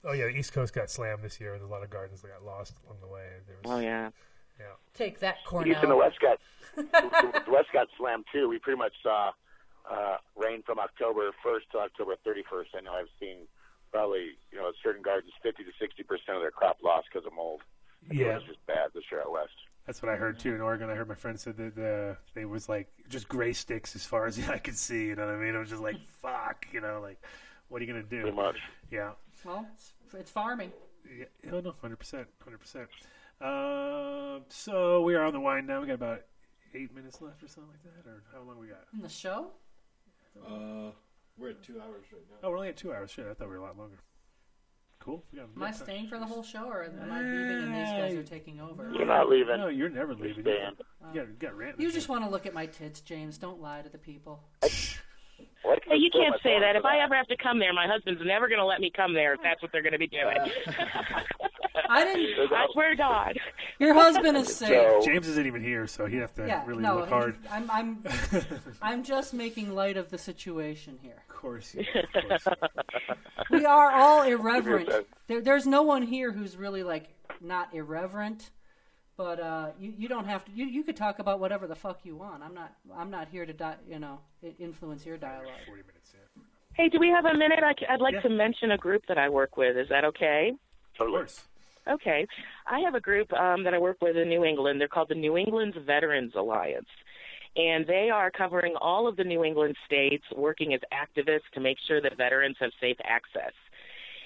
Oh 0.03 0.13
yeah, 0.13 0.25
the 0.25 0.31
East 0.37 0.53
Coast 0.53 0.73
got 0.73 0.89
slammed 0.89 1.23
this 1.23 1.39
year. 1.39 1.51
There's 1.51 1.61
a 1.63 1.67
lot 1.67 1.83
of 1.83 1.89
gardens 1.89 2.21
that 2.21 2.29
got 2.29 2.43
lost 2.43 2.75
along 2.85 2.99
the 3.01 3.07
way. 3.07 3.27
There 3.47 3.57
was, 3.63 3.71
Oh 3.71 3.79
yeah. 3.79 4.09
Yeah. 4.59 4.65
Take 4.93 5.19
that, 5.19 5.37
The 5.43 5.49
Cornell. 5.49 5.71
East 5.71 5.79
and 5.83 5.91
the 5.91 5.95
West 5.95 6.19
got 6.19 6.39
the 6.75 7.51
West 7.51 7.69
got 7.73 7.87
slammed 7.97 8.25
too. 8.31 8.47
We 8.49 8.59
pretty 8.59 8.77
much 8.77 8.93
saw 9.03 9.31
uh, 9.89 10.17
rain 10.35 10.61
from 10.63 10.79
October 10.79 11.31
1st 11.45 11.71
to 11.73 11.77
October 11.79 12.15
31st. 12.25 12.65
I 12.77 12.81
know 12.81 12.93
I've 12.93 13.07
seen 13.19 13.47
probably 13.91 14.29
you 14.51 14.57
know 14.57 14.71
certain 14.83 15.01
gardens 15.01 15.31
50 15.43 15.63
to 15.63 15.71
60 15.79 16.03
percent 16.03 16.35
of 16.37 16.41
their 16.41 16.51
crop 16.51 16.77
lost 16.83 17.07
because 17.11 17.25
of 17.25 17.33
mold. 17.33 17.61
It 18.09 18.15
Yeah. 18.17 18.35
was 18.35 18.43
just 18.43 18.65
bad 18.65 18.89
this 18.93 19.03
year 19.11 19.21
out 19.21 19.31
west. 19.31 19.49
That's 19.85 20.01
what 20.01 20.11
I 20.11 20.15
heard 20.15 20.39
too 20.39 20.53
in 20.55 20.61
Oregon. 20.61 20.89
I 20.89 20.95
heard 20.95 21.07
my 21.09 21.15
friend 21.15 21.39
said 21.39 21.57
that 21.57 21.75
the 21.75 22.17
they 22.33 22.45
was 22.45 22.69
like 22.69 22.87
just 23.09 23.27
gray 23.27 23.51
sticks 23.53 23.95
as 23.95 24.05
far 24.05 24.25
as 24.27 24.39
I 24.49 24.53
eye 24.53 24.57
could 24.59 24.77
see. 24.77 25.07
You 25.07 25.15
know 25.15 25.25
what 25.25 25.35
I 25.35 25.37
mean? 25.37 25.55
I 25.55 25.59
was 25.59 25.69
just 25.69 25.81
like, 25.81 25.97
fuck. 26.21 26.67
You 26.71 26.81
know, 26.81 26.99
like, 27.01 27.21
what 27.67 27.81
are 27.81 27.85
you 27.85 27.91
gonna 27.91 28.03
do? 28.03 28.21
Pretty 28.21 28.35
much. 28.35 28.57
Yeah. 28.91 29.11
Well, 29.43 29.65
it's, 29.73 29.93
it's 30.13 30.31
farming. 30.31 30.71
Yeah, 31.17 31.25
no, 31.51 31.73
hundred 31.81 31.97
percent, 31.97 32.27
hundred 32.43 32.59
percent. 32.59 32.87
Uh, 33.41 34.39
So 34.49 35.01
we 35.01 35.15
are 35.15 35.23
on 35.23 35.33
the 35.33 35.39
wind 35.39 35.67
now. 35.67 35.81
We 35.81 35.87
got 35.87 35.93
about 35.93 36.21
eight 36.73 36.93
minutes 36.93 37.21
left 37.21 37.41
or 37.43 37.47
something 37.47 37.71
like 37.71 37.83
that, 37.83 38.09
or 38.09 38.23
how 38.33 38.41
long 38.43 38.59
we 38.59 38.67
got? 38.67 38.85
In 38.93 39.01
the 39.01 39.09
show? 39.09 39.47
Uh, 40.47 40.91
we're 41.37 41.49
at 41.49 41.63
two 41.63 41.79
hours 41.81 42.05
right 42.11 42.21
now. 42.29 42.37
Oh, 42.43 42.51
we're 42.51 42.57
only 42.57 42.69
at 42.69 42.77
two 42.77 42.93
hours. 42.93 43.11
Shit, 43.11 43.25
I 43.29 43.33
thought 43.33 43.47
we 43.49 43.55
were 43.55 43.57
a 43.57 43.61
lot 43.63 43.77
longer. 43.77 43.97
Cool. 44.99 45.23
We 45.31 45.39
got, 45.39 45.45
Am 45.55 45.63
I 45.63 45.71
got 45.71 45.77
time. 45.77 45.83
staying 45.85 46.07
for 46.07 46.19
the 46.19 46.25
whole 46.25 46.43
show, 46.43 46.65
or 46.67 46.83
am 46.83 47.11
I 47.11 47.21
leaving 47.21 47.63
and 47.63 47.73
these 47.75 47.89
guys 47.89 48.13
are 48.15 48.23
taking 48.23 48.59
over? 48.61 48.91
You're 48.93 49.05
not 49.07 49.29
leaving. 49.29 49.57
No, 49.57 49.67
you're 49.67 49.89
never 49.89 50.13
leaving. 50.13 50.43
staying. 50.43 50.71
You 51.13 51.21
got, 51.21 51.27
you 51.27 51.35
got 51.39 51.57
rant. 51.57 51.79
You 51.79 51.91
just 51.91 52.07
want 52.07 52.23
to 52.23 52.29
look 52.29 52.45
at 52.45 52.53
my 52.53 52.67
tits, 52.67 53.01
James. 53.01 53.37
Don't 53.39 53.61
lie 53.61 53.81
to 53.81 53.89
the 53.89 53.97
people. 53.97 54.43
Well, 55.63 55.75
Hey, 55.87 55.97
you 55.97 56.09
can't 56.11 56.35
say 56.41 56.59
that. 56.59 56.73
for 56.73 56.79
If 56.79 56.85
I 56.85 56.97
ever 57.03 57.15
have 57.15 57.27
to 57.27 57.37
come 57.37 57.59
there, 57.59 57.71
my 57.73 57.85
husband's 57.87 58.21
never 58.25 58.47
going 58.47 58.59
to 58.59 58.65
let 58.65 58.79
me 58.79 58.91
come 58.95 59.13
there 59.13 59.33
if 59.33 59.41
that's 59.43 59.61
what 59.61 59.71
they're 59.71 59.81
going 59.83 59.93
to 59.93 59.99
be 59.99 60.07
doing. 60.07 60.37
I 61.91 62.03
didn't. 62.05 62.51
I 62.51 62.67
swear 62.71 62.89
to 62.91 62.95
God. 62.95 63.37
Your 63.79 63.93
husband 63.93 64.37
is 64.37 64.55
safe. 64.55 64.69
So- 64.69 65.01
James 65.03 65.27
isn't 65.27 65.45
even 65.45 65.61
here, 65.63 65.87
so 65.87 66.05
he'd 66.05 66.17
have 66.19 66.33
to 66.35 66.47
Yeah, 66.47 66.63
really 66.65 66.81
no, 66.83 66.97
look 66.99 67.09
hard. 67.09 67.35
I'm, 67.51 67.69
I'm, 67.69 68.03
I'm 68.81 69.03
just 69.03 69.33
making 69.33 69.75
light 69.75 69.97
of 69.97 70.09
the 70.09 70.17
situation 70.17 70.97
here. 71.01 71.23
Of 71.29 71.35
course, 71.35 71.75
you, 71.75 71.83
of 71.95 72.27
course. 72.27 72.47
We 73.49 73.65
are 73.65 73.91
all 73.91 74.23
irreverent. 74.23 74.89
There, 75.27 75.41
there's 75.41 75.67
no 75.67 75.81
one 75.81 76.03
here 76.03 76.31
who's 76.31 76.55
really 76.55 76.83
like 76.83 77.09
not 77.41 77.73
irreverent, 77.73 78.51
but 79.17 79.39
uh, 79.39 79.71
you, 79.79 79.93
you 79.97 80.07
don't 80.07 80.25
have 80.25 80.45
to. 80.45 80.51
You, 80.51 80.65
you 80.65 80.83
could 80.83 80.95
talk 80.95 81.19
about 81.19 81.39
whatever 81.39 81.67
the 81.67 81.75
fuck 81.75 81.99
you 82.03 82.15
want. 82.15 82.43
I'm 82.43 82.53
not. 82.53 82.73
I'm 82.95 83.09
not 83.09 83.27
here 83.29 83.45
to, 83.45 83.53
di- 83.53 83.77
you 83.89 83.99
know, 83.99 84.19
influence 84.59 85.05
your 85.05 85.17
dialogue. 85.17 85.51
Forty 85.65 85.81
minutes. 85.81 86.13
Yeah. 86.13 86.43
Hey, 86.73 86.89
do 86.89 86.99
we 86.99 87.09
have 87.09 87.25
a 87.25 87.33
minute? 87.33 87.59
I, 87.63 87.73
would 87.91 88.01
like 88.01 88.13
Yeah. 88.13 88.21
to 88.21 88.29
mention 88.29 88.71
a 88.71 88.77
group 88.77 89.03
that 89.07 89.17
I 89.17 89.27
work 89.29 89.57
with. 89.57 89.75
Is 89.77 89.89
that 89.89 90.05
okay? 90.05 90.53
Of 90.99 91.07
course. 91.07 91.41
Okay. 91.89 92.27
I 92.67 92.79
have 92.79 92.95
a 92.95 92.99
group 92.99 93.31
um, 93.33 93.63
that 93.63 93.73
I 93.73 93.79
work 93.79 93.97
with 94.01 94.15
in 94.15 94.29
New 94.29 94.43
England. 94.43 94.79
They're 94.79 94.87
called 94.87 95.09
the 95.09 95.15
New 95.15 95.37
England 95.37 95.75
Veterans 95.85 96.33
Alliance. 96.35 96.87
And 97.55 97.85
they 97.85 98.09
are 98.13 98.31
covering 98.31 98.75
all 98.79 99.07
of 99.07 99.17
the 99.17 99.23
New 99.23 99.43
England 99.43 99.75
states, 99.85 100.23
working 100.35 100.73
as 100.73 100.79
activists 100.93 101.49
to 101.53 101.59
make 101.59 101.77
sure 101.87 102.01
that 102.01 102.15
veterans 102.15 102.55
have 102.59 102.71
safe 102.79 102.97
access. 103.03 103.51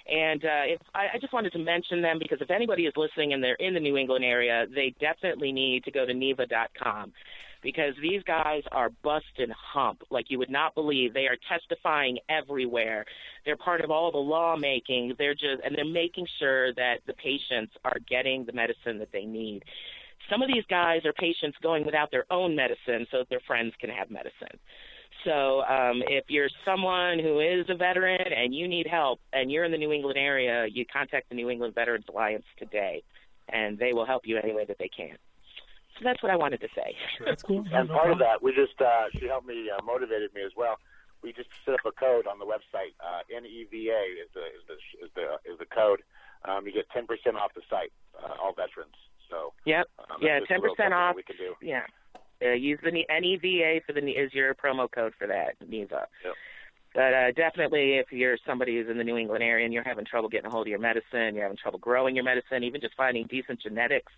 And 0.07 0.45
uh, 0.45 0.65
if, 0.65 0.81
I, 0.93 1.05
I 1.15 1.17
just 1.19 1.33
wanted 1.33 1.51
to 1.53 1.59
mention 1.59 2.01
them 2.01 2.19
because 2.19 2.37
if 2.39 2.51
anybody 2.51 2.83
is 2.83 2.93
listening 2.95 3.33
and 3.33 3.43
they're 3.43 3.55
in 3.55 3.73
the 3.73 3.79
New 3.79 3.97
England 3.97 4.23
area, 4.23 4.65
they 4.73 4.93
definitely 4.99 5.51
need 5.51 5.83
to 5.85 5.91
go 5.91 6.05
to 6.05 6.13
neva.com 6.13 7.11
because 7.65 7.95
these 7.99 8.21
guys 8.23 8.61
are 8.71 8.91
busting 9.03 9.51
hump 9.73 10.03
like 10.11 10.27
you 10.29 10.37
would 10.37 10.51
not 10.51 10.75
believe. 10.75 11.13
They 11.13 11.25
are 11.25 11.37
testifying 11.49 12.19
everywhere. 12.29 13.03
They're 13.43 13.57
part 13.57 13.81
of 13.81 13.89
all 13.89 14.11
the 14.11 14.19
lawmaking. 14.19 15.15
They're 15.17 15.33
just 15.33 15.59
and 15.65 15.75
they're 15.75 15.83
making 15.83 16.27
sure 16.39 16.73
that 16.75 16.97
the 17.07 17.13
patients 17.13 17.73
are 17.83 17.97
getting 18.07 18.45
the 18.45 18.53
medicine 18.53 18.99
that 18.99 19.11
they 19.11 19.25
need. 19.25 19.63
Some 20.29 20.43
of 20.43 20.47
these 20.47 20.63
guys 20.69 21.01
are 21.05 21.13
patients 21.13 21.57
going 21.61 21.83
without 21.85 22.11
their 22.11 22.25
own 22.29 22.55
medicine 22.55 23.07
so 23.09 23.17
that 23.17 23.29
their 23.29 23.45
friends 23.47 23.73
can 23.81 23.89
have 23.89 24.09
medicine. 24.11 24.59
So 25.23 25.61
um, 25.63 26.03
if 26.07 26.25
you're 26.29 26.49
someone 26.63 27.17
who 27.19 27.39
is 27.39 27.65
a 27.69 27.75
veteran 27.75 28.21
and 28.31 28.53
you 28.53 28.67
need 28.67 28.85
help 28.85 29.19
and 29.33 29.51
you're 29.51 29.65
in 29.65 29.71
the 29.71 29.77
New 29.77 29.91
England 29.91 30.19
area, 30.19 30.67
you 30.71 30.85
contact 30.85 31.29
the 31.29 31.35
New 31.35 31.49
England 31.49 31.73
Veterans 31.73 32.05
Alliance 32.09 32.45
today. 32.59 33.01
and 33.49 33.77
they 33.77 33.93
will 33.93 34.05
help 34.05 34.23
you 34.25 34.37
any 34.37 34.53
way 34.53 34.65
that 34.65 34.77
they 34.79 34.89
can. 34.89 35.17
So 35.97 36.03
that's 36.03 36.21
what 36.21 36.31
I 36.31 36.35
wanted 36.35 36.59
to 36.61 36.67
say. 36.75 36.95
That's 37.23 37.41
cool. 37.43 37.65
And 37.71 37.89
part 37.89 38.11
of 38.11 38.19
that, 38.19 38.43
we 38.43 38.53
just 38.53 38.79
uh, 38.81 39.07
she 39.17 39.27
helped 39.27 39.47
me, 39.47 39.69
uh, 39.69 39.83
motivated 39.83 40.33
me 40.33 40.41
as 40.43 40.51
well. 40.55 40.77
We 41.23 41.33
just 41.33 41.49
set 41.63 41.73
up 41.73 41.85
a 41.85 41.91
code 41.91 42.27
on 42.27 42.37
the 42.37 42.45
website. 42.45 42.93
Uh, 42.99 43.21
NEVA 43.29 43.97
is 44.21 44.29
the 44.33 44.45
is 44.45 44.63
the 44.67 44.75
is 45.05 45.11
the 45.15 45.51
is 45.51 45.57
the 45.59 45.65
code. 45.65 46.01
Um, 46.43 46.67
you 46.67 46.73
get 46.73 46.89
ten 46.91 47.07
percent 47.07 47.37
off 47.37 47.53
the 47.55 47.61
site, 47.69 47.91
uh, 48.21 48.35
all 48.41 48.53
veterans. 48.53 48.95
So 49.29 49.53
Yep. 49.65 49.87
um, 49.99 50.17
yeah, 50.21 50.39
that's 50.39 50.47
just 50.47 50.51
a 50.51 50.53
ten 50.53 50.61
percent 50.61 50.93
off. 50.93 51.15
We 51.15 51.23
can 51.23 51.37
do. 51.37 51.55
Yeah. 51.61 51.87
Uh, 52.43 52.51
use 52.51 52.79
the 52.83 52.91
NEVA 52.91 53.81
for 53.87 53.93
the 53.93 54.01
is 54.11 54.33
your 54.33 54.53
promo 54.53 54.91
code 54.91 55.13
for 55.17 55.25
that 55.27 55.55
NEVA. 55.65 56.07
Yep. 56.25 56.33
But 56.93 57.13
uh, 57.13 57.31
definitely, 57.31 57.95
if 57.95 58.11
you're 58.11 58.37
somebody 58.45 58.77
who's 58.77 58.89
in 58.89 58.97
the 58.97 59.03
New 59.03 59.17
England 59.17 59.43
area 59.43 59.65
and 59.65 59.73
you're 59.73 59.83
having 59.83 60.05
trouble 60.05 60.29
getting 60.29 60.45
a 60.45 60.49
hold 60.49 60.67
of 60.67 60.69
your 60.69 60.79
medicine, 60.79 61.35
you're 61.35 61.43
having 61.43 61.57
trouble 61.57 61.79
growing 61.79 62.15
your 62.15 62.23
medicine, 62.23 62.63
even 62.63 62.79
just 62.79 62.95
finding 62.95 63.27
decent 63.27 63.59
genetics, 63.61 64.13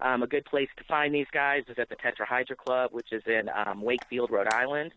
um, 0.00 0.22
a 0.22 0.26
good 0.26 0.44
place 0.44 0.68
to 0.76 0.84
find 0.84 1.14
these 1.14 1.26
guys 1.32 1.64
is 1.68 1.78
at 1.78 1.88
the 1.88 1.96
Tetrahydra 1.96 2.56
Club, 2.56 2.90
which 2.92 3.12
is 3.12 3.22
in 3.26 3.48
um, 3.48 3.82
Wakefield, 3.82 4.30
Rhode 4.30 4.48
Island. 4.52 4.92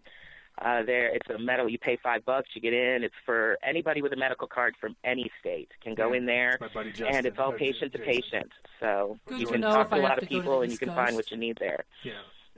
Uh, 0.62 0.84
there, 0.84 1.08
it's 1.16 1.30
a 1.30 1.40
medical. 1.40 1.70
You 1.72 1.80
pay 1.80 1.98
five 2.04 2.26
bucks, 2.26 2.50
you 2.54 2.60
get 2.62 2.74
in. 2.74 3.02
It's 3.04 3.16
for 3.26 3.58
anybody 3.64 4.02
with 4.02 4.12
a 4.12 4.18
medical 4.18 4.46
card 4.46 4.76
from 4.82 4.94
any 5.06 5.32
state 5.40 5.70
can 5.82 5.96
go 5.96 6.12
in 6.12 6.26
there, 6.26 6.58
My 6.60 6.68
buddy 6.68 6.90
Justin. 6.92 7.16
and 7.16 7.26
it's 7.26 7.40
all 7.40 7.54
patient 7.54 7.94
to 7.94 8.00
patient. 8.00 8.52
So 8.82 9.18
Good 9.28 9.40
you 9.40 9.48
can 9.48 9.62
know 9.62 9.70
talk 9.70 9.90
to 9.92 9.96
a 9.96 10.02
lot 10.02 10.16
to 10.16 10.24
of 10.24 10.28
people, 10.28 10.62
and 10.62 10.72
you 10.72 10.78
can 10.78 10.90
Coast. 10.90 10.98
find 10.98 11.16
what 11.16 11.32
you 11.32 11.38
need 11.38 11.58
there. 11.62 11.86
Yeah, 12.04 12.12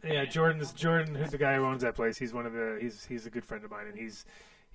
yeah. 0.04 0.26
Jordan's 0.26 0.72
Jordan, 0.72 1.14
who's 1.14 1.30
the 1.30 1.38
guy 1.38 1.56
who 1.58 1.64
owns 1.66 1.84
that 1.84 1.94
place. 1.96 2.18
He's 2.18 2.34
one 2.34 2.48
of 2.48 2.54
the. 2.54 2.80
He's 2.82 3.06
he's 3.06 3.28
a 3.28 3.30
good 3.30 3.46
friend 3.46 3.64
of 3.64 3.70
mine, 3.70 3.86
and 3.88 3.96
he's 3.96 4.26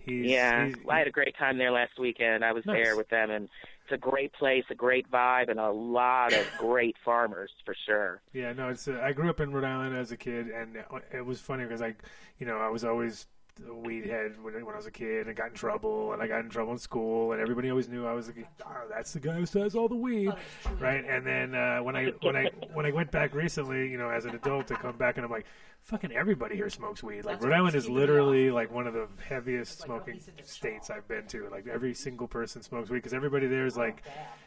he's 0.07 0.27
yeah, 0.27 0.67
he's, 0.67 0.77
I 0.89 0.99
had 0.99 1.07
a 1.07 1.11
great 1.11 1.37
time 1.37 1.59
there 1.59 1.71
last 1.71 1.99
weekend. 1.99 2.45
I 2.45 2.53
was 2.53 2.65
Nice. 2.65 2.85
there 2.85 2.97
with 2.97 3.09
them, 3.11 3.31
and 3.31 3.49
it's 3.85 3.93
a 3.93 3.99
great 3.99 4.33
place, 4.33 4.65
a 4.71 4.75
great 4.75 5.11
vibe, 5.11 5.51
and 5.51 5.61
a 5.61 5.71
lot 5.71 6.33
of 6.33 6.47
great 6.59 6.97
farmers 7.05 7.51
for 7.65 7.75
sure. 7.87 8.23
Yeah, 8.33 8.53
no, 8.53 8.69
it's. 8.71 8.89
Uh, 8.89 9.01
I 9.03 9.13
grew 9.13 9.29
up 9.29 9.41
in 9.41 9.53
Rhode 9.53 9.65
Island 9.65 9.97
as 9.97 10.13
a 10.13 10.17
kid, 10.17 10.49
and 10.49 10.77
it 11.13 11.25
was 11.25 11.41
funny 11.41 11.65
because 11.65 11.83
I, 11.83 11.95
you 12.39 12.47
know, 12.47 12.59
I 12.59 12.69
was 12.69 12.85
always 12.85 13.27
a 13.69 13.73
weed 13.73 14.05
head 14.05 14.33
when, 14.43 14.53
when 14.65 14.75
I 14.75 14.77
was 14.77 14.87
a 14.87 14.91
kid, 14.91 15.29
and 15.29 15.37
got 15.37 15.49
in 15.49 15.55
trouble, 15.55 16.13
and 16.13 16.23
I 16.23 16.27
got 16.27 16.41
in 16.41 16.51
trouble 16.51 16.73
in 16.73 16.79
school, 16.79 17.33
and 17.33 17.41
everybody 17.41 17.71
always 17.71 17.89
knew 17.89 18.07
I 18.07 18.13
was 18.13 18.27
like, 18.27 18.47
oh, 18.67 18.71
that's 18.91 19.13
the 19.13 19.21
guy 19.21 19.35
who 19.35 19.47
sells 19.47 19.75
all 19.75 19.89
the 19.89 19.97
weed, 19.97 20.33
right? 20.79 21.05
And 21.07 21.25
then 21.27 21.55
uh, 21.55 21.79
when 21.79 21.97
I 21.97 22.13
when 22.23 22.37
I 22.37 22.51
when 22.75 22.87
I 22.87 22.91
went 22.91 23.11
back 23.11 23.35
recently, 23.35 23.89
you 23.89 23.99
know, 23.99 24.11
as 24.11 24.25
an 24.25 24.35
adult 24.35 24.67
to 24.69 24.77
come 24.77 24.97
back, 24.97 25.17
and 25.17 25.25
I'm 25.25 25.31
like, 25.31 25.47
fucking 25.87 26.11
everybody 26.13 26.57
here 26.57 26.69
smokes 26.69 27.03
weed. 27.03 27.25
Like 27.25 27.43
Rhode 27.43 27.53
Island 27.53 27.77
is 27.77 27.89
literally 27.89 28.51
like 28.51 28.73
one 28.73 28.89
of 28.89 28.95
the 28.95 29.07
heaviest 29.29 29.81
smoking 29.81 30.21
states 30.43 30.91
I've 30.91 31.07
been 31.07 31.27
to. 31.29 31.49
Like 31.49 31.67
every 31.69 31.95
single 31.95 32.27
person 32.27 32.61
smokes 32.63 32.91
weed 32.91 32.99
because 32.99 33.15
everybody 33.15 33.47
there 33.47 33.67
is 33.67 33.77
like, 33.77 34.03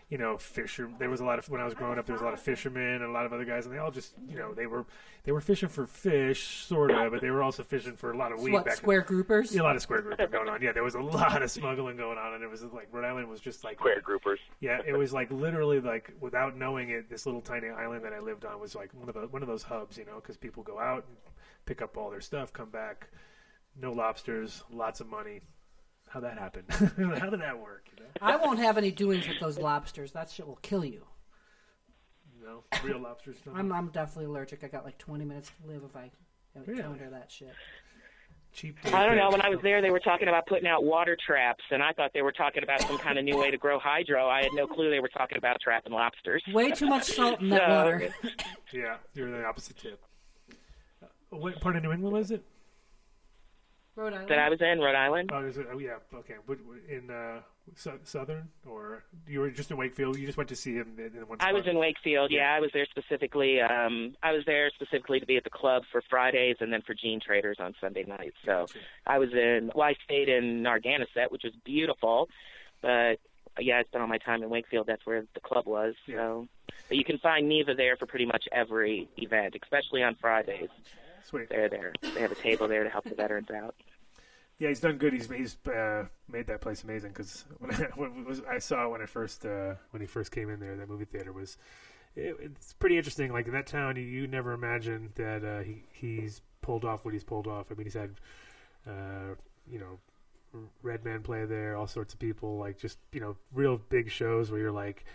you 0.10 0.18
know, 0.18 0.38
fisher. 0.38 0.90
There 0.99 1.10
was 1.10 1.22
a 1.22 1.26
lot 1.26 1.40
of 1.40 1.49
when 1.49 1.61
I 1.61 1.66
was 1.66 1.74
growing 1.74 1.98
up, 1.98 2.06
there 2.06 2.14
was 2.14 2.22
a 2.22 2.26
lot 2.26 2.34
of 2.34 2.41
fishermen 2.41 2.95
and 2.95 3.06
a 3.06 3.11
lot 3.11 3.26
of 3.26 3.32
other 3.32 3.45
guys, 3.45 3.66
and 3.66 3.74
they 3.74 3.80
all 3.80 3.91
just, 3.91 4.14
you 4.28 4.38
know, 4.38 4.53
they 4.53 4.66
were 4.68 4.86
they 5.24 5.32
were 5.32 5.41
fishing 5.41 5.70
for 5.70 5.86
fish, 5.86 6.66
sort 6.66 6.91
of, 6.91 7.11
but 7.11 7.22
they 7.22 7.30
were 7.30 7.44
also 7.44 7.64
fishing 7.64 7.95
for 7.95 8.11
a 8.11 8.18
lot 8.18 8.32
of 8.32 8.41
weed. 8.41 8.53
what 8.53 8.66
back 8.66 8.76
square 8.76 9.03
groupers? 9.03 9.53
yeah, 9.53 9.61
a 9.61 9.64
lot 9.64 9.76
of 9.76 9.82
square 9.82 10.02
grouper 10.02 10.28
going 10.28 10.49
on. 10.49 10.61
Yeah, 10.61 10.72
there 10.74 10.84
was 10.84 10.95
a 10.95 11.02
lot 11.02 11.41
of 11.41 11.49
smuggling 11.52 11.95
going 11.95 12.18
on, 12.18 12.34
and 12.34 12.44
it 12.44 12.49
was 12.49 12.64
like 12.64 12.90
Rhode 12.91 13.06
Island 13.06 13.30
was 13.30 13.40
just 13.40 13.64
like 13.64 13.78
Square 13.78 14.02
groupers. 14.02 14.38
yeah, 14.60 14.80
it 14.86 14.98
was 14.98 15.14
like 15.14 15.32
literally 15.32 15.80
like 15.80 16.11
without 16.20 16.57
knowing 16.57 16.90
it, 16.90 17.10
this 17.10 17.26
little 17.26 17.41
tiny 17.41 17.70
island 17.70 18.03
that 18.03 18.11
I 18.11 18.20
lived 18.20 18.44
on 18.44 18.60
was 18.60 18.76
like 18.76 18.94
one 18.94 19.07
of 19.07 19.16
the 19.16 19.28
one 19.28 19.41
of 19.41 19.48
those 19.48 19.64
hubs, 19.64 19.98
you 19.98 20.06
know, 20.06 20.16
because 20.16 20.36
people 20.36 20.64
go 20.64 20.80
out 20.80 21.06
and 21.07 21.16
pick 21.70 21.84
up 21.84 21.96
all 21.98 22.10
their 22.10 22.20
stuff, 22.20 22.52
come 22.52 22.72
back, 22.72 23.10
no 23.80 23.91
lobsters, 23.94 24.64
lots 24.72 25.02
of 25.02 25.08
money. 25.08 25.40
How 26.10 26.20
that 26.22 26.40
happened? 26.40 26.66
How 27.20 27.30
did 27.30 27.41
that 27.41 27.60
work? 27.60 27.86
You 27.96 28.04
know, 28.04 28.10
I 28.20 28.38
won't 28.38 28.58
have 28.58 28.80
any 28.80 28.90
doings 28.90 29.28
with 29.28 29.40
those 29.40 29.60
lobsters. 29.60 30.12
That 30.14 30.32
shit 30.32 30.48
will 30.48 30.58
kill 30.64 30.84
you. 30.84 31.06
no 32.44 32.64
real 32.84 33.00
lobsters. 33.00 33.38
don't- 33.46 33.56
I'm 33.56 33.72
I'm 33.72 33.90
definitely 33.90 34.26
allergic. 34.26 34.64
I 34.64 34.68
got 34.68 34.84
like 34.84 34.98
20 34.98 35.24
minutes 35.26 35.52
to 35.62 35.68
live 35.72 35.84
if 35.88 35.96
I 35.96 36.10
Really? 36.66 36.80
encounter 36.80 37.08
that 37.12 37.30
shit. 37.32 37.54
cheap. 38.52 38.76
I 38.86 39.06
don't 39.06 39.16
know. 39.18 39.30
When 39.30 39.41
I 39.44 39.50
was 39.50 39.60
there, 39.62 39.84
they 39.84 39.91
were 39.91 40.00
talking 40.00 40.28
about 40.28 40.48
putting 40.48 40.68
out 40.68 40.84
water 40.84 41.16
traps, 41.24 41.64
and 41.70 41.84
I 41.84 41.94
thought 41.94 42.10
they 42.16 42.24
were 42.24 42.32
talking 42.32 42.64
about 42.64 42.82
some 42.82 42.98
kind 42.98 43.20
of 43.20 43.24
new 43.24 43.38
way 43.38 43.52
to 43.52 43.58
grow 43.60 43.78
hydro. 43.78 44.28
I 44.28 44.41
had 44.41 44.54
no 44.54 44.66
clue 44.66 44.90
they 44.90 45.00
were 45.00 45.10
talking 45.16 45.38
about 45.38 45.58
trapping 45.62 45.94
lobsters. 45.94 46.41
Way 46.52 46.72
too 46.72 46.88
much 46.88 47.04
salt 47.04 47.40
in 47.41 47.50
that 47.50 47.62
So- 47.68 47.76
water. 47.76 48.14
Yeah, 48.74 48.98
you're 49.14 49.30
the 49.30 49.46
opposite 49.46 49.78
tip. 49.78 50.02
What 51.30 51.60
part 51.61 51.76
of 51.76 51.84
New 51.84 51.91
England 51.91 52.14
was 52.14 52.31
it? 52.31 52.43
Rhode 53.95 54.14
Island. 54.14 54.30
That 54.30 54.39
I 54.39 54.49
was 54.49 54.61
in 54.61 54.80
Rhode 54.80 54.95
Island. 54.95 55.30
Oh, 55.34 55.45
is 55.45 55.57
it, 55.57 55.68
oh 55.72 55.77
yeah, 55.77 55.97
okay. 56.14 56.35
What, 56.45 56.60
what- 56.65 56.77
in 56.88 57.10
uh, 57.11 57.41
so, 57.76 57.99
southern, 58.03 58.47
or 58.65 59.03
you 59.27 59.41
were 59.41 59.49
just 59.49 59.69
in 59.72 59.77
Wakefield? 59.77 60.18
You 60.18 60.26
just 60.26 60.38
went 60.38 60.49
to 60.49 60.56
see 60.56 60.73
him 60.73 60.95
in, 60.97 61.18
in 61.18 61.27
one. 61.27 61.38
I 61.41 61.53
was 61.53 61.68
in 61.68 61.77
Wakefield. 61.77 62.31
Yeah. 62.31 62.39
Yeah, 62.39 62.56
I 62.56 62.60
was 62.61 62.72
there 62.73 62.85
specifically. 62.89 63.61
Um, 63.61 64.15
I 64.23 64.31
was 64.31 64.43
there 64.45 64.72
specifically 64.73 65.19
to 65.19 65.26
be 65.26 65.38
at 65.38 65.43
the 65.43 65.49
club 65.49 65.84
for 65.91 66.01
Fridays 66.10 66.56
and 66.61 66.72
then 66.72 66.81
for 66.81 66.93
Gene 66.93 67.19
Traders 67.19 67.57
on 67.60 67.76
Sunday 67.81 68.06
nights. 68.06 68.38
So 68.45 68.65
I 69.06 69.19
was 69.19 69.30
in. 69.34 69.72
Well, 69.76 69.88
I 69.88 69.95
stayed 70.06 70.30
in 70.30 70.64
Narragansett, 70.64 71.31
which 71.31 71.43
was 71.43 71.53
beautiful, 71.65 72.30
but 72.81 73.19
yeah, 73.60 73.80
I 73.80 73.84
spent 73.84 74.01
all 74.01 74.07
my 74.07 74.18
time 74.18 74.41
in 74.41 74.49
Wakefield. 74.49 74.88
That's 74.88 75.06
where 75.06 75.26
the 75.34 75.41
club 75.41 75.65
was. 75.68 75.95
Yeah. 76.07 76.15
So, 76.15 76.47
but 76.88 76.97
you 76.97 77.03
can 77.03 77.18
find 77.19 77.49
Neva 77.49 77.76
there 77.76 77.97
for 77.97 78.06
pretty 78.06 78.26
much 78.26 78.45
every 78.51 79.10
event, 79.18 79.56
especially 79.61 80.01
on 80.01 80.15
Fridays. 80.15 80.69
Sweet. 81.26 81.50
They're 81.50 81.70
there. 81.70 81.94
They 82.02 82.22
have 82.22 82.32
a 82.32 82.36
table 82.36 82.68
there 82.68 82.84
to 82.84 82.90
help 82.90 83.06
the 83.06 83.16
veterans 83.16 83.52
out. 83.52 83.76
Yeah, 84.60 84.68
he's 84.68 84.82
done 84.82 84.98
good. 84.98 85.14
He's 85.14 85.30
he's 85.30 85.58
uh, 85.68 86.06
made 86.28 86.48
that 86.48 86.60
place 86.60 86.84
amazing 86.84 87.12
because 87.12 87.46
when, 87.60 87.74
I, 87.74 87.88
when 87.96 88.26
was, 88.26 88.41
I 88.50 88.60
saw 88.60 88.90
when 88.90 89.02
I 89.02 89.06
first 89.06 89.46
uh, 89.46 89.76
when 89.91 90.02
he 90.02 90.08
first 90.08 90.32
came 90.32 90.50
in 90.50 90.60
there, 90.60 90.76
that 90.76 90.90
movie 90.90 91.06
theater 91.06 91.32
was 91.32 91.58
it, 92.16 92.36
it's 92.41 92.74
pretty 92.74 92.98
interesting. 92.98 93.32
Like 93.32 93.48
in 93.48 93.54
that 93.54 93.68
town, 93.68 93.96
you, 93.96 94.04
you 94.04 94.28
never 94.28 94.52
imagine 94.52 95.12
that 95.16 95.44
uh, 95.46 95.64
he 95.64 95.84
he's 95.94 96.41
pulled 96.62 96.84
off 96.84 97.06
what 97.06 97.14
he's 97.14 97.24
pulled 97.24 97.48
off. 97.48 97.68
I 97.72 97.76
mean, 97.76 97.86
he's 97.86 97.94
had 97.94 98.12
uh, 98.86 99.36
you 99.72 99.80
know 99.80 100.00
Redman 100.84 101.22
play 101.22 101.46
there, 101.46 101.78
all 101.78 101.88
sorts 101.88 102.14
of 102.14 102.20
people, 102.20 102.58
like 102.58 102.78
just 102.78 102.98
you 103.14 103.22
know 103.22 103.38
real 103.54 103.78
big 103.78 104.12
shows 104.12 104.52
where 104.52 104.60
you're 104.60 104.72
like. 104.72 105.06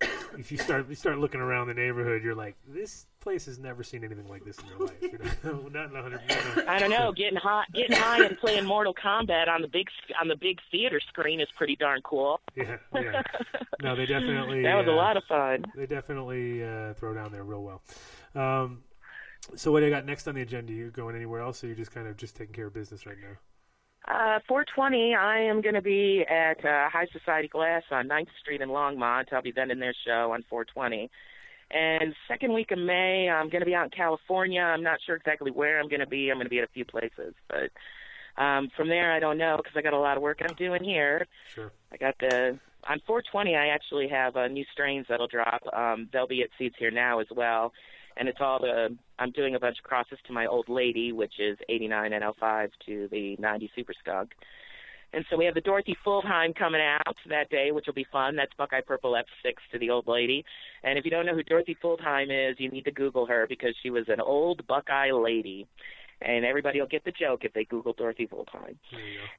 If 0.38 0.50
you 0.50 0.56
start 0.56 0.88
you 0.88 0.94
start 0.94 1.18
looking 1.18 1.42
around 1.42 1.66
the 1.66 1.74
neighborhood, 1.74 2.22
you're 2.24 2.34
like, 2.34 2.56
this 2.66 3.04
place 3.22 3.46
has 3.46 3.58
never 3.58 3.82
seen 3.82 4.04
anything 4.04 4.28
like 4.28 4.44
this 4.44 4.58
in 4.58 4.66
their 4.66 4.78
life. 4.78 5.00
You 5.00 5.18
know? 5.44 5.68
Not 5.72 5.90
in 5.90 5.96
a 5.96 6.02
hundred. 6.02 6.20
no, 6.28 6.62
no. 6.62 6.70
I 6.70 6.78
don't 6.78 6.90
know. 6.90 7.12
Getting 7.12 7.38
high, 7.38 7.64
getting 7.72 7.96
high, 7.96 8.24
and 8.24 8.36
playing 8.38 8.64
Mortal 8.64 8.94
Kombat 8.94 9.48
on 9.48 9.62
the 9.62 9.68
big 9.68 9.88
on 10.20 10.28
the 10.28 10.36
big 10.36 10.58
theater 10.70 11.00
screen 11.00 11.40
is 11.40 11.48
pretty 11.56 11.76
darn 11.76 12.02
cool. 12.02 12.40
Yeah, 12.54 12.76
yeah. 12.94 13.22
No, 13.80 13.96
they 13.96 14.06
definitely. 14.06 14.62
that 14.62 14.74
was 14.74 14.86
a 14.86 14.92
uh, 14.92 14.96
lot 14.96 15.16
of 15.16 15.24
fun. 15.24 15.64
They 15.74 15.86
definitely 15.86 16.62
uh, 16.62 16.94
throw 16.94 17.14
down 17.14 17.32
there 17.32 17.44
real 17.44 17.62
well. 17.62 17.82
Um, 18.34 18.82
so 19.56 19.72
what 19.72 19.80
do 19.80 19.86
you 19.86 19.90
got 19.90 20.04
next 20.04 20.28
on 20.28 20.34
the 20.34 20.42
agenda? 20.42 20.72
You 20.72 20.90
going 20.90 21.16
anywhere 21.16 21.40
else, 21.40 21.64
or 21.64 21.68
you 21.68 21.74
just 21.74 21.92
kind 21.92 22.06
of 22.06 22.16
just 22.16 22.36
taking 22.36 22.54
care 22.54 22.66
of 22.66 22.74
business 22.74 23.06
right 23.06 23.16
now? 23.20 23.36
Uh, 24.08 24.40
420, 24.48 25.14
I 25.14 25.42
am 25.42 25.60
going 25.60 25.76
to 25.76 25.82
be 25.82 26.24
at 26.28 26.64
uh, 26.64 26.88
High 26.88 27.06
Society 27.12 27.46
Glass 27.46 27.84
on 27.92 28.08
9th 28.08 28.26
Street 28.40 28.60
in 28.60 28.68
Longmont. 28.68 29.32
I'll 29.32 29.42
be 29.42 29.52
vending 29.52 29.78
their 29.78 29.94
show 30.04 30.32
on 30.32 30.42
420. 30.50 31.08
And 31.72 32.14
second 32.28 32.52
week 32.52 32.70
of 32.70 32.78
May, 32.78 33.30
I'm 33.30 33.48
going 33.48 33.60
to 33.60 33.66
be 33.66 33.74
out 33.74 33.84
in 33.84 33.90
California. 33.90 34.60
I'm 34.60 34.82
not 34.82 34.98
sure 35.04 35.16
exactly 35.16 35.50
where 35.50 35.80
I'm 35.80 35.88
going 35.88 36.00
to 36.00 36.06
be. 36.06 36.30
I'm 36.30 36.36
going 36.36 36.46
to 36.46 36.50
be 36.50 36.58
at 36.58 36.64
a 36.64 36.72
few 36.72 36.84
places, 36.84 37.34
but 37.48 37.70
um, 38.42 38.70
from 38.76 38.88
there, 38.88 39.12
I 39.12 39.20
don't 39.20 39.38
know 39.38 39.56
because 39.56 39.72
I 39.76 39.82
got 39.82 39.92
a 39.92 39.98
lot 39.98 40.16
of 40.16 40.22
work 40.22 40.40
I'm 40.42 40.54
doing 40.56 40.84
here. 40.84 41.26
Sure. 41.54 41.72
I 41.90 41.96
got 41.96 42.14
the 42.18 42.58
on 42.88 43.00
420. 43.06 43.56
I 43.56 43.68
actually 43.68 44.08
have 44.08 44.36
uh, 44.36 44.48
new 44.48 44.64
strains 44.72 45.06
that'll 45.08 45.28
drop. 45.28 45.62
Um, 45.72 46.08
they'll 46.12 46.26
be 46.26 46.42
at 46.42 46.48
Seeds 46.58 46.74
here 46.78 46.90
now 46.90 47.20
as 47.20 47.26
well, 47.34 47.72
and 48.16 48.28
it's 48.28 48.38
all 48.40 48.58
the. 48.58 48.96
I'm 49.18 49.30
doing 49.30 49.54
a 49.54 49.60
bunch 49.60 49.78
of 49.78 49.84
crosses 49.84 50.18
to 50.26 50.32
my 50.32 50.46
old 50.46 50.68
lady, 50.68 51.12
which 51.12 51.34
is 51.38 51.58
89 51.68 52.10
NL5 52.10 52.70
to 52.86 53.08
the 53.10 53.36
90 53.38 53.70
Super 53.74 53.94
Skunk. 53.98 54.32
And 55.12 55.24
so 55.28 55.36
we 55.36 55.44
have 55.44 55.54
the 55.54 55.60
Dorothy 55.60 55.96
Fuldheim 56.06 56.54
coming 56.54 56.80
out 56.80 57.16
that 57.28 57.50
day, 57.50 57.70
which 57.70 57.86
will 57.86 57.94
be 57.94 58.06
fun. 58.10 58.34
That's 58.34 58.52
Buckeye 58.56 58.80
Purple 58.80 59.12
F6 59.12 59.52
to 59.72 59.78
the 59.78 59.90
old 59.90 60.08
lady. 60.08 60.44
And 60.84 60.98
if 60.98 61.04
you 61.04 61.10
don't 61.10 61.26
know 61.26 61.34
who 61.34 61.42
Dorothy 61.42 61.76
Fuldheim 61.82 62.50
is, 62.50 62.56
you 62.58 62.70
need 62.70 62.84
to 62.86 62.90
Google 62.92 63.26
her 63.26 63.46
because 63.46 63.74
she 63.82 63.90
was 63.90 64.04
an 64.08 64.20
old 64.20 64.66
Buckeye 64.66 65.12
lady. 65.12 65.66
And 66.22 66.44
everybody 66.44 66.80
will 66.80 66.86
get 66.86 67.04
the 67.04 67.10
joke 67.10 67.40
if 67.44 67.52
they 67.52 67.64
Google 67.64 67.94
Dorothy 67.94 68.28
Fuldheim. 68.28 68.76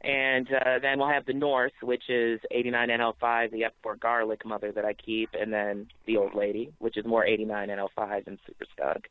And 0.01 0.47
uh, 0.47 0.79
then 0.81 0.99
we'll 0.99 1.09
have 1.09 1.25
the 1.25 1.33
North, 1.33 1.71
which 1.81 2.03
is 2.09 2.41
89 2.51 2.89
NL5, 2.89 3.51
the 3.51 3.63
F4 3.85 3.99
Garlic 3.99 4.45
Mother 4.45 4.71
that 4.73 4.83
I 4.83 4.93
keep, 4.93 5.29
and 5.33 5.51
then 5.51 5.87
the 6.05 6.17
Old 6.17 6.35
Lady, 6.35 6.73
which 6.79 6.97
is 6.97 7.05
more 7.05 7.25
89 7.25 7.69
NL5 7.69 8.27
and 8.27 8.37
Super 8.45 8.65
Skunk. 8.75 9.05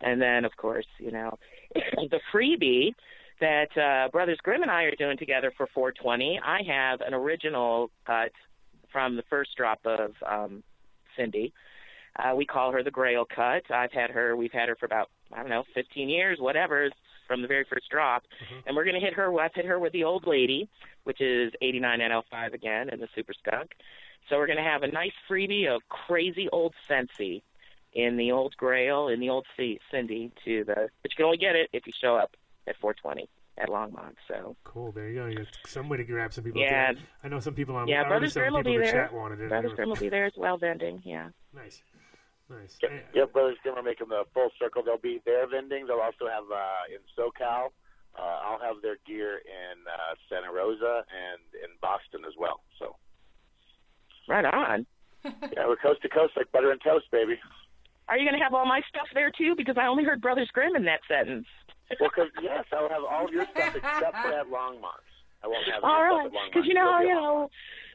And 0.00 0.20
then, 0.20 0.44
of 0.44 0.56
course, 0.56 0.86
you 0.98 1.12
know, 1.12 1.38
the 1.74 2.20
freebie 2.34 2.94
that 3.44 3.76
uh, 3.76 4.08
Brothers 4.10 4.38
Grimm 4.42 4.62
and 4.62 4.70
I 4.70 4.84
are 4.84 4.94
doing 4.96 5.18
together 5.18 5.52
for 5.54 5.68
420. 5.74 6.40
I 6.42 6.60
have 6.66 7.02
an 7.02 7.12
original 7.12 7.90
cut 8.06 8.32
from 8.90 9.16
the 9.16 9.22
first 9.28 9.50
drop 9.56 9.80
of 9.84 10.12
um, 10.26 10.62
Cindy. 11.14 11.52
Uh, 12.16 12.34
we 12.34 12.46
call 12.46 12.72
her 12.72 12.82
the 12.82 12.90
Grail 12.90 13.24
cut. 13.26 13.70
I've 13.70 13.92
had 13.92 14.10
her. 14.10 14.34
We've 14.34 14.52
had 14.52 14.68
her 14.68 14.76
for 14.76 14.86
about 14.86 15.10
I 15.32 15.40
don't 15.40 15.50
know, 15.50 15.64
15 15.74 16.08
years, 16.08 16.38
whatever, 16.40 16.88
from 17.26 17.42
the 17.42 17.48
very 17.48 17.66
first 17.68 17.90
drop. 17.90 18.22
And 18.66 18.76
we're 18.76 18.84
going 18.84 18.94
to 18.94 19.04
hit 19.04 19.14
her. 19.14 19.38
I've 19.40 19.54
hit 19.54 19.64
her 19.66 19.78
with 19.78 19.92
the 19.92 20.04
Old 20.04 20.26
Lady, 20.26 20.68
which 21.02 21.20
is 21.20 21.52
89 21.60 21.98
NL5 22.00 22.54
again, 22.54 22.88
and 22.90 23.02
the 23.02 23.08
Super 23.14 23.32
Skunk. 23.34 23.72
So 24.30 24.36
we're 24.36 24.46
going 24.46 24.58
to 24.58 24.64
have 24.64 24.84
a 24.84 24.88
nice 24.88 25.12
freebie 25.28 25.68
of 25.68 25.82
crazy 25.88 26.48
old 26.50 26.74
Scentsy 26.88 27.42
in 27.92 28.16
the 28.16 28.32
old 28.32 28.56
Grail, 28.56 29.08
in 29.08 29.20
the 29.20 29.28
old 29.28 29.46
C- 29.56 29.80
Cindy 29.90 30.32
to 30.44 30.64
the, 30.64 30.88
but 31.02 31.10
you 31.10 31.16
can 31.16 31.24
only 31.26 31.36
get 31.36 31.56
it 31.56 31.68
if 31.72 31.86
you 31.86 31.92
show 32.00 32.16
up 32.16 32.36
at 32.66 32.76
420 32.80 33.28
at 33.58 33.68
Longmont. 33.68 34.14
So 34.28 34.56
Cool. 34.64 34.92
There 34.92 35.08
you 35.08 35.20
go. 35.20 35.26
You 35.26 35.36
got 35.38 35.46
some 35.66 35.88
way 35.88 35.96
to 35.96 36.04
grab 36.04 36.32
some 36.32 36.44
people. 36.44 36.60
Yeah. 36.60 36.92
too. 36.92 36.98
I 37.22 37.28
know 37.28 37.40
some 37.40 37.54
people 37.54 37.76
on. 37.76 37.88
yeah, 37.88 38.02
I 38.02 38.08
Brothers 38.08 38.32
some 38.32 38.42
Grimm 38.42 38.54
will 38.54 38.62
be 38.62 38.76
the 38.76 38.82
there. 38.84 38.92
chat 38.92 39.12
wanted 39.12 39.40
it. 39.40 39.48
Brothers 39.48 39.72
Grimm 39.74 39.88
will 39.88 39.96
be 39.96 40.08
there 40.08 40.26
as 40.26 40.32
well 40.36 40.56
vending. 40.56 41.02
Yeah. 41.04 41.28
Nice. 41.54 41.82
Nice. 42.50 42.76
Yep, 42.82 42.90
yep 43.14 43.32
Brothers 43.32 43.56
Grimm 43.62 43.78
are 43.78 43.82
making 43.82 44.08
the 44.08 44.24
full 44.34 44.50
circle. 44.58 44.82
They'll 44.84 44.98
be 44.98 45.20
there 45.24 45.48
vending. 45.48 45.86
They'll 45.86 46.00
also 46.00 46.26
have 46.28 46.44
uh, 46.52 46.92
in 46.92 47.00
SoCal. 47.16 47.68
Uh, 48.16 48.22
I'll 48.22 48.60
have 48.60 48.80
their 48.82 48.96
gear 49.06 49.38
in 49.38 49.78
uh, 49.90 50.14
Santa 50.28 50.52
Rosa 50.52 51.02
and 51.10 51.40
in 51.64 51.70
Boston 51.80 52.22
as 52.26 52.34
well. 52.38 52.60
So 52.78 52.96
Right 54.28 54.44
on. 54.44 54.86
yeah, 55.24 55.66
we're 55.66 55.76
coast 55.76 56.02
to 56.02 56.08
coast 56.08 56.34
like 56.36 56.50
butter 56.52 56.70
and 56.70 56.80
toast, 56.82 57.06
baby. 57.10 57.38
Are 58.08 58.18
you 58.18 58.28
going 58.28 58.38
to 58.38 58.44
have 58.44 58.52
all 58.52 58.66
my 58.66 58.82
stuff 58.88 59.08
there 59.14 59.30
too? 59.30 59.54
Because 59.56 59.76
I 59.78 59.86
only 59.86 60.04
heard 60.04 60.20
Brothers 60.20 60.50
Grimm 60.52 60.76
in 60.76 60.84
that 60.84 61.00
sentence. 61.08 61.46
Well, 62.00 62.10
cause, 62.10 62.28
yes, 62.42 62.64
I'll 62.72 62.88
have 62.88 63.04
all 63.04 63.26
of 63.26 63.32
your 63.32 63.46
stuff 63.52 63.74
except 63.74 64.16
for 64.22 64.32
at 64.32 64.46
Longmont. 64.46 65.04
I 65.42 65.48
won't 65.48 65.64
have 65.72 65.84
All 65.84 66.02
right, 66.02 66.30
stuff 66.30 66.32
at 66.32 66.32
Longmont. 66.32 66.52
because 66.52 66.66
you 66.66 66.74
know, 66.74 67.00
you 67.00 67.14
know, 67.14 67.50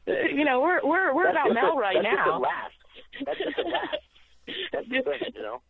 uh, 0.08 0.12
you 0.34 0.46
know, 0.46 0.62
we're 0.62 0.82
we're 0.84 1.14
we're 1.16 1.34
That's 1.34 1.50
about 1.52 1.54
Mel 1.54 1.78
right 1.78 1.98
that's 2.02 2.16
just 2.16 2.28
a 2.28 2.30
now. 2.30 2.40
last. 2.40 2.78
That's 3.26 3.40
just 3.40 3.58
a 3.58 3.68
last. 3.68 4.04
That's 4.74 4.90
the 4.90 5.02
thing, 5.02 5.34
you 5.36 5.42
know. 5.42 5.62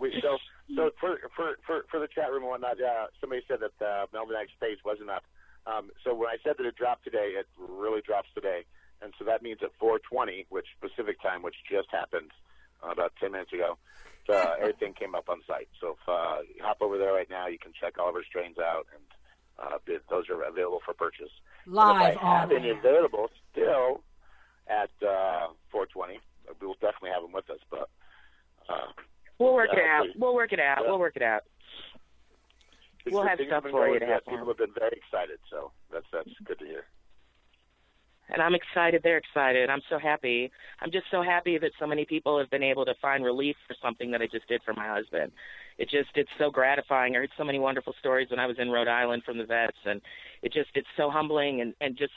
We, 0.00 0.10
so, 0.20 0.38
so 0.74 0.90
for 0.98 1.18
for 1.36 1.54
for 1.64 1.84
for 1.90 2.00
the 2.00 2.08
chat 2.08 2.30
room 2.32 2.42
and 2.42 2.50
whatnot, 2.50 2.82
uh, 2.82 3.06
somebody 3.20 3.42
said 3.46 3.60
that 3.60 3.76
uh, 3.84 4.06
Melvanetics 4.12 4.58
page 4.60 4.78
wasn't 4.84 5.08
up. 5.10 5.22
Um, 5.66 5.90
so 6.02 6.14
when 6.14 6.28
I 6.28 6.36
said 6.42 6.54
that 6.58 6.66
it 6.66 6.74
dropped 6.76 7.04
today, 7.04 7.34
it 7.38 7.46
really 7.56 8.00
drops 8.02 8.28
today, 8.34 8.64
and 9.00 9.12
so 9.18 9.24
that 9.26 9.40
means 9.42 9.60
at 9.62 9.70
4:20, 9.78 10.46
which 10.48 10.66
Pacific 10.80 11.22
time, 11.22 11.42
which 11.42 11.54
just 11.70 11.88
happened 11.92 12.32
uh, 12.82 12.90
about 12.90 13.12
10 13.20 13.32
minutes 13.32 13.52
ago, 13.52 13.78
uh, 14.30 14.54
everything 14.60 14.94
came 14.94 15.14
up 15.14 15.28
on 15.28 15.40
site. 15.46 15.68
So 15.80 15.96
if 16.00 16.08
uh, 16.08 16.42
you 16.54 16.62
hop 16.62 16.78
over 16.80 16.98
there 16.98 17.12
right 17.12 17.28
now, 17.30 17.46
you 17.46 17.58
can 17.58 17.72
check 17.78 17.98
all 17.98 18.08
of 18.08 18.14
our 18.14 18.24
strains 18.24 18.58
out, 18.58 18.86
and 18.94 19.04
uh, 19.58 19.78
those 20.10 20.28
are 20.30 20.42
available 20.42 20.80
for 20.84 20.94
purchase. 20.94 21.30
Live 21.66 21.96
and 22.06 22.12
if 22.14 22.22
I 22.22 22.40
have 22.40 22.52
any 22.52 22.70
available 22.70 23.28
still 23.52 24.02
at 24.68 24.90
uh, 25.02 25.48
420, 25.70 26.20
we 26.60 26.66
will 26.66 26.74
definitely 26.80 27.10
have 27.10 27.22
them 27.22 27.32
with 27.32 27.48
us. 27.50 27.58
But 27.70 27.88
uh, 28.68 28.92
We'll 29.38 29.54
work 29.54 29.70
it 29.72 29.78
out. 29.78 30.04
please. 30.04 30.16
We'll 30.18 30.34
work 30.34 30.52
it 30.52 30.60
out. 30.60 30.78
Yeah. 30.82 30.88
We'll 30.90 30.98
work 30.98 31.16
it 31.16 31.22
out. 31.22 31.42
We'll 33.06 33.26
have 33.26 33.38
things 33.38 33.48
stuff 33.48 33.64
for 33.70 33.88
you 33.88 33.98
to 34.00 34.06
have. 34.06 34.26
People 34.26 34.46
have 34.48 34.58
been 34.58 34.74
very 34.76 34.98
excited, 34.98 35.38
so 35.50 35.70
that's 35.92 36.04
that's 36.12 36.28
good 36.44 36.58
to 36.58 36.64
hear. 36.66 36.84
And 38.30 38.42
I'm 38.42 38.54
excited. 38.54 39.02
They're 39.02 39.18
excited. 39.18 39.70
I'm 39.70 39.82
so 39.88 39.98
happy. 39.98 40.50
I'm 40.80 40.90
just 40.90 41.06
so 41.10 41.22
happy 41.22 41.58
that 41.58 41.72
so 41.78 41.86
many 41.86 42.04
people 42.04 42.38
have 42.38 42.50
been 42.50 42.62
able 42.62 42.84
to 42.84 42.94
find 43.00 43.24
relief 43.24 43.56
for 43.66 43.74
something 43.82 44.10
that 44.10 44.22
I 44.22 44.26
just 44.26 44.46
did 44.48 44.62
for 44.64 44.74
my 44.74 44.86
husband. 44.86 45.32
It 45.78 45.88
just 45.90 46.10
it's 46.14 46.30
so 46.38 46.50
gratifying. 46.50 47.14
I 47.14 47.20
heard 47.20 47.30
so 47.38 47.44
many 47.44 47.58
wonderful 47.58 47.94
stories 48.00 48.28
when 48.30 48.40
I 48.40 48.46
was 48.46 48.56
in 48.58 48.70
Rhode 48.70 48.88
Island 48.88 49.22
from 49.24 49.38
the 49.38 49.44
vets, 49.44 49.76
and 49.84 50.00
it 50.42 50.52
just 50.52 50.70
it's 50.74 50.88
so 50.96 51.10
humbling 51.10 51.60
and 51.60 51.74
and 51.80 51.96
just 51.96 52.12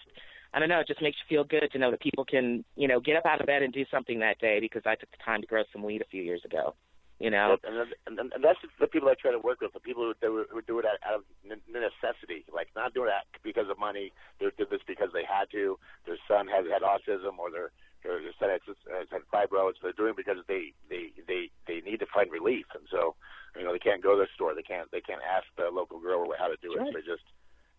I 0.53 0.59
don't 0.59 0.69
know. 0.69 0.79
It 0.79 0.87
just 0.87 1.01
makes 1.01 1.17
you 1.17 1.37
feel 1.37 1.43
good 1.43 1.71
to 1.71 1.79
know 1.79 1.91
that 1.91 2.01
people 2.01 2.25
can 2.25 2.65
you 2.75 2.87
know 2.87 2.99
get 2.99 3.15
up 3.15 3.25
out 3.25 3.39
of 3.41 3.47
bed 3.47 3.63
and 3.63 3.73
do 3.73 3.85
something 3.91 4.19
that 4.19 4.39
day 4.39 4.59
because 4.59 4.83
I 4.85 4.95
took 4.95 5.11
the 5.11 5.23
time 5.23 5.41
to 5.41 5.47
grow 5.47 5.63
some 5.71 5.83
weed 5.83 6.01
a 6.01 6.09
few 6.09 6.23
years 6.23 6.41
ago. 6.45 6.75
You 7.21 7.29
know. 7.29 7.57
And, 7.63 7.77
then- 7.77 7.93
and, 8.07 8.33
and 8.33 8.43
that's 8.43 8.57
the 8.79 8.87
people 8.87 9.09
I 9.09 9.13
try 9.13 9.31
to 9.31 9.39
work 9.39 9.61
with, 9.61 9.73
the 9.73 9.79
people 9.79 10.03
who, 10.09 10.13
who, 10.25 10.45
who 10.49 10.61
do 10.65 10.79
it 10.79 10.85
out, 10.89 10.97
out 11.05 11.21
of 11.21 11.23
necessity, 11.45 12.45
like 12.49 12.67
not 12.75 12.93
doing 12.93 13.09
it 13.13 13.25
because 13.43 13.69
of 13.69 13.77
money. 13.77 14.11
They 14.39 14.49
did 14.57 14.69
this 14.73 14.81
because 14.87 15.09
they 15.13 15.23
had 15.23 15.45
to. 15.53 15.77
Their 16.05 16.17
son 16.27 16.47
has 16.49 16.65
had 16.65 16.81
autism, 16.81 17.37
or 17.37 17.51
their 17.53 17.69
their 18.01 18.17
their 18.21 18.33
son 18.41 18.49
has, 18.49 18.61
has 18.89 19.07
had 19.13 19.21
fibro. 19.29 19.69
So 19.77 19.85
they're 19.85 19.93
doing 19.93 20.17
it 20.17 20.21
because 20.21 20.41
they 20.49 20.73
they 20.89 21.13
they 21.29 21.53
they 21.67 21.81
need 21.85 22.01
to 22.01 22.09
find 22.09 22.31
relief, 22.31 22.65
and 22.73 22.83
so 22.89 23.13
you 23.55 23.63
know 23.63 23.71
they 23.71 23.79
can't 23.83 24.01
go 24.01 24.17
to 24.17 24.25
the 24.25 24.29
store. 24.33 24.55
They 24.57 24.65
can't 24.65 24.89
they 24.89 25.01
can't 25.01 25.21
ask 25.21 25.45
the 25.57 25.69
local 25.69 25.99
grower 25.99 26.25
how 26.37 26.49
to 26.49 26.57
do 26.61 26.73
it. 26.73 26.79
Right. 26.81 26.89
So 26.89 26.97
they 26.97 27.05
just 27.05 27.27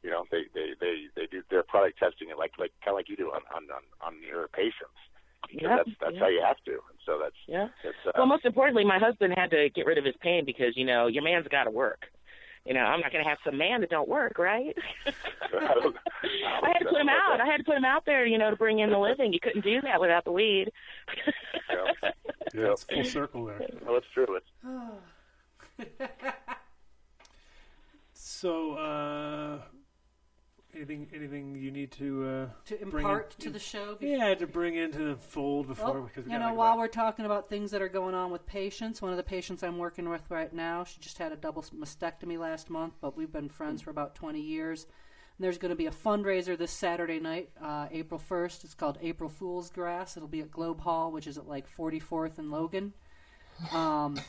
you 0.06 0.10
know 0.10 0.24
they 0.30 0.46
they 0.54 0.78
they 0.78 1.10
they 1.18 1.26
do 1.26 1.42
their 1.50 1.62
product 1.66 1.98
testing 1.98 2.30
it 2.30 2.38
like 2.38 2.54
like 2.62 2.70
kind 2.86 2.94
of 2.94 2.98
like 3.02 3.10
you 3.10 3.16
do 3.18 3.34
on 3.34 3.42
on 3.50 3.66
on, 3.74 3.82
on 4.06 4.14
your 4.22 4.46
patients. 4.48 4.98
So 5.50 5.58
Yep, 5.60 5.70
that's 5.86 5.90
that's 6.00 6.12
yep. 6.14 6.22
how 6.22 6.28
you 6.28 6.42
have 6.44 6.56
to. 6.64 6.72
And 6.72 6.98
so 7.04 7.18
that's 7.22 7.36
Yeah. 7.46 7.68
it's 7.84 7.96
uh, 8.06 8.12
Well, 8.16 8.26
most 8.26 8.44
importantly, 8.44 8.84
my 8.84 8.98
husband 8.98 9.34
had 9.36 9.50
to 9.50 9.68
get 9.70 9.86
rid 9.86 9.98
of 9.98 10.04
his 10.04 10.14
pain 10.20 10.44
because 10.44 10.76
you 10.76 10.84
know 10.84 11.06
your 11.08 11.22
man's 11.22 11.46
got 11.48 11.64
to 11.64 11.70
work. 11.70 12.06
You 12.64 12.74
know, 12.74 12.80
I'm 12.80 13.00
not 13.00 13.10
going 13.12 13.24
to 13.24 13.28
have 13.28 13.38
some 13.44 13.58
man 13.58 13.80
that 13.80 13.90
don't 13.90 14.08
work, 14.08 14.38
right? 14.38 14.76
I, 15.06 15.74
don't, 15.74 15.96
I 16.62 16.68
had 16.68 16.78
to 16.78 16.84
put 16.90 17.00
him 17.00 17.08
out. 17.08 17.40
I 17.40 17.46
had 17.46 17.56
to 17.58 17.64
put 17.64 17.76
him 17.76 17.84
out 17.84 18.04
there, 18.06 18.24
you 18.24 18.38
know, 18.38 18.50
to 18.50 18.56
bring 18.56 18.78
in 18.78 18.90
the 18.90 18.98
living. 18.98 19.32
You 19.32 19.40
couldn't 19.40 19.64
do 19.64 19.80
that 19.82 20.00
without 20.00 20.24
the 20.24 20.30
weed. 20.32 20.70
Yeah, 21.68 22.10
it's 22.54 22.84
full 22.84 23.02
circle 23.04 23.44
there. 23.46 23.60
No, 23.84 23.96
it's 23.96 24.06
true. 24.14 24.36
It's 24.36 24.46
So, 28.14 28.74
uh, 28.74 29.58
anything 30.74 31.08
anything 31.14 31.54
you 31.54 31.70
need 31.70 31.90
to 31.92 32.24
uh, 32.24 32.46
to 32.66 32.76
bring 32.86 33.04
impart 33.04 33.34
in- 33.38 33.44
to 33.44 33.50
the 33.50 33.58
show. 33.58 33.96
Yeah, 34.00 34.34
to 34.34 34.46
bring 34.46 34.76
into 34.76 34.98
the 34.98 35.16
fold 35.16 35.68
before 35.68 35.92
Well, 35.92 36.02
because 36.02 36.26
we 36.26 36.32
you 36.32 36.38
know, 36.38 36.54
while 36.54 36.78
we're 36.78 36.88
talking 36.88 37.24
about 37.24 37.48
things 37.48 37.70
that 37.70 37.82
are 37.82 37.88
going 37.88 38.14
on 38.14 38.30
with 38.30 38.46
patients, 38.46 39.02
one 39.02 39.10
of 39.10 39.16
the 39.16 39.22
patients 39.22 39.62
I'm 39.62 39.78
working 39.78 40.08
with 40.08 40.22
right 40.30 40.52
now, 40.52 40.84
she 40.84 41.00
just 41.00 41.18
had 41.18 41.32
a 41.32 41.36
double 41.36 41.62
mastectomy 41.62 42.38
last 42.38 42.70
month, 42.70 42.94
but 43.00 43.16
we've 43.16 43.32
been 43.32 43.48
friends 43.48 43.82
for 43.82 43.90
about 43.90 44.14
20 44.14 44.40
years. 44.40 44.86
And 45.38 45.44
there's 45.44 45.58
going 45.58 45.70
to 45.70 45.76
be 45.76 45.86
a 45.86 45.90
fundraiser 45.90 46.56
this 46.56 46.70
Saturday 46.72 47.18
night, 47.18 47.50
uh, 47.60 47.86
April 47.90 48.20
1st. 48.20 48.64
It's 48.64 48.74
called 48.74 48.98
April 49.00 49.30
Fool's 49.30 49.70
Grass. 49.70 50.16
It'll 50.16 50.28
be 50.28 50.40
at 50.40 50.50
Globe 50.50 50.80
Hall, 50.80 51.10
which 51.10 51.26
is 51.26 51.38
at 51.38 51.48
like 51.48 51.66
44th 51.76 52.38
and 52.38 52.50
Logan. 52.50 52.92
Um, 53.72 54.20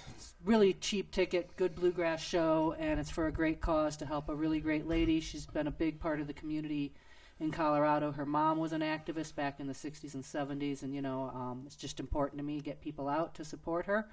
really 0.46 0.74
cheap 0.74 1.12
ticket, 1.12 1.50
good 1.58 1.76
bluegrass 1.76 2.22
show, 2.22 2.76
and 2.78 3.00
it's 3.00 3.10
for 3.10 3.28
a 3.28 3.32
great 3.32 3.62
cause 3.62 3.98
to 3.98 4.06
help 4.06 4.30
a 4.30 4.36
really 4.36 4.60
great 4.60 4.88
lady. 4.88 5.20
She's 5.20 5.46
been 5.46 5.68
a 5.68 5.72
big 5.72 6.00
part 6.00 6.20
of 6.20 6.28
the 6.28 6.34
community 6.34 6.94
in 7.40 7.52
Colorado. 7.52 8.12
Her 8.12 8.26
mom 8.26 8.58
was 8.60 8.74
an 8.74 8.82
activist 8.82 9.36
back 9.36 9.60
in 9.60 9.68
the 9.68 9.74
60s 9.74 10.14
and 10.14 10.24
70s, 10.24 10.84
and 10.84 10.94
you 10.94 11.02
know, 11.02 11.32
um, 11.34 11.64
it's 11.66 11.76
just 11.76 12.00
important 12.00 12.40
to 12.40 12.44
me 12.44 12.58
to 12.58 12.64
get 12.64 12.82
people 12.82 13.10
out 13.10 13.36
to 13.36 13.46
support 13.46 13.86
her. 13.86 14.08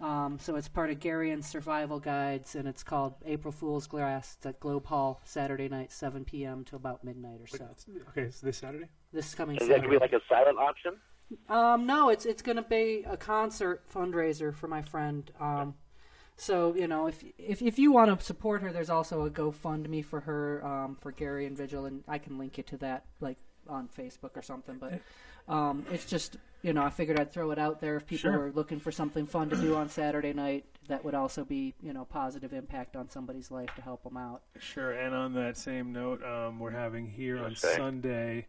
Um, 0.00 0.38
so 0.40 0.56
it's 0.56 0.68
part 0.68 0.90
of 0.90 0.98
Garion's 0.98 1.46
survival 1.46 2.00
guides, 2.00 2.54
and 2.54 2.66
it's 2.66 2.82
called 2.82 3.14
April 3.26 3.52
Fool's 3.52 3.86
Grass. 3.86 4.36
It's 4.38 4.46
at 4.46 4.58
Globe 4.58 4.86
Hall 4.86 5.20
Saturday 5.24 5.68
night, 5.68 5.92
7 5.92 6.24
p.m. 6.24 6.64
to 6.64 6.76
about 6.76 7.04
midnight 7.04 7.40
or 7.42 7.46
so. 7.46 7.68
okay, 8.08 8.30
so 8.30 8.46
this 8.46 8.58
Saturday. 8.58 8.86
This 9.12 9.34
coming 9.34 9.56
Is 9.56 9.68
that 9.68 9.76
gonna 9.78 9.90
be 9.90 9.98
like 9.98 10.12
a 10.12 10.20
silent 10.26 10.58
auction? 10.58 10.94
Um, 11.48 11.86
no, 11.86 12.08
it's 12.08 12.24
it's 12.26 12.42
going 12.42 12.56
to 12.56 12.62
be 12.62 13.04
a 13.06 13.16
concert 13.16 13.82
fundraiser 13.92 14.54
for 14.54 14.68
my 14.68 14.82
friend. 14.82 15.30
Um, 15.40 15.74
so 16.36 16.74
you 16.74 16.86
know, 16.88 17.06
if 17.06 17.22
if 17.38 17.62
if 17.62 17.78
you 17.78 17.92
want 17.92 18.16
to 18.18 18.24
support 18.24 18.62
her, 18.62 18.72
there's 18.72 18.90
also 18.90 19.26
a 19.26 19.30
GoFundMe 19.30 20.04
for 20.04 20.20
her 20.20 20.64
um, 20.66 20.96
for 21.00 21.12
Gary 21.12 21.46
and 21.46 21.56
Vigil, 21.56 21.86
and 21.86 22.02
I 22.08 22.18
can 22.18 22.38
link 22.38 22.56
you 22.58 22.64
to 22.64 22.76
that 22.78 23.04
like 23.20 23.36
on 23.68 23.88
Facebook 23.88 24.36
or 24.36 24.42
something. 24.42 24.78
But 24.78 25.00
um, 25.52 25.84
it's 25.90 26.04
just 26.06 26.36
you 26.62 26.72
know, 26.74 26.82
I 26.82 26.90
figured 26.90 27.18
I'd 27.18 27.32
throw 27.32 27.52
it 27.52 27.58
out 27.58 27.80
there 27.80 27.96
if 27.96 28.06
people 28.06 28.30
Sure. 28.32 28.46
are 28.46 28.52
looking 28.52 28.80
for 28.80 28.92
something 28.92 29.26
fun 29.26 29.48
to 29.48 29.56
do 29.56 29.76
on 29.76 29.88
Saturday 29.88 30.34
night. 30.34 30.66
That 30.88 31.04
would 31.04 31.14
also 31.14 31.44
be 31.44 31.74
you 31.82 31.92
know 31.92 32.04
positive 32.04 32.52
impact 32.52 32.96
on 32.96 33.08
somebody's 33.08 33.50
life 33.50 33.70
to 33.76 33.82
help 33.82 34.02
them 34.02 34.16
out. 34.16 34.42
Sure, 34.58 34.92
and 34.92 35.14
on 35.14 35.34
that 35.34 35.56
same 35.56 35.92
note, 35.92 36.22
um, 36.24 36.58
we're 36.58 36.70
having 36.70 37.06
here 37.06 37.38
on 37.38 37.52
Okay. 37.52 37.76
Sunday, 37.76 38.46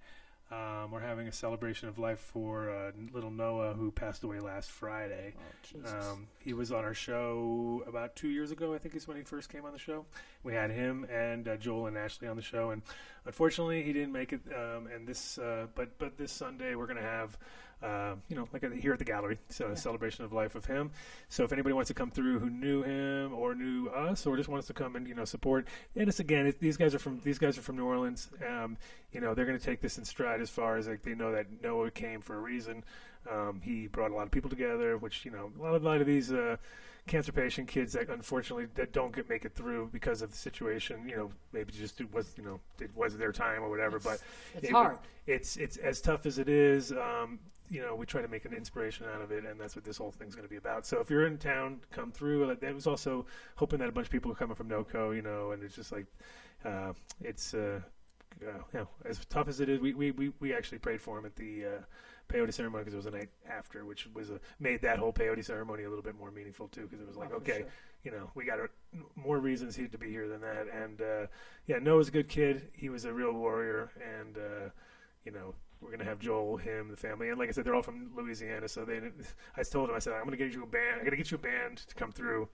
um, 0.51 0.91
we're 0.91 0.99
having 0.99 1.27
a 1.27 1.31
celebration 1.31 1.87
of 1.87 1.97
life 1.97 2.19
for 2.19 2.69
uh, 2.69 2.91
little 3.13 3.31
Noah, 3.31 3.73
who 3.73 3.89
passed 3.89 4.23
away 4.23 4.39
last 4.39 4.69
Friday. 4.69 5.33
Jesus. 5.63 5.91
Um, 5.91 6.27
he 6.39 6.53
was 6.53 6.71
on 6.71 6.83
our 6.83 6.93
show 6.93 7.83
about 7.87 8.15
two 8.15 8.27
years 8.27 8.51
ago, 8.51 8.73
I 8.73 8.77
think 8.77 8.95
is 8.95 9.07
when 9.07 9.15
he 9.15 9.23
first 9.23 9.49
came 9.49 9.63
on 9.65 9.71
the 9.71 9.79
show. 9.79 10.05
We 10.43 10.53
had 10.53 10.69
him 10.69 11.05
and 11.09 11.47
uh, 11.47 11.55
Joel 11.55 11.87
and 11.87 11.97
Ashley 11.97 12.27
on 12.27 12.35
the 12.35 12.41
show, 12.41 12.71
and 12.71 12.81
unfortunately 13.25 13.83
he 13.83 13.93
didn't 13.93 14.11
make 14.11 14.33
it. 14.33 14.41
Um, 14.53 14.87
and 14.93 15.07
this, 15.07 15.37
uh, 15.37 15.67
but 15.73 15.97
but 15.97 16.17
this 16.17 16.31
Sunday 16.31 16.75
we're 16.75 16.87
going 16.87 16.97
to 16.97 17.03
have. 17.03 17.37
Uh, 17.81 18.15
you 18.29 18.35
know, 18.35 18.47
like 18.53 18.71
here 18.73 18.93
at 18.93 18.99
the 18.99 19.05
gallery, 19.05 19.39
so 19.49 19.67
a 19.67 19.75
celebration 19.75 20.23
of 20.23 20.31
life 20.31 20.53
of 20.53 20.65
him. 20.65 20.91
So 21.29 21.43
if 21.43 21.51
anybody 21.51 21.73
wants 21.73 21.87
to 21.87 21.93
come 21.95 22.11
through 22.11 22.37
who 22.39 22.49
knew 22.49 22.83
him 22.83 23.33
or 23.33 23.55
knew 23.55 23.87
us 23.89 24.27
or 24.27 24.37
just 24.37 24.49
wants 24.49 24.67
to 24.67 24.73
come 24.73 24.95
and 24.95 25.07
you 25.07 25.15
know 25.15 25.25
support, 25.25 25.67
and 25.95 26.07
it's 26.07 26.19
again, 26.19 26.45
it, 26.45 26.59
these 26.59 26.77
guys 26.77 26.93
are 26.93 26.99
from 26.99 27.21
these 27.23 27.39
guys 27.39 27.57
are 27.57 27.61
from 27.61 27.77
New 27.77 27.85
Orleans. 27.85 28.29
Um, 28.47 28.77
you 29.11 29.19
know, 29.19 29.33
they're 29.33 29.45
going 29.45 29.57
to 29.57 29.65
take 29.65 29.81
this 29.81 29.97
in 29.97 30.05
stride 30.05 30.41
as 30.41 30.49
far 30.49 30.77
as 30.77 30.87
like 30.87 31.01
they 31.01 31.15
know 31.15 31.31
that 31.31 31.47
Noah 31.63 31.89
came 31.91 32.21
for 32.21 32.35
a 32.37 32.39
reason. 32.39 32.83
Um, 33.29 33.61
he 33.63 33.87
brought 33.87 34.11
a 34.11 34.15
lot 34.15 34.23
of 34.23 34.31
people 34.31 34.49
together, 34.49 34.97
which 34.97 35.25
you 35.25 35.31
know, 35.31 35.51
a 35.59 35.61
lot 35.61 35.75
of, 35.75 35.83
a 35.83 35.85
lot 35.85 36.01
of 36.01 36.07
these 36.07 36.31
uh, 36.31 36.57
cancer 37.07 37.31
patient 37.31 37.67
kids 37.67 37.93
that 37.93 38.09
unfortunately 38.09 38.67
that 38.75 38.93
don't 38.93 39.13
get 39.15 39.27
make 39.27 39.43
it 39.45 39.55
through 39.55 39.89
because 39.91 40.21
of 40.21 40.29
the 40.31 40.37
situation. 40.37 41.07
You 41.07 41.15
know, 41.15 41.31
maybe 41.51 41.71
just 41.71 41.99
it 41.99 42.13
was 42.13 42.33
you 42.37 42.43
know 42.43 42.59
it 42.79 42.91
was 42.95 43.17
their 43.17 43.31
time 43.31 43.63
or 43.63 43.69
whatever. 43.69 43.99
but 43.99 44.19
it's 44.55 44.65
it- 44.65 44.71
hard. 44.71 44.97
It's 45.27 45.55
it's 45.57 45.77
as 45.77 46.01
tough 46.01 46.25
as 46.25 46.37
it 46.39 46.49
is. 46.49 46.91
Um, 46.91 47.39
you 47.71 47.81
know, 47.81 47.95
we 47.95 48.05
try 48.05 48.21
to 48.21 48.27
make 48.27 48.43
an 48.43 48.53
inspiration 48.53 49.05
out 49.15 49.21
of 49.21 49.31
it, 49.31 49.45
and 49.45 49.57
that's 49.57 49.77
what 49.77 49.85
this 49.85 49.97
whole 49.97 50.11
thing's 50.11 50.35
going 50.35 50.45
to 50.45 50.49
be 50.49 50.57
about. 50.57 50.85
So 50.85 50.99
if 50.99 51.09
you're 51.09 51.25
in 51.25 51.37
town, 51.37 51.79
come 51.89 52.11
through. 52.11 52.45
That 52.59 52.75
was 52.75 52.85
also 52.85 53.25
hoping 53.55 53.79
that 53.79 53.87
a 53.87 53.93
bunch 53.93 54.07
of 54.07 54.11
people 54.11 54.29
are 54.29 54.35
coming 54.35 54.55
from 54.55 54.67
NOCO, 54.67 55.15
you 55.15 55.21
know, 55.21 55.51
and 55.51 55.63
it's 55.63 55.75
just 55.75 55.93
like 55.93 56.05
uh, 56.65 56.91
it's 57.21 57.53
uh, 57.53 57.79
uh, 58.45 58.51
you 58.73 58.79
know 58.79 58.87
as 59.05 59.25
tough 59.25 59.47
as 59.47 59.61
it 59.61 59.69
is. 59.69 59.79
We, 59.79 59.93
we, 59.93 60.11
we, 60.11 60.33
we 60.41 60.53
actually 60.53 60.79
prayed 60.79 61.01
for 61.01 61.17
him 61.17 61.25
at 61.25 61.37
the 61.37 61.65
uh, 61.65 61.69
peyote 62.29 62.53
ceremony 62.53 62.83
because 62.83 62.93
it 62.93 62.97
was 62.97 63.05
the 63.05 63.11
night 63.11 63.29
after, 63.49 63.85
which 63.85 64.05
was 64.13 64.31
a, 64.31 64.39
made 64.59 64.81
that 64.81 64.99
whole 64.99 65.13
peyote 65.13 65.43
ceremony 65.45 65.83
a 65.83 65.89
little 65.89 66.03
bit 66.03 66.17
more 66.19 66.29
meaningful 66.29 66.67
too. 66.67 66.81
Because 66.81 66.99
it 66.99 67.07
was 67.07 67.15
like, 67.15 67.29
Oh, 67.31 67.37
okay, 67.37 67.59
sure. 67.59 67.67
you 68.03 68.11
know, 68.11 68.29
we 68.35 68.43
got 68.43 68.59
a, 68.59 68.67
more 69.15 69.39
reasons 69.39 69.77
he 69.77 69.87
to 69.87 69.97
be 69.97 70.09
here 70.09 70.27
than 70.27 70.41
that. 70.41 70.67
And 70.67 71.01
uh, 71.01 71.27
yeah, 71.67 71.79
Noah's 71.79 72.09
a 72.09 72.11
good 72.11 72.27
kid. 72.27 72.67
He 72.75 72.89
was 72.89 73.05
a 73.05 73.13
real 73.13 73.31
warrior, 73.31 73.91
and 74.19 74.37
uh, 74.37 74.69
you 75.23 75.31
know, 75.31 75.53
we're 75.81 75.91
gonna 75.91 76.03
have 76.05 76.19
Joel, 76.19 76.57
him, 76.57 76.89
the 76.89 76.95
family, 76.97 77.29
and 77.29 77.39
like 77.39 77.49
I 77.49 77.51
said, 77.51 77.65
they're 77.65 77.75
all 77.75 77.81
from 77.81 78.11
Louisiana. 78.15 78.67
So 78.67 78.85
they, 78.85 79.01
I 79.57 79.63
told 79.63 79.89
him, 79.89 79.95
I 79.95 79.99
said, 79.99 80.13
I'm 80.13 80.23
gonna 80.25 80.37
get 80.37 80.53
you 80.53 80.63
a 80.63 80.67
band. 80.67 81.01
I 81.01 81.03
gotta 81.03 81.17
get 81.17 81.31
you 81.31 81.35
a 81.35 81.41
band 81.41 81.77
to 81.87 81.95
come 81.95 82.11
through. 82.11 82.47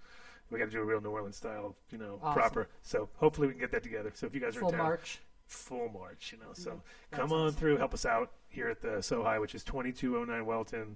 We 0.50 0.58
got 0.60 0.66
to 0.66 0.72
do 0.72 0.80
a 0.80 0.86
real 0.86 1.02
New 1.02 1.10
Orleans 1.10 1.36
style, 1.36 1.76
you 1.92 1.98
know, 1.98 2.20
Awesome. 2.24 2.40
proper. 2.42 2.70
So 2.82 3.10
hopefully 3.18 3.48
we 3.48 3.54
can 3.54 3.60
get 3.60 3.70
that 3.74 3.84
together. 3.84 4.12
So 4.16 4.26
if 4.28 4.34
you 4.34 4.40
guys 4.40 4.56
are 4.56 4.62
Full 4.62 4.70
in 4.70 4.76
town, 4.78 4.86
march. 4.86 5.20
full 5.46 5.90
march, 5.90 6.32
you 6.32 6.38
know. 6.40 6.54
So 6.54 6.82
That's 7.12 7.20
come 7.22 7.34
on 7.34 7.48
awesome. 7.48 7.56
through, 7.60 7.76
help 7.78 7.94
us 7.94 8.06
out 8.06 8.32
here 8.48 8.70
at 8.70 8.82
the 8.82 9.02
SoHi, 9.02 9.40
which 9.40 9.56
is 9.56 9.66
2209 9.66 10.46
Welton, 10.46 10.96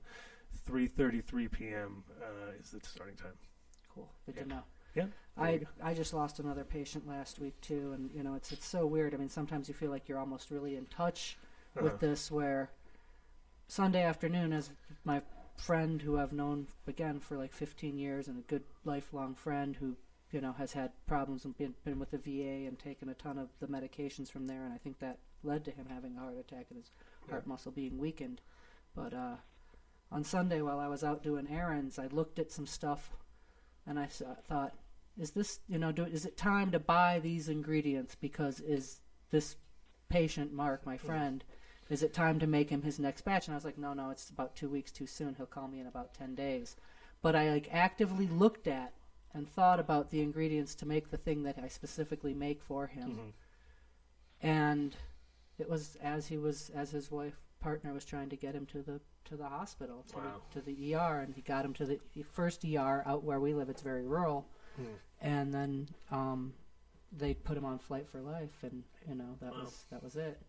3:33 0.70 1.52
p.m. 1.52 2.04
Uh, 2.22 2.52
is 2.62 2.72
the 2.72 2.80
starting 2.88 3.16
time. 3.16 3.34
Cool. 3.94 4.10
Good 4.26 4.36
Yeah. 4.38 4.44
to 4.44 4.48
know. 4.50 4.64
Yeah. 4.96 5.06
I. 5.38 5.62
I 5.84 5.94
just 5.94 6.14
lost 6.14 6.40
another 6.40 6.64
patient 6.64 7.08
last 7.08 7.40
week 7.40 7.60
too, 7.62 7.92
and 7.94 8.10
you 8.14 8.24
know 8.24 8.36
it's 8.36 8.52
it's 8.52 8.66
so 8.66 8.86
weird. 8.86 9.14
I 9.14 9.18
mean, 9.18 9.30
sometimes 9.30 9.68
you 9.68 9.74
feel 9.74 9.90
like 9.90 10.08
you're 10.08 10.18
almost 10.20 10.52
really 10.52 10.76
in 10.76 10.86
touch 10.86 11.38
Uh-huh. 11.76 11.84
with 11.86 12.00
this. 12.00 12.32
Where 12.32 12.72
Sunday 13.68 14.04
afternoon, 14.04 14.54
as 14.54 14.72
my 15.04 15.22
friend 15.58 16.02
who 16.02 16.18
I've 16.18 16.34
known 16.34 16.68
again 16.88 17.20
for 17.20 17.38
like 17.38 17.54
15 17.54 17.98
years 17.98 18.28
and 18.28 18.40
a 18.40 18.42
good 18.42 18.64
lifelong 18.84 19.36
friend 19.36 19.76
who 19.76 19.96
you 20.32 20.42
know 20.42 20.54
has 20.54 20.74
had 20.74 20.92
problems 21.06 21.46
and 21.46 21.58
been 21.58 21.76
been 21.84 22.00
with 22.00 22.12
the 22.12 22.18
VA 22.18 22.68
and 22.68 22.80
taken 22.80 23.10
a 23.10 23.14
ton 23.14 23.38
of 23.38 23.50
the 23.60 23.68
medications 23.68 24.32
from 24.32 24.48
there, 24.48 24.64
and 24.64 24.74
I 24.74 24.78
think 24.78 25.00
that 25.00 25.20
led 25.44 25.66
to 25.66 25.72
him 25.72 25.88
having 25.90 26.16
a 26.16 26.20
heart 26.20 26.38
attack 26.40 26.68
and 26.70 26.78
his 26.78 26.92
heart 27.30 27.48
muscle 27.48 27.72
being 27.72 27.98
weakened. 27.98 28.42
But 28.96 29.14
uh, 29.14 29.36
on 30.12 30.24
Sunday, 30.24 30.62
while 30.62 30.80
I 30.80 30.88
was 30.88 31.04
out 31.04 31.24
doing 31.24 31.48
errands, 31.50 31.98
I 31.98 32.08
looked 32.08 32.38
at 32.38 32.52
some 32.52 32.68
stuff, 32.68 33.12
and 33.88 33.98
I 33.98 34.08
saw, 34.08 34.36
thought, 34.48 34.74
is 35.18 35.32
this 35.32 35.60
you 35.68 35.78
know 35.78 35.92
do, 35.92 36.04
is 36.04 36.26
it 36.26 36.38
time 36.38 36.72
to 36.72 36.80
buy 36.80 37.20
these 37.20 37.50
ingredients 37.50 38.16
because 38.20 38.60
is 38.60 39.00
this 39.30 39.56
patient 40.10 40.52
mark 40.52 40.86
my 40.86 40.98
friend 40.98 41.44
is 41.92 42.02
it 42.04 42.14
time 42.14 42.40
to 42.40 42.48
make 42.48 42.70
him 42.70 42.82
his 42.82 43.00
next 43.00 43.22
batch 43.24 43.48
and 43.48 43.54
i 43.54 43.58
was 43.58 43.66
like 43.66 43.78
no 43.78 43.94
no 43.94 44.10
it's 44.10 44.30
about 44.30 44.56
two 44.56 44.70
weeks 44.70 44.92
too 44.92 45.06
soon 45.08 45.36
he'll 45.36 45.46
call 45.46 45.68
me 45.68 45.80
in 45.80 45.88
about 45.88 46.14
10 46.14 46.36
days 46.36 46.76
but 47.22 47.36
i 47.36 47.52
like 47.52 47.68
actively 47.72 48.28
looked 48.28 48.68
at 48.68 48.94
and 49.34 49.48
thought 49.50 49.80
about 49.80 50.10
the 50.10 50.22
ingredients 50.22 50.74
to 50.76 50.86
make 50.88 51.10
the 51.12 51.18
thing 51.18 51.44
that 51.44 51.60
i 51.64 51.68
specifically 51.68 52.34
make 52.34 52.62
for 52.62 52.88
him 52.88 53.10
Mhm. 53.20 53.32
and 54.42 54.96
it 55.58 55.70
was 55.70 55.98
as 56.02 56.28
he 56.28 56.38
was 56.38 56.70
as 56.74 56.92
his 56.92 57.12
wife 57.12 57.36
partner 57.60 57.94
was 57.94 58.06
trying 58.06 58.30
to 58.30 58.36
get 58.36 58.56
him 58.56 58.66
to 58.68 58.82
the 58.82 59.00
to 59.26 59.36
the 59.38 59.48
hospital 59.48 60.04
to, 60.10 60.18
Wow. 60.18 60.42
the, 60.54 60.60
to 60.60 60.66
the 60.66 60.96
ER 60.96 61.20
and 61.20 61.34
he 61.36 61.42
got 61.42 61.64
him 61.64 61.74
to 61.76 61.86
the 61.86 62.00
first 62.24 62.66
ER 62.66 63.04
out 63.06 63.24
where 63.24 63.40
we 63.40 63.54
live 63.54 63.70
it's 63.70 63.82
very 63.82 64.04
rural 64.06 64.48
Hmm. 64.78 64.84
and 65.20 65.54
then 65.54 65.90
um, 66.12 66.54
they 67.12 67.34
put 67.34 67.58
him 67.58 67.66
on 67.66 67.78
flight 67.78 68.08
for 68.08 68.22
life 68.22 68.64
and 68.64 68.84
you 69.08 69.16
know 69.16 69.36
that 69.42 69.54
Wow. 69.54 69.60
was 69.64 69.86
that 69.92 70.02
was 70.02 70.16
it 70.16 70.40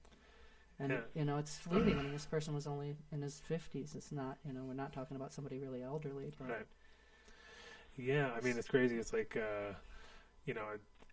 and 0.82 0.92
Yeah. 0.92 1.00
you 1.14 1.24
know 1.24 1.38
it's 1.38 1.56
fleeting 1.56 1.98
I 1.98 2.02
mean 2.02 2.12
this 2.12 2.26
person 2.26 2.54
was 2.54 2.66
only 2.66 2.96
in 3.12 3.22
his 3.22 3.40
50s 3.48 3.94
it's 3.94 4.12
not 4.12 4.36
you 4.44 4.52
know 4.52 4.64
we're 4.64 4.74
not 4.74 4.92
talking 4.92 5.16
about 5.16 5.32
somebody 5.32 5.58
really 5.58 5.82
elderly 5.82 6.32
but 6.38 6.48
Right. 6.48 6.66
Yeah, 7.96 8.30
I 8.36 8.40
mean 8.40 8.56
it's 8.56 8.68
crazy. 8.68 8.96
It's 8.96 9.12
like 9.12 9.36
uh, 9.36 9.74
you 10.46 10.54
know, 10.54 10.64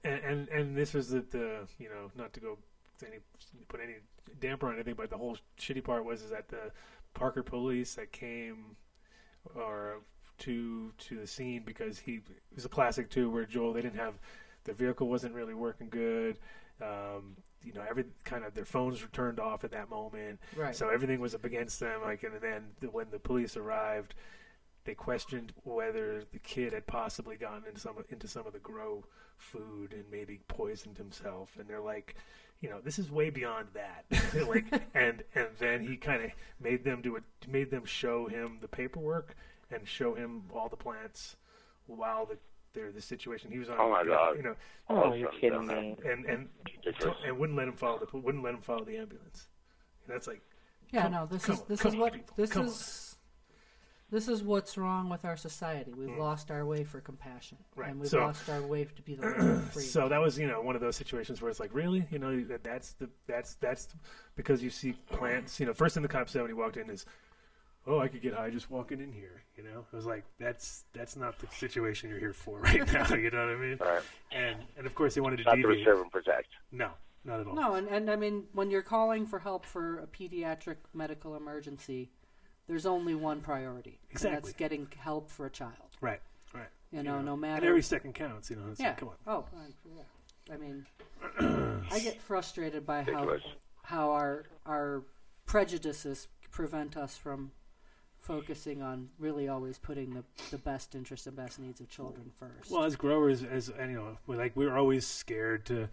and, 0.04 0.24
and 0.24 0.50
and 0.50 0.78
this 0.78 0.94
was 0.94 1.10
the, 1.10 1.22
the 1.30 1.68
you 1.78 1.90
know 1.90 2.12
not 2.16 2.32
to 2.34 2.40
go 2.40 2.58
to 3.00 3.08
any 3.08 3.18
put 3.68 3.82
any 3.82 3.96
damper 4.40 4.68
on 4.68 4.76
anything, 4.76 4.96
but 4.96 5.10
the 5.10 5.18
whole 5.18 5.38
shitty 5.60 5.84
part 5.84 6.06
was 6.06 6.22
is 6.22 6.32
that 6.32 6.48
the 6.48 6.72
Parker 7.14 7.44
police 7.44 7.96
that 7.96 8.12
came 8.12 8.78
or 9.56 10.00
to 10.40 10.94
to 11.00 11.18
the 11.20 11.28
scene 11.28 11.64
because 11.66 12.00
he 12.00 12.16
it 12.16 12.56
was 12.56 12.66
a 12.66 12.70
classic 12.70 13.10
too 13.10 13.30
where 13.30 13.46
Joel 13.46 13.74
they 13.74 13.82
didn't 13.82 14.00
have 14.00 14.14
the 14.64 14.74
vehicle 14.74 15.10
wasn't 15.10 15.34
really 15.34 15.54
working 15.54 15.90
good. 15.90 16.40
Um, 16.82 17.36
you 17.64 17.74
know, 17.74 17.84
every 17.90 18.06
kind 18.24 18.44
of 18.44 18.54
their 18.54 18.66
phones 18.66 19.02
were 19.02 19.10
turned 19.10 19.40
off 19.40 19.64
at 19.64 19.72
that 19.72 19.90
moment. 19.90 20.40
right 20.56 20.76
So 20.76 20.90
everything 20.90 21.20
was 21.20 21.36
up 21.36 21.46
against 21.46 21.80
them. 21.80 22.02
Like, 22.02 22.24
and 22.24 22.34
then 22.42 22.64
the, 22.80 22.88
when 22.88 23.08
the 23.12 23.20
police 23.20 23.58
arrived, 23.58 24.16
they 24.86 24.96
questioned 24.96 25.54
whether 25.64 26.24
the 26.32 26.40
kid 26.40 26.74
had 26.74 26.88
possibly 26.88 27.36
gotten 27.36 27.64
into 27.68 27.80
some 27.80 27.96
into 28.10 28.28
some 28.28 28.48
of 28.48 28.54
the 28.54 28.60
grow 28.60 29.04
food 29.38 29.94
and 29.94 30.04
maybe 30.12 30.40
poisoned 30.48 30.98
himself. 30.98 31.52
And 31.60 31.68
they're 31.68 31.82
like, 31.82 32.16
you 32.62 32.70
know, 32.70 32.80
this 32.84 33.00
is 33.00 33.12
way 33.12 33.30
beyond 33.30 33.68
that. 33.74 34.06
like, 34.48 34.66
and 34.94 35.24
and 35.36 35.48
then 35.60 35.86
he 35.86 35.98
kind 35.98 36.24
of 36.24 36.32
made 36.60 36.84
them 36.84 37.02
do 37.02 37.16
it, 37.16 37.24
made 37.48 37.72
them 37.72 37.86
show 37.86 38.28
him 38.28 38.58
the 38.62 38.68
paperwork 38.68 39.36
and 39.72 39.88
show 39.88 40.14
him 40.16 40.44
all 40.54 40.70
the 40.70 40.78
plants 40.78 41.36
while 41.86 42.26
the 42.26 42.38
they're 42.74 42.92
the 42.92 43.02
situation 43.02 43.52
he 43.52 43.60
was 43.60 43.70
on. 43.70 43.78
Oh, 43.80 43.90
my 43.90 44.04
God. 44.04 44.38
You 44.38 44.44
know, 44.44 44.56
Oh, 44.90 45.14
you're 45.14 45.30
kidding 45.32 45.68
me. 45.68 45.98
and 46.06 46.26
and 46.26 46.48
and 47.26 47.38
wouldn't 47.40 47.58
let 47.58 47.68
him 47.68 47.76
follow 47.76 48.00
the 48.00 48.18
wouldn't 48.18 48.44
let 48.44 48.54
him 48.54 48.62
follow 48.62 48.84
the 48.84 48.98
ambulance. 48.98 49.48
And 50.06 50.14
that's 50.16 50.28
like. 50.28 50.42
yeah 50.92 51.04
Come- 51.04 51.12
no 51.12 51.26
this 51.28 51.44
is 51.48 51.60
on, 51.60 51.66
this 51.68 51.86
is 51.86 51.94
on, 51.94 52.00
what 52.00 52.14
people, 52.14 52.34
this 52.36 52.52
come 52.52 52.64
on. 52.64 52.68
is 52.70 53.16
this 54.12 54.28
is 54.28 54.42
what's 54.42 54.76
wrong 54.76 55.08
with 55.08 55.24
our 55.24 55.38
society 55.38 55.94
we've 55.94 56.10
Mm. 56.10 56.18
lost 56.18 56.50
our 56.50 56.66
way 56.66 56.84
for 56.84 57.00
compassion 57.00 57.60
Right, 57.76 57.92
and 57.92 58.00
we've 58.00 58.10
so- 58.10 58.22
lost 58.22 58.50
our 58.50 58.62
way 58.64 58.86
to 58.86 59.02
be 59.04 59.14
the 59.14 59.22
way 59.22 59.28
of 59.34 59.72
freedom 59.72 59.92
So 59.92 60.10
that 60.10 60.18
was, 60.20 60.40
you 60.40 60.48
know, 60.48 60.62
one 60.62 60.74
of 60.76 60.82
those 60.82 60.96
situations 60.96 61.42
where 61.44 61.52
it's 61.52 61.60
like, 61.60 61.74
really, 61.76 62.08
you 62.10 62.18
know, 62.18 62.44
that 62.46 62.64
that's 62.64 62.94
the 62.94 63.08
that's 63.28 63.54
that's 63.56 63.88
because 64.36 64.64
you 64.64 64.72
see 64.72 64.94
plants. 65.12 65.60
You 65.60 65.68
know, 65.68 65.74
first 65.74 65.94
thing 65.94 66.02
the 66.04 66.10
cop 66.10 66.28
said 66.30 66.42
when 66.42 66.50
he 66.50 66.56
walked 66.56 66.78
in 66.78 66.90
is, 66.90 67.06
"Oh, 67.88 68.00
I 68.00 68.08
could 68.08 68.22
get 68.22 68.34
high 68.34 68.50
just 68.50 68.70
walking 68.70 69.00
in 69.02 69.12
here." 69.12 69.44
You 69.58 69.64
know, 69.64 69.86
it 69.92 69.96
was 69.96 70.06
like 70.06 70.24
that's 70.40 70.86
that's 70.94 71.16
not 71.16 71.38
the 71.40 71.48
situation 71.56 72.10
you're 72.10 72.20
here 72.20 72.34
for 72.34 72.60
right 72.62 72.86
now. 72.94 73.14
You 73.16 73.30
know 73.32 73.46
what 73.46 73.56
I 73.56 73.58
mean? 73.58 73.78
Right. 73.80 74.02
And 74.32 74.58
and 74.78 74.86
of 74.86 74.96
course 74.96 75.16
they 75.16 75.22
wanted 75.22 75.38
to 75.38 75.44
Not 75.44 75.56
to 75.56 75.62
deviate. 75.62 75.80
reserve 75.88 76.02
and 76.02 76.12
protect. 76.12 76.48
No, 76.72 76.92
not 77.26 77.40
at 77.42 77.48
all. 77.48 77.56
No, 77.56 77.76
and, 77.76 77.88
and 77.88 78.10
I 78.10 78.16
mean, 78.16 78.46
when 78.54 78.70
you're 78.72 78.82
calling 78.84 79.26
for 79.26 79.40
help 79.40 79.66
for 79.66 80.00
a 80.00 80.08
pediatric 80.08 80.78
medical 80.94 81.36
emergency, 81.36 82.12
there's 82.68 82.86
only 82.86 83.16
one 83.16 83.42
priority. 83.42 84.00
And 84.04 84.12
Exactly. 84.12 84.40
that's 84.42 84.54
getting 84.54 84.88
help 84.98 85.30
for 85.30 85.46
a 85.46 85.50
child. 85.50 85.74
Right, 86.02 86.22
right. 86.54 86.68
You 86.92 87.04
know, 87.04 87.22
no 87.22 87.34
And 87.34 87.42
matter. 87.42 87.68
every 87.68 87.82
second 87.84 88.14
counts. 88.16 88.50
You 88.50 88.56
know, 88.56 88.64
it's 88.72 88.80
yeah. 88.80 88.88
like, 88.90 88.98
come 88.98 89.10
on. 89.10 89.16
Oh, 89.28 89.46
yeah. 89.86 90.54
I 90.54 90.58
mean, 90.58 90.86
I 91.92 92.00
get 92.00 92.22
frustrated 92.22 92.86
by 92.86 93.04
how 93.04 93.38
how 93.84 94.12
our 94.12 94.46
our 94.66 95.04
prejudices 95.46 96.28
prevent 96.52 96.96
us 96.98 97.18
from 97.18 97.52
focusing 98.22 98.82
on 98.82 99.10
really 99.20 99.48
always 99.48 99.78
putting 99.78 100.14
the, 100.14 100.24
the 100.52 100.58
best 100.58 100.96
interests 100.96 101.28
and 101.28 101.36
best 101.36 101.60
needs 101.60 101.80
of 101.80 101.90
children 101.90 102.32
first. 102.40 102.72
Well, 102.72 102.84
as 102.84 102.96
growers, 102.96 103.44
as 103.44 103.72
you 103.80 103.88
know, 103.94 104.18
we're 104.28 104.38
like 104.38 104.56
we're 104.56 104.76
always 104.78 105.06
scared 105.08 105.66
to, 105.68 105.90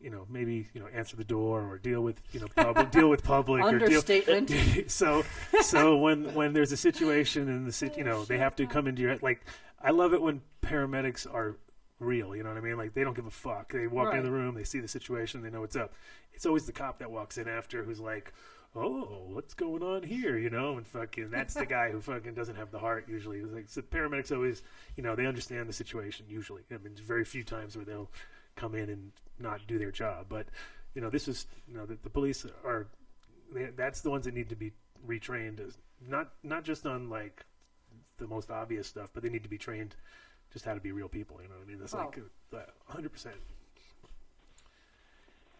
you 0.00 0.10
know, 0.10 0.26
maybe 0.28 0.68
you 0.74 0.80
know 0.80 0.86
answer 0.88 1.16
the 1.16 1.24
door 1.24 1.62
or 1.68 1.78
deal 1.78 2.02
with 2.02 2.20
you 2.32 2.40
know 2.40 2.46
public, 2.54 2.90
deal 2.90 3.08
with 3.08 3.22
public 3.24 3.62
or 3.62 3.70
deal. 3.78 3.82
Understatement. 3.84 4.50
so 4.90 5.24
so 5.62 5.96
when 5.96 6.34
when 6.34 6.52
there's 6.52 6.72
a 6.72 6.76
situation 6.76 7.48
and 7.48 7.66
the 7.66 7.72
sit- 7.72 7.96
you 7.96 8.04
know 8.04 8.24
they 8.24 8.38
have 8.38 8.54
to 8.56 8.66
come 8.66 8.86
into 8.86 9.02
your 9.02 9.16
like 9.22 9.44
I 9.82 9.90
love 9.90 10.12
it 10.14 10.20
when 10.22 10.42
paramedics 10.62 11.26
are 11.32 11.56
real. 11.98 12.34
You 12.36 12.42
know 12.42 12.50
what 12.50 12.58
I 12.58 12.62
mean? 12.62 12.76
Like 12.78 12.94
they 12.94 13.04
don't 13.04 13.14
give 13.16 13.26
a 13.26 13.30
fuck. 13.30 13.72
They 13.72 13.86
walk 13.86 14.08
Right. 14.08 14.18
into 14.18 14.28
the 14.30 14.34
room, 14.34 14.54
they 14.54 14.64
see 14.64 14.80
the 14.80 14.88
situation, 14.88 15.42
they 15.42 15.50
know 15.50 15.60
what's 15.60 15.76
up. 15.76 15.92
It's 16.32 16.46
always 16.46 16.64
the 16.66 16.72
cop 16.72 16.98
that 17.00 17.10
walks 17.10 17.36
in 17.38 17.48
after 17.48 17.82
who's 17.84 18.00
like. 18.00 18.32
Oh, 18.74 19.24
what's 19.26 19.54
going 19.54 19.82
on 19.82 20.04
here? 20.04 20.38
You 20.38 20.48
know, 20.50 20.76
and 20.76 20.86
fucking 20.86 21.30
that's 21.30 21.54
the 21.54 21.66
guy 21.78 21.90
who 21.90 22.00
fucking 22.00 22.34
doesn't 22.34 22.54
have 22.54 22.70
the 22.70 22.78
heart 22.78 23.06
usually. 23.08 23.38
It's 23.38 23.52
like 23.52 23.68
so 23.68 23.82
paramedics 23.82 24.32
always, 24.32 24.62
you 24.96 25.02
know, 25.02 25.16
they 25.16 25.26
understand 25.26 25.68
the 25.68 25.72
situation 25.72 26.26
usually. 26.28 26.62
I 26.70 26.78
mean, 26.78 26.94
very 27.04 27.24
few 27.24 27.42
times 27.42 27.76
where 27.76 27.84
they'll 27.84 28.10
come 28.56 28.74
in 28.74 28.88
and 28.88 29.12
not 29.38 29.60
do 29.66 29.78
their 29.78 29.90
job. 29.90 30.26
But 30.28 30.46
you 30.94 31.00
know, 31.00 31.10
this 31.10 31.26
is 31.26 31.46
you 31.66 31.74
know 31.74 31.86
the, 31.86 31.98
the 32.02 32.10
police 32.10 32.46
are 32.64 32.86
they, 33.52 33.70
that's 33.76 34.02
the 34.02 34.10
ones 34.10 34.24
that 34.26 34.34
need 34.34 34.48
to 34.50 34.56
be 34.56 34.72
retrained 35.06 35.66
as 35.66 35.76
not 36.06 36.30
not 36.42 36.64
just 36.64 36.86
on 36.86 37.10
like 37.10 37.44
the 38.18 38.26
most 38.26 38.50
obvious 38.50 38.86
stuff, 38.86 39.10
but 39.12 39.22
they 39.22 39.28
need 39.30 39.42
to 39.42 39.48
be 39.48 39.58
trained 39.58 39.96
just 40.52 40.64
how 40.64 40.74
to 40.74 40.80
be 40.80 40.92
real 40.92 41.08
people. 41.08 41.38
You 41.42 41.48
know 41.48 41.54
what 41.56 41.64
I 41.64 41.68
mean? 41.68 41.78
That's 41.80 41.94
like 41.94 42.18
uh, 42.54 42.58
hundred 42.86 43.12
percent. 43.12 43.36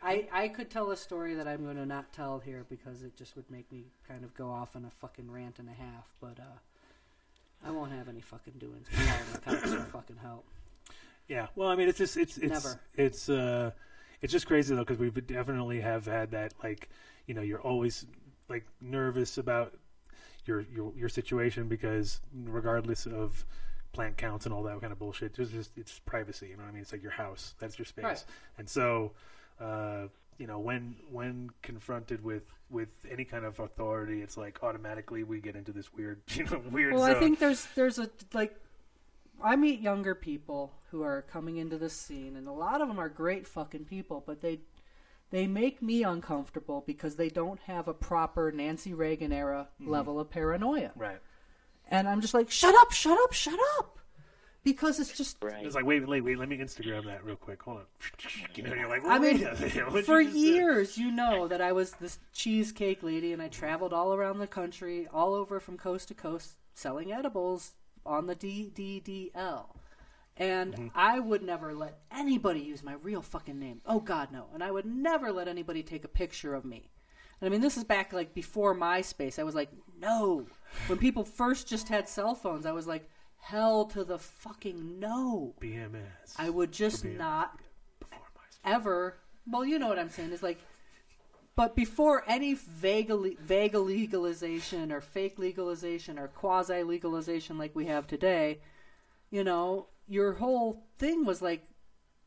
I, 0.02 0.26
I 0.32 0.48
could 0.48 0.70
tell 0.70 0.90
a 0.90 0.96
story 0.96 1.34
that 1.34 1.46
I'm 1.46 1.64
going 1.64 1.76
to 1.76 1.86
not 1.86 2.12
tell 2.12 2.38
here 2.38 2.64
because 2.68 3.02
it 3.02 3.16
just 3.16 3.36
would 3.36 3.50
make 3.50 3.70
me 3.70 3.84
kind 4.08 4.24
of 4.24 4.34
go 4.34 4.48
off 4.50 4.74
on 4.74 4.84
a 4.84 4.90
fucking 4.90 5.30
rant 5.30 5.58
and 5.58 5.68
a 5.68 5.72
half, 5.72 6.06
but 6.20 6.38
uh, 6.38 7.66
I 7.66 7.70
won't 7.70 7.92
have 7.92 8.08
any 8.08 8.20
fucking 8.20 8.54
doings. 8.58 8.86
The 9.32 9.38
cops 9.38 9.70
for 9.70 9.80
fucking 9.92 10.16
help. 10.22 10.44
Yeah. 11.28 11.48
Well, 11.54 11.68
I 11.68 11.76
mean, 11.76 11.88
it's 11.88 11.98
just 11.98 12.16
it's 12.16 12.38
it's 12.38 12.64
Never. 12.64 12.80
it's 12.96 13.28
uh 13.28 13.70
it's 14.20 14.32
just 14.32 14.46
crazy 14.46 14.74
though 14.74 14.84
because 14.84 14.98
we 14.98 15.10
definitely 15.10 15.80
have 15.80 16.06
had 16.06 16.32
that 16.32 16.54
like 16.62 16.88
you 17.26 17.34
know 17.34 17.42
you're 17.42 17.60
always 17.60 18.04
like 18.48 18.66
nervous 18.80 19.38
about 19.38 19.74
your 20.46 20.62
your 20.74 20.92
your 20.96 21.08
situation 21.08 21.68
because 21.68 22.20
regardless 22.46 23.06
of 23.06 23.44
plant 23.92 24.16
counts 24.16 24.46
and 24.46 24.54
all 24.54 24.62
that 24.64 24.80
kind 24.80 24.92
of 24.92 24.98
bullshit, 24.98 25.38
it's 25.38 25.50
just 25.50 25.76
it's 25.76 25.98
privacy. 26.00 26.48
You 26.48 26.56
know 26.56 26.62
what 26.62 26.70
I 26.70 26.72
mean? 26.72 26.82
It's 26.82 26.92
like 26.92 27.02
your 27.02 27.12
house. 27.12 27.54
That's 27.58 27.78
your 27.78 27.86
space. 27.86 28.04
Right. 28.04 28.24
And 28.58 28.68
so, 28.68 29.12
uh, 29.60 30.08
you 30.38 30.46
know 30.46 30.58
when 30.58 30.96
when 31.10 31.50
confronted 31.62 32.24
with 32.24 32.44
with 32.70 32.88
any 33.10 33.24
kind 33.24 33.44
of 33.44 33.60
authority, 33.60 34.22
it's 34.22 34.36
like 34.36 34.62
automatically 34.62 35.22
we 35.22 35.40
get 35.40 35.54
into 35.54 35.72
this 35.72 35.92
weird 35.92 36.22
you 36.28 36.44
know 36.44 36.62
weird. 36.70 36.94
Well, 36.94 37.06
zone. 37.06 37.16
I 37.16 37.18
think 37.20 37.38
there's 37.38 37.66
there's 37.74 37.98
a 37.98 38.10
like 38.32 38.54
I 39.42 39.56
meet 39.56 39.80
younger 39.80 40.14
people 40.14 40.72
who 40.90 41.02
are 41.02 41.22
coming 41.22 41.58
into 41.58 41.78
this 41.78 41.92
scene, 41.92 42.36
and 42.36 42.48
a 42.48 42.52
lot 42.52 42.80
of 42.80 42.88
them 42.88 42.98
are 42.98 43.08
great 43.08 43.46
fucking 43.46 43.84
people, 43.84 44.22
but 44.26 44.40
they 44.40 44.60
they 45.30 45.46
make 45.46 45.80
me 45.80 46.02
uncomfortable 46.02 46.82
because 46.86 47.16
they 47.16 47.28
don't 47.28 47.60
have 47.60 47.86
a 47.86 47.94
proper 47.94 48.50
Nancy 48.50 48.94
Reagan 48.94 49.32
era 49.32 49.68
level 49.78 50.18
of 50.18 50.30
paranoia, 50.30 50.90
right. 50.96 51.20
and 51.88 52.08
I'm 52.08 52.20
just 52.20 52.34
like, 52.34 52.50
shut 52.50 52.74
up, 52.74 52.90
shut 52.92 53.18
up, 53.22 53.32
shut 53.32 53.58
up, 53.78 53.99
because 54.62 55.00
it's 55.00 55.16
just 55.16 55.38
It's 55.42 55.74
like 55.74 55.86
wait, 55.86 56.06
wait, 56.06 56.22
wait. 56.22 56.38
Let 56.38 56.48
me 56.48 56.58
Instagram 56.58 57.04
that 57.06 57.24
real 57.24 57.36
quick. 57.36 57.62
Hold 57.62 57.78
on. 57.78 57.84
You 58.54 58.64
know, 58.64 58.74
you're 58.74 58.88
like, 58.88 59.02
I 59.06 59.18
mean, 59.18 59.38
wait 59.38 59.46
a 59.46 59.54
minute, 59.54 59.90
what'd 59.92 60.06
for 60.06 60.20
you 60.20 60.28
just 60.28 60.36
do? 60.36 60.40
years, 60.40 60.98
you 60.98 61.10
know 61.12 61.48
that 61.48 61.60
I 61.60 61.72
was 61.72 61.92
this 61.92 62.18
cheesecake 62.32 63.02
lady, 63.02 63.32
and 63.32 63.40
I 63.40 63.48
traveled 63.48 63.92
all 63.92 64.12
around 64.12 64.38
the 64.38 64.46
country, 64.46 65.06
all 65.12 65.34
over 65.34 65.60
from 65.60 65.76
coast 65.76 66.08
to 66.08 66.14
coast, 66.14 66.56
selling 66.74 67.12
edibles 67.12 67.74
on 68.04 68.26
the 68.26 68.34
DDDL. 68.34 69.66
And 70.36 70.74
Mm-hmm. 70.74 70.88
I 70.94 71.18
would 71.18 71.42
never 71.42 71.74
let 71.74 71.98
anybody 72.10 72.60
use 72.60 72.82
my 72.82 72.94
real 72.94 73.22
fucking 73.22 73.58
name. 73.58 73.80
Oh 73.86 74.00
God, 74.00 74.28
no! 74.32 74.46
And 74.54 74.62
I 74.64 74.70
would 74.70 74.86
never 74.86 75.32
let 75.32 75.48
anybody 75.48 75.82
take 75.82 76.04
a 76.04 76.08
picture 76.08 76.54
of 76.54 76.64
me. 76.64 76.90
And 77.40 77.46
I 77.46 77.50
mean, 77.50 77.60
this 77.60 77.76
is 77.76 77.84
back 77.84 78.12
like 78.12 78.34
before 78.34 78.74
MySpace. 78.74 79.38
I 79.38 79.42
was 79.42 79.54
like, 79.54 79.70
no. 79.98 80.46
When 80.86 80.98
people 80.98 81.24
first 81.24 81.68
just 81.68 81.88
had 81.88 82.08
cell 82.08 82.34
phones, 82.34 82.66
I 82.66 82.72
was 82.72 82.86
like, 82.86 83.08
hell 83.40 83.86
to 83.86 84.04
the 84.04 84.18
fucking 84.18 85.00
no. 85.00 85.54
BMS. 85.60 86.34
I 86.36 86.50
would 86.50 86.72
just 86.72 87.04
not 87.04 87.58
ever. 88.64 89.16
Well, 89.46 89.64
you 89.64 89.78
know 89.78 89.88
what 89.88 89.98
I'm 89.98 90.10
saying. 90.10 90.32
Is 90.32 90.42
like, 90.42 90.58
but 91.56 91.74
before 91.74 92.24
any 92.26 92.54
vague 92.54 93.10
vague 93.40 93.74
legalization 93.74 94.92
or 94.92 95.00
fake 95.00 95.38
legalization 95.38 96.18
or 96.18 96.28
quasi 96.28 96.82
legalization 96.82 97.58
like 97.58 97.74
we 97.74 97.86
have 97.86 98.06
today, 98.06 98.60
you 99.30 99.44
know, 99.44 99.88
your 100.06 100.34
whole 100.34 100.84
thing 100.98 101.24
was 101.24 101.42
like, 101.42 101.64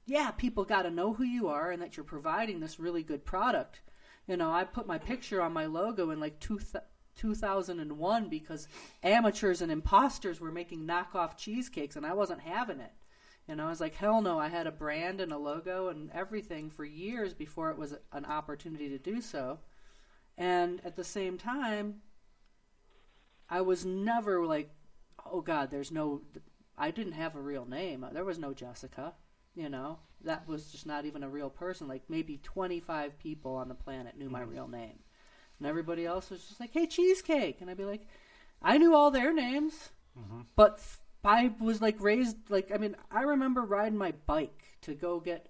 yeah, 0.05 0.31
people 0.31 0.65
got 0.65 0.83
to 0.83 0.91
know 0.91 1.13
who 1.13 1.23
you 1.23 1.47
are 1.47 1.71
and 1.71 1.81
that 1.81 1.95
you're 1.95 2.03
providing 2.03 2.59
this 2.59 2.79
really 2.79 3.03
good 3.03 3.25
product. 3.25 3.81
You 4.27 4.37
know, 4.37 4.51
I 4.51 4.63
put 4.63 4.87
my 4.87 4.97
picture 4.97 5.41
on 5.41 5.53
my 5.53 5.65
logo 5.65 6.09
in 6.09 6.19
like 6.19 6.39
two. 6.39 6.59
Th- 6.59 6.83
2001 7.15 8.29
because 8.29 8.67
amateurs 9.03 9.61
and 9.61 9.71
imposters 9.71 10.39
were 10.39 10.51
making 10.51 10.87
knockoff 10.87 11.37
cheesecakes 11.37 11.95
and 11.95 12.05
I 12.05 12.13
wasn't 12.13 12.41
having 12.41 12.79
it. 12.79 12.91
And 13.47 13.61
I 13.61 13.69
was 13.69 13.81
like, 13.81 13.95
hell 13.95 14.21
no, 14.21 14.39
I 14.39 14.47
had 14.47 14.67
a 14.67 14.71
brand 14.71 15.19
and 15.19 15.31
a 15.31 15.37
logo 15.37 15.89
and 15.89 16.09
everything 16.11 16.69
for 16.69 16.85
years 16.85 17.33
before 17.33 17.71
it 17.71 17.77
was 17.77 17.95
an 18.13 18.25
opportunity 18.25 18.89
to 18.89 18.97
do 18.97 19.19
so. 19.19 19.59
And 20.37 20.81
at 20.85 20.95
the 20.95 21.03
same 21.03 21.37
time, 21.37 22.01
I 23.49 23.61
was 23.61 23.85
never 23.85 24.45
like, 24.45 24.71
oh 25.25 25.41
God, 25.41 25.69
there's 25.71 25.91
no, 25.91 26.21
I 26.77 26.91
didn't 26.91 27.13
have 27.13 27.35
a 27.35 27.41
real 27.41 27.65
name. 27.65 28.05
There 28.13 28.25
was 28.25 28.39
no 28.39 28.53
Jessica, 28.53 29.13
you 29.55 29.69
know? 29.69 29.99
That 30.23 30.47
was 30.47 30.71
just 30.71 30.85
not 30.85 31.05
even 31.05 31.21
a 31.21 31.29
real 31.29 31.49
person. 31.49 31.87
Like 31.89 32.03
maybe 32.07 32.39
25 32.41 33.19
people 33.19 33.55
on 33.55 33.67
the 33.67 33.75
planet 33.75 34.17
knew 34.17 34.29
my 34.29 34.41
mm-hmm. 34.41 34.51
real 34.51 34.67
name. 34.69 34.99
And 35.63 35.69
everybody 35.69 36.05
else 36.05 36.29
was 36.29 36.43
just 36.43 36.59
like, 36.59 36.73
hey, 36.73 36.85
Cheesecake. 36.85 37.61
And 37.61 37.69
I'd 37.69 37.77
be 37.77 37.85
like, 37.85 38.05
I 38.61 38.77
knew 38.77 38.93
all 38.93 39.11
their 39.11 39.31
names. 39.33 39.91
Mm-hmm. 40.19 40.41
But 40.57 40.81
I 41.23 41.53
was 41.57 41.81
like 41.81 42.01
raised 42.01 42.35
like 42.49 42.69
I 42.73 42.77
mean 42.77 42.95
I 43.09 43.21
remember 43.21 43.61
riding 43.61 43.97
my 43.97 44.13
bike 44.25 44.77
to 44.81 44.93
go 44.93 45.21
get 45.21 45.47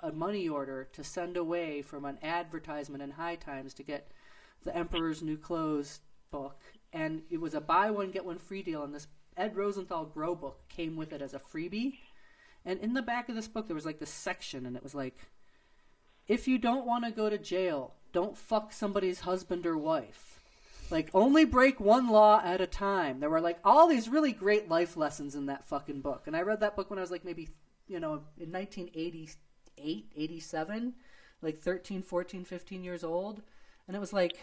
a 0.00 0.12
money 0.12 0.48
order 0.48 0.88
to 0.92 1.02
send 1.02 1.36
away 1.36 1.82
from 1.82 2.04
an 2.04 2.18
advertisement 2.22 3.02
in 3.02 3.10
High 3.10 3.34
Times 3.34 3.74
to 3.74 3.82
get 3.82 4.12
the 4.64 4.76
Emperor's 4.76 5.20
New 5.20 5.36
Clothes 5.36 5.98
book, 6.30 6.60
and 6.92 7.22
it 7.28 7.40
was 7.40 7.54
a 7.54 7.60
buy 7.60 7.90
one 7.90 8.12
get 8.12 8.24
one 8.24 8.38
free 8.38 8.62
deal, 8.62 8.84
and 8.84 8.94
this 8.94 9.08
Ed 9.36 9.56
Rosenthal 9.56 10.04
Grow 10.04 10.36
book 10.36 10.60
came 10.68 10.96
with 10.96 11.12
it 11.12 11.20
as 11.20 11.34
a 11.34 11.40
freebie, 11.40 11.98
and 12.64 12.78
in 12.78 12.94
the 12.94 13.02
back 13.02 13.28
of 13.28 13.34
this 13.34 13.48
book 13.48 13.66
there 13.66 13.74
was 13.74 13.86
like 13.86 13.98
this 13.98 14.10
section, 14.10 14.64
and 14.64 14.76
it 14.76 14.84
was 14.84 14.94
like, 14.94 15.18
if 16.28 16.46
you 16.46 16.58
don't 16.58 16.86
want 16.86 17.04
to 17.04 17.10
go 17.10 17.28
to 17.28 17.38
jail, 17.38 17.94
don't 18.12 18.36
fuck 18.36 18.72
somebody's 18.72 19.20
husband 19.20 19.66
or 19.66 19.76
wife. 19.76 20.40
Like 20.90 21.10
only 21.12 21.44
break 21.44 21.80
one 21.80 22.08
law 22.08 22.40
at 22.42 22.60
a 22.60 22.66
time. 22.66 23.20
There 23.20 23.30
were 23.30 23.40
like 23.40 23.58
all 23.64 23.88
these 23.88 24.08
really 24.08 24.32
great 24.32 24.68
life 24.68 24.96
lessons 24.96 25.34
in 25.34 25.46
that 25.46 25.66
fucking 25.66 26.00
book. 26.00 26.22
And 26.26 26.36
I 26.36 26.42
read 26.42 26.60
that 26.60 26.76
book 26.76 26.88
when 26.88 26.98
I 26.98 27.02
was 27.02 27.10
like 27.10 27.24
maybe, 27.24 27.48
you 27.86 28.00
know, 28.00 28.22
in 28.38 28.50
1988, 28.52 30.12
87, 30.16 30.94
like 31.42 31.58
13, 31.58 32.02
14, 32.02 32.44
15 32.44 32.84
years 32.84 33.04
old. 33.04 33.42
And 33.86 33.96
it 33.96 34.00
was 34.00 34.12
like 34.12 34.38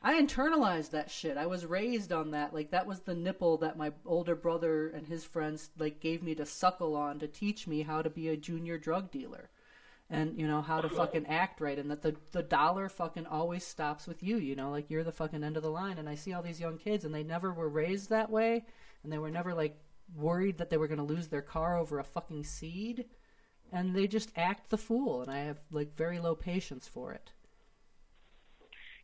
I 0.00 0.20
internalized 0.20 0.90
that 0.90 1.10
shit. 1.10 1.36
I 1.36 1.46
was 1.46 1.66
raised 1.66 2.12
on 2.12 2.30
that. 2.30 2.54
Like 2.54 2.70
that 2.70 2.86
was 2.86 3.00
the 3.00 3.14
nipple 3.14 3.56
that 3.58 3.76
my 3.76 3.92
older 4.06 4.36
brother 4.36 4.88
and 4.88 5.06
his 5.06 5.24
friends 5.24 5.70
like 5.78 6.00
gave 6.00 6.22
me 6.22 6.34
to 6.36 6.46
suckle 6.46 6.94
on 6.94 7.18
to 7.18 7.26
teach 7.26 7.66
me 7.66 7.82
how 7.82 8.02
to 8.02 8.10
be 8.10 8.28
a 8.28 8.36
junior 8.36 8.78
drug 8.78 9.10
dealer 9.10 9.50
and 10.10 10.38
you 10.38 10.46
know 10.46 10.62
how 10.62 10.80
to 10.80 10.88
fucking 10.88 11.26
act 11.26 11.60
right 11.60 11.78
and 11.78 11.90
that 11.90 12.02
the 12.02 12.14
the 12.32 12.42
dollar 12.42 12.88
fucking 12.88 13.26
always 13.26 13.64
stops 13.66 14.06
with 14.06 14.22
you 14.22 14.36
you 14.38 14.56
know 14.56 14.70
like 14.70 14.90
you're 14.90 15.04
the 15.04 15.12
fucking 15.12 15.44
end 15.44 15.56
of 15.56 15.62
the 15.62 15.70
line 15.70 15.98
and 15.98 16.08
i 16.08 16.14
see 16.14 16.32
all 16.32 16.42
these 16.42 16.60
young 16.60 16.78
kids 16.78 17.04
and 17.04 17.14
they 17.14 17.22
never 17.22 17.52
were 17.52 17.68
raised 17.68 18.10
that 18.10 18.30
way 18.30 18.64
and 19.02 19.12
they 19.12 19.18
were 19.18 19.30
never 19.30 19.54
like 19.54 19.78
worried 20.14 20.58
that 20.58 20.70
they 20.70 20.76
were 20.76 20.88
going 20.88 20.98
to 20.98 21.04
lose 21.04 21.28
their 21.28 21.42
car 21.42 21.76
over 21.76 21.98
a 21.98 22.04
fucking 22.04 22.44
seed 22.44 23.04
and 23.72 23.94
they 23.94 24.06
just 24.06 24.32
act 24.36 24.70
the 24.70 24.78
fool 24.78 25.22
and 25.22 25.30
i 25.30 25.38
have 25.38 25.58
like 25.70 25.94
very 25.96 26.18
low 26.18 26.34
patience 26.34 26.88
for 26.88 27.12
it 27.12 27.32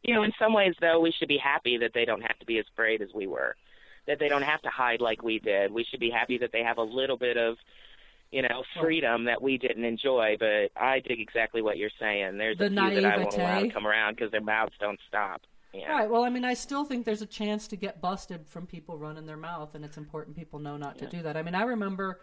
You 0.02 0.14
know, 0.14 0.22
in 0.22 0.32
some 0.38 0.52
ways, 0.52 0.74
though, 0.80 1.00
we 1.00 1.12
should 1.12 1.28
be 1.28 1.38
happy 1.38 1.78
that 1.78 1.92
they 1.94 2.04
don't 2.04 2.20
have 2.22 2.38
to 2.38 2.46
be 2.46 2.58
as 2.58 2.66
afraid 2.72 3.00
as 3.02 3.08
we 3.14 3.26
were, 3.26 3.56
that 4.06 4.18
they 4.18 4.28
don't 4.28 4.42
have 4.42 4.60
to 4.62 4.68
hide 4.68 5.00
like 5.00 5.22
we 5.22 5.38
did. 5.38 5.72
We 5.72 5.84
should 5.84 6.00
be 6.00 6.10
happy 6.10 6.38
that 6.38 6.52
they 6.52 6.62
have 6.62 6.78
a 6.78 6.82
little 6.82 7.16
bit 7.16 7.36
of, 7.38 7.56
you 8.34 8.42
know, 8.42 8.64
freedom 8.80 9.24
that 9.24 9.40
we 9.40 9.58
didn't 9.58 9.84
enjoy. 9.84 10.36
But 10.38 10.70
I 10.76 11.00
dig 11.00 11.20
exactly 11.20 11.62
what 11.62 11.78
you're 11.78 11.90
saying. 12.00 12.36
There's 12.36 12.58
The 12.58 12.66
a 12.66 12.68
few 12.68 12.76
that 13.00 13.04
I 13.04 13.16
won't 13.18 13.34
allow 13.34 13.60
to 13.60 13.70
come 13.70 13.86
around 13.86 14.16
because 14.16 14.32
their 14.32 14.40
mouths 14.40 14.74
don't 14.80 14.98
stop. 15.06 15.42
Yeah. 15.72 15.90
Right. 15.90 16.10
Well, 16.10 16.24
I 16.24 16.30
mean, 16.30 16.44
I 16.44 16.54
still 16.54 16.84
think 16.84 17.04
there's 17.04 17.22
a 17.22 17.26
chance 17.26 17.68
to 17.68 17.76
get 17.76 18.00
busted 18.00 18.46
from 18.46 18.66
people 18.66 18.96
running 18.98 19.26
their 19.26 19.36
mouth, 19.36 19.74
and 19.74 19.84
it's 19.84 19.96
important 19.96 20.36
people 20.36 20.58
know 20.58 20.76
not 20.76 20.98
to 20.98 21.06
do 21.06 21.22
that. 21.22 21.36
I 21.36 21.42
mean, 21.42 21.54
I 21.54 21.62
remember 21.62 22.20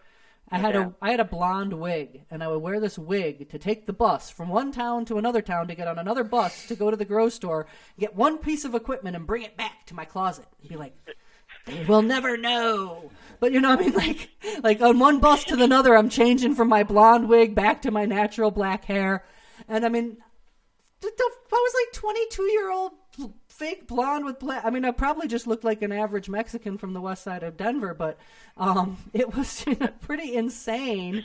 I 0.50 0.58
had 0.58 0.74
Yeah. 0.74 0.88
a 0.88 0.92
I 1.00 1.10
had 1.10 1.20
a 1.20 1.24
blonde 1.24 1.72
wig, 1.74 2.24
and 2.30 2.42
I 2.42 2.48
would 2.48 2.60
wear 2.62 2.80
this 2.80 2.98
wig 2.98 3.48
to 3.50 3.58
take 3.58 3.86
the 3.86 3.92
bus 3.92 4.30
from 4.30 4.48
one 4.48 4.72
town 4.72 5.04
to 5.06 5.16
another 5.18 5.40
town 5.40 5.68
to 5.68 5.74
get 5.74 5.86
on 5.86 5.98
another 5.98 6.24
bus 6.24 6.66
to 6.68 6.74
go 6.74 6.90
to 6.90 6.96
the 6.96 7.04
grocery 7.04 7.30
store, 7.30 7.66
get 7.98 8.14
one 8.16 8.38
piece 8.38 8.64
of 8.64 8.74
equipment, 8.74 9.16
and 9.16 9.26
bring 9.26 9.42
it 9.42 9.56
back 9.56 9.86
to 9.86 9.94
my 9.94 10.04
closet. 10.04 10.46
And 10.60 10.68
be 10.68 10.76
like, 10.76 10.94
will 11.86 12.02
never 12.02 12.36
know. 12.36 13.10
But 13.40 13.52
you 13.52 13.60
know, 13.60 13.70
what 13.70 13.80
I 13.80 13.82
mean, 13.82 13.94
like, 13.94 14.30
like 14.62 14.80
on 14.80 14.98
one 14.98 15.18
bus 15.18 15.44
to 15.44 15.62
another, 15.62 15.96
I'm 15.96 16.08
changing 16.08 16.54
from 16.54 16.68
my 16.68 16.82
blonde 16.82 17.28
wig 17.28 17.54
back 17.54 17.82
to 17.82 17.90
my 17.90 18.04
natural 18.04 18.50
black 18.50 18.84
hair, 18.84 19.24
and 19.68 19.84
I 19.84 19.88
mean, 19.88 20.16
I 21.04 21.08
was 21.50 21.74
like 21.74 21.92
22 21.92 22.42
year 22.44 22.70
old 22.70 22.92
fake 23.48 23.86
blonde 23.86 24.24
with 24.24 24.38
black. 24.38 24.64
I 24.64 24.70
mean, 24.70 24.84
I 24.84 24.90
probably 24.90 25.28
just 25.28 25.46
looked 25.46 25.64
like 25.64 25.82
an 25.82 25.92
average 25.92 26.28
Mexican 26.28 26.78
from 26.78 26.92
the 26.92 27.00
west 27.00 27.22
side 27.22 27.42
of 27.42 27.56
Denver, 27.56 27.94
but 27.94 28.18
um, 28.56 28.96
it 29.12 29.34
was 29.34 29.64
you 29.66 29.76
know, 29.78 29.88
pretty 30.00 30.34
insane 30.34 31.24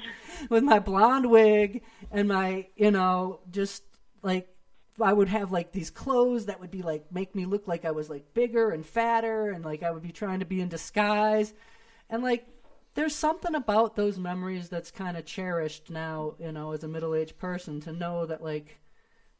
with 0.49 0.63
my 0.63 0.79
blonde 0.79 1.29
wig 1.29 1.83
and 2.11 2.27
my, 2.27 2.67
you 2.75 2.91
know, 2.91 3.39
just 3.51 3.83
like 4.21 4.49
I 5.01 5.13
would 5.13 5.29
have 5.29 5.51
like 5.51 5.71
these 5.71 5.89
clothes 5.89 6.45
that 6.45 6.59
would 6.59 6.71
be 6.71 6.81
like 6.81 7.11
make 7.11 7.35
me 7.35 7.45
look 7.45 7.67
like 7.67 7.85
I 7.85 7.91
was 7.91 8.09
like 8.09 8.33
bigger 8.33 8.71
and 8.71 8.85
fatter 8.85 9.51
and 9.51 9.63
like 9.63 9.83
I 9.83 9.91
would 9.91 10.01
be 10.01 10.11
trying 10.11 10.39
to 10.39 10.45
be 10.45 10.61
in 10.61 10.69
disguise. 10.69 11.53
And 12.09 12.23
like 12.23 12.47
there's 12.95 13.15
something 13.15 13.53
about 13.53 13.95
those 13.95 14.17
memories 14.17 14.69
that's 14.69 14.89
kind 14.89 15.17
of 15.17 15.25
cherished 15.25 15.91
now, 15.91 16.33
you 16.39 16.51
know, 16.51 16.71
as 16.71 16.83
a 16.83 16.87
middle-aged 16.87 17.37
person 17.37 17.79
to 17.81 17.91
know 17.91 18.25
that 18.25 18.43
like 18.43 18.79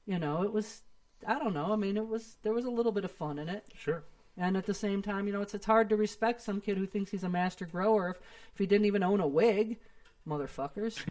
you 0.06 0.20
know, 0.20 0.44
it 0.44 0.54
was 0.54 0.84
I 1.26 1.40
don't 1.40 1.54
know. 1.54 1.74
I 1.74 1.76
mean, 1.76 1.98
it 1.98 2.08
was 2.08 2.38
there 2.44 2.54
was 2.54 2.66
a 2.66 2.70
little 2.70 2.92
bit 2.92 3.06
of 3.06 3.12
fun 3.12 3.40
in 3.40 3.50
it. 3.50 3.66
Sure. 3.76 4.04
And 4.38 4.56
at 4.56 4.68
the 4.68 4.74
same 4.76 5.02
time, 5.02 5.26
you 5.26 5.34
know, 5.34 5.42
it's 5.42 5.56
it's 5.56 5.66
hard 5.66 5.90
to 5.90 5.96
respect 5.96 6.42
some 6.42 6.62
kid 6.62 6.78
who 6.78 6.86
thinks 6.86 7.10
he's 7.10 7.24
a 7.24 7.30
master 7.30 7.66
grower 7.66 8.12
if, 8.12 8.18
if 8.54 8.60
he 8.60 8.68
didn't 8.68 8.86
even 8.86 9.02
own 9.02 9.20
a 9.20 9.28
wig, 9.28 9.80
motherfuckers. 10.28 11.04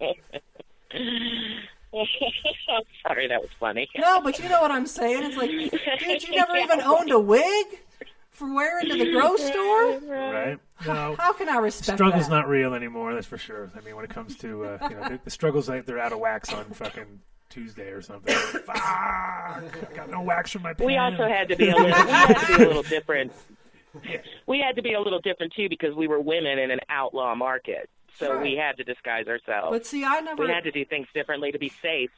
Sorry, 3.06 3.28
that 3.28 3.40
was 3.40 3.50
funny. 3.58 3.88
No, 3.96 4.20
but 4.20 4.38
you 4.38 4.48
know 4.48 4.60
what 4.60 4.70
I'm 4.70 4.86
saying. 4.86 5.24
It's 5.24 5.36
like, 5.36 5.50
dude, 5.50 6.22
you 6.22 6.36
never 6.36 6.56
even 6.56 6.80
owned 6.82 7.10
a 7.10 7.18
wig 7.18 7.66
for 8.30 8.52
wearing 8.54 8.88
to 8.88 8.96
the 8.96 9.10
grocery 9.12 9.46
store. 9.46 9.98
Right? 10.00 10.58
No. 10.86 11.14
How 11.18 11.32
can 11.32 11.48
I 11.48 11.58
respect 11.58 11.98
Struggle's 11.98 12.28
that? 12.28 12.34
not 12.34 12.48
real 12.48 12.74
anymore. 12.74 13.14
That's 13.14 13.26
for 13.26 13.38
sure. 13.38 13.70
I 13.76 13.80
mean, 13.80 13.96
when 13.96 14.04
it 14.04 14.10
comes 14.10 14.36
to 14.38 14.64
uh, 14.64 14.78
you 14.88 14.96
know 14.96 15.08
the, 15.08 15.20
the 15.24 15.30
struggles, 15.30 15.68
like 15.68 15.84
they're 15.84 15.98
out 15.98 16.12
of 16.12 16.18
wax 16.20 16.52
on 16.52 16.64
fucking 16.66 17.20
Tuesday 17.50 17.90
or 17.90 18.00
something. 18.02 18.34
Fuck! 18.34 18.76
I 18.76 19.62
got 19.94 20.10
no 20.10 20.22
wax 20.22 20.52
from 20.52 20.62
my. 20.62 20.72
Pen. 20.72 20.86
We 20.86 20.96
also 20.96 21.28
had 21.28 21.48
to 21.48 21.56
be 21.56 21.68
a 21.68 21.76
little, 21.76 21.86
we 21.86 21.92
had 21.92 22.34
to 22.34 22.46
be 22.46 22.54
a 22.54 22.66
little 22.66 22.82
different. 22.82 23.32
We 24.46 24.60
had 24.60 24.76
to 24.76 24.82
be 24.82 24.94
a 24.94 25.00
little 25.00 25.20
different 25.20 25.52
too 25.54 25.68
because 25.68 25.94
we 25.94 26.06
were 26.06 26.20
women 26.20 26.58
in 26.58 26.70
an 26.70 26.78
outlaw 26.88 27.34
market. 27.34 27.90
So 28.18 28.26
Sure. 28.26 28.40
we 28.40 28.54
had 28.56 28.76
to 28.78 28.84
disguise 28.84 29.26
ourselves. 29.28 29.70
But 29.70 29.86
see, 29.86 30.04
I 30.04 30.20
never. 30.20 30.44
we 30.44 30.50
had 30.52 30.64
to 30.64 30.70
do 30.70 30.84
things 30.84 31.06
differently 31.14 31.52
to 31.52 31.58
be 31.58 31.68
safe. 31.82 32.10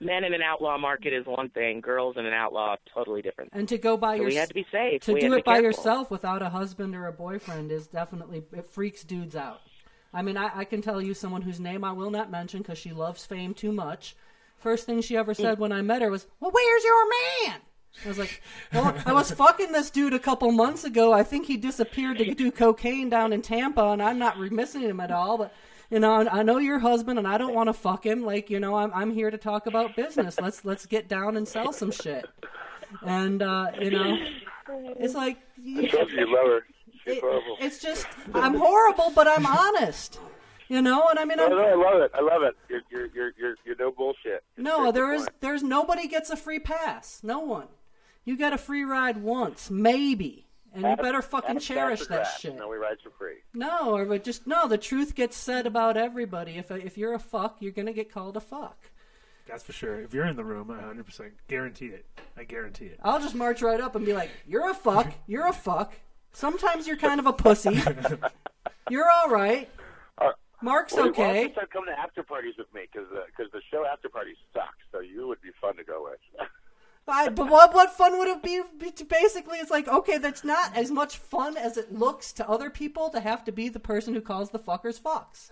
Men 0.00 0.24
in 0.24 0.34
an 0.34 0.42
outlaw 0.42 0.78
market 0.78 1.12
is 1.12 1.24
one 1.26 1.48
thing. 1.50 1.80
Girls 1.80 2.16
in 2.16 2.26
an 2.26 2.32
outlaw, 2.32 2.74
totally 2.92 3.22
different. 3.22 3.50
And 3.52 3.68
to 3.68 3.78
go 3.78 3.96
by 3.96 4.16
So 4.16 4.22
your 4.22 4.30
we 4.30 4.34
had 4.34 4.48
to 4.48 4.54
be 4.54 4.66
safe. 4.72 5.02
to 5.02 5.12
We 5.14 5.20
do 5.20 5.32
it 5.34 5.44
by 5.44 5.60
careful. 5.60 5.66
yourself 5.66 6.10
without 6.10 6.42
a 6.42 6.48
husband 6.48 6.96
or 6.96 7.06
a 7.06 7.12
boyfriend 7.12 7.70
is 7.70 7.86
definitely 7.86 8.42
it 8.52 8.66
freaks 8.66 9.04
dudes 9.04 9.36
out. 9.36 9.60
I 10.12 10.22
mean, 10.22 10.36
I, 10.36 10.50
I 10.60 10.64
can 10.64 10.82
tell 10.82 11.00
you 11.00 11.14
someone 11.14 11.42
whose 11.42 11.60
name 11.60 11.84
I 11.84 11.92
will 11.92 12.10
not 12.10 12.30
mention 12.30 12.62
because 12.62 12.78
she 12.78 12.92
loves 12.92 13.24
fame 13.24 13.54
too 13.54 13.72
much. 13.72 14.16
First 14.58 14.86
thing 14.86 15.00
she 15.02 15.16
ever 15.16 15.34
said 15.34 15.56
mm. 15.58 15.60
when 15.60 15.72
I 15.72 15.82
met 15.82 16.02
her 16.02 16.10
was, 16.10 16.26
"Well, 16.40 16.50
where's 16.50 16.84
your 16.84 17.08
man?" 17.48 17.60
I 18.04 18.08
was 18.08 18.18
like, 18.18 18.42
"Well, 18.72 18.94
I 19.06 19.12
was 19.12 19.30
fucking 19.32 19.72
this 19.72 19.90
dude 19.90 20.14
a 20.14 20.18
couple 20.18 20.50
months 20.52 20.84
ago. 20.84 21.12
I 21.12 21.22
think 21.22 21.46
he 21.46 21.56
disappeared 21.56 22.18
to 22.18 22.34
do 22.34 22.50
cocaine 22.50 23.08
down 23.08 23.32
in 23.32 23.42
Tampa, 23.42 23.84
and 23.90 24.02
I'm 24.02 24.18
not 24.18 24.38
missing 24.40 24.82
him 24.82 25.00
at 25.00 25.10
all, 25.10 25.38
but." 25.38 25.52
You 25.90 25.98
know, 26.00 26.26
I 26.26 26.42
know 26.42 26.56
your 26.56 26.78
husband, 26.78 27.18
and 27.18 27.28
I 27.28 27.36
don't 27.36 27.52
want 27.52 27.66
to 27.68 27.74
fuck 27.74 28.06
him. 28.06 28.22
Like, 28.24 28.48
you 28.48 28.58
know, 28.58 28.76
I'm 28.76 28.90
I'm 28.94 29.10
here 29.12 29.30
to 29.30 29.36
talk 29.36 29.66
about 29.66 29.94
business. 29.94 30.40
Let's 30.40 30.64
let's 30.64 30.86
get 30.86 31.06
down 31.06 31.36
and 31.36 31.46
sell 31.46 31.70
some 31.70 31.90
shit. 31.90 32.24
And 33.04 33.42
uh, 33.42 33.72
you 33.78 33.90
know, 33.90 34.16
it's 34.98 35.14
like 35.14 35.36
you, 35.62 35.82
love 35.82 36.08
her. 36.46 36.64
It- 37.04 37.22
it's 37.60 37.78
just 37.80 38.06
I'm 38.32 38.54
horrible, 38.54 39.12
but 39.14 39.28
I'm 39.28 39.44
honest. 39.44 40.18
You 40.68 40.80
know, 40.80 41.08
and 41.10 41.18
I 41.18 41.26
mean, 41.26 41.36
No, 41.36 41.48
no, 41.48 41.58
I 41.62 41.74
love 41.74 42.00
it. 42.00 42.10
I 42.14 42.20
love 42.22 42.42
it. 42.42 42.56
You're 42.70 42.80
you're 42.90 43.06
you're 43.14 43.32
you're, 43.38 43.54
you're 43.66 43.76
no 43.78 43.90
bullshit. 43.90 44.42
no, 44.56 44.92
there 44.92 45.12
is 45.12 45.28
there's 45.40 45.62
nobody 45.62 46.08
gets 46.08 46.30
a 46.30 46.36
free 46.36 46.58
pass. 46.58 47.20
No 47.22 47.40
one. 47.40 47.66
You 48.24 48.36
get 48.36 48.52
a 48.52 48.58
free 48.58 48.84
ride 48.84 49.16
once, 49.18 49.70
maybe, 49.70 50.46
and 50.72 50.84
you 50.84 50.96
better 50.96 51.22
fucking 51.22 51.58
cherish 51.58 52.06
that 52.06 52.26
shit. 52.38 52.54
No, 52.56 52.68
we 52.68 52.76
ride 52.76 52.98
for 53.02 53.10
free. 53.18 53.38
No, 53.52 53.94
or 53.96 54.04
but 54.04 54.22
just 54.24 54.46
no. 54.46 54.68
The 54.68 54.78
truth 54.78 55.14
gets 55.14 55.36
said 55.36 55.66
about 55.66 55.96
everybody. 55.96 56.52
If 56.58 56.70
if 56.70 56.96
you're 56.96 57.14
a 57.14 57.18
fuck, 57.18 57.56
you're 57.60 57.72
gonna 57.72 57.92
get 57.92 58.12
called 58.12 58.36
a 58.36 58.40
fuck. 58.40 58.78
That's 59.48 59.64
for 59.64 59.72
sure. 59.72 60.00
If 60.00 60.14
you're 60.14 60.26
in 60.26 60.36
the 60.36 60.44
room, 60.44 60.70
I 60.70 60.76
100% 60.80 61.32
guarantee 61.48 61.86
it. 61.86 62.06
I 62.36 62.44
guarantee 62.44 62.86
it. 62.86 63.00
I'll 63.02 63.18
just 63.20 63.34
march 63.34 63.60
right 63.60 63.80
up 63.80 63.96
and 63.96 64.06
be 64.06 64.12
like, 64.12 64.30
"You're 64.46 64.70
a 64.70 64.74
fuck. 64.74 65.12
You're 65.26 65.48
a 65.48 65.52
fuck. 65.52 65.92
Sometimes 66.32 66.86
you're 66.86 66.96
kind 66.96 67.18
of 67.18 67.26
a 67.26 67.32
pussy. 67.32 67.82
You're 68.90 69.10
all 69.10 69.28
right. 69.30 69.68
Uh, 70.18 70.30
Mark's 70.62 70.92
Well, 70.94 71.06
Why 71.06 71.12
don't 71.12 71.26
okay." 71.30 71.42
you 71.44 71.52
start 71.52 71.70
coming 71.70 71.94
to 71.94 71.98
after 72.00 72.22
parties 72.22 72.54
with 72.58 72.72
me? 72.74 72.82
Because 72.90 73.08
the 73.52 73.60
show 73.70 73.84
after 73.90 74.08
parties 74.08 74.36
sucks. 74.54 74.78
So 74.90 75.00
you 75.00 75.26
would 75.28 75.40
be 75.42 75.50
fun 75.60 75.76
to 75.76 75.84
go 75.84 76.04
with. 76.10 76.48
I, 77.08 77.28
but 77.28 77.48
what 77.48 77.74
what 77.74 77.90
fun 77.92 78.18
would 78.18 78.28
it 78.28 78.42
be? 78.42 78.62
be 78.78 78.90
to 78.92 79.04
Basically, 79.04 79.58
it's 79.58 79.70
like 79.70 79.88
okay, 79.88 80.18
that's 80.18 80.44
not 80.44 80.76
as 80.76 80.90
much 80.90 81.18
fun 81.18 81.56
as 81.56 81.76
it 81.76 81.92
looks 81.92 82.32
to 82.34 82.48
other 82.48 82.70
people 82.70 83.10
to 83.10 83.20
have 83.20 83.44
to 83.44 83.52
be 83.52 83.68
the 83.68 83.80
person 83.80 84.14
who 84.14 84.20
calls 84.20 84.50
the 84.50 84.58
fuckers 84.58 85.00
fucks. 85.00 85.50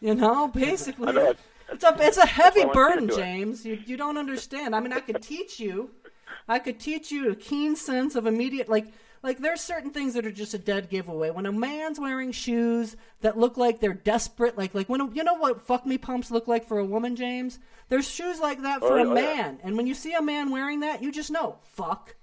You 0.00 0.14
know, 0.14 0.48
basically, 0.48 1.12
know, 1.12 1.30
it's- 1.30 1.82
a 1.82 1.96
it's 2.06 2.16
a 2.16 2.26
heavy 2.26 2.60
why 2.60 2.62
I 2.62 2.66
want 2.66 2.74
burden, 2.74 3.10
it. 3.10 3.16
James. 3.16 3.66
You 3.66 3.78
you 3.84 3.96
don't 3.96 4.16
understand. 4.16 4.74
I 4.74 4.80
mean, 4.80 4.92
I 4.92 5.00
could 5.00 5.20
teach 5.22 5.58
you, 5.58 5.90
I 6.48 6.58
could 6.60 6.78
teach 6.78 7.10
you 7.10 7.30
a 7.32 7.34
keen 7.34 7.74
sense 7.76 8.14
of 8.14 8.26
immediate 8.26 8.68
like. 8.68 8.86
Like 9.22 9.38
there's 9.38 9.60
certain 9.60 9.90
things 9.90 10.14
that 10.14 10.24
are 10.26 10.30
just 10.32 10.54
a 10.54 10.58
dead 10.58 10.88
giveaway. 10.90 11.30
When 11.30 11.46
a 11.46 11.52
man's 11.52 11.98
wearing 11.98 12.32
shoes 12.32 12.96
that 13.20 13.36
look 13.38 13.56
like 13.56 13.80
they're 13.80 13.92
desperate, 13.94 14.56
like 14.56 14.74
like 14.74 14.88
when 14.88 15.00
a, 15.00 15.10
you 15.12 15.24
know 15.24 15.34
what 15.34 15.60
fuck 15.62 15.84
me 15.86 15.98
pumps 15.98 16.30
look 16.30 16.46
like 16.48 16.64
for 16.66 16.78
a 16.78 16.84
woman, 16.84 17.16
James. 17.16 17.58
There's 17.88 18.08
shoes 18.08 18.38
like 18.40 18.62
that 18.62 18.80
for 18.80 18.98
Oh, 18.98 19.02
a 19.02 19.04
yeah, 19.04 19.10
oh, 19.10 19.14
yeah. 19.14 19.36
man, 19.36 19.58
and 19.62 19.76
when 19.76 19.86
you 19.86 19.94
see 19.94 20.12
a 20.14 20.22
man 20.22 20.50
wearing 20.50 20.80
that, 20.80 21.02
you 21.02 21.10
just 21.10 21.30
know 21.30 21.58
fuck. 21.62 22.14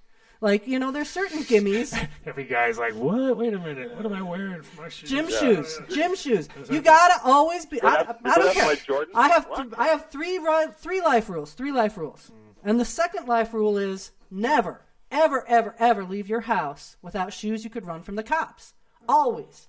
Like 0.41 0.67
you 0.67 0.79
know, 0.79 0.91
there's 0.91 1.09
certain 1.09 1.43
gimmies. 1.43 1.97
Every 2.25 2.43
guy's 2.43 2.77
like, 2.77 2.93
what? 2.93 3.37
Wait 3.37 3.53
a 3.53 3.59
minute. 3.59 3.95
What 3.95 4.05
am 4.05 4.13
I 4.13 4.21
wearing 4.21 4.61
for 4.63 4.83
my 4.83 4.89
shoes? 4.89 5.09
Gym 5.09 5.27
Yeah. 5.29 5.39
shoes, 5.39 5.79
gym 5.89 6.15
shoes. 6.15 6.49
You 6.69 6.81
gotta 6.81 7.15
always 7.23 7.65
be. 7.65 7.81
I, 7.81 8.03
that- 8.03 8.19
I, 8.23 8.29
is 8.29 8.35
I 8.35 8.39
don't 8.39 8.53
care. 8.53 8.67
like 8.67 9.07
I 9.15 9.27
have 9.29 9.45
What? 9.47 9.55
th- 9.63 9.73
I 9.77 9.87
have 9.87 10.09
three 10.09 10.39
three 10.77 11.01
life 11.01 11.29
rules. 11.29 11.53
Three 11.53 11.71
life 11.71 11.97
rules. 11.97 12.31
Mm. 12.31 12.69
And 12.69 12.79
the 12.79 12.85
second 12.85 13.27
life 13.27 13.53
rule 13.53 13.77
is 13.77 14.11
never, 14.31 14.81
ever, 15.15 15.47
ever, 15.47 15.75
ever 15.79 16.03
leave 16.03 16.27
your 16.27 16.41
house 16.41 16.97
without 17.01 17.33
shoes 17.33 17.63
you 17.63 17.69
could 17.69 17.85
run 17.87 18.03
from 18.03 18.15
the 18.15 18.23
cops. 18.23 18.73
Always, 19.07 19.67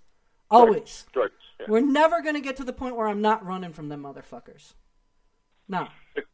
always. 0.51 1.07
Jordan. 1.15 1.37
Yeah. 1.61 1.67
We're 1.69 1.81
never 1.81 2.21
gonna 2.21 2.41
get 2.41 2.57
to 2.57 2.65
the 2.65 2.73
point 2.73 2.97
where 2.97 3.07
I'm 3.09 3.23
not 3.23 3.47
running 3.47 3.73
from 3.73 3.89
them 3.89 4.03
motherfuckers. 4.03 4.75
No. 5.69 5.89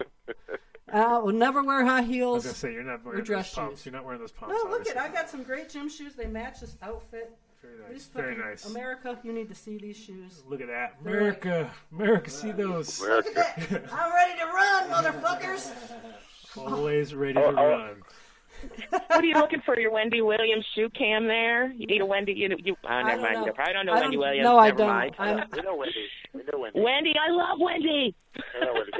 Uh, 0.92 0.98
I 0.98 1.18
will 1.20 1.32
never 1.32 1.62
wear 1.62 1.86
high 1.86 2.02
heels. 2.02 2.34
I 2.34 2.36
was 2.36 2.44
gonna 2.44 2.54
say 2.54 2.72
you're 2.74 2.82
not 2.82 3.02
wearing 3.02 3.24
dress 3.24 3.48
those 3.48 3.54
pumps. 3.54 3.78
shoes. 3.80 3.86
You're 3.86 3.94
not 3.94 4.04
wearing 4.04 4.20
those 4.20 4.32
pumps. 4.32 4.54
No, 4.62 4.70
look 4.70 4.86
at 4.86 4.98
I 4.98 5.08
got 5.08 5.30
some 5.30 5.42
great 5.42 5.70
gym 5.70 5.88
shoes. 5.88 6.14
They 6.14 6.26
match 6.26 6.60
this 6.60 6.76
outfit. 6.82 7.32
Very 7.62 7.78
nice. 7.78 7.92
These 7.92 8.06
Very 8.08 8.36
nice. 8.36 8.66
America, 8.66 9.18
you 9.22 9.32
need 9.32 9.48
to 9.48 9.54
see 9.54 9.78
these 9.78 9.96
shoes. 9.96 10.42
Look 10.46 10.60
at 10.60 10.66
that, 10.66 10.96
They're 11.02 11.16
America, 11.16 11.70
America. 11.92 12.28
See 12.30 12.52
those? 12.52 13.00
America. 13.00 13.88
I'm 13.90 14.12
ready 14.12 14.38
to 14.38 14.44
run, 14.46 14.90
motherfuckers. 14.90 15.70
Always 16.58 17.14
ready 17.14 17.34
to 17.34 17.40
Oh, 17.40 17.56
oh. 17.56 17.94
Run. 18.92 19.00
what 19.08 19.24
are 19.24 19.26
you 19.26 19.34
looking 19.34 19.60
for? 19.64 19.78
Your 19.78 19.90
Wendy 19.92 20.20
Williams 20.22 20.64
shoe 20.74 20.88
cam 20.90 21.26
there? 21.26 21.72
You 21.72 21.86
need 21.86 22.00
a 22.00 22.06
Wendy. 22.06 22.32
You, 22.32 22.56
you 22.62 22.76
oh, 22.84 22.88
I 22.88 23.02
never 23.02 23.12
don't 23.14 23.22
mind. 23.22 23.34
know. 23.40 23.46
You 23.46 23.52
probably 23.52 23.72
don't 23.74 23.86
know 23.86 23.92
I 23.92 24.00
Wendy 24.00 24.16
don't- 24.16 24.20
Williams. 24.20 24.44
no, 24.44 24.58
I 24.58 24.70
don't. 24.70 24.86
Mind. 24.88 25.14
I'm- 25.18 25.48
We 25.52 25.62
know 25.62 25.76
Wendy. 25.76 26.04
We 26.34 26.40
know 26.52 26.58
Wendy. 26.58 26.80
Wendy, 26.80 27.14
I 27.18 27.30
love 27.30 27.58
Wendy. 27.60 28.14
We 28.36 28.60
know 28.66 28.72
Wendy. 28.74 28.92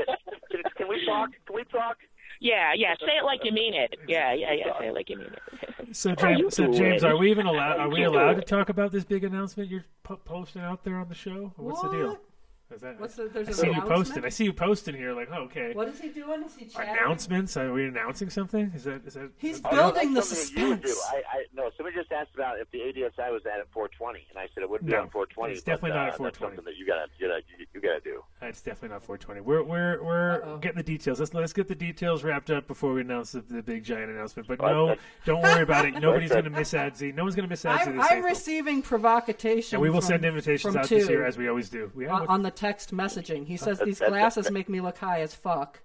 Can, 0.51 0.63
can 0.77 0.89
we 0.89 1.05
talk? 1.07 1.31
Can 1.47 1.57
we 1.57 1.65
talk? 1.65 1.97
Yeah, 2.41 2.73
yeah. 2.77 2.95
Say 2.99 3.17
it 3.21 3.25
like 3.25 3.41
you 3.45 3.53
mean 3.53 3.73
it. 3.75 3.95
Yeah, 4.09 4.33
yeah, 4.35 4.53
yeah. 4.53 4.79
Say 4.79 4.89
it 4.89 4.95
like 4.95 5.09
you 5.09 5.17
mean 5.19 5.29
it. 5.29 5.97
So 5.97 6.15
How 6.19 6.29
you 6.31 6.37
James, 6.51 6.57
so? 6.57 6.73
James, 6.73 7.05
are 7.05 7.17
we 7.17 7.31
even 7.31 7.47
allowed? 7.47 7.79
Are 7.79 7.89
we 7.89 8.03
allowed 8.05 8.35
to 8.35 8.43
talk 8.43 8.69
about 8.69 8.91
this 8.93 9.05
big 9.05 9.25
announcement 9.25 9.71
you're 9.71 9.85
posting 10.25 10.63
out 10.63 10.83
there 10.85 10.97
on 10.97 11.09
the 11.09 11.15
show? 11.15 11.53
Or 11.57 11.65
What's 11.65 11.83
the 11.83 11.91
deal? 11.91 12.19
What? 12.73 12.77
Is 12.77 12.83
that, 12.83 13.01
What's 13.01 13.15
the- 13.17 13.29
there's 13.29 13.49
I 13.49 13.53
see 13.53 13.67
you 13.67 13.73
announcement? 13.73 13.97
posting. 13.97 14.25
I 14.25 14.29
see 14.31 14.45
you 14.45 14.53
posting 14.53 14.95
here. 14.95 15.13
Like, 15.13 15.29
oh, 15.31 15.43
okay. 15.43 15.73
What 15.75 15.89
is 15.89 16.01
he 16.01 16.09
doing? 16.09 16.43
Is 16.43 16.57
he 16.57 16.65
chatting? 16.67 16.97
Announcements? 16.97 17.57
Are 17.57 17.71
we 17.73 17.87
announcing 17.87 18.31
something? 18.31 18.73
Is 18.75 18.85
that? 18.85 19.05
Is 19.07 19.15
that? 19.15 19.31
He's 19.39 19.57
is 19.57 19.63
that- 19.63 19.73
building 19.73 20.15
the 20.15 20.23
something 20.23 20.55
that 20.55 20.61
you 20.61 20.69
would 20.71 20.83
do. 20.83 20.89
suspense. 20.89 21.25
I, 21.33 21.39
I 21.39 21.45
no. 21.55 21.71
Somebody 21.77 21.97
just 21.97 22.13
asked 22.13 22.35
about 22.35 22.59
if 22.61 22.71
the 22.71 22.79
ADSI 22.79 23.31
was 23.31 23.43
at 23.47 23.61
at 23.61 23.71
420, 23.73 24.27
and 24.31 24.39
I 24.39 24.49
said 24.55 24.63
it 24.63 24.71
wouldn't 24.71 24.87
be 24.89 24.95
No, 24.95 25.03
on 25.03 25.11
420. 25.11 25.53
it's 25.53 25.63
but, 25.63 25.71
definitely 25.73 25.91
not 25.99 26.05
uh, 26.05 26.13
at 26.13 26.17
420. 26.17 26.25
That's 26.25 26.39
something 26.39 26.65
that 26.65 26.77
you 26.79 26.87
gotta, 26.87 27.07
you 27.19 27.29
gotta, 27.29 27.43
you, 27.59 27.67
you 27.75 27.81
gotta 27.81 28.01
do. 28.01 28.25
It's 28.41 28.63
definitely 28.63 28.89
not 28.91 29.03
420. 29.05 29.41
We're 29.43 29.63
we're 29.63 30.03
we're 30.03 30.43
Uh-oh. 30.43 30.59
getting 30.59 30.79
the 30.79 30.83
details. 30.83 31.21
Let's 31.21 31.35
let's 31.35 31.53
get 31.53 31.69
the 31.69 31.75
details 31.75 32.25
wrapped 32.25 32.51
up 32.51 32.67
before 32.67 32.95
we 32.95 33.03
announce 33.03 33.33
the, 33.33 33.41
the 33.43 33.63
big 33.63 33.85
giant 33.85 34.11
announcement. 34.11 34.49
But 34.49 34.61
Well, 34.61 34.87
no, 34.89 34.97
don't 35.27 35.43
worry 35.43 35.63
about 35.63 35.85
it. 35.85 35.95
Nobody's 36.01 36.31
going 36.31 36.45
to 36.45 36.51
miss 36.51 36.73
Adsy. 36.73 37.15
No 37.15 37.25
one's 37.25 37.35
going 37.37 37.47
to 37.47 37.51
miss 37.53 37.65
Adsy 37.65 37.89
I'm, 37.89 37.97
this 37.99 38.07
I'm 38.11 38.25
receiving 38.25 38.81
provocation. 38.83 39.77
And 39.77 39.83
we 39.83 39.91
will 39.91 40.01
from- 40.01 40.09
send 40.09 40.25
invitations 40.25 40.73
from 40.75 40.83
out 40.83 40.89
this 40.89 41.09
year 41.09 41.25
as 41.27 41.37
we 41.37 41.49
always 41.49 41.69
do. 41.69 41.91
We 41.95 42.05
have 42.05 42.23
on, 42.23 42.27
on 42.29 42.43
the 42.43 42.51
text 42.63 42.95
messaging. 42.95 43.47
He 43.47 43.57
says 43.57 43.79
these 43.85 43.99
glasses 43.99 44.51
make 44.51 44.69
me 44.69 44.81
look 44.81 44.99
high 44.99 45.21
as 45.21 45.35
fuck. 45.35 45.81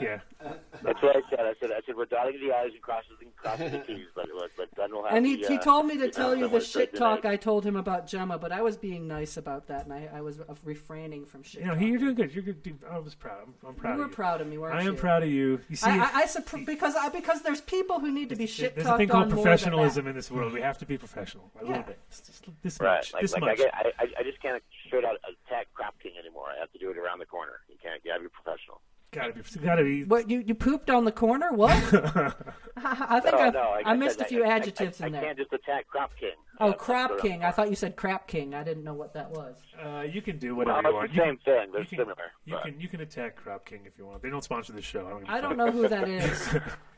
Yeah. 0.00 0.20
That's 0.82 1.02
what 1.02 1.16
I 1.16 1.20
said. 1.30 1.40
I 1.40 1.52
said, 1.60 1.70
I 1.70 1.80
said 1.86 1.96
we're 1.96 2.06
dotting 2.06 2.40
the 2.40 2.54
i's 2.54 2.72
and 2.72 2.82
crossing 2.82 3.12
the, 3.20 3.26
crossing 3.36 3.70
the 3.70 3.78
t's, 3.78 4.06
but 4.14 4.26
but, 4.56 4.68
but 4.76 4.90
we'll 4.90 5.04
have. 5.04 5.14
And 5.16 5.26
he, 5.26 5.36
the, 5.42 5.48
he 5.48 5.56
uh, 5.56 5.60
told 5.60 5.86
me 5.86 5.96
to 5.98 6.10
tell 6.10 6.34
you 6.34 6.48
the 6.48 6.60
shit 6.60 6.94
talk 6.94 7.22
the 7.22 7.28
I 7.28 7.36
told 7.36 7.64
him 7.64 7.76
about 7.76 8.06
Gemma, 8.06 8.38
but 8.38 8.52
I 8.52 8.62
was 8.62 8.76
being 8.76 9.06
nice 9.06 9.36
about 9.36 9.66
that, 9.68 9.84
and 9.84 9.92
I, 9.92 10.08
I 10.14 10.20
was 10.20 10.40
refraining 10.64 11.26
from 11.26 11.42
shit. 11.42 11.60
You 11.60 11.66
know, 11.66 11.72
talking. 11.74 11.88
you're 11.88 11.98
doing 11.98 12.14
good. 12.14 12.34
You're 12.34 12.42
good. 12.44 12.62
dude. 12.62 12.78
I 12.90 12.98
was 12.98 13.14
proud. 13.14 13.38
I'm, 13.46 13.54
I'm 13.68 13.74
proud 13.74 13.92
You 13.92 13.98
were 13.98 14.04
of 14.04 14.10
you. 14.10 14.14
proud 14.16 14.40
of 14.40 14.46
me, 14.48 14.58
weren't 14.58 14.74
you? 14.74 14.80
I 14.80 14.82
you? 14.84 14.88
am 14.90 14.96
proud 14.96 15.22
of 15.22 15.28
you. 15.30 15.60
You 15.68 15.76
see, 15.76 15.90
I, 15.90 15.98
I, 15.98 16.10
I 16.14 16.24
suppr- 16.26 16.64
because 16.66 16.94
I 16.96 17.08
because 17.08 17.42
there's 17.42 17.60
people 17.60 18.00
who 18.00 18.10
need 18.10 18.28
to 18.30 18.36
be 18.36 18.46
shit 18.46 18.74
there's 18.74 18.86
talked 18.86 18.96
a 18.96 18.98
thing 18.98 19.08
called 19.08 19.30
professionalism 19.30 20.06
in 20.06 20.14
this 20.14 20.30
world. 20.30 20.52
We 20.52 20.60
have 20.62 20.78
to 20.78 20.86
be 20.86 20.98
professional 20.98 21.50
a 21.60 21.64
Yeah. 21.64 21.68
little 21.68 21.82
bit. 21.84 21.98
It's 22.08 22.20
just 22.20 22.44
this 22.62 22.80
Right, 22.80 22.96
much. 22.96 23.12
like, 23.12 23.22
this 23.22 23.32
like 23.32 23.42
I, 23.42 23.54
get, 23.54 23.74
I, 23.74 23.92
I 23.98 24.06
I 24.18 24.22
just 24.22 24.40
can't 24.40 24.62
straight 24.86 25.04
out 25.04 25.16
attack 25.46 25.68
Crop 25.74 25.94
King 26.02 26.12
anymore. 26.18 26.46
I 26.54 26.58
have 26.60 26.72
to 26.72 26.78
do 26.78 26.90
it 26.90 26.98
around 26.98 27.18
the 27.18 27.26
corner. 27.26 27.60
You 27.68 27.76
can't. 27.82 28.00
You 28.04 28.12
have 28.12 28.20
to 28.20 28.28
be 28.28 28.32
professional. 28.32 28.80
Gotta 29.12 29.34
be. 29.34 29.42
Gotta 29.62 29.84
be. 29.84 30.04
What 30.04 30.30
you 30.30 30.40
you 30.46 30.54
pooped 30.54 30.88
on 30.88 31.04
the 31.04 31.12
corner? 31.12 31.52
What? 31.52 31.70
I 32.84 33.20
think 33.20 33.34
no, 33.34 33.38
I, 33.40 33.50
no, 33.50 33.60
I, 33.60 33.82
I 33.84 33.94
missed 33.94 34.18
said 34.18 34.26
a 34.26 34.28
few 34.28 34.42
I, 34.42 34.48
I- 34.48 34.52
adjectives 34.56 35.02
I, 35.02 35.06
in 35.08 35.14
I 35.14 35.18
there. 35.20 35.26
can't 35.28 35.38
just 35.38 35.52
attack 35.52 35.86
Crop 35.86 36.16
King. 36.18 36.30
Oh, 36.58 36.70
That's 36.70 36.82
crap 36.82 37.08
sort 37.10 37.20
of- 37.20 37.26
king! 37.26 37.44
I 37.44 37.50
thought 37.50 37.68
you 37.68 37.76
said 37.76 37.96
crap 37.96 38.26
king. 38.26 38.54
I 38.54 38.62
didn't 38.62 38.84
know 38.84 38.94
what 38.94 39.12
that 39.14 39.30
was. 39.30 39.56
Uh, 39.84 40.02
you 40.02 40.22
can 40.22 40.38
do 40.38 40.54
Well, 40.56 40.66
whatever 40.66 40.88
you 40.88 40.94
want. 40.94 41.10
the 41.10 41.16
same 41.18 41.36
can, 41.36 41.44
thing. 41.44 41.72
They're 41.72 41.80
you 41.82 41.86
can, 41.88 41.98
similar. 41.98 42.16
You 42.46 42.54
but- 42.54 42.62
can 42.64 42.80
you 42.80 42.88
can 42.88 43.00
attack 43.02 43.36
Crop 43.36 43.66
King 43.66 43.80
if 43.84 43.98
you 43.98 44.06
want. 44.06 44.22
They 44.22 44.30
don't 44.30 44.44
sponsor 44.44 44.72
the 44.72 44.80
show. 44.80 45.06
I 45.06 45.10
don't, 45.10 45.20
give 45.20 45.28
a 45.28 45.32
I 45.32 45.40
fuck. 45.40 45.48
don't 45.50 45.58
know 45.58 45.70
who 45.72 45.88
that 45.88 46.08
is. 46.08 46.48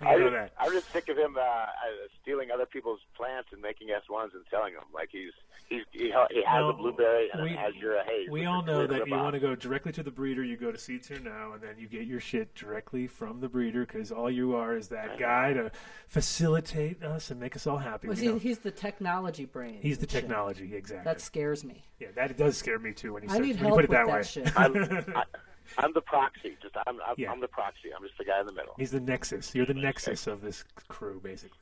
I 0.00 0.14
know 0.14 0.20
just, 0.20 0.32
that. 0.32 0.52
I'm 0.60 0.72
just 0.72 0.92
sick 0.92 1.08
of 1.08 1.16
him 1.18 1.36
uh, 1.36 1.40
uh, 1.40 1.66
stealing 2.22 2.50
other 2.52 2.66
people's 2.66 3.00
plants 3.16 3.48
and 3.52 3.60
making 3.60 3.88
S1s 3.88 4.34
and 4.34 4.44
selling 4.50 4.74
them. 4.74 4.84
Like 4.94 5.08
he's 5.10 5.32
he's 5.68 5.82
he, 5.92 6.10
ha- 6.10 6.26
he 6.30 6.42
has 6.44 6.60
No, 6.60 6.68
a 6.70 6.72
blueberry 6.72 7.28
and 7.32 7.42
we- 7.42 7.50
an 7.50 7.56
azure 7.56 8.02
haze. 8.06 8.28
We 8.30 8.44
all 8.46 8.62
know 8.62 8.86
that 8.86 9.06
you 9.06 9.14
want 9.14 9.34
to 9.34 9.40
go 9.40 9.54
directly 9.54 9.92
to 9.92 10.02
the 10.02 10.10
breeder. 10.10 10.42
You 10.44 10.56
go 10.56 10.70
to 10.72 10.78
Seeds 10.78 11.08
Here 11.08 11.18
Now, 11.20 11.52
and 11.52 11.62
then 11.62 11.74
you 11.78 11.86
get 11.88 12.06
your 12.06 12.20
shit 12.20 12.54
directly 12.54 13.06
from 13.06 13.40
the 13.40 13.48
breeder 13.48 13.86
because 13.86 14.10
all 14.12 14.30
you 14.30 14.54
are 14.56 14.76
is 14.76 14.88
that 14.88 15.18
guy 15.18 15.52
to 15.54 15.70
facilitate 16.06 17.02
us 17.02 17.30
and 17.30 17.40
make 17.40 17.56
us 17.56 17.66
all 17.66 17.78
happy. 17.78 18.08
Was 18.08 18.20
We 18.20 18.32
he, 18.32 18.38
he's 18.38 18.58
the 18.60 18.70
technology 18.70 19.44
brain. 19.44 19.78
He's 19.82 19.98
the 19.98 20.02
and 20.04 20.10
shit. 20.12 20.20
technology, 20.22 20.74
exactly. 20.74 21.04
That 21.04 21.20
scares 21.20 21.64
me. 21.64 21.84
yeah, 22.00 22.08
that 22.14 22.36
does 22.36 22.56
scare 22.56 22.78
me 22.78 22.92
too 22.92 23.12
when 23.14 23.24
you, 23.24 23.28
I 23.30 23.32
said, 23.34 23.42
need 23.42 23.56
when 23.56 23.58
you 23.58 23.64
help 23.64 23.74
put 23.76 23.84
it 23.84 23.90
with 23.90 23.98
that 23.98 24.06
that 24.06 24.14
way. 24.14 24.22
shit. 24.22 24.58
I'm, 24.58 25.14
I, 25.16 25.24
I'm 25.78 25.92
the 25.92 26.00
proxy. 26.00 26.56
Just 26.62 26.76
I'm 26.86 27.00
I'm, 27.06 27.14
Yeah. 27.16 27.30
I'm 27.32 27.40
the 27.40 27.48
proxy. 27.48 27.92
I'm 27.94 28.02
just 28.02 28.18
the 28.18 28.24
guy 28.24 28.40
in 28.40 28.46
the 28.46 28.52
middle. 28.52 28.74
He's 28.78 28.90
the 28.90 29.00
nexus. 29.00 29.54
You're 29.54 29.66
the 29.66 29.74
nexus 29.74 30.26
of 30.26 30.40
this 30.42 30.64
crew, 30.88 31.20
basically. 31.22 31.58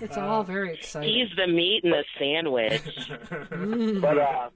It's 0.00 0.16
all 0.16 0.42
very 0.42 0.74
exciting. 0.74 1.12
He's 1.14 1.36
the 1.36 1.46
meat 1.46 1.84
in 1.84 1.90
the 1.90 2.04
sandwich. 2.18 2.82
Mm. 3.54 4.00
But 4.00 4.18
uh, 4.18 4.50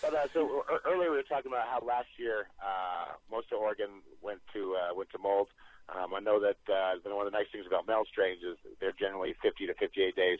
But 0.00 0.14
uh, 0.14 0.26
so 0.32 0.64
uh, 0.70 0.78
earlier 0.86 1.10
we 1.10 1.16
were 1.16 1.22
talking 1.22 1.50
about 1.50 1.66
how 1.68 1.80
last 1.86 2.08
year 2.18 2.46
uh, 2.62 3.14
most 3.30 3.52
of 3.52 3.58
Oregon 3.58 4.02
went 4.22 4.40
to 4.52 4.76
uh, 4.76 4.94
went 4.94 5.10
to 5.10 5.18
mold. 5.18 5.48
Um, 5.88 6.14
I 6.14 6.20
know 6.20 6.40
that 6.40 6.56
uh, 6.72 6.96
one 7.04 7.26
of 7.26 7.32
the 7.32 7.36
nice 7.36 7.46
things 7.52 7.66
about 7.66 7.86
meld 7.86 8.06
strains 8.10 8.40
is 8.42 8.56
they're 8.80 8.96
generally 8.98 9.34
50 9.42 9.66
to 9.66 9.74
58 9.74 10.16
days. 10.16 10.38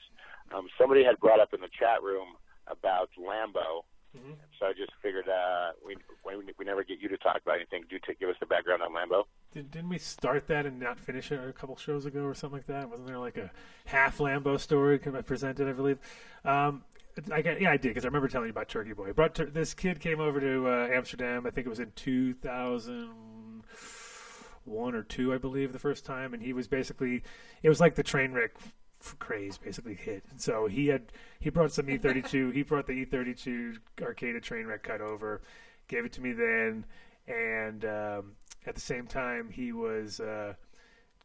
Um, 0.54 0.68
somebody 0.78 1.04
had 1.04 1.18
brought 1.20 1.40
up 1.40 1.52
in 1.52 1.60
the 1.60 1.68
chat 1.68 2.02
room 2.02 2.28
about 2.66 3.10
Lambo, 3.20 3.84
Mhm. 4.16 4.36
so 4.58 4.66
I 4.66 4.72
just 4.72 4.92
figured 5.02 5.28
uh, 5.28 5.72
we, 5.84 5.96
we 6.24 6.36
we 6.58 6.64
never 6.64 6.84
get 6.84 7.00
you 7.00 7.08
to 7.08 7.16
talk 7.18 7.40
about 7.42 7.56
anything. 7.56 7.84
Do 7.90 7.98
to 7.98 8.14
give 8.14 8.28
us 8.28 8.36
the 8.40 8.46
background 8.46 8.82
on 8.82 8.92
Lambo. 8.92 9.24
Did, 9.52 9.70
didn't 9.70 9.88
we 9.88 9.98
start 9.98 10.46
that 10.48 10.66
and 10.66 10.78
not 10.78 10.98
finish 11.00 11.32
it 11.32 11.40
a 11.48 11.52
couple 11.52 11.76
shows 11.76 12.06
ago 12.06 12.24
or 12.24 12.34
something 12.34 12.58
like 12.58 12.66
that? 12.66 12.88
Wasn't 12.88 13.06
there 13.08 13.18
like 13.18 13.36
a 13.36 13.50
half 13.86 14.18
Lambo 14.18 14.58
story 14.58 14.98
presented, 14.98 15.68
I 15.68 15.72
believe? 15.72 15.98
Um, 16.44 16.84
I 17.32 17.42
got, 17.42 17.60
yeah, 17.60 17.70
I 17.70 17.76
did 17.76 17.88
because 17.90 18.04
I 18.04 18.08
remember 18.08 18.26
telling 18.28 18.46
you 18.46 18.50
about 18.52 18.68
Turkey 18.68 18.92
Boy. 18.92 19.12
But 19.12 19.34
tur- 19.36 19.46
this 19.46 19.72
kid 19.74 20.00
came 20.00 20.20
over 20.20 20.40
to 20.40 20.68
uh, 20.68 20.88
Amsterdam. 20.92 21.46
I 21.46 21.50
think 21.50 21.66
it 21.66 21.70
was 21.70 21.78
in 21.80 21.92
2001 21.94 24.94
or 24.94 25.02
two, 25.04 25.32
I 25.32 25.38
believe, 25.38 25.72
the 25.72 25.78
first 25.78 26.04
time, 26.04 26.34
and 26.34 26.42
he 26.42 26.52
was 26.52 26.66
basically 26.66 27.22
it 27.62 27.68
was 27.68 27.80
like 27.80 27.94
the 27.94 28.02
train 28.02 28.32
wreck 28.32 28.56
craze 29.18 29.58
basically 29.58 29.94
hit. 29.94 30.24
And 30.30 30.40
so 30.40 30.66
he 30.66 30.88
had 30.88 31.12
he 31.40 31.50
brought 31.50 31.72
some 31.72 31.86
E32. 31.86 32.52
he 32.54 32.62
brought 32.62 32.86
the 32.86 33.04
E32 33.04 33.78
Arcata 34.02 34.40
train 34.40 34.66
wreck 34.66 34.82
cut 34.82 35.00
over, 35.00 35.42
gave 35.88 36.04
it 36.04 36.12
to 36.14 36.20
me 36.20 36.32
then, 36.32 36.84
and 37.26 37.84
um, 37.84 38.32
at 38.66 38.74
the 38.74 38.80
same 38.80 39.06
time 39.06 39.50
he 39.50 39.72
was. 39.72 40.20
Uh, 40.20 40.54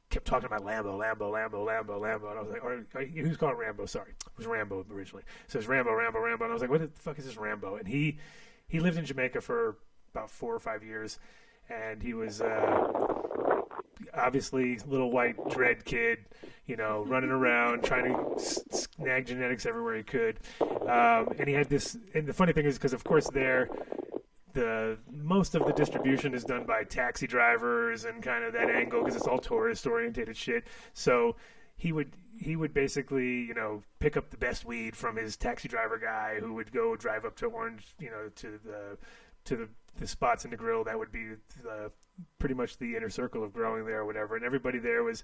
kept 0.10 0.26
talking 0.26 0.48
about 0.48 0.64
Lambo, 0.64 0.98
Lambo, 0.98 1.32
Lambo, 1.32 1.68
Lambo, 1.68 2.02
Lambo, 2.02 2.30
and 2.32 2.40
I 2.40 2.42
was 2.42 2.52
like, 2.52 2.64
or, 2.64 2.84
or, 2.96 3.06
who's 3.06 3.38
called 3.38 3.60
Rambo? 3.60 3.86
Sorry, 3.86 4.10
it 4.10 4.38
was 4.38 4.48
Rambo 4.48 4.84
originally. 4.92 5.24
So 5.48 5.60
it's 5.60 5.68
Rambo, 5.68 5.94
Rambo, 5.94 6.20
Rambo, 6.20 6.46
and 6.46 6.52
I 6.52 6.54
was 6.54 6.62
like, 6.62 6.72
what 6.72 6.82
the 6.82 6.90
fuck 7.00 7.20
is 7.20 7.26
this 7.26 7.38
Rambo? 7.38 7.76
And 7.76 7.88
he 7.88 8.18
he 8.68 8.80
lived 8.80 8.98
in 8.98 9.06
Jamaica 9.06 9.42
for 9.42 9.78
about 10.14 10.32
four 10.32 10.54
or 10.54 10.60
five 10.60 10.84
years, 10.84 11.20
and 11.70 12.02
he 12.02 12.14
was 12.14 12.42
uh, 12.42 12.99
obviously 14.14 14.80
little 14.88 15.12
white 15.12 15.36
dread 15.50 15.86
kid, 15.86 16.20
you 16.66 16.76
know, 16.76 17.04
running 17.08 17.30
around 17.30 17.84
trying 17.84 18.14
to 18.14 18.40
snag 18.40 19.28
genetics 19.28 19.66
everywhere 19.66 19.96
he 19.96 20.04
could. 20.04 20.40
Um, 20.62 21.30
and 21.38 21.48
he 21.48 21.54
had 21.54 21.70
this, 21.70 21.98
and 22.14 22.28
the 22.28 22.34
funny 22.34 22.54
thing 22.54 22.66
is, 22.66 22.78
because 22.78 22.94
of 22.94 23.04
course 23.04 23.30
there, 23.30 23.70
the 24.54 24.98
most 25.12 25.56
of 25.56 25.66
the 25.66 25.74
distribution 25.74 26.34
is 26.34 26.44
done 26.44 26.66
by 26.66 26.84
taxi 26.84 27.28
drivers 27.28 28.06
and 28.06 28.22
kind 28.22 28.44
of 28.44 28.54
that 28.54 28.70
angle 28.70 29.02
because 29.02 29.16
it's 29.16 29.28
all 29.28 29.40
tourist 29.40 29.86
oriented 29.86 30.36
shit. 30.36 30.66
So 30.94 31.36
he 31.78 31.92
would 31.92 32.12
he 32.38 32.56
would 32.56 32.74
basically 32.74 33.42
you 33.42 33.54
know 33.54 33.84
pick 34.00 34.18
up 34.18 34.30
the 34.30 34.38
best 34.38 34.66
weed 34.66 34.96
from 34.96 35.16
his 35.16 35.38
taxi 35.38 35.68
driver 35.68 35.98
guy 35.98 36.38
who 36.40 36.54
would 36.54 36.72
go 36.72 36.96
drive 36.96 37.26
up 37.26 37.36
to 37.38 37.46
Orange 37.48 37.96
you 38.00 38.10
know 38.10 38.30
to 38.36 38.60
the 38.64 38.98
to 39.46 39.56
the, 39.56 39.70
the 40.00 40.08
spots 40.08 40.46
in 40.46 40.52
the 40.52 40.58
grill 40.58 40.84
that 40.84 40.98
would 40.98 41.12
be 41.12 41.30
the, 41.64 41.92
pretty 42.38 42.56
much 42.56 42.78
the 42.78 42.96
inner 42.96 43.10
circle 43.10 43.44
of 43.44 43.54
growing 43.54 43.86
there 43.86 44.00
or 44.00 44.06
whatever 44.06 44.36
and 44.36 44.46
everybody 44.46 44.80
there 44.80 45.04
was 45.04 45.24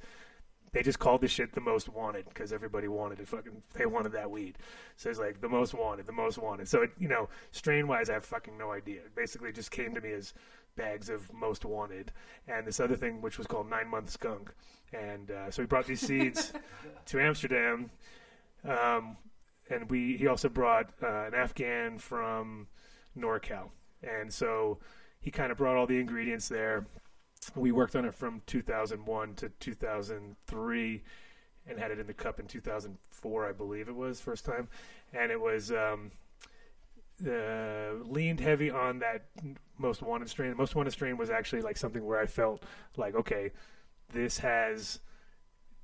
they 0.76 0.84
just 0.84 1.00
called 1.00 1.22
this 1.22 1.32
shit 1.32 1.54
the 1.54 1.62
most 1.62 1.88
wanted 1.88 2.26
because 2.28 2.52
everybody 2.52 2.90
wanted 2.90 3.22
it. 3.22 3.30
Fucking, 3.30 3.64
they 3.76 3.86
wanted 3.86 4.12
that 4.12 4.30
weed. 4.30 4.58
So 4.98 5.10
it's 5.10 5.20
like 5.20 5.40
the 5.40 5.48
most 5.48 5.74
wanted, 5.74 6.06
the 6.06 6.12
most 6.12 6.38
wanted. 6.38 6.68
So 6.68 6.82
it, 6.82 6.92
you 7.00 7.08
know, 7.08 7.30
strain 7.52 7.88
wise, 7.88 8.10
I 8.10 8.14
have 8.14 8.26
fucking 8.26 8.58
no 8.58 8.74
idea. 8.74 8.98
It 8.98 9.16
basically 9.16 9.54
just 9.54 9.72
came 9.72 9.96
to 9.96 10.02
me 10.02 10.12
as 10.12 10.34
bags 10.76 11.10
of 11.10 11.32
most 11.34 11.64
wanted, 11.64 12.12
and 12.50 12.68
this 12.68 12.82
other 12.82 12.98
thing 12.98 13.22
which 13.22 13.38
was 13.38 13.48
called 13.48 13.70
nine 13.70 13.88
month 13.88 14.10
skunk. 14.10 14.54
And 14.92 15.32
uh, 15.32 15.50
so 15.50 15.62
he 15.62 15.66
brought 15.66 15.88
these 15.88 16.02
seeds 16.02 16.52
to 17.06 17.22
Amsterdam, 17.22 17.90
um, 18.66 19.16
and 19.70 19.90
we 19.90 20.18
he 20.18 20.28
also 20.28 20.50
brought 20.50 20.92
uh, 21.02 21.26
an 21.28 21.34
Afghan 21.34 22.00
from 22.00 22.68
NorCal, 23.18 23.70
and 24.06 24.32
so 24.32 24.80
he 25.20 25.32
kind 25.32 25.52
of 25.52 25.58
brought 25.58 25.76
all 25.76 25.88
the 25.88 26.00
ingredients 26.00 26.48
there. 26.48 26.86
We 27.56 27.72
worked 27.72 27.96
on 27.96 28.06
it 28.06 28.14
from 28.14 28.42
2001 28.48 29.36
to 29.36 29.50
2003 29.60 31.04
and 31.68 31.80
had 31.80 31.92
it 31.92 32.00
in 32.00 32.08
the 32.08 32.14
cup 32.14 32.40
in 32.40 32.46
2004 32.46 33.50
i 33.50 33.52
believe 33.52 33.88
it 33.88 33.96
was 33.96 34.22
first 34.22 34.46
time. 34.46 34.68
And 35.14 35.32
it 35.32 35.40
was 35.40 35.72
um, 35.72 36.12
uh, 37.26 37.94
leaned 38.04 38.40
heavy 38.40 38.70
on 38.70 39.00
that 39.00 39.26
most 39.78 40.02
wanted 40.02 40.30
strain. 40.30 40.52
The 40.52 40.56
most 40.56 40.76
wanted 40.76 40.92
strain 40.92 41.18
was 41.18 41.30
actually 41.30 41.62
like 41.62 41.78
something 41.78 42.06
where 42.06 42.20
i 42.20 42.26
felt 42.26 42.64
like 42.98 43.16
okay 43.16 43.52
this 44.14 44.40
has 44.40 45.00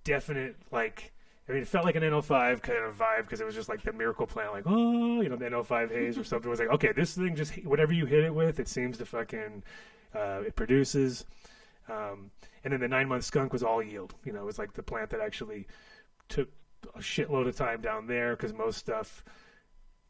definite 0.04 0.56
like 0.72 1.14
I 1.52 1.54
mean, 1.56 1.64
it 1.64 1.68
felt 1.68 1.84
like 1.84 1.96
an 1.96 2.04
NL5 2.04 2.62
kind 2.62 2.80
of 2.80 2.98
vibe 2.98 3.24
because 3.24 3.42
it 3.42 3.46
was 3.46 3.54
just 3.54 3.68
like 3.68 3.84
the 3.84 3.92
miracle 3.92 4.26
plant, 4.26 4.54
like 4.54 4.64
oh, 4.66 5.20
you 5.20 5.28
know, 5.28 5.36
the 5.36 5.50
NL5 5.50 5.92
haze 5.92 6.18
or 6.18 6.24
something. 6.24 6.48
It 6.48 6.50
was 6.50 6.60
like, 6.60 6.70
okay, 6.70 6.94
this 6.94 7.16
thing 7.16 7.36
just 7.36 7.66
whatever 7.66 7.92
you 7.92 8.06
hit 8.06 8.24
it 8.24 8.34
with, 8.34 8.58
it 8.62 8.70
seems 8.70 8.98
to 9.00 9.06
fucking 9.06 9.62
uh, 10.16 10.44
it 10.48 10.56
produces. 10.56 11.26
Um, 11.90 12.32
and 12.64 12.72
then 12.72 12.80
the 12.80 12.88
nine 12.88 13.10
month 13.10 13.26
skunk 13.26 13.52
was 13.52 13.64
all 13.64 13.84
yield. 13.84 14.16
You 14.24 14.32
know, 14.32 14.40
it 14.44 14.46
was 14.46 14.60
like 14.60 14.72
the 14.72 14.84
plant 14.84 15.10
that 15.10 15.20
actually 15.20 15.68
took 16.30 16.48
a 16.96 17.00
shitload 17.00 17.50
of 17.50 17.56
time 17.58 17.82
down 17.82 18.08
there 18.08 18.38
because 18.38 18.54
most 18.54 18.78
stuff 18.78 19.26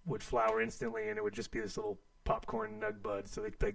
would 0.06 0.22
flower 0.22 0.62
instantly 0.62 1.10
and 1.10 1.18
it 1.18 1.24
would 1.24 1.34
just 1.34 1.50
be 1.50 1.60
this 1.60 1.76
little 1.76 1.98
popcorn 2.24 2.80
nug 2.80 3.02
bud. 3.02 3.28
So 3.28 3.42
they, 3.42 3.50
they 3.58 3.74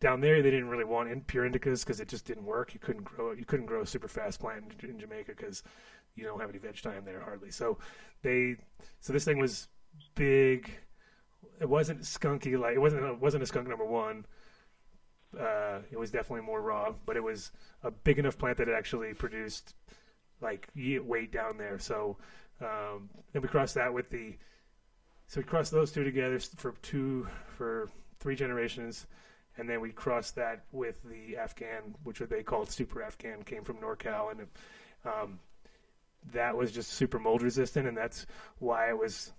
down 0.00 0.20
there 0.20 0.42
they 0.42 0.50
didn't 0.50 0.68
really 0.68 0.84
want 0.84 1.10
in, 1.10 1.20
pure 1.22 1.48
indicas 1.48 1.84
because 1.84 2.00
it 2.00 2.08
just 2.08 2.24
didn't 2.24 2.44
work. 2.44 2.72
You 2.72 2.80
couldn't 2.80 3.04
grow. 3.04 3.32
You 3.32 3.44
couldn't 3.44 3.66
grow 3.66 3.82
a 3.82 3.86
super 3.86 4.08
fast 4.08 4.40
plant 4.40 4.64
in, 4.82 4.90
in 4.90 4.98
Jamaica 4.98 5.32
because 5.36 5.62
you 6.14 6.24
don't 6.24 6.40
have 6.40 6.50
any 6.50 6.58
veg 6.58 6.80
time 6.80 7.04
there 7.04 7.20
hardly. 7.20 7.50
So 7.50 7.78
they 8.22 8.56
so 9.00 9.12
this 9.12 9.24
thing 9.24 9.38
was 9.38 9.68
big. 10.14 10.70
It 11.60 11.68
wasn't 11.68 12.02
skunky 12.02 12.58
like 12.58 12.74
it 12.74 12.80
wasn't 12.80 13.04
it 13.04 13.20
wasn't 13.20 13.42
a 13.42 13.46
skunk 13.46 13.68
number 13.68 13.84
one. 13.84 14.26
Uh, 15.38 15.78
it 15.90 15.98
was 15.98 16.10
definitely 16.10 16.44
more 16.44 16.60
raw, 16.60 16.92
but 17.06 17.16
it 17.16 17.22
was 17.22 17.52
a 17.82 17.90
big 17.90 18.18
enough 18.18 18.36
plant 18.36 18.58
that 18.58 18.68
it 18.68 18.74
actually 18.76 19.14
produced 19.14 19.74
like 20.42 20.68
weight 20.74 21.32
down 21.32 21.56
there. 21.56 21.78
So 21.78 22.18
um, 22.60 23.08
then 23.32 23.42
we 23.42 23.48
crossed 23.48 23.74
that 23.76 23.92
with 23.92 24.10
the 24.10 24.36
so 25.26 25.40
we 25.40 25.44
crossed 25.44 25.72
those 25.72 25.90
two 25.92 26.04
together 26.04 26.38
for 26.38 26.74
two 26.82 27.26
for 27.56 27.88
three 28.20 28.36
generations, 28.36 29.06
and 29.56 29.68
then 29.68 29.80
we 29.80 29.90
crossed 29.90 30.34
that 30.36 30.64
with 30.72 31.02
the 31.04 31.38
Afghan, 31.38 31.94
which 32.04 32.18
they 32.18 32.42
called 32.42 32.70
Super 32.70 33.02
Afghan, 33.02 33.42
came 33.42 33.64
from 33.64 33.78
NorCal, 33.78 34.32
and 34.32 34.46
um, 35.06 35.38
that 36.32 36.56
was 36.56 36.72
just 36.72 36.92
super 36.92 37.18
mold 37.18 37.42
resistant, 37.42 37.86
and 37.88 37.96
that's 37.96 38.26
why 38.58 38.88
it 38.88 38.98
was 38.98 39.32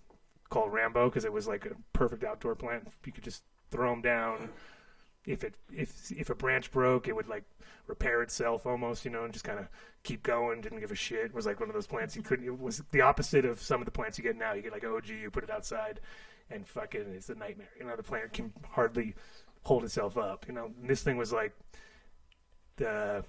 called 0.50 0.72
Rambo 0.72 1.10
because 1.10 1.26
it 1.26 1.34
was 1.34 1.48
like 1.48 1.66
a 1.66 1.76
perfect 1.94 2.24
outdoor 2.24 2.56
plant. 2.56 2.88
You 3.06 3.12
could 3.12 3.24
just 3.24 3.44
throw 3.72 3.90
them 3.90 4.02
down. 4.02 4.50
If 5.26 5.44
it 5.44 5.56
if 5.74 6.12
if 6.12 6.30
a 6.30 6.36
branch 6.36 6.70
broke, 6.72 7.08
it 7.08 7.16
would 7.16 7.28
like 7.28 7.46
repair 7.88 8.22
itself 8.22 8.66
almost, 8.66 9.06
you 9.06 9.12
know, 9.12 9.24
and 9.24 9.32
just 9.32 9.46
kind 9.46 9.60
of 9.60 9.68
keep 10.04 10.22
going. 10.22 10.62
Didn't 10.62 10.82
give 10.82 10.92
a 10.92 10.96
shit. 10.96 11.26
It 11.26 11.34
was 11.34 11.46
like 11.46 11.60
one 11.60 11.70
of 11.70 11.76
those 11.76 11.88
plants 11.88 12.16
you 12.16 12.22
couldn't. 12.22 12.46
It 12.46 12.60
was 12.60 12.84
the 12.92 13.02
opposite 13.02 13.46
of 13.46 13.62
some 13.62 13.82
of 13.82 13.86
the 13.86 13.92
plants 13.92 14.18
you 14.18 14.24
get 14.24 14.38
now. 14.38 14.54
You 14.54 14.62
get 14.62 14.74
like 14.74 14.84
OG, 14.84 15.08
you 15.08 15.32
put 15.32 15.44
it 15.44 15.50
outside, 15.50 16.02
and 16.52 16.68
fucking 16.68 17.14
it's 17.16 17.30
a 17.30 17.36
nightmare. 17.36 17.70
You 17.80 17.86
know, 17.86 17.96
the 17.96 18.04
plant 18.04 18.34
can 18.34 18.52
hardly 18.70 19.16
hold 19.62 19.86
itself 19.86 20.18
up. 20.18 20.46
You 20.48 20.54
know, 20.54 20.72
and 20.82 20.90
this 20.90 21.04
thing 21.04 21.16
was 21.16 21.32
like 21.32 21.54
the 22.76 23.24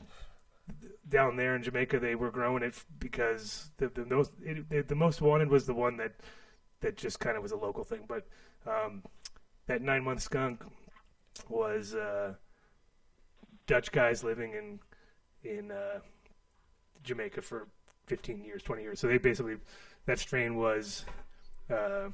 down 1.08 1.36
there 1.36 1.54
in 1.54 1.62
Jamaica, 1.62 1.98
they 2.00 2.14
were 2.14 2.30
growing 2.30 2.62
it 2.62 2.82
because 2.98 3.70
the 3.76 3.88
the 3.88 4.04
most 4.04 4.32
it, 4.42 4.68
the, 4.68 4.82
the 4.82 4.94
most 4.94 5.20
wanted 5.20 5.48
was 5.48 5.66
the 5.66 5.74
one 5.74 5.96
that 5.98 6.14
that 6.80 6.96
just 6.96 7.20
kind 7.20 7.36
of 7.36 7.42
was 7.42 7.52
a 7.52 7.56
local 7.56 7.84
thing. 7.84 8.04
But 8.08 8.26
um, 8.66 9.02
that 9.66 9.82
nine 9.82 10.04
month 10.04 10.22
skunk 10.22 10.64
was 11.48 11.94
uh, 11.94 12.34
Dutch 13.66 13.92
guys 13.92 14.24
living 14.24 14.52
in 14.52 14.80
in 15.48 15.70
uh, 15.70 16.00
Jamaica 17.02 17.42
for 17.42 17.68
15 18.06 18.44
years, 18.44 18.62
20 18.62 18.82
years. 18.82 19.00
So 19.00 19.06
they 19.06 19.18
basically 19.18 19.56
that 20.06 20.18
strain 20.18 20.56
was. 20.56 21.04
Uh, 21.70 22.08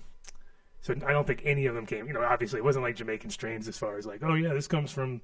so 0.82 0.94
I 1.06 1.12
don't 1.12 1.26
think 1.26 1.42
any 1.44 1.66
of 1.66 1.74
them 1.74 1.84
came. 1.84 2.06
You 2.06 2.14
know, 2.14 2.22
obviously 2.22 2.58
it 2.58 2.64
wasn't 2.64 2.84
like 2.84 2.96
Jamaican 2.96 3.30
strains 3.30 3.68
as 3.68 3.76
far 3.76 3.98
as 3.98 4.06
like, 4.06 4.22
oh 4.22 4.34
yeah, 4.34 4.54
this 4.54 4.66
comes 4.66 4.90
from 4.90 5.20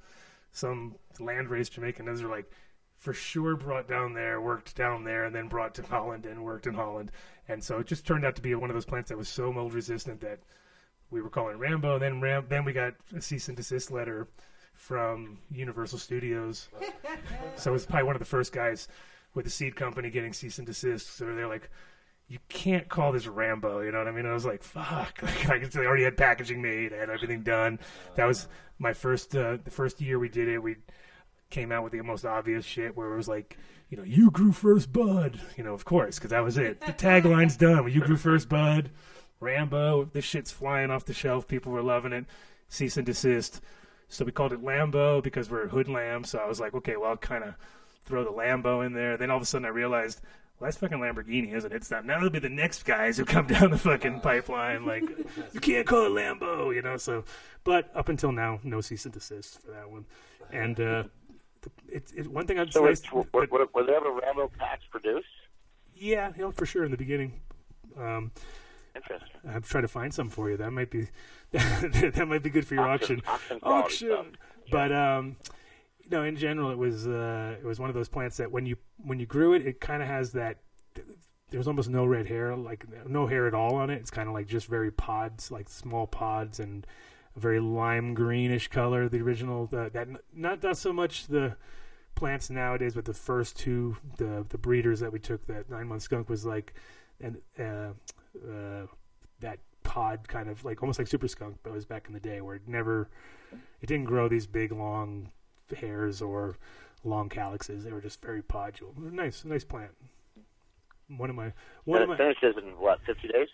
some 0.52 0.96
land 1.18 1.48
raised 1.48 1.72
Jamaican. 1.72 2.04
Those 2.04 2.22
are 2.22 2.28
like 2.28 2.50
for 2.98 3.12
sure 3.12 3.56
brought 3.56 3.88
down 3.88 4.14
there, 4.14 4.40
worked 4.40 4.74
down 4.76 5.04
there, 5.04 5.24
and 5.24 5.34
then 5.34 5.48
brought 5.48 5.74
to 5.74 5.82
Holland 5.82 6.26
and 6.26 6.44
worked 6.44 6.66
in 6.66 6.74
Holland. 6.74 7.12
And 7.48 7.62
so 7.62 7.78
it 7.78 7.86
just 7.86 8.06
turned 8.06 8.24
out 8.24 8.36
to 8.36 8.42
be 8.42 8.54
one 8.54 8.70
of 8.70 8.74
those 8.74 8.84
plants 8.84 9.10
that 9.10 9.18
was 9.18 9.28
so 9.28 9.52
mold 9.52 9.74
resistant 9.74 10.20
that 10.20 10.40
we 11.10 11.20
were 11.20 11.30
calling 11.30 11.54
it 11.54 11.58
Rambo. 11.58 11.94
And 11.94 12.02
then 12.02 12.20
Ram- 12.20 12.46
then 12.48 12.64
we 12.64 12.72
got 12.72 12.94
a 13.14 13.20
cease 13.20 13.48
and 13.48 13.56
desist 13.56 13.90
letter 13.90 14.28
from 14.74 15.38
Universal 15.50 15.98
Studios. 15.98 16.68
so 17.56 17.70
it 17.70 17.72
was 17.72 17.86
probably 17.86 18.04
one 18.04 18.16
of 18.16 18.20
the 18.20 18.26
first 18.26 18.52
guys 18.52 18.88
with 19.34 19.44
the 19.44 19.50
seed 19.50 19.76
company 19.76 20.10
getting 20.10 20.32
cease 20.32 20.58
and 20.58 20.66
desist. 20.66 21.16
So 21.16 21.26
they're 21.26 21.46
like, 21.46 21.70
you 22.28 22.38
can't 22.48 22.88
call 22.88 23.12
this 23.12 23.26
Rambo. 23.26 23.80
You 23.80 23.92
know 23.92 23.98
what 23.98 24.08
I 24.08 24.10
mean? 24.10 24.26
I 24.26 24.32
was 24.32 24.46
like, 24.46 24.62
fuck. 24.62 25.22
Like, 25.48 25.70
they 25.70 25.86
already 25.86 26.04
had 26.04 26.16
packaging 26.16 26.60
made. 26.60 26.92
I 26.92 26.96
had 26.96 27.10
everything 27.10 27.42
done. 27.42 27.78
That 28.16 28.24
was 28.24 28.48
my 28.78 28.92
first, 28.92 29.36
uh, 29.36 29.58
the 29.62 29.70
first 29.70 30.00
year 30.00 30.18
we 30.18 30.28
did 30.28 30.48
it. 30.48 30.58
We 30.58 30.76
came 31.50 31.72
out 31.72 31.82
with 31.82 31.92
the 31.92 32.02
most 32.02 32.24
obvious 32.24 32.64
shit 32.64 32.96
where 32.96 33.12
it 33.12 33.16
was 33.16 33.28
like, 33.28 33.56
you 33.88 33.96
know, 33.96 34.02
you 34.02 34.30
grew 34.30 34.52
first 34.52 34.92
bud. 34.92 35.40
You 35.56 35.64
know, 35.64 35.74
of 35.74 35.84
course, 35.84 36.16
because 36.16 36.30
that 36.30 36.44
was 36.44 36.58
it. 36.58 36.80
The 36.80 36.92
tagline's 36.92 37.56
done. 37.56 37.90
You 37.90 38.00
grew 38.00 38.16
first 38.16 38.48
bud. 38.48 38.90
Rambo. 39.40 40.06
This 40.12 40.24
shit's 40.24 40.50
flying 40.50 40.90
off 40.90 41.04
the 41.04 41.14
shelf. 41.14 41.46
People 41.46 41.72
were 41.72 41.82
loving 41.82 42.12
it. 42.12 42.24
cease 42.68 42.96
and 42.96 43.06
desist. 43.06 43.60
So 44.08 44.24
we 44.24 44.32
called 44.32 44.52
it 44.52 44.62
Lambo 44.62 45.22
because 45.22 45.50
we're 45.50 45.68
hood 45.68 45.88
lamb. 45.88 46.24
So 46.24 46.38
I 46.38 46.46
was 46.46 46.60
like, 46.60 46.74
okay, 46.74 46.96
well, 46.96 47.10
I'll 47.10 47.16
kind 47.16 47.44
of 47.44 47.54
throw 48.04 48.24
the 48.24 48.30
Lambo 48.30 48.84
in 48.84 48.92
there. 48.92 49.16
Then 49.16 49.30
all 49.30 49.36
of 49.36 49.42
a 49.42 49.46
sudden 49.46 49.66
I 49.66 49.70
realized, 49.70 50.20
well, 50.58 50.68
that's 50.68 50.78
fucking 50.78 50.98
Lamborghini, 50.98 51.52
isn't 51.52 51.72
it? 51.72 51.76
It's 51.76 51.90
not. 51.90 52.06
Now 52.06 52.16
it'll 52.18 52.30
be 52.30 52.38
the 52.38 52.48
next 52.48 52.84
guys 52.84 53.16
who 53.18 53.24
come 53.24 53.46
down 53.48 53.70
the 53.70 53.78
fucking 53.78 54.20
pipeline. 54.20 54.86
Like, 54.86 55.02
you 55.52 55.60
can't 55.60 55.86
call 55.86 56.06
it 56.06 56.10
Lambo, 56.10 56.74
you 56.74 56.82
know. 56.82 56.96
So, 56.96 57.24
but 57.64 57.90
up 57.94 58.08
until 58.08 58.32
now, 58.32 58.60
no 58.62 58.80
cease 58.80 59.04
and 59.04 59.12
desist 59.12 59.60
for 59.60 59.72
that 59.72 59.90
one. 59.90 60.06
And 60.52 60.80
uh, 60.80 61.04
it's 61.88 62.12
it, 62.12 62.26
one 62.28 62.46
thing 62.46 62.58
I'd 62.58 62.72
So, 62.72 62.84
say. 62.86 62.92
it's, 62.92 63.12
were, 63.12 63.24
were, 63.32 63.66
were 63.74 63.84
they 63.84 63.94
ever 63.94 64.12
Rambo 64.12 64.50
packs 64.58 64.84
produced? 64.90 65.26
Yeah, 65.94 66.32
you 66.36 66.42
know, 66.42 66.50
for 66.52 66.66
sure 66.66 66.84
in 66.84 66.90
the 66.90 66.96
beginning. 66.96 67.40
Um, 67.98 68.30
Interesting. 68.94 69.28
I'm 69.48 69.62
trying 69.62 69.82
to 69.84 69.88
find 69.88 70.12
some 70.12 70.28
for 70.28 70.50
you. 70.50 70.56
That 70.56 70.70
might 70.70 70.90
be 70.90 71.08
that 71.52 72.26
might 72.28 72.42
be 72.42 72.50
good 72.50 72.66
for 72.66 72.74
your 72.74 72.88
auction. 72.88 73.22
Auction, 73.26 73.58
auction 73.62 74.10
Auction. 74.12 74.36
But 74.70 74.92
um, 74.92 75.36
you 76.02 76.10
know, 76.10 76.22
in 76.24 76.36
general, 76.36 76.70
it 76.70 76.78
was 76.78 77.06
uh, 77.06 77.56
it 77.58 77.64
was 77.64 77.78
one 77.78 77.88
of 77.88 77.94
those 77.94 78.08
plants 78.08 78.36
that 78.38 78.50
when 78.50 78.66
you 78.66 78.76
when 78.98 79.18
you 79.20 79.26
grew 79.26 79.52
it, 79.54 79.66
it 79.66 79.80
kind 79.80 80.02
of 80.02 80.08
has 80.08 80.32
that. 80.32 80.58
There 81.50 81.58
was 81.58 81.68
almost 81.68 81.88
no 81.88 82.04
red 82.04 82.26
hair, 82.26 82.56
like 82.56 82.84
no 83.06 83.26
hair 83.26 83.46
at 83.46 83.54
all 83.54 83.76
on 83.76 83.88
it. 83.90 83.96
It's 83.96 84.10
kind 84.10 84.28
of 84.28 84.34
like 84.34 84.48
just 84.48 84.66
very 84.66 84.90
pods, 84.90 85.50
like 85.50 85.68
small 85.68 86.06
pods, 86.06 86.58
and 86.58 86.86
a 87.36 87.40
very 87.40 87.60
lime 87.60 88.14
greenish 88.14 88.68
color. 88.68 89.08
The 89.08 89.20
original, 89.20 89.66
the, 89.66 89.90
that 89.92 90.08
not 90.34 90.62
not 90.62 90.76
so 90.76 90.92
much 90.92 91.26
the 91.26 91.56
plants 92.14 92.50
nowadays, 92.50 92.94
but 92.94 93.04
the 93.04 93.14
first 93.14 93.56
two, 93.56 93.96
the 94.16 94.44
the 94.48 94.58
breeders 94.58 95.00
that 95.00 95.12
we 95.12 95.18
took, 95.18 95.46
that 95.46 95.70
nine 95.70 95.88
month 95.88 96.02
skunk 96.02 96.28
was 96.28 96.44
like, 96.44 96.74
and 97.20 97.38
uh, 97.58 97.92
uh, 98.36 98.86
that 99.40 99.58
pod 99.84 100.26
kind 100.26 100.48
of 100.48 100.64
like 100.64 100.82
almost 100.82 100.98
like 100.98 101.08
super 101.08 101.28
skunk, 101.28 101.56
but 101.62 101.70
it 101.70 101.74
was 101.74 101.84
back 101.84 102.06
in 102.08 102.14
the 102.14 102.20
day 102.20 102.40
where 102.40 102.56
it 102.56 102.62
never, 102.66 103.08
it 103.80 103.86
didn't 103.86 104.06
grow 104.06 104.28
these 104.28 104.46
big 104.46 104.72
long 104.72 105.30
hairs 105.78 106.20
or 106.20 106.56
long 107.04 107.28
calyxes. 107.28 107.84
They 107.84 107.92
were 107.92 108.00
just 108.00 108.20
very 108.20 108.42
podular. 108.42 108.96
Nice, 109.12 109.44
nice 109.44 109.64
plant. 109.64 109.92
One 111.08 111.30
of 111.30 111.36
my 111.36 111.52
one 111.84 112.02
and 112.02 112.10
of 112.10 112.18
it 112.18 112.22
my 112.22 112.34
finishes 112.34 112.56
in 112.62 112.70
what, 112.78 112.98
50 113.06 113.28
days? 113.28 113.48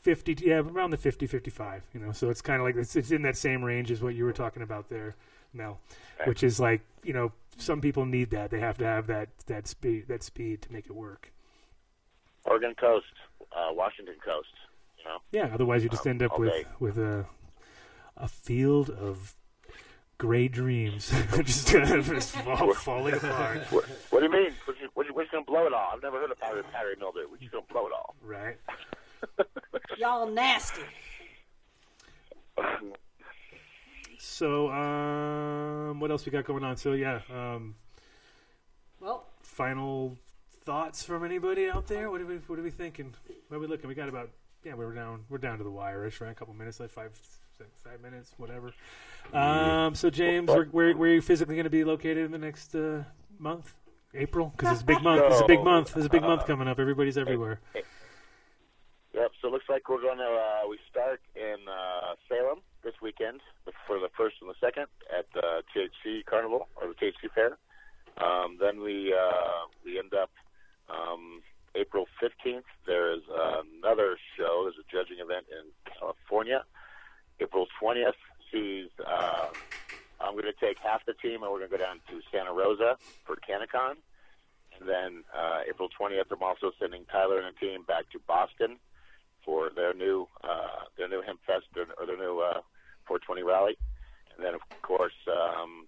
50 0.00 0.36
yeah 0.44 0.54
around 0.60 0.90
the 0.90 0.96
50 0.96 1.26
55 1.26 1.82
you 1.92 2.00
know 2.00 2.12
so 2.12 2.30
it's 2.30 2.40
kind 2.40 2.60
of 2.60 2.66
like 2.66 2.76
it's, 2.76 2.96
it's 2.96 3.10
in 3.10 3.22
that 3.22 3.36
same 3.36 3.62
range 3.62 3.90
as 3.90 4.02
what 4.02 4.14
you 4.14 4.24
were 4.24 4.32
talking 4.32 4.62
about 4.62 4.88
there 4.88 5.14
mel 5.52 5.78
which 6.24 6.42
is 6.42 6.58
like 6.60 6.80
you 7.04 7.12
know 7.12 7.32
some 7.58 7.80
people 7.80 8.06
need 8.06 8.30
that 8.30 8.50
they 8.50 8.60
have 8.60 8.78
to 8.78 8.84
have 8.84 9.06
that 9.08 9.28
that 9.46 9.66
speed 9.68 10.06
that 10.08 10.22
speed 10.22 10.62
to 10.62 10.72
make 10.72 10.86
it 10.86 10.94
work 10.94 11.32
Oregon 12.46 12.74
coast, 12.80 13.04
uh, 13.52 13.68
Washington 13.72 14.14
coast. 14.24 14.48
You 14.98 15.04
know. 15.04 15.18
yeah 15.32 15.50
otherwise 15.52 15.82
you 15.82 15.90
just 15.90 16.06
Um, 16.06 16.10
end 16.12 16.22
up 16.22 16.38
with 16.38 16.50
day. 16.50 16.64
with 16.78 16.96
a 16.98 17.26
a 18.16 18.28
field 18.28 18.88
of 18.90 19.34
gray 20.16 20.48
dreams 20.48 21.10
just 21.42 21.72
kind 21.72 21.90
of 21.90 22.06
just 22.14 22.34
fall, 22.36 22.72
falling 22.74 23.14
apart 23.14 23.58
What, 23.72 23.84
what 24.10 24.20
do 24.20 24.26
you 24.26 24.32
mean? 24.32 24.52
We're 24.66 24.74
just, 24.74 24.96
we're 24.96 25.22
just, 25.22 25.32
gonna 25.32 25.44
blow 25.44 25.66
it 25.66 25.72
all. 25.72 25.90
I've 25.94 26.02
never 26.02 26.18
heard 26.18 26.30
of 26.30 26.38
powdery, 26.38 26.62
powdery 26.72 26.96
mildew. 26.98 27.26
We're 27.30 27.38
just 27.38 27.52
gonna 27.52 27.64
blow 27.70 27.86
it 27.86 27.92
all. 27.92 28.14
right 28.22 28.56
Y'all 29.98 30.28
nasty. 30.30 30.82
so 34.18 34.70
um 34.70 35.98
what 36.00 36.10
else 36.10 36.26
we 36.26 36.32
got 36.32 36.44
going 36.44 36.62
on 36.62 36.76
so 36.76 36.92
yeah 36.92 37.20
um 37.32 37.74
Well, 39.00 39.24
final 39.42 40.16
thoughts 40.64 41.02
from 41.02 41.24
anybody 41.24 41.68
out 41.68 41.86
there? 41.86 42.10
What 42.10 42.20
are 42.20 42.26
we 42.26 42.36
What 42.36 42.58
are 42.58 42.62
we 42.62 42.70
thinking? 42.70 43.14
Where 43.48 43.58
are 43.58 43.60
we 43.60 43.66
looking? 43.66 43.88
We 43.88 43.94
got 43.94 44.08
about 44.08 44.30
yeah, 44.64 44.74
we're 44.74 44.92
down 44.92 45.24
we're 45.28 45.38
down 45.38 45.58
to 45.58 45.64
the 45.64 45.70
wire-ish, 45.70 46.20
right? 46.20 46.30
A 46.30 46.34
couple 46.34 46.54
minutes, 46.54 46.80
like 46.80 46.90
five 46.90 47.18
five 47.84 48.00
minutes, 48.00 48.32
whatever. 48.36 48.72
Um, 49.32 49.94
so 49.94 50.10
James, 50.10 50.48
where 50.48 50.64
where, 50.66 50.96
where 50.96 51.10
are 51.10 51.14
you 51.14 51.22
physically 51.22 51.54
going 51.54 51.64
to 51.64 51.70
be 51.70 51.84
located 51.84 52.18
in 52.18 52.30
the 52.30 52.38
next 52.38 52.74
uh, 52.74 53.04
month? 53.38 53.74
April, 54.12 54.52
because 54.56 54.72
it's 54.72 54.82
a 54.82 54.86
big 54.86 55.02
month. 55.02 55.22
It's 55.26 55.40
a 55.40 55.46
big 55.46 55.62
month. 55.62 55.94
There's 55.94 56.06
a 56.06 56.10
big 56.10 56.22
month 56.22 56.46
coming 56.46 56.68
up. 56.68 56.78
Everybody's 56.80 57.16
everywhere. 57.16 57.60
So 59.40 59.48
it 59.48 59.52
looks 59.52 59.70
like 59.70 59.88
we're 59.88 60.02
gonna 60.02 60.22
uh, 60.22 60.68
we 60.68 60.78
start 60.90 61.20
in 61.34 61.56
uh, 61.66 62.14
Salem 62.28 62.60
this 62.84 62.92
weekend 63.00 63.40
for 63.86 63.98
the 63.98 64.10
first 64.14 64.36
and 64.42 64.50
the 64.50 64.54
second 64.60 64.86
at 65.16 65.26
the 65.32 65.62
THC 65.72 66.26
Carnival 66.26 66.68
or 66.76 66.88
the 66.88 66.94
THC 66.94 67.32
Fair. 67.34 67.56
Um, 68.18 68.58
then 68.60 68.82
we 68.82 69.14
uh, 69.14 69.64
we 69.82 69.98
end 69.98 70.12
up 70.12 70.30
um, 70.90 71.40
April 71.74 72.06
15th. 72.22 72.68
There 72.86 73.14
is 73.14 73.22
another 73.30 74.18
show. 74.36 74.68
There's 74.68 74.76
a 74.76 74.92
judging 74.92 75.24
event 75.24 75.46
in 75.50 75.70
California. 75.98 76.64
April 77.40 77.66
20th 77.82 78.20
sees. 78.52 78.88
Uh, 79.04 79.46
I'm 80.20 80.32
going 80.32 80.44
to 80.44 80.52
take 80.60 80.76
half 80.84 81.06
the 81.06 81.14
team 81.14 81.42
and 81.42 81.50
we're 81.50 81.64
going 81.64 81.70
to 81.70 81.78
go 81.78 81.82
down 81.82 82.00
to 82.10 82.20
Santa 82.30 82.52
Rosa 82.52 82.98
for 83.24 83.36
Canicon. 83.36 83.96
And 84.78 84.86
then 84.86 85.24
uh, 85.34 85.60
April 85.66 85.88
20th, 85.98 86.30
I'm 86.30 86.42
also 86.42 86.72
sending 86.78 87.06
Tyler 87.10 87.38
and 87.38 87.56
a 87.56 87.58
team 87.58 87.84
back 87.84 88.10
to 88.10 88.18
Boston 88.26 88.76
for 89.44 89.70
their 89.74 89.94
new 89.94 90.26
uh, 90.44 90.84
their 90.98 91.08
new 91.08 91.22
Hemp 91.26 91.40
Fest 91.46 91.66
or, 91.76 91.86
or 91.98 92.06
their 92.06 92.18
new 92.18 92.40
uh, 92.40 92.60
420 93.06 93.42
rally. 93.42 93.76
And 94.36 94.44
then, 94.44 94.54
of 94.54 94.60
course, 94.82 95.12
um, 95.28 95.86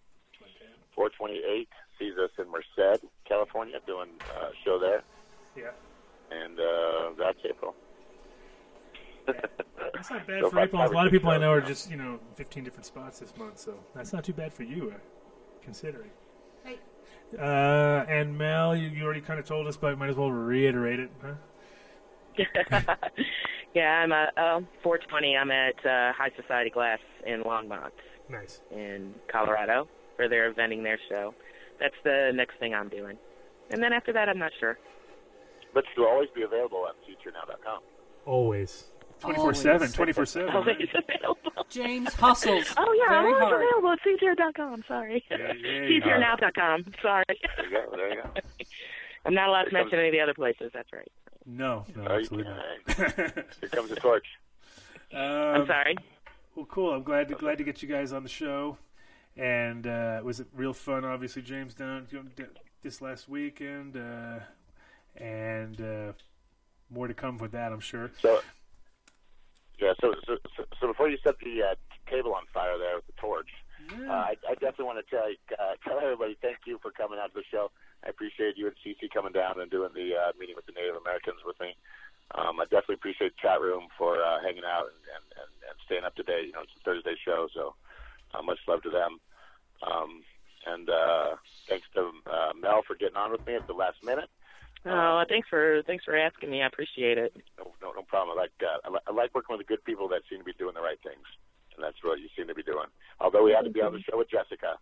428 0.94 1.68
sees 1.98 2.12
us 2.22 2.30
in 2.38 2.50
Merced, 2.50 3.04
California, 3.26 3.76
doing 3.86 4.08
uh, 4.36 4.46
a 4.46 4.52
show 4.64 4.78
there. 4.78 5.02
Yeah. 5.56 5.70
And 6.30 6.58
uh, 6.58 7.10
that's 7.18 7.38
April. 7.48 7.74
That's 9.94 10.10
not 10.10 10.26
bad 10.26 10.40
So 10.42 10.50
for 10.50 10.60
April. 10.60 10.82
A 10.82 10.88
lot 10.88 11.06
of 11.06 11.12
people 11.12 11.30
I 11.30 11.38
know 11.38 11.52
are 11.52 11.60
now. 11.60 11.66
just 11.66 11.88
you 11.90 11.96
know 11.96 12.18
15 12.34 12.64
different 12.64 12.86
spots 12.86 13.20
this 13.20 13.36
month, 13.36 13.58
so 13.58 13.74
that's 13.94 14.12
not 14.12 14.24
too 14.24 14.32
bad 14.32 14.52
for 14.52 14.64
you, 14.64 14.92
uh, 14.94 14.98
considering. 15.62 16.10
Hey. 16.64 16.78
Uh, 17.38 18.04
and 18.08 18.36
Mel, 18.36 18.74
you, 18.74 18.88
you 18.88 19.04
already 19.04 19.20
kind 19.20 19.38
of 19.38 19.46
told 19.46 19.66
us, 19.68 19.76
but 19.76 19.96
might 19.98 20.10
as 20.10 20.16
well 20.16 20.32
reiterate 20.32 20.98
it, 20.98 21.10
huh? 21.22 21.34
yeah, 23.74 24.02
I'm 24.02 24.12
at 24.12 24.36
um, 24.38 24.68
420. 24.82 25.36
I'm 25.36 25.50
at 25.50 25.74
uh, 25.84 26.12
High 26.12 26.30
Society 26.40 26.70
Glass 26.70 26.98
in 27.26 27.42
Longmont 27.42 27.90
Nice. 28.28 28.60
in 28.70 29.14
Colorado 29.30 29.88
where 30.16 30.28
they're 30.28 30.52
vending 30.52 30.82
their 30.82 30.98
show. 31.08 31.34
That's 31.80 31.94
the 32.04 32.30
next 32.34 32.58
thing 32.58 32.74
I'm 32.74 32.88
doing. 32.88 33.16
And 33.70 33.82
then 33.82 33.92
after 33.92 34.12
that, 34.12 34.28
I'm 34.28 34.38
not 34.38 34.52
sure. 34.60 34.78
But 35.74 35.84
you'll 35.96 36.06
always 36.06 36.28
be 36.34 36.42
available 36.42 36.86
at 36.88 36.94
futurenow.com. 37.08 37.80
Always. 38.26 38.84
24 39.20 39.54
7. 39.54 39.92
24 39.92 40.26
7. 40.26 40.50
Always 40.50 40.76
available. 40.94 41.66
James 41.70 42.12
hustles. 42.14 42.66
Oh 42.76 42.92
yeah, 42.92 43.08
very 43.08 43.18
I'm 43.18 43.34
always 43.34 43.42
hard. 43.42 43.62
available 43.62 43.92
at 43.92 43.98
CTR.com. 44.06 44.84
Sorry. 44.86 45.24
yeah, 45.30 45.52
CTRNow.com. 45.54 46.84
Sorry. 47.02 47.24
There 47.28 47.66
you 47.66 47.70
go. 47.70 47.96
There 47.96 48.08
you 48.10 48.22
go. 48.22 48.30
I'm 49.24 49.34
not 49.34 49.48
allowed 49.48 49.64
to 49.64 49.72
mention 49.72 49.98
any 49.98 50.08
of 50.08 50.12
the 50.12 50.20
other 50.20 50.34
places. 50.34 50.70
That's 50.74 50.92
right. 50.92 51.10
No, 51.46 51.84
no, 51.96 52.04
Oh, 52.08 52.12
absolutely 52.18 52.52
can't. 52.52 52.98
not. 52.98 53.44
Here 53.60 53.68
comes 53.70 53.90
the 53.90 53.96
torch. 53.96 54.26
I'm 55.12 55.62
Um, 55.62 55.66
sorry. 55.66 55.96
Well, 56.54 56.66
cool. 56.66 56.92
I'm 56.92 57.02
glad 57.02 57.28
to, 57.28 57.34
glad 57.34 57.58
to 57.58 57.64
get 57.64 57.82
you 57.82 57.88
guys 57.88 58.12
on 58.12 58.22
the 58.22 58.28
show. 58.28 58.76
And 59.36 59.86
uh, 59.86 60.20
was 60.22 60.40
it 60.40 60.46
real 60.54 60.74
fun? 60.74 61.04
Obviously, 61.04 61.42
James 61.42 61.74
down 61.74 62.06
you 62.10 62.18
know, 62.22 62.24
d- 62.36 62.44
this 62.82 63.00
last 63.00 63.28
weekend, 63.28 63.96
uh, 63.96 64.40
and 65.16 65.80
uh, 65.80 66.12
more 66.90 67.08
to 67.08 67.14
come 67.14 67.38
with 67.38 67.52
that, 67.52 67.72
I'm 67.72 67.80
sure. 67.80 68.10
So, 68.20 68.40
yeah. 69.80 69.94
So, 70.02 70.14
so, 70.26 70.36
so, 70.56 70.64
so 70.80 70.86
before 70.86 71.08
you 71.08 71.16
set 71.24 71.38
the 71.38 71.62
uh, 71.62 71.74
table 72.10 72.34
on 72.34 72.42
fire 72.52 72.76
there 72.78 72.96
with 72.96 73.06
the 73.06 73.12
torch, 73.14 73.48
uh, 74.06 74.12
I, 74.12 74.34
I 74.48 74.52
definitely 74.54 74.84
want 74.84 75.04
to 75.06 75.10
tell 75.16 75.24
uh, 75.58 75.72
tell 75.86 75.98
everybody 75.98 76.36
thank 76.42 76.58
you 76.66 76.78
for 76.82 76.90
coming 76.90 77.18
out 77.18 77.32
to 77.32 77.40
the 77.40 77.44
show. 77.50 77.70
I 78.02 78.10
appreciate 78.10 78.58
you 78.58 78.66
and 78.66 78.76
CC 78.82 79.06
coming 79.10 79.32
down 79.32 79.60
and 79.60 79.70
doing 79.70 79.94
the 79.94 80.14
uh, 80.18 80.32
meeting 80.38 80.58
with 80.58 80.66
the 80.66 80.74
Native 80.74 80.98
Americans 80.98 81.38
with 81.46 81.58
me. 81.62 81.74
Um, 82.34 82.58
I 82.58 82.64
definitely 82.66 82.98
appreciate 82.98 83.34
the 83.36 83.42
chat 83.44 83.60
room 83.60 83.86
for 83.98 84.18
uh, 84.18 84.40
hanging 84.42 84.66
out 84.66 84.88
and, 84.90 85.02
and, 85.04 85.24
and, 85.36 85.50
and 85.68 85.76
staying 85.86 86.04
up 86.04 86.16
to 86.16 86.24
date. 86.24 86.48
You 86.50 86.54
know, 86.56 86.64
it's 86.64 86.74
a 86.78 86.82
Thursday 86.82 87.14
show, 87.22 87.46
so 87.52 87.74
uh, 88.34 88.42
much 88.42 88.58
love 88.66 88.82
to 88.82 88.90
them. 88.90 89.20
Um, 89.84 90.24
and 90.66 90.88
uh, 90.88 91.36
thanks 91.68 91.86
to 91.94 92.10
uh, 92.26 92.52
Mel 92.56 92.82
for 92.86 92.96
getting 92.96 93.18
on 93.18 93.30
with 93.30 93.44
me 93.46 93.54
at 93.54 93.66
the 93.66 93.76
last 93.76 93.98
minute. 94.02 94.30
Oh, 94.82 95.22
thanks 95.28 95.46
for 95.46 95.82
thanks 95.86 96.02
for 96.02 96.16
asking 96.18 96.50
me. 96.50 96.62
I 96.62 96.66
appreciate 96.66 97.14
it. 97.18 97.30
No, 97.54 97.70
no, 97.78 97.92
no 97.94 98.02
problem. 98.02 98.34
I 98.34 98.42
like 98.42 98.56
uh, 98.58 98.82
I, 98.82 98.88
li- 98.90 99.06
I 99.06 99.12
like 99.14 99.30
working 99.34 99.54
with 99.54 99.62
the 99.62 99.70
good 99.70 99.84
people 99.84 100.08
that 100.10 100.26
seem 100.26 100.42
to 100.42 100.48
be 100.48 100.58
doing 100.58 100.74
the 100.74 100.82
right 100.82 100.98
things, 101.06 101.22
and 101.76 101.84
that's 101.84 101.98
what 102.02 102.18
you 102.18 102.26
seem 102.34 102.48
to 102.50 102.54
be 102.54 102.66
doing. 102.66 102.90
Although 103.20 103.46
we 103.46 103.54
had 103.54 103.62
to 103.62 103.70
be 103.70 103.78
on 103.78 103.94
the 103.94 104.02
show 104.02 104.18
with 104.18 104.30
Jessica. 104.30 104.74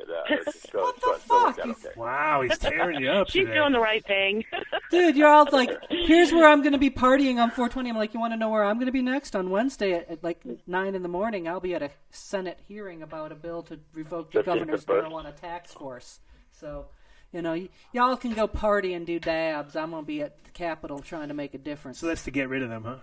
It, 0.00 0.08
uh, 0.08 0.22
it 0.34 0.54
still, 0.54 0.82
What 0.82 0.94
the 0.96 1.00
still, 1.00 1.18
still 1.18 1.40
fuck? 1.52 1.58
out 1.58 1.68
okay. 1.70 1.88
Wow, 1.96 2.42
he's 2.42 2.56
tearing 2.58 3.02
you 3.02 3.10
up 3.10 3.28
She's 3.30 3.42
today. 3.46 3.54
doing 3.58 3.72
the 3.72 3.80
right 3.80 4.04
thing. 4.06 4.44
Dude, 4.90 5.16
you're 5.16 5.28
all 5.28 5.46
like, 5.52 5.70
here's 5.90 6.32
where 6.32 6.48
I'm 6.48 6.60
going 6.62 6.72
to 6.72 6.78
be 6.78 6.90
partying 6.90 7.38
on 7.38 7.48
420. 7.50 7.90
I'm 7.90 7.96
like, 7.96 8.14
you 8.14 8.20
want 8.20 8.32
to 8.32 8.36
know 8.36 8.48
where 8.48 8.64
I'm 8.64 8.76
going 8.76 8.86
to 8.86 8.92
be 8.92 9.02
next? 9.02 9.34
On 9.34 9.50
Wednesday 9.50 9.94
at, 9.94 10.08
at 10.08 10.24
like 10.24 10.42
9 10.66 10.94
in 10.94 11.02
the 11.02 11.08
morning, 11.08 11.48
I'll 11.48 11.60
be 11.60 11.74
at 11.74 11.82
a 11.82 11.90
Senate 12.10 12.60
hearing 12.68 13.02
about 13.02 13.32
a 13.32 13.34
bill 13.34 13.62
to 13.64 13.78
revoke 13.92 14.30
the 14.30 14.42
governor's 14.44 14.84
marijuana 14.84 15.34
tax 15.34 15.72
force. 15.72 16.20
So, 16.52 16.86
you 17.32 17.42
know, 17.42 17.52
y- 17.52 17.68
y'all 17.92 18.16
can 18.16 18.34
go 18.34 18.46
party 18.46 18.94
and 18.94 19.04
do 19.06 19.18
dabs. 19.18 19.74
I'm 19.76 19.90
going 19.90 20.04
to 20.04 20.06
be 20.06 20.22
at 20.22 20.44
the 20.44 20.50
Capitol 20.50 21.00
trying 21.00 21.28
to 21.28 21.34
make 21.34 21.54
a 21.54 21.58
difference. 21.58 21.98
So 21.98 22.06
that's 22.06 22.22
to 22.24 22.30
get 22.30 22.48
rid 22.48 22.62
of 22.62 22.68
them, 22.70 22.84
huh? 22.84 22.96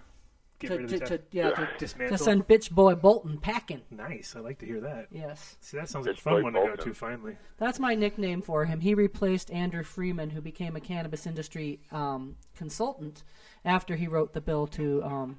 Get 0.59 0.69
to, 0.69 0.75
rid 0.77 0.84
of 0.85 0.90
to, 0.92 1.00
the 1.00 1.06
to 1.06 1.17
ta- 1.17 1.24
yeah 1.32 1.50
to, 1.51 1.69
Dismantle. 1.80 2.17
to 2.17 2.24
send 2.24 2.48
bitch 2.48 2.72
boy 2.72 2.95
Bolton 2.95 3.38
packing. 3.38 3.82
Nice. 3.92 4.35
I 4.35 4.40
like 4.40 4.59
to 4.59 4.66
hear 4.66 4.80
that. 4.82 5.08
Yes. 5.11 5.58
See, 5.59 5.77
that 5.77 5.90
sounds 5.90 6.08
like 6.08 6.17
a 6.17 6.22
fun 6.22 6.35
boy 6.35 6.43
one 6.43 6.53
to 6.53 6.59
go 6.59 6.75
to 6.75 6.93
finally. 6.93 7.38
That's 7.58 7.80
my 7.80 7.93
nickname 7.95 8.42
for 8.42 8.64
him. 8.66 8.80
He 8.80 8.93
replaced 8.93 9.51
Andrew 9.51 9.84
Freedman, 9.84 10.30
who 10.30 10.42
became 10.42 10.75
a 10.75 10.80
cannabis 10.80 11.27
industry 11.27 11.82
um, 11.92 12.35
consultant 12.56 13.24
after 13.66 13.95
he 13.95 14.08
wrote 14.08 14.34
the 14.34 14.42
bill 14.42 14.67
to 14.67 15.03
um, 15.03 15.38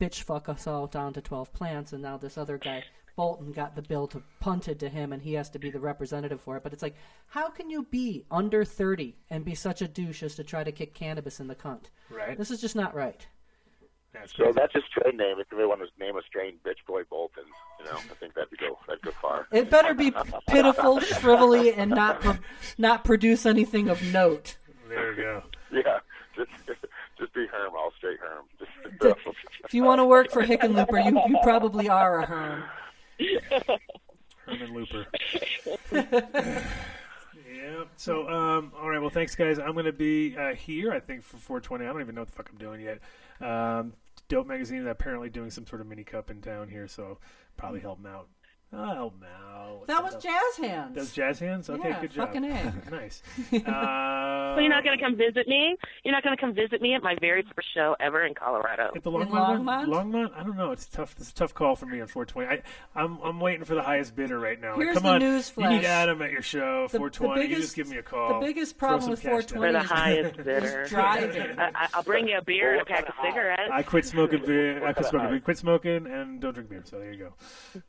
bitch 0.00 0.22
fuck 0.22 0.48
us 0.48 0.66
all 0.66 0.86
down 0.86 1.12
to 1.14 1.20
12 1.20 1.52
plants. 1.52 1.92
And 1.92 2.02
now 2.02 2.16
this 2.16 2.38
other 2.38 2.58
guy, 2.58 2.84
Bolton, 3.16 3.52
got 3.52 3.74
the 3.74 3.82
bill 3.82 4.06
to 4.08 4.22
punted 4.40 4.78
to 4.80 4.88
him, 4.88 5.12
and 5.12 5.22
he 5.22 5.34
has 5.34 5.50
to 5.50 5.58
be 5.58 5.70
the 5.70 5.80
representative 5.80 6.40
for 6.40 6.56
it. 6.56 6.62
But 6.62 6.72
it's 6.72 6.82
like, 6.82 6.96
how 7.26 7.48
can 7.48 7.70
you 7.70 7.84
be 7.90 8.24
under 8.30 8.64
30 8.64 9.16
and 9.30 9.44
be 9.44 9.54
such 9.54 9.82
a 9.82 9.88
douche 9.88 10.22
as 10.22 10.34
to 10.36 10.44
try 10.44 10.62
to 10.64 10.72
kick 10.72 10.94
cannabis 10.94 11.40
in 11.40 11.46
the 11.48 11.54
cunt? 11.54 11.84
Right. 12.10 12.36
This 12.36 12.50
is 12.50 12.60
just 12.60 12.76
not 12.76 12.94
right. 12.94 13.26
That's 14.14 14.32
So 14.36 14.44
crazy. 14.44 14.52
that's 14.58 14.72
his 14.74 14.84
strain 14.84 15.16
name. 15.18 15.36
If 15.40 15.48
you 15.52 15.68
want 15.68 15.80
to 15.82 15.88
name 16.02 16.16
a 16.16 16.22
strain, 16.22 16.54
bitch 16.64 16.84
boy 16.86 17.02
Bolton. 17.10 17.44
You 17.80 17.84
know, 17.86 17.96
I 17.98 18.14
think 18.14 18.34
that'd 18.34 18.56
go 18.58 18.78
that'd 18.86 19.02
go 19.02 19.10
far. 19.20 19.46
It 19.52 19.68
better 19.68 19.92
be 19.92 20.12
pitiful, 20.48 21.00
shrivelly, 21.00 21.74
and 21.76 21.90
not 21.90 22.20
pro- 22.20 22.38
not 22.78 23.04
produce 23.04 23.44
anything 23.44 23.88
of 23.90 24.02
note. 24.12 24.56
There 24.88 25.12
you 25.12 25.22
go. 25.22 25.42
Yeah, 25.72 25.98
just 26.36 26.50
just 27.18 27.34
be 27.34 27.46
Herm, 27.48 27.72
all 27.76 27.92
straight 27.98 28.18
Herm. 28.20 28.44
Just, 28.58 28.70
If 29.64 29.74
you 29.74 29.82
want 29.84 29.98
to 29.98 30.04
work 30.04 30.30
for 30.30 30.42
Hickenlooper, 30.42 31.04
you, 31.04 31.20
you 31.28 31.38
probably 31.42 31.88
are 31.88 32.20
a 32.20 32.26
herm. 32.26 32.64
Herman 34.46 34.74
Looper. 34.74 35.06
yeah. 35.92 37.84
So, 37.96 38.28
um, 38.28 38.72
all 38.80 38.88
right. 38.88 39.00
Well, 39.00 39.10
thanks, 39.10 39.34
guys. 39.34 39.58
I'm 39.58 39.72
going 39.72 39.84
to 39.86 39.92
be 39.92 40.36
uh, 40.36 40.54
here, 40.54 40.92
I 40.92 41.00
think, 41.00 41.22
for 41.22 41.36
420. 41.36 41.84
I 41.84 41.92
don't 41.92 42.00
even 42.00 42.14
know 42.14 42.20
what 42.22 42.28
the 42.28 42.34
fuck 42.34 42.50
I'm 42.50 42.58
doing 42.58 42.80
yet. 42.80 43.00
Um, 43.40 43.92
Dope 44.28 44.46
Magazine 44.46 44.78
is 44.78 44.86
apparently 44.86 45.28
doing 45.28 45.50
some 45.50 45.66
sort 45.66 45.80
of 45.80 45.86
mini 45.86 46.04
cup 46.04 46.30
in 46.30 46.40
town 46.40 46.68
here, 46.68 46.88
so 46.88 47.18
probably 47.56 47.80
help 47.80 48.02
them 48.02 48.12
out. 48.12 48.28
I'll 48.76 48.94
help 48.94 49.20
them 49.20 49.28
out. 49.28 49.86
That 49.86 50.02
was 50.02 50.14
jazz 50.22 50.56
hands. 50.58 50.94
That 50.94 51.00
was 51.00 51.12
Jazz 51.12 51.38
Hands? 51.40 51.68
Okay, 51.68 51.88
Yeah, 51.90 52.00
good 52.00 52.10
job. 52.12 52.28
fucking 52.28 52.44
A. 52.44 52.74
nice. 52.90 53.22
Uh, 53.52 54.54
So 54.54 54.60
you're 54.60 54.70
not 54.70 54.82
going 54.84 54.96
to 54.96 55.04
come 55.04 55.14
visit 55.16 55.46
me? 55.46 55.76
You're 56.04 56.12
not 56.12 56.22
going 56.22 56.34
to 56.34 56.40
come 56.40 56.54
visit 56.54 56.80
me 56.80 56.94
at 56.94 57.02
my 57.02 57.16
very 57.20 57.42
first 57.54 57.68
show 57.74 57.94
ever 58.00 58.24
in 58.24 58.32
Colorado? 58.34 58.90
At 58.96 59.02
the 59.02 59.10
In 59.10 59.26
Longmont, 59.28 59.58
Longmont? 59.62 59.86
Longmont? 59.86 60.30
I 60.38 60.42
don't 60.42 60.56
know. 60.56 60.70
It's 60.72 60.86
tough. 60.86 61.14
It's 61.18 61.30
a 61.30 61.34
tough 61.34 61.52
call 61.52 61.76
for 61.76 61.84
me 61.86 62.00
on 62.00 62.06
420. 62.06 62.48
I, 62.48 62.62
I'm 62.98 63.18
I'm 63.22 63.40
waiting 63.40 63.64
for 63.64 63.74
the 63.74 63.82
highest 63.82 64.16
bidder 64.16 64.38
right 64.38 64.58
now. 64.58 64.70
Like, 64.76 64.84
Here's 64.84 64.94
come 64.94 65.02
the 65.02 65.08
on, 65.10 65.20
news 65.20 65.52
you 65.56 65.68
need. 65.68 65.84
Adam 65.84 66.22
at 66.22 66.30
your 66.30 66.42
show. 66.42 66.86
The- 66.86 66.92
the 66.92 66.98
420. 66.98 67.42
you 67.42 67.48
biggest- 67.48 67.62
just 67.62 67.76
give 67.76 67.88
me 67.88 67.98
a 67.98 68.02
call. 68.02 68.40
the 68.40 68.46
biggest 68.46 68.78
Throw 68.78 68.88
problem 68.88 69.02
some 69.02 69.10
with 69.10 69.22
cash 69.22 69.46
down. 69.52 69.60
For 69.62 69.72
the 69.72 69.82
highest 69.82 70.36
bidder. 70.44 70.86
Driving. 70.88 71.58
I, 71.58 71.70
I- 71.74 71.88
I'll 71.94 72.02
bring 72.04 72.26
you 72.28 72.38
a 72.38 72.42
beer 72.44 72.72
and 72.72 72.80
a 72.80 72.84
pack 72.86 73.06
of 73.08 73.14
cigarettes. 73.22 73.70
I 73.70 73.82
quit 73.82 74.06
smoking 74.06 74.46
beer. 74.46 74.82
I 74.86 74.92
quit 74.94 75.06
smoking. 75.06 75.20
high? 75.20 75.30
beer. 75.32 75.40
Quit 75.40 75.58
smoking 75.58 76.06
and 76.06 76.40
don't 76.40 76.54
drink 76.54 76.70
beer. 76.70 76.82
So 76.86 76.98
there 76.98 77.12
you 77.12 77.30
go. 77.74 77.82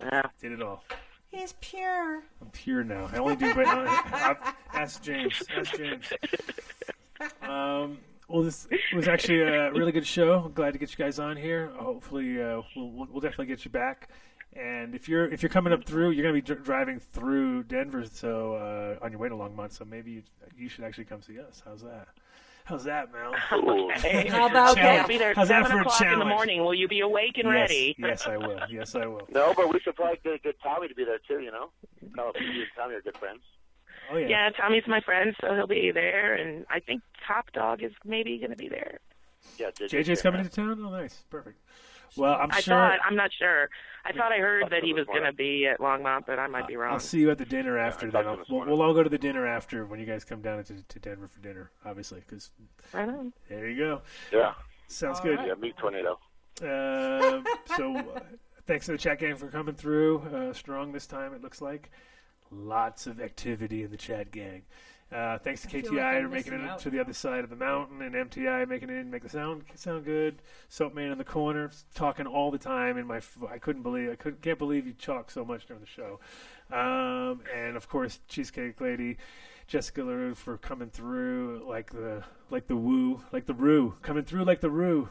Yeah. 0.00 0.22
Did 0.40 0.52
it 0.52 0.62
all. 0.62 0.84
He's 1.30 1.54
pure. 1.60 2.22
I'm 2.40 2.50
pure 2.52 2.82
now. 2.82 3.08
I 3.12 3.18
only 3.18 3.36
do. 3.36 3.54
But 3.54 3.66
ask 4.74 5.02
James. 5.02 5.42
Ask 5.56 5.76
James. 5.76 6.12
Um. 7.42 7.98
Well, 8.28 8.42
this 8.44 8.68
was 8.94 9.08
actually 9.08 9.40
a 9.42 9.72
really 9.72 9.90
good 9.90 10.06
show. 10.06 10.44
I'm 10.44 10.52
glad 10.52 10.72
to 10.72 10.78
get 10.78 10.92
you 10.92 10.96
guys 10.96 11.18
on 11.18 11.36
here. 11.36 11.72
Hopefully, 11.76 12.40
uh, 12.40 12.62
we'll, 12.76 12.90
we'll 12.90 13.08
we'll 13.10 13.20
definitely 13.20 13.46
get 13.46 13.64
you 13.64 13.72
back. 13.72 14.08
And 14.52 14.94
if 14.94 15.08
you're 15.08 15.26
if 15.26 15.42
you're 15.42 15.50
coming 15.50 15.72
up 15.72 15.84
through, 15.84 16.10
you're 16.10 16.22
going 16.22 16.34
to 16.34 16.40
be 16.40 16.46
dr- 16.54 16.64
driving 16.64 16.98
through 17.00 17.64
Denver, 17.64 18.04
so 18.04 18.54
uh, 18.54 19.04
on 19.04 19.10
your 19.10 19.20
way 19.20 19.28
to 19.28 19.34
Longmont. 19.34 19.72
So 19.72 19.84
maybe 19.84 20.10
you, 20.12 20.22
you 20.56 20.68
should 20.68 20.84
actually 20.84 21.04
come 21.06 21.22
see 21.22 21.40
us. 21.40 21.62
How's 21.64 21.82
that? 21.82 22.08
How's 22.64 22.84
that, 22.84 23.12
Mel? 23.12 23.34
Okay. 23.52 24.28
How 24.28 24.46
about 24.46 24.72
Okay, 24.72 24.80
Challenge. 24.82 25.00
I'll 25.02 25.08
be 25.08 25.18
there 25.18 25.34
How's 25.34 25.48
that 25.48 25.64
7 25.66 25.70
for 25.76 25.80
o'clock 25.82 26.02
in 26.02 26.18
the 26.18 26.24
morning. 26.24 26.60
Will 26.62 26.74
you 26.74 26.86
be 26.88 27.00
awake 27.00 27.36
and 27.36 27.46
yes, 27.46 27.54
ready? 27.54 27.96
yes, 27.98 28.26
I 28.26 28.36
will. 28.36 28.60
Yes, 28.70 28.94
I 28.94 29.06
will. 29.06 29.26
no, 29.30 29.52
but 29.56 29.72
we 29.72 29.80
should 29.80 29.96
probably 29.96 30.18
get, 30.22 30.42
get 30.42 30.56
Tommy 30.62 30.88
to 30.88 30.94
be 30.94 31.04
there 31.04 31.18
too. 31.26 31.42
You 31.42 31.50
know, 31.50 31.70
Call- 32.14 32.32
you 32.40 32.62
and 32.62 32.70
Tommy 32.76 32.94
are 32.94 33.00
good 33.02 33.16
friends. 33.16 33.40
Oh 34.12 34.16
yeah. 34.16 34.28
Yeah, 34.28 34.50
Tommy's 34.50 34.84
my 34.86 35.00
friend, 35.00 35.34
so 35.40 35.54
he'll 35.54 35.66
be 35.66 35.90
there, 35.92 36.34
and 36.34 36.64
I 36.70 36.80
think 36.80 37.02
Top 37.26 37.52
Dog 37.52 37.82
is 37.82 37.92
maybe 38.04 38.38
going 38.38 38.50
to 38.50 38.56
be 38.56 38.68
there. 38.68 38.98
Yeah, 39.58 39.70
JJ's 39.70 40.22
coming 40.22 40.40
into 40.40 40.52
town. 40.52 40.82
Oh, 40.84 40.90
nice, 40.90 41.24
perfect. 41.30 41.58
Well, 42.16 42.34
I'm 42.34 42.50
I 42.52 42.60
sure. 42.60 42.74
thought 42.74 42.98
I'm 43.06 43.16
not 43.16 43.30
sure. 43.32 43.68
I 44.04 44.12
thought 44.12 44.32
I 44.32 44.38
heard 44.38 44.70
that 44.70 44.82
he 44.82 44.92
was 44.94 45.06
going 45.06 45.24
to 45.24 45.32
be 45.32 45.66
at 45.66 45.78
Longmont, 45.78 46.24
but 46.26 46.38
I 46.38 46.46
might 46.46 46.66
be 46.66 46.76
wrong. 46.76 46.94
I'll 46.94 47.00
see 47.00 47.18
you 47.20 47.30
at 47.30 47.38
the 47.38 47.44
dinner 47.44 47.76
after. 47.78 48.06
I 48.08 48.10
then 48.10 48.24
talked 48.24 48.24
to 48.24 48.28
I'll, 48.28 48.34
him 48.34 48.40
this 48.40 48.48
we'll, 48.50 48.66
we'll 48.66 48.82
all 48.82 48.94
go 48.94 49.02
to 49.02 49.10
the 49.10 49.18
dinner 49.18 49.46
after 49.46 49.84
when 49.84 50.00
you 50.00 50.06
guys 50.06 50.24
come 50.24 50.40
down 50.40 50.64
to, 50.64 50.82
to 50.82 50.98
Denver 50.98 51.28
for 51.28 51.40
dinner, 51.40 51.70
obviously. 51.84 52.20
Because 52.20 52.50
Right 52.92 53.08
on. 53.08 53.32
there 53.48 53.68
you 53.68 53.76
go. 53.78 54.02
Yeah, 54.32 54.54
Sounds 54.88 55.20
good. 55.20 55.38
yeah, 55.46 55.54
meet 55.54 55.76
tornado. 55.76 56.18
Um, 56.62 57.44
so, 57.76 57.96
uh, 57.96 58.20
thanks 58.66 58.86
to 58.86 58.92
the 58.92 58.98
chat 58.98 59.18
gang 59.20 59.36
for 59.36 59.48
coming 59.48 59.74
through 59.74 60.20
uh, 60.34 60.52
strong 60.52 60.92
this 60.92 61.06
time. 61.06 61.34
It 61.34 61.42
looks 61.42 61.60
like 61.60 61.90
lots 62.50 63.06
of 63.06 63.20
activity 63.20 63.82
in 63.84 63.90
the 63.90 63.96
chat 63.96 64.30
gang. 64.32 64.62
Uh, 65.12 65.38
thanks 65.38 65.62
to 65.62 65.68
KTI 65.68 65.92
like 65.92 66.22
for 66.22 66.28
making 66.28 66.52
it 66.52 66.60
out. 66.60 66.78
to 66.80 66.90
the 66.90 67.00
other 67.00 67.12
side 67.12 67.42
of 67.42 67.50
the 67.50 67.56
mountain, 67.56 68.00
and 68.00 68.14
MTI 68.14 68.68
making 68.68 68.90
it 68.90 68.96
in, 68.96 69.10
make 69.10 69.22
the 69.22 69.28
sound 69.28 69.64
sound 69.74 70.04
good. 70.04 70.40
Soapman 70.68 71.10
in 71.10 71.18
the 71.18 71.24
corner 71.24 71.70
talking 71.94 72.26
all 72.26 72.52
the 72.52 72.58
time, 72.58 72.96
and 72.96 73.08
my 73.08 73.20
I 73.50 73.58
couldn't 73.58 73.82
believe 73.82 74.10
I 74.10 74.14
couldn't 74.14 74.40
can't 74.40 74.58
believe 74.58 74.86
you 74.86 74.92
talk 74.92 75.30
so 75.30 75.44
much 75.44 75.66
during 75.66 75.82
the 75.82 75.88
show. 75.88 76.20
Um, 76.70 77.40
and 77.54 77.76
of 77.76 77.88
course, 77.88 78.20
Cheesecake 78.28 78.80
Lady. 78.80 79.18
Jessica 79.66 80.02
LaRue 80.02 80.34
for 80.34 80.58
coming 80.58 80.90
through 80.90 81.64
like 81.64 81.90
the 81.92 82.24
like 82.50 82.66
the 82.66 82.74
woo 82.74 83.22
like 83.30 83.46
the 83.46 83.54
rue 83.54 83.94
coming 84.02 84.24
through 84.24 84.42
like 84.44 84.60
the 84.60 84.68
rue 84.68 85.10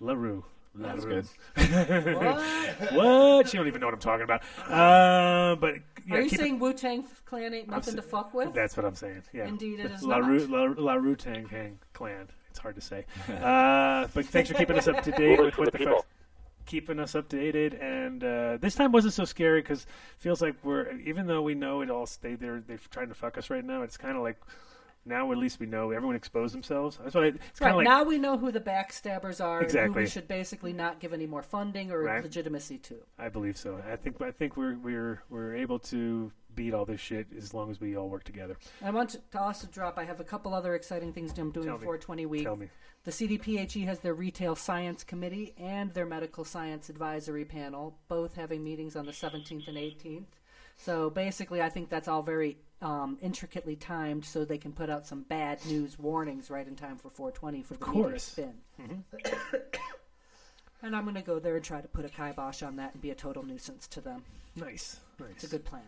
LaRue. 0.00 0.46
That's 0.74 1.04
LaRue. 1.04 1.22
good. 1.56 2.14
What? 2.16 2.92
what? 2.94 3.48
She 3.48 3.56
don't 3.58 3.66
even 3.66 3.80
know 3.80 3.88
what 3.88 3.94
I'm 3.94 4.00
talking 4.00 4.24
about. 4.24 4.42
Uh, 4.68 5.56
but 5.56 5.74
yeah, 6.06 6.16
Are 6.16 6.20
you 6.22 6.28
saying 6.30 6.58
Wu 6.58 6.72
Tang 6.72 7.04
Clan 7.26 7.52
ain't 7.54 7.68
nothing 7.68 7.96
to 7.96 8.02
fuck 8.02 8.32
with? 8.34 8.54
that's 8.54 8.76
what 8.76 8.86
I'm 8.86 8.94
saying. 8.94 9.22
Yeah. 9.32 9.46
Indeed 9.48 9.80
it 9.80 9.90
is 9.90 10.02
La 10.02 10.18
not. 10.18 10.28
Rue, 10.28 10.46
La, 10.46 10.74
La 10.76 10.94
Rue 10.94 11.16
Tang 11.16 11.78
Clan. 11.92 12.28
It's 12.50 12.58
hard 12.58 12.74
to 12.76 12.80
say. 12.80 13.04
Uh, 13.28 14.06
but 14.14 14.26
thanks 14.26 14.50
for 14.50 14.56
keeping 14.56 14.76
us 14.78 14.88
up 14.88 15.02
to 15.04 15.10
date 15.16 15.40
with 15.40 15.56
what 15.58 15.72
the 15.72 15.78
the 15.78 15.84
fuck. 15.84 16.06
Keeping 16.64 17.00
us 17.00 17.14
updated, 17.14 17.82
and 17.82 18.22
uh, 18.22 18.56
this 18.58 18.74
time 18.76 18.92
wasn't 18.92 19.14
so 19.14 19.24
scary 19.24 19.60
because 19.62 19.84
feels 20.18 20.40
like 20.40 20.54
we're 20.62 20.92
even 21.04 21.26
though 21.26 21.42
we 21.42 21.54
know 21.54 21.80
it 21.80 21.90
all 21.90 22.06
stayed 22.06 22.38
there, 22.40 22.62
they're 22.66 22.78
trying 22.90 23.08
to 23.08 23.14
fuck 23.14 23.36
us 23.36 23.50
right 23.50 23.64
now. 23.64 23.82
It's 23.82 23.96
kind 23.96 24.16
of 24.16 24.22
like 24.22 24.36
now 25.04 25.30
at 25.32 25.38
least 25.38 25.58
we 25.60 25.66
know 25.66 25.90
everyone 25.90 26.16
exposed 26.16 26.54
themselves. 26.54 26.98
That's 27.02 27.14
what 27.14 27.24
I, 27.24 27.26
it's 27.28 27.60
Right 27.60 27.74
like 27.74 27.84
now 27.84 28.04
we 28.04 28.18
know 28.18 28.36
who 28.38 28.52
the 28.52 28.60
backstabbers 28.60 29.42
are 29.44 29.58
and 29.60 29.70
who 29.70 29.78
Exactly. 29.78 30.02
we 30.02 30.08
should 30.08 30.28
basically 30.28 30.72
not 30.72 31.00
give 31.00 31.12
any 31.12 31.26
more 31.26 31.42
funding 31.42 31.90
or 31.90 32.02
Right. 32.02 32.22
legitimacy 32.22 32.78
to. 32.78 32.96
I 33.18 33.28
believe 33.28 33.56
so. 33.56 33.80
I 33.90 33.96
think 33.96 34.20
I 34.20 34.30
think 34.30 34.56
we're 34.56 34.76
we're 34.76 35.22
we're 35.28 35.54
able 35.56 35.78
to 35.80 36.30
beat 36.54 36.74
all 36.74 36.84
this 36.84 37.00
shit 37.00 37.26
as 37.36 37.54
long 37.54 37.70
as 37.70 37.80
we 37.80 37.96
all 37.96 38.08
work 38.08 38.24
together. 38.24 38.56
I 38.84 38.90
want 38.90 39.10
to 39.10 39.20
also 39.40 39.66
drop. 39.68 39.96
I 39.98 40.04
have 40.04 40.20
a 40.20 40.24
couple 40.24 40.52
other 40.54 40.74
exciting 40.74 41.12
things 41.12 41.30
I'm 41.38 41.50
doing 41.50 41.66
Tell 41.66 41.78
me. 41.78 41.84
420 41.84 42.26
week. 42.26 42.44
Tell 42.44 42.56
me. 42.56 42.68
The 43.04 43.10
CDPHE 43.10 43.84
has 43.86 43.98
their 44.00 44.14
Retail 44.14 44.54
Science 44.54 45.02
Committee 45.02 45.54
and 45.58 45.92
their 45.92 46.06
Medical 46.06 46.44
Science 46.44 46.88
Advisory 46.88 47.44
Panel, 47.44 47.98
both 48.06 48.34
having 48.36 48.62
meetings 48.62 48.94
on 48.94 49.06
the 49.06 49.12
17th 49.12 49.66
and 49.66 49.76
18th. 49.76 50.26
So 50.76 51.10
basically, 51.10 51.60
I 51.60 51.68
think 51.68 51.88
that's 51.88 52.06
all 52.06 52.22
very 52.22 52.58
um, 52.82 53.16
intricately 53.22 53.76
timed 53.76 54.24
so 54.24 54.44
they 54.44 54.58
can 54.58 54.72
put 54.72 54.90
out 54.90 55.06
some 55.06 55.22
bad 55.22 55.64
news 55.66 55.98
warnings 55.98 56.50
right 56.50 56.66
in 56.66 56.74
time 56.76 56.96
for 56.96 57.08
420 57.10 57.62
for 57.62 57.74
the 57.74 57.86
media 57.86 58.02
course. 58.02 58.38
Mm-hmm. 58.80 58.94
spin. 59.22 59.32
and 60.82 60.96
I'm 60.96 61.04
going 61.04 61.14
to 61.14 61.22
go 61.22 61.38
there 61.38 61.56
and 61.56 61.64
try 61.64 61.80
to 61.80 61.88
put 61.88 62.04
a 62.04 62.08
kibosh 62.08 62.62
on 62.62 62.76
that 62.76 62.92
and 62.92 63.00
be 63.00 63.10
a 63.10 63.14
total 63.14 63.44
nuisance 63.44 63.86
to 63.88 64.00
them. 64.00 64.24
Nice, 64.56 64.98
nice. 65.18 65.30
It's 65.36 65.44
a 65.44 65.48
good 65.48 65.64
plan. 65.64 65.82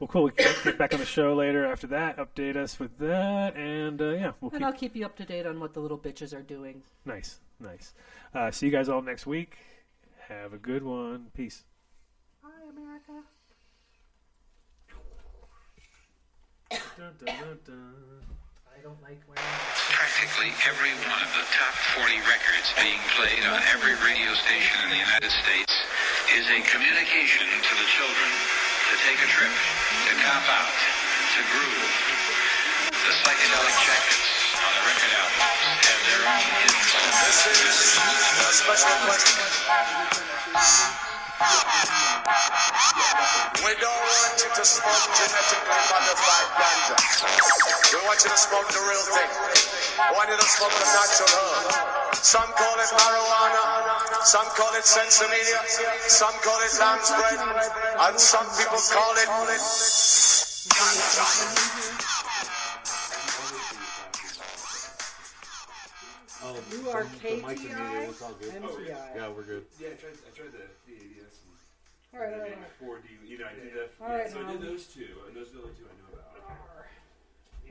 Well, 0.00 0.08
cool. 0.08 0.24
We 0.24 0.30
can 0.32 0.52
get 0.64 0.76
back 0.78 0.92
on 0.92 0.98
the 0.98 1.06
show 1.06 1.34
later 1.34 1.64
after 1.64 1.86
that. 1.88 2.16
Update 2.16 2.56
us 2.56 2.80
with 2.80 2.98
that, 2.98 3.56
and 3.56 4.00
uh, 4.02 4.10
yeah, 4.10 4.32
we'll 4.40 4.50
And 4.50 4.58
keep. 4.60 4.66
I'll 4.66 4.72
keep 4.72 4.96
you 4.96 5.04
up 5.04 5.16
to 5.18 5.24
date 5.24 5.46
on 5.46 5.60
what 5.60 5.72
the 5.72 5.80
little 5.80 5.98
bitches 5.98 6.34
are 6.36 6.42
doing. 6.42 6.82
Nice, 7.04 7.38
nice. 7.60 7.92
Uh, 8.34 8.50
see 8.50 8.66
you 8.66 8.72
guys 8.72 8.88
all 8.88 9.02
next 9.02 9.24
week. 9.24 9.56
Have 10.28 10.52
a 10.52 10.58
good 10.58 10.82
one. 10.82 11.26
Peace. 11.34 11.62
Hi, 12.42 12.50
America. 12.70 13.24
Dun, 16.94 17.10
dun, 17.18 17.26
dun, 17.26 17.58
dun. 17.66 18.22
I 18.70 18.78
don't 18.78 19.02
like 19.02 19.18
wearing 19.26 19.42
Practically 19.90 20.54
every 20.62 20.94
one 21.10 21.18
of 21.26 21.30
the 21.34 21.42
top 21.50 21.74
40 21.98 22.22
records 22.22 22.70
being 22.78 23.02
played 23.18 23.42
on 23.50 23.58
every 23.74 23.98
radio 23.98 24.30
station 24.38 24.78
in 24.86 24.94
the 24.94 25.02
United 25.02 25.34
States 25.42 25.74
is 26.38 26.46
a 26.54 26.62
communication 26.70 27.50
to 27.50 27.72
the 27.82 27.88
children 27.98 28.30
to 28.30 28.94
take 29.10 29.18
a 29.18 29.26
trip, 29.26 29.50
to 29.50 30.14
cop 30.22 30.46
out, 30.46 30.70
to 31.34 31.42
groove. 31.50 31.82
The 32.94 33.12
psychedelic 33.26 33.74
jackets 33.74 34.54
on 34.54 34.70
the 34.78 34.86
record 34.86 35.18
albums 35.18 35.82
have 35.82 35.98
their 35.98 36.22
own 36.30 36.54
We 41.34 41.42
don't 43.82 44.02
want 44.06 44.38
you 44.38 44.50
to 44.54 44.64
smoke 44.64 45.06
genetically 45.18 45.82
modified 45.90 46.46
ganja. 46.54 46.94
We 47.90 47.98
want 48.06 48.22
you 48.22 48.30
to 48.30 48.38
smoke 48.38 48.68
the 48.70 48.78
real 48.86 49.02
thing. 49.02 49.30
We 49.98 50.14
want 50.14 50.30
you 50.30 50.38
to 50.38 50.46
smoke 50.46 50.70
the 50.78 50.86
natural 50.94 51.34
herb. 51.34 52.14
Some 52.14 52.50
call 52.54 52.78
it 52.78 52.86
marijuana, 52.86 53.62
some 54.22 54.46
call 54.54 54.74
it 54.78 54.86
sensimilla, 54.86 55.58
some 56.06 56.34
call 56.46 56.60
it 56.62 56.70
lamb's 56.78 57.10
bread, 57.18 57.38
and 57.98 58.14
some 58.14 58.46
people 58.54 58.78
call 58.94 59.14
it 59.18 59.26
ganja. 60.70 61.26
Oh, 66.46 66.60
You 66.70 66.90
are 66.90 67.04
the 67.04 67.08
mics 67.40 67.64
are 67.64 67.80
muted. 67.90 68.10
It's 68.10 68.20
all 68.22 68.34
good. 68.38 68.52
MTI. 68.52 69.16
Yeah, 69.16 69.28
we're 69.34 69.42
good. 69.44 69.64
Yeah, 69.80 69.88
I 69.88 69.96
tried. 69.96 70.12
I 70.12 70.30
tried 70.36 70.52
the, 70.52 70.58
the 70.84 70.92
ADS 70.92 71.00
and 71.00 71.13
All 72.14 72.20
right, 72.20 72.32
all 72.32 72.38
right. 72.38 73.02
4D. 73.02 73.26
You 73.26 73.38
know, 73.38 73.46
I 73.50 73.54
did 73.58 73.74
that. 73.74 73.90
All 74.00 74.08
yeah, 74.08 74.22
right, 74.22 74.30
so 74.30 74.38
I 74.38 74.52
did 74.52 74.62
those 74.62 74.86
two, 74.86 75.18
and 75.26 75.34
those 75.34 75.50
are 75.50 75.58
the 75.58 75.62
only 75.66 75.74
two 75.74 75.82
I 75.90 75.98
know 75.98 76.14
about. 76.14 76.23